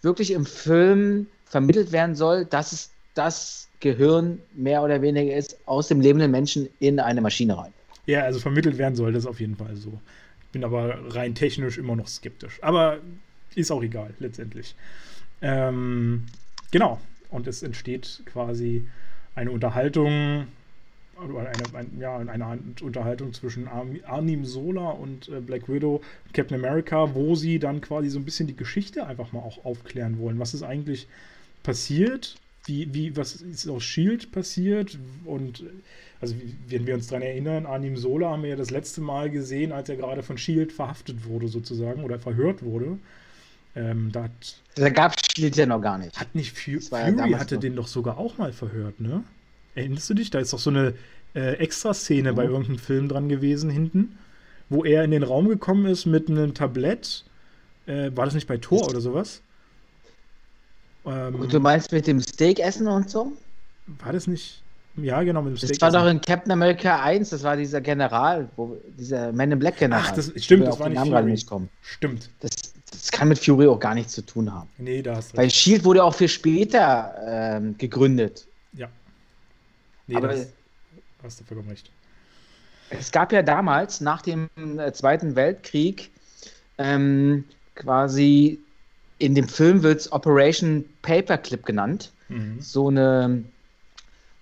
wirklich 0.00 0.30
im 0.30 0.46
Film 0.46 1.26
vermittelt 1.44 1.90
werden 1.90 2.14
soll, 2.14 2.44
dass 2.44 2.70
es 2.70 2.90
das 3.14 3.68
Gehirn 3.80 4.38
mehr 4.54 4.84
oder 4.84 5.02
weniger 5.02 5.34
ist 5.34 5.58
aus 5.66 5.88
dem 5.88 6.00
lebenden 6.00 6.30
Menschen 6.30 6.68
in 6.78 7.00
eine 7.00 7.20
Maschine 7.20 7.58
rein. 7.58 7.72
Ja, 8.06 8.22
also 8.22 8.38
vermittelt 8.38 8.78
werden 8.78 8.94
soll 8.94 9.12
das 9.12 9.26
auf 9.26 9.40
jeden 9.40 9.56
Fall 9.56 9.74
so. 9.74 10.00
Ich 10.42 10.52
bin 10.52 10.62
aber 10.62 11.16
rein 11.16 11.34
technisch 11.34 11.78
immer 11.78 11.96
noch 11.96 12.06
skeptisch. 12.06 12.60
Aber 12.62 12.98
ist 13.56 13.72
auch 13.72 13.82
egal, 13.82 14.14
letztendlich. 14.20 14.76
Ähm, 15.42 16.26
genau. 16.70 17.00
Und 17.28 17.48
es 17.48 17.64
entsteht 17.64 18.22
quasi 18.24 18.86
eine 19.38 19.52
Unterhaltung, 19.52 20.46
eine, 21.16 21.62
ein, 21.74 21.98
ja, 21.98 22.18
eine 22.18 22.58
Unterhaltung 22.82 23.32
zwischen 23.32 23.68
Arnim 23.68 24.44
Sola 24.44 24.90
und 24.90 25.28
äh, 25.28 25.40
Black 25.40 25.68
Widow, 25.68 26.00
Captain 26.32 26.56
America, 26.56 27.14
wo 27.14 27.34
sie 27.34 27.58
dann 27.58 27.80
quasi 27.80 28.08
so 28.08 28.18
ein 28.18 28.24
bisschen 28.24 28.46
die 28.46 28.56
Geschichte 28.56 29.06
einfach 29.06 29.32
mal 29.32 29.40
auch 29.40 29.64
aufklären 29.64 30.18
wollen. 30.18 30.38
Was 30.38 30.54
ist 30.54 30.62
eigentlich 30.62 31.06
passiert? 31.62 32.36
Wie, 32.66 32.92
wie, 32.92 33.16
was 33.16 33.36
ist 33.36 33.68
aus 33.68 33.84
Shield 33.84 34.30
passiert? 34.32 34.98
Und 35.24 35.64
also, 36.20 36.34
wenn 36.68 36.86
wir 36.86 36.94
uns 36.94 37.06
daran 37.06 37.22
erinnern, 37.22 37.64
Arnim 37.64 37.96
Sola 37.96 38.30
haben 38.30 38.42
wir 38.42 38.50
ja 38.50 38.56
das 38.56 38.70
letzte 38.70 39.00
Mal 39.00 39.30
gesehen, 39.30 39.72
als 39.72 39.88
er 39.88 39.96
gerade 39.96 40.22
von 40.22 40.36
Shield 40.36 40.72
verhaftet 40.72 41.24
wurde, 41.24 41.48
sozusagen, 41.48 42.02
oder 42.02 42.18
verhört 42.18 42.62
wurde. 42.62 42.98
Ähm, 43.78 44.10
da 44.10 44.28
da 44.74 44.88
gab 44.90 45.14
es 45.14 45.56
ja 45.56 45.66
noch 45.66 45.80
gar 45.80 45.98
nicht. 45.98 46.18
Hat 46.18 46.34
nicht 46.34 46.58
Fu 46.58 46.80
Fury 46.80 47.30
ja 47.30 47.38
hatte 47.38 47.54
noch. 47.54 47.60
den 47.60 47.76
doch 47.76 47.86
sogar 47.86 48.18
auch 48.18 48.36
mal 48.36 48.52
verhört, 48.52 49.00
ne? 49.00 49.22
Erinnerst 49.76 50.10
du 50.10 50.14
dich? 50.14 50.30
Da 50.30 50.40
ist 50.40 50.52
doch 50.52 50.58
so 50.58 50.70
eine 50.70 50.94
äh, 51.34 51.54
Extra-Szene 51.54 52.32
oh. 52.32 52.34
bei 52.34 52.44
irgendeinem 52.44 52.78
Film 52.78 53.08
dran 53.08 53.28
gewesen 53.28 53.70
hinten, 53.70 54.18
wo 54.68 54.84
er 54.84 55.04
in 55.04 55.12
den 55.12 55.22
Raum 55.22 55.48
gekommen 55.48 55.86
ist 55.86 56.06
mit 56.06 56.28
einem 56.28 56.54
Tablett. 56.54 57.24
Äh, 57.86 58.10
war 58.16 58.24
das 58.24 58.34
nicht 58.34 58.48
bei 58.48 58.56
Thor 58.56 58.88
oder 58.88 59.00
sowas? 59.00 59.42
Ähm, 61.06 61.48
du 61.48 61.60
meinst 61.60 61.92
mit 61.92 62.08
dem 62.08 62.20
Steak 62.20 62.58
essen 62.58 62.88
und 62.88 63.08
so? 63.08 63.32
War 63.86 64.12
das 64.12 64.26
nicht? 64.26 64.60
Ja, 64.96 65.22
genau, 65.22 65.42
mit 65.42 65.52
dem 65.52 65.56
Steak. 65.56 65.78
Das 65.78 65.94
war 65.94 66.02
doch 66.02 66.10
in 66.10 66.20
Captain 66.20 66.50
America 66.50 67.00
1, 67.00 67.30
das 67.30 67.44
war 67.44 67.56
dieser 67.56 67.80
General, 67.80 68.48
wo, 68.56 68.76
dieser 68.98 69.32
Man 69.32 69.52
in 69.52 69.60
Black 69.60 69.78
General. 69.78 70.02
Ach, 70.04 70.10
das 70.10 70.32
stimmt, 70.36 70.66
das 70.66 70.80
war 70.80 70.88
nicht 70.88 71.00
Fury. 71.00 71.22
Nicht 71.30 71.46
kommen. 71.46 71.68
Stimmt. 71.80 72.30
Das, 72.40 72.50
das 72.90 73.10
kann 73.10 73.28
mit 73.28 73.38
Fury 73.38 73.66
auch 73.66 73.80
gar 73.80 73.94
nichts 73.94 74.12
zu 74.14 74.22
tun 74.22 74.52
haben. 74.52 74.68
Nee, 74.78 75.02
da 75.02 75.16
hast 75.16 75.32
du 75.32 75.36
Weil 75.36 75.50
Shield 75.50 75.84
wurde 75.84 76.02
auch 76.02 76.14
für 76.14 76.28
später 76.28 77.14
ähm, 77.26 77.76
gegründet. 77.78 78.46
Ja. 78.72 78.88
Nee, 80.06 80.16
Aber 80.16 80.28
das, 80.28 80.48
hast 81.22 81.40
du 81.40 81.44
vollkommen 81.44 81.70
recht. 81.70 81.90
Es 82.90 83.12
gab 83.12 83.32
ja 83.32 83.42
damals, 83.42 84.00
nach 84.00 84.22
dem 84.22 84.48
äh, 84.56 84.92
Zweiten 84.92 85.36
Weltkrieg, 85.36 86.10
ähm, 86.78 87.44
quasi 87.74 88.58
in 89.18 89.34
dem 89.34 89.48
Film 89.48 89.82
wird 89.82 90.00
es 90.00 90.12
Operation 90.12 90.84
Paperclip 91.02 91.66
genannt. 91.66 92.12
Mhm. 92.28 92.60
So 92.60 92.88
eine 92.88 93.44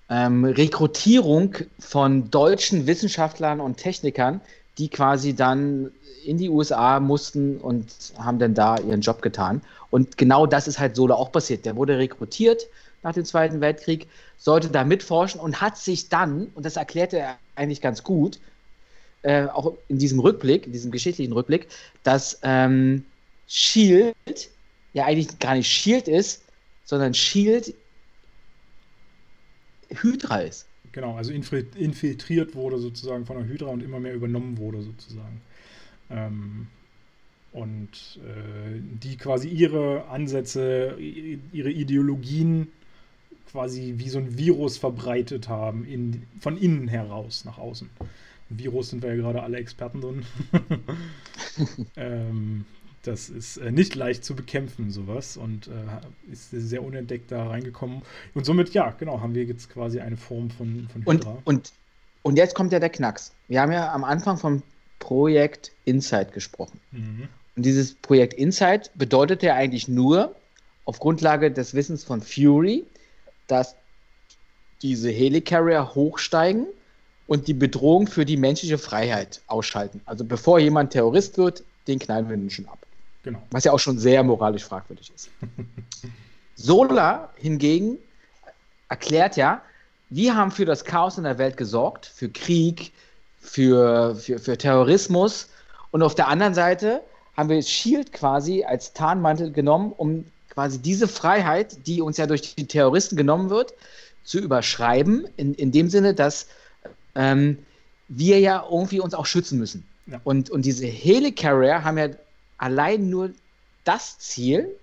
ähm, 0.09 0.45
Rekrutierung 0.45 1.57
von 1.79 2.31
deutschen 2.31 2.87
Wissenschaftlern 2.87 3.61
und 3.61 3.79
Technikern, 3.79 4.41
die 4.79 4.89
quasi 4.89 5.35
dann 5.35 5.91
in 6.25 6.39
die 6.39 6.49
USA 6.49 7.01
mussten 7.01 7.59
und 7.59 7.87
haben 8.19 8.39
dann 8.39 8.55
da 8.55 8.79
ihren 8.79 9.01
Job 9.01 9.23
getan. 9.23 9.63
Und 9.91 10.19
genau 10.19 10.47
das 10.47 10.69
ist 10.69 10.79
halt 10.79 10.97
Solo 10.97 11.15
auch 11.15 11.33
passiert. 11.33 11.65
Der 11.65 11.77
wurde 11.77 11.99
rekrutiert 11.99 12.67
nach 13.03 13.13
dem 13.13 13.25
Zweiten 13.25 13.61
Weltkrieg, 13.61 14.09
sollte 14.37 14.69
da 14.69 14.85
mitforschen 14.85 15.41
und 15.41 15.61
hat 15.61 15.79
sich 15.79 16.09
dann, 16.09 16.49
und 16.55 16.67
das 16.67 16.77
erklärte 16.77 17.19
er 17.19 17.39
eigentlich 17.55 17.81
ganz 17.81 18.03
gut, 18.03 18.41
äh, 19.23 19.47
auch 19.47 19.75
in 19.89 19.99
diesem 19.99 20.19
Rückblick, 20.19 20.67
in 20.67 20.73
diesem 20.73 20.91
geschichtlichen 20.91 21.33
Rückblick, 21.33 21.69
dass 22.03 22.39
ähm, 22.43 23.05
Shield 23.47 24.15
ja 24.93 25.05
eigentlich 25.05 25.39
gar 25.39 25.55
nicht 25.55 25.69
Shield 25.69 26.09
ist, 26.09 26.43
sondern 26.85 27.15
Shield 27.15 27.75
Hydra 29.91 30.39
ist. 30.41 30.67
Genau, 30.97 31.15
also 31.15 31.31
infiltriert 31.31 32.55
wurde 32.55 32.79
sozusagen 32.79 33.27
von 33.27 33.37
der 33.37 33.47
Hydra 33.47 33.67
und 33.67 33.83
immer 33.83 34.01
mehr 34.01 34.15
übernommen 34.15 34.57
wurde 34.57 34.81
sozusagen. 34.81 35.43
Ähm, 36.09 36.69
und 37.53 38.19
äh, 38.25 38.81
die 39.03 39.19
quasi 39.19 39.51
ihre 39.51 40.07
Ansätze, 40.09 40.97
ihre 40.99 41.71
Ideologien 41.71 42.69
quasi 43.53 43.97
wie 43.99 44.09
so 44.09 44.21
ein 44.21 44.39
Virus 44.39 44.79
verbreitet 44.79 45.51
haben, 45.51 45.85
in, 45.85 46.23
von 46.41 46.57
innen 46.57 46.89
heraus 46.89 47.45
nach 47.45 47.59
außen. 47.59 47.91
Virus 48.49 48.89
sind 48.89 49.03
wir 49.03 49.11
ja 49.11 49.17
gerade 49.17 49.43
alle 49.43 49.59
Experten 49.59 50.01
drin. 50.01 50.25
ähm, 51.97 52.65
das 53.07 53.29
ist 53.29 53.57
äh, 53.59 53.71
nicht 53.71 53.95
leicht 53.95 54.25
zu 54.25 54.35
bekämpfen, 54.35 54.91
sowas. 54.91 55.37
Und 55.37 55.69
äh, 55.69 56.33
ist 56.33 56.51
sehr 56.51 56.83
unentdeckt 56.83 57.31
da 57.31 57.49
reingekommen. 57.49 58.03
Und 58.35 58.47
somit, 58.47 58.71
ja, 58.75 58.91
genau, 58.99 59.21
haben 59.21 59.35
wir 59.35 59.45
jetzt 59.45 59.71
quasi 59.71 60.01
eine 60.01 60.17
Form 60.17 60.51
von, 60.51 60.89
von 60.93 61.03
Hydra. 61.07 61.31
Und, 61.31 61.47
und, 61.47 61.73
und 62.23 62.37
jetzt 62.37 62.55
kommt 62.55 62.73
ja 62.73 62.81
der 62.81 62.91
Knacks. 62.91 63.33
Wir 63.49 63.61
haben 63.61 63.73
ja 63.73 63.93
am 63.93 64.05
Anfang 64.05 64.37
vom 64.37 64.63
Projekt 64.99 65.73
Insight 65.85 66.33
gesprochen. 66.33 66.81
Mhm. 66.93 67.29
Und 67.55 67.65
dieses 67.65 67.95
Projekt 67.95 68.35
Insight 68.35 68.91
bedeutet 68.97 69.43
ja 69.43 69.55
eigentlich 69.55 69.89
nur, 69.89 70.35
auf 70.85 71.01
Grundlage 71.01 71.51
des 71.51 71.75
Wissens 71.75 72.05
von 72.05 72.23
Fury, 72.23 72.85
dass 73.49 73.75
diese 74.83 75.11
Helicarrier 75.11 75.95
hochsteigen 75.95 76.67
und 77.27 77.49
die 77.49 77.55
Bedrohung 77.55 78.07
für 78.07 78.25
die 78.25 78.37
menschliche 78.37 78.79
Freiheit 78.79 79.43
ausschalten. 79.49 80.01
Also 80.07 80.25
bevor 80.25 80.59
jemand 80.59 80.93
Terrorist 80.93 81.39
wird, 81.39 81.65
den 81.89 81.99
knallen 81.99 82.29
wir 82.29 82.37
nun 82.37 82.51
schon 82.51 82.67
ab. 82.67 82.86
Genau. 83.27 83.43
Was 83.51 83.65
ja 83.65 83.73
auch 83.73 83.81
schon 83.81 83.99
sehr 83.99 84.23
moralisch 84.23 84.65
fragwürdig 84.65 85.11
ist. 85.13 85.31
Sola 86.55 87.31
hingegen 87.35 87.99
erklärt 88.89 89.37
ja, 89.37 89.63
wir 90.11 90.37
haben 90.37 90.53
für 90.53 90.65
das 90.65 90.85
Chaos 90.85 91.19
in 91.19 91.25
der 91.25 91.37
Welt 91.37 91.57
gesorgt, 91.57 92.07
für 92.07 92.29
Krieg, 92.29 92.93
für, 93.41 94.15
für, 94.15 94.39
für 94.39 94.57
Terrorismus. 94.57 95.49
Und 95.91 96.05
auf 96.05 96.15
der 96.15 96.29
anderen 96.29 96.55
Seite 96.55 97.01
haben 97.37 97.49
wir 97.49 97.61
Shield 97.63 98.13
quasi 98.13 98.63
als 98.63 98.93
Tarnmantel 98.93 99.51
genommen, 99.51 99.93
um 99.97 100.25
quasi 100.51 100.79
diese 100.79 101.09
Freiheit, 101.09 101.85
die 101.89 102.03
uns 102.03 102.19
ja 102.19 102.29
durch 102.29 102.55
die 102.55 102.69
Terroristen 102.69 103.17
genommen 103.17 103.51
wird, 103.51 103.75
zu 104.23 104.39
überschreiben, 104.39 105.27
in, 105.37 105.53
in 105.55 105.73
dem 105.73 105.91
Sinne, 105.91 106.15
dass 106.15 106.47
ähm, 107.17 107.59
wir 108.07 108.39
ja 108.39 108.65
irgendwie 108.71 109.01
uns 109.01 109.15
auch 109.15 109.27
schützen 109.27 109.59
müssen. 109.59 109.85
Ja. 110.07 110.21
Und, 110.23 110.49
und 110.49 110.65
diese 110.65 110.87
Helicarrier 110.87 111.83
haben 111.83 111.99
ja 111.99 112.11
allein 112.59 113.09
nur 113.09 113.31
das 113.85 114.19
Ziel, 114.19 114.77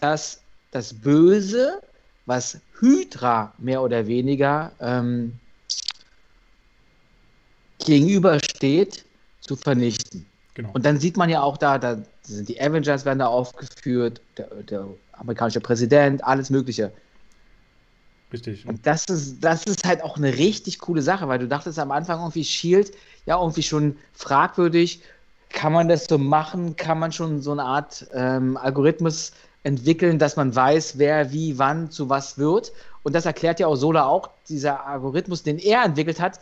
dass 0.00 0.40
das 0.70 0.94
Böse, 0.94 1.80
was 2.26 2.58
Hydra 2.78 3.52
mehr 3.58 3.82
oder 3.82 4.06
weniger 4.06 4.72
ähm, 4.80 5.38
gegenübersteht, 7.78 9.04
zu 9.40 9.56
vernichten. 9.56 10.26
Genau. 10.54 10.70
Und 10.72 10.84
dann 10.84 10.98
sieht 10.98 11.16
man 11.16 11.30
ja 11.30 11.42
auch 11.42 11.56
da, 11.56 11.78
da 11.78 12.02
sind 12.22 12.48
die 12.48 12.60
Avengers 12.60 13.04
werden 13.04 13.20
da 13.20 13.26
aufgeführt, 13.26 14.20
der, 14.36 14.46
der 14.62 14.86
amerikanische 15.12 15.60
Präsident, 15.60 16.22
alles 16.24 16.50
Mögliche. 16.50 16.92
Richtig. 18.32 18.66
Und 18.66 18.86
das 18.86 19.06
ist, 19.06 19.40
das 19.40 19.64
ist 19.64 19.84
halt 19.84 20.02
auch 20.02 20.16
eine 20.16 20.36
richtig 20.36 20.78
coole 20.78 21.02
Sache, 21.02 21.26
weil 21.28 21.38
du 21.38 21.48
dachtest 21.48 21.78
am 21.78 21.90
Anfang 21.90 22.20
irgendwie 22.20 22.44
Shield, 22.44 22.92
ja, 23.26 23.40
irgendwie 23.40 23.62
schon 23.62 23.96
fragwürdig, 24.12 25.02
kann 25.50 25.72
man 25.72 25.88
das 25.88 26.06
so 26.06 26.18
machen? 26.18 26.76
Kann 26.76 26.98
man 26.98 27.12
schon 27.12 27.42
so 27.42 27.52
eine 27.52 27.64
Art 27.64 28.06
ähm, 28.14 28.56
Algorithmus 28.56 29.32
entwickeln, 29.62 30.18
dass 30.18 30.36
man 30.36 30.54
weiß, 30.54 30.98
wer 30.98 31.32
wie 31.32 31.58
wann 31.58 31.90
zu 31.90 32.08
was 32.08 32.38
wird? 32.38 32.72
Und 33.02 33.14
das 33.14 33.26
erklärt 33.26 33.60
ja 33.60 33.66
auch 33.66 33.76
Sola 33.76 34.06
auch, 34.06 34.30
dieser 34.48 34.86
Algorithmus, 34.86 35.42
den 35.42 35.58
er 35.58 35.84
entwickelt 35.84 36.20
hat, 36.20 36.40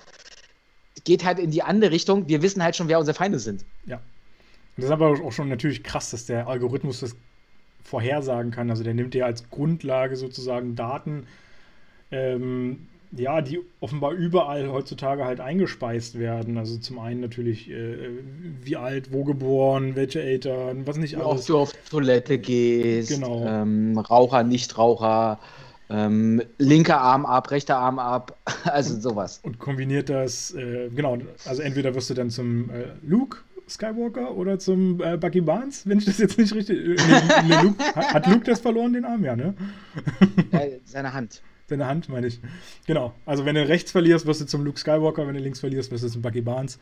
geht 1.04 1.24
halt 1.24 1.38
in 1.38 1.50
die 1.50 1.62
andere 1.62 1.90
Richtung. 1.90 2.28
Wir 2.28 2.42
wissen 2.42 2.62
halt 2.62 2.76
schon, 2.76 2.88
wer 2.88 2.98
unsere 2.98 3.14
Feinde 3.14 3.38
sind. 3.38 3.64
Ja. 3.86 4.00
Das 4.76 4.86
ist 4.86 4.90
aber 4.90 5.08
auch 5.08 5.32
schon 5.32 5.48
natürlich 5.48 5.82
krass, 5.82 6.10
dass 6.10 6.26
der 6.26 6.46
Algorithmus 6.46 7.00
das 7.00 7.16
vorhersagen 7.82 8.50
kann. 8.50 8.70
Also 8.70 8.84
der 8.84 8.94
nimmt 8.94 9.14
ja 9.14 9.26
als 9.26 9.48
Grundlage 9.50 10.16
sozusagen 10.16 10.76
Daten, 10.76 11.26
ähm, 12.10 12.86
ja, 13.12 13.40
die 13.40 13.60
offenbar 13.80 14.12
überall 14.12 14.70
heutzutage 14.70 15.24
halt 15.24 15.40
eingespeist 15.40 16.18
werden. 16.18 16.58
Also 16.58 16.78
zum 16.78 16.98
einen 16.98 17.20
natürlich, 17.20 17.70
äh, 17.70 18.10
wie 18.62 18.76
alt, 18.76 19.12
wo 19.12 19.24
geboren, 19.24 19.96
welche 19.96 20.22
Eltern, 20.22 20.86
was 20.86 20.96
nicht 20.96 21.16
alles. 21.16 21.42
Ob 21.42 21.46
du 21.46 21.58
auf 21.58 21.72
Toilette 21.90 22.38
gehst, 22.38 23.10
genau. 23.10 23.44
ähm, 23.46 23.98
Raucher, 23.98 24.42
Nichtraucher, 24.42 25.38
ähm, 25.90 26.42
linker 26.58 27.00
Arm 27.00 27.24
ab, 27.24 27.50
rechter 27.50 27.78
Arm 27.78 27.98
ab, 27.98 28.36
also 28.64 29.00
sowas. 29.00 29.40
Und 29.42 29.58
kombiniert 29.58 30.10
das, 30.10 30.54
äh, 30.54 30.90
genau, 30.94 31.18
also 31.46 31.62
entweder 31.62 31.94
wirst 31.94 32.10
du 32.10 32.14
dann 32.14 32.30
zum 32.30 32.70
äh, 32.70 32.84
Luke 33.02 33.38
Skywalker 33.68 34.34
oder 34.34 34.58
zum 34.58 35.02
äh, 35.02 35.16
Bucky 35.16 35.40
Barnes, 35.40 35.86
wenn 35.86 35.98
ich 35.98 36.06
das 36.06 36.18
jetzt 36.18 36.38
nicht 36.38 36.54
richtig. 36.54 36.78
Nee, 36.86 36.96
nee, 37.48 37.62
Luke, 37.62 37.84
hat, 37.94 38.14
hat 38.14 38.26
Luke 38.26 38.44
das 38.44 38.60
verloren, 38.60 38.94
den 38.94 39.04
Arm, 39.04 39.24
ja, 39.24 39.36
ne? 39.36 39.54
seine 40.84 41.12
Hand. 41.12 41.42
Deine 41.68 41.86
Hand, 41.86 42.08
meine 42.08 42.26
ich. 42.26 42.40
Genau. 42.86 43.14
Also, 43.26 43.44
wenn 43.44 43.54
du 43.54 43.66
rechts 43.68 43.92
verlierst, 43.92 44.26
wirst 44.26 44.40
du 44.40 44.46
zum 44.46 44.64
Luke 44.64 44.78
Skywalker. 44.78 45.26
Wenn 45.26 45.34
du 45.34 45.40
links 45.40 45.60
verlierst, 45.60 45.90
wirst 45.90 46.04
du 46.04 46.08
zum 46.08 46.22
Bucky 46.22 46.40
Barnes. 46.40 46.78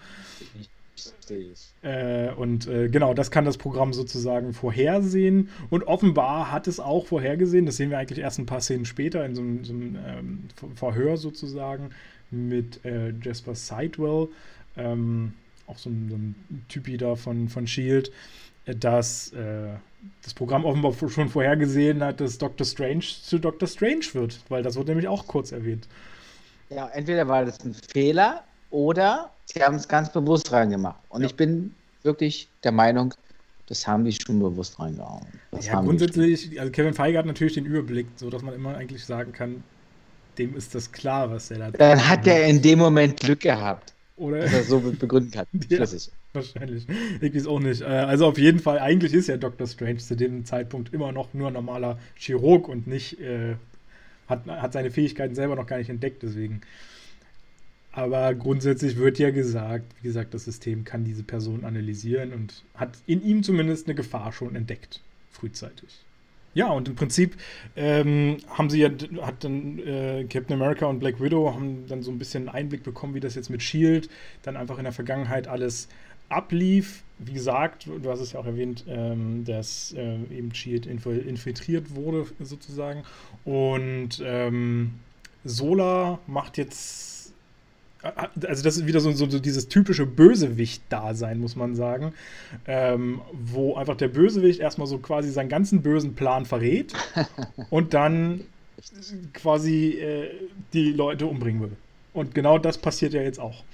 Äh, 1.82 2.32
und 2.34 2.66
äh, 2.68 2.88
genau, 2.88 3.12
das 3.12 3.30
kann 3.30 3.44
das 3.44 3.58
Programm 3.58 3.92
sozusagen 3.92 4.52
vorhersehen. 4.52 5.50
Und 5.70 5.84
offenbar 5.84 6.52
hat 6.52 6.68
es 6.68 6.80
auch 6.80 7.06
vorhergesehen, 7.06 7.66
das 7.66 7.76
sehen 7.76 7.90
wir 7.90 7.98
eigentlich 7.98 8.20
erst 8.20 8.38
ein 8.38 8.46
paar 8.46 8.60
Szenen 8.60 8.84
später 8.84 9.24
in 9.26 9.34
so 9.34 9.42
einem, 9.42 9.64
so 9.64 9.72
einem 9.72 9.98
ähm, 10.06 10.48
Verhör 10.74 11.16
sozusagen 11.16 11.90
mit 12.30 12.84
äh, 12.84 13.12
Jasper 13.22 13.54
Sidewell, 13.54 14.28
ähm, 14.76 15.34
auch 15.66 15.78
so 15.78 15.90
ein, 15.90 16.08
so 16.08 16.16
ein 16.16 16.64
Typi 16.68 16.96
da 16.96 17.16
von, 17.16 17.48
von 17.48 17.66
Shield, 17.66 18.10
dass 18.66 19.32
äh, 19.32 19.74
das 20.22 20.34
Programm 20.34 20.64
offenbar 20.64 20.92
schon 21.08 21.28
vorhergesehen 21.28 22.02
hat, 22.02 22.20
dass 22.20 22.38
Doctor 22.38 22.66
Strange 22.66 23.04
zu 23.22 23.38
Doctor 23.38 23.68
Strange 23.68 24.04
wird, 24.12 24.40
weil 24.48 24.62
das 24.62 24.76
wurde 24.76 24.90
nämlich 24.90 25.08
auch 25.08 25.26
kurz 25.26 25.52
erwähnt. 25.52 25.86
Ja, 26.70 26.88
entweder 26.88 27.28
war 27.28 27.44
das 27.44 27.64
ein 27.64 27.74
Fehler 27.74 28.42
oder 28.70 29.30
sie 29.44 29.62
haben 29.62 29.76
es 29.76 29.86
ganz 29.86 30.12
bewusst 30.12 30.50
reingemacht. 30.52 30.98
Und 31.08 31.22
ja. 31.22 31.28
ich 31.28 31.34
bin 31.34 31.74
wirklich 32.02 32.48
der 32.64 32.72
Meinung, 32.72 33.14
das 33.68 33.86
haben 33.86 34.04
die 34.04 34.12
schon 34.12 34.38
bewusst 34.38 34.78
reingehauen. 34.78 35.26
Das 35.50 35.66
ja, 35.66 35.80
grundsätzlich, 35.80 36.58
also 36.60 36.70
Kevin 36.72 36.94
Feige 36.94 37.18
hat 37.18 37.26
natürlich 37.26 37.54
den 37.54 37.66
Überblick, 37.66 38.06
so 38.16 38.30
dass 38.30 38.42
man 38.42 38.54
immer 38.54 38.76
eigentlich 38.76 39.04
sagen 39.04 39.32
kann, 39.32 39.62
dem 40.38 40.56
ist 40.56 40.74
das 40.74 40.92
klar, 40.92 41.30
was 41.30 41.50
er 41.50 41.58
da 41.58 41.70
Dann 41.70 42.08
hat 42.08 42.26
er 42.26 42.46
in 42.46 42.60
dem 42.62 42.78
Moment 42.78 43.20
Glück 43.20 43.40
gehabt. 43.40 43.92
Oder? 44.16 44.40
Dass 44.40 44.52
er 44.52 44.64
so 44.64 44.80
begründen 44.80 45.30
kann. 45.30 45.46
ja, 45.68 45.86
wahrscheinlich. 46.36 46.86
Ich 47.20 47.34
weiß 47.34 47.46
auch 47.46 47.60
nicht. 47.60 47.80
Äh, 47.80 47.86
also 47.86 48.26
auf 48.26 48.38
jeden 48.38 48.60
Fall, 48.60 48.78
eigentlich 48.78 49.12
ist 49.12 49.26
ja 49.26 49.36
Dr. 49.36 49.66
Strange 49.66 49.98
zu 49.98 50.14
dem 50.14 50.44
Zeitpunkt 50.44 50.94
immer 50.94 51.10
noch 51.12 51.34
nur 51.34 51.50
normaler 51.50 51.98
Chirurg 52.14 52.68
und 52.68 52.86
nicht, 52.86 53.20
äh, 53.20 53.56
hat, 54.28 54.46
hat 54.46 54.72
seine 54.72 54.90
Fähigkeiten 54.90 55.34
selber 55.34 55.56
noch 55.56 55.66
gar 55.66 55.78
nicht 55.78 55.90
entdeckt, 55.90 56.22
deswegen. 56.22 56.60
Aber 57.92 58.34
grundsätzlich 58.34 58.96
wird 58.96 59.18
ja 59.18 59.30
gesagt, 59.30 59.86
wie 60.02 60.08
gesagt, 60.08 60.34
das 60.34 60.44
System 60.44 60.84
kann 60.84 61.04
diese 61.04 61.22
Person 61.22 61.64
analysieren 61.64 62.34
und 62.34 62.62
hat 62.74 62.90
in 63.06 63.24
ihm 63.24 63.42
zumindest 63.42 63.86
eine 63.86 63.94
Gefahr 63.94 64.32
schon 64.32 64.54
entdeckt, 64.54 65.00
frühzeitig. 65.30 66.04
Ja, 66.56 66.68
und 66.68 66.88
im 66.88 66.94
Prinzip 66.94 67.36
ähm, 67.76 68.38
haben 68.48 68.70
sie 68.70 68.80
ja, 68.80 68.88
hat 69.20 69.44
dann 69.44 69.78
äh, 69.78 70.24
Captain 70.24 70.54
America 70.54 70.86
und 70.86 71.00
Black 71.00 71.20
Widow 71.20 71.52
haben 71.54 71.86
dann 71.86 72.02
so 72.02 72.10
ein 72.10 72.18
bisschen 72.18 72.48
Einblick 72.48 72.82
bekommen, 72.82 73.14
wie 73.14 73.20
das 73.20 73.34
jetzt 73.34 73.50
mit 73.50 73.62
Shield 73.62 74.08
dann 74.42 74.56
einfach 74.56 74.78
in 74.78 74.84
der 74.84 74.94
Vergangenheit 74.94 75.48
alles 75.48 75.88
ablief. 76.28 77.02
Wie 77.18 77.32
gesagt, 77.32 77.86
du 77.86 78.10
hast 78.10 78.20
es 78.20 78.32
ja 78.32 78.40
auch 78.40 78.46
erwähnt, 78.46 78.84
ähm, 78.88 79.44
dass 79.44 79.94
äh, 79.96 80.16
eben 80.30 80.54
Shield 80.54 80.86
infiltriert 80.86 81.94
wurde, 81.94 82.26
sozusagen. 82.40 83.04
Und 83.44 84.22
ähm, 84.24 84.94
Sola 85.44 86.18
macht 86.26 86.58
jetzt 86.58 87.16
also 88.46 88.62
das 88.62 88.76
ist 88.76 88.86
wieder 88.86 89.00
so, 89.00 89.10
so, 89.12 89.28
so 89.28 89.38
dieses 89.38 89.68
typische 89.68 90.06
Bösewicht-Dasein, 90.06 91.38
muss 91.38 91.56
man 91.56 91.74
sagen, 91.74 92.12
ähm, 92.66 93.20
wo 93.32 93.74
einfach 93.74 93.96
der 93.96 94.08
Bösewicht 94.08 94.60
erstmal 94.60 94.86
so 94.86 94.98
quasi 94.98 95.30
seinen 95.30 95.48
ganzen 95.48 95.82
bösen 95.82 96.14
Plan 96.14 96.46
verrät 96.46 96.92
und 97.70 97.94
dann 97.94 98.42
quasi 99.32 99.98
äh, 99.98 100.30
die 100.72 100.92
Leute 100.92 101.26
umbringen 101.26 101.62
will. 101.62 101.76
Und 102.12 102.34
genau 102.34 102.58
das 102.58 102.78
passiert 102.78 103.12
ja 103.12 103.22
jetzt 103.22 103.40
auch. 103.40 103.64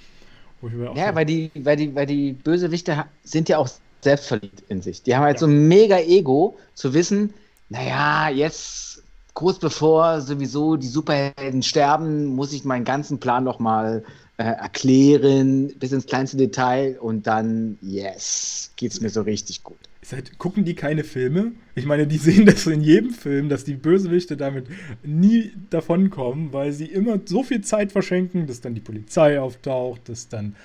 Ja, 0.95 1.15
weil 1.15 1.25
die, 1.25 1.51
weil, 1.55 1.77
die, 1.77 1.93
weil 1.95 2.05
die 2.05 2.33
Bösewichte 2.33 3.05
sind 3.23 3.49
ja 3.49 3.57
auch 3.57 3.69
selbstverliebt 4.01 4.63
in 4.69 4.81
sich. 4.81 5.03
Die 5.03 5.15
haben 5.15 5.23
halt 5.23 5.37
ja. 5.37 5.39
so 5.39 5.45
ein 5.47 5.67
mega 5.67 5.97
Ego 5.99 6.57
zu 6.73 6.93
wissen, 6.93 7.33
naja, 7.69 8.29
jetzt 8.29 9.03
kurz 9.33 9.59
bevor 9.59 10.21
sowieso 10.21 10.75
die 10.75 10.87
Superhelden 10.87 11.63
sterben, 11.63 12.25
muss 12.25 12.53
ich 12.53 12.65
meinen 12.65 12.85
ganzen 12.85 13.19
Plan 13.19 13.43
noch 13.43 13.59
mal 13.59 14.03
äh, 14.37 14.43
erklären, 14.43 15.73
bis 15.79 15.91
ins 15.91 16.05
kleinste 16.05 16.37
Detail 16.37 16.97
und 16.99 17.27
dann, 17.27 17.77
yes, 17.81 18.71
geht's 18.75 19.01
mir 19.01 19.09
so 19.09 19.21
richtig 19.21 19.63
gut. 19.63 19.77
Halt, 20.11 20.37
gucken 20.37 20.65
die 20.65 20.75
keine 20.75 21.03
Filme? 21.03 21.53
Ich 21.75 21.85
meine, 21.85 22.05
die 22.07 22.17
sehen 22.17 22.45
das 22.45 22.67
in 22.67 22.81
jedem 22.81 23.11
Film, 23.11 23.49
dass 23.49 23.63
die 23.63 23.75
Bösewichte 23.75 24.37
damit 24.37 24.65
nie 25.03 25.53
davonkommen, 25.69 26.51
weil 26.51 26.71
sie 26.71 26.85
immer 26.85 27.19
so 27.25 27.43
viel 27.43 27.61
Zeit 27.61 27.91
verschenken, 27.91 28.47
dass 28.47 28.61
dann 28.61 28.75
die 28.75 28.81
Polizei 28.81 29.39
auftaucht, 29.39 30.09
dass 30.09 30.27
dann 30.27 30.55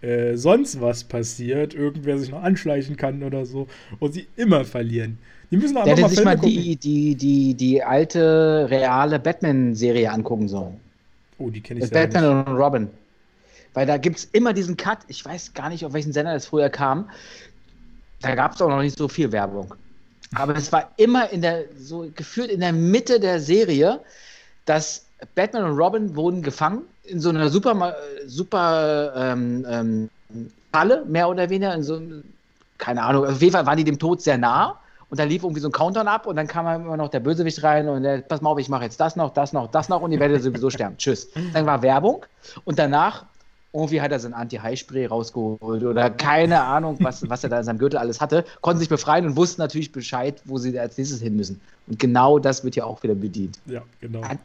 äh, 0.00 0.36
sonst 0.36 0.80
was 0.80 1.04
passiert, 1.04 1.74
irgendwer 1.74 2.18
sich 2.18 2.30
noch 2.30 2.42
anschleichen 2.42 2.96
kann 2.96 3.22
oder 3.22 3.46
so 3.46 3.68
und 3.98 4.12
sie 4.12 4.26
immer 4.36 4.64
verlieren. 4.64 5.18
Die 5.50 5.56
müssen 5.56 5.76
aber 5.76 5.86
Der 5.86 5.96
hätte 5.96 6.08
sich 6.10 6.24
mal 6.24 6.36
die, 6.36 6.76
die, 6.76 7.14
die, 7.14 7.54
die 7.54 7.82
alte, 7.82 8.66
reale 8.70 9.18
Batman-Serie 9.18 10.10
angucken 10.10 10.48
sollen. 10.48 10.76
Oh, 11.38 11.50
die 11.50 11.60
kenne 11.60 11.80
ich 11.80 11.90
Batman 11.90 12.38
nicht. 12.38 12.48
und 12.48 12.56
Robin. 12.56 12.88
Weil 13.74 13.86
da 13.86 13.96
gibt 13.96 14.18
es 14.18 14.24
immer 14.32 14.52
diesen 14.52 14.76
Cut, 14.76 14.98
ich 15.08 15.24
weiß 15.24 15.54
gar 15.54 15.68
nicht, 15.68 15.84
auf 15.84 15.92
welchen 15.92 16.12
Sender 16.12 16.34
das 16.34 16.46
früher 16.46 16.68
kam. 16.68 17.08
Da 18.20 18.34
gab 18.34 18.54
es 18.54 18.62
auch 18.62 18.68
noch 18.68 18.82
nicht 18.82 18.98
so 18.98 19.08
viel 19.08 19.30
Werbung. 19.32 19.74
Aber 20.34 20.56
es 20.56 20.70
war 20.72 20.90
immer 20.96 21.30
in 21.30 21.42
der, 21.42 21.64
so 21.78 22.06
gefühlt 22.14 22.50
in 22.50 22.60
der 22.60 22.72
Mitte 22.72 23.18
der 23.20 23.40
Serie, 23.40 24.00
dass 24.66 25.06
Batman 25.34 25.64
und 25.64 25.78
Robin 25.78 26.14
wurden 26.14 26.42
gefangen 26.42 26.82
in 27.04 27.20
so 27.20 27.30
einer 27.30 27.48
super, 27.48 27.96
super 28.26 29.12
ähm, 29.16 29.66
ähm, 29.68 30.10
Falle, 30.72 31.04
mehr 31.06 31.28
oder 31.28 31.48
weniger, 31.48 31.74
in 31.74 31.82
so, 31.82 32.00
keine 32.76 33.02
Ahnung, 33.02 33.24
auf 33.26 33.40
jeden 33.40 33.52
Fall 33.52 33.66
waren 33.66 33.78
die 33.78 33.84
dem 33.84 33.98
Tod 33.98 34.20
sehr 34.20 34.36
nah. 34.36 34.78
Und 35.10 35.18
da 35.18 35.24
lief 35.24 35.42
irgendwie 35.42 35.62
so 35.62 35.68
ein 35.68 35.72
Countdown 35.72 36.06
ab 36.06 36.26
und 36.26 36.36
dann 36.36 36.46
kam 36.46 36.66
immer 36.82 36.98
noch 36.98 37.08
der 37.08 37.20
Bösewicht 37.20 37.62
rein 37.62 37.88
und 37.88 38.02
der, 38.02 38.18
pass 38.18 38.42
mal 38.42 38.50
auf, 38.50 38.58
ich 38.58 38.68
mache 38.68 38.84
jetzt 38.84 39.00
das 39.00 39.16
noch, 39.16 39.32
das 39.32 39.54
noch, 39.54 39.70
das 39.70 39.88
noch 39.88 40.02
und 40.02 40.12
ihr 40.12 40.20
werdet 40.20 40.42
sowieso 40.42 40.68
sterben. 40.68 40.98
Tschüss. 40.98 41.28
Dann 41.54 41.64
war 41.64 41.80
Werbung 41.80 42.26
und 42.66 42.78
danach 42.78 43.24
irgendwie 43.78 44.00
hat 44.00 44.12
er 44.12 44.18
sein 44.18 44.34
Anti-High-Spray 44.34 45.06
rausgeholt 45.06 45.84
oder 45.84 46.10
keine 46.10 46.60
Ahnung, 46.60 46.96
was, 47.00 47.28
was 47.28 47.44
er 47.44 47.50
da 47.50 47.58
in 47.58 47.64
seinem 47.64 47.78
Gürtel 47.78 47.98
alles 47.98 48.20
hatte, 48.20 48.44
konnten 48.60 48.80
sich 48.80 48.88
befreien 48.88 49.24
und 49.24 49.36
wussten 49.36 49.60
natürlich 49.60 49.92
Bescheid, 49.92 50.42
wo 50.44 50.58
sie 50.58 50.78
als 50.78 50.98
nächstes 50.98 51.22
hin 51.22 51.36
müssen. 51.36 51.60
Und 51.86 51.98
genau 51.98 52.38
das 52.38 52.64
wird 52.64 52.76
ja 52.76 52.84
auch 52.84 53.02
wieder 53.02 53.14
bedient. 53.14 53.58
Ja, 53.66 53.82
genau. 54.00 54.22
Hat 54.22 54.38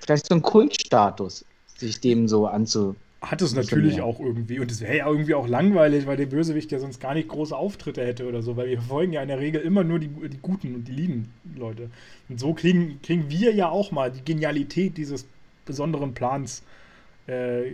vielleicht 0.00 0.26
so 0.26 0.34
einen 0.34 0.42
Kultstatus, 0.42 1.44
sich 1.76 2.00
dem 2.00 2.28
so 2.28 2.46
anzu. 2.46 2.94
Hat 3.22 3.42
es 3.42 3.54
natürlich 3.54 4.00
auch 4.00 4.18
irgendwie. 4.18 4.60
Und 4.60 4.70
es 4.70 4.80
wäre 4.80 4.96
ja 4.96 5.06
irgendwie 5.06 5.34
auch 5.34 5.46
langweilig, 5.46 6.06
weil 6.06 6.16
der 6.16 6.26
Bösewicht 6.26 6.72
ja 6.72 6.78
sonst 6.78 7.00
gar 7.00 7.14
nicht 7.14 7.28
große 7.28 7.54
Auftritte 7.56 8.04
hätte 8.04 8.26
oder 8.26 8.42
so, 8.42 8.56
weil 8.56 8.68
wir 8.68 8.78
verfolgen 8.78 9.12
ja 9.12 9.22
in 9.22 9.28
der 9.28 9.38
Regel 9.38 9.60
immer 9.60 9.84
nur 9.84 9.98
die, 9.98 10.08
die 10.08 10.38
guten 10.40 10.74
und 10.74 10.88
die 10.88 10.92
lieben 10.92 11.32
Leute. 11.56 11.90
Und 12.28 12.40
so 12.40 12.54
kriegen, 12.54 12.98
kriegen 13.02 13.30
wir 13.30 13.54
ja 13.54 13.68
auch 13.68 13.90
mal 13.90 14.10
die 14.10 14.24
Genialität 14.24 14.96
dieses 14.96 15.26
besonderen 15.66 16.14
Plans 16.14 16.60
äh, 16.60 16.79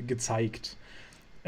gezeigt. 0.06 0.76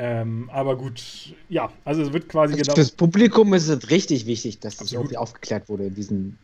Ähm, 0.01 0.49
aber 0.53 0.77
gut, 0.77 1.35
ja, 1.49 1.73
also 1.85 2.03
es 2.03 2.13
wird 2.13 2.29
quasi 2.29 2.55
also 2.55 2.65
genau. 2.65 2.75
Fürs 2.77 2.93
Publikum 2.93 3.53
ist 3.53 3.69
es 3.69 3.91
richtig 3.91 4.27
wichtig, 4.27 4.61
dass 4.61 4.77
das 4.77 4.93
irgendwie 4.93 5.17
aufgeklärt 5.17 5.69
wurde 5.69 5.87
in 5.87 5.95
diesen 5.95 6.39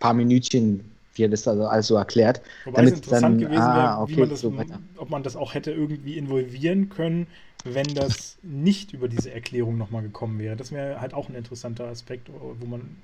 paar 0.00 0.14
Minütchen, 0.14 0.90
wie 1.14 1.24
er 1.24 1.28
das 1.28 1.46
also 1.46 1.66
alles 1.66 1.86
so 1.88 1.96
erklärt. 1.96 2.40
Wobei 2.64 2.76
damit 2.76 2.94
es 2.94 2.98
interessant 3.00 3.22
dann, 3.24 3.38
gewesen 3.38 3.74
wäre, 3.74 3.88
ah, 3.88 4.02
okay, 4.02 4.16
man 4.20 4.28
das, 4.30 4.40
so 4.40 4.54
ob 4.96 5.10
man 5.10 5.22
das 5.22 5.36
auch 5.36 5.52
hätte 5.52 5.70
irgendwie 5.70 6.16
involvieren 6.16 6.88
können, 6.88 7.26
wenn 7.64 7.94
das 7.94 8.38
nicht 8.42 8.94
über 8.94 9.08
diese 9.08 9.30
Erklärung 9.30 9.76
nochmal 9.76 10.02
gekommen 10.02 10.38
wäre. 10.38 10.56
Das 10.56 10.72
wäre 10.72 11.00
halt 11.00 11.12
auch 11.12 11.28
ein 11.28 11.34
interessanter 11.34 11.84
Aspekt, 11.84 12.30
wo 12.32 12.66
man, 12.66 12.96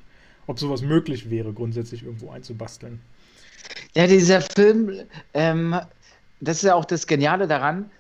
ob 0.47 0.59
sowas 0.59 0.81
möglich 0.81 1.29
wäre, 1.29 1.53
grundsätzlich 1.53 2.05
irgendwo 2.05 2.31
einzubasteln. 2.31 3.01
Ja, 3.95 4.07
dieser 4.07 4.41
Film, 4.41 4.93
ähm, 5.35 5.79
das 6.41 6.59
ist 6.59 6.63
ja 6.63 6.75
auch 6.75 6.87
das 6.87 7.07
Geniale 7.07 7.47
daran, 7.47 7.91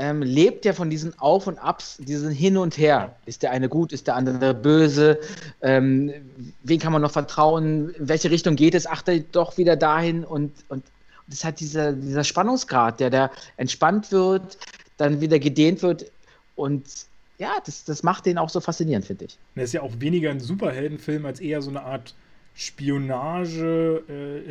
ähm, 0.00 0.22
lebt 0.22 0.64
ja 0.64 0.72
von 0.72 0.88
diesen 0.88 1.16
Auf 1.18 1.46
und 1.46 1.58
Abs, 1.58 1.98
diesen 1.98 2.30
Hin 2.30 2.56
und 2.56 2.78
Her. 2.78 3.14
Ist 3.26 3.42
der 3.42 3.50
eine 3.50 3.68
gut, 3.68 3.92
ist 3.92 4.06
der 4.06 4.16
andere 4.16 4.54
böse? 4.54 5.20
Ähm, 5.60 6.10
wen 6.62 6.80
kann 6.80 6.92
man 6.92 7.02
noch 7.02 7.10
vertrauen? 7.10 7.90
In 7.90 8.08
welche 8.08 8.30
Richtung 8.30 8.56
geht 8.56 8.74
es? 8.74 8.86
Achte 8.86 9.20
doch 9.20 9.58
wieder 9.58 9.76
dahin 9.76 10.24
und, 10.24 10.52
und 10.70 10.84
das 11.26 11.44
hat 11.44 11.60
dieser, 11.60 11.92
dieser 11.92 12.24
Spannungsgrad, 12.24 12.98
der 12.98 13.10
da 13.10 13.30
entspannt 13.58 14.10
wird, 14.10 14.56
dann 14.96 15.20
wieder 15.20 15.38
gedehnt 15.38 15.82
wird 15.82 16.10
und 16.56 16.84
ja, 17.36 17.52
das, 17.64 17.84
das 17.84 18.02
macht 18.02 18.24
den 18.24 18.38
auch 18.38 18.48
so 18.48 18.60
faszinierend, 18.60 19.04
finde 19.04 19.26
ich. 19.26 19.38
Das 19.54 19.64
ist 19.64 19.72
ja 19.74 19.82
auch 19.82 19.92
weniger 19.98 20.30
ein 20.30 20.40
Superheldenfilm 20.40 21.26
als 21.26 21.40
eher 21.40 21.60
so 21.60 21.68
eine 21.70 21.82
Art 21.82 22.14
Spionage 22.54 24.02
äh, 24.08 24.50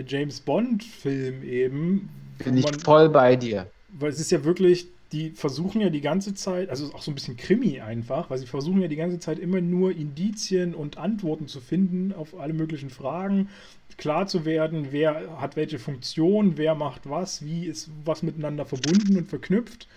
eben. 1.44 2.10
Bin 2.44 2.58
ich 2.58 2.66
voll 2.84 3.10
bei 3.10 3.36
dir. 3.36 3.68
Weil 3.90 4.12
es 4.12 4.20
ist 4.20 4.32
ja 4.32 4.44
wirklich 4.44 4.88
die 5.12 5.32
versuchen 5.32 5.82
ja 5.82 5.90
die 5.90 6.02
ganze 6.02 6.36
Zeit, 6.36 6.70
also 6.70 6.94
auch 6.94 7.02
so 7.02 7.10
ein 7.12 7.16
bisschen 7.16 7.36
Krimi 7.36 7.82
einfach, 7.82 8.30
weil 8.30 8.38
sie 8.38 8.46
versuchen 8.46 8.82
ja 8.82 8.88
die 8.88 8.96
ganze 8.96 9.20
Zeit 9.20 9.40
immer 9.40 9.60
nur 9.60 9.92
Indizien 9.92 10.76
und 10.76 10.98
Antworten 10.98 11.48
zu 11.48 11.62
finden 11.62 12.14
auf 12.14 12.40
alle 12.40 12.54
möglichen 12.54 12.90
Fragen, 12.90 13.50
klar 13.98 14.28
zu 14.28 14.46
werden, 14.46 14.88
wer 14.92 15.42
hat 15.42 15.56
welche 15.56 15.80
Funktion, 15.80 16.58
wer 16.58 16.76
macht 16.76 17.10
was, 17.10 17.44
wie 17.44 17.66
ist 17.66 17.90
was 18.06 18.24
miteinander 18.24 18.66
verbunden 18.66 19.18
und 19.18 19.30
verknüpft. 19.30 19.88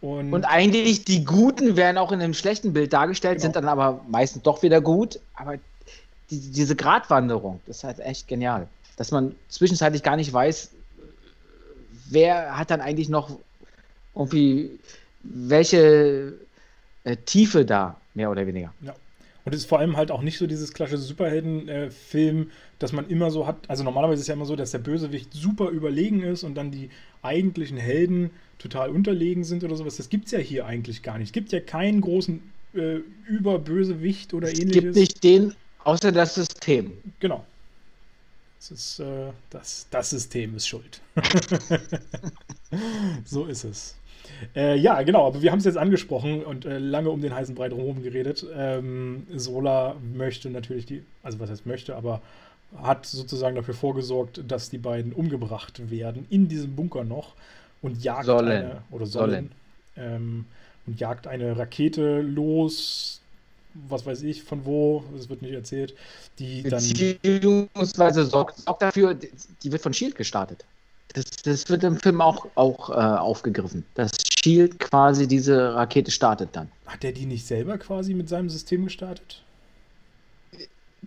Und, 0.00 0.32
und 0.32 0.44
eigentlich 0.44 1.04
die 1.04 1.24
Guten 1.24 1.76
werden 1.76 1.98
auch 1.98 2.12
in 2.12 2.20
einem 2.20 2.34
schlechten 2.34 2.72
Bild 2.72 2.92
dargestellt, 2.92 3.36
genau. 3.36 3.42
sind 3.44 3.56
dann 3.56 3.68
aber 3.68 4.04
meistens 4.08 4.42
doch 4.42 4.62
wieder 4.62 4.80
gut. 4.80 5.18
Aber 5.34 5.56
die, 6.30 6.38
diese 6.38 6.76
Gratwanderung, 6.76 7.60
das 7.66 7.78
ist 7.78 7.84
halt 7.84 7.98
echt 8.00 8.28
genial. 8.28 8.68
Dass 8.96 9.10
man 9.10 9.34
zwischenzeitlich 9.48 10.02
gar 10.02 10.16
nicht 10.16 10.32
weiß, 10.32 10.70
wer 12.10 12.56
hat 12.56 12.70
dann 12.70 12.80
eigentlich 12.80 13.08
noch 13.08 13.30
irgendwie 14.14 14.70
welche 15.22 16.34
äh, 17.04 17.16
Tiefe 17.24 17.64
da, 17.64 18.00
mehr 18.14 18.30
oder 18.30 18.46
weniger. 18.46 18.72
Ja. 18.82 18.94
Und 19.44 19.54
es 19.54 19.62
ist 19.62 19.68
vor 19.68 19.80
allem 19.80 19.96
halt 19.96 20.12
auch 20.12 20.22
nicht 20.22 20.38
so 20.38 20.46
dieses 20.46 20.72
klassische 20.72 21.02
Superhelden-Film, 21.02 22.42
äh, 22.42 22.46
dass 22.78 22.92
man 22.92 23.08
immer 23.08 23.30
so 23.30 23.46
hat. 23.46 23.56
Also 23.68 23.82
normalerweise 23.82 24.14
ist 24.14 24.22
es 24.22 24.26
ja 24.28 24.34
immer 24.34 24.46
so, 24.46 24.54
dass 24.54 24.70
der 24.70 24.78
Bösewicht 24.78 25.32
super 25.32 25.70
überlegen 25.70 26.22
ist 26.22 26.44
und 26.44 26.54
dann 26.54 26.70
die 26.70 26.90
eigentlichen 27.22 27.76
Helden 27.76 28.30
total 28.58 28.90
unterlegen 28.90 29.42
sind 29.42 29.64
oder 29.64 29.74
sowas. 29.74 29.96
Das 29.96 30.08
gibt 30.08 30.26
es 30.26 30.32
ja 30.32 30.38
hier 30.38 30.66
eigentlich 30.66 31.02
gar 31.02 31.18
nicht. 31.18 31.28
Es 31.28 31.32
gibt 31.32 31.50
ja 31.50 31.58
keinen 31.58 32.00
großen 32.00 32.40
äh, 32.74 32.98
Überbösewicht 33.26 34.32
oder 34.32 34.48
es 34.48 34.60
ähnliches. 34.60 34.76
Es 34.76 34.82
gibt 34.82 34.96
nicht 34.96 35.24
den, 35.24 35.54
außer 35.82 36.12
das 36.12 36.36
System. 36.36 36.92
Genau. 37.18 37.44
Das, 38.58 38.70
ist, 38.70 39.00
äh, 39.00 39.32
das, 39.50 39.88
das 39.90 40.10
System 40.10 40.54
ist 40.54 40.68
schuld. 40.68 41.00
so 43.24 43.46
ist 43.46 43.64
es. 43.64 43.96
Äh, 44.54 44.76
ja, 44.76 45.02
genau, 45.02 45.26
aber 45.26 45.42
wir 45.42 45.50
haben 45.50 45.58
es 45.58 45.64
jetzt 45.64 45.78
angesprochen 45.78 46.44
und 46.44 46.64
äh, 46.64 46.78
lange 46.78 47.10
um 47.10 47.20
den 47.20 47.34
heißen 47.34 47.54
Brei 47.54 47.68
drumherum 47.68 48.02
geredet. 48.02 48.44
Ähm, 48.56 49.26
Sola 49.34 49.96
möchte 50.14 50.50
natürlich 50.50 50.86
die, 50.86 51.02
also 51.22 51.40
was 51.40 51.50
heißt 51.50 51.66
möchte, 51.66 51.96
aber 51.96 52.20
hat 52.80 53.06
sozusagen 53.06 53.56
dafür 53.56 53.74
vorgesorgt, 53.74 54.42
dass 54.48 54.70
die 54.70 54.78
beiden 54.78 55.12
umgebracht 55.12 55.90
werden 55.90 56.26
in 56.30 56.48
diesem 56.48 56.74
Bunker 56.74 57.04
noch 57.04 57.34
und 57.82 58.02
jagt 58.02 58.26
sollen. 58.26 58.48
eine 58.48 58.82
oder 58.90 59.06
sollen, 59.06 59.50
sollen. 59.96 60.14
Ähm, 60.14 60.44
und 60.86 60.98
jagt 60.98 61.26
eine 61.26 61.56
Rakete 61.56 62.22
los, 62.22 63.20
was 63.88 64.04
weiß 64.04 64.22
ich, 64.22 64.42
von 64.42 64.64
wo, 64.64 65.04
das 65.14 65.28
wird 65.28 65.42
nicht 65.42 65.54
erzählt, 65.54 65.94
die 66.38 66.62
dann. 66.62 66.82
Beziehungsweise 66.82 68.24
sorgt, 68.24 68.58
sorgt 68.58 68.82
dafür, 68.82 69.14
die 69.14 69.72
wird 69.72 69.82
von 69.82 69.92
Shield 69.94 70.14
gestartet. 70.14 70.64
Das, 71.14 71.24
das 71.44 71.68
wird 71.68 71.84
im 71.84 71.96
Film 71.96 72.20
auch, 72.20 72.46
auch 72.54 72.90
äh, 72.90 72.92
aufgegriffen. 72.92 73.84
Das 73.94 74.12
Shield 74.42 74.78
quasi 74.78 75.26
diese 75.28 75.74
Rakete 75.74 76.10
startet 76.10 76.50
dann. 76.52 76.70
Hat 76.86 77.02
der 77.02 77.12
die 77.12 77.26
nicht 77.26 77.46
selber 77.46 77.78
quasi 77.78 78.14
mit 78.14 78.28
seinem 78.28 78.48
System 78.48 78.84
gestartet? 78.84 79.42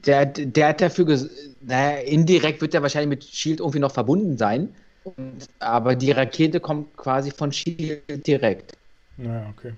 Der, 0.05 0.25
der 0.25 0.67
hat 0.69 0.81
dafür, 0.81 1.27
naja, 1.61 1.97
indirekt 2.01 2.61
wird 2.61 2.73
er 2.73 2.81
wahrscheinlich 2.81 3.09
mit 3.09 3.23
Shield 3.23 3.59
irgendwie 3.59 3.79
noch 3.79 3.91
verbunden 3.91 4.37
sein. 4.37 4.69
Und, 5.03 5.47
aber 5.59 5.95
die 5.95 6.11
Rakete 6.11 6.59
kommt 6.59 6.95
quasi 6.97 7.31
von 7.31 7.51
Shield 7.51 8.27
direkt. 8.27 8.73
Naja, 9.17 9.47
okay. 9.57 9.73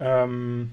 Ähm, 0.00 0.70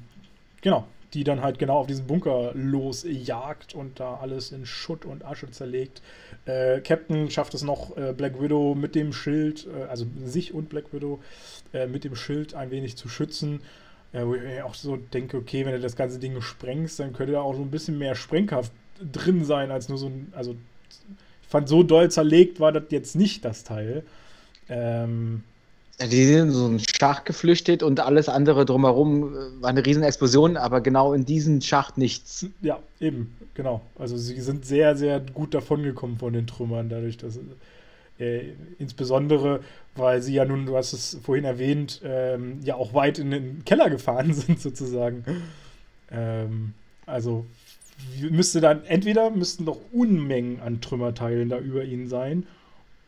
genau, 0.62 0.88
die 1.14 1.24
dann 1.24 1.42
halt 1.42 1.60
genau 1.60 1.78
auf 1.80 1.88
diesen 1.88 2.08
Bunker 2.08 2.52
losjagt 2.54 3.74
und 3.76 4.00
da 4.00 4.16
alles 4.16 4.52
in 4.52 4.66
Schutt 4.66 5.06
und 5.06 5.24
Asche 5.24 5.50
zerlegt. 5.52 6.02
Äh, 6.46 6.82
Captain 6.82 7.30
schafft 7.30 7.54
es 7.54 7.64
noch, 7.64 7.96
äh, 7.98 8.14
Black 8.16 8.42
Widow 8.42 8.76
mit 8.76 8.96
dem 8.96 9.14
Schild, 9.14 9.68
äh, 9.68 9.84
also 9.84 10.06
sich 10.24 10.54
und 10.54 10.70
Black 10.70 10.94
Widow 10.94 11.20
äh, 11.74 11.88
mit 11.88 12.04
dem 12.04 12.16
Schild 12.16 12.54
ein 12.54 12.72
wenig 12.72 12.98
zu 12.98 13.10
schützen. 13.10 13.62
Äh, 14.14 14.26
wo 14.26 14.36
ich 14.36 14.42
mir 14.42 14.66
auch 14.66 14.74
so 14.74 14.98
denke, 14.98 15.38
okay, 15.38 15.66
wenn 15.66 15.74
du 15.74 15.80
das 15.80 15.96
ganze 15.96 16.20
Ding 16.20 16.40
sprengst, 16.42 17.00
dann 17.00 17.14
könnte 17.14 17.34
da 17.34 17.42
auch 17.42 17.56
so 17.56 17.62
ein 17.62 17.72
bisschen 17.72 17.98
mehr 17.98 18.16
Sprengkraft 18.16 18.72
drin 19.00 19.44
sein, 19.44 19.72
als 19.72 19.90
nur 19.90 19.98
so 19.98 20.08
ein, 20.08 20.32
also 20.36 20.56
ich 21.42 21.48
fand 21.48 21.70
so 21.70 21.84
doll 21.84 22.10
zerlegt 22.12 22.60
war 22.60 22.72
das 22.72 22.84
jetzt 22.90 23.16
nicht 23.16 23.46
das 23.46 23.64
Teil. 23.64 24.04
Ähm, 24.70 25.44
die 26.00 26.26
sind 26.26 26.50
in 26.50 26.52
so 26.52 26.66
einen 26.66 26.80
Schacht 26.80 27.26
geflüchtet 27.26 27.82
und 27.82 28.00
alles 28.00 28.30
andere 28.30 28.66
drumherum 28.66 29.34
äh, 29.34 29.62
war 29.62 29.70
eine 29.70 29.86
riesen 29.86 30.04
Explosion, 30.04 30.56
aber 30.56 30.82
genau 30.82 31.14
in 31.14 31.26
diesem 31.26 31.62
Schacht 31.62 31.98
nichts. 31.98 32.46
Ja, 32.62 32.80
eben, 33.00 33.36
genau. 33.56 33.82
Also 33.98 34.16
sie 34.18 34.40
sind 34.42 34.66
sehr, 34.66 34.96
sehr 34.96 35.20
gut 35.20 35.54
davongekommen 35.54 36.18
von 36.18 36.34
den 36.34 36.46
Trümmern, 36.46 36.90
dadurch, 36.90 37.18
dass 37.18 37.40
äh, 38.20 38.54
insbesondere, 38.78 39.62
weil 39.96 40.22
sie 40.22 40.34
ja 40.34 40.46
nun, 40.46 40.66
du 40.66 40.76
hast 40.78 40.94
es 40.94 41.18
vorhin 41.24 41.46
erwähnt, 41.46 42.02
ähm, 42.04 42.60
ja 42.64 42.76
auch 42.76 42.94
weit 42.94 43.18
in 43.18 43.32
den 43.32 43.66
Keller 43.66 43.90
gefahren 43.90 44.34
sind, 44.36 44.62
sozusagen. 44.62 45.24
Ähm, 46.12 46.74
also 47.08 47.46
müsste 48.30 48.62
dann, 48.62 48.86
entweder 48.86 49.32
müssten 49.32 49.64
noch 49.64 49.80
Unmengen 49.92 50.60
an 50.62 50.82
Trümmerteilen 50.82 51.50
da 51.50 51.58
über 51.58 51.84
ihnen 51.84 52.08
sein, 52.08 52.46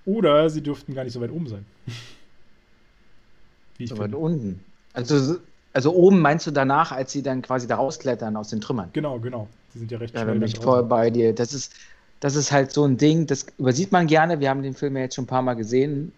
oder 0.05 0.49
sie 0.49 0.61
dürften 0.61 0.95
gar 0.95 1.03
nicht 1.03 1.13
so 1.13 1.21
weit 1.21 1.31
oben 1.31 1.47
sein. 1.47 1.65
Wie 3.79 3.85
ich 3.85 3.89
so 3.89 3.97
weit 3.97 4.13
unten. 4.13 4.59
Also, 4.93 5.37
also 5.73 5.93
oben 5.93 6.19
meinst 6.19 6.45
du 6.45 6.51
danach, 6.51 6.91
als 6.91 7.13
sie 7.13 7.23
dann 7.23 7.41
quasi 7.41 7.65
da 7.65 7.77
rausklettern 7.77 8.35
aus 8.35 8.49
den 8.49 8.59
Trümmern? 8.59 8.89
Genau, 8.93 9.19
genau. 9.19 9.47
Die 9.73 9.79
sind 9.79 9.91
ja 9.91 9.97
recht 9.97 10.13
ja, 10.13 10.21
schnell. 10.21 10.35
Da 10.35 10.39
bin 10.39 10.47
ich 10.47 10.59
voll 10.59 10.83
bei 10.83 11.09
dir. 11.09 11.33
Das 11.33 11.53
ist, 11.53 11.73
das 12.19 12.35
ist 12.35 12.51
halt 12.51 12.73
so 12.73 12.83
ein 12.83 12.97
Ding, 12.97 13.25
das 13.25 13.45
übersieht 13.57 13.91
man 13.91 14.07
gerne. 14.07 14.41
Wir 14.41 14.49
haben 14.49 14.61
den 14.61 14.73
Film 14.73 14.97
ja 14.97 15.03
jetzt 15.03 15.15
schon 15.15 15.23
ein 15.23 15.27
paar 15.27 15.41
Mal 15.41 15.53
gesehen. 15.53 16.11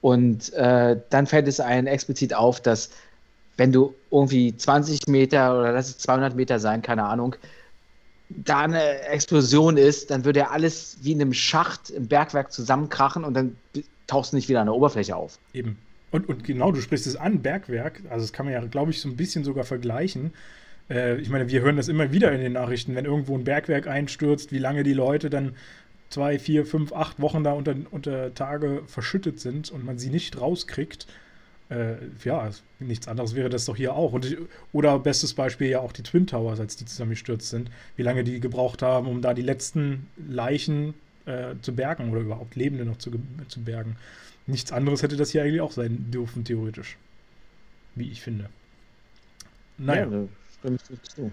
Und 0.00 0.52
äh, 0.54 0.98
dann 1.10 1.26
fällt 1.26 1.46
es 1.46 1.60
einem 1.60 1.86
explizit 1.86 2.34
auf, 2.34 2.60
dass 2.60 2.90
wenn 3.56 3.70
du 3.70 3.94
irgendwie 4.10 4.56
20 4.56 5.06
Meter 5.06 5.58
oder 5.58 5.72
lass 5.72 5.88
es 5.88 5.98
200 5.98 6.34
Meter 6.34 6.58
sein, 6.58 6.82
keine 6.82 7.04
Ahnung, 7.04 7.36
da 8.30 8.60
eine 8.60 9.00
Explosion 9.02 9.76
ist, 9.76 10.10
dann 10.10 10.24
würde 10.24 10.40
ja 10.40 10.50
alles 10.50 10.98
wie 11.02 11.12
in 11.12 11.20
einem 11.20 11.34
Schacht 11.34 11.90
im 11.90 12.08
Bergwerk 12.08 12.52
zusammenkrachen 12.52 13.24
und 13.24 13.34
dann 13.34 13.56
tauchst 14.06 14.32
du 14.32 14.36
nicht 14.36 14.48
wieder 14.48 14.60
an 14.60 14.66
der 14.66 14.74
Oberfläche 14.74 15.14
auf. 15.14 15.38
Eben. 15.52 15.78
Und, 16.14 16.28
und 16.28 16.44
genau, 16.44 16.70
du 16.70 16.80
sprichst 16.80 17.08
es 17.08 17.16
an, 17.16 17.42
Bergwerk, 17.42 18.02
also 18.08 18.24
das 18.24 18.32
kann 18.32 18.46
man 18.46 18.52
ja, 18.52 18.64
glaube 18.64 18.92
ich, 18.92 19.00
so 19.00 19.08
ein 19.08 19.16
bisschen 19.16 19.42
sogar 19.42 19.64
vergleichen. 19.64 20.32
Äh, 20.88 21.16
ich 21.16 21.28
meine, 21.28 21.48
wir 21.48 21.60
hören 21.60 21.76
das 21.76 21.88
immer 21.88 22.12
wieder 22.12 22.30
in 22.30 22.40
den 22.40 22.52
Nachrichten, 22.52 22.94
wenn 22.94 23.04
irgendwo 23.04 23.36
ein 23.36 23.42
Bergwerk 23.42 23.88
einstürzt, 23.88 24.52
wie 24.52 24.60
lange 24.60 24.84
die 24.84 24.92
Leute 24.92 25.28
dann 25.28 25.56
zwei, 26.10 26.38
vier, 26.38 26.66
fünf, 26.66 26.92
acht 26.92 27.20
Wochen 27.20 27.42
da 27.42 27.50
unter, 27.50 27.74
unter 27.90 28.32
Tage 28.32 28.82
verschüttet 28.86 29.40
sind 29.40 29.72
und 29.72 29.84
man 29.84 29.98
sie 29.98 30.08
nicht 30.08 30.40
rauskriegt. 30.40 31.08
Äh, 31.68 31.94
ja, 32.22 32.48
nichts 32.78 33.08
anderes 33.08 33.34
wäre 33.34 33.48
das 33.48 33.64
doch 33.64 33.74
hier 33.74 33.96
auch. 33.96 34.12
Und, 34.12 34.36
oder 34.72 35.00
bestes 35.00 35.34
Beispiel 35.34 35.66
ja 35.66 35.80
auch 35.80 35.90
die 35.90 36.04
Twin 36.04 36.28
Towers, 36.28 36.60
als 36.60 36.76
die 36.76 36.84
zusammengestürzt 36.84 37.50
sind, 37.50 37.72
wie 37.96 38.02
lange 38.02 38.22
die 38.22 38.38
gebraucht 38.38 38.82
haben, 38.82 39.08
um 39.08 39.20
da 39.20 39.34
die 39.34 39.42
letzten 39.42 40.06
Leichen 40.28 40.94
äh, 41.26 41.56
zu 41.60 41.74
bergen 41.74 42.12
oder 42.12 42.20
überhaupt 42.20 42.54
Lebende 42.54 42.84
noch 42.84 42.98
zu, 42.98 43.10
zu 43.48 43.64
bergen. 43.64 43.96
Nichts 44.46 44.72
anderes 44.72 45.02
hätte 45.02 45.16
das 45.16 45.30
hier 45.30 45.42
eigentlich 45.42 45.60
auch 45.60 45.72
sein 45.72 46.10
dürfen, 46.10 46.44
theoretisch. 46.44 46.96
Wie 47.94 48.10
ich 48.10 48.20
finde. 48.20 48.48
Naja. 49.78 50.06
Ja, 50.06 50.24
stimmst 50.58 50.90
du 50.90 50.96
zu. 51.02 51.30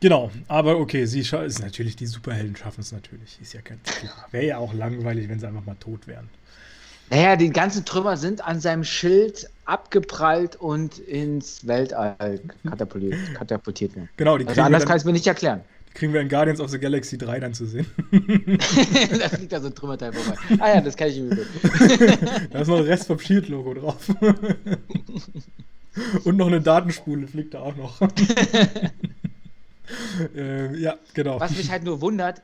Genau, 0.00 0.32
aber 0.48 0.78
okay, 0.78 1.06
sie 1.06 1.20
ist 1.20 1.60
natürlich, 1.60 1.94
die 1.94 2.06
Superhelden 2.06 2.56
schaffen 2.56 2.80
es 2.80 2.90
natürlich. 2.90 3.38
Ist 3.40 3.52
ja 3.52 3.60
ganz 3.60 3.82
klar. 3.84 4.26
Wäre 4.32 4.46
ja 4.46 4.58
auch 4.58 4.74
langweilig, 4.74 5.28
wenn 5.28 5.38
sie 5.38 5.46
einfach 5.46 5.64
mal 5.64 5.76
tot 5.76 6.08
wären. 6.08 6.28
Naja, 7.08 7.36
die 7.36 7.50
ganzen 7.50 7.84
Trümmer 7.84 8.16
sind 8.16 8.44
an 8.44 8.58
seinem 8.60 8.84
Schild 8.84 9.48
abgeprallt 9.64 10.56
und 10.56 10.98
ins 10.98 11.66
Weltall 11.66 12.40
katapultiert, 12.68 13.34
katapultiert 13.34 13.94
worden. 13.94 14.08
Genau, 14.16 14.38
die 14.38 14.46
also 14.46 14.62
anders 14.62 14.86
kann 14.86 14.96
ich 14.96 15.02
es 15.02 15.04
mir 15.04 15.12
nicht 15.12 15.26
erklären. 15.26 15.60
Kriegen 15.94 16.12
wir 16.12 16.20
in 16.20 16.28
Guardians 16.28 16.60
of 16.60 16.70
the 16.70 16.78
Galaxy 16.78 17.18
3 17.18 17.40
dann 17.40 17.54
zu 17.54 17.66
sehen. 17.66 17.86
da 19.18 19.28
fliegt 19.28 19.52
da 19.52 19.60
so 19.60 19.66
ein 19.66 19.74
Trümmerteil 19.74 20.12
vorbei. 20.12 20.38
Ah 20.58 20.74
ja, 20.74 20.80
das 20.80 20.96
kann 20.96 21.08
ich 21.08 21.20
mir 21.20 21.30
Da 22.50 22.60
ist 22.60 22.68
noch 22.68 22.78
ein 22.78 22.84
Rest 22.84 23.06
vom 23.06 23.18
Shield-Logo 23.18 23.74
drauf. 23.74 24.08
und 26.24 26.36
noch 26.36 26.46
eine 26.46 26.60
Datenspule 26.60 27.28
fliegt 27.28 27.54
da 27.54 27.60
auch 27.60 27.76
noch. 27.76 28.00
äh, 30.34 30.76
ja, 30.78 30.96
genau. 31.12 31.40
Was 31.40 31.56
mich 31.56 31.70
halt 31.70 31.84
nur 31.84 32.00
wundert, 32.00 32.42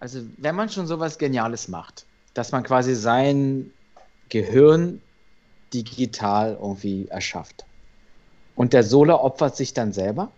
also 0.00 0.22
wenn 0.38 0.54
man 0.54 0.70
schon 0.70 0.86
sowas 0.86 1.18
Geniales 1.18 1.68
macht, 1.68 2.06
dass 2.32 2.52
man 2.52 2.62
quasi 2.62 2.94
sein 2.94 3.70
Gehirn 4.28 5.00
digital 5.72 6.56
irgendwie 6.60 7.08
erschafft. 7.08 7.64
Und 8.54 8.72
der 8.72 8.82
Solar 8.82 9.22
opfert 9.22 9.56
sich 9.56 9.74
dann 9.74 9.92
selber? 9.92 10.30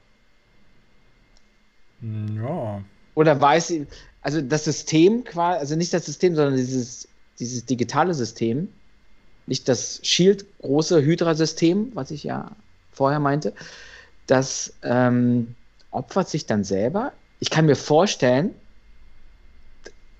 Ja. 2.01 2.83
Oder 3.15 3.41
weiß 3.41 3.69
sie, 3.69 3.87
also 4.23 4.41
das 4.41 4.65
System 4.65 5.25
quasi, 5.25 5.59
also 5.59 5.77
nicht 5.77 5.93
das 5.93 6.07
System, 6.07 6.37
sondern 6.37 6.57
dieses, 6.57 7.09
dieses 7.39 7.65
digitale 7.65 8.15
System, 8.15 8.69
nicht 9.47 9.69
das 9.69 10.01
Shield 10.03 10.47
große 10.61 11.03
Hydra-System, 11.03 11.93
was 11.95 12.11
ich 12.11 12.25
ja 12.25 12.53
vorher 12.93 13.21
meinte, 13.21 13.55
das 14.27 14.75
ähm, 14.83 15.55
opfert 15.91 16.29
sich 16.29 16.47
dann 16.47 16.65
selber. 16.65 17.13
Ich 17.41 17.51
kann 17.51 17.67
mir 17.67 17.77
vorstellen, 17.77 18.55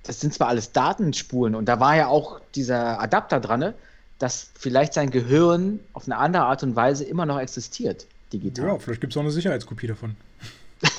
das 0.05 0.21
sind 0.21 0.33
zwar 0.33 0.49
alles 0.49 0.73
Datenspuren 0.73 1.55
und 1.55 1.67
da 1.67 1.81
war 1.81 1.97
ja 1.97 2.07
auch 2.07 2.41
dieser 2.55 3.01
Adapter 3.01 3.41
dran, 3.41 3.61
ne, 3.61 3.75
dass 4.19 4.51
vielleicht 4.59 4.95
sein 4.95 5.11
Gehirn 5.11 5.81
auf 5.93 6.07
eine 6.07 6.17
andere 6.17 6.45
Art 6.45 6.63
und 6.63 6.75
Weise 6.75 7.05
immer 7.05 7.27
noch 7.27 7.39
existiert, 7.39 8.07
digital. 8.33 8.67
Ja, 8.67 8.79
vielleicht 8.79 9.01
gibt 9.01 9.13
es 9.13 9.17
auch 9.17 9.23
eine 9.23 9.31
Sicherheitskopie 9.31 9.87
davon. 9.87 10.17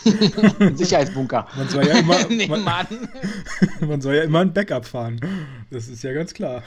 Sicherheitsbunker. 0.76 1.48
Man 1.56 1.70
soll, 1.70 1.86
ja 1.88 2.00
immer, 2.00 2.18
man, 2.58 2.88
man 3.88 4.02
soll 4.02 4.16
ja 4.16 4.24
immer 4.24 4.40
ein 4.40 4.54
Backup 4.54 4.86
fahren. 4.86 5.20
Das 5.70 5.88
ist 5.88 6.04
ja 6.04 6.14
ganz 6.14 6.34
klar. 6.34 6.64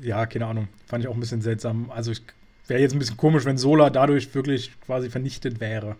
ja, 0.00 0.26
keine 0.26 0.46
Ahnung. 0.46 0.68
Fand 0.86 1.04
ich 1.04 1.08
auch 1.08 1.14
ein 1.14 1.20
bisschen 1.20 1.42
seltsam. 1.42 1.90
Also, 1.90 2.12
wäre 2.66 2.80
jetzt 2.80 2.92
ein 2.92 2.98
bisschen 2.98 3.16
komisch, 3.16 3.44
wenn 3.44 3.58
Sola 3.58 3.90
dadurch 3.90 4.32
wirklich 4.34 4.70
quasi 4.84 5.10
vernichtet 5.10 5.60
wäre. 5.60 5.96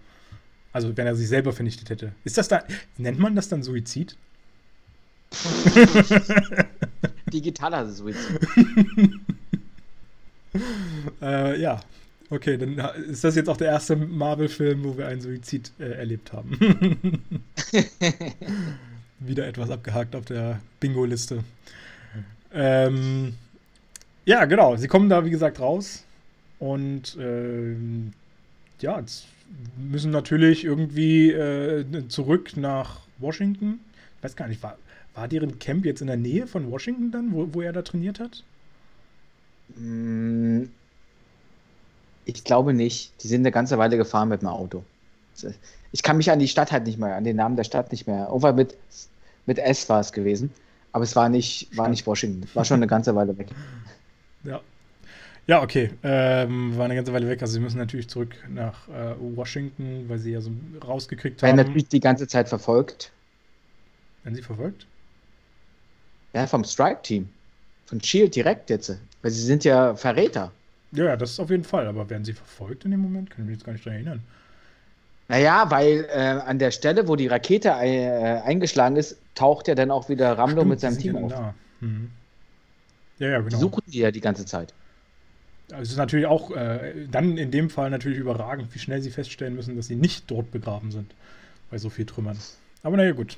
Also, 0.73 0.97
wenn 0.97 1.07
er 1.07 1.17
sich 1.17 1.29
selber 1.29 1.53
vernichtet 1.53 1.91
hätte. 1.91 2.13
Ist 2.25 2.39
das 2.39 2.49
da. 2.49 2.63
Nennt 2.97 3.19
man 3.19 3.35
das 3.35 3.49
dann 3.49 3.63
Suizid? 3.63 4.17
Digitaler 7.33 7.89
Suizid. 7.89 8.41
äh, 11.23 11.61
ja, 11.61 11.81
Okay, 12.33 12.57
dann 12.57 12.79
ist 13.09 13.25
das 13.25 13.35
jetzt 13.35 13.49
auch 13.49 13.57
der 13.57 13.69
erste 13.69 13.97
Marvel-Film, 13.97 14.85
wo 14.85 14.97
wir 14.97 15.09
einen 15.09 15.21
Suizid 15.21 15.73
äh, 15.81 15.91
erlebt 15.91 16.33
haben. 16.33 16.57
Wieder 19.19 19.49
etwas 19.49 19.71
abgehakt 19.71 20.15
auf 20.15 20.27
der 20.27 20.61
Bingo-Liste. 20.79 21.43
Ähm, 22.53 23.35
ja, 24.25 24.45
genau. 24.45 24.77
Sie 24.77 24.87
kommen 24.87 25.09
da, 25.09 25.25
wie 25.25 25.31
gesagt, 25.31 25.59
raus. 25.59 26.05
Und 26.61 27.17
ähm, 27.19 28.13
ja, 28.81 29.03
müssen 29.77 30.13
natürlich 30.13 30.65
irgendwie 30.65 31.33
äh, 31.33 31.85
zurück 32.09 32.57
nach 32.57 33.01
Washington. 33.19 33.81
Ich 34.19 34.25
weiß 34.25 34.37
gar 34.37 34.47
nicht, 34.47 34.63
war, 34.63 34.79
war 35.15 35.27
deren 35.27 35.59
Camp 35.59 35.85
jetzt 35.85 36.01
in 36.01 36.07
der 36.07 36.17
Nähe 36.17 36.47
von 36.47 36.71
Washington 36.71 37.11
dann, 37.11 37.33
wo, 37.33 37.49
wo 37.53 37.61
er 37.61 37.73
da 37.73 37.83
trainiert 37.83 38.21
hat? 38.21 38.45
Ich 42.37 42.45
glaube 42.45 42.75
nicht. 42.75 43.13
Die 43.23 43.29
sind 43.29 43.41
eine 43.43 43.51
ganze 43.51 43.79
Weile 43.79 43.97
gefahren 43.97 44.29
mit 44.29 44.43
dem 44.43 44.49
Auto. 44.49 44.85
Ich 45.93 46.03
kann 46.03 46.17
mich 46.17 46.31
an 46.31 46.39
die 46.39 46.49
Stadt 46.49 46.71
halt 46.73 46.87
nicht 46.87 46.99
mehr, 46.99 47.17
an 47.17 47.25
den 47.25 47.37
Namen 47.37 47.57
der 47.57 47.65
Stadt 47.65 47.91
nicht 47.93 48.07
mehr. 48.07 48.27
Irgendwann 48.29 48.57
mit, 48.57 48.77
mit 49.47 49.59
S 49.59 49.89
war 49.89 50.01
es 50.01 50.13
gewesen. 50.13 50.51
Aber 50.93 51.05
es 51.05 51.15
war 51.17 51.29
nicht, 51.29 51.77
war 51.77 51.89
nicht 51.89 52.07
Washington. 52.07 52.49
War 52.55 52.65
schon 52.65 52.77
eine 52.77 52.87
ganze 52.87 53.15
Weile 53.15 53.37
weg. 53.39 53.49
Ja. 54.45 54.61
Ja, 55.47 55.63
okay. 55.63 55.91
Ähm, 56.03 56.77
war 56.77 56.85
eine 56.85 56.95
ganze 56.95 57.13
Weile 57.13 57.29
weg. 57.29 57.43
Also 57.43 57.55
sie 57.55 57.61
müssen 57.61 57.79
natürlich 57.79 58.09
zurück 58.09 58.37
nach 58.49 58.89
äh, 58.89 59.15
Washington, 59.19 60.05
weil 60.09 60.19
sie 60.19 60.33
ja 60.33 60.41
so 60.41 60.51
rausgekriegt 60.87 61.43
haben. 61.43 61.57
Werden 61.57 61.67
natürlich 61.67 61.89
die 61.89 62.01
ganze 62.01 62.29
Zeit 62.29 62.49
verfolgt. 62.49 63.11
Werden 64.23 64.35
sie 64.35 64.43
verfolgt? 64.43 64.87
Ja, 66.35 66.47
vom 66.47 66.63
Strike-Team. 66.63 67.29
Von 67.87 68.01
Shield 68.01 68.37
direkt 68.37 68.71
jetzt. 68.71 68.97
Weil 69.23 69.31
sie 69.33 69.43
sind 69.43 69.65
ja 69.65 69.97
Verräter. 69.97 70.53
Ja, 70.93 71.05
ja, 71.05 71.17
das 71.17 71.31
ist 71.33 71.41
auf 71.41 71.51
jeden 71.51 71.65
Fall. 71.65 71.87
Aber 71.87 72.09
werden 72.11 72.25
sie 72.25 72.33
verfolgt 72.33 72.85
in 72.85 72.91
dem 72.91 73.01
Moment? 73.01 73.31
Kann 73.31 73.45
ich 73.45 73.47
mich 73.47 73.57
jetzt 73.57 73.65
gar 73.65 73.73
nicht 73.73 73.87
daran 73.87 73.97
erinnern. 73.97 74.23
Naja, 75.29 75.71
weil 75.71 76.09
äh, 76.11 76.19
an 76.19 76.59
der 76.59 76.73
Stelle, 76.73 77.07
wo 77.07 77.15
die 77.15 77.29
Rakete 77.29 77.69
äh, 77.69 78.41
eingeschlagen 78.41 78.97
ist, 78.97 79.17
taucht 79.37 79.69
ja 79.69 79.77
dann 79.77 79.93
auch 79.93 80.09
wieder 80.09 80.37
Ramlo 80.37 80.65
mit 80.65 80.81
seinem 80.81 80.99
Team 80.99 81.17
auf. 81.17 81.33
Mhm. 81.79 82.11
Ja, 83.21 83.29
ja, 83.29 83.39
genau. 83.39 83.51
Die 83.51 83.57
suchen 83.57 83.83
die 83.87 83.99
ja 83.99 84.11
die 84.11 84.21
ganze 84.21 84.45
Zeit. 84.45 84.75
Also 85.71 85.83
es 85.83 85.91
ist 85.91 85.99
natürlich 85.99 86.27
auch 86.27 86.51
äh, 86.51 87.07
dann 87.09 87.39
in 87.39 87.53
dem 87.53 87.71
Fall 87.71 87.91
natürlich 87.91 88.19
überragend, 88.19 88.75
wie 88.75 88.81
schnell 88.81 89.03
sie 89.03 89.11
feststellen 89.11 89.55
müssen, 89.55 89.77
dass 89.77 89.87
sie 89.87 89.95
nicht 89.95 90.29
dort 90.29 90.51
begraben 90.51 90.91
sind. 90.91 91.15
Bei 91.71 91.79
so 91.79 91.91
viel 91.91 92.07
Trümmern. 92.07 92.37
Aber 92.83 92.97
naja, 92.97 93.13
gut. 93.13 93.37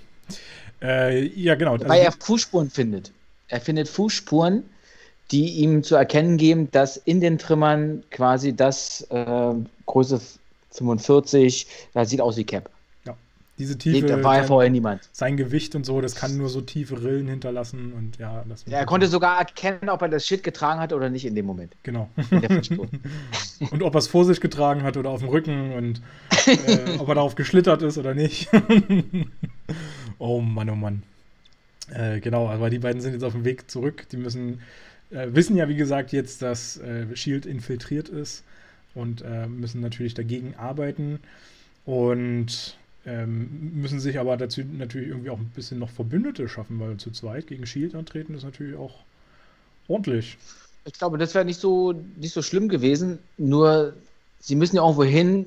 Äh, 0.80 1.26
ja, 1.26 1.56
genau. 1.56 1.72
Weil 1.72 1.90
also, 1.90 2.04
er 2.04 2.12
Fußspuren 2.12 2.70
findet. 2.70 3.12
Er 3.48 3.60
findet 3.60 3.88
Fußspuren, 3.88 4.64
die 5.32 5.48
ihm 5.62 5.82
zu 5.82 5.96
erkennen 5.96 6.36
geben, 6.36 6.70
dass 6.70 6.98
in 6.98 7.20
den 7.20 7.38
Trümmern 7.38 8.04
quasi 8.10 8.54
das 8.54 9.06
äh, 9.10 9.54
Größe 9.86 10.20
45, 10.72 11.66
das 11.94 12.10
sieht 12.10 12.20
aus 12.20 12.36
wie 12.36 12.44
Cap. 12.44 12.70
Ja, 13.06 13.16
diese 13.58 13.76
Tiefe. 13.78 14.06
Da 14.06 14.22
war 14.22 14.36
ja 14.36 14.42
vorher 14.44 14.70
niemand. 14.70 15.08
Sein 15.12 15.38
Gewicht 15.38 15.74
und 15.74 15.84
so, 15.84 16.02
das 16.02 16.14
kann 16.14 16.36
nur 16.36 16.50
so 16.50 16.60
tiefe 16.60 17.02
Rillen 17.02 17.28
hinterlassen 17.28 17.94
und 17.94 18.18
ja. 18.18 18.44
Das 18.46 18.64
ja 18.66 18.78
er 18.78 18.86
konnte 18.86 19.08
sogar 19.08 19.38
erkennen, 19.38 19.88
ob 19.88 20.02
er 20.02 20.08
das 20.08 20.26
Shit 20.26 20.42
getragen 20.42 20.80
hat 20.80 20.92
oder 20.92 21.08
nicht 21.08 21.24
in 21.24 21.34
dem 21.34 21.46
Moment. 21.46 21.74
Genau. 21.82 22.10
und 23.70 23.82
ob 23.82 23.94
er 23.94 23.98
es 23.98 24.08
vor 24.08 24.26
sich 24.26 24.40
getragen 24.40 24.82
hat 24.82 24.98
oder 24.98 25.10
auf 25.10 25.20
dem 25.20 25.30
Rücken 25.30 25.72
und 25.72 26.02
äh, 26.46 26.98
ob 26.98 27.08
er 27.08 27.14
darauf 27.14 27.34
geschlittert 27.36 27.80
ist 27.82 27.96
oder 27.96 28.14
nicht. 28.14 28.50
oh 30.18 30.40
Mann, 30.40 30.68
oh 30.68 30.76
Mann. 30.76 31.02
Äh, 31.90 32.20
genau, 32.20 32.48
aber 32.48 32.70
die 32.70 32.78
beiden 32.78 33.00
sind 33.00 33.12
jetzt 33.12 33.24
auf 33.24 33.32
dem 33.32 33.44
Weg 33.44 33.70
zurück. 33.70 34.06
Die 34.12 34.16
müssen 34.16 34.60
äh, 35.12 35.34
wissen 35.34 35.56
ja, 35.56 35.68
wie 35.68 35.76
gesagt, 35.76 36.12
jetzt, 36.12 36.42
dass 36.42 36.78
äh, 36.78 37.14
Shield 37.14 37.46
infiltriert 37.46 38.08
ist 38.08 38.44
und 38.94 39.22
äh, 39.22 39.46
müssen 39.46 39.80
natürlich 39.80 40.14
dagegen 40.14 40.54
arbeiten 40.56 41.20
und 41.84 42.76
ähm, 43.04 43.72
müssen 43.74 43.98
sich 44.00 44.18
aber 44.18 44.36
dazu 44.36 44.62
natürlich 44.62 45.08
irgendwie 45.08 45.30
auch 45.30 45.38
ein 45.38 45.50
bisschen 45.54 45.78
noch 45.78 45.90
Verbündete 45.90 46.48
schaffen, 46.48 46.78
weil 46.78 46.96
zu 46.98 47.10
zweit 47.10 47.46
gegen 47.46 47.66
Shield 47.66 47.94
antreten 47.94 48.34
ist 48.34 48.44
natürlich 48.44 48.76
auch 48.76 49.00
ordentlich. 49.88 50.38
Ich 50.84 50.94
glaube, 50.94 51.18
das 51.18 51.34
wäre 51.34 51.44
nicht 51.44 51.60
so, 51.60 51.92
nicht 51.92 52.32
so 52.32 52.42
schlimm 52.42 52.68
gewesen, 52.68 53.18
nur 53.38 53.94
sie 54.40 54.56
müssen 54.56 54.76
ja 54.76 54.82
irgendwo 54.82 55.04
hin, 55.04 55.46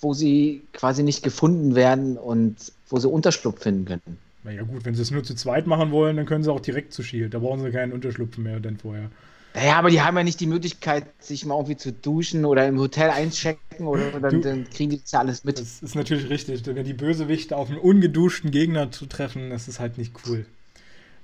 wo 0.00 0.14
sie 0.14 0.62
quasi 0.72 1.02
nicht 1.02 1.22
gefunden 1.22 1.74
werden 1.74 2.16
und 2.16 2.72
wo 2.88 2.98
sie 2.98 3.08
Unterschlupf 3.08 3.62
finden 3.62 3.84
können. 3.84 4.18
Naja, 4.42 4.62
gut, 4.62 4.84
wenn 4.84 4.94
sie 4.94 5.02
es 5.02 5.10
nur 5.10 5.22
zu 5.22 5.34
zweit 5.34 5.66
machen 5.66 5.90
wollen, 5.90 6.16
dann 6.16 6.26
können 6.26 6.42
sie 6.42 6.52
auch 6.52 6.60
direkt 6.60 6.92
zu 6.92 7.02
Shield. 7.02 7.34
Da 7.34 7.38
brauchen 7.38 7.60
sie 7.60 7.70
keinen 7.70 7.92
Unterschlupf 7.92 8.38
mehr 8.38 8.60
denn 8.60 8.78
vorher. 8.78 9.10
Naja, 9.54 9.76
aber 9.76 9.90
die 9.90 10.00
haben 10.00 10.16
ja 10.16 10.22
nicht 10.22 10.40
die 10.40 10.46
Möglichkeit, 10.46 11.04
sich 11.18 11.44
mal 11.44 11.56
irgendwie 11.56 11.76
zu 11.76 11.92
duschen 11.92 12.44
oder 12.44 12.66
im 12.68 12.78
Hotel 12.78 13.10
einchecken 13.10 13.86
oder 13.86 14.20
dann, 14.20 14.42
dann, 14.42 14.70
kriegen 14.70 14.90
die 14.90 15.00
das 15.00 15.10
ja 15.10 15.18
alles 15.18 15.44
mit. 15.44 15.58
Das 15.58 15.82
ist 15.82 15.94
natürlich 15.94 16.30
richtig. 16.30 16.64
Wenn 16.64 16.84
die 16.84 16.94
Bösewichte 16.94 17.56
auf 17.56 17.68
einen 17.68 17.78
ungeduschten 17.78 18.52
Gegner 18.52 18.92
zu 18.92 19.06
treffen, 19.06 19.50
das 19.50 19.66
ist 19.66 19.80
halt 19.80 19.98
nicht 19.98 20.14
cool. 20.26 20.46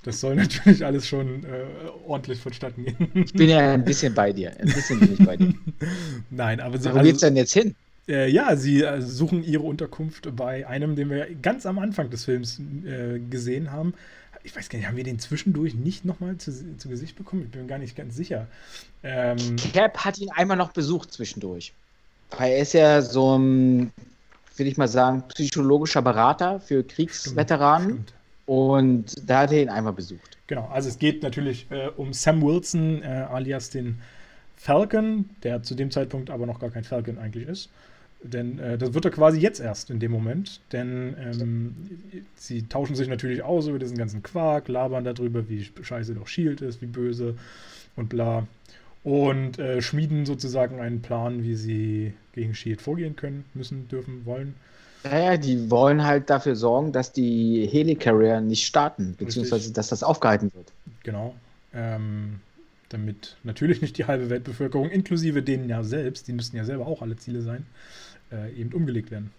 Das 0.03 0.21
soll 0.21 0.35
natürlich 0.37 0.85
alles 0.85 1.07
schon 1.07 1.45
äh, 1.45 1.65
ordentlich 2.07 2.41
vonstatten 2.41 2.85
gehen. 2.85 3.11
Ich 3.15 3.33
bin 3.33 3.49
ja 3.49 3.73
ein 3.73 3.85
bisschen 3.85 4.13
bei 4.13 4.33
dir. 4.33 4.59
Ein 4.59 4.67
bisschen 4.67 4.99
bin 5.01 5.13
ich 5.15 5.25
bei 5.25 5.37
dir. 5.37 5.55
Nein, 6.31 6.61
aber 6.61 6.79
so. 6.79 6.91
Wo 6.91 6.97
also, 6.97 7.05
geht's 7.05 7.21
denn 7.21 7.37
jetzt 7.37 7.53
hin? 7.53 7.77
Äh, 8.09 8.31
ja, 8.31 8.57
sie 8.57 8.83
äh, 8.83 9.01
suchen 9.03 9.43
ihre 9.43 9.63
Unterkunft 9.63 10.35
bei 10.37 10.67
einem, 10.67 10.95
den 10.95 11.11
wir 11.11 11.35
ganz 11.37 11.67
am 11.67 11.79
Anfang 11.79 12.11
des 12.11 12.25
Films 12.25 12.61
äh, 12.85 13.19
gesehen 13.19 13.73
haben. 13.73 13.95
Ich 14.45 14.55
weiß 14.55 14.69
gar 14.69 14.79
nicht, 14.79 14.87
haben 14.87 14.97
wir 14.97 15.05
den 15.05 15.19
zwischendurch 15.19 15.75
nicht 15.75 16.05
nochmal 16.05 16.37
zu, 16.37 16.77
zu 16.77 16.89
Gesicht 16.89 17.17
bekommen? 17.17 17.43
Ich 17.43 17.51
bin 17.51 17.67
gar 17.67 17.79
nicht 17.79 17.97
ganz 17.97 18.15
sicher. 18.15 18.47
Ähm, 19.03 19.57
Cap 19.73 20.05
hat 20.05 20.19
ihn 20.19 20.31
einmal 20.31 20.57
noch 20.57 20.71
besucht 20.71 21.13
zwischendurch. 21.13 21.73
Weil 22.31 22.53
er 22.53 22.59
ist 22.59 22.73
ja 22.73 23.03
so 23.03 23.37
ein, 23.37 23.93
will 24.57 24.69
ich 24.69 24.77
mal 24.77 24.89
sagen, 24.89 25.25
psychologischer 25.29 26.03
Berater 26.03 26.61
für 26.61 26.85
Kriegsveteranen. 26.85 27.89
Stimmt, 27.89 28.09
stimmt. 28.09 28.17
Und 28.47 29.29
da 29.29 29.41
hat 29.41 29.53
er 29.53 29.63
ihn 29.63 29.69
einmal 29.69 29.93
besucht. 29.93 30.39
Genau, 30.47 30.69
also 30.73 30.89
es 30.89 30.99
geht 31.01 31.25
natürlich 31.25 31.67
äh, 31.71 31.89
um 31.97 32.13
Sam 32.13 32.41
Wilson, 32.41 33.03
äh, 33.03 33.27
alias 33.29 33.71
den 33.71 34.01
Falcon, 34.57 35.29
der 35.43 35.65
zu 35.65 35.75
dem 35.75 35.91
Zeitpunkt 35.91 36.31
aber 36.31 36.47
noch 36.47 36.61
gar 36.61 36.71
kein 36.71 36.85
Falcon 36.85 37.19
eigentlich 37.19 37.49
ist. 37.49 37.69
Denn 38.33 38.59
äh, 38.59 38.79
das 38.79 38.95
wird 38.95 39.05
er 39.05 39.11
quasi 39.11 39.39
jetzt 39.39 39.61
erst 39.61 39.91
in 39.91 39.99
dem 39.99 40.13
Moment. 40.13 40.61
Denn 40.73 41.17
ähm, 41.19 41.75
sie 42.35 42.63
tauschen 42.63 42.97
sich 42.97 43.09
natürlich 43.09 43.43
aus 43.43 43.67
über 43.67 43.79
diesen 43.79 43.97
ganzen 43.97 44.23
Quark, 44.23 44.69
labern 44.69 45.05
darüber, 45.05 45.49
wie 45.49 45.69
scheiße 45.81 46.15
doch 46.15 46.29
Shield 46.29 46.61
ist, 46.61 46.83
wie 46.83 46.87
böse 46.87 47.37
und 47.97 48.09
bla. 48.09 48.47
Und 49.05 49.59
äh, 49.59 49.81
schmieden 49.83 50.27
sozusagen 50.27 50.81
einen 50.81 51.01
Plan, 51.01 51.43
wie 51.45 51.55
sie 51.55 52.15
gegen 52.33 52.55
Shield 52.55 52.83
vorgehen 52.83 53.17
können, 53.17 53.45
müssen, 53.55 53.89
dürfen, 53.89 54.27
wollen. 54.27 54.55
Naja, 55.05 55.37
die 55.37 55.71
wollen 55.71 56.05
halt 56.05 56.31
dafür 56.31 56.57
sorgen, 56.57 56.93
dass 56.93 57.13
die 57.13 57.69
Helicarrier 57.71 58.41
nicht 58.41 58.67
starten, 58.67 59.15
beziehungsweise 59.17 59.73
dass 59.73 59.89
das 59.89 60.03
aufgehalten 60.03 60.51
wird. 60.55 60.73
Genau. 61.05 61.35
Ähm, 61.73 62.41
damit 62.89 63.37
natürlich 63.45 63.83
nicht 63.83 63.99
die 63.99 64.07
halbe 64.07 64.31
Weltbevölkerung, 64.31 64.91
inklusive 64.91 65.43
denen 65.43 65.69
ja 65.69 65.83
selbst, 65.83 66.29
die 66.29 66.33
müssten 66.33 66.57
ja 66.57 66.65
selber 66.65 66.87
auch 66.87 67.03
alle 67.03 67.17
Ziele 67.17 67.43
sein, 67.43 67.67
äh, 68.33 68.53
eben 68.55 68.73
umgelegt 68.73 69.11
werden. 69.11 69.31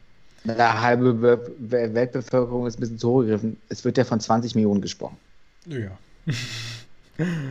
Eine 0.48 0.82
halbe 0.82 1.42
Weltbevölkerung 1.60 2.68
ist 2.68 2.78
ein 2.78 2.82
bisschen 2.82 3.00
zu 3.00 3.10
hoch 3.10 3.22
gegriffen. 3.22 3.58
Es 3.70 3.84
wird 3.84 3.98
ja 3.98 4.06
von 4.06 4.20
20 4.20 4.56
Millionen 4.56 4.82
gesprochen. 4.82 5.18
Ja. 5.66 5.98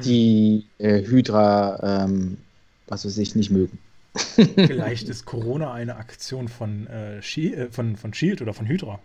die 0.05 0.65
äh, 0.79 1.03
Hydra, 1.03 2.05
ähm, 2.05 2.39
was 2.87 3.05
weiß 3.05 3.19
ich, 3.19 3.35
nicht 3.35 3.51
mögen. 3.51 3.79
Vielleicht 4.15 5.09
ist 5.09 5.27
Corona 5.27 5.73
eine 5.73 5.97
Aktion 5.97 6.49
von, 6.49 6.87
äh, 6.87 7.19
äh, 7.19 7.71
von, 7.71 7.97
von 7.97 8.15
Shield 8.15 8.41
oder 8.41 8.55
von 8.55 8.67
Hydra. 8.67 8.99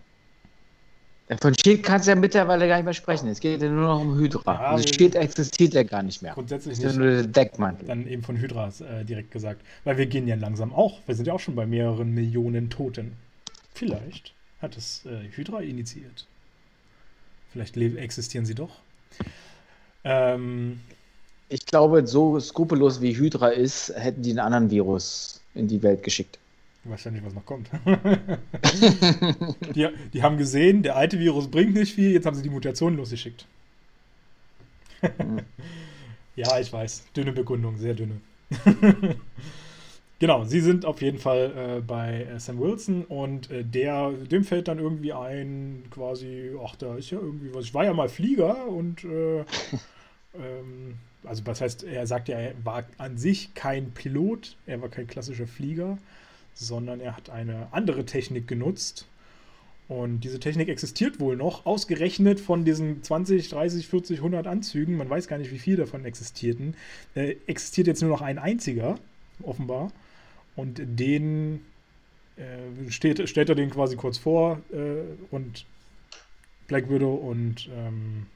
Von 1.40 1.54
Shield 1.56 1.84
kannst 1.84 2.08
du 2.08 2.12
ja 2.12 2.16
mittlerweile 2.16 2.68
gar 2.68 2.76
nicht 2.76 2.86
mehr 2.86 2.94
sprechen. 2.94 3.30
Es 3.30 3.40
geht 3.40 3.62
ja 3.62 3.70
nur 3.70 3.88
noch 3.88 4.02
um 4.02 4.18
Hydra. 4.18 4.54
Ja, 4.54 4.60
also 4.72 4.88
Shield 4.88 5.16
existiert 5.16 5.74
ja 5.74 5.84
gar 5.84 6.04
nicht 6.04 6.22
mehr. 6.22 6.34
Grundsätzlich 6.34 6.80
nicht. 6.80 6.98
nur 6.98 7.08
der 7.08 7.24
Deckmantel. 7.24 7.88
Dann 7.88 8.06
eben 8.08 8.22
von 8.22 8.36
Hydra 8.36 8.70
äh, 8.80 9.06
direkt 9.06 9.32
gesagt. 9.32 9.62
Weil 9.86 9.98
wir 9.98 10.08
gehen 10.08 10.28
ja 10.28 10.36
langsam 10.36 10.74
auch. 10.74 11.00
Wir 11.06 11.16
sind 11.16 11.28
ja 11.28 11.34
auch 11.34 11.40
schon 11.40 11.56
bei 11.56 11.66
mehreren 11.66 12.14
Millionen 12.14 12.70
Toten. 12.70 13.14
Vielleicht 13.74 14.34
hat 14.62 14.76
es 14.76 15.06
äh, 15.06 15.30
Hydra 15.36 15.62
initiiert. 15.62 16.28
Vielleicht 17.52 17.78
existieren 17.78 18.46
sie 18.46 18.56
doch. 18.56 18.72
Ähm, 20.04 20.80
ich 21.50 21.66
glaube, 21.66 22.06
so 22.08 22.40
skrupellos 22.40 23.02
wie 23.02 23.16
Hydra 23.16 23.50
ist, 23.50 23.94
hätten 23.96 24.22
die 24.22 24.32
einen 24.32 24.40
anderen 24.40 24.70
Virus 24.70 25.42
in 25.54 25.68
die 25.68 25.82
Welt 25.84 26.04
geschickt. 26.04 26.40
Ich 26.84 26.90
weiß 26.90 27.04
ja 27.04 27.12
nicht, 27.12 27.24
was 27.24 27.36
noch 27.36 27.46
kommt. 27.46 27.70
die, 29.76 29.88
die, 30.14 30.24
haben 30.24 30.38
gesehen, 30.38 30.82
der 30.82 30.96
alte 30.96 31.20
Virus 31.20 31.48
bringt 31.50 31.76
nicht 31.76 31.94
viel, 31.94 32.12
jetzt 32.12 32.26
haben 32.26 32.36
sie 32.36 32.42
die 32.42 32.50
Mutation 32.50 32.98
losgeschickt. 32.98 33.46
ja, 36.36 36.60
ich 36.60 36.74
weiß. 36.74 37.06
Dünne 37.16 37.34
Begründung, 37.34 37.78
sehr 37.78 37.94
dünne. 37.94 38.20
genau, 40.20 40.44
sie 40.44 40.60
sind 40.60 40.86
auf 40.86 41.04
jeden 41.04 41.20
Fall 41.20 41.78
äh, 41.78 41.82
bei 41.82 42.24
äh, 42.24 42.40
Sam 42.40 42.60
Wilson 42.60 43.06
und 43.06 43.52
äh, 43.52 43.64
der, 43.64 44.12
dem 44.12 44.44
fällt 44.44 44.68
dann 44.68 44.80
irgendwie 44.80 45.14
ein, 45.14 45.84
quasi, 45.92 46.52
ach, 46.66 46.76
da 46.78 46.96
ist 46.96 47.12
ja 47.12 47.20
irgendwie 47.20 47.54
was. 47.54 47.66
Ich 47.66 47.76
war 47.76 47.86
ja 47.86 47.94
mal 47.94 48.10
Flieger 48.10 48.68
und 48.68 49.04
äh, 49.04 49.42
ähm, 50.34 50.96
also 51.24 51.46
was 51.46 51.62
heißt, 51.62 51.84
er 51.84 52.08
sagt 52.08 52.28
ja, 52.28 52.40
er 52.40 52.54
war 52.64 52.86
an 52.98 53.20
sich 53.20 53.54
kein 53.54 53.92
Pilot, 53.92 54.58
er 54.66 54.82
war 54.82 54.90
kein 54.90 55.06
klassischer 55.06 55.46
Flieger 55.46 56.00
sondern 56.54 57.00
er 57.00 57.16
hat 57.16 57.30
eine 57.30 57.68
andere 57.72 58.06
Technik 58.06 58.48
genutzt. 58.48 59.08
Und 59.88 60.22
diese 60.22 60.40
Technik 60.40 60.70
existiert 60.70 61.20
wohl 61.20 61.36
noch, 61.36 61.66
ausgerechnet 61.66 62.40
von 62.40 62.64
diesen 62.64 63.04
20, 63.04 63.50
30, 63.50 63.88
40, 63.88 64.20
100 64.20 64.48
Anzügen, 64.48 64.96
man 64.96 65.10
weiß 65.10 65.28
gar 65.28 65.38
nicht, 65.38 65.52
wie 65.52 65.60
viel 65.60 65.76
davon 65.76 66.06
existierten, 66.06 66.76
äh, 67.14 67.36
existiert 67.48 67.88
jetzt 67.88 68.02
nur 68.02 68.10
noch 68.10 68.22
ein 68.22 68.40
einziger, 68.40 68.96
offenbar. 69.44 69.92
Und 70.56 70.82
den 70.82 71.62
äh, 72.38 72.90
steht, 72.90 73.28
stellt 73.28 73.50
er 73.50 73.56
den 73.56 73.70
quasi 73.70 73.98
kurz 73.98 74.18
vor 74.18 74.62
äh, 74.72 75.04
und 75.30 75.66
Black 76.68 76.90
Widow 76.90 77.14
und 77.14 77.70
ähm, 77.76 78.28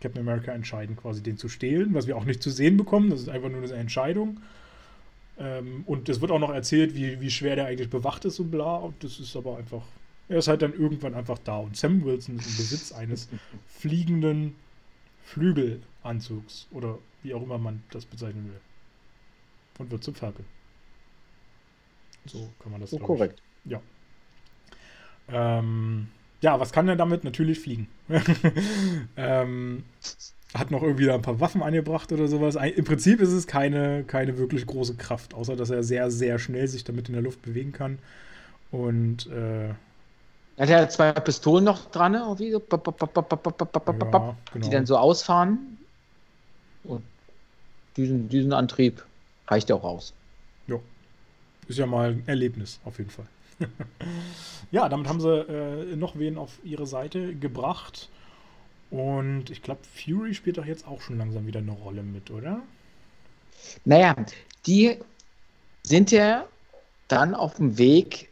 Captain 0.00 0.20
America 0.20 0.52
entscheiden 0.52 0.96
quasi 0.96 1.22
den 1.22 1.38
zu 1.38 1.48
stehlen, 1.48 1.94
was 1.94 2.08
wir 2.08 2.16
auch 2.16 2.24
nicht 2.24 2.42
zu 2.42 2.50
sehen 2.50 2.76
bekommen. 2.76 3.10
Das 3.10 3.20
ist 3.20 3.28
einfach 3.28 3.50
nur 3.50 3.62
eine 3.62 3.72
Entscheidung. 3.74 4.40
Ähm, 5.38 5.84
und 5.86 6.08
es 6.08 6.20
wird 6.20 6.30
auch 6.30 6.38
noch 6.38 6.52
erzählt, 6.52 6.94
wie, 6.94 7.20
wie 7.20 7.30
schwer 7.30 7.56
der 7.56 7.66
eigentlich 7.66 7.90
bewacht 7.90 8.24
ist 8.24 8.38
und 8.40 8.50
bla. 8.50 8.76
Und 8.76 9.02
das 9.02 9.18
ist 9.18 9.36
aber 9.36 9.56
einfach. 9.58 9.82
Er 10.28 10.38
ist 10.38 10.48
halt 10.48 10.62
dann 10.62 10.72
irgendwann 10.72 11.14
einfach 11.14 11.38
da. 11.38 11.56
Und 11.56 11.76
Sam 11.76 12.04
Wilson 12.04 12.38
ist 12.38 12.46
im 12.46 12.56
Besitz 12.56 12.92
eines 12.92 13.28
fliegenden 13.66 14.54
Flügelanzugs. 15.24 16.68
Oder 16.70 16.98
wie 17.22 17.34
auch 17.34 17.42
immer 17.42 17.58
man 17.58 17.82
das 17.90 18.04
bezeichnen 18.04 18.46
will. 18.46 18.60
Und 19.78 19.90
wird 19.90 20.04
zum 20.04 20.14
Falcon. 20.14 20.44
So 22.26 22.48
kann 22.60 22.72
man 22.72 22.80
das 22.80 22.90
so 22.90 22.98
korrekt. 22.98 23.42
Ich. 23.64 23.72
Ja. 23.72 23.82
Ähm, 25.28 26.08
ja, 26.40 26.58
was 26.58 26.72
kann 26.72 26.88
er 26.88 26.96
damit? 26.96 27.24
Natürlich 27.24 27.60
fliegen. 27.60 27.88
ähm, 29.16 29.84
hat 30.54 30.70
noch 30.70 30.82
irgendwie 30.82 31.06
da 31.06 31.14
ein 31.14 31.22
paar 31.22 31.40
Waffen 31.40 31.62
angebracht 31.62 32.12
oder 32.12 32.28
sowas. 32.28 32.56
Im 32.56 32.84
Prinzip 32.84 33.20
ist 33.20 33.32
es 33.32 33.46
keine, 33.46 34.04
keine 34.04 34.36
wirklich 34.38 34.66
große 34.66 34.94
Kraft, 34.96 35.34
außer 35.34 35.56
dass 35.56 35.70
er 35.70 35.82
sehr, 35.82 36.10
sehr 36.10 36.38
schnell 36.38 36.68
sich 36.68 36.84
damit 36.84 37.08
in 37.08 37.14
der 37.14 37.22
Luft 37.22 37.42
bewegen 37.42 37.72
kann. 37.72 37.98
Und 38.70 39.26
äh, 39.28 39.68
er 39.68 39.76
hat 40.58 40.68
ja 40.68 40.88
zwei 40.88 41.12
Pistolen 41.12 41.64
noch 41.64 41.90
dran, 41.90 42.14
irgendwie 42.14 42.52
so, 42.52 42.62
ja, 42.68 44.36
genau. 44.52 44.66
die 44.66 44.70
dann 44.70 44.86
so 44.86 44.96
ausfahren. 44.98 45.78
Und 46.84 47.02
diesen, 47.96 48.28
diesen 48.28 48.52
Antrieb 48.52 49.04
reicht 49.48 49.70
ja 49.70 49.76
auch 49.76 49.84
aus. 49.84 50.12
Ja. 50.66 50.76
Ist 51.68 51.78
ja 51.78 51.86
mal 51.86 52.10
ein 52.10 52.22
Erlebnis, 52.26 52.78
auf 52.84 52.98
jeden 52.98 53.10
Fall. 53.10 53.26
ja, 54.70 54.88
damit 54.88 55.08
haben 55.08 55.20
sie 55.20 55.28
äh, 55.28 55.96
noch 55.96 56.18
wen 56.18 56.36
auf 56.36 56.58
ihre 56.64 56.86
Seite 56.86 57.34
gebracht. 57.34 58.08
Und 58.92 59.48
ich 59.48 59.62
glaube, 59.62 59.80
Fury 59.94 60.34
spielt 60.34 60.58
doch 60.58 60.66
jetzt 60.66 60.86
auch 60.86 61.00
schon 61.00 61.16
langsam 61.16 61.46
wieder 61.46 61.60
eine 61.60 61.72
Rolle 61.72 62.02
mit, 62.02 62.30
oder? 62.30 62.60
Naja, 63.86 64.14
die 64.66 64.98
sind 65.82 66.10
ja 66.10 66.44
dann 67.08 67.34
auf 67.34 67.54
dem 67.54 67.78
Weg 67.78 68.28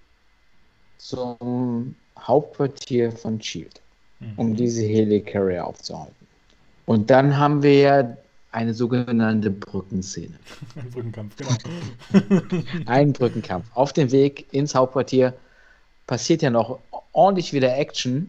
zum 0.99 1.95
Hauptquartier 2.19 3.11
von 3.11 3.41
Shield, 3.41 3.81
mhm. 4.21 4.33
um 4.37 4.55
diese 4.55 4.83
Helicarrier 4.83 5.67
aufzuhalten. 5.67 6.27
Und 6.85 7.09
dann 7.09 7.39
haben 7.39 7.63
wir 7.63 7.79
ja 7.79 8.17
eine 8.53 8.75
sogenannte 8.75 9.51
Brückenszene. 9.51 10.39
Ein 10.77 10.91
Brückenkampf, 10.91 11.37
genau. 11.37 12.63
Ein 12.87 13.13
Brückenkampf. 13.15 13.65
Auf 13.73 13.95
dem 13.95 14.13
Weg 14.13 14.53
ins 14.53 14.75
Hauptquartier 14.75 15.33
passiert 16.07 16.43
ja 16.43 16.51
noch 16.51 16.81
ordentlich 17.13 17.55
wieder 17.55 17.79
Action, 17.79 18.29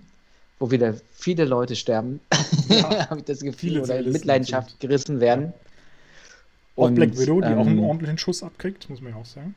wo 0.62 0.70
wieder 0.70 0.94
viele 1.12 1.46
Leute 1.46 1.76
sterben, 1.76 2.20
ja, 2.70 3.10
habe 3.10 3.20
ich 3.20 3.26
das 3.26 3.40
Gefühl, 3.40 3.80
oder 3.82 4.00
in 4.00 4.12
Mitleidenschaft 4.12 4.70
sind. 4.70 4.80
gerissen 4.80 5.20
werden. 5.20 5.46
Ja. 5.46 5.54
Auch 6.76 6.88
Und, 6.88 6.96
Black 6.96 7.18
Widow, 7.18 7.42
die 7.42 7.48
ähm, 7.48 7.58
auch 7.58 7.66
einen 7.66 7.80
ordentlichen 7.80 8.18
Schuss 8.20 8.44
abkriegt, 8.44 8.88
muss 8.90 9.02
man 9.02 9.14
ja 9.14 9.18
auch 9.18 9.26
sagen. 9.26 9.56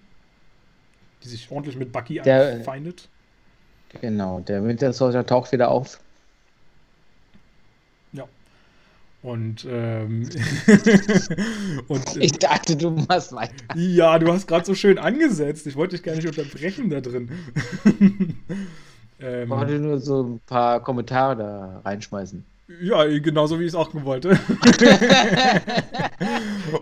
Die 1.22 1.28
sich 1.28 1.50
ordentlich 1.50 1.76
mit 1.76 1.92
Bucky 1.92 2.20
der, 2.20 2.54
anfeindet. 2.54 3.08
Genau, 4.00 4.40
der 4.40 4.64
Winter 4.64 4.92
Soldier 4.94 5.24
taucht 5.26 5.52
wieder 5.52 5.70
auf. 5.70 6.00
Ja. 8.12 8.26
Und, 9.22 9.66
ähm, 9.70 10.28
und 11.88 12.16
ich 12.16 12.32
dachte, 12.32 12.76
du 12.76 12.90
machst 12.90 13.32
weiter. 13.32 13.76
Ja, 13.76 14.18
du 14.18 14.32
hast 14.32 14.48
gerade 14.48 14.64
so 14.64 14.74
schön 14.74 14.98
angesetzt. 14.98 15.66
Ich 15.66 15.76
wollte 15.76 15.96
dich 15.96 16.02
gar 16.02 16.14
nicht 16.14 16.26
unterbrechen 16.26 16.88
da 16.88 17.00
drin. 17.02 17.28
Ähm, 19.24 19.48
wollte 19.48 19.78
nur 19.78 19.98
so 19.98 20.22
ein 20.22 20.40
paar 20.46 20.80
Kommentare 20.80 21.36
da 21.36 21.80
reinschmeißen. 21.84 22.44
Ja, 22.80 23.04
genauso 23.18 23.60
wie 23.60 23.64
ich 23.64 23.68
es 23.68 23.74
auch 23.74 23.90
wollte. 23.92 24.30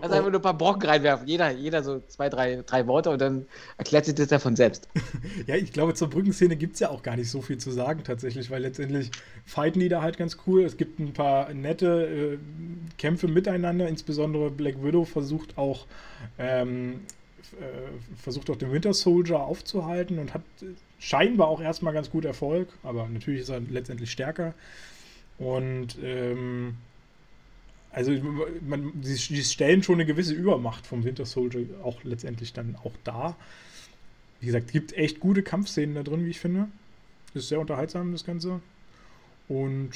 also 0.01 0.15
einfach 0.15 0.29
nur 0.29 0.39
ein 0.39 0.41
paar 0.41 0.57
Brocken 0.57 0.89
reinwerfen. 0.89 1.27
Jeder, 1.27 1.51
jeder 1.51 1.83
so 1.83 2.01
zwei, 2.07 2.29
drei, 2.29 2.63
drei 2.65 2.87
Worte 2.87 3.09
und 3.09 3.19
dann 3.19 3.45
erklärt 3.77 4.05
sich 4.05 4.15
das 4.15 4.29
ja 4.29 4.39
von 4.39 4.55
selbst. 4.55 4.87
ja, 5.47 5.55
ich 5.55 5.73
glaube, 5.73 5.93
zur 5.93 6.09
Brückenszene 6.09 6.55
gibt 6.55 6.75
es 6.75 6.79
ja 6.79 6.89
auch 6.89 7.03
gar 7.03 7.17
nicht 7.17 7.29
so 7.29 7.41
viel 7.41 7.57
zu 7.57 7.71
sagen 7.71 8.03
tatsächlich, 8.05 8.49
weil 8.49 8.61
letztendlich 8.61 9.11
fighten 9.45 9.81
die 9.81 9.89
da 9.89 10.01
halt 10.01 10.17
ganz 10.17 10.37
cool. 10.47 10.63
Es 10.63 10.77
gibt 10.77 10.99
ein 10.99 11.11
paar 11.11 11.53
nette 11.53 12.37
äh, 12.37 12.37
Kämpfe 12.97 13.27
miteinander, 13.27 13.87
insbesondere 13.89 14.51
Black 14.51 14.81
Widow 14.83 15.03
versucht 15.03 15.57
auch 15.57 15.85
ähm, 16.39 17.01
äh, 17.59 18.15
versucht 18.15 18.49
auch 18.49 18.55
den 18.55 18.71
Winter 18.71 18.93
Soldier 18.93 19.39
aufzuhalten 19.41 20.17
und 20.17 20.33
hat 20.33 20.43
scheinbar 21.03 21.49
auch 21.49 21.59
erstmal 21.59 21.93
ganz 21.93 22.09
gut 22.09 22.23
Erfolg, 22.23 22.69
aber 22.81 23.07
natürlich 23.09 23.41
ist 23.41 23.49
er 23.49 23.59
letztendlich 23.59 24.09
stärker. 24.09 24.53
Und 25.37 25.97
ähm, 26.01 26.77
also 27.91 28.11
man, 28.61 28.93
sie, 29.01 29.15
sie, 29.15 29.43
stellen 29.43 29.83
schon 29.83 29.95
eine 29.95 30.05
gewisse 30.05 30.33
Übermacht 30.33 30.87
vom 30.87 31.03
Winter 31.03 31.25
Soldier 31.25 31.65
auch 31.83 32.03
letztendlich 32.03 32.53
dann 32.53 32.77
auch 32.83 32.93
da. 33.03 33.35
Wie 34.39 34.45
gesagt, 34.45 34.71
gibt 34.71 34.93
echt 34.93 35.19
gute 35.19 35.43
Kampfszenen 35.43 35.95
da 35.95 36.03
drin, 36.03 36.25
wie 36.25 36.29
ich 36.29 36.39
finde. 36.39 36.69
Ist 37.33 37.49
sehr 37.49 37.59
unterhaltsam, 37.59 38.13
das 38.13 38.23
Ganze. 38.23 38.61
Und 39.49 39.91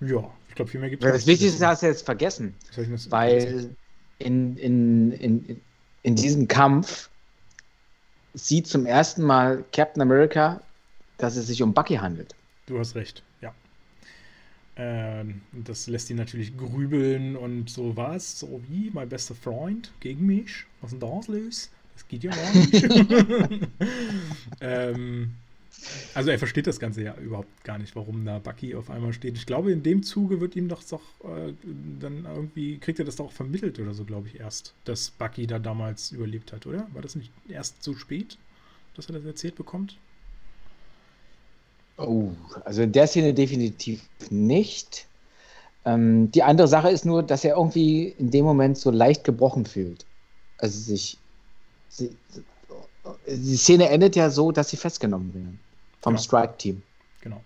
ja, 0.00 0.30
ich 0.48 0.54
glaube, 0.54 0.70
viel 0.70 0.80
mehr 0.80 0.90
gibt 0.90 1.02
es. 1.02 1.12
Das 1.12 1.26
Wichtigste 1.26 1.66
hast 1.66 1.82
du 1.82 1.86
jetzt 1.86 2.04
vergessen. 2.04 2.54
Weil 3.08 3.74
in, 4.18 4.56
in, 4.58 5.12
in, 5.12 5.60
in 6.02 6.14
diesem 6.14 6.46
Kampf 6.46 7.10
sieht 8.34 8.66
zum 8.66 8.86
ersten 8.86 9.22
Mal 9.22 9.64
Captain 9.72 10.02
America, 10.02 10.60
dass 11.18 11.36
es 11.36 11.46
sich 11.46 11.62
um 11.62 11.72
Bucky 11.72 11.96
handelt. 11.96 12.34
Du 12.66 12.78
hast 12.78 12.94
recht. 12.94 13.22
Ähm, 14.76 15.42
das 15.52 15.86
lässt 15.86 16.10
ihn 16.10 16.16
natürlich 16.16 16.56
grübeln 16.56 17.36
und 17.36 17.70
so 17.70 17.96
was, 17.96 18.40
so 18.40 18.60
wie 18.68 18.90
mein 18.92 19.08
bester 19.08 19.34
Freund 19.34 19.92
gegen 20.00 20.26
mich. 20.26 20.64
Was 20.80 20.90
denn 20.90 21.00
da 21.00 21.20
los? 21.28 21.70
Das 21.94 22.08
geht 22.08 22.24
ja 22.24 22.32
gar 22.32 22.54
nicht. 22.54 23.68
ähm, 24.60 25.34
also 26.14 26.30
er 26.30 26.38
versteht 26.38 26.66
das 26.66 26.80
Ganze 26.80 27.02
ja 27.02 27.14
überhaupt 27.16 27.64
gar 27.64 27.78
nicht, 27.78 27.96
warum 27.96 28.24
da 28.24 28.38
Bucky 28.38 28.74
auf 28.74 28.90
einmal 28.90 29.12
steht. 29.12 29.36
Ich 29.36 29.46
glaube, 29.46 29.72
in 29.72 29.82
dem 29.82 30.02
Zuge 30.02 30.40
wird 30.40 30.56
ihm 30.56 30.68
doch 30.68 30.82
doch 30.82 31.02
äh, 31.24 31.52
dann 32.00 32.24
irgendwie, 32.24 32.78
kriegt 32.78 32.98
er 32.98 33.04
das 33.04 33.16
doch 33.16 33.32
vermittelt 33.32 33.78
oder 33.78 33.94
so, 33.94 34.04
glaube 34.04 34.28
ich, 34.28 34.40
erst, 34.40 34.74
dass 34.84 35.10
Bucky 35.10 35.46
da 35.46 35.58
damals 35.58 36.12
überlebt 36.12 36.52
hat, 36.52 36.66
oder? 36.66 36.86
War 36.92 37.02
das 37.02 37.14
nicht 37.16 37.30
erst 37.48 37.82
so 37.82 37.94
spät, 37.94 38.38
dass 38.96 39.08
er 39.08 39.14
das 39.14 39.24
erzählt 39.24 39.56
bekommt? 39.56 39.96
Oh, 41.96 42.30
also 42.64 42.82
in 42.82 42.92
der 42.92 43.06
Szene 43.06 43.34
definitiv 43.34 44.02
nicht. 44.30 45.06
Ähm, 45.84 46.30
die 46.32 46.42
andere 46.42 46.66
Sache 46.66 46.90
ist 46.90 47.04
nur, 47.04 47.22
dass 47.22 47.44
er 47.44 47.56
irgendwie 47.56 48.14
in 48.18 48.30
dem 48.30 48.44
Moment 48.44 48.78
so 48.78 48.90
leicht 48.90 49.24
gebrochen 49.24 49.64
fühlt. 49.64 50.04
Also 50.58 50.78
sich. 50.78 51.18
Die 53.28 53.56
Szene 53.56 53.90
endet 53.90 54.16
ja 54.16 54.30
so, 54.30 54.50
dass 54.50 54.70
sie 54.70 54.76
festgenommen 54.76 55.32
werden 55.34 55.60
vom 56.04 56.14
genau. 56.14 56.22
Strike-Team. 56.22 56.82
Genau. 57.20 57.40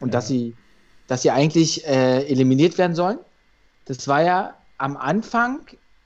Und 0.00 0.08
äh, 0.08 0.12
dass 0.12 0.26
sie, 0.26 0.56
dass 1.06 1.22
sie 1.22 1.30
eigentlich 1.30 1.86
äh, 1.86 2.26
eliminiert 2.26 2.76
werden 2.78 2.96
sollen. 2.96 3.18
Das 3.84 4.08
war 4.08 4.22
ja 4.22 4.54
am 4.78 4.96
Anfang 4.96 5.60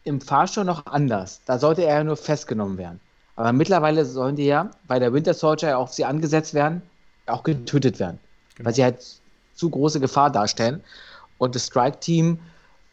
im 0.05 0.21
Fahrstuhl 0.21 0.65
noch 0.65 0.85
anders. 0.87 1.41
Da 1.47 1.59
sollte 1.59 1.85
er 1.85 1.99
ja 1.99 2.05
nur 2.05 2.17
festgenommen 2.17 2.77
werden. 2.77 3.01
Aber 3.37 3.53
mittlerweile 3.53 4.05
sollen 4.05 4.37
die 4.37 4.45
ja 4.45 4.71
bei 4.87 4.99
der 4.99 5.13
Winter 5.13 5.35
Soldier 5.35 5.71
ja 5.71 5.77
auf 5.79 5.93
sie 5.93 6.05
angesetzt 6.05 6.55
werden 6.55 6.83
auch 7.27 7.43
getötet 7.43 7.99
werden, 7.99 8.19
genau. 8.55 8.67
weil 8.67 8.75
sie 8.75 8.85
halt 8.85 9.05
zu 9.55 9.71
große 9.71 10.01
Gefahr 10.01 10.31
darstellen. 10.31 10.83
Und 11.39 11.55
das 11.55 11.67
Strike-Team, 11.67 12.39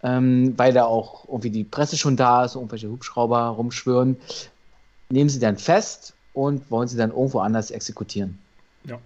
ähm, 0.03 0.53
weil 0.57 0.73
da 0.73 0.85
auch 0.85 1.25
irgendwie 1.27 1.51
die 1.51 1.63
Presse 1.63 1.97
schon 1.97 2.17
da 2.17 2.45
ist, 2.45 2.55
irgendwelche 2.55 2.89
Hubschrauber 2.89 3.39
rumschwören, 3.39 4.17
nehmen 5.09 5.29
sie 5.29 5.39
dann 5.39 5.57
fest 5.57 6.13
und 6.33 6.69
wollen 6.71 6.87
sie 6.87 6.97
dann 6.97 7.11
irgendwo 7.11 7.39
anders 7.39 7.71
exekutieren. 7.71 8.39
Ja, 8.85 8.99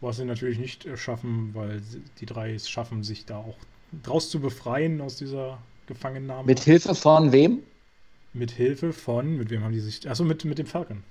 was 0.00 0.16
sie 0.16 0.24
natürlich 0.24 0.58
nicht 0.58 0.86
äh, 0.86 0.96
schaffen, 0.96 1.50
weil 1.54 1.82
die 2.20 2.26
drei 2.26 2.54
es 2.54 2.68
schaffen, 2.68 3.02
sich 3.02 3.26
da 3.26 3.38
auch 3.38 3.56
draus 4.02 4.30
zu 4.30 4.40
befreien 4.40 5.00
aus 5.00 5.16
dieser 5.16 5.58
Gefangennahme. 5.86 6.46
Mit 6.46 6.60
Hilfe 6.60 6.94
von 6.94 7.32
wem? 7.32 7.60
Mit 8.32 8.50
Hilfe 8.50 8.92
von, 8.92 9.36
mit 9.36 9.50
wem 9.50 9.64
haben 9.64 9.72
die 9.72 9.80
sich, 9.80 10.08
achso, 10.08 10.24
mit, 10.24 10.44
mit 10.44 10.58
dem 10.58 10.66
Falcon. 10.66 11.02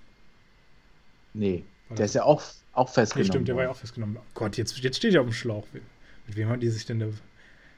Nee, 1.34 1.64
der 1.90 2.06
ist 2.06 2.16
ja 2.16 2.24
auch 2.24 2.42
auch 2.77 2.90
festgenommen. 2.90 3.27
Ja, 3.27 3.34
stimmt, 3.34 3.48
der 3.48 3.56
war 3.56 3.64
ja 3.64 3.69
auch 3.72 3.76
festgenommen. 3.76 4.18
Gott, 4.36 4.56
jetzt, 4.58 4.77
jetzt 4.80 4.98
steht 4.98 5.16
er 5.16 5.22
auf 5.22 5.27
dem 5.27 5.34
Schlauch. 5.34 5.66
Mit 6.27 6.36
wem 6.36 6.50
haben 6.50 6.60
die 6.60 6.69
sich 6.69 6.86
denn 6.86 7.00
da. 7.00 7.08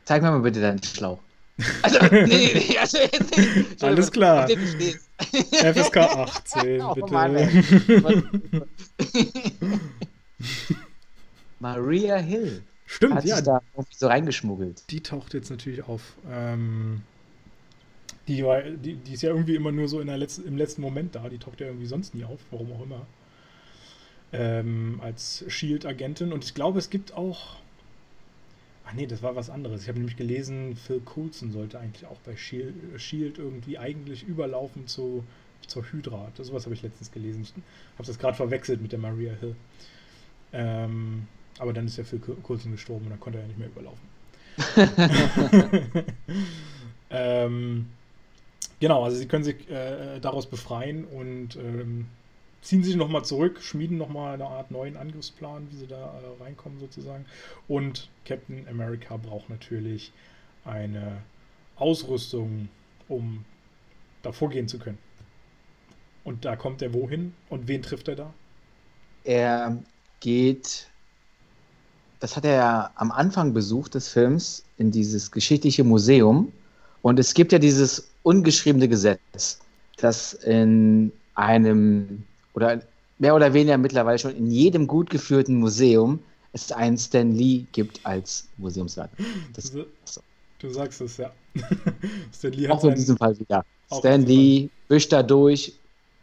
Zeig 0.03 0.21
mir 0.21 0.31
mal 0.31 0.41
bitte 0.41 0.59
deinen 0.61 0.83
Schlauch. 0.83 1.19
Also, 1.81 1.99
nee, 2.05 2.25
nee, 2.25 2.77
also, 2.77 2.97
nee. 3.35 3.65
Alles 3.81 4.11
klar. 4.11 4.47
FSK 5.19 5.97
18, 5.97 6.81
oh, 6.81 6.93
bitte. 6.93 7.11
Mann, 7.11 7.35
Maria 11.59 12.17
Hill. 12.17 12.63
Stimmt, 12.85 13.15
hat 13.15 13.25
ja. 13.25 13.35
Sich 13.35 13.45
da 13.45 13.61
so 13.91 14.07
reingeschmuggelt. 14.07 14.89
Die 14.89 15.01
taucht 15.01 15.33
jetzt 15.33 15.49
natürlich 15.49 15.83
auf. 15.83 16.15
Ähm, 16.29 17.01
die, 18.27 18.43
war, 18.43 18.61
die, 18.61 18.95
die 18.95 19.13
ist 19.13 19.21
ja 19.21 19.29
irgendwie 19.29 19.55
immer 19.55 19.71
nur 19.71 19.87
so 19.87 19.99
in 19.99 20.07
der 20.07 20.17
letzten, 20.17 20.47
im 20.47 20.57
letzten 20.57 20.81
Moment 20.81 21.15
da. 21.15 21.29
Die 21.29 21.37
taucht 21.37 21.59
ja 21.61 21.67
irgendwie 21.67 21.85
sonst 21.85 22.15
nie 22.15 22.23
auf, 22.23 22.39
warum 22.51 22.71
auch 22.73 22.81
immer 22.81 23.05
ähm, 24.31 24.99
als 25.03 25.43
Shield-Agentin. 25.47 26.33
Und 26.33 26.43
ich 26.43 26.53
glaube, 26.53 26.79
es 26.79 26.89
gibt 26.89 27.13
auch. 27.13 27.57
Ach 28.85 28.93
nee, 28.93 29.05
das 29.05 29.21
war 29.21 29.35
was 29.35 29.51
anderes. 29.51 29.83
Ich 29.83 29.87
habe 29.87 29.99
nämlich 29.99 30.17
gelesen, 30.17 30.75
Phil 30.75 30.99
Coulson 31.01 31.51
sollte 31.51 31.79
eigentlich 31.79 32.07
auch 32.07 32.17
bei 32.25 32.35
Shield, 32.35 32.73
Shield 32.99 33.37
irgendwie 33.37 33.77
eigentlich 33.77 34.23
überlaufen 34.23 34.87
zu, 34.87 35.23
zur 35.67 35.83
Hydra. 35.91 36.31
Das 36.35 36.47
sowas 36.47 36.65
habe 36.65 36.73
ich 36.73 36.81
letztens 36.81 37.11
gelesen. 37.11 37.41
Ich 37.43 37.53
habe 37.97 38.07
das 38.07 38.17
gerade 38.17 38.35
verwechselt 38.35 38.81
mit 38.81 38.91
der 38.91 38.99
Maria 38.99 39.33
Hill. 39.33 39.55
Ähm, 40.53 41.27
aber 41.59 41.73
dann 41.73 41.85
ist 41.85 41.97
ja 41.97 42.03
Phil 42.03 42.19
Coulson 42.19 42.71
gestorben 42.71 43.05
und 43.05 43.11
dann 43.11 43.19
konnte 43.19 43.39
er 43.39 43.43
ja 43.43 43.47
nicht 43.47 43.59
mehr 43.59 43.67
überlaufen. 43.67 44.07
ähm, 47.09 47.87
genau, 48.79 49.03
also 49.03 49.17
sie 49.17 49.27
können 49.27 49.43
sich 49.43 49.69
äh, 49.69 50.19
daraus 50.19 50.47
befreien 50.47 51.05
und 51.05 51.55
ähm, 51.57 52.07
ziehen 52.61 52.83
sich 52.83 52.95
nochmal 52.95 53.23
zurück, 53.23 53.61
schmieden 53.61 53.97
nochmal 53.97 54.33
eine 54.33 54.45
Art 54.45 54.71
neuen 54.71 54.97
Angriffsplan, 54.97 55.67
wie 55.71 55.77
sie 55.77 55.87
da 55.87 55.97
äh, 55.97 56.43
reinkommen 56.43 56.79
sozusagen. 56.79 57.25
Und 57.67 58.09
Captain 58.25 58.67
America 58.67 59.17
braucht 59.17 59.49
natürlich 59.49 60.11
eine 60.65 61.21
Ausrüstung, 61.77 62.69
um 63.07 63.45
da 64.21 64.31
vorgehen 64.31 64.67
zu 64.67 64.79
können. 64.79 64.97
Und 66.23 66.45
da 66.45 66.55
kommt 66.55 66.81
er 66.81 66.93
wohin 66.93 67.33
und 67.49 67.67
wen 67.67 67.81
trifft 67.81 68.09
er 68.09 68.15
da? 68.15 68.33
Er 69.23 69.77
geht, 70.19 70.87
das 72.19 72.35
hat 72.35 72.45
er 72.45 72.53
ja 72.53 72.91
am 72.95 73.11
Anfang 73.11 73.53
besucht 73.53 73.95
des 73.95 74.09
Films, 74.09 74.63
in 74.77 74.91
dieses 74.91 75.31
geschichtliche 75.31 75.83
Museum. 75.83 76.51
Und 77.01 77.19
es 77.19 77.33
gibt 77.33 77.51
ja 77.51 77.59
dieses 77.59 78.09
ungeschriebene 78.23 78.87
Gesetz, 78.87 79.59
dass 79.97 80.33
in 80.33 81.11
einem 81.35 82.23
oder 82.53 82.81
mehr 83.19 83.35
oder 83.35 83.53
weniger 83.53 83.77
mittlerweile 83.77 84.19
schon 84.19 84.35
in 84.35 84.51
jedem 84.51 84.87
gut 84.87 85.09
geführten 85.09 85.55
Museum 85.55 86.19
es 86.51 86.71
einen 86.71 86.97
Stan 86.97 87.31
Lee 87.31 87.65
gibt 87.71 88.05
als 88.05 88.47
Museumsleiter. 88.57 89.15
Das, 89.53 89.71
du, 89.71 89.85
du, 90.59 90.69
sagst 90.71 91.01
es, 91.01 91.17
ja. 91.17 91.31
Stan 92.35 92.51
Lee 92.51 92.67
hat 92.67 92.77
auch 92.77 92.83
in 92.85 92.95
diesem 92.95 93.17
Fall 93.17 93.37
wieder. 93.39 93.63
Stan 93.93 94.25
Lee 94.25 94.69
wischt 94.87 95.11
da 95.11 95.21
durch, 95.21 95.73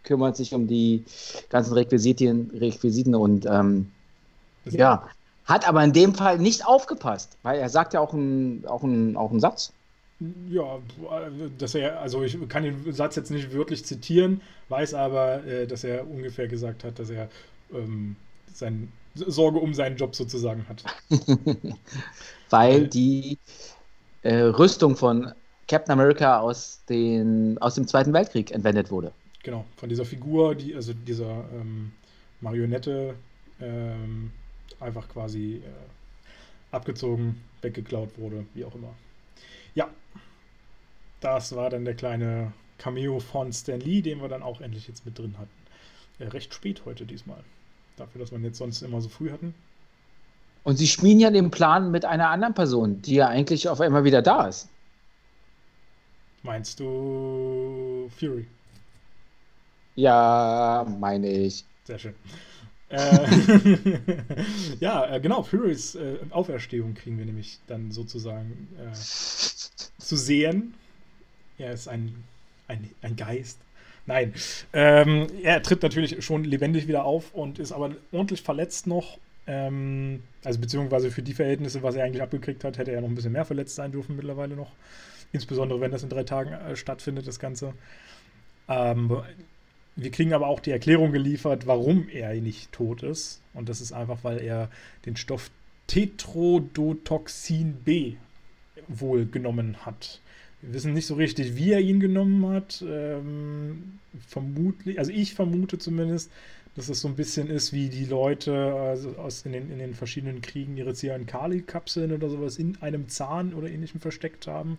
kümmert 0.07 0.37
sich 0.37 0.55
um 0.55 0.67
die 0.67 1.05
ganzen 1.51 1.75
Requisitien, 1.75 2.51
Requisiten 2.55 3.15
und 3.15 3.45
ähm, 3.47 3.91
ja, 4.65 5.07
hat 5.45 5.69
aber 5.69 5.85
in 5.85 5.93
dem 5.93 6.15
Fall 6.15 6.39
nicht 6.39 6.67
aufgepasst, 6.67 7.37
weil 7.43 7.59
er 7.59 7.69
sagt 7.69 7.95
ja 7.95 8.01
auch 8.01 8.15
einen 8.15 8.65
auch 8.67 8.83
auch 8.83 9.31
einen 9.31 9.41
Satz. 9.41 9.73
Ja, 10.49 10.79
dass 11.59 11.75
er, 11.75 12.01
also 12.01 12.23
ich 12.23 12.39
kann 12.49 12.63
den 12.63 12.91
Satz 12.93 13.17
jetzt 13.17 13.31
nicht 13.31 13.53
wörtlich 13.53 13.85
zitieren, 13.85 14.41
weiß 14.71 14.95
aber, 14.95 15.45
äh, 15.45 15.67
dass 15.67 15.85
er 15.85 16.09
ungefähr 16.09 16.49
gesagt 16.49 16.85
hat, 16.85 16.99
dass 16.99 17.11
er 17.11 17.29
ähm, 17.71 18.17
sein, 18.55 18.91
Sorge 19.15 19.59
um 19.59 19.75
seinen 19.75 19.97
Job 19.97 20.17
sozusagen 20.17 20.67
hat. 20.69 20.85
weil 22.51 22.85
äh, 22.85 22.89
die 22.89 23.39
äh, 24.23 24.37
Rüstung 24.37 24.97
von 24.97 25.33
Captain 25.69 25.93
America 25.93 26.41
aus, 26.41 26.81
den, 26.89 27.59
aus 27.59 27.75
dem 27.75 27.87
Zweiten 27.87 28.13
Weltkrieg 28.13 28.53
entwendet 28.53 28.91
wurde. 28.91 29.13
Genau, 29.47 29.65
von 29.77 29.89
dieser 29.89 30.05
Figur, 30.05 30.57
die, 30.57 30.75
also 30.75 30.93
dieser 30.93 31.45
ähm, 31.55 31.93
Marionette, 32.41 33.15
ähm, 33.61 34.33
einfach 34.81 35.09
quasi 35.09 35.63
äh, 35.65 36.75
abgezogen, 36.75 37.41
weggeklaut 37.63 38.19
wurde, 38.19 38.45
wie 38.55 38.65
auch 38.65 38.75
immer. 38.75 38.93
Ja, 39.77 39.89
das 41.21 41.55
war 41.55 41.71
dann 41.71 41.85
der 41.85 41.95
kleine 41.95 42.53
Cameo 42.79 43.21
von 43.21 43.53
Stan 43.53 43.79
Lee, 43.79 44.03
den 44.03 44.21
wir 44.21 44.29
dann 44.29 44.43
auch 44.43 44.61
endlich 44.61 44.89
jetzt 44.89 45.07
mit 45.07 45.17
drin 45.17 45.37
hatten. 45.39 45.49
Äh, 46.19 46.27
recht 46.27 46.53
spät 46.53 46.83
heute 46.85 47.07
diesmal. 47.07 47.45
Dafür, 47.97 48.23
dass 48.23 48.33
wir 48.33 48.41
jetzt 48.41 48.59
sonst 48.59 48.83
immer 48.83 49.01
so 49.01 49.09
früh 49.09 49.31
hatten. 49.31 49.55
Und 50.65 50.75
sie 50.75 50.89
schmieden 50.89 51.21
ja 51.21 51.31
den 51.31 51.53
Plan 51.53 51.93
mit 51.93 52.05
einer 52.05 52.31
anderen 52.31 52.55
Person, 52.55 53.01
die 53.01 53.15
ja 53.15 53.29
eigentlich 53.29 53.69
auf 53.69 53.81
einmal 53.81 54.03
wieder 54.03 54.23
da 54.23 54.49
ist. 54.49 54.69
Meinst 56.43 56.81
du 56.81 58.11
Fury? 58.19 58.45
Ja, 59.97 60.87
meine 61.01 61.29
ich. 61.31 61.65
Sehr 61.85 61.99
schön. 61.99 62.15
äh, 62.89 63.27
ja, 64.81 65.17
äh, 65.17 65.21
genau, 65.21 65.43
Furys 65.43 65.95
äh, 65.97 66.19
Auferstehung 66.31 66.95
kriegen 66.95 67.19
wir 67.19 67.27
nämlich 67.27 67.61
dann 67.67 67.93
sozusagen 67.93 68.69
äh, 68.79 68.93
zu 68.95 70.17
sehen. 70.17 70.75
Er 71.59 71.73
ist 71.73 71.89
ein, 71.89 72.25
ein, 72.69 72.91
ein 73.03 73.17
Geist. 73.17 73.61
Nein, 74.07 74.35
ähm, 74.73 75.29
er 75.43 75.63
tritt 75.63 75.83
natürlich 75.83 76.25
schon 76.25 76.45
lebendig 76.45 76.89
wieder 76.89 77.05
auf 77.05 77.35
und 77.35 77.59
ist 77.59 77.73
aber 77.73 77.97
ordentlich 78.13 78.43
verletzt 78.43 78.87
noch. 78.87 79.19
Ähm, 79.49 80.23
also 80.45 80.61
beziehungsweise 80.61 81.11
für 81.11 81.23
die 81.23 81.35
Verhältnisse, 81.35 81.83
was 81.83 81.97
er 81.97 82.05
eigentlich 82.05 82.23
abgekriegt 82.23 82.65
hat, 82.65 82.79
hätte 82.79 82.93
er 82.93 83.01
noch 83.03 83.09
ein 83.09 83.17
bisschen 83.17 83.33
mehr 83.33 83.45
verletzt 83.45 83.77
sein 83.77 83.93
dürfen 83.93 84.17
mittlerweile 84.17 84.57
noch. 84.57 84.77
Insbesondere 85.33 85.81
wenn 85.81 85.93
das 85.93 86.05
in 86.05 86.11
drei 86.11 86.25
Tagen 86.25 86.53
äh, 86.53 86.77
stattfindet, 86.77 87.27
das 87.29 87.41
Ganze. 87.41 87.75
Ähm, 88.69 89.23
wir 89.97 90.11
kriegen 90.11 90.35
aber 90.35 90.47
auch 90.47 90.61
die 90.61 90.71
Erklärung 90.71 91.11
geliefert, 91.11 91.67
warum 91.67 92.09
er 92.09 92.35
nicht 92.35 92.71
tot 92.71 93.03
ist. 93.03 93.41
Und 93.55 93.69
das 93.71 93.81
ist 93.81 93.93
einfach, 93.93 94.19
weil 94.23 94.39
er 94.39 94.71
den 95.07 95.17
Stoff 95.17 95.51
Tetrodotoxin 95.87 97.77
B 97.85 98.17
wohl 98.89 99.27
genommen 99.27 99.87
hat. 99.87 100.21
Wir 100.61 100.75
wissen 100.75 100.93
nicht 100.93 101.07
so 101.07 101.15
richtig, 101.15 101.57
wie 101.57 101.73
er 101.73 101.81
ihn 101.81 102.01
genommen 102.01 102.47
hat. 102.47 102.85
Ähm, 102.87 103.99
vermutlich, 104.27 104.99
also 104.99 105.13
ich 105.13 105.35
vermute 105.35 105.79
zumindest, 105.79 106.31
dass 106.75 106.91
es 106.91 107.01
so 107.01 107.09
ein 107.09 107.17
bisschen 107.17 107.49
ist, 107.49 107.73
wie 107.73 107.89
die 107.89 108.05
Leute 108.05 108.75
also 108.75 109.17
aus 109.17 109.47
in, 109.47 109.53
den, 109.53 109.71
in 109.71 109.79
den 109.79 109.95
verschiedenen 109.95 110.43
Kriegen 110.43 110.77
ihre 110.77 110.93
Cyan-Kali-Kapseln 110.93 112.13
oder 112.13 112.29
sowas 112.29 112.59
in 112.59 112.77
einem 112.83 113.09
Zahn 113.09 113.55
oder 113.55 113.69
ähnlichem 113.69 114.01
versteckt 114.01 114.47
haben. 114.47 114.77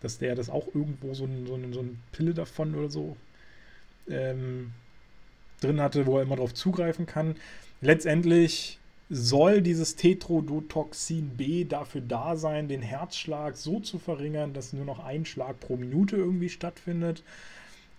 Dass 0.00 0.18
der 0.18 0.34
das 0.34 0.50
auch 0.50 0.66
irgendwo 0.74 1.14
so, 1.14 1.24
ein, 1.24 1.46
so, 1.46 1.54
ein, 1.54 1.72
so 1.72 1.80
eine 1.80 1.90
Pille 2.10 2.34
davon 2.34 2.74
oder 2.74 2.88
so 2.88 3.16
ähm, 4.10 4.72
drin 5.60 5.80
hatte, 5.80 6.06
wo 6.06 6.18
er 6.18 6.22
immer 6.22 6.36
drauf 6.36 6.54
zugreifen 6.54 7.06
kann. 7.06 7.36
Letztendlich 7.80 8.78
soll 9.10 9.62
dieses 9.62 9.96
Tetrodotoxin 9.96 11.30
B 11.30 11.64
dafür 11.64 12.02
da 12.02 12.36
sein, 12.36 12.68
den 12.68 12.82
Herzschlag 12.82 13.56
so 13.56 13.80
zu 13.80 13.98
verringern, 13.98 14.52
dass 14.52 14.72
nur 14.72 14.84
noch 14.84 15.04
ein 15.04 15.24
Schlag 15.24 15.60
pro 15.60 15.76
Minute 15.76 16.16
irgendwie 16.16 16.50
stattfindet. 16.50 17.22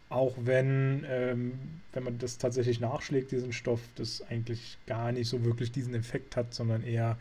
Auch 0.10 0.36
wenn, 0.40 1.06
ähm, 1.08 1.54
wenn 1.94 2.04
man 2.04 2.18
das 2.18 2.38
tatsächlich 2.38 2.80
nachschlägt, 2.80 3.32
diesen 3.32 3.54
Stoff, 3.54 3.82
das 3.96 4.24
eigentlich 4.30 4.78
gar 4.88 5.12
nicht 5.12 5.30
so 5.30 5.44
wirklich 5.44 5.72
diesen 5.72 5.94
Effekt 5.94 6.36
hat, 6.36 6.54
sondern 6.54 6.84
eher 6.84 7.18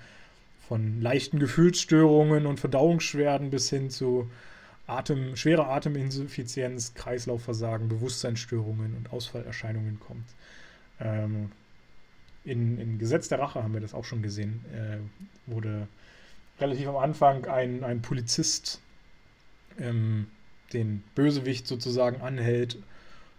von 0.68 1.00
leichten 1.00 1.38
Gefühlsstörungen 1.38 2.46
und 2.46 2.60
Verdauungsschwerden 2.60 3.50
bis 3.50 3.70
hin 3.70 3.88
zu 3.90 4.30
Atem, 4.88 5.36
schwere 5.36 5.66
Ateminsuffizienz, 5.66 6.94
Kreislaufversagen, 6.94 7.88
Bewusstseinsstörungen 7.88 8.96
und 8.96 9.12
Ausfallerscheinungen 9.12 10.00
kommt. 10.00 10.26
Ähm, 11.00 11.52
in, 12.44 12.78
in 12.78 12.98
Gesetz 12.98 13.28
der 13.28 13.38
Rache 13.38 13.62
haben 13.62 13.74
wir 13.74 13.80
das 13.80 13.94
auch 13.94 14.04
schon 14.04 14.22
gesehen. 14.22 14.64
Äh, 14.72 14.98
wurde 15.50 15.86
relativ 16.58 16.88
am 16.88 16.96
Anfang 16.96 17.44
ein, 17.44 17.84
ein 17.84 18.02
Polizist 18.02 18.80
ähm, 19.78 20.26
den 20.72 21.02
Bösewicht 21.14 21.66
sozusagen 21.66 22.20
anhält 22.20 22.78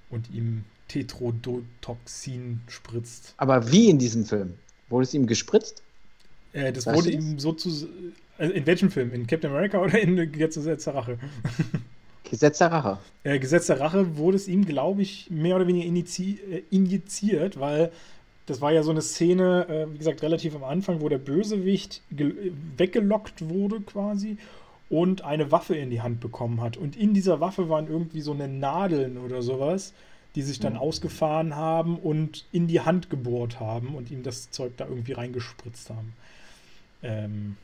und 0.09 0.29
ihm 0.31 0.63
Tetrodotoxin 0.87 2.61
spritzt. 2.67 3.33
Aber 3.37 3.71
wie 3.71 3.89
in 3.89 3.99
diesem 3.99 4.25
Film? 4.25 4.55
Wurde 4.89 5.03
es 5.03 5.13
ihm 5.13 5.27
gespritzt? 5.27 5.83
Äh, 6.53 6.73
das 6.73 6.85
weißt 6.85 6.97
wurde 6.97 7.11
ihm 7.11 7.39
sozusagen. 7.39 8.13
Also 8.39 8.53
in 8.53 8.65
welchem 8.65 8.89
Film? 8.89 9.13
In 9.13 9.27
Captain 9.27 9.51
America 9.51 9.79
oder 9.79 9.99
in 9.99 10.31
Gesetz 10.31 10.85
der 10.85 10.95
Rache? 10.95 11.19
Gesetz 12.23 12.59
der 12.59 12.71
Rache. 12.71 12.97
Äh, 13.23 13.37
Gesetz 13.37 13.67
der 13.67 13.79
Rache 13.79 14.17
wurde 14.17 14.37
es 14.37 14.47
ihm, 14.47 14.65
glaube 14.65 15.01
ich, 15.01 15.29
mehr 15.29 15.57
oder 15.57 15.67
weniger 15.67 15.85
äh, 15.85 16.63
injiziert, 16.69 17.59
weil 17.59 17.91
das 18.45 18.61
war 18.61 18.71
ja 18.71 18.81
so 18.81 18.91
eine 18.91 19.01
Szene, 19.01 19.67
äh, 19.67 19.93
wie 19.93 19.97
gesagt, 19.97 20.21
relativ 20.23 20.55
am 20.55 20.63
Anfang, 20.63 21.01
wo 21.01 21.09
der 21.09 21.17
Bösewicht 21.17 22.01
weggelockt 22.77 23.47
wurde 23.49 23.81
quasi 23.81 24.37
und 24.89 25.23
eine 25.23 25.51
Waffe 25.51 25.75
in 25.75 25.89
die 25.89 26.01
Hand 26.01 26.21
bekommen 26.21 26.61
hat. 26.61 26.77
Und 26.77 26.95
in 26.95 27.13
dieser 27.13 27.41
Waffe 27.41 27.67
waren 27.67 27.87
irgendwie 27.87 28.21
so 28.21 28.31
eine 28.31 28.47
Nadeln 28.47 29.17
oder 29.17 29.41
sowas, 29.41 29.93
die 30.35 30.43
sich 30.43 30.59
dann 30.59 30.73
mhm. 30.73 30.79
ausgefahren 30.79 31.55
haben 31.55 31.97
und 31.97 32.45
in 32.53 32.67
die 32.67 32.79
Hand 32.79 33.09
gebohrt 33.09 33.59
haben 33.59 33.95
und 33.95 34.11
ihm 34.11 34.23
das 34.23 34.49
Zeug 34.49 34.73
da 34.77 34.87
irgendwie 34.87 35.13
reingespritzt 35.13 35.89
haben. 35.89 36.13
Ähm, 37.03 37.57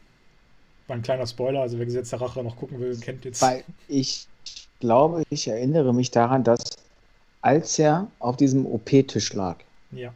war 0.88 0.96
ein 0.96 1.02
kleiner 1.02 1.26
Spoiler, 1.26 1.62
also 1.62 1.78
wer 1.78 1.86
Gesetz 1.86 2.10
der 2.12 2.22
Rache 2.22 2.44
noch 2.44 2.58
gucken 2.58 2.80
will, 2.80 2.98
kennt 3.00 3.26
jetzt. 3.26 3.42
Weil 3.42 3.64
ich 3.88 4.28
glaube, 4.80 5.24
ich 5.30 5.48
erinnere 5.48 5.94
mich 5.94 6.12
daran, 6.12 6.44
dass 6.44 6.62
als 7.42 7.78
er 7.80 8.08
auf 8.20 8.38
diesem 8.38 8.66
OP-Tisch 8.66 9.34
lag 9.34 9.58
ja. 9.92 10.14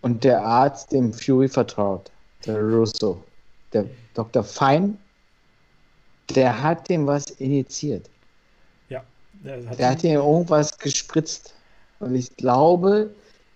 und 0.00 0.24
der 0.24 0.44
Arzt 0.44 0.92
dem 0.92 1.12
Fury 1.12 1.48
vertraut, 1.48 2.10
der 2.46 2.60
Russo, 2.60 3.22
der 3.72 3.86
Dr. 4.14 4.44
Fein, 4.44 4.98
der 6.34 6.62
hat 6.62 6.88
dem 6.88 7.06
was 7.06 7.30
initiiert. 7.30 8.08
Ja. 8.88 9.02
Der 9.44 9.68
hat, 9.68 9.78
der 9.78 9.90
hat 9.90 10.04
ihm 10.04 10.12
irgendwas 10.12 10.76
gespritzt. 10.78 11.54
Und 11.98 12.14
ich 12.14 12.34
glaube, 12.36 13.10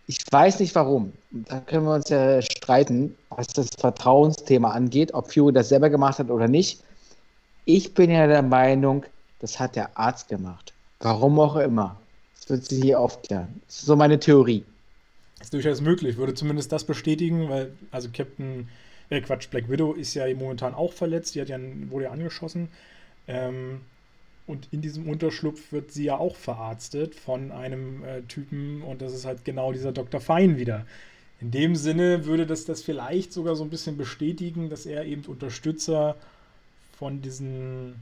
ich 0.07 0.19
weiß 0.31 0.61
nicht 0.61 0.75
warum. 0.75 1.13
Da 1.31 1.61
können 1.61 1.85
wir 1.85 1.95
uns 1.95 2.09
ja 2.09 2.41
streiten, 2.41 3.17
was 3.31 3.49
das 3.49 3.71
Vertrauensthema 3.79 4.71
angeht, 4.71 5.13
ob 5.15 5.33
Fury 5.33 5.53
das 5.53 5.69
selber 5.69 5.91
gemacht 5.91 6.19
hat 6.19 6.31
oder 6.31 6.49
nicht. 6.49 6.83
Ich 7.65 7.95
bin 7.95 8.11
ja 8.11 8.27
der 8.27 8.43
Meinung, 8.43 9.05
das 9.41 9.59
hat 9.59 9.75
der 9.75 9.99
Arzt 9.99 10.29
gemacht. 10.29 10.73
Warum 11.01 11.39
auch 11.41 11.57
immer. 11.57 11.97
Das 12.37 12.49
wird 12.49 12.65
sich 12.65 12.83
hier 12.83 13.01
aufklären. 13.01 13.61
Das 13.67 13.79
ist 13.79 13.87
so 13.87 13.97
meine 13.97 14.21
Theorie. 14.21 14.65
Das 15.39 15.49
ist 15.49 15.55
durchaus 15.55 15.81
möglich. 15.81 16.17
Würde 16.17 16.35
zumindest 16.35 16.71
das 16.71 16.85
bestätigen, 16.85 17.49
weil, 17.49 17.73
also 17.91 18.09
Captain, 18.13 18.69
äh 19.11 19.21
Quatsch, 19.21 19.51
Black 19.51 19.69
Widow 19.69 19.93
ist 19.93 20.15
ja 20.15 20.33
momentan 20.35 20.75
auch 20.75 20.93
verletzt. 20.93 21.35
Die 21.35 21.41
hat 21.41 21.49
ja, 21.49 21.59
wurde 21.91 22.05
ja 22.05 22.11
angeschossen. 22.13 22.69
Ähm, 23.27 23.81
und 24.47 24.69
in 24.71 24.81
diesem 24.81 25.09
Unterschlupf 25.09 25.73
wird 25.73 25.93
sie 25.93 26.05
ja 26.05 26.19
auch 26.19 26.37
verarztet 26.37 27.15
von 27.15 27.51
einem 27.53 28.05
äh, 28.05 28.23
Typen 28.23 28.83
und 28.83 29.03
das 29.03 29.13
ist 29.13 29.25
halt 29.25 29.45
genau 29.45 29.73
dieser 29.73 29.93
Dr. 29.93 30.21
Fein 30.21 30.57
wieder. 30.57 30.87
In 31.41 31.51
dem 31.51 31.77
Sinne 31.77 32.25
würde 32.25 32.47
das 32.47 32.65
das 32.65 32.83
vielleicht 32.83 33.33
sogar 33.33 33.57
so 33.57 33.65
ein 33.65 33.71
bisschen 33.71 33.97
bestätigen, 33.97 34.71
dass 34.71 34.87
er 34.87 35.05
eben 35.05 35.23
Unterstützer 35.25 36.17
von 36.99 37.21
diesen 37.21 37.97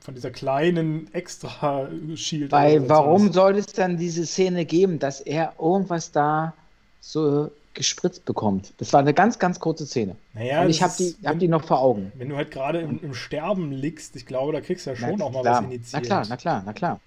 von 0.00 0.14
dieser 0.14 0.30
kleinen 0.30 1.12
extra 1.14 1.88
Shield. 2.16 2.52
Weil 2.52 2.88
warum 2.88 3.32
soll 3.32 3.56
es 3.56 3.66
dann 3.66 3.96
diese 3.96 4.26
Szene 4.26 4.64
geben, 4.64 4.98
dass 4.98 5.20
er 5.20 5.54
irgendwas 5.58 6.12
da 6.12 6.52
so 7.00 7.50
gespritzt 7.78 8.24
bekommt. 8.24 8.74
Das 8.78 8.92
war 8.92 9.00
eine 9.00 9.14
ganz, 9.14 9.38
ganz 9.38 9.60
kurze 9.60 9.86
Szene. 9.86 10.16
Naja, 10.34 10.62
und 10.62 10.68
ich 10.68 10.82
habe 10.82 10.92
die, 10.98 11.14
hab 11.24 11.38
die 11.38 11.46
noch 11.46 11.64
vor 11.64 11.80
Augen. 11.80 12.12
Wenn 12.16 12.28
du 12.28 12.36
halt 12.36 12.50
gerade 12.50 12.80
im, 12.80 13.00
im, 13.00 13.14
Sterben 13.14 13.70
liegst, 13.70 14.16
ich 14.16 14.26
glaube, 14.26 14.52
da 14.52 14.60
kriegst 14.60 14.84
du 14.84 14.90
ja 14.90 14.96
schon 14.96 15.14
na, 15.16 15.24
auch 15.24 15.32
mal 15.32 15.44
was 15.44 15.60
initiiert. 15.60 15.92
Na 15.92 16.00
klar, 16.00 16.26
na 16.28 16.36
klar, 16.36 16.62
na 16.66 16.72
klar. 16.72 17.00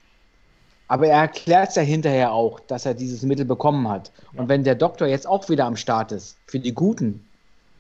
Aber 0.88 1.08
er 1.08 1.20
erklärt 1.20 1.70
es 1.70 1.76
ja 1.76 1.82
hinterher 1.82 2.32
auch, 2.32 2.62
dass 2.62 2.86
er 2.86 2.94
dieses 2.94 3.22
Mittel 3.24 3.46
bekommen 3.46 3.90
hat. 3.90 4.12
Ja. 4.34 4.42
Und 4.42 4.50
wenn 4.50 4.64
der 4.64 4.76
Doktor 4.76 5.08
jetzt 5.08 5.28
auch 5.28 5.50
wieder 5.50 5.66
am 5.66 5.76
Start 5.76 6.14
ist, 6.14 6.38
für 6.48 6.60
die 6.60 6.74
Guten, 6.74 7.26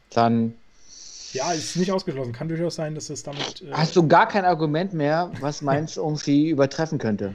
dann. 0.09 0.53
Ja, 1.31 1.53
ist 1.53 1.77
nicht 1.77 1.91
ausgeschlossen. 1.93 2.33
Kann 2.33 2.49
durchaus 2.49 2.75
sein, 2.75 2.93
dass 2.93 3.09
es 3.09 3.23
damit. 3.23 3.61
Äh 3.61 3.71
Hast 3.71 3.95
du 3.95 4.05
gar 4.05 4.27
kein 4.27 4.43
Argument 4.43 4.93
mehr, 4.93 5.31
was 5.39 5.61
meins 5.61 5.95
irgendwie 5.95 6.49
übertreffen 6.49 6.99
könnte? 6.99 7.33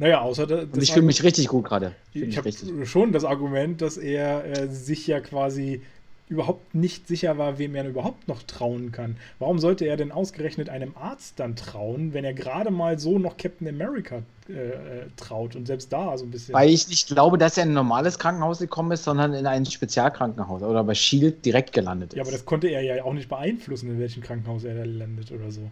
Naja, 0.00 0.22
außer 0.22 0.46
das. 0.46 0.64
Und 0.64 0.82
ich 0.82 0.92
fühle 0.92 1.04
mich 1.04 1.22
richtig 1.22 1.48
gut 1.48 1.66
gerade. 1.66 1.92
Ich 2.14 2.36
habe 2.38 2.50
schon 2.86 3.12
das 3.12 3.24
Argument, 3.24 3.82
dass 3.82 3.98
er 3.98 4.44
äh, 4.44 4.68
sich 4.68 5.06
ja 5.06 5.20
quasi 5.20 5.82
überhaupt 6.30 6.74
nicht 6.74 7.06
sicher 7.06 7.36
war, 7.36 7.58
wem 7.58 7.74
er 7.74 7.86
überhaupt 7.86 8.26
noch 8.26 8.42
trauen 8.44 8.92
kann. 8.92 9.16
Warum 9.40 9.58
sollte 9.58 9.84
er 9.84 9.98
denn 9.98 10.10
ausgerechnet 10.10 10.70
einem 10.70 10.96
Arzt 10.96 11.38
dann 11.38 11.54
trauen, 11.54 12.14
wenn 12.14 12.24
er 12.24 12.32
gerade 12.32 12.70
mal 12.70 12.98
so 12.98 13.18
noch 13.18 13.36
Captain 13.36 13.68
America 13.68 14.22
äh, 14.48 14.52
äh, 14.52 15.06
traut 15.16 15.54
und 15.54 15.66
selbst 15.66 15.92
da 15.92 16.16
so 16.16 16.24
ein 16.24 16.30
bisschen. 16.30 16.54
Weil 16.54 16.70
ich 16.70 16.88
nicht 16.88 17.08
glaube, 17.08 17.36
dass 17.36 17.58
er 17.58 17.64
in 17.64 17.70
ein 17.70 17.74
normales 17.74 18.18
Krankenhaus 18.18 18.60
gekommen 18.60 18.92
ist, 18.92 19.04
sondern 19.04 19.34
in 19.34 19.46
ein 19.46 19.66
Spezialkrankenhaus 19.66 20.62
oder 20.62 20.82
bei 20.82 20.94
Shield 20.94 21.44
direkt 21.44 21.74
gelandet 21.74 22.14
ist. 22.14 22.16
Ja, 22.16 22.22
aber 22.22 22.32
das 22.32 22.46
konnte 22.46 22.68
er 22.68 22.80
ja 22.80 23.04
auch 23.04 23.12
nicht 23.12 23.28
beeinflussen, 23.28 23.90
in 23.90 23.98
welchem 23.98 24.22
Krankenhaus 24.22 24.64
er 24.64 24.76
da 24.76 24.84
landet 24.84 25.30
oder 25.30 25.50
so. 25.50 25.68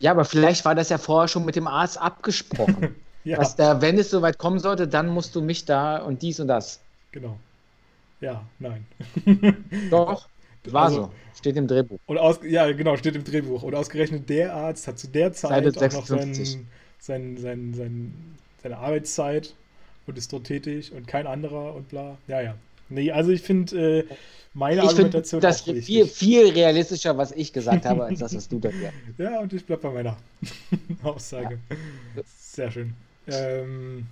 Ja, 0.00 0.10
aber 0.10 0.26
vielleicht 0.26 0.66
war 0.66 0.74
das 0.74 0.90
ja 0.90 0.98
vorher 0.98 1.28
schon 1.28 1.46
mit 1.46 1.56
dem 1.56 1.68
Arzt 1.68 1.98
abgesprochen. 1.98 2.96
ja. 3.24 3.38
Dass 3.38 3.56
der, 3.56 3.80
wenn 3.80 3.98
es 3.98 4.10
soweit 4.10 4.38
kommen 4.38 4.58
sollte, 4.58 4.88
dann 4.88 5.08
musst 5.08 5.34
du 5.34 5.42
mich 5.42 5.64
da 5.64 5.98
und 5.98 6.22
dies 6.22 6.40
und 6.40 6.48
das. 6.48 6.80
Genau. 7.12 7.38
Ja, 8.20 8.44
nein. 8.58 8.86
Doch, 9.90 10.28
war 10.64 10.84
also, 10.84 10.96
so. 10.96 11.10
Steht 11.38 11.56
im 11.56 11.66
Drehbuch. 11.66 11.98
Und 12.06 12.18
aus, 12.18 12.40
ja, 12.44 12.70
genau, 12.72 12.96
steht 12.96 13.16
im 13.16 13.24
Drehbuch. 13.24 13.62
Und 13.62 13.74
ausgerechnet 13.74 14.28
der 14.28 14.54
Arzt 14.54 14.86
hat 14.86 14.98
zu 14.98 15.08
der 15.08 15.32
Zeit 15.32 15.64
Seite 15.64 15.86
auch 15.86 15.92
noch 15.92 16.06
sein, 16.06 16.34
sein, 16.34 17.36
sein, 17.36 17.74
sein, 17.74 18.14
seine 18.62 18.78
Arbeitszeit 18.78 19.54
und 20.06 20.18
ist 20.18 20.32
dort 20.32 20.44
tätig 20.44 20.92
und 20.92 21.06
kein 21.06 21.26
anderer 21.26 21.74
und 21.74 21.88
bla. 21.88 22.16
Ja, 22.28 22.40
ja. 22.40 22.54
Nee, 22.88 23.10
also 23.10 23.30
ich 23.30 23.42
finde 23.42 24.00
äh, 24.00 24.04
meine 24.54 24.82
ich 24.82 24.88
Argumentation. 24.88 25.40
Find 25.40 25.44
das 25.44 25.66
ist 25.66 25.86
viel, 25.86 26.06
viel 26.06 26.50
realistischer, 26.50 27.16
was 27.16 27.32
ich 27.32 27.52
gesagt 27.52 27.86
habe, 27.86 28.04
als 28.04 28.20
das, 28.20 28.36
was 28.36 28.48
du 28.48 28.58
da 28.58 28.70
Ja, 29.18 29.40
und 29.40 29.52
ich 29.52 29.64
bleibe 29.64 29.82
bei 29.82 29.90
meiner 29.90 30.16
Aussage. 31.02 31.58
Ja. 32.14 32.22
Sehr 32.26 32.70
schön. 32.70 32.94
Ähm, 33.28 34.06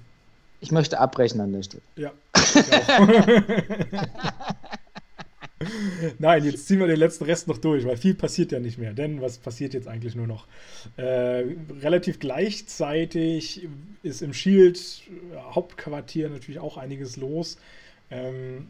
ich 0.60 0.72
möchte 0.72 0.98
abbrechen 0.98 1.40
an 1.40 1.52
der 1.52 1.62
Stelle. 1.62 1.82
Ja. 1.96 2.12
Nein, 6.18 6.44
jetzt 6.44 6.66
ziehen 6.66 6.80
wir 6.80 6.86
den 6.86 6.98
letzten 6.98 7.24
Rest 7.24 7.46
noch 7.46 7.58
durch, 7.58 7.84
weil 7.84 7.98
viel 7.98 8.14
passiert 8.14 8.50
ja 8.52 8.60
nicht 8.60 8.78
mehr. 8.78 8.94
Denn 8.94 9.20
was 9.20 9.36
passiert 9.38 9.74
jetzt 9.74 9.88
eigentlich 9.88 10.14
nur 10.14 10.26
noch? 10.26 10.46
Äh, 10.96 11.44
relativ 11.82 12.18
gleichzeitig 12.18 13.68
ist 14.02 14.22
im 14.22 14.32
Shield 14.32 14.78
äh, 14.78 15.36
Hauptquartier 15.54 16.30
natürlich 16.30 16.60
auch 16.60 16.78
einiges 16.78 17.16
los. 17.16 17.58
Ähm, 18.10 18.68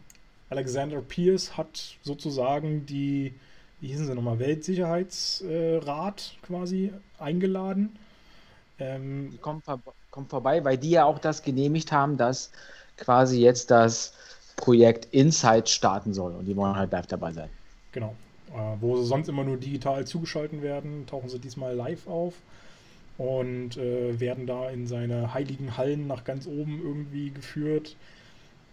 Alexander 0.49 1.01
Pierce 1.01 1.57
hat 1.57 1.97
sozusagen 2.03 2.87
die, 2.87 3.35
wie 3.81 3.89
hießen 3.89 4.07
sie 4.07 4.15
nochmal, 4.15 4.41
Weltsicherheitsrat 4.41 6.37
äh, 6.43 6.47
quasi 6.47 6.93
eingeladen. 7.19 7.97
Ähm, 8.81 9.39
kommt, 9.41 9.65
vor, 9.65 9.81
kommt 10.11 10.31
vorbei, 10.31 10.65
weil 10.65 10.79
die 10.79 10.91
ja 10.91 11.05
auch 11.05 11.19
das 11.19 11.43
genehmigt 11.43 11.93
haben, 11.93 12.17
dass 12.17 12.51
quasi 12.97 13.41
jetzt 13.41 13.71
das 13.71 14.13
Projekt 14.57 15.07
Insight 15.13 15.69
starten 15.69 16.13
soll 16.13 16.35
und 16.35 16.45
die 16.45 16.57
wollen 16.57 16.77
halt 16.77 16.93
live 16.93 17.07
dabei 17.07 17.33
sein. 17.33 17.49
Genau. 17.93 18.15
Äh, 18.55 18.77
wo 18.81 18.97
sie 18.97 19.07
sonst 19.07 19.29
immer 19.29 19.45
nur 19.45 19.57
digital 19.57 20.07
zugeschaltet 20.07 20.61
werden, 20.63 21.07
tauchen 21.07 21.29
sie 21.29 21.39
diesmal 21.39 21.75
live 21.75 22.07
auf 22.09 22.35
und 23.17 23.77
äh, 23.77 24.19
werden 24.19 24.47
da 24.47 24.71
in 24.71 24.87
seine 24.87 25.35
heiligen 25.35 25.77
Hallen 25.77 26.07
nach 26.07 26.25
ganz 26.25 26.47
oben 26.47 26.81
irgendwie 26.83 27.31
geführt. 27.31 27.97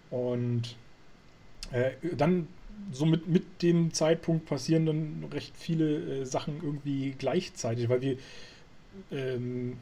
Und 0.09 0.75
äh, 1.71 1.91
dann 2.15 2.47
so 2.91 3.05
mit, 3.05 3.27
mit 3.27 3.61
dem 3.61 3.93
Zeitpunkt 3.93 4.45
passieren 4.45 4.85
dann 4.85 5.25
recht 5.31 5.55
viele 5.55 6.21
äh, 6.21 6.25
Sachen 6.25 6.61
irgendwie 6.63 7.13
gleichzeitig, 7.17 7.89
weil 7.89 8.01
wir 8.01 8.17
ähm, 9.11 9.77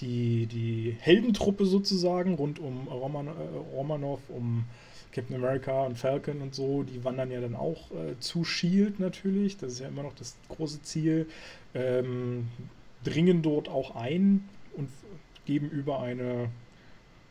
die, 0.00 0.46
die 0.46 0.96
Heldentruppe 1.00 1.66
sozusagen 1.66 2.34
rund 2.34 2.58
um 2.58 2.88
Roman, 2.88 3.28
äh, 3.28 3.30
Romanov, 3.74 4.20
um 4.28 4.64
Captain 5.12 5.36
America 5.36 5.86
und 5.86 5.98
Falcon 5.98 6.40
und 6.40 6.54
so, 6.54 6.82
die 6.82 7.04
wandern 7.04 7.30
ja 7.30 7.40
dann 7.40 7.56
auch 7.56 7.90
äh, 7.90 8.18
zu 8.20 8.44
Shield 8.44 9.00
natürlich. 9.00 9.56
Das 9.56 9.72
ist 9.72 9.80
ja 9.80 9.88
immer 9.88 10.02
noch 10.02 10.14
das 10.14 10.36
große 10.48 10.82
Ziel. 10.82 11.26
Ähm, 11.74 12.48
dringen 13.04 13.42
dort 13.42 13.68
auch 13.68 13.96
ein 13.96 14.48
und 14.76 14.88
geben 15.46 15.68
über 15.70 16.00
eine, 16.00 16.48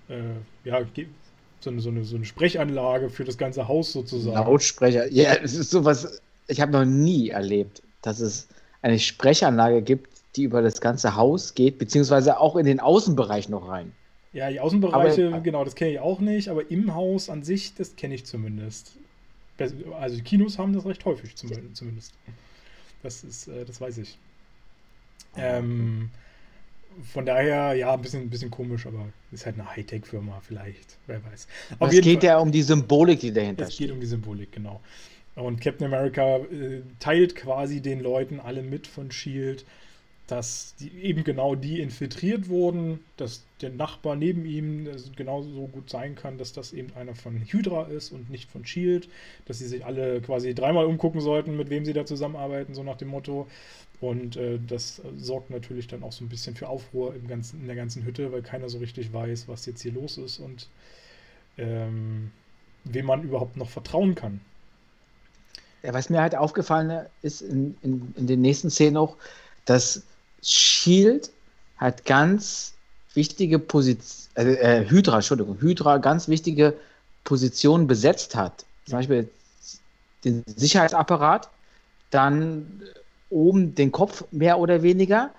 äh, 0.10 0.20
ja, 0.66 0.82
so 1.62 1.70
eine, 1.70 1.82
so, 1.82 1.90
eine, 1.90 2.04
so 2.04 2.16
eine 2.16 2.26
Sprechanlage 2.26 3.10
für 3.10 3.24
das 3.24 3.38
ganze 3.38 3.68
Haus 3.68 3.92
sozusagen. 3.92 4.36
Lautsprecher, 4.36 5.12
ja, 5.12 5.36
es 5.36 5.56
ist 5.56 5.72
sowas, 5.72 6.22
ich 6.48 6.60
habe 6.60 6.72
noch 6.72 6.86
nie 6.86 7.30
erlebt, 7.30 7.82
dass 8.02 8.20
es 8.20 8.48
eine 8.82 8.98
Sprechanlage 8.98 9.82
gibt, 9.82 10.19
die 10.36 10.44
über 10.44 10.62
das 10.62 10.82
ganze 10.82 11.16
Haus 11.16 11.56
geht, 11.56 11.78
beziehungsweise 11.78 12.40
auch 12.40 12.56
in 12.56 12.66
den 12.66 12.80
Außenbereich 12.80 13.50
noch 13.50 13.68
rein. 13.68 13.92
Ja, 14.32 14.50
die 14.50 14.60
Außenbereiche, 14.60 15.30
aber, 15.30 15.42
genau, 15.42 15.66
das 15.66 15.76
kenne 15.76 15.92
ich 15.92 16.00
auch 16.00 16.20
nicht, 16.20 16.50
aber 16.50 16.70
im 16.70 16.94
Haus 16.94 17.30
an 17.30 17.44
sich, 17.44 17.74
das 17.74 17.96
kenne 17.96 18.14
ich 18.14 18.26
zumindest. 18.26 18.94
Also 20.00 20.16
die 20.16 20.22
Kinos 20.22 20.58
haben 20.58 20.74
das 20.74 20.86
recht 20.86 21.04
häufig 21.06 21.36
zumindest. 21.36 22.14
Das 23.02 23.24
ist, 23.24 23.48
äh, 23.48 23.66
das 23.66 23.82
weiß 23.82 23.98
ich. 23.98 24.18
Ähm, 25.36 26.10
von 27.14 27.26
daher, 27.26 27.74
ja, 27.74 27.94
ein 27.94 28.02
bisschen, 28.02 28.24
ein 28.24 28.30
bisschen 28.30 28.52
komisch, 28.52 28.86
aber 28.86 29.10
ist 29.32 29.46
halt 29.46 29.56
eine 29.60 29.76
Hightech-Firma 29.76 30.42
vielleicht, 30.46 30.98
wer 31.08 31.24
weiß. 31.24 31.48
Auf 31.80 31.92
es 31.92 32.02
geht 32.02 32.20
Fall, 32.20 32.30
ja 32.30 32.40
um 32.40 32.52
die 32.52 32.62
Symbolik, 32.62 33.20
die 33.20 33.32
dahinter 33.32 33.66
steht. 33.66 33.74
Es 33.74 33.78
geht 33.78 33.92
um 33.92 34.00
die 34.00 34.08
Symbolik, 34.08 34.52
genau. 34.52 34.82
Und 35.36 35.62
Captain 35.62 35.88
America 35.88 36.38
äh, 36.38 36.82
teilt 37.00 37.36
quasi 37.36 37.82
den 37.82 38.02
Leuten 38.02 38.40
alle 38.40 38.62
mit 38.62 38.88
von 38.88 39.12
Shield, 39.12 39.66
dass 40.30 40.76
eben 40.80 41.24
genau 41.24 41.56
die 41.56 41.82
infiltriert 41.82 42.50
wurden, 42.50 43.00
dass 43.18 43.44
der 43.62 43.72
Nachbar 43.72 44.16
neben 44.16 44.46
ihm 44.46 44.88
genauso 45.16 45.68
gut 45.68 45.90
sein 45.90 46.16
kann, 46.16 46.38
dass 46.38 46.54
das 46.54 46.72
eben 46.72 46.94
einer 46.96 47.16
von 47.16 47.42
Hydra 47.42 47.88
ist 47.88 48.12
und 48.12 48.30
nicht 48.30 48.50
von 48.50 48.64
Shield, 48.64 49.10
dass 49.46 49.58
sie 49.58 49.66
sich 49.66 49.84
alle 49.86 50.22
quasi 50.22 50.54
dreimal 50.54 50.86
umgucken 50.86 51.20
sollten, 51.20 51.58
mit 51.58 51.72
wem 51.72 51.84
sie 51.84 51.94
da 51.94 52.06
zusammenarbeiten, 52.06 52.76
so 52.76 52.84
nach 52.84 52.98
dem 52.98 53.08
Motto. 53.08 53.48
Und 54.02 54.38
äh, 54.38 54.60
das 54.66 55.02
sorgt 55.18 55.50
natürlich 55.50 55.88
dann 55.88 56.04
auch 56.04 56.12
so 56.12 56.24
ein 56.24 56.30
bisschen 56.30 56.56
für 56.56 56.70
Aufruhr 56.70 57.16
im 57.16 57.28
ganzen, 57.28 57.62
in 57.62 57.68
der 57.68 57.76
ganzen 57.76 58.06
Hütte, 58.06 58.32
weil 58.32 58.44
keiner 58.44 58.70
so 58.70 58.78
richtig 58.78 59.12
weiß, 59.12 59.48
was 59.48 59.66
jetzt 59.66 59.82
hier 59.82 59.94
los 59.94 60.20
ist 60.20 60.38
und 60.38 60.68
ähm, 61.58 62.32
wem 62.84 63.06
man 63.08 63.24
überhaupt 63.24 63.58
noch 63.58 63.70
vertrauen 63.70 64.14
kann. 64.14 64.42
Ja, 65.82 65.94
was 65.94 66.10
mir 66.10 66.22
halt 66.22 66.36
aufgefallen 66.36 67.08
ist 67.24 67.42
in, 67.42 67.76
in, 67.82 68.14
in 68.16 68.28
den 68.28 68.42
nächsten 68.42 68.70
Szenen 68.70 68.98
auch, 68.98 69.18
dass 69.66 70.04
Shield 70.42 71.32
hat 71.78 72.06
ganz 72.06 72.74
wichtige 73.14 73.60
Position, 73.60 74.30
äh, 74.36 74.82
äh, 74.82 74.90
Hydra, 74.90 75.16
Entschuldigung, 75.16 75.60
Hydra 75.60 75.98
ganz 75.98 76.28
wichtige 76.28 76.74
Positionen 77.24 77.88
besetzt 77.88 78.36
hat. 78.36 78.66
Zum 78.86 78.98
Beispiel 78.98 79.30
den 80.24 80.44
Sicherheitsapparat, 80.46 81.50
dann 82.12 82.82
oben 83.30 83.76
den 83.76 83.92
Kopf 83.92 84.24
mehr 84.32 84.60
oder 84.60 84.82
weniger 84.82 85.32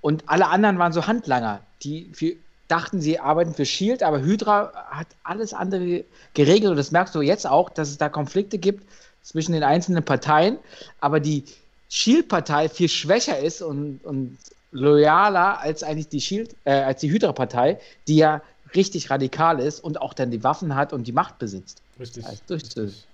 und 0.00 0.24
alle 0.26 0.48
anderen 0.48 0.78
waren 0.78 0.92
so 0.92 1.06
Handlanger, 1.06 1.60
die 1.82 2.10
für, 2.12 2.34
dachten, 2.68 3.00
sie 3.00 3.18
arbeiten 3.18 3.54
für 3.54 3.64
Shield, 3.64 4.02
aber 4.02 4.20
Hydra 4.20 4.72
hat 4.90 5.06
alles 5.22 5.54
andere 5.54 6.04
geregelt 6.34 6.70
und 6.70 6.76
das 6.76 6.90
merkst 6.90 7.14
du 7.14 7.22
jetzt 7.22 7.46
auch, 7.46 7.70
dass 7.70 7.88
es 7.88 7.98
da 7.98 8.08
Konflikte 8.08 8.58
gibt 8.58 8.84
zwischen 9.22 9.52
den 9.52 9.62
einzelnen 9.62 10.04
Parteien, 10.04 10.58
aber 11.00 11.20
die 11.20 11.44
Shield-Partei 11.92 12.70
viel 12.70 12.88
schwächer 12.88 13.38
ist 13.38 13.60
und, 13.60 14.00
und 14.02 14.38
loyaler 14.70 15.60
als 15.60 15.82
eigentlich 15.82 16.08
die 16.08 16.22
Shield, 16.22 16.56
äh, 16.64 16.72
als 16.72 17.02
die 17.02 17.10
Hydra-Partei, 17.10 17.78
die 18.08 18.16
ja 18.16 18.40
richtig 18.74 19.10
radikal 19.10 19.60
ist 19.60 19.80
und 19.80 20.00
auch 20.00 20.14
dann 20.14 20.30
die 20.30 20.42
Waffen 20.42 20.74
hat 20.74 20.94
und 20.94 21.06
die 21.06 21.12
Macht 21.12 21.38
besitzt. 21.38 21.82
Richtig. 22.00 22.24
richtig. 22.48 23.06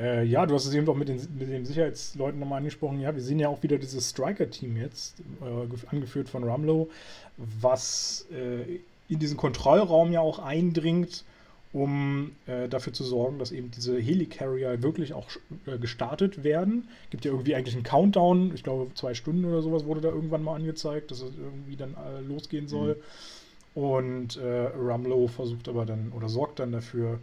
Äh, 0.00 0.24
ja, 0.24 0.44
du 0.46 0.56
hast 0.56 0.66
es 0.66 0.74
eben 0.74 0.84
doch 0.84 0.96
mit 0.96 1.08
den, 1.08 1.16
mit 1.38 1.48
den 1.48 1.64
Sicherheitsleuten 1.64 2.40
nochmal 2.40 2.58
angesprochen. 2.58 2.98
Ja, 2.98 3.14
wir 3.14 3.22
sehen 3.22 3.38
ja 3.38 3.48
auch 3.48 3.62
wieder 3.62 3.78
dieses 3.78 4.10
Striker-Team 4.10 4.76
jetzt, 4.76 5.14
äh, 5.40 5.94
angeführt 5.94 6.28
von 6.28 6.42
Ramlo, 6.42 6.90
was 7.36 8.26
äh, 8.32 8.80
in 9.08 9.20
diesen 9.20 9.36
Kontrollraum 9.36 10.10
ja 10.10 10.20
auch 10.20 10.40
eindringt 10.40 11.22
um 11.76 12.32
äh, 12.46 12.70
dafür 12.70 12.94
zu 12.94 13.04
sorgen, 13.04 13.38
dass 13.38 13.52
eben 13.52 13.70
diese 13.70 13.98
Helicarrier 13.98 14.82
wirklich 14.82 15.12
auch 15.12 15.28
äh, 15.66 15.76
gestartet 15.76 16.42
werden. 16.42 16.88
Gibt 17.10 17.26
ja 17.26 17.32
irgendwie 17.32 17.54
eigentlich 17.54 17.74
einen 17.74 17.84
Countdown, 17.84 18.54
ich 18.54 18.62
glaube 18.62 18.94
zwei 18.94 19.12
Stunden 19.12 19.44
oder 19.44 19.60
sowas 19.60 19.84
wurde 19.84 20.00
da 20.00 20.08
irgendwann 20.08 20.42
mal 20.42 20.54
angezeigt, 20.54 21.10
dass 21.10 21.20
es 21.20 21.32
irgendwie 21.36 21.76
dann 21.76 21.94
äh, 21.94 22.22
losgehen 22.22 22.66
soll. 22.66 22.94
Mhm. 23.74 23.82
Und 23.82 24.36
äh, 24.38 24.70
Ramlo 24.74 25.26
versucht 25.26 25.68
aber 25.68 25.84
dann 25.84 26.12
oder 26.12 26.30
sorgt 26.30 26.60
dann 26.60 26.72
dafür, 26.72 27.18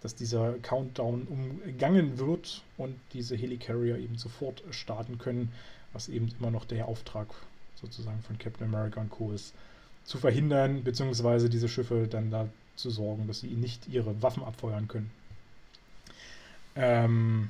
dass 0.00 0.14
dieser 0.14 0.54
Countdown 0.62 1.26
umgangen 1.28 2.18
wird 2.18 2.62
und 2.78 2.94
diese 3.12 3.36
Helicarrier 3.36 3.98
eben 3.98 4.16
sofort 4.16 4.62
starten 4.70 5.18
können, 5.18 5.52
was 5.92 6.08
eben 6.08 6.30
immer 6.40 6.50
noch 6.50 6.64
der 6.64 6.88
Auftrag 6.88 7.26
sozusagen 7.74 8.22
von 8.22 8.38
Captain 8.38 8.68
America 8.68 9.02
und 9.02 9.10
Co. 9.10 9.32
ist, 9.32 9.52
zu 10.04 10.16
verhindern, 10.16 10.82
beziehungsweise 10.82 11.50
diese 11.50 11.68
Schiffe 11.68 12.08
dann 12.08 12.30
da 12.30 12.48
zu 12.78 12.90
sorgen, 12.90 13.26
dass 13.26 13.40
sie 13.40 13.48
nicht 13.48 13.88
ihre 13.88 14.22
Waffen 14.22 14.42
abfeuern 14.42 14.88
können. 14.88 15.10
Ähm, 16.76 17.48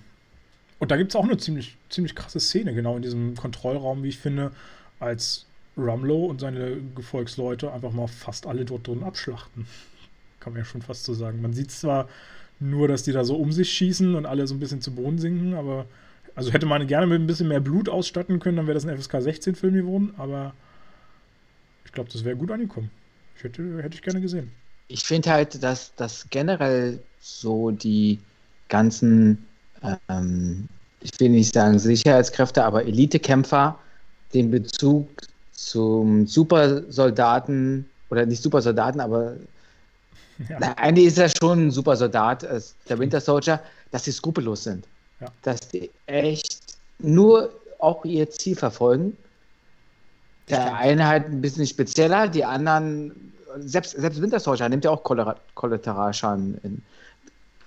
und 0.79 0.91
da 0.91 0.97
gibt 0.97 1.11
es 1.11 1.17
auch 1.17 1.25
eine 1.25 1.37
ziemlich, 1.37 1.77
ziemlich 1.91 2.15
krasse 2.15 2.41
Szene, 2.41 2.75
genau 2.75 2.97
in 2.97 3.03
diesem 3.03 3.37
Kontrollraum, 3.37 4.03
wie 4.03 4.09
ich 4.09 4.19
finde, 4.19 4.53
als 5.01 5.47
Rumlow 5.77 6.27
und 6.27 6.41
seine 6.41 6.79
Gefolgsleute 6.95 7.73
einfach 7.73 7.93
mal 7.93 8.09
fast 8.09 8.47
alle 8.47 8.65
dort 8.65 8.87
drin 8.87 9.03
abschlachten. 9.03 9.67
Kann 10.41 10.53
man 10.53 10.63
ja 10.63 10.65
schon 10.65 10.83
fast 10.83 11.05
so 11.05 11.15
sagen. 11.15 11.43
Man 11.43 11.53
sieht 11.53 11.71
zwar 11.71 12.09
nur, 12.61 12.89
dass 12.89 13.03
die 13.03 13.13
da 13.13 13.25
so 13.25 13.37
um 13.37 13.53
sich 13.53 13.71
schießen 13.73 14.15
und 14.15 14.27
alle 14.27 14.47
so 14.47 14.55
ein 14.55 14.61
bisschen 14.61 14.81
zu 14.81 14.93
Boden 14.93 15.19
sinken, 15.19 15.55
aber 15.55 15.87
also 16.35 16.53
hätte 16.53 16.67
man 16.67 16.87
gerne 16.87 17.07
mit 17.07 17.21
ein 17.21 17.27
bisschen 17.27 17.49
mehr 17.49 17.61
Blut 17.61 17.89
ausstatten 17.89 18.39
können, 18.39 18.57
dann 18.57 18.67
wäre 18.67 18.75
das 18.75 18.87
ein 18.87 18.97
FSK 18.97 19.21
16 19.21 19.55
Film 19.57 19.75
geworden, 19.75 20.15
aber 20.17 20.55
ich 21.85 21.93
glaube, 21.93 22.11
das 22.13 22.25
wäre 22.25 22.37
gut 22.37 22.51
angekommen. 22.51 22.91
Ich 23.37 23.45
hätte, 23.45 23.83
hätte 23.83 23.95
ich 23.95 24.03
gerne 24.03 24.21
gesehen. 24.21 24.53
Ich 24.89 25.05
finde 25.05 25.31
halt, 25.31 25.63
dass, 25.63 25.95
dass 25.95 26.27
generell 26.31 26.99
so 27.21 27.71
die 27.71 28.19
ganzen, 28.69 29.47
ähm, 30.09 30.69
ich 31.01 31.19
will 31.21 31.31
nicht 31.31 31.55
sagen 31.55 31.79
Sicherheitskräfte, 31.79 32.65
aber 32.65 32.85
Elitekämpfer 32.85 33.79
den 34.35 34.51
Bezug 34.51 35.09
zum 35.53 36.27
Supersoldaten 36.27 37.89
oder 38.11 38.27
nicht 38.27 38.43
Supersoldaten, 38.43 39.01
aber 39.01 39.35
ja. 40.49 40.57
na, 40.61 40.73
eigentlich 40.75 41.07
ist 41.07 41.19
er 41.19 41.31
schon 41.41 41.67
ein 41.67 41.71
Supersoldat, 41.71 42.47
der 42.89 42.99
Winter 42.99 43.21
Soldier, 43.21 43.61
dass 43.91 44.05
sie 44.05 44.13
skrupellos 44.13 44.65
sind. 44.65 44.87
Ja. 45.21 45.29
Dass 45.43 45.61
die 45.69 45.91
echt 46.07 46.79
nur 46.99 47.51
auch 47.79 48.05
ihr 48.05 48.29
Ziel 48.31 48.57
verfolgen. 48.57 49.17
Der 50.49 50.75
eine 50.77 51.07
halt 51.07 51.27
ein 51.27 51.41
bisschen 51.41 51.67
spezieller, 51.67 52.29
die 52.29 52.45
anderen, 52.45 53.35
selbst, 53.61 53.93
selbst 53.93 54.21
Winter 54.21 54.41
Soldier 54.41 54.69
nimmt 54.69 54.85
ja 54.85 54.91
auch 54.91 55.03
Kollateralschaden 55.03 56.59
in, 56.63 56.83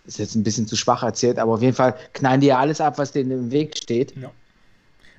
ist 0.06 0.20
jetzt 0.20 0.36
ein 0.36 0.44
bisschen 0.44 0.68
zu 0.68 0.76
schwach 0.76 1.04
erzählt, 1.04 1.38
aber 1.38 1.54
auf 1.54 1.62
jeden 1.62 1.76
Fall 1.76 1.96
knallen 2.14 2.42
die 2.42 2.48
ja 2.48 2.60
alles 2.60 2.82
ab, 2.82 2.98
was 2.98 3.12
denen 3.12 3.32
im 3.32 3.52
Weg 3.52 3.78
steht. 3.78 4.16
Ja. 4.18 4.32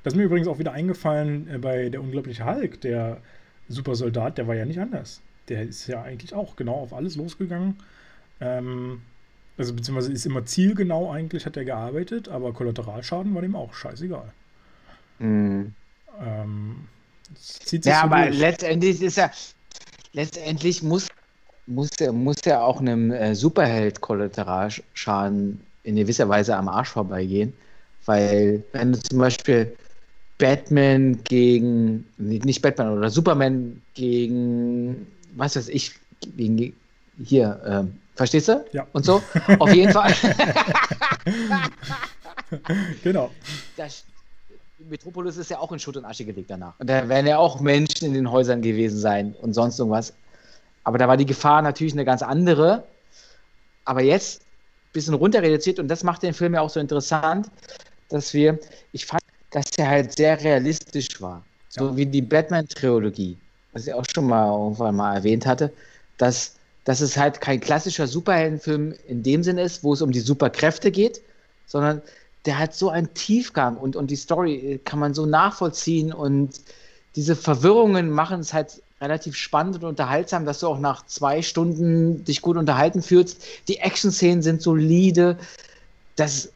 Das 0.02 0.14
ist 0.14 0.16
mir 0.16 0.24
übrigens 0.24 0.48
auch 0.48 0.58
wieder 0.58 0.72
eingefallen 0.72 1.48
äh, 1.48 1.58
bei 1.58 1.88
der 1.88 2.00
unglaubliche 2.00 2.44
Hulk, 2.44 2.80
der 2.80 3.18
Supersoldat, 3.68 4.38
der 4.38 4.48
war 4.48 4.54
ja 4.54 4.64
nicht 4.64 4.80
anders. 4.80 5.20
Der 5.48 5.62
ist 5.62 5.86
ja 5.86 6.02
eigentlich 6.02 6.34
auch 6.34 6.56
genau 6.56 6.74
auf 6.74 6.92
alles 6.92 7.16
losgegangen. 7.16 7.76
Ähm, 8.40 9.02
also 9.56 9.74
beziehungsweise 9.74 10.12
ist 10.12 10.26
immer 10.26 10.44
zielgenau 10.44 11.10
eigentlich, 11.10 11.46
hat 11.46 11.56
er 11.56 11.64
gearbeitet, 11.64 12.28
aber 12.28 12.52
Kollateralschaden 12.52 13.34
war 13.34 13.42
dem 13.42 13.54
auch 13.54 13.74
scheißegal. 13.74 14.32
Mhm. 15.18 15.74
Ähm, 16.20 16.76
ja, 17.70 18.02
aber 18.02 18.26
durch. 18.26 18.38
letztendlich 18.38 19.00
ist 19.02 19.18
er, 19.18 19.30
letztendlich 20.12 20.82
muss, 20.82 21.08
muss, 21.66 21.90
er, 22.00 22.12
muss 22.12 22.36
er 22.44 22.64
auch 22.64 22.80
einem 22.80 23.10
äh, 23.10 23.34
Superheld 23.34 24.00
Kollateralschaden 24.00 25.60
in 25.84 25.96
gewisser 25.96 26.28
Weise 26.28 26.56
am 26.56 26.68
Arsch 26.68 26.90
vorbeigehen. 26.90 27.52
Weil, 28.04 28.62
wenn 28.72 28.92
du 28.92 29.00
zum 29.00 29.18
Beispiel 29.18 29.76
Batman 30.38 31.22
gegen, 31.24 32.06
nicht 32.18 32.62
Batman 32.62 32.98
oder 32.98 33.10
Superman 33.10 33.80
gegen, 33.94 35.06
was 35.36 35.56
weiß 35.56 35.68
ich, 35.68 35.92
gegen, 36.36 36.74
hier, 37.24 37.60
ähm, 37.64 37.98
verstehst 38.16 38.48
du? 38.48 38.64
Ja. 38.72 38.86
Und 38.92 39.04
so. 39.04 39.22
Auf 39.58 39.72
jeden 39.72 39.92
Fall. 39.92 40.12
genau. 43.04 43.30
Das, 43.76 44.04
Metropolis 44.88 45.36
ist 45.36 45.50
ja 45.50 45.58
auch 45.58 45.72
in 45.72 45.78
Schutt 45.78 45.96
und 45.96 46.04
Asche 46.04 46.24
gelegt 46.24 46.50
danach. 46.50 46.78
Und 46.78 46.88
da 46.88 47.08
werden 47.08 47.26
ja 47.26 47.38
auch 47.38 47.60
Menschen 47.60 48.06
in 48.06 48.14
den 48.14 48.30
Häusern 48.30 48.62
gewesen 48.62 48.98
sein 48.98 49.34
und 49.40 49.54
sonst 49.54 49.78
irgendwas. 49.78 50.12
Aber 50.84 50.98
da 50.98 51.08
war 51.08 51.16
die 51.16 51.26
Gefahr 51.26 51.62
natürlich 51.62 51.92
eine 51.92 52.04
ganz 52.04 52.22
andere. 52.22 52.84
Aber 53.84 54.02
jetzt 54.02 54.42
ein 54.42 54.92
bisschen 54.92 55.14
runter 55.14 55.42
reduziert 55.42 55.78
und 55.78 55.88
das 55.88 56.04
macht 56.04 56.22
den 56.22 56.34
Film 56.34 56.54
ja 56.54 56.60
auch 56.60 56.70
so 56.70 56.80
interessant, 56.80 57.48
dass 58.08 58.34
wir, 58.34 58.58
ich 58.92 59.06
fand, 59.06 59.22
dass 59.50 59.66
er 59.76 59.88
halt 59.88 60.16
sehr 60.16 60.42
realistisch 60.42 61.20
war. 61.20 61.44
So 61.68 61.88
ja. 61.88 61.96
wie 61.96 62.06
die 62.06 62.22
Batman-Trilogie, 62.22 63.38
was 63.72 63.86
ich 63.86 63.94
auch 63.94 64.04
schon 64.12 64.26
mal 64.26 64.46
irgendwann 64.46 64.96
mal 64.96 65.14
erwähnt 65.14 65.46
hatte, 65.46 65.72
dass, 66.18 66.56
dass 66.84 67.00
es 67.00 67.16
halt 67.16 67.40
kein 67.40 67.60
klassischer 67.60 68.06
Superheldenfilm 68.06 68.94
in 69.08 69.22
dem 69.22 69.42
Sinne 69.42 69.62
ist, 69.62 69.82
wo 69.82 69.94
es 69.94 70.02
um 70.02 70.12
die 70.12 70.20
Superkräfte 70.20 70.90
geht, 70.90 71.22
sondern 71.66 72.02
der 72.44 72.58
hat 72.58 72.74
so 72.74 72.90
einen 72.90 73.14
Tiefgang 73.14 73.76
und, 73.76 73.96
und 73.96 74.10
die 74.10 74.16
Story 74.16 74.80
kann 74.84 74.98
man 74.98 75.14
so 75.14 75.26
nachvollziehen 75.26 76.12
und 76.12 76.60
diese 77.14 77.36
Verwirrungen 77.36 78.10
machen 78.10 78.40
es 78.40 78.52
halt 78.52 78.82
relativ 79.00 79.36
spannend 79.36 79.76
und 79.76 79.84
unterhaltsam, 79.84 80.46
dass 80.46 80.60
du 80.60 80.68
auch 80.68 80.78
nach 80.78 81.04
zwei 81.06 81.42
Stunden 81.42 82.24
dich 82.24 82.40
gut 82.40 82.56
unterhalten 82.56 83.02
fühlst. 83.02 83.44
Die 83.68 83.78
Action-Szenen 83.78 84.42
sind 84.42 84.62
solide. 84.62 85.36
Das, 86.16 86.52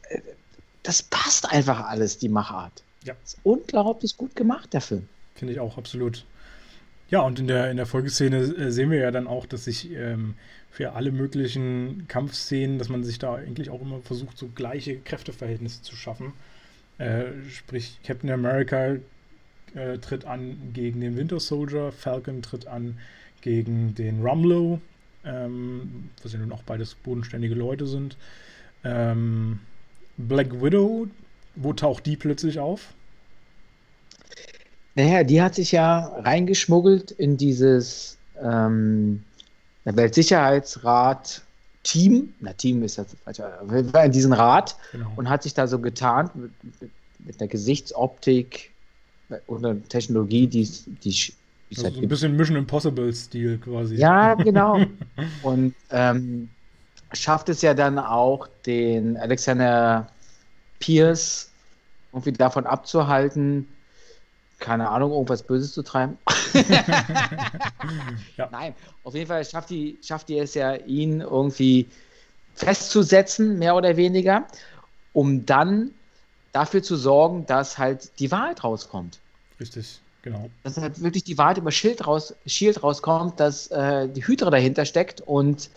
das 0.82 1.02
passt 1.02 1.50
einfach 1.50 1.86
alles, 1.86 2.18
die 2.18 2.28
Machart. 2.28 2.84
Ja. 3.05 3.15
Ist 3.24 3.39
unglaublich 3.42 4.16
gut 4.16 4.34
gemacht, 4.36 4.73
der 4.73 4.81
Film. 4.81 5.08
Finde 5.34 5.55
ich 5.55 5.60
auch, 5.60 5.76
absolut. 5.76 6.24
Ja, 7.10 7.20
und 7.20 7.39
in 7.39 7.47
der, 7.47 7.70
in 7.70 7.76
der 7.76 7.86
Folgeszene 7.86 8.39
äh, 8.39 8.70
sehen 8.70 8.90
wir 8.90 8.98
ja 8.98 9.10
dann 9.10 9.26
auch, 9.26 9.47
dass 9.47 9.65
sich 9.65 9.90
ähm, 9.92 10.34
für 10.76 10.92
alle 10.92 11.10
möglichen 11.10 12.05
Kampfszenen, 12.06 12.78
dass 12.78 12.90
man 12.90 13.02
sich 13.02 13.18
da 13.18 13.36
eigentlich 13.36 13.70
auch 13.70 13.80
immer 13.80 14.02
versucht, 14.02 14.36
so 14.36 14.48
gleiche 14.55 14.98
Kräfteverhältnisse 14.98 15.80
zu 15.80 15.96
schaffen. 15.96 16.34
Äh, 16.98 17.28
sprich, 17.48 17.98
Captain 18.05 18.28
America 18.30 18.96
äh, 19.74 19.96
tritt 20.02 20.26
an 20.26 20.58
gegen 20.74 21.00
den 21.00 21.16
Winter 21.16 21.40
Soldier, 21.40 21.92
Falcon 21.92 22.42
tritt 22.42 22.66
an 22.66 22.98
gegen 23.40 23.94
den 23.94 24.20
Rumlow, 24.20 24.78
ähm, 25.24 26.10
was 26.22 26.34
ja 26.34 26.40
nun 26.40 26.52
auch 26.52 26.62
beides 26.62 26.94
bodenständige 26.94 27.55
Leute 27.55 27.86
sind. 27.86 28.18
Ähm, 28.84 29.60
Black 30.18 30.60
Widow, 30.60 31.06
wo 31.55 31.72
taucht 31.72 32.05
die 32.05 32.18
plötzlich 32.18 32.58
auf? 32.58 32.92
Naja, 34.94 35.24
die 35.24 35.40
hat 35.40 35.55
sich 35.55 35.72
ja 35.72 36.18
reingeschmuggelt 36.18 37.12
in 37.12 37.38
dieses 37.38 38.18
ähm, 38.42 39.22
Weltsicherheitsrat 39.94 41.42
Team, 41.82 42.34
na 42.40 42.52
Team 42.52 42.82
ist 42.82 42.98
das 42.98 43.16
falsch, 43.24 43.39
in 44.05 44.12
diesen 44.12 44.32
Rat 44.32 44.76
genau. 44.90 45.12
und 45.15 45.28
hat 45.28 45.44
sich 45.44 45.55
da 45.55 45.68
so 45.68 45.78
getarnt 45.78 46.34
mit, 46.34 46.50
mit 47.20 47.40
einer 47.40 47.48
Gesichtsoptik 47.48 48.73
und 49.47 49.65
einer 49.65 49.82
Technologie, 49.89 50.48
die 50.48 50.68
die 51.05 51.32
also 51.70 51.84
halt 51.84 51.94
so 51.94 52.00
ein 52.00 52.08
bisschen 52.08 52.36
Mission 52.36 52.56
Impossible-Stil 52.56 53.58
quasi. 53.58 53.97
Ja, 53.97 54.34
genau. 54.42 54.81
und 55.42 55.74
ähm, 55.90 56.48
schafft 57.12 57.48
es 57.48 57.62
ja 57.62 57.74
dann 57.74 57.98
auch, 57.98 58.48
den 58.66 59.16
Alexander 59.16 60.08
Pierce 60.78 61.50
irgendwie 62.12 62.32
davon 62.32 62.66
abzuhalten, 62.66 63.66
keine 64.59 64.89
Ahnung, 64.89 65.12
irgendwas 65.12 65.43
Böses 65.43 65.73
zu 65.73 65.83
treiben. 65.83 66.18
ja. 68.36 68.49
Nein, 68.51 68.75
auf 69.05 69.15
jeden 69.15 69.26
Fall 69.26 69.44
schafft 69.44 69.70
die, 69.70 69.99
schafft 70.02 70.28
die 70.28 70.39
es 70.39 70.55
ja, 70.55 70.75
ihn 70.75 71.20
irgendwie 71.20 71.89
festzusetzen, 72.55 73.59
mehr 73.59 73.76
oder 73.76 73.97
weniger, 73.97 74.47
um 75.12 75.44
dann 75.44 75.93
dafür 76.52 76.83
zu 76.83 76.97
sorgen, 76.97 77.44
dass 77.47 77.76
halt 77.76 78.18
die 78.18 78.31
Wahrheit 78.31 78.65
rauskommt. 78.65 79.20
Richtig, 79.60 80.01
genau. 80.23 80.49
Dass 80.62 80.78
halt 80.78 81.02
wirklich 81.02 81.25
die 81.25 81.36
Wahrheit 81.36 81.59
über 81.59 81.70
Schild, 81.70 82.07
raus, 82.07 82.35
Shield 82.47 82.83
rauskommt, 82.83 83.39
dass 83.39 83.67
äh, 83.68 84.09
die 84.09 84.26
Hydra 84.26 84.51
dahinter 84.51 84.86
steckt 84.86 85.20
und 85.20 85.68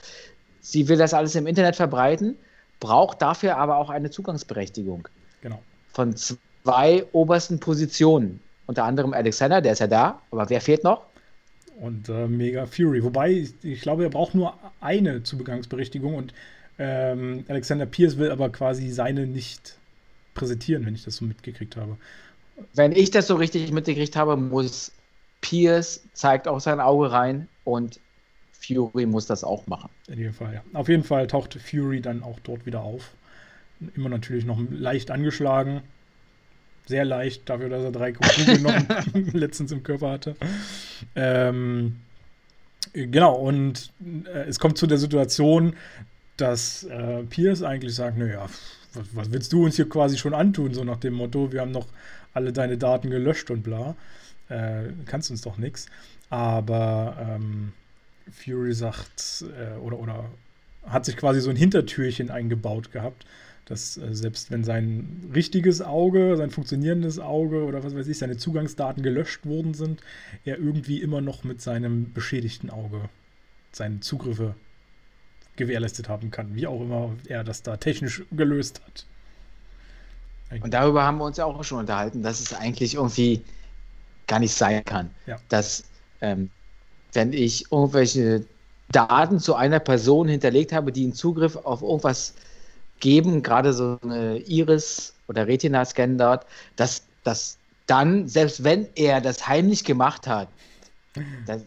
sie 0.62 0.88
will 0.88 0.98
das 0.98 1.14
alles 1.14 1.36
im 1.36 1.48
Internet 1.48 1.76
verbreiten, 1.76 2.38
braucht 2.80 3.22
dafür 3.22 3.58
aber 3.58 3.78
auch 3.78 3.90
eine 3.90 4.10
Zugangsberechtigung. 4.10 5.10
Genau. 5.42 5.62
Von 5.92 6.16
zwei 6.16 7.06
obersten 7.12 7.60
Positionen. 7.60 8.40
Unter 8.70 8.84
anderem 8.84 9.14
Alexander, 9.14 9.62
der 9.62 9.72
ist 9.74 9.80
ja 9.80 9.88
da, 9.88 10.22
aber 10.30 10.48
wer 10.52 10.62
fehlt 10.62 10.84
noch? 10.84 11.02
Und 11.82 12.08
äh, 12.08 12.28
Mega 12.28 12.68
Fury. 12.68 13.04
Wobei, 13.04 13.32
ich, 13.32 13.54
ich, 13.64 13.82
glaube, 13.82 14.04
er 14.04 14.12
braucht 14.12 14.36
nur 14.36 14.54
eine 14.80 15.24
Zugangsberechtigung 15.24 16.14
und 16.14 16.36
ähm, 16.78 17.46
Alexander 17.48 17.88
Pierce 17.88 18.20
will 18.20 18.30
aber 18.30 18.52
quasi 18.52 18.92
seine 18.92 19.26
nicht 19.26 19.76
präsentieren, 20.36 20.86
wenn 20.86 20.94
ich 20.94 21.04
das 21.04 21.16
so 21.16 21.26
mitgekriegt 21.26 21.78
habe. 21.78 21.98
Wenn 22.76 22.92
ich 22.92 23.10
das 23.10 23.26
so 23.26 23.38
richtig 23.38 23.72
mitgekriegt 23.72 24.16
habe, 24.16 24.38
muss 24.38 24.92
Pierce 25.42 26.04
zeigt 26.14 26.48
auch 26.48 26.60
sein 26.60 26.80
Auge 26.80 27.12
rein 27.12 27.48
und 27.64 28.00
Fury 28.52 29.08
muss 29.08 29.26
das 29.26 29.44
auch 29.44 29.66
machen. 29.66 29.90
In 30.10 30.20
jedem 30.20 30.34
Fall, 30.36 30.54
ja. 30.54 30.62
Auf 30.74 30.90
jeden 30.90 31.04
Fall 31.04 31.26
taucht 31.26 31.56
Fury 31.56 32.02
dann 32.02 32.22
auch 32.22 32.38
dort 32.44 32.68
wieder 32.68 32.82
auf. 32.82 33.10
Immer 33.96 34.10
natürlich 34.10 34.46
noch 34.46 34.60
leicht 34.70 35.10
angeschlagen, 35.10 35.82
sehr 36.90 37.06
leicht, 37.06 37.48
dafür, 37.48 37.70
dass 37.70 37.84
er 37.84 37.92
drei 37.92 38.12
Kugeln 38.12 38.64
noch 38.64 38.74
letztens 39.34 39.72
im 39.72 39.84
Körper 39.84 40.10
hatte. 40.10 40.36
Ähm, 41.16 41.98
genau, 42.94 43.36
und 43.36 43.92
äh, 44.26 44.48
es 44.48 44.60
kommt 44.60 44.78
zu 44.78 44.88
der 44.88 44.98
Situation, 44.98 45.76
dass 46.36 46.84
äh, 46.86 47.24
Pierce 47.24 47.64
eigentlich 47.64 47.94
sagt, 47.96 48.18
naja, 48.18 48.48
was, 48.94 49.06
was, 49.14 49.32
willst 49.32 49.54
du 49.54 49.66
uns 49.66 49.76
hier 49.76 49.88
quasi 49.88 50.18
schon 50.18 50.34
antun, 50.34 50.74
so 50.74 50.84
nach 50.84 50.98
dem 50.98 51.14
Motto, 51.14 51.52
wir 51.52 51.62
haben 51.62 51.72
noch 51.72 51.88
alle 52.34 52.52
deine 52.52 52.78
Daten 52.78 53.10
gelöscht 53.10 53.52
und 53.52 53.62
bla. 53.62 53.96
Äh, 54.50 54.90
kannst 55.06 55.30
uns 55.30 55.42
doch 55.42 55.58
nichts. 55.58 55.88
Aber 56.32 57.18
ähm, 57.20 57.74
Fury 58.32 58.74
sagt, 58.74 59.46
äh, 59.60 59.78
oder, 59.80 60.00
oder 60.00 60.26
hat 60.88 61.06
sich 61.06 61.18
quasi 61.18 61.40
so 61.40 61.52
ein 61.52 61.56
Hintertürchen 61.56 62.32
eingebaut 62.32 62.92
gehabt, 62.92 63.26
dass 63.70 63.98
äh, 63.98 64.14
selbst 64.14 64.52
wenn 64.52 64.64
sein 64.64 65.30
richtiges 65.34 65.82
Auge, 65.82 66.36
sein 66.36 66.50
funktionierendes 66.50 67.20
Auge 67.20 67.64
oder 67.64 67.84
was 67.84 67.96
weiß 67.96 68.08
ich, 68.08 68.18
seine 68.18 68.38
Zugangsdaten 68.38 69.04
gelöscht 69.04 69.46
worden 69.46 69.74
sind, 69.74 70.02
er 70.44 70.58
irgendwie 70.58 71.02
immer 71.02 71.22
noch 71.22 71.44
mit 71.44 71.62
seinem 71.62 72.12
beschädigten 72.12 72.70
Auge 72.70 73.10
seine 73.72 74.00
Zugriffe 74.00 74.56
gewährleistet 75.56 76.10
haben 76.10 76.32
kann, 76.32 76.56
wie 76.56 76.68
auch 76.68 76.82
immer 76.82 77.16
er 77.28 77.44
das 77.44 77.62
da 77.62 77.78
technisch 77.78 78.24
gelöst 78.32 78.82
hat. 78.86 79.06
Und 80.64 80.74
darüber 80.74 81.04
haben 81.04 81.18
wir 81.20 81.26
uns 81.26 81.38
ja 81.38 81.46
auch 81.46 81.64
schon 81.64 81.80
unterhalten, 81.80 82.24
dass 82.24 82.40
es 82.40 82.54
eigentlich 82.54 82.96
irgendwie 82.96 83.44
gar 84.26 84.40
nicht 84.40 84.54
sein 84.54 84.84
kann, 84.84 85.12
Ja. 85.28 85.40
dass 85.50 85.84
ähm, 86.22 86.50
wenn 87.14 87.34
ich 87.34 87.72
irgendwelche 87.72 88.46
Daten 88.92 89.40
zu 89.40 89.54
einer 89.56 89.80
Person 89.80 90.28
hinterlegt 90.28 90.72
habe, 90.74 90.92
die 90.92 91.04
einen 91.04 91.14
Zugriff 91.14 91.56
auf 91.56 91.82
irgendwas 91.84 92.34
geben, 93.00 93.44
gerade 93.44 93.74
so 93.74 93.98
eine 94.04 94.38
Iris- 94.40 95.14
oder 95.28 95.48
Retina-Scan 95.48 96.18
dort, 96.18 96.46
dass, 96.76 97.04
dass 97.24 97.58
dann, 97.86 98.28
selbst 98.28 98.64
wenn 98.64 98.88
er 98.96 99.22
das 99.22 99.48
heimlich 99.48 99.84
gemacht 99.84 100.28
hat, 100.28 100.48
da, 101.14 101.22
da, 101.58 101.62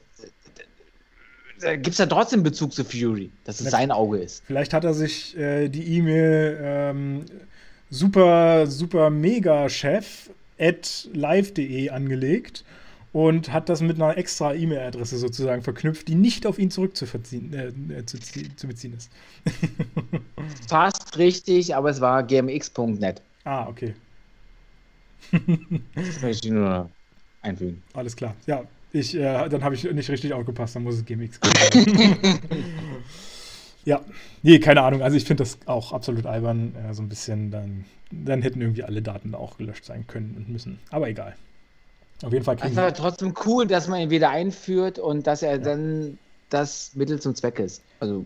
da 1.60 1.76
gibt 1.76 1.88
es 1.88 1.98
ja 1.98 2.06
trotzdem 2.06 2.42
Bezug 2.42 2.72
zu 2.72 2.84
Fury, 2.84 3.30
dass 3.44 3.60
es 3.60 3.70
sein 3.70 3.90
Auge 3.90 4.18
ist. 4.18 4.42
Vielleicht 4.46 4.72
hat 4.72 4.84
er 4.84 4.94
sich 4.94 5.36
äh, 5.36 5.68
die 5.68 5.98
E-Mail 5.98 6.58
ähm, 6.62 7.24
super, 7.90 8.66
super 8.66 9.10
mega 9.10 9.68
Chef 9.68 10.30
at 10.58 11.08
live.de 11.12 11.90
angelegt 11.90 12.64
und 13.12 13.52
hat 13.52 13.68
das 13.68 13.80
mit 13.82 13.96
einer 13.96 14.16
extra 14.16 14.54
E-Mail-Adresse 14.54 15.18
sozusagen 15.18 15.62
verknüpft, 15.62 16.08
die 16.08 16.14
nicht 16.14 16.46
auf 16.46 16.58
ihn 16.58 16.70
zurückzuverziehen, 16.70 17.52
äh, 17.52 17.98
äh, 17.98 18.06
zu, 18.06 18.18
zu 18.18 18.66
beziehen 18.66 18.94
ist. 18.94 19.10
Fast 20.68 21.18
richtig, 21.18 21.74
aber 21.74 21.90
es 21.90 22.00
war 22.00 22.22
gmx.net. 22.22 23.22
ah, 23.44 23.66
okay. 23.68 23.94
Das 25.94 26.20
möchte 26.22 26.48
ich 26.48 26.52
nur 26.52 26.90
einfügen. 27.42 27.82
Alles 27.94 28.16
klar. 28.16 28.34
Ja, 28.46 28.64
ich, 28.92 29.14
äh, 29.14 29.48
dann 29.48 29.62
habe 29.62 29.74
ich 29.74 29.84
nicht 29.84 30.10
richtig 30.10 30.32
aufgepasst, 30.32 30.76
dann 30.76 30.82
muss 30.82 30.96
es 30.96 31.04
GMX. 31.04 31.38
Ja, 33.84 34.04
nee, 34.42 34.58
keine 34.60 34.82
Ahnung. 34.82 35.02
Also 35.02 35.16
ich 35.16 35.24
finde 35.24 35.42
das 35.42 35.58
auch 35.66 35.92
absolut 35.92 36.26
albern, 36.26 36.74
äh, 36.76 36.94
so 36.94 37.02
ein 37.02 37.08
bisschen. 37.08 37.50
Dann, 37.50 37.84
dann 38.10 38.42
hätten 38.42 38.60
irgendwie 38.60 38.84
alle 38.84 39.02
Daten 39.02 39.34
auch 39.34 39.56
gelöscht 39.58 39.84
sein 39.84 40.06
können 40.06 40.34
und 40.36 40.48
müssen. 40.48 40.78
Aber 40.90 41.08
egal. 41.08 41.36
Auf 42.22 42.32
jeden 42.32 42.44
Fall 42.44 42.56
kriegen 42.56 42.76
war 42.76 42.94
trotzdem 42.94 43.34
cool, 43.46 43.66
dass 43.66 43.88
man 43.88 44.00
ihn 44.00 44.10
wieder 44.10 44.30
einführt 44.30 44.98
und 44.98 45.26
dass 45.26 45.42
er 45.42 45.58
dann 45.58 46.18
das 46.50 46.92
Mittel 46.94 47.20
zum 47.20 47.34
Zweck 47.34 47.58
ist. 47.58 47.82
Also 48.00 48.24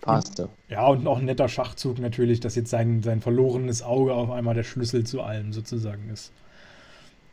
passte. 0.00 0.48
Ja, 0.68 0.86
und 0.88 1.06
auch 1.06 1.18
ein 1.18 1.24
netter 1.24 1.48
Schachzug 1.48 1.98
natürlich, 1.98 2.40
dass 2.40 2.54
jetzt 2.54 2.70
sein, 2.70 3.02
sein 3.02 3.20
verlorenes 3.20 3.82
Auge 3.82 4.14
auf 4.14 4.30
einmal 4.30 4.54
der 4.54 4.64
Schlüssel 4.64 5.04
zu 5.04 5.22
allem 5.22 5.52
sozusagen 5.52 6.10
ist. 6.12 6.30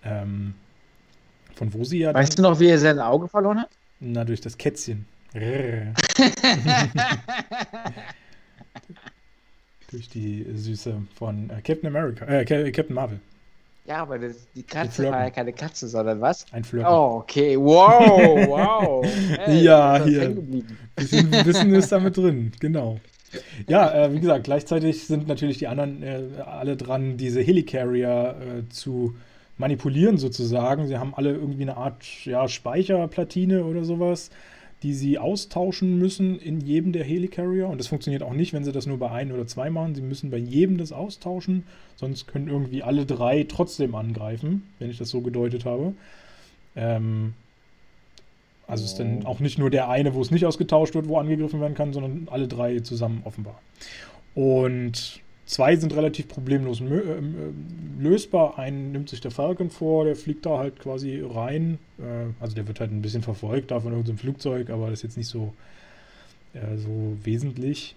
Ähm, 0.06 0.54
von 1.56 1.74
wo 1.74 1.84
sie 1.84 2.00
ja 2.00 2.14
Weißt 2.14 2.38
du 2.38 2.42
noch, 2.42 2.60
wie 2.60 2.68
er 2.68 2.80
sein 2.80 3.00
Auge 3.00 3.28
verloren 3.28 3.60
hat? 3.62 3.70
Na, 4.00 4.24
durch 4.24 4.42
das 4.42 4.58
Kätzchen. 4.58 5.06
Durch 9.92 10.10
die 10.10 10.46
Süße 10.54 11.02
von 11.16 11.50
äh, 11.50 11.62
Captain 11.62 11.88
America, 11.88 12.26
äh, 12.26 12.46
Ca- 12.46 12.72
Captain 12.72 12.96
Marvel. 12.96 13.20
Ja, 13.86 13.98
aber 13.98 14.18
das, 14.18 14.48
die 14.56 14.64
Katze 14.64 15.12
war 15.12 15.24
ja 15.24 15.30
keine 15.30 15.52
Katze, 15.52 15.90
sondern 15.90 16.22
was? 16.22 16.46
Ein 16.54 16.64
Flirten. 16.64 16.90
Oh, 16.90 17.18
okay. 17.18 17.58
Wow, 17.58 18.48
wow. 18.48 19.06
Ja, 19.48 19.98
ist 19.98 20.06
das 20.06 20.10
hier. 20.10 20.38
Bisschen 20.96 21.32
Wissen 21.46 21.76
ist 21.76 21.92
damit 21.92 22.16
drin, 22.16 22.54
genau. 22.60 23.00
Ja, 23.68 24.06
äh, 24.06 24.14
wie 24.14 24.20
gesagt, 24.20 24.46
gleichzeitig 24.46 25.06
sind 25.06 25.28
natürlich 25.28 25.58
die 25.58 25.68
anderen 25.68 26.02
äh, 26.04 26.22
alle 26.46 26.78
dran, 26.78 27.18
diese 27.18 27.42
Helicarrier 27.42 28.36
äh, 28.40 28.70
zu 28.70 29.16
manipulieren 29.58 30.18
sozusagen. 30.18 30.88
Sie 30.88 30.98
haben 30.98 31.14
alle 31.16 31.32
irgendwie 31.32 31.64
eine 31.64 31.78
Art 31.78 32.04
ja, 32.26 32.48
Speicherplatine 32.48 33.66
oder 33.66 33.84
sowas, 33.84 34.30
die 34.84 34.94
sie 34.94 35.18
austauschen 35.18 35.98
müssen 35.98 36.38
in 36.40 36.60
jedem 36.60 36.92
der 36.92 37.06
Helicarrier. 37.06 37.68
Und 37.68 37.80
das 37.80 37.88
funktioniert 37.88 38.22
auch 38.22 38.34
nicht, 38.34 38.52
wenn 38.52 38.66
sie 38.66 38.74
das 38.74 38.86
nur 38.86 39.00
bei 39.00 39.10
ein 39.10 39.32
oder 39.32 39.48
zwei 39.48 39.70
machen. 39.70 39.96
Sie 39.96 40.02
müssen 40.02 40.30
bei 40.30 40.38
jedem 40.38 40.78
das 40.78 40.92
austauschen, 40.92 41.64
sonst 41.96 42.28
können 42.28 42.50
irgendwie 42.50 42.84
alle 42.84 43.06
drei 43.06 43.46
trotzdem 43.48 43.96
angreifen, 43.96 44.64
wenn 44.80 44.90
ich 44.90 44.98
das 44.98 45.10
so 45.10 45.22
gedeutet 45.22 45.64
habe. 45.64 45.94
Ähm, 46.76 47.34
also 48.68 48.84
ist 48.84 49.00
dann 49.00 49.26
auch 49.26 49.40
nicht 49.40 49.58
nur 49.58 49.70
der 49.70 49.90
eine, 49.90 50.14
wo 50.14 50.22
es 50.22 50.32
nicht 50.32 50.46
ausgetauscht 50.46 50.96
wird, 50.96 51.08
wo 51.08 51.18
angegriffen 51.18 51.62
werden 51.62 51.76
kann, 51.76 51.94
sondern 51.94 52.28
alle 52.30 52.48
drei 52.48 52.80
zusammen 52.80 53.22
offenbar. 53.24 53.60
Und 54.36 55.23
zwei 55.46 55.76
sind 55.76 55.96
relativ 55.96 56.28
problemlos 56.28 56.80
ähm, 56.82 56.92
ähm, 56.92 57.56
lösbar. 58.00 58.58
Einen 58.58 58.92
nimmt 58.92 59.10
sich 59.10 59.22
der 59.22 59.32
Falcon 59.32 59.70
vor, 59.70 60.06
der 60.06 60.16
fliegt 60.16 60.46
da 60.46 60.58
halt 60.58 60.80
quasi 60.80 61.24
rein. 61.26 61.80
Äh, 62.00 62.32
also 62.40 62.56
der 62.56 62.68
wird 62.68 62.80
halt 62.80 62.92
ein 62.92 63.02
bisschen 63.02 63.22
verfolgt 63.22 63.72
da 63.72 63.80
von 63.80 63.92
irgendeinem 63.92 64.18
Flugzeug, 64.18 64.70
aber 64.70 64.90
das 64.90 65.00
ist 65.00 65.04
jetzt 65.04 65.18
nicht 65.18 65.30
so, 65.30 65.54
äh, 66.54 66.78
so 66.78 67.18
wesentlich. 67.24 67.96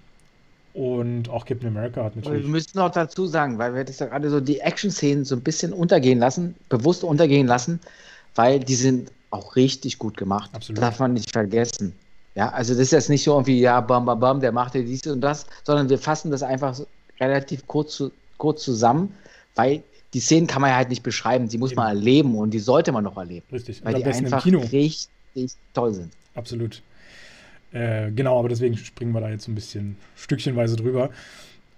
Und 0.75 1.31
auch 1.31 1.47
Captain 1.47 1.69
America 1.69 2.05
hat 2.05 2.13
Aber 2.13 2.23
wir 2.23 2.31
natürlich. 2.33 2.49
müssten 2.49 2.79
auch 2.81 2.91
dazu 2.91 3.27
sagen, 3.27 3.59
weil 3.59 3.75
wir 3.75 3.85
das 3.85 3.99
ja 3.99 4.07
gerade 4.07 4.29
so 4.29 4.41
die 4.41 4.61
Action-Szenen 4.61 5.25
so 5.25 5.35
ein 5.35 5.41
bisschen 5.41 5.73
untergehen 5.73 6.19
lassen, 6.19 6.55
bewusst 6.69 7.03
untergehen 7.03 7.47
lassen, 7.47 7.81
weil 8.35 8.61
die 8.61 8.75
sind 8.75 9.11
auch 9.31 9.57
richtig 9.57 9.99
gut 9.99 10.19
gemacht. 10.19 10.51
Absolut. 10.53 10.83
Darf 10.83 10.99
man 10.99 11.15
nicht 11.15 11.33
vergessen. 11.33 11.95
Ja, 12.35 12.51
also 12.51 12.75
das 12.75 12.83
ist 12.83 12.91
jetzt 12.93 13.09
nicht 13.09 13.25
so 13.25 13.33
irgendwie, 13.33 13.59
ja, 13.59 13.81
bam, 13.81 14.05
bam, 14.05 14.21
bam, 14.21 14.41
der 14.41 14.53
macht 14.53 14.75
ja 14.75 14.83
dies 14.83 15.07
und 15.07 15.23
das, 15.23 15.47
sondern 15.65 15.89
wir 15.89 15.99
fassen 15.99 16.31
das 16.31 16.43
einfach 16.43 16.75
so 16.75 16.87
relativ 17.21 17.67
kurz, 17.67 18.03
kurz 18.39 18.65
zusammen, 18.65 19.15
weil 19.55 19.83
die 20.15 20.21
Szenen 20.21 20.47
kann 20.47 20.63
man 20.63 20.71
ja 20.71 20.77
halt 20.77 20.89
nicht 20.89 21.03
beschreiben, 21.03 21.49
die 21.49 21.59
muss 21.59 21.75
man 21.75 21.89
erleben 21.89 22.37
und 22.37 22.53
die 22.53 22.59
sollte 22.59 22.93
man 22.93 23.05
noch 23.05 23.17
erleben, 23.17 23.45
Richtig. 23.53 23.85
Weil 23.85 23.95
die 23.95 24.05
einfach 24.05 24.43
Kino. 24.43 24.61
richtig 24.61 25.53
toll 25.75 25.93
sind. 25.93 26.13
Absolut. 26.35 26.83
Äh, 27.73 28.11
genau, 28.13 28.39
aber 28.39 28.49
deswegen 28.49 28.77
springen 28.77 29.13
wir 29.13 29.21
da 29.21 29.29
jetzt 29.29 29.45
so 29.45 29.53
ein 29.53 29.55
bisschen 29.55 29.97
stückchenweise 30.17 30.77
drüber. 30.77 31.11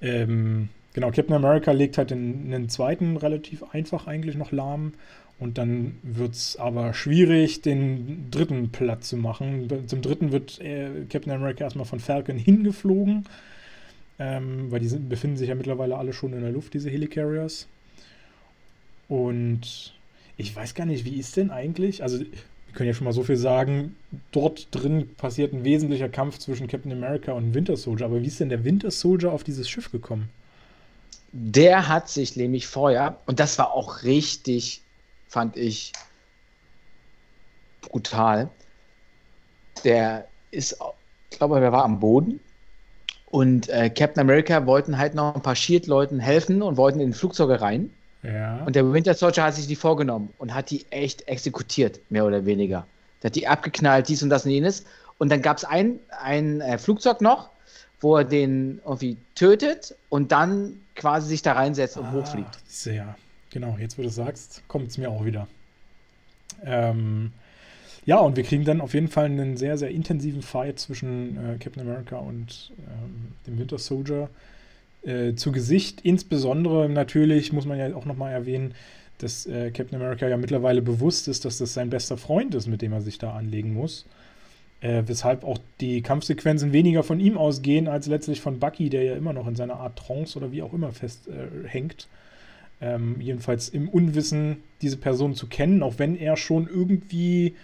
Ähm, 0.01 0.69
genau, 0.93 1.11
Captain 1.11 1.35
America 1.35 1.73
legt 1.73 1.99
halt 1.99 2.11
den, 2.11 2.51
den 2.51 2.69
zweiten 2.69 3.17
relativ 3.17 3.65
einfach 3.73 4.07
eigentlich 4.07 4.37
noch 4.37 4.53
lahm. 4.53 4.93
Und 5.41 5.57
dann 5.57 5.97
wird 6.03 6.35
es 6.35 6.57
aber 6.57 6.95
schwierig, 6.95 7.63
den 7.63 8.29
dritten 8.31 8.71
platt 8.71 9.05
zu 9.05 9.17
machen. 9.17 9.69
Zum 9.87 10.03
dritten 10.03 10.33
wird 10.33 10.61
äh, 10.61 11.05
Captain 11.09 11.33
America 11.33 11.65
erstmal 11.65 11.87
von 11.87 12.01
Falcon 12.01 12.37
hingeflogen. 12.37 13.25
Ähm, 14.19 14.71
weil 14.71 14.81
die 14.81 14.89
sind, 14.89 15.09
befinden 15.09 15.37
sich 15.37 15.49
ja 15.49 15.55
mittlerweile 15.55 15.97
alle 15.97 16.13
schon 16.13 16.33
in 16.33 16.41
der 16.41 16.51
Luft, 16.51 16.75
diese 16.75 16.91
Helicarriers. 16.91 17.69
Und 19.09 19.95
ich 20.37 20.55
weiß 20.55 20.75
gar 20.75 20.87
nicht, 20.87 21.05
wie 21.05 21.19
ist 21.19 21.37
denn 21.37 21.51
eigentlich? 21.51 22.03
Also, 22.03 22.21
wir 22.21 22.27
können 22.75 22.89
ja 22.89 22.95
schon 22.95 23.07
mal 23.07 23.13
so 23.13 23.23
viel 23.23 23.37
sagen. 23.37 23.97
Dort 24.33 24.69
drin 24.73 25.09
passiert 25.17 25.53
ein 25.53 25.65
wesentlicher 25.65 26.09
Kampf 26.09 26.39
zwischen 26.39 26.69
Captain 26.69 26.93
America 26.93 27.33
und 27.33 27.55
Winter 27.55 27.77
Soldier. 27.77 28.07
Aber 28.07 28.21
wie 28.23 28.27
ist 28.27 28.41
denn 28.41 28.49
der 28.51 28.65
Winter 28.65 28.91
Soldier 28.91 29.33
auf 29.33 29.45
dieses 29.45 29.69
Schiff 29.69 29.91
gekommen? 29.91 30.29
Der 31.33 31.89
hat 31.89 32.09
sich 32.09 32.37
nämlich 32.37 32.67
vorher, 32.67 33.19
und 33.27 33.39
das 33.41 33.59
war 33.59 33.73
auch 33.73 34.03
richtig, 34.03 34.83
fand 35.29 35.57
ich, 35.57 35.93
brutal. 37.83 38.51
Der 39.85 40.27
ist, 40.51 40.79
ich 41.31 41.39
glaube, 41.39 41.61
er 41.61 41.73
war 41.73 41.85
am 41.85 42.01
Boden. 42.01 42.41
Und 43.31 43.69
äh, 43.69 43.91
Captain 43.91 44.23
America 44.23 44.65
wollten 44.67 44.99
halt 44.99 45.15
noch 45.15 45.35
ein 45.35 45.43
paar 45.43 45.57
Shield-Leuten 45.57 46.19
helfen 46.19 46.63
und 46.63 46.77
wollten 46.77 47.01
in 47.01 47.13
Flugzeuge 47.13 47.61
rein. 47.61 47.91
Ja. 48.23 48.65
Und 48.65 48.75
der 48.75 48.91
Winter 48.93 49.15
Soldier 49.15 49.45
hat 49.45 49.55
sich 49.55 49.67
die 49.67 49.77
vorgenommen 49.77 50.31
und 50.39 50.55
hat 50.55 50.71
die 50.71 50.87
echt 50.91 51.29
exekutiert, 51.29 52.01
mehr 52.11 52.25
oder 52.25 52.47
weniger. 52.47 52.87
Der 53.23 53.29
hat 53.29 53.37
die 53.37 53.47
abgeknallt, 53.47 54.09
dies 54.09 54.23
und 54.23 54.31
das 54.31 54.45
und 54.45 54.53
jenes. 54.53 54.85
Und 55.19 55.31
dann 55.31 55.43
gab 55.43 55.59
es 55.59 55.65
ein, 55.65 55.99
ein 56.21 56.61
äh, 56.61 56.79
Flugzeug 56.79 57.21
noch, 57.21 57.51
wo 58.01 58.17
er 58.17 58.25
den 58.25 58.81
irgendwie 58.85 59.17
tötet 59.35 59.95
und 60.09 60.33
dann 60.33 60.81
quasi 60.95 61.29
sich 61.29 61.43
da 61.43 61.53
reinsetzt 61.53 61.97
und 61.97 62.11
hochfliegt. 62.13 62.49
Ah, 62.55 62.61
Sehr. 62.67 63.17
Genau, 63.51 63.77
jetzt 63.79 63.99
wo 63.99 64.03
du 64.03 64.11
sagst, 64.11 64.63
kommt 64.69 64.89
es 64.89 64.99
mir 64.99 65.11
auch 65.11 65.25
wieder. 65.25 65.49
Ähm, 66.65 67.33
ja, 68.09 68.17
und 68.21 68.39
wir 68.39 68.43
kriegen 68.43 68.65
dann 68.65 68.81
auf 68.81 68.95
jeden 68.95 69.09
Fall 69.09 69.27
einen 69.27 69.59
sehr, 69.59 69.77
sehr 69.77 69.91
intensiven 69.91 70.41
Fight 70.41 70.79
zwischen 70.79 71.37
äh, 71.37 71.59
Captain 71.59 71.83
America 71.83 72.17
und 72.17 72.73
ähm, 72.79 73.35
dem 73.47 73.59
Winter 73.59 73.77
Soldier 73.77 74.31
äh, 75.03 75.35
zu 75.35 75.53
Gesicht. 75.53 76.01
Insbesondere 76.05 76.89
natürlich 76.89 77.53
muss 77.53 77.67
man 77.67 77.79
ja 77.79 77.95
auch 77.95 78.07
nochmal 78.07 78.33
erwähnen, 78.33 78.73
dass 79.19 79.45
äh, 79.45 79.71
Captain 79.73 80.01
America 80.01 80.27
ja 80.27 80.39
mittlerweile 80.39 80.81
bewusst 80.81 81.29
ist, 81.29 81.45
dass 81.45 81.59
das 81.59 81.75
sein 81.75 81.91
bester 81.91 82.17
Freund 82.17 82.55
ist, 82.55 82.67
mit 82.67 82.81
dem 82.81 82.95
er 82.95 83.03
sich 83.03 83.19
da 83.19 83.35
anlegen 83.35 83.75
muss. 83.75 84.07
Äh, 84.81 85.03
weshalb 85.05 85.45
auch 85.45 85.59
die 85.83 86.01
Kampfsequenzen 86.01 86.73
weniger 86.73 87.03
von 87.03 87.21
ihm 87.21 87.37
ausgehen, 87.37 87.89
als 87.89 88.07
letztlich 88.07 88.41
von 88.41 88.59
Bucky, 88.59 88.89
der 88.89 89.03
ja 89.03 89.17
immer 89.17 89.35
noch 89.35 89.47
in 89.47 89.55
seiner 89.55 89.81
Art 89.81 89.99
Trance 89.99 90.39
oder 90.39 90.51
wie 90.51 90.63
auch 90.63 90.73
immer 90.73 90.93
festhängt. 90.93 92.09
Äh, 92.81 92.95
ähm, 92.95 93.17
jedenfalls 93.21 93.69
im 93.69 93.87
Unwissen, 93.87 94.63
diese 94.81 94.97
Person 94.97 95.35
zu 95.35 95.47
kennen, 95.47 95.83
auch 95.83 95.99
wenn 95.99 96.17
er 96.17 96.39
schon 96.39 96.67
irgendwie 96.69 97.55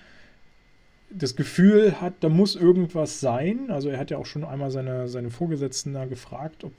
das 1.17 1.37
Gefühl 1.37 2.01
hat, 2.01 2.15
da 2.21 2.29
muss 2.29 2.57
irgendwas 2.57 3.21
sein. 3.21 3.71
Also 3.71 3.89
er 3.89 3.99
hat 3.99 4.11
ja 4.11 4.19
auch 4.19 4.27
schon 4.27 4.45
einmal 4.45 4.71
seine, 4.71 5.09
seine 5.09 5.31
Vorgesetzten 5.31 5.93
da 5.95 6.05
gefragt, 6.07 6.65
ob 6.65 6.73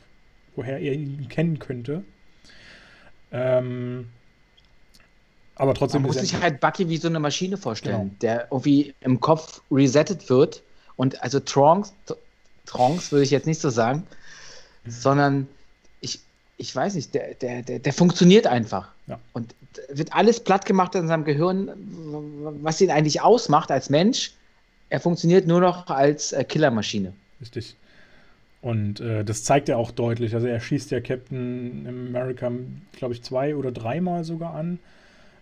woher 0.56 0.80
er 0.80 0.94
ihn 0.94 1.28
kennen 1.30 1.60
könnte. 1.60 2.04
Ähm, 3.32 4.08
aber 5.56 5.74
trotzdem. 5.74 6.02
Man 6.02 6.10
muss 6.12 6.20
sich 6.20 6.40
halt 6.40 6.60
Bucky 6.60 6.90
wie 6.90 6.98
so 6.98 7.08
eine 7.08 7.20
Maschine 7.20 7.58
vorstellen, 7.58 7.98
genau. 7.98 8.16
der 8.22 8.48
irgendwie 8.52 8.94
im 9.02 9.20
Kopf 9.20 9.62
resettet 9.72 10.30
wird. 10.30 10.64
Und 10.98 11.22
also 11.24 11.40
Trunks, 11.40 11.94
Trunks 12.66 13.12
würde 13.12 13.24
ich 13.24 13.32
jetzt 13.32 13.48
nicht 13.48 13.60
so 13.60 13.70
sagen, 13.70 14.04
mhm. 14.84 14.92
sondern 14.92 15.48
ich, 16.02 16.20
ich 16.58 16.76
weiß 16.76 16.96
nicht, 16.96 17.14
der, 17.14 17.36
der, 17.36 17.64
der, 17.64 17.80
der 17.80 17.94
funktioniert 17.94 18.48
einfach. 18.48 18.90
Ja. 19.08 19.20
Und 19.34 19.56
wird 19.90 20.14
alles 20.14 20.40
platt 20.40 20.66
gemacht 20.66 20.95
in 20.95 21.08
seinem 21.08 21.26
Gehirn, 21.26 21.72
was 22.62 22.82
ihn 22.82 22.92
eigentlich 22.92 23.22
ausmacht 23.22 23.72
als 23.72 23.90
Mensch. 23.90 24.34
Er 24.90 25.00
funktioniert 25.00 25.48
nur 25.48 25.62
noch 25.62 25.88
als 25.88 26.32
äh, 26.32 26.44
Killermaschine. 26.44 27.14
Richtig. 27.42 27.76
Und 28.62 29.00
äh, 29.00 29.24
das 29.24 29.44
zeigt 29.44 29.70
er 29.70 29.78
auch 29.78 29.92
deutlich. 29.92 30.34
Also 30.34 30.48
er 30.48 30.60
schießt 30.60 30.92
ja 30.92 31.00
Captain 31.00 31.86
America, 31.88 32.52
glaube 32.94 33.14
ich, 33.14 33.22
zwei 33.22 33.56
oder 33.56 33.72
dreimal 33.72 34.24
sogar 34.24 34.56
an. 34.56 34.80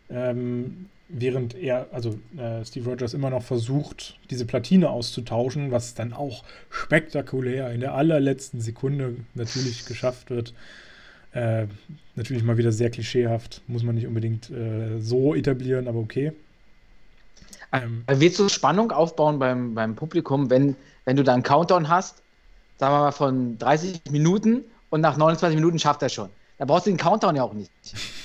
Ähm, 0.09 0.89
während 1.07 1.55
er, 1.55 1.87
also 1.91 2.19
äh, 2.37 2.65
Steve 2.65 2.89
Rogers 2.89 3.13
immer 3.13 3.29
noch 3.29 3.43
versucht, 3.43 4.17
diese 4.29 4.45
Platine 4.45 4.89
auszutauschen, 4.89 5.71
was 5.71 5.93
dann 5.93 6.11
auch 6.11 6.43
spektakulär 6.69 7.71
in 7.71 7.79
der 7.79 7.93
allerletzten 7.93 8.59
Sekunde 8.59 9.15
natürlich 9.35 9.85
geschafft 9.85 10.29
wird. 10.29 10.53
Äh, 11.33 11.67
natürlich 12.15 12.43
mal 12.43 12.57
wieder 12.57 12.71
sehr 12.71 12.89
klischeehaft, 12.89 13.61
muss 13.67 13.83
man 13.83 13.95
nicht 13.95 14.05
unbedingt 14.05 14.49
äh, 14.51 14.99
so 14.99 15.33
etablieren, 15.33 15.87
aber 15.87 15.99
okay. 15.99 16.31
Ähm, 17.71 18.03
Willst 18.07 18.37
du 18.37 18.49
Spannung 18.49 18.91
aufbauen 18.91 19.39
beim, 19.39 19.73
beim 19.73 19.95
Publikum, 19.95 20.49
wenn, 20.51 20.75
wenn 21.05 21.15
du 21.15 21.23
da 21.23 21.33
einen 21.33 21.41
Countdown 21.41 21.89
hast, 21.89 22.21
sagen 22.77 22.93
wir 22.93 22.99
mal 22.99 23.11
von 23.11 23.57
30 23.57 24.01
Minuten 24.11 24.61
und 24.91 25.01
nach 25.01 25.17
29 25.17 25.55
Minuten 25.55 25.79
schafft 25.79 26.03
er 26.03 26.09
schon? 26.09 26.29
Da 26.59 26.65
brauchst 26.65 26.85
du 26.85 26.91
den 26.91 26.97
Countdown 26.97 27.35
ja 27.35 27.43
auch 27.43 27.53
nicht. 27.53 27.71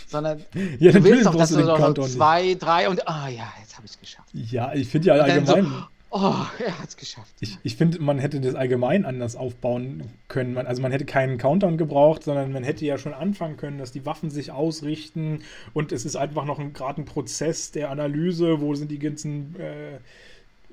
Sondern 0.07 0.45
ja, 0.79 0.93
du 0.93 1.03
willst 1.03 1.25
doch, 1.25 1.35
dass 1.35 1.49
du, 1.49 1.57
du 1.57 1.65
so 1.65 1.93
zwei, 2.07 2.55
drei 2.55 2.91
und 2.91 3.09
ah 3.09 3.25
oh, 3.25 3.31
ja, 3.31 3.51
jetzt 3.61 3.75
habe 3.75 3.87
ich 3.87 3.93
es 3.93 4.01
geschafft. 4.01 4.29
Ja, 4.35 4.75
ich 4.75 4.89
finde 4.89 5.09
ja 5.09 5.15
allgemein. 5.15 5.65
So, 5.65 5.71
Oh, 6.11 6.47
er 6.59 6.79
hat 6.79 6.89
es 6.89 6.97
geschafft. 6.97 7.35
Ich, 7.41 7.59
ich 7.63 7.77
finde, 7.77 8.01
man 8.01 8.19
hätte 8.19 8.41
das 8.41 8.55
allgemein 8.55 9.05
anders 9.05 9.37
aufbauen 9.37 10.05
können. 10.29 10.55
Man, 10.55 10.67
also 10.67 10.81
man 10.81 10.91
hätte 10.91 11.05
keinen 11.05 11.37
Countdown 11.37 11.77
gebraucht, 11.77 12.25
sondern 12.25 12.51
man 12.51 12.65
hätte 12.65 12.87
ja 12.87 12.97
schon 12.97 13.13
anfangen 13.13 13.59
können, 13.59 13.79
dass 13.79 13.93
die 13.93 14.07
Waffen 14.07 14.31
sich 14.31 14.51
ausrichten 14.51 15.43
und 15.75 15.93
es 15.93 16.07
ist 16.07 16.17
einfach 16.17 16.47
noch 16.47 16.59
gerade 16.73 17.03
ein 17.03 17.05
Prozess 17.05 17.73
der 17.73 17.91
Analyse, 17.91 18.61
wo 18.61 18.75
sind 18.75 18.91
die 18.91 18.99
ganzen 18.99 19.55
äh, 19.61 19.99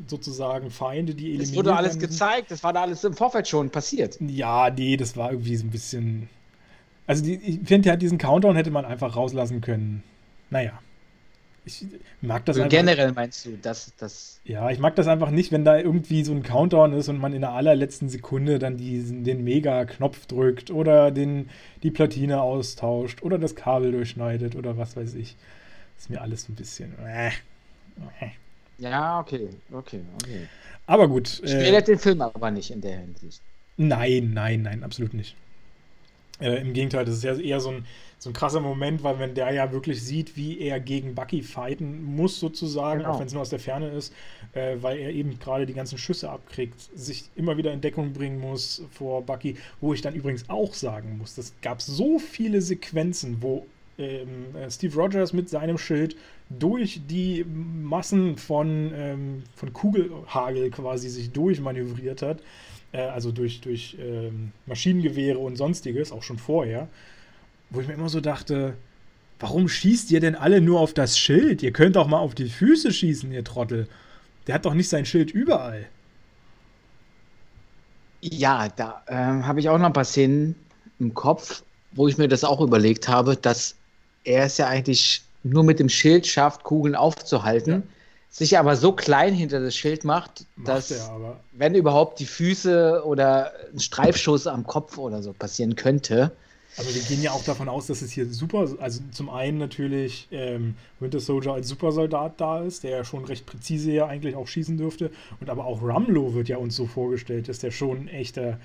sozusagen 0.08 0.72
Feinde, 0.72 1.16
die 1.16 1.28
eliminiert 1.28 1.50
Es 1.50 1.56
wurde 1.56 1.76
alles 1.76 2.00
gezeigt, 2.00 2.52
das 2.52 2.64
war 2.64 2.72
da 2.72 2.84
alles 2.84 3.04
im 3.04 3.14
Vorfeld 3.14 3.48
schon 3.48 3.70
passiert. 3.70 4.18
Ja, 4.22 4.70
nee, 4.70 4.96
das 4.96 5.18
war 5.18 5.32
irgendwie 5.32 5.56
so 5.58 5.66
ein 5.66 5.72
bisschen. 5.72 6.30
Also 7.08 7.24
die, 7.24 7.36
ich 7.36 7.60
finde 7.68 7.90
ja, 7.90 7.96
diesen 7.98 8.18
Countdown 8.18 8.56
hätte 8.56 8.72
man 8.72 8.86
einfach 8.86 9.16
rauslassen 9.16 9.62
können. 9.62 10.04
Naja. 10.50 10.80
Ich 11.66 11.86
mag 12.22 12.46
das 12.46 12.56
also 12.58 12.64
einfach. 12.64 12.78
Generell 12.78 13.12
meinst 13.12 13.46
du, 13.46 13.58
dass 13.58 13.92
das. 13.98 14.40
Ja, 14.46 14.70
ich 14.70 14.78
mag 14.78 14.96
das 14.96 15.08
einfach 15.08 15.32
nicht, 15.32 15.52
wenn 15.52 15.66
da 15.66 15.78
irgendwie 15.78 16.24
so 16.24 16.32
ein 16.32 16.44
Countdown 16.44 16.94
ist 16.94 17.10
und 17.10 17.20
man 17.20 17.34
in 17.34 17.42
der 17.42 17.52
allerletzten 17.52 18.08
Sekunde 18.08 18.60
dann 18.60 18.78
diesen, 18.78 19.24
den 19.24 19.44
Mega-Knopf 19.44 20.28
drückt 20.28 20.70
oder 20.70 21.10
den, 21.10 21.50
die 21.82 21.92
Platine 21.92 22.42
austauscht 22.42 23.24
oder 23.24 23.40
das 23.40 23.56
Kabel 23.56 23.92
durchschneidet 23.92 24.56
oder 24.56 24.78
was 24.78 24.96
weiß 24.96 25.16
ich. 25.16 25.36
ist 25.98 26.10
mir 26.10 26.22
alles 26.22 26.48
ein 26.50 26.56
bisschen. 26.56 26.94
Äh, 27.04 27.30
äh. 27.30 28.30
Ja, 28.78 29.20
okay, 29.20 29.50
okay, 29.72 30.02
okay. 30.22 30.48
Aber 30.86 31.08
gut. 31.08 31.42
Äh, 31.44 31.82
den 31.82 31.98
Film 31.98 32.22
aber 32.22 32.52
nicht 32.52 32.70
in 32.70 32.82
der 32.82 33.00
Hinsicht. 33.00 33.42
Nein, 33.78 34.32
nein, 34.34 34.62
nein, 34.62 34.84
absolut 34.84 35.14
nicht. 35.14 35.36
Äh, 36.40 36.62
Im 36.62 36.74
Gegenteil, 36.74 37.06
das 37.06 37.16
ist 37.16 37.24
ja 37.24 37.36
eher 37.36 37.60
so 37.60 37.70
ein 37.70 37.86
so 38.26 38.30
ein 38.30 38.34
krasser 38.34 38.60
Moment, 38.60 39.04
weil 39.04 39.20
wenn 39.20 39.36
der 39.36 39.54
ja 39.54 39.72
wirklich 39.72 40.02
sieht, 40.02 40.36
wie 40.36 40.60
er 40.60 40.80
gegen 40.80 41.16
Bucky 41.16 41.44
fighten 41.44 42.04
muss, 42.04 42.40
sozusagen, 42.40 43.02
genau. 43.02 43.12
auch 43.12 43.20
wenn 43.20 43.28
es 43.28 43.34
nur 43.34 43.42
aus 43.42 43.50
der 43.50 43.60
Ferne 43.60 43.90
ist, 43.90 44.14
äh, 44.54 44.78
weil 44.82 44.98
er 44.98 45.12
eben 45.12 45.38
gerade 45.40 45.66
die 45.66 45.74
ganzen 45.74 45.98
Schüsse 45.98 46.30
abkriegt, 46.30 46.80
sich 46.96 47.30
immer 47.36 47.58
wieder 47.58 47.72
in 47.72 47.82
Deckung 47.82 48.14
bringen 48.14 48.40
muss 48.40 48.82
vor 48.92 49.22
Bucky, 49.22 49.58
wo 49.80 49.94
ich 49.94 50.02
dann 50.02 50.16
übrigens 50.16 50.50
auch 50.50 50.74
sagen 50.74 51.18
muss, 51.18 51.38
es 51.38 51.54
gab 51.62 51.82
so 51.82 52.18
viele 52.18 52.62
Sequenzen, 52.62 53.38
wo 53.42 53.68
ähm, 53.98 54.56
äh, 54.56 54.72
Steve 54.72 54.96
Rogers 54.96 55.32
mit 55.32 55.50
seinem 55.50 55.78
Schild 55.78 56.16
durch 56.50 57.02
die 57.08 57.46
Massen 57.46 58.38
von, 58.38 58.92
ähm, 58.96 59.44
von 59.56 59.72
Kugelhagel 59.72 60.70
quasi 60.72 61.10
sich 61.10 61.32
durchmanövriert 61.32 62.22
hat, 62.22 62.42
äh, 62.96 63.10
also 63.10 63.32
durch, 63.32 63.62
durch 63.62 63.98
ähm, 64.00 64.52
Maschinengewehre 64.66 65.40
und 65.40 65.56
sonstiges, 65.56 66.12
auch 66.12 66.24
schon 66.24 66.38
vorher 66.38 66.88
wo 67.70 67.82
ich 67.82 67.88
mir 67.88 67.94
immer 67.94 68.10
so 68.10 68.22
dachte, 68.22 68.76
warum 69.40 69.68
schießt 69.68 70.12
ihr 70.12 70.20
denn 70.20 70.36
alle 70.36 70.62
nur 70.62 70.80
auf 70.80 70.94
das 70.94 71.18
Schild? 71.18 71.64
Ihr 71.64 71.72
könnt 71.72 71.98
auch 71.98 72.08
mal 72.08 72.20
auf 72.20 72.36
die 72.36 72.50
Füße 72.50 72.92
schießen, 72.92 73.32
ihr 73.32 73.44
Trottel. 73.44 73.88
Der 74.48 74.56
hat 74.56 74.66
doch 74.66 74.74
nicht 74.74 74.90
sein 74.90 75.06
Schild 75.06 75.32
überall. 75.32 75.88
Ja, 78.22 78.70
da 78.70 79.04
äh, 79.08 79.14
habe 79.14 79.60
ich 79.60 79.70
auch 79.70 79.78
noch 79.78 79.86
ein 79.86 79.94
paar 79.94 80.06
Szenen 80.06 80.56
im 81.00 81.14
Kopf, 81.14 81.64
wo 81.92 82.08
ich 82.08 82.18
mir 82.18 82.28
das 82.28 82.44
auch 82.44 82.62
überlegt 82.62 83.08
habe, 83.08 83.36
dass 83.36 83.76
er 84.24 84.46
es 84.46 84.58
ja 84.58 84.68
eigentlich 84.68 85.24
nur 85.44 85.64
mit 85.64 85.80
dem 85.80 85.90
Schild 85.90 86.26
schafft, 86.26 86.64
Kugeln 86.64 86.96
aufzuhalten, 86.96 87.72
ja. 87.72 87.82
Sich 88.36 88.60
aber 88.60 88.76
so 88.76 88.92
klein 88.92 89.34
hinter 89.34 89.62
das 89.62 89.78
Schild 89.78 90.04
macht, 90.04 90.46
macht 90.58 90.68
dass, 90.68 91.10
wenn 91.54 91.74
überhaupt, 91.74 92.20
die 92.20 92.26
Füße 92.26 93.02
oder 93.06 93.54
ein 93.74 93.80
Streifschuss 93.80 94.46
am 94.46 94.68
Kopf 94.68 94.98
oder 94.98 95.24
so 95.24 95.32
passieren 95.32 95.78
könnte. 95.78 96.34
Also 96.76 96.94
wir 96.94 97.02
gehen 97.04 97.22
ja 97.22 97.32
auch 97.32 97.46
davon 97.46 97.70
aus, 97.70 97.88
dass 97.88 98.02
es 98.02 98.12
hier 98.12 98.26
super, 98.26 98.68
also 98.82 99.00
zum 99.12 99.30
einen 99.30 99.58
natürlich 99.58 100.28
ähm, 100.32 100.76
Winter 101.00 101.22
Soldier 101.22 101.54
als 101.54 101.70
Supersoldat 101.70 102.34
da 102.42 102.60
ist, 102.60 102.84
der 102.84 102.92
ja 102.92 103.04
schon 103.06 103.24
recht 103.24 103.46
präzise 103.46 103.94
ja 103.94 104.08
eigentlich 104.08 104.36
auch 104.36 104.50
schießen 104.50 104.78
dürfte. 104.78 105.12
Und 105.40 105.50
aber 105.50 105.64
auch 105.64 105.82
Rumlow 105.82 106.34
wird 106.34 106.50
ja 106.50 106.58
uns 106.58 106.76
so 106.76 106.88
vorgestellt, 106.88 107.48
dass 107.48 107.60
der 107.60 107.72
schon 107.72 108.00
ein 108.00 108.08
echter, 108.10 108.60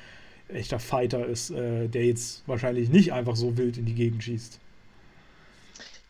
echter 0.49 0.81
Fighter 0.81 1.25
ist, 1.25 1.53
äh, 1.53 1.87
der 1.87 2.07
jetzt 2.07 2.43
wahrscheinlich 2.49 2.89
nicht 2.89 3.13
einfach 3.13 3.37
so 3.37 3.57
wild 3.57 3.79
in 3.79 3.87
die 3.87 3.95
Gegend 3.95 4.25
schießt. 4.25 4.59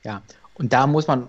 Ja, 0.02 0.22
und 0.54 0.72
da 0.72 0.86
muss 0.86 1.06
man 1.06 1.28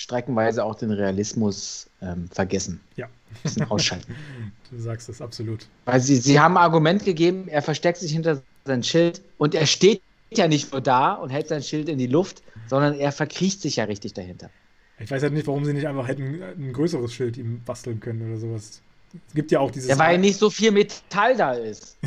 streckenweise 0.00 0.64
auch 0.64 0.76
den 0.76 0.90
Realismus 0.90 1.88
ähm, 2.00 2.28
vergessen. 2.32 2.80
Ja. 2.96 3.06
Ein 3.06 3.36
bisschen 3.42 3.70
ausschalten. 3.70 4.14
du 4.70 4.78
sagst 4.78 5.10
das 5.10 5.20
absolut. 5.20 5.66
Weil 5.84 6.00
sie, 6.00 6.16
sie 6.16 6.40
haben 6.40 6.56
ein 6.56 6.62
Argument 6.62 7.04
gegeben, 7.04 7.48
er 7.48 7.60
versteckt 7.60 7.98
sich 7.98 8.10
hinter 8.10 8.42
sein 8.64 8.82
Schild 8.82 9.20
und 9.36 9.54
er 9.54 9.66
steht 9.66 10.00
ja 10.30 10.48
nicht 10.48 10.72
nur 10.72 10.80
da 10.80 11.12
und 11.12 11.28
hält 11.28 11.48
sein 11.48 11.62
Schild 11.62 11.90
in 11.90 11.98
die 11.98 12.06
Luft, 12.06 12.42
sondern 12.66 12.94
er 12.94 13.12
verkriecht 13.12 13.60
sich 13.60 13.76
ja 13.76 13.84
richtig 13.84 14.14
dahinter. 14.14 14.48
Ich 14.98 15.10
weiß 15.10 15.22
halt 15.22 15.34
nicht, 15.34 15.46
warum 15.46 15.64
sie 15.66 15.74
nicht 15.74 15.86
einfach 15.86 16.08
hätten 16.08 16.42
ein 16.42 16.72
größeres 16.72 17.12
Schild 17.12 17.36
ihm 17.36 17.62
basteln 17.64 18.00
können 18.00 18.26
oder 18.26 18.38
sowas. 18.38 18.80
Es 19.28 19.34
gibt 19.34 19.50
ja 19.50 19.60
auch 19.60 19.70
dieses. 19.70 19.90
Ja, 19.90 19.98
weil 19.98 20.18
nicht 20.18 20.38
so 20.38 20.48
viel 20.48 20.70
Metall 20.70 21.36
da 21.36 21.52
ist. 21.52 21.98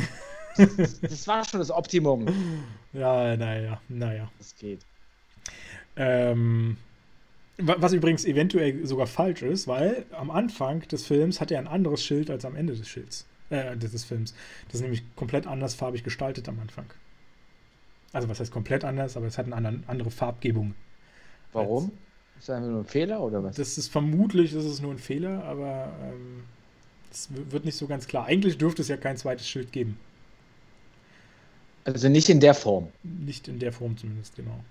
das, 0.56 1.00
das 1.00 1.28
war 1.28 1.44
schon 1.44 1.60
das 1.60 1.70
Optimum. 1.70 2.26
Ja, 2.94 3.36
naja, 3.36 3.80
naja. 3.88 4.30
Das 4.38 4.54
geht. 4.54 4.78
Ähm, 5.96 6.76
was 7.58 7.92
übrigens 7.92 8.24
eventuell 8.24 8.84
sogar 8.86 9.06
falsch 9.06 9.42
ist, 9.42 9.68
weil 9.68 10.06
am 10.12 10.30
Anfang 10.30 10.80
des 10.88 11.06
Films 11.06 11.40
hat 11.40 11.50
er 11.50 11.58
ein 11.58 11.68
anderes 11.68 12.02
Schild 12.02 12.30
als 12.30 12.44
am 12.44 12.56
Ende 12.56 12.74
des 12.74 12.88
Schilds 12.88 13.26
äh, 13.50 13.76
des 13.76 14.04
Films. 14.04 14.34
Das 14.66 14.76
ist 14.76 14.82
nämlich 14.82 15.02
komplett 15.14 15.46
anders 15.46 15.74
farbig 15.74 16.02
gestaltet 16.02 16.48
am 16.48 16.58
Anfang. 16.60 16.86
Also 18.12 18.28
was 18.28 18.40
heißt 18.40 18.52
komplett 18.52 18.84
anders, 18.84 19.16
aber 19.16 19.26
es 19.26 19.38
hat 19.38 19.46
eine 19.46 19.56
andere, 19.56 19.80
andere 19.86 20.10
Farbgebung. 20.10 20.74
Warum? 21.52 21.92
Ist 22.38 22.48
das 22.48 22.60
nur 22.60 22.80
ein 22.80 22.86
Fehler 22.86 23.20
oder 23.20 23.42
was? 23.44 23.56
Das 23.56 23.78
ist 23.78 23.88
vermutlich, 23.88 24.52
das 24.52 24.64
ist 24.64 24.82
nur 24.82 24.92
ein 24.92 24.98
Fehler, 24.98 25.44
aber 25.44 25.92
es 27.10 27.28
ähm, 27.30 27.50
wird 27.52 27.64
nicht 27.64 27.76
so 27.76 27.86
ganz 27.86 28.06
klar. 28.06 28.26
Eigentlich 28.26 28.58
dürfte 28.58 28.82
es 28.82 28.88
ja 28.88 28.96
kein 28.96 29.16
zweites 29.16 29.48
Schild 29.48 29.70
geben. 29.72 29.98
Also 31.84 32.08
nicht 32.08 32.28
in 32.28 32.40
der 32.40 32.54
Form. 32.54 32.88
Nicht 33.02 33.46
in 33.46 33.58
der 33.58 33.72
Form 33.72 33.96
zumindest, 33.96 34.34
genau. 34.36 34.64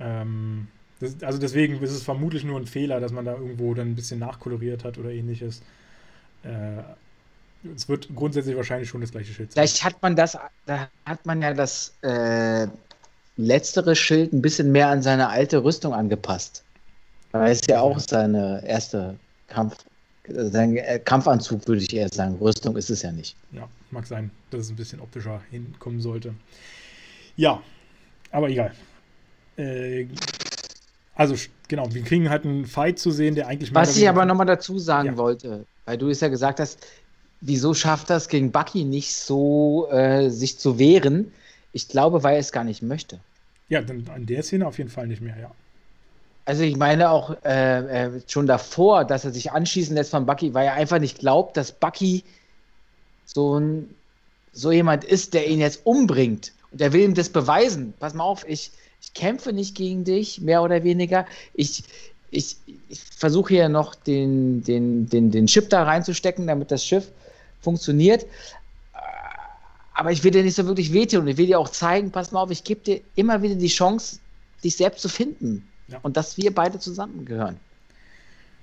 Ähm, 0.00 0.68
das, 1.00 1.22
also 1.22 1.38
deswegen 1.38 1.82
ist 1.82 1.92
es 1.92 2.02
vermutlich 2.02 2.44
nur 2.44 2.58
ein 2.58 2.66
Fehler, 2.66 3.00
dass 3.00 3.12
man 3.12 3.24
da 3.24 3.34
irgendwo 3.34 3.74
dann 3.74 3.88
ein 3.88 3.94
bisschen 3.94 4.18
nachkoloriert 4.18 4.84
hat 4.84 4.98
oder 4.98 5.10
ähnliches. 5.10 5.62
Äh, 6.42 6.82
es 7.74 7.88
wird 7.88 8.08
grundsätzlich 8.14 8.56
wahrscheinlich 8.56 8.88
schon 8.88 9.00
das 9.00 9.10
gleiche 9.10 9.32
Schild 9.32 9.52
sein. 9.52 9.66
Vielleicht 9.66 9.84
hat 9.84 10.00
man 10.02 10.16
das, 10.16 10.36
da 10.66 10.88
hat 11.04 11.26
man 11.26 11.42
ja 11.42 11.54
das 11.54 11.94
äh, 12.02 12.66
letztere 13.36 13.96
Schild 13.96 14.32
ein 14.32 14.42
bisschen 14.42 14.72
mehr 14.72 14.88
an 14.88 15.02
seine 15.02 15.28
alte 15.28 15.62
Rüstung 15.62 15.94
angepasst. 15.94 16.64
Weil 17.32 17.52
es 17.52 17.60
ja 17.68 17.80
auch 17.80 17.98
seine 17.98 18.64
erste 18.66 19.16
Kampf, 19.48 19.76
sein 20.26 20.76
äh, 20.76 20.98
Kampfanzug, 20.98 21.66
würde 21.68 21.82
ich 21.82 21.94
eher 21.94 22.08
sagen. 22.08 22.36
Rüstung 22.40 22.76
ist 22.76 22.90
es 22.90 23.02
ja 23.02 23.12
nicht. 23.12 23.36
Ja, 23.52 23.68
mag 23.90 24.06
sein, 24.06 24.30
dass 24.50 24.62
es 24.62 24.70
ein 24.70 24.76
bisschen 24.76 25.00
optischer 25.00 25.42
hinkommen 25.50 26.00
sollte. 26.00 26.34
Ja, 27.36 27.62
aber 28.30 28.48
egal. 28.48 28.72
Äh, 29.56 30.06
also, 31.18 31.34
genau, 31.66 31.92
wir 31.92 32.02
kriegen 32.02 32.30
halt 32.30 32.44
einen 32.44 32.64
Fight 32.64 33.00
zu 33.00 33.10
sehen, 33.10 33.34
der 33.34 33.48
eigentlich. 33.48 33.74
Was 33.74 33.96
ich 33.96 34.08
aber 34.08 34.24
nochmal 34.24 34.46
dazu 34.46 34.78
sagen 34.78 35.08
ja. 35.08 35.16
wollte, 35.16 35.66
weil 35.84 35.98
du 35.98 36.08
es 36.08 36.20
ja 36.20 36.28
gesagt 36.28 36.60
hast, 36.60 36.78
wieso 37.40 37.74
schafft 37.74 38.08
das 38.08 38.28
gegen 38.28 38.52
Bucky 38.52 38.84
nicht 38.84 39.14
so, 39.14 39.88
äh, 39.90 40.30
sich 40.30 40.58
zu 40.58 40.78
wehren? 40.78 41.32
Ich 41.72 41.88
glaube, 41.88 42.22
weil 42.22 42.34
er 42.34 42.40
es 42.40 42.52
gar 42.52 42.62
nicht 42.62 42.82
möchte. 42.82 43.18
Ja, 43.68 43.82
dann 43.82 44.08
an 44.14 44.26
der 44.26 44.44
Szene 44.44 44.64
auf 44.66 44.78
jeden 44.78 44.90
Fall 44.90 45.08
nicht 45.08 45.20
mehr, 45.20 45.36
ja. 45.38 45.50
Also 46.44 46.62
ich 46.62 46.76
meine 46.76 47.10
auch 47.10 47.36
äh, 47.44 48.06
äh, 48.06 48.20
schon 48.28 48.46
davor, 48.46 49.04
dass 49.04 49.24
er 49.24 49.32
sich 49.32 49.50
anschießen 49.50 49.94
lässt 49.96 50.12
von 50.12 50.24
Bucky, 50.24 50.54
weil 50.54 50.66
er 50.66 50.74
einfach 50.74 51.00
nicht 51.00 51.18
glaubt, 51.18 51.56
dass 51.56 51.72
Bucky 51.72 52.22
so 53.26 53.58
ein 53.58 53.94
so 54.52 54.70
jemand 54.70 55.04
ist, 55.04 55.34
der 55.34 55.48
ihn 55.48 55.58
jetzt 55.58 55.84
umbringt. 55.84 56.52
Und 56.70 56.80
er 56.80 56.92
will 56.92 57.02
ihm 57.02 57.14
das 57.14 57.28
beweisen. 57.28 57.92
Pass 57.98 58.14
mal 58.14 58.24
auf, 58.24 58.48
ich, 58.48 58.70
ich 58.70 58.72
kämpfe 59.18 59.52
nicht 59.52 59.74
gegen 59.74 60.04
dich, 60.04 60.40
mehr 60.40 60.62
oder 60.62 60.84
weniger. 60.84 61.26
Ich, 61.52 61.82
ich, 62.30 62.56
ich 62.88 63.00
versuche 63.00 63.54
hier 63.54 63.68
noch 63.68 63.96
den, 63.96 64.62
den, 64.62 65.08
den, 65.08 65.30
den 65.32 65.46
Chip 65.46 65.68
da 65.70 65.82
reinzustecken, 65.82 66.46
damit 66.46 66.70
das 66.70 66.84
Schiff 66.84 67.10
funktioniert. 67.60 68.26
Aber 69.92 70.12
ich 70.12 70.22
will 70.22 70.30
dir 70.30 70.44
nicht 70.44 70.54
so 70.54 70.66
wirklich 70.66 70.92
wehtun 70.92 71.22
und 71.22 71.28
ich 71.28 71.36
will 71.36 71.46
dir 71.46 71.58
auch 71.58 71.68
zeigen, 71.68 72.12
pass 72.12 72.30
mal 72.30 72.40
auf, 72.40 72.52
ich 72.52 72.62
gebe 72.62 72.80
dir 72.80 73.00
immer 73.16 73.42
wieder 73.42 73.56
die 73.56 73.66
Chance, 73.66 74.20
dich 74.62 74.76
selbst 74.76 75.02
zu 75.02 75.08
finden. 75.08 75.66
Ja. 75.88 75.98
Und 76.02 76.16
dass 76.16 76.36
wir 76.36 76.54
beide 76.54 76.78
zusammengehören. 76.78 77.56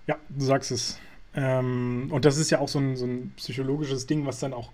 Ja, 0.07 0.15
du 0.29 0.45
sagst 0.45 0.71
es. 0.71 0.97
Ähm, 1.35 2.07
und 2.11 2.23
das 2.23 2.37
ist 2.37 2.51
ja 2.51 2.59
auch 2.59 2.69
so 2.69 2.79
ein, 2.79 2.95
so 2.95 3.05
ein 3.05 3.33
psychologisches 3.35 4.07
Ding, 4.07 4.25
was 4.25 4.39
dann 4.39 4.53
auch 4.53 4.69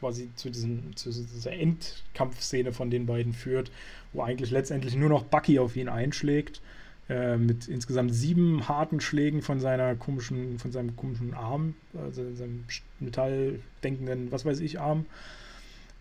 quasi 0.00 0.30
zu, 0.34 0.50
diesen, 0.50 0.96
zu 0.96 1.10
dieser 1.10 1.52
Endkampfszene 1.52 2.72
von 2.72 2.90
den 2.90 3.06
beiden 3.06 3.32
führt, 3.32 3.70
wo 4.12 4.22
eigentlich 4.22 4.50
letztendlich 4.50 4.96
nur 4.96 5.10
noch 5.10 5.22
Bucky 5.22 5.58
auf 5.58 5.76
ihn 5.76 5.88
einschlägt. 5.88 6.60
Äh, 7.08 7.36
mit 7.36 7.68
insgesamt 7.68 8.14
sieben 8.14 8.68
harten 8.68 9.00
Schlägen 9.00 9.42
von 9.42 9.60
seiner 9.60 9.96
komischen, 9.96 10.58
von 10.58 10.70
seinem 10.70 10.96
komischen 10.96 11.34
Arm, 11.34 11.74
also 11.92 12.22
seinem 12.34 12.64
metalldenkenden, 13.00 14.30
was 14.30 14.44
weiß 14.44 14.60
ich, 14.60 14.80
Arm. 14.80 15.06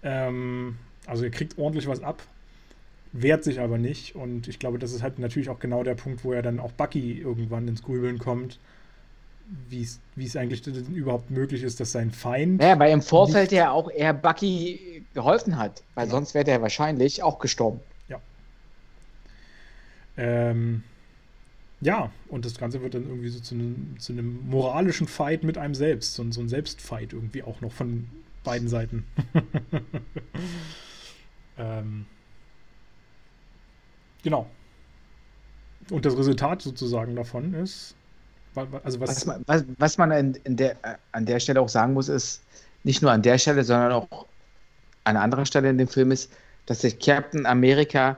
Ähm, 0.04 0.78
also 1.08 1.24
er 1.24 1.32
kriegt 1.32 1.58
ordentlich 1.58 1.88
was 1.88 2.02
ab, 2.02 2.22
wehrt 3.12 3.44
sich 3.44 3.60
aber 3.60 3.80
nicht. 3.80 4.16
Und 4.16 4.48
ich 4.48 4.60
glaube, 4.60 4.78
das 4.78 4.94
ist 4.94 5.02
halt 5.02 5.18
natürlich 5.18 5.50
auch 5.50 5.60
genau 5.60 5.84
der 5.84 5.96
Punkt, 5.96 6.24
wo 6.24 6.32
er 6.32 6.44
dann 6.44 6.60
auch 6.60 6.72
Bucky 6.72 7.20
irgendwann 7.20 7.68
ins 7.68 7.82
Grübeln 7.82 8.20
kommt 8.20 8.60
wie 9.68 10.26
es 10.26 10.36
eigentlich 10.36 10.66
überhaupt 10.68 11.32
möglich 11.32 11.64
ist, 11.64 11.80
dass 11.80 11.92
sein 11.92 12.12
Feind. 12.12 12.62
Ja, 12.62 12.78
weil 12.78 12.92
im 12.92 13.02
Vorfeld 13.02 13.52
ja 13.52 13.72
auch 13.72 13.90
eher 13.90 14.14
Bucky 14.14 15.06
geholfen 15.14 15.58
hat, 15.58 15.84
weil 15.96 16.06
ja. 16.06 16.12
sonst 16.12 16.34
wäre 16.34 16.46
der 16.46 16.62
wahrscheinlich 16.62 17.24
auch 17.24 17.40
gestorben. 17.40 17.80
Ja. 18.08 18.22
Ähm, 20.18 20.84
ja, 21.82 22.12
und 22.28 22.46
das 22.46 22.58
Ganze 22.58 22.82
wird 22.82 22.94
dann 22.94 23.08
irgendwie 23.08 23.30
so 23.30 23.40
zu 23.40 23.56
einem, 23.56 23.96
zu 24.00 24.14
einem 24.14 24.48
moralischen 24.50 25.08
Fight 25.08 25.44
mit 25.44 25.58
einem 25.58 25.74
selbst, 25.74 26.14
so, 26.14 26.30
so 26.32 26.42
ein 26.42 26.50
Selbstfight 26.50 27.14
irgendwie 27.14 27.44
auch 27.44 27.62
noch 27.62 27.72
von 27.72 28.08
beiden 28.44 28.68
Seiten. 28.68 29.06
ähm, 31.58 32.06
genau. 34.24 34.48
Und 35.90 36.06
das 36.06 36.18
Resultat 36.18 36.62
sozusagen 36.62 37.16
davon 37.16 37.54
ist, 37.54 37.96
also 38.56 39.00
was, 39.00 39.10
was, 39.10 39.26
man, 39.26 39.44
was, 39.46 39.64
was 39.78 39.98
man 39.98 40.12
in, 40.12 40.36
in 40.44 40.58
der, 40.58 40.76
an 41.12 41.26
der 41.26 41.40
Stelle 41.40 41.62
auch 41.62 41.70
sagen 41.70 41.94
muss, 41.94 42.10
ist, 42.10 42.42
nicht 42.84 43.02
nur 43.02 43.12
an 43.12 43.22
der 43.22 43.38
Stelle, 43.38 43.64
sondern 43.64 43.92
auch 43.92 44.26
an 45.04 45.18
anderer 45.18 45.46
Stelle 45.46 45.70
in 45.70 45.78
dem 45.78 45.88
Film 45.88 46.12
ist, 46.12 46.32
dass 46.66 46.82
sich 46.82 47.00
Captain 47.00 47.46
America 47.46 48.18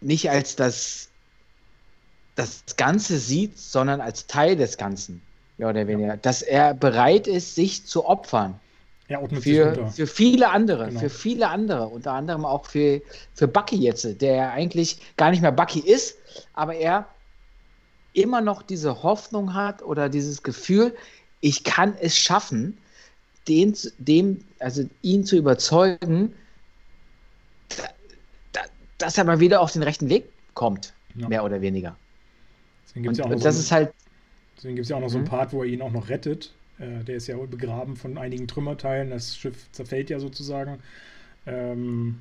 nicht 0.00 0.30
als 0.30 0.56
das, 0.56 1.08
das 2.34 2.64
Ganze 2.76 3.18
sieht, 3.18 3.58
sondern 3.58 4.00
als 4.00 4.26
Teil 4.26 4.56
des 4.56 4.76
Ganzen, 4.76 5.22
mehr 5.58 5.68
oder 5.68 5.86
weniger. 5.86 6.08
Ja. 6.08 6.16
Dass 6.16 6.42
er 6.42 6.74
bereit 6.74 7.26
ist, 7.26 7.54
sich 7.54 7.86
zu 7.86 8.06
opfern. 8.06 8.58
Ja, 9.08 9.20
für, 9.28 9.90
für 9.90 10.06
viele 10.06 10.48
andere, 10.48 10.86
genau. 10.86 11.00
für 11.00 11.10
viele 11.10 11.48
andere, 11.48 11.86
unter 11.88 12.12
anderem 12.12 12.46
auch 12.46 12.64
für, 12.64 13.02
für 13.34 13.46
Bucky 13.46 13.76
jetzt, 13.76 14.22
der 14.22 14.52
eigentlich 14.52 15.00
gar 15.18 15.30
nicht 15.30 15.42
mehr 15.42 15.52
Bucky 15.52 15.80
ist, 15.80 16.16
aber 16.54 16.74
er 16.74 17.06
immer 18.12 18.40
noch 18.40 18.62
diese 18.62 19.02
Hoffnung 19.02 19.54
hat 19.54 19.82
oder 19.82 20.08
dieses 20.08 20.42
Gefühl, 20.42 20.94
ich 21.40 21.64
kann 21.64 21.94
es 22.00 22.16
schaffen, 22.16 22.78
den, 23.48 23.76
dem, 23.98 24.44
also 24.58 24.88
ihn 25.02 25.24
zu 25.24 25.36
überzeugen, 25.36 26.32
dass 28.98 29.18
er 29.18 29.24
mal 29.24 29.40
wieder 29.40 29.60
auf 29.60 29.72
den 29.72 29.82
rechten 29.82 30.08
Weg 30.08 30.26
kommt, 30.54 30.94
ja. 31.14 31.28
mehr 31.28 31.44
oder 31.44 31.60
weniger. 31.60 31.96
Deswegen 32.86 33.08
und, 33.08 33.18
ja 33.18 33.24
und 33.24 33.44
das 33.44 33.56
so 33.56 33.60
ist 33.60 33.72
halt. 33.72 33.92
Gibt 34.62 34.78
es 34.78 34.88
ja 34.90 34.96
auch 34.96 35.00
noch 35.00 35.08
so 35.08 35.16
einen 35.16 35.24
mhm. 35.24 35.30
Part, 35.30 35.52
wo 35.52 35.64
er 35.64 35.68
ihn 35.68 35.82
auch 35.82 35.90
noch 35.90 36.08
rettet. 36.08 36.54
Äh, 36.78 37.02
der 37.02 37.16
ist 37.16 37.26
ja 37.26 37.36
begraben 37.36 37.96
von 37.96 38.16
einigen 38.16 38.46
Trümmerteilen. 38.46 39.10
Das 39.10 39.36
Schiff 39.36 39.70
zerfällt 39.72 40.08
ja 40.08 40.20
sozusagen. 40.20 40.78
Ähm, 41.46 42.20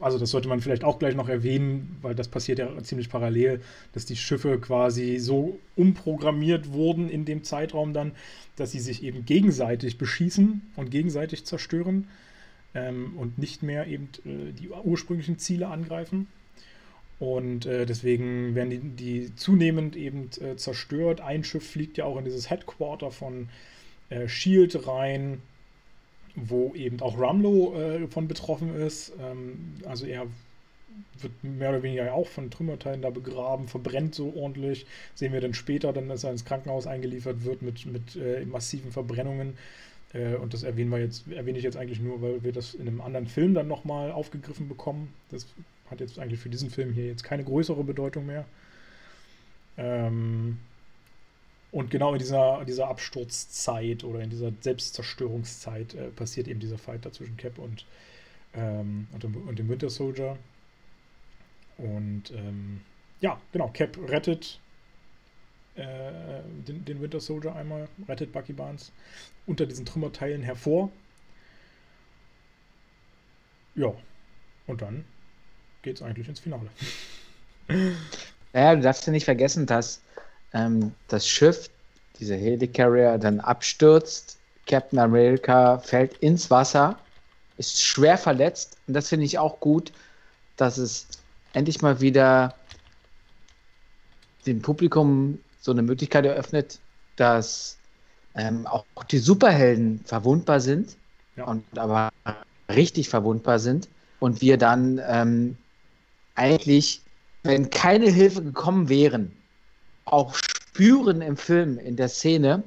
also 0.00 0.18
das 0.18 0.30
sollte 0.30 0.48
man 0.48 0.60
vielleicht 0.60 0.84
auch 0.84 0.98
gleich 0.98 1.14
noch 1.14 1.28
erwähnen, 1.28 1.96
weil 2.02 2.14
das 2.14 2.28
passiert 2.28 2.58
ja 2.58 2.82
ziemlich 2.82 3.08
parallel, 3.08 3.60
dass 3.92 4.06
die 4.06 4.16
Schiffe 4.16 4.58
quasi 4.58 5.18
so 5.18 5.58
umprogrammiert 5.76 6.72
wurden 6.72 7.08
in 7.08 7.24
dem 7.24 7.44
Zeitraum 7.44 7.92
dann, 7.92 8.12
dass 8.56 8.72
sie 8.72 8.80
sich 8.80 9.02
eben 9.02 9.24
gegenseitig 9.24 9.98
beschießen 9.98 10.62
und 10.76 10.90
gegenseitig 10.90 11.44
zerstören 11.44 12.08
ähm, 12.74 13.12
und 13.16 13.38
nicht 13.38 13.62
mehr 13.62 13.86
eben 13.86 14.08
äh, 14.24 14.52
die 14.52 14.68
ursprünglichen 14.68 15.38
Ziele 15.38 15.68
angreifen. 15.68 16.26
Und 17.18 17.64
äh, 17.64 17.86
deswegen 17.86 18.54
werden 18.54 18.70
die, 18.70 18.78
die 18.78 19.36
zunehmend 19.36 19.96
eben 19.96 20.28
äh, 20.40 20.56
zerstört. 20.56 21.20
Ein 21.20 21.44
Schiff 21.44 21.70
fliegt 21.70 21.96
ja 21.96 22.04
auch 22.04 22.18
in 22.18 22.24
dieses 22.24 22.50
Headquarter 22.50 23.10
von 23.10 23.48
äh, 24.10 24.28
Shield 24.28 24.86
rein 24.86 25.40
wo 26.36 26.74
eben 26.74 27.00
auch 27.00 27.18
Ramlo 27.18 27.74
äh, 27.74 28.06
von 28.08 28.28
betroffen 28.28 28.74
ist. 28.76 29.12
Ähm, 29.20 29.74
also 29.86 30.06
er 30.06 30.26
wird 31.20 31.32
mehr 31.42 31.70
oder 31.70 31.82
weniger 31.82 32.12
auch 32.12 32.28
von 32.28 32.50
Trümmerteilen 32.50 33.02
da 33.02 33.10
begraben, 33.10 33.68
verbrennt 33.68 34.14
so 34.14 34.34
ordentlich. 34.36 34.86
Sehen 35.14 35.32
wir 35.32 35.40
dann 35.40 35.54
später, 35.54 35.92
dann, 35.92 36.08
dass 36.08 36.24
er 36.24 36.30
ins 36.30 36.44
Krankenhaus 36.44 36.86
eingeliefert 36.86 37.44
wird 37.44 37.62
mit, 37.62 37.86
mit 37.86 38.16
äh, 38.16 38.44
massiven 38.44 38.92
Verbrennungen. 38.92 39.56
Äh, 40.12 40.36
und 40.36 40.54
das 40.54 40.62
erwähnen 40.62 40.90
wir 40.90 40.98
jetzt, 40.98 41.30
erwähne 41.30 41.58
ich 41.58 41.64
jetzt 41.64 41.76
eigentlich 41.76 42.00
nur, 42.00 42.22
weil 42.22 42.42
wir 42.44 42.52
das 42.52 42.74
in 42.74 42.86
einem 42.86 43.00
anderen 43.00 43.26
Film 43.26 43.54
dann 43.54 43.68
nochmal 43.68 44.12
aufgegriffen 44.12 44.68
bekommen. 44.68 45.12
Das 45.30 45.46
hat 45.90 46.00
jetzt 46.00 46.18
eigentlich 46.18 46.40
für 46.40 46.50
diesen 46.50 46.70
Film 46.70 46.92
hier 46.92 47.06
jetzt 47.06 47.24
keine 47.24 47.44
größere 47.44 47.82
Bedeutung 47.82 48.26
mehr. 48.26 48.44
Ähm, 49.78 50.58
und 51.76 51.90
genau 51.90 52.14
in 52.14 52.18
dieser, 52.18 52.64
dieser 52.64 52.88
Absturzzeit 52.88 54.02
oder 54.02 54.20
in 54.20 54.30
dieser 54.30 54.50
Selbstzerstörungszeit 54.60 55.92
äh, 55.92 56.08
passiert 56.08 56.48
eben 56.48 56.58
dieser 56.58 56.78
Fight 56.78 57.04
da 57.04 57.12
zwischen 57.12 57.36
Cap 57.36 57.58
und, 57.58 57.84
ähm, 58.54 59.06
und, 59.12 59.22
dem, 59.22 59.36
und, 59.46 59.58
dem, 59.58 59.68
Winter 59.68 59.90
Soldier. 59.90 60.38
Und 61.76 62.30
ähm, 62.30 62.80
ja, 63.20 63.38
genau, 63.52 63.68
Cap 63.74 63.98
rettet 64.08 64.58
äh, 65.74 66.40
den, 66.66 66.82
den, 66.86 67.02
Winter 67.02 67.20
Soldier 67.20 67.54
einmal, 67.54 67.90
rettet 68.08 68.32
Bucky 68.32 68.54
Barnes 68.54 68.90
unter 69.44 69.66
diesen 69.66 69.84
Trümmerteilen 69.84 70.42
hervor. 70.42 70.90
Ja, 73.74 73.92
und 74.66 74.80
dann 74.80 75.04
geht 75.82 75.96
es 75.96 76.02
eigentlich 76.02 76.26
ins 76.26 76.40
Finale. 76.40 76.70
Naja, 78.54 78.74
du 78.74 78.80
darfst 78.80 79.06
ja 79.06 79.12
nicht 79.12 79.26
vergessen, 79.26 79.66
dass 79.66 80.00
ähm, 80.56 80.92
das 81.08 81.26
Schiff, 81.28 81.68
dieser 82.18 82.36
Helicarrier, 82.36 83.18
dann 83.18 83.40
abstürzt. 83.40 84.38
Captain 84.66 84.98
America 84.98 85.78
fällt 85.78 86.14
ins 86.18 86.50
Wasser, 86.50 86.98
ist 87.56 87.82
schwer 87.82 88.18
verletzt. 88.18 88.76
Und 88.86 88.94
das 88.94 89.08
finde 89.08 89.26
ich 89.26 89.38
auch 89.38 89.60
gut, 89.60 89.92
dass 90.56 90.78
es 90.78 91.06
endlich 91.52 91.82
mal 91.82 92.00
wieder 92.00 92.54
dem 94.46 94.62
Publikum 94.62 95.38
so 95.60 95.72
eine 95.72 95.82
Möglichkeit 95.82 96.24
eröffnet, 96.24 96.78
dass 97.16 97.76
ähm, 98.34 98.66
auch 98.66 98.84
die 99.10 99.18
Superhelden 99.18 100.00
verwundbar 100.04 100.60
sind 100.60 100.96
ja. 101.36 101.44
und 101.44 101.64
aber 101.78 102.10
richtig 102.68 103.08
verwundbar 103.08 103.58
sind 103.58 103.88
und 104.20 104.40
wir 104.40 104.58
dann 104.58 105.00
ähm, 105.06 105.56
eigentlich, 106.34 107.02
wenn 107.42 107.70
keine 107.70 108.10
Hilfe 108.10 108.42
gekommen 108.42 108.88
wären, 108.88 109.32
auch 110.06 110.34
spüren 110.76 111.22
im 111.22 111.38
Film, 111.38 111.78
in 111.78 111.96
der 111.96 112.10
Szene, 112.10 112.62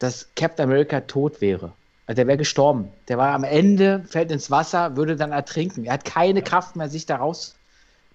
dass 0.00 0.26
Captain 0.34 0.68
America 0.68 1.00
tot 1.02 1.40
wäre. 1.40 1.72
Also 2.08 2.16
der 2.16 2.26
wäre 2.26 2.38
gestorben. 2.38 2.88
Der 3.06 3.16
war 3.16 3.32
am 3.32 3.44
Ende, 3.44 4.04
fällt 4.08 4.32
ins 4.32 4.50
Wasser, 4.50 4.96
würde 4.96 5.14
dann 5.14 5.30
ertrinken. 5.30 5.84
Er 5.84 5.92
hat 5.92 6.04
keine 6.04 6.42
Kraft 6.42 6.74
mehr, 6.74 6.88
sich 6.88 7.06
da 7.06 7.16
raus, 7.16 7.54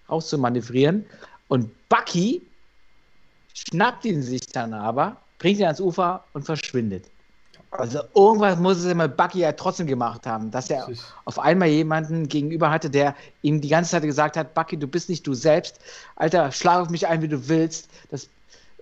raus 0.10 0.28
zu 0.28 0.38
manövrieren. 0.38 1.06
Und 1.48 1.72
Bucky 1.88 2.42
schnappt 3.54 4.04
ihn 4.04 4.22
sich 4.22 4.46
dann 4.48 4.74
aber, 4.74 5.16
bringt 5.40 5.60
ihn 5.60 5.66
ans 5.66 5.80
Ufer 5.80 6.26
und 6.34 6.44
verschwindet. 6.44 7.06
Also 7.72 8.00
irgendwas 8.14 8.60
muss 8.60 8.84
es 8.84 8.94
mit 8.94 9.16
Bucky 9.16 9.40
ja 9.40 9.54
trotzdem 9.54 9.88
gemacht 9.88 10.28
haben, 10.28 10.52
dass 10.52 10.70
er 10.70 10.90
auf 11.24 11.40
einmal 11.40 11.70
jemanden 11.70 12.28
gegenüber 12.28 12.72
hatte, 12.72 12.90
der 12.90 13.16
ihm 13.42 13.62
die 13.62 13.70
ganze 13.70 13.92
Zeit 13.92 14.04
gesagt 14.04 14.36
hat, 14.36 14.54
Bucky, 14.54 14.78
du 14.78 14.88
bist 14.88 15.08
nicht 15.08 15.26
du 15.26 15.34
selbst. 15.34 15.80
Alter, 16.18 16.52
schlag 16.52 16.82
auf 16.82 16.90
mich 16.90 17.08
ein, 17.08 17.22
wie 17.22 17.28
du 17.30 17.48
willst. 17.48 17.90
Das, 18.12 18.30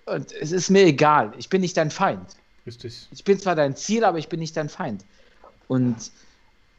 und 0.05 0.31
es 0.31 0.51
ist 0.51 0.69
mir 0.69 0.85
egal. 0.85 1.33
Ich 1.37 1.49
bin 1.49 1.61
nicht 1.61 1.77
dein 1.77 1.91
Feind. 1.91 2.35
Richtig. 2.65 3.07
Ich 3.11 3.23
bin 3.23 3.39
zwar 3.39 3.55
dein 3.55 3.75
Ziel, 3.75 4.03
aber 4.03 4.17
ich 4.17 4.29
bin 4.29 4.39
nicht 4.39 4.57
dein 4.57 4.69
Feind. 4.69 5.03
Und 5.67 6.11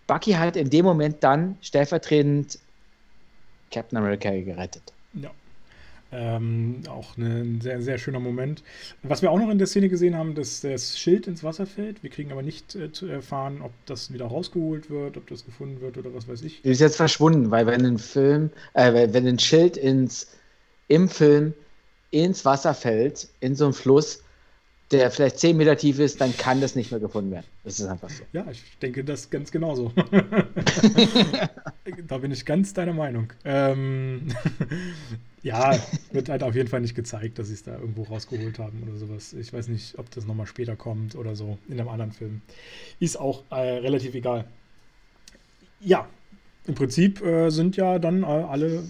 Bucky 0.06 0.32
hat 0.32 0.56
in 0.56 0.70
dem 0.70 0.84
Moment 0.84 1.22
dann 1.22 1.56
stellvertretend 1.60 2.58
Captain 3.70 3.98
America 3.98 4.30
gerettet. 4.30 4.92
Ja. 5.14 5.30
Ähm, 6.12 6.82
auch 6.88 7.16
ein 7.16 7.60
sehr, 7.60 7.82
sehr 7.82 7.98
schöner 7.98 8.20
Moment. 8.20 8.62
Was 9.02 9.22
wir 9.22 9.30
auch 9.30 9.38
noch 9.38 9.50
in 9.50 9.58
der 9.58 9.66
Szene 9.66 9.88
gesehen 9.88 10.16
haben, 10.16 10.36
dass 10.36 10.60
das 10.60 10.96
Schild 10.96 11.26
ins 11.26 11.42
Wasser 11.42 11.66
fällt. 11.66 12.02
Wir 12.04 12.10
kriegen 12.10 12.30
aber 12.30 12.42
nicht 12.42 12.76
äh, 12.76 12.92
zu 12.92 13.06
erfahren, 13.06 13.60
ob 13.60 13.72
das 13.86 14.12
wieder 14.12 14.26
rausgeholt 14.26 14.88
wird, 14.88 15.16
ob 15.16 15.26
das 15.26 15.44
gefunden 15.44 15.80
wird 15.80 15.98
oder 15.98 16.14
was 16.14 16.28
weiß 16.28 16.42
ich. 16.42 16.64
Ist 16.64 16.80
jetzt 16.80 16.96
verschwunden, 16.96 17.50
weil 17.50 17.66
wenn 17.66 17.84
ein 17.84 17.98
Film, 17.98 18.50
äh, 18.74 19.12
wenn 19.12 19.26
ein 19.26 19.40
Schild 19.40 19.76
ins, 19.76 20.28
im 20.86 21.08
Film 21.08 21.54
ins 22.24 22.44
Wasser 22.44 22.74
fällt, 22.74 23.28
in 23.40 23.54
so 23.54 23.64
einen 23.64 23.74
Fluss, 23.74 24.22
der 24.90 25.10
vielleicht 25.10 25.38
10 25.40 25.56
Meter 25.56 25.76
tief 25.76 25.98
ist, 25.98 26.20
dann 26.20 26.36
kann 26.36 26.60
das 26.60 26.76
nicht 26.76 26.92
mehr 26.92 27.00
gefunden 27.00 27.32
werden. 27.32 27.46
Das 27.64 27.80
ist 27.80 27.86
einfach 27.86 28.08
so. 28.08 28.22
Ja, 28.32 28.46
ich 28.50 28.62
denke 28.80 29.02
das 29.02 29.30
ganz 29.30 29.50
genauso. 29.50 29.92
da 32.06 32.18
bin 32.18 32.30
ich 32.30 32.44
ganz 32.44 32.72
deiner 32.72 32.92
Meinung. 32.92 33.32
Ähm, 33.44 34.28
ja, 35.42 35.76
wird 36.12 36.28
halt 36.28 36.44
auf 36.44 36.54
jeden 36.54 36.68
Fall 36.68 36.82
nicht 36.82 36.94
gezeigt, 36.94 37.40
dass 37.40 37.48
sie 37.48 37.54
es 37.54 37.64
da 37.64 37.74
irgendwo 37.74 38.04
rausgeholt 38.04 38.60
haben 38.60 38.84
oder 38.84 38.96
sowas. 38.96 39.32
Ich 39.32 39.52
weiß 39.52 39.66
nicht, 39.68 39.98
ob 39.98 40.08
das 40.12 40.24
nochmal 40.24 40.46
später 40.46 40.76
kommt 40.76 41.16
oder 41.16 41.34
so 41.34 41.58
in 41.68 41.80
einem 41.80 41.88
anderen 41.88 42.12
Film. 42.12 42.42
Ist 43.00 43.18
auch 43.18 43.42
äh, 43.50 43.56
relativ 43.56 44.14
egal. 44.14 44.44
Ja, 45.80 46.08
im 46.66 46.76
Prinzip 46.76 47.20
äh, 47.22 47.50
sind 47.50 47.76
ja 47.76 47.98
dann 47.98 48.22
äh, 48.22 48.26
alle 48.26 48.84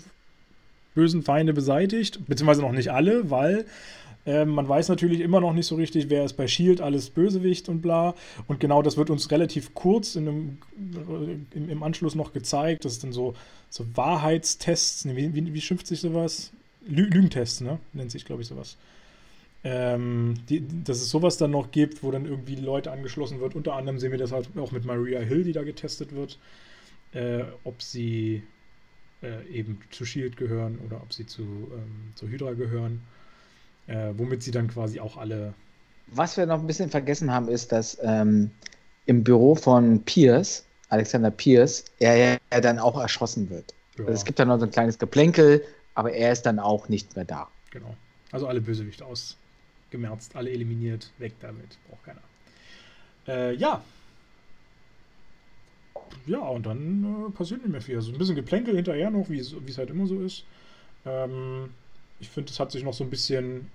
bösen 0.97 1.23
Feinde 1.23 1.53
beseitigt, 1.53 2.27
beziehungsweise 2.27 2.63
noch 2.63 2.73
nicht 2.73 2.91
alle, 2.91 3.31
weil 3.31 3.67
ähm, 4.27 4.49
man 4.49 4.69
weiß 4.69 4.89
natürlich 4.89 5.21
immer 5.21 5.41
noch 5.41 5.53
nicht 5.53 5.67
so 5.67 5.77
richtig, 5.77 6.11
wer 6.11 6.25
ist 6.25 6.33
bei 6.33 6.49
Shield 6.49 6.81
alles 6.81 7.11
Bösewicht 7.11 7.69
und 7.69 7.81
bla. 7.81 8.17
Und 8.49 8.59
genau 8.59 8.83
das 8.83 8.97
wird 8.97 9.09
uns 9.09 9.31
relativ 9.31 9.73
kurz 9.75 10.17
in 10.17 10.29
einem, 10.29 10.59
äh, 10.77 11.57
im, 11.57 11.71
im 11.71 11.83
Anschluss 11.85 12.17
noch 12.17 12.33
gezeigt. 12.33 12.85
Das 12.85 12.95
ist 12.95 13.05
dann 13.05 13.13
so, 13.13 13.35
so 13.71 13.85
Wahrheitstests. 13.95 15.07
Wie, 15.07 15.33
wie, 15.33 15.55
wie, 15.55 15.61
schimpft 15.61 15.87
sich 15.87 16.01
sowas? 16.01 16.51
Lü 16.89 17.05
Lügentests, 17.05 17.61
ne? 17.61 17.79
Nennt 17.93 18.11
sich, 18.11 18.25
glaube 18.25 18.43
ich, 18.43 18.49
sowas. 18.49 18.77
Ähm, 19.63 20.35
die, 20.49 20.65
dass 20.85 20.99
es 20.99 21.09
sowas 21.09 21.37
dann 21.37 21.53
noch 21.53 21.71
gibt, 21.71 22.03
wo 22.03 22.11
dann 22.11 22.27
irgendwie 22.27 22.57
Leute 22.57 22.91
angeschlossen 22.91 23.41
wird. 23.41 23.55
Unter 23.55 23.75
anderem 23.75 24.01
sehen 24.01 24.11
wir 24.11 24.19
das 24.19 24.33
halt 24.33 24.49
auch 24.59 24.73
mit 24.73 24.85
Maria 24.85 25.21
Hill, 25.21 25.45
die 25.45 25.53
da 25.53 25.63
getestet 25.63 26.13
wird. 26.13 26.39
Äh, 27.13 27.45
ob 27.63 27.81
sie 27.81 28.43
äh, 29.27 29.47
eben 29.49 29.81
zu 29.91 30.05
Shield 30.05 30.37
gehören 30.37 30.79
oder 30.87 30.97
ob 31.03 31.13
sie 31.13 31.27
zu, 31.27 31.43
ähm, 31.43 32.13
zu 32.15 32.29
Hydra 32.29 32.53
gehören 32.53 33.01
äh, 33.87 34.13
womit 34.17 34.43
sie 34.43 34.51
dann 34.51 34.69
quasi 34.69 35.01
auch 35.01 35.17
alle. 35.17 35.55
Was 36.09 36.37
wir 36.37 36.47
noch 36.47 36.61
ein 36.61 36.67
bisschen 36.67 36.91
vergessen 36.91 37.33
haben, 37.33 37.49
ist, 37.49 37.73
dass 37.73 37.99
ähm, 38.03 38.51
im 39.07 39.25
Büro 39.25 39.55
von 39.55 40.03
Pierce, 40.03 40.65
Alexander 40.89 41.31
Pierce, 41.31 41.85
er 41.99 42.17
ja 42.17 42.61
dann 42.61 42.79
auch 42.79 43.01
erschossen 43.01 43.51
wird. 43.51 43.75
Ja. 43.97 44.05
Also 44.05 44.13
es 44.13 44.25
gibt 44.25 44.39
dann 44.39 44.49
noch 44.49 44.59
so 44.59 44.67
ein 44.67 44.71
kleines 44.71 44.99
Geplänkel, 44.99 45.65
aber 45.95 46.13
er 46.13 46.33
ist 46.33 46.43
dann 46.43 46.59
auch 46.59 46.89
nicht 46.89 47.17
mehr 47.17 47.25
da. 47.25 47.49
Genau. 47.71 47.97
Also 48.31 48.47
alle 48.47 48.61
Bösewichte 48.61 49.05
ausgemerzt, 49.05 50.37
alle 50.37 50.51
eliminiert, 50.51 51.11
weg 51.19 51.33
damit, 51.41 51.79
braucht 51.89 52.05
keiner. 52.05 52.21
Äh, 53.27 53.55
ja. 53.55 53.83
Ja, 56.27 56.41
und 56.41 56.67
dann 56.67 57.29
äh, 57.29 57.31
passiert 57.31 57.63
nicht 57.63 57.73
mehr 57.73 57.81
viel. 57.81 57.97
Also 57.97 58.13
ein 58.13 58.19
bisschen 58.19 58.35
Geplänkel 58.35 58.75
hinterher 58.75 59.11
noch, 59.11 59.29
wie 59.29 59.39
es 59.39 59.79
halt 59.79 59.91
immer 59.91 60.07
so 60.07 60.21
ist. 60.21 60.45
Ähm, 61.05 61.71
ich 62.21 62.29
finde, 62.29 62.51
es 62.51 62.61
hat 62.61 62.73
sich 62.73 62.83
noch 62.83 62.95
so 62.95 63.05
ein 63.05 63.11
bisschen 63.11 63.69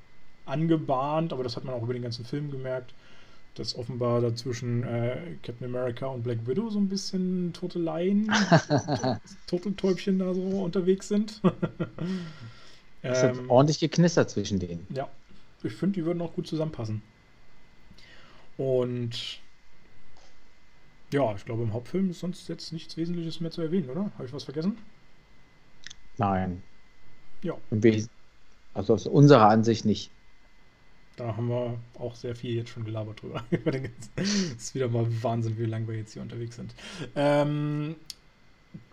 angebahnt, 0.46 1.34
aber 1.34 1.44
das 1.44 1.56
hat 1.56 1.64
man 1.64 1.76
auch 1.76 1.84
über 1.84 1.94
den 1.94 2.02
ganzen 2.02 2.26
Film 2.26 2.52
gemerkt, 2.52 2.94
dass 3.56 3.76
offenbar 3.76 4.22
dazwischen 4.22 4.84
äh, 4.84 5.18
Captain 5.44 5.68
America 5.68 6.08
und 6.08 6.24
Black 6.24 6.46
Widow 6.48 6.70
so 6.70 6.80
ein 6.80 6.88
bisschen 6.88 7.54
Turteleien, 7.54 8.32
Turteltäubchen 9.48 10.20
da 10.20 10.34
so 10.34 10.42
unterwegs 10.64 11.08
sind. 11.08 11.42
es 13.02 13.24
hat 13.24 13.38
ähm, 13.38 13.50
ordentlich 13.50 13.80
geknistert 13.80 14.30
zwischen 14.30 14.60
denen. 14.60 14.88
Ja, 14.94 15.10
ich 15.64 15.74
finde, 15.74 15.96
die 15.96 16.06
würden 16.06 16.22
auch 16.22 16.34
gut 16.34 16.48
zusammenpassen. 16.48 17.02
Und 18.58 19.40
ja, 21.14 21.36
ich 21.36 21.46
glaube, 21.46 21.64
im 21.64 21.74
Hauptfilm 21.74 22.10
ist 22.10 22.20
sonst 22.20 22.48
jetzt 22.48 22.72
nichts 22.72 22.98
Wesentliches 22.98 23.42
mehr 23.42 23.52
zu 23.52 23.62
erwähnen, 23.62 23.90
oder? 23.90 24.12
Habe 24.16 24.26
ich 24.26 24.34
was 24.34 24.44
vergessen? 24.44 24.78
Nein. 26.18 26.64
Ja. 27.44 27.56
Also 28.74 28.94
aus 28.94 29.08
unserer 29.08 29.50
Ansicht 29.50 29.86
nicht. 29.86 30.12
Da 31.18 31.36
haben 31.36 31.50
wir 31.50 31.78
auch 32.00 32.16
sehr 32.16 32.36
viel 32.36 32.56
jetzt 32.56 32.70
schon 32.70 32.86
gelabert 32.86 33.22
drüber. 33.22 33.44
Es 34.16 34.54
ist 34.54 34.76
wieder 34.76 34.88
mal 34.88 35.06
Wahnsinn, 35.22 35.58
wie 35.58 35.66
lange 35.66 35.88
wir 35.88 35.96
jetzt 35.96 36.14
hier 36.14 36.22
unterwegs 36.22 36.56
sind. 36.56 36.74
Ähm, 37.16 37.96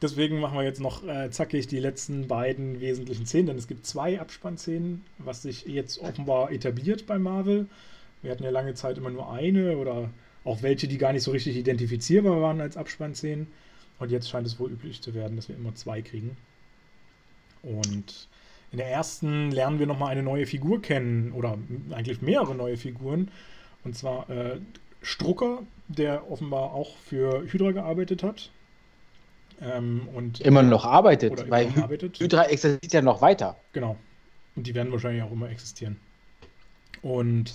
deswegen 0.02 0.40
machen 0.40 0.58
wir 0.58 0.64
jetzt 0.64 0.80
noch 0.80 1.06
äh, 1.06 1.30
zackig 1.30 1.68
die 1.68 1.78
letzten 1.78 2.26
beiden 2.26 2.80
wesentlichen 2.80 3.26
Szenen, 3.26 3.46
denn 3.46 3.58
es 3.58 3.68
gibt 3.68 3.86
zwei 3.86 4.20
Abspannszenen, 4.20 5.04
was 5.18 5.42
sich 5.42 5.64
jetzt 5.66 6.00
offenbar 6.00 6.50
etabliert 6.50 7.06
bei 7.06 7.18
Marvel. 7.18 7.66
Wir 8.22 8.32
hatten 8.32 8.42
ja 8.42 8.50
lange 8.50 8.74
Zeit 8.74 8.98
immer 8.98 9.10
nur 9.10 9.30
eine 9.32 9.76
oder 9.78 10.10
auch 10.48 10.62
welche, 10.62 10.88
die 10.88 10.98
gar 10.98 11.12
nicht 11.12 11.22
so 11.22 11.30
richtig 11.30 11.56
identifizierbar 11.56 12.40
waren 12.40 12.60
als 12.60 12.76
Abspannszenen. 12.76 13.48
Und 13.98 14.10
jetzt 14.10 14.28
scheint 14.28 14.46
es 14.46 14.58
wohl 14.58 14.70
üblich 14.70 15.02
zu 15.02 15.14
werden, 15.14 15.36
dass 15.36 15.48
wir 15.48 15.56
immer 15.56 15.74
zwei 15.74 16.02
kriegen. 16.02 16.36
Und 17.62 18.28
in 18.70 18.78
der 18.78 18.88
ersten 18.88 19.50
lernen 19.50 19.78
wir 19.78 19.86
nochmal 19.86 20.10
eine 20.10 20.22
neue 20.22 20.46
Figur 20.46 20.80
kennen 20.80 21.32
oder 21.32 21.58
eigentlich 21.90 22.22
mehrere 22.22 22.54
neue 22.54 22.76
Figuren. 22.76 23.30
Und 23.84 23.96
zwar 23.96 24.28
äh, 24.30 24.60
Strucker, 25.02 25.62
der 25.88 26.30
offenbar 26.30 26.72
auch 26.72 26.96
für 26.96 27.42
Hydra 27.50 27.72
gearbeitet 27.72 28.22
hat. 28.22 28.50
Ähm, 29.60 30.08
und 30.14 30.40
immer 30.40 30.62
noch 30.62 30.84
arbeitet, 30.84 31.50
weil 31.50 31.66
noch 31.70 31.84
arbeitet. 31.84 32.20
Hydra 32.20 32.44
existiert 32.44 32.92
ja 32.92 33.02
noch 33.02 33.20
weiter. 33.20 33.56
Genau. 33.72 33.96
Und 34.54 34.66
die 34.66 34.74
werden 34.74 34.92
wahrscheinlich 34.92 35.22
auch 35.22 35.32
immer 35.32 35.50
existieren. 35.50 35.98
Und 37.02 37.52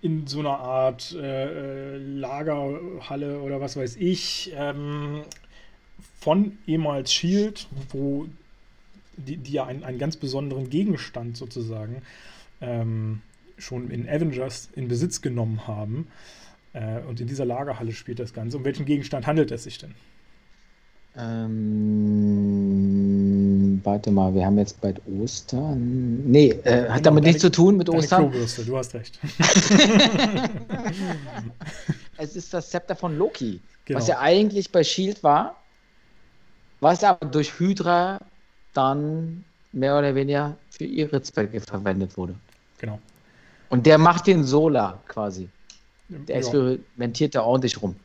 in 0.00 0.26
so 0.26 0.40
einer 0.40 0.58
Art 0.58 1.12
äh, 1.12 1.94
äh 1.94 1.98
Lagerhalle 1.98 3.40
oder 3.40 3.60
was 3.60 3.76
weiß 3.76 3.96
ich 3.96 4.52
ähm, 4.56 5.22
von 6.18 6.58
ehemals 6.66 7.12
Shield, 7.12 7.66
wo 7.90 8.26
die, 9.16 9.36
die 9.36 9.52
ja 9.52 9.66
einen, 9.66 9.84
einen 9.84 9.98
ganz 9.98 10.16
besonderen 10.16 10.70
Gegenstand 10.70 11.36
sozusagen 11.36 12.02
ähm, 12.60 13.20
schon 13.58 13.90
in 13.90 14.08
Avengers 14.08 14.70
in 14.74 14.88
Besitz 14.88 15.20
genommen 15.20 15.66
haben. 15.66 16.08
Äh, 16.72 17.00
und 17.02 17.20
in 17.20 17.28
dieser 17.28 17.44
Lagerhalle 17.44 17.92
spielt 17.92 18.18
das 18.18 18.32
Ganze. 18.32 18.56
Um 18.56 18.64
welchen 18.64 18.86
Gegenstand 18.86 19.26
handelt 19.26 19.50
es 19.52 19.64
sich 19.64 19.78
denn? 19.78 19.94
Ähm, 21.16 22.73
warte 23.84 24.10
mal, 24.10 24.34
wir 24.34 24.44
haben 24.44 24.58
jetzt 24.58 24.80
bald 24.80 25.00
Ostern. 25.06 26.30
Nee, 26.30 26.50
äh, 26.64 26.82
hat 26.82 26.88
genau, 26.88 27.00
damit 27.02 27.24
nichts 27.24 27.42
zu 27.42 27.50
tun 27.50 27.76
mit 27.76 27.88
Ostern. 27.88 28.30
Klobürste, 28.30 28.64
du 28.64 28.76
hast 28.76 28.94
recht. 28.94 29.18
es 32.18 32.36
ist 32.36 32.52
das 32.54 32.70
Zepter 32.70 32.96
von 32.96 33.16
Loki, 33.16 33.60
genau. 33.84 33.98
was 33.98 34.08
ja 34.08 34.18
eigentlich 34.20 34.70
bei 34.72 34.82
Shield 34.84 35.22
war, 35.22 35.56
was 36.80 37.04
aber 37.04 37.26
durch 37.26 37.58
Hydra 37.58 38.20
dann 38.72 39.44
mehr 39.72 39.98
oder 39.98 40.14
weniger 40.14 40.56
für 40.70 40.84
ihre 40.84 41.22
Zwecke 41.22 41.60
verwendet 41.60 42.16
wurde. 42.16 42.34
Genau. 42.78 42.98
Und 43.70 43.86
der 43.86 43.98
macht 43.98 44.26
den 44.26 44.44
Solar 44.44 45.02
quasi. 45.08 45.48
Der 46.08 46.36
ja. 46.36 46.40
experimentiert 46.40 47.34
da 47.34 47.42
ordentlich 47.42 47.80
rum. 47.80 47.96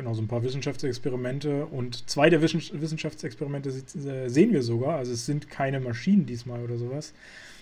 Genau, 0.00 0.14
so 0.14 0.22
ein 0.22 0.28
paar 0.28 0.42
Wissenschaftsexperimente 0.42 1.66
und 1.66 2.08
zwei 2.08 2.30
der 2.30 2.40
Wissenschaftsexperimente 2.40 3.68
äh, 3.68 4.28
sehen 4.30 4.50
wir 4.50 4.62
sogar. 4.62 4.96
Also 4.96 5.12
es 5.12 5.26
sind 5.26 5.50
keine 5.50 5.78
Maschinen 5.78 6.24
diesmal 6.24 6.64
oder 6.64 6.78
sowas, 6.78 7.12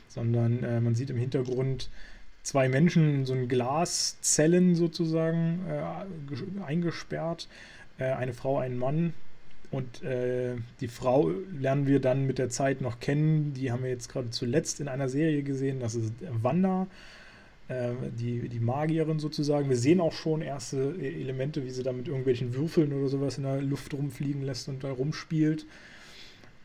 sondern 0.06 0.62
äh, 0.62 0.80
man 0.80 0.94
sieht 0.94 1.10
im 1.10 1.16
Hintergrund 1.16 1.90
zwei 2.44 2.68
Menschen 2.68 3.12
in 3.12 3.26
so 3.26 3.32
einen 3.32 3.48
Glaszellen 3.48 4.76
sozusagen 4.76 5.66
äh, 5.68 6.62
eingesperrt. 6.62 7.48
Äh, 7.98 8.04
eine 8.04 8.34
Frau, 8.34 8.58
ein 8.58 8.78
Mann, 8.78 9.14
und 9.72 10.04
äh, 10.04 10.54
die 10.80 10.86
Frau 10.86 11.32
lernen 11.58 11.88
wir 11.88 11.98
dann 11.98 12.24
mit 12.24 12.38
der 12.38 12.50
Zeit 12.50 12.80
noch 12.80 13.00
kennen. 13.00 13.52
Die 13.52 13.72
haben 13.72 13.82
wir 13.82 13.90
jetzt 13.90 14.10
gerade 14.10 14.30
zuletzt 14.30 14.78
in 14.78 14.86
einer 14.86 15.08
Serie 15.08 15.42
gesehen. 15.42 15.80
Das 15.80 15.96
ist 15.96 16.12
Wanda, 16.40 16.86
die, 17.68 18.48
die 18.48 18.60
Magierin 18.60 19.18
sozusagen. 19.18 19.68
Wir 19.68 19.76
sehen 19.76 20.00
auch 20.00 20.12
schon 20.12 20.40
erste 20.40 20.94
Elemente, 20.98 21.64
wie 21.64 21.70
sie 21.70 21.82
da 21.82 21.92
mit 21.92 22.08
irgendwelchen 22.08 22.54
Würfeln 22.54 22.94
oder 22.94 23.08
sowas 23.08 23.36
in 23.36 23.44
der 23.44 23.60
Luft 23.60 23.92
rumfliegen 23.92 24.42
lässt 24.42 24.68
und 24.68 24.84
da 24.84 24.90
rumspielt. 24.90 25.66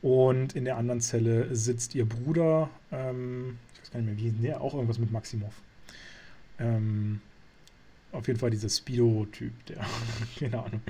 Und 0.02 0.54
in 0.56 0.66
der 0.66 0.78
anderen 0.78 1.00
Zelle 1.00 1.56
sitzt 1.56 1.96
ihr 1.96 2.06
Bruder. 2.06 2.70
Ähm, 2.92 3.58
ich 3.74 3.82
weiß 3.82 3.92
gar 3.92 4.02
nicht 4.02 4.22
mehr, 4.22 4.34
wie 4.34 4.48
nee, 4.48 4.54
auch 4.54 4.74
irgendwas 4.74 5.00
mit 5.00 5.12
Maximov. 5.12 5.54
Ähm, 6.60 7.22
auf 8.12 8.28
jeden 8.28 8.40
Fall 8.40 8.52
dieser 8.52 8.70
Speedo-Typ, 8.70 9.66
der, 9.66 9.86
keine 10.40 10.64
Ahnung, 10.64 10.82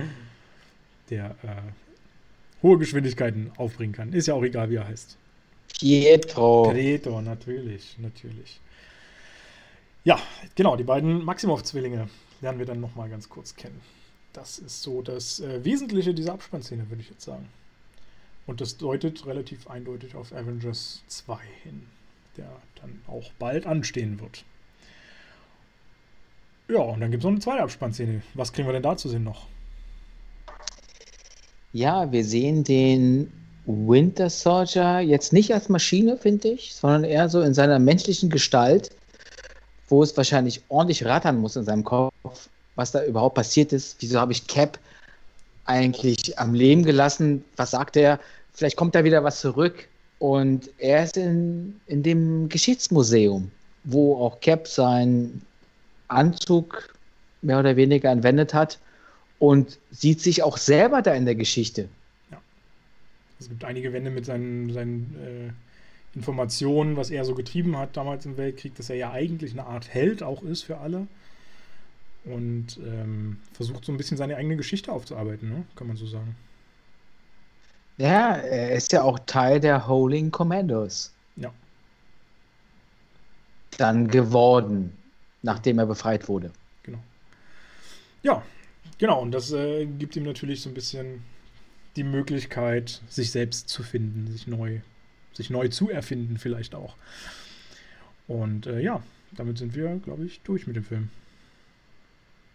der 1.10 1.36
äh, 1.44 2.64
hohe 2.64 2.78
Geschwindigkeiten 2.80 3.52
aufbringen 3.58 3.94
kann. 3.94 4.14
Ist 4.14 4.28
ja 4.28 4.34
auch 4.34 4.44
egal, 4.44 4.70
wie 4.70 4.76
er 4.76 4.88
heißt. 4.88 5.18
Pietro. 5.80 6.72
Pietro, 6.72 7.22
natürlich, 7.22 7.98
natürlich. 8.00 8.60
Ja, 10.04 10.20
genau, 10.56 10.76
die 10.76 10.84
beiden 10.84 11.24
Maximov-Zwillinge 11.24 12.10
lernen 12.42 12.60
wir 12.60 12.66
dann 12.66 12.82
nochmal 12.82 13.10
ganz 13.10 13.30
kurz 13.30 13.56
kennen. 13.56 13.80
das 14.34 14.58
ist 14.58 14.82
so 14.82 15.02
das 15.02 15.40
äh, 15.40 15.64
Wesentliche 15.64 16.14
dieser 16.14 16.34
Abspannszene, 16.34 16.90
würde 16.90 17.02
ich 17.02 17.10
jetzt 17.10 17.24
sagen. 17.24 17.48
Und 18.46 18.60
das 18.60 18.78
deutet 18.78 19.26
relativ 19.26 19.70
eindeutig 19.70 20.16
auf 20.16 20.34
Avengers 20.34 21.04
2 21.08 21.38
hin, 21.64 21.84
der 22.36 22.50
dann 22.82 23.02
auch 23.08 23.32
bald 23.40 23.66
anstehen 23.66 24.20
wird. 24.20 24.44
Ja, 26.68 26.80
und 26.80 27.00
dann 27.00 27.12
gibt 27.12 27.22
es 27.22 27.26
noch 27.26 27.32
eine 27.32 27.40
zweite 27.40 27.64
Abspannszene. 27.64 28.22
Was 28.34 28.52
kriegen 28.52 28.68
wir 28.68 28.74
denn 28.74 28.84
da 28.84 28.98
zu 28.98 29.08
sehen 29.08 29.24
noch? 29.24 29.48
Ja, 31.72 32.12
wir 32.12 32.26
sehen 32.26 32.64
den 32.64 33.32
Winter 33.66 34.30
Soldier 34.30 35.00
jetzt 35.00 35.32
nicht 35.32 35.54
als 35.54 35.70
Maschine, 35.70 36.18
finde 36.18 36.50
ich, 36.50 36.76
sondern 36.76 37.06
eher 37.06 37.30
so 37.30 37.42
in 37.42 37.54
seiner 37.54 37.80
menschlichen 37.80 38.30
Gestalt, 38.30 38.92
wo 39.90 40.04
es 40.04 40.16
wahrscheinlich 40.16 40.62
ordentlich 40.70 41.06
rattern 41.06 41.40
muss 41.40 41.56
in 41.56 41.66
seinem 41.66 41.84
Kopf, 41.84 42.50
was 42.76 42.92
da 42.92 43.04
überhaupt 43.04 43.36
passiert 43.36 43.74
ist. 43.74 43.98
Wieso 44.00 44.20
habe 44.20 44.32
ich 44.32 44.48
Cap 44.48 44.80
eigentlich 45.66 46.38
am 46.40 46.54
Leben 46.54 46.84
gelassen? 46.84 47.44
Was 47.56 47.72
sagt 47.72 47.96
er? 47.96 48.20
Vielleicht 48.54 48.78
kommt 48.78 48.96
da 48.96 49.04
wieder 49.04 49.24
was 49.24 49.42
zurück. 49.42 49.88
Und 50.20 50.70
er 50.78 51.04
ist 51.04 51.18
in, 51.18 51.80
in 51.88 52.02
dem 52.02 52.48
Geschichtsmuseum, 52.50 53.52
wo 53.84 54.16
auch 54.18 54.40
Cap 54.40 54.68
seinen 54.68 55.42
Anzug 56.08 56.94
mehr 57.42 57.60
oder 57.60 57.76
weniger 57.76 58.10
entwendet 58.10 58.54
hat 58.54 58.80
und 59.40 59.78
sieht 59.92 60.22
sich 60.22 60.42
auch 60.44 60.58
selber 60.58 61.02
da 61.02 61.14
in 61.14 61.26
der 61.26 61.36
Geschichte. 61.36 61.90
Ja. 62.32 62.42
Es 63.40 63.50
gibt 63.50 63.66
einige 63.66 63.92
Wände 63.92 64.12
mit 64.12 64.26
seinen, 64.26 64.72
seinen 64.72 65.16
äh, 65.22 65.52
Informationen, 66.16 66.96
was 66.96 67.10
er 67.10 67.26
so 67.26 67.36
getrieben 67.36 67.78
hat 67.78 67.98
damals 67.98 68.26
im 68.26 68.38
Weltkrieg, 68.38 68.76
dass 68.76 68.90
er 68.90 68.96
ja 68.96 69.12
eigentlich 69.12 69.52
eine 69.54 69.66
Art 69.66 69.94
Held 69.94 70.24
auch 70.24 70.44
ist 70.44 70.64
für 70.64 70.78
alle. 70.78 71.08
Und 72.26 72.78
ähm, 72.78 73.40
versucht 73.52 73.84
so 73.84 73.92
ein 73.92 73.98
bisschen 73.98 74.16
seine 74.16 74.38
eigene 74.38 74.56
Geschichte 74.56 74.92
aufzuarbeiten, 74.92 75.50
ne? 75.50 75.66
kann 75.76 75.88
man 75.88 75.98
so 75.98 76.06
sagen. 76.06 76.36
Ja, 77.98 78.36
er 78.36 78.72
ist 78.72 78.92
ja 78.94 79.04
auch 79.04 79.20
Teil 79.26 79.60
der 79.60 79.88
Holding 79.88 80.32
Commandos. 80.32 81.12
Ja. 81.36 81.54
Dann 83.78 84.08
geworden, 84.08 84.96
nachdem 85.42 85.80
er 85.80 85.86
befreit 85.86 86.30
wurde. 86.30 86.52
Genau. 86.84 87.00
Ja, 88.22 88.42
Genau, 88.98 89.22
und 89.22 89.32
das 89.32 89.52
äh, 89.52 89.86
gibt 89.86 90.16
ihm 90.16 90.24
natürlich 90.24 90.62
so 90.62 90.70
ein 90.70 90.74
bisschen 90.74 91.24
die 91.96 92.04
Möglichkeit, 92.04 93.02
sich 93.10 93.32
selbst 93.32 93.70
zu 93.70 93.84
finden, 93.84 94.32
sich 94.32 94.48
neu, 94.48 94.80
sich 95.34 95.50
neu 95.50 95.68
zu 95.68 95.90
erfinden, 95.90 96.38
vielleicht 96.38 96.76
auch. 96.76 96.96
Und 98.28 98.68
äh, 98.68 98.80
ja, 98.80 99.02
damit 99.32 99.58
sind 99.58 99.76
wir, 99.76 100.00
glaube 100.04 100.26
ich, 100.26 100.42
durch 100.42 100.68
mit 100.68 100.76
dem 100.76 100.84
Film. 100.84 101.10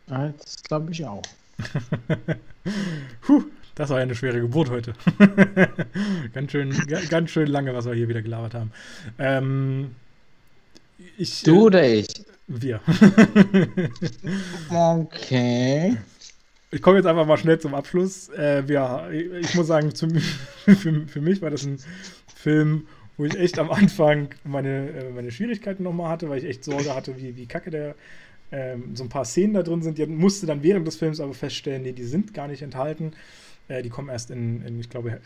Das 0.06 0.62
glaube 0.62 0.92
ich 0.92 1.04
auch. 1.04 1.22
Puh, 3.20 3.44
das 3.74 3.90
war 3.90 3.98
ja 3.98 4.04
eine 4.04 4.14
schwere 4.14 4.40
Geburt 4.40 4.70
heute. 4.70 4.94
ganz, 6.32 6.52
schön, 6.52 6.74
ganz 7.10 7.30
schön 7.30 7.48
lange, 7.48 7.74
was 7.74 7.84
wir 7.84 7.94
hier 7.94 8.08
wieder 8.08 8.22
gelabert 8.22 8.54
haben. 8.54 8.72
Ähm, 9.18 9.94
ich, 11.16 11.42
du 11.42 11.66
oder 11.66 11.86
ich? 11.86 12.08
Wir. 12.46 12.80
okay 14.70 15.98
ich 16.70 16.82
komme 16.82 16.98
jetzt 16.98 17.06
einfach 17.06 17.26
mal 17.26 17.38
schnell 17.38 17.58
zum 17.58 17.74
Abschluss. 17.74 18.28
Äh, 18.30 18.64
ja, 18.70 19.08
ich 19.10 19.54
muss 19.54 19.66
sagen, 19.66 19.94
zum, 19.94 20.14
für, 20.16 21.06
für 21.06 21.20
mich 21.20 21.40
war 21.40 21.50
das 21.50 21.64
ein 21.64 21.78
Film, 22.38 22.86
wo 23.16 23.24
ich 23.24 23.36
echt 23.36 23.58
am 23.58 23.70
Anfang 23.70 24.28
meine, 24.44 24.90
äh, 24.90 25.10
meine 25.10 25.32
Schwierigkeiten 25.32 25.82
nochmal 25.82 26.08
hatte, 26.08 26.28
weil 26.28 26.38
ich 26.38 26.44
echt 26.44 26.64
Sorge 26.64 26.94
hatte, 26.94 27.16
wie, 27.18 27.36
wie 27.36 27.46
kacke 27.46 27.70
der 27.70 27.96
ähm, 28.52 28.94
so 28.94 29.02
ein 29.02 29.08
paar 29.08 29.24
Szenen 29.24 29.54
da 29.54 29.62
drin 29.62 29.82
sind. 29.82 29.98
Die 29.98 30.06
musste 30.06 30.46
dann 30.46 30.62
während 30.62 30.86
des 30.86 30.96
Films 30.96 31.20
aber 31.20 31.34
feststellen, 31.34 31.82
nee, 31.82 31.92
die 31.92 32.04
sind 32.04 32.34
gar 32.34 32.46
nicht 32.46 32.62
enthalten. 32.62 33.12
Äh, 33.66 33.82
die 33.82 33.90
kommen 33.90 34.08
erst 34.08 34.30
in, 34.30 34.64
in 34.64 34.78
ich 34.78 34.88
glaube, 34.88 35.10
äh, 35.10 35.18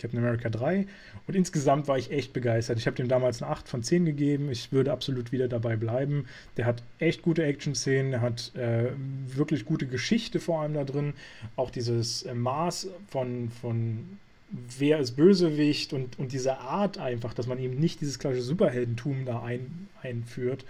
Captain 0.00 0.20
America 0.20 0.48
3. 0.48 0.86
Und 1.26 1.34
insgesamt 1.34 1.88
war 1.88 1.98
ich 1.98 2.12
echt 2.12 2.32
begeistert. 2.32 2.78
Ich 2.78 2.86
habe 2.86 2.96
dem 2.96 3.08
damals 3.08 3.42
eine 3.42 3.50
8 3.50 3.68
von 3.68 3.82
10 3.82 4.04
gegeben. 4.04 4.48
Ich 4.50 4.70
würde 4.70 4.92
absolut 4.92 5.32
wieder 5.32 5.48
dabei 5.48 5.74
bleiben. 5.74 6.26
Der 6.56 6.64
hat 6.64 6.82
echt 7.00 7.22
gute 7.22 7.44
Action-Szenen, 7.44 8.12
er 8.12 8.20
hat 8.20 8.54
äh, 8.54 8.90
wirklich 9.26 9.64
gute 9.64 9.86
Geschichte 9.86 10.38
vor 10.38 10.62
allem 10.62 10.74
da 10.74 10.84
drin. 10.84 11.12
Auch 11.56 11.70
dieses 11.70 12.22
äh, 12.22 12.34
Maß 12.34 12.88
von, 13.08 13.50
von 13.50 14.18
wer 14.50 14.98
ist 14.98 15.12
Bösewicht 15.12 15.92
und, 15.92 16.18
und 16.18 16.32
diese 16.32 16.58
Art 16.58 16.98
einfach, 16.98 17.34
dass 17.34 17.46
man 17.46 17.58
eben 17.58 17.78
nicht 17.78 18.00
dieses 18.00 18.18
klassische 18.18 18.44
Superheldentum 18.44 19.24
da 19.24 19.42
ein, 19.42 19.88
einführt. 20.02 20.64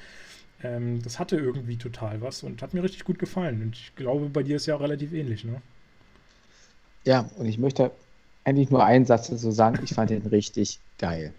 Ähm, 0.62 1.02
das 1.02 1.18
hatte 1.18 1.36
irgendwie 1.36 1.76
total 1.76 2.20
was 2.20 2.42
und 2.42 2.62
hat 2.62 2.74
mir 2.74 2.82
richtig 2.82 3.04
gut 3.04 3.18
gefallen. 3.18 3.62
Und 3.62 3.76
ich 3.76 3.94
glaube, 3.96 4.28
bei 4.28 4.42
dir 4.42 4.56
ist 4.56 4.66
ja 4.66 4.76
auch 4.76 4.80
relativ 4.80 5.12
ähnlich, 5.12 5.44
ne? 5.44 5.60
Ja, 7.04 7.28
und 7.36 7.46
ich 7.46 7.58
möchte 7.58 7.92
eigentlich 8.44 8.70
nur 8.70 8.84
einen 8.84 9.04
Satz 9.04 9.28
dazu 9.28 9.50
sagen. 9.50 9.78
Ich 9.84 9.94
fand 9.94 10.10
den 10.10 10.22
richtig 10.26 10.80
geil. 10.98 11.32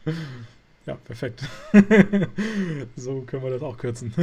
Ja, 0.85 0.95
perfekt. 0.95 1.43
so 2.95 3.21
können 3.21 3.43
wir 3.43 3.51
das 3.51 3.61
auch 3.61 3.77
kürzen. 3.77 4.13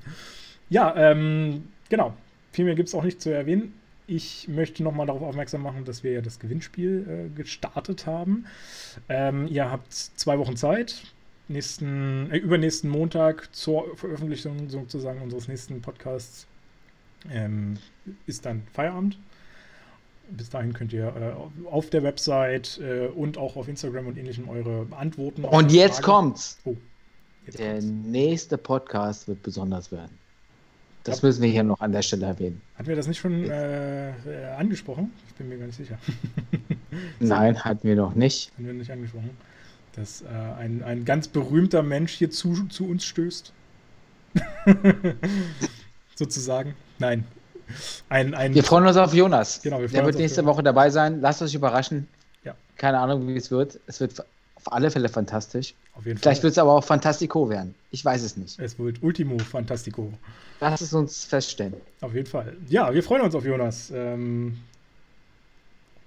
ja, 0.70 0.94
ähm, 0.96 1.68
genau. 1.88 2.14
Viel 2.52 2.64
mehr 2.64 2.74
gibt 2.74 2.88
es 2.88 2.94
auch 2.94 3.04
nicht 3.04 3.20
zu 3.20 3.30
erwähnen. 3.30 3.74
Ich 4.08 4.48
möchte 4.48 4.82
nochmal 4.82 5.06
darauf 5.06 5.22
aufmerksam 5.22 5.62
machen, 5.62 5.84
dass 5.84 6.02
wir 6.02 6.12
ja 6.12 6.20
das 6.20 6.40
Gewinnspiel 6.40 7.28
äh, 7.32 7.36
gestartet 7.36 8.06
haben. 8.06 8.46
Ähm, 9.08 9.46
ihr 9.46 9.70
habt 9.70 9.92
zwei 9.92 10.38
Wochen 10.38 10.56
Zeit. 10.56 11.02
Nächsten, 11.46 12.30
äh, 12.32 12.38
übernächsten 12.38 12.90
Montag 12.90 13.54
zur 13.54 13.96
Veröffentlichung 13.96 14.68
sozusagen 14.68 15.22
unseres 15.22 15.46
nächsten 15.46 15.80
Podcasts 15.80 16.46
ähm, 17.30 17.78
ist 18.26 18.44
dann 18.44 18.62
Feierabend 18.72 19.18
bis 20.30 20.50
dahin 20.50 20.72
könnt 20.72 20.92
ihr 20.92 21.06
äh, 21.06 21.68
auf 21.68 21.90
der 21.90 22.02
Website 22.02 22.80
äh, 22.82 23.06
und 23.06 23.38
auch 23.38 23.56
auf 23.56 23.68
Instagram 23.68 24.08
und 24.08 24.18
ähnlichem 24.18 24.48
eure 24.48 24.86
Antworten. 24.90 25.44
Und 25.44 25.72
jetzt 25.72 26.00
Fragen. 26.00 26.04
kommt's. 26.04 26.58
Oh, 26.64 26.76
jetzt 27.46 27.58
der 27.58 27.74
kommt's. 27.74 27.86
nächste 27.86 28.58
Podcast 28.58 29.28
wird 29.28 29.42
besonders 29.42 29.90
werden. 29.92 30.16
Das 31.08 31.22
müssen 31.22 31.42
wir 31.42 31.50
hier 31.50 31.62
noch 31.62 31.80
an 31.80 31.92
der 31.92 32.02
Stelle 32.02 32.26
erwähnen. 32.26 32.60
Hatten 32.76 32.88
wir 32.88 32.96
das 32.96 33.06
nicht 33.06 33.18
schon 33.18 33.48
äh, 33.50 34.12
angesprochen? 34.56 35.12
Ich 35.28 35.34
bin 35.34 35.48
mir 35.48 35.58
gar 35.58 35.66
nicht 35.66 35.76
sicher. 35.76 35.98
Nein, 37.20 37.64
hatten 37.64 37.86
wir 37.86 37.96
noch 37.96 38.14
nicht. 38.14 38.52
Hatten 38.52 38.66
wir 38.66 38.74
nicht 38.74 38.90
angesprochen. 38.90 39.30
Dass 39.94 40.22
äh, 40.22 40.26
ein, 40.58 40.82
ein 40.82 41.04
ganz 41.04 41.28
berühmter 41.28 41.82
Mensch 41.82 42.12
hier 42.12 42.30
zu, 42.30 42.66
zu 42.68 42.88
uns 42.88 43.04
stößt. 43.04 43.52
Sozusagen. 46.14 46.74
Nein, 46.98 47.24
ein, 48.08 48.34
ein 48.34 48.54
wir 48.54 48.64
freuen 48.64 48.86
uns 48.86 48.96
auf 48.96 49.14
Jonas. 49.14 49.60
Genau, 49.62 49.80
wir 49.80 49.88
freuen 49.88 49.96
Der 49.96 50.06
wird 50.06 50.18
nächste 50.18 50.44
Woche 50.44 50.62
dabei 50.62 50.90
sein. 50.90 51.20
Lasst 51.20 51.42
euch 51.42 51.54
überraschen. 51.54 52.08
Ja. 52.44 52.54
Keine 52.76 52.98
Ahnung, 52.98 53.26
wie 53.28 53.36
es 53.36 53.50
wird. 53.50 53.80
Es 53.86 54.00
wird 54.00 54.14
auf 54.68 54.72
alle 54.72 54.90
Fälle 54.90 55.08
fantastisch. 55.08 55.74
Auf 55.94 56.06
jeden 56.06 56.18
Vielleicht 56.18 56.42
wird 56.42 56.52
es 56.52 56.58
aber 56.58 56.72
auch 56.72 56.84
Fantastico 56.84 57.48
werden. 57.48 57.74
Ich 57.90 58.04
weiß 58.04 58.22
es 58.22 58.36
nicht. 58.36 58.58
Es 58.58 58.78
wird 58.78 59.02
Ultimo 59.02 59.38
Fantastico. 59.38 60.12
Lass 60.60 60.80
es 60.80 60.92
uns 60.92 61.24
feststellen. 61.24 61.74
Auf 62.00 62.14
jeden 62.14 62.26
Fall. 62.26 62.56
Ja, 62.68 62.92
wir 62.92 63.02
freuen 63.02 63.22
uns 63.22 63.34
auf 63.34 63.44
Jonas. 63.44 63.90
Ähm, 63.94 64.58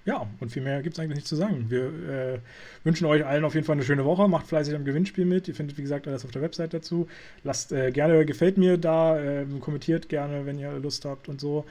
ja, 0.04 0.26
und 0.40 0.50
viel 0.50 0.62
mehr 0.62 0.82
gibt 0.82 0.96
es 0.96 1.00
eigentlich 1.00 1.16
nicht 1.16 1.28
zu 1.28 1.36
sagen. 1.36 1.66
Wir 1.68 1.84
äh, 1.84 2.38
wünschen 2.84 3.06
euch 3.06 3.24
allen 3.24 3.44
auf 3.44 3.54
jeden 3.54 3.66
Fall 3.66 3.74
eine 3.74 3.84
schöne 3.84 4.04
Woche. 4.04 4.28
Macht 4.28 4.46
fleißig 4.46 4.74
am 4.74 4.84
Gewinnspiel 4.84 5.24
mit. 5.24 5.48
Ihr 5.48 5.54
findet, 5.54 5.76
wie 5.78 5.82
gesagt, 5.82 6.06
alles 6.06 6.24
auf 6.24 6.30
der 6.30 6.42
Website 6.42 6.74
dazu. 6.74 7.08
Lasst 7.44 7.72
äh, 7.72 7.90
gerne, 7.90 8.24
gefällt 8.24 8.58
mir 8.58 8.78
da, 8.78 9.18
äh, 9.18 9.44
kommentiert 9.60 10.08
gerne, 10.08 10.46
wenn 10.46 10.58
ihr 10.58 10.72
Lust 10.78 11.04
habt 11.04 11.28
und 11.28 11.40
so. 11.40 11.64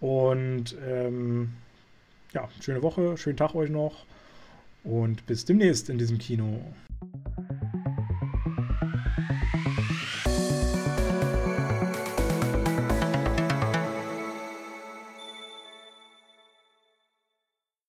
Und 0.00 0.76
ähm, 0.86 1.50
ja, 2.32 2.48
schöne 2.60 2.82
Woche, 2.82 3.16
schönen 3.16 3.36
Tag 3.36 3.54
euch 3.54 3.70
noch 3.70 4.04
und 4.84 5.26
bis 5.26 5.44
demnächst 5.44 5.90
in 5.90 5.98
diesem 5.98 6.18
Kino. 6.18 6.60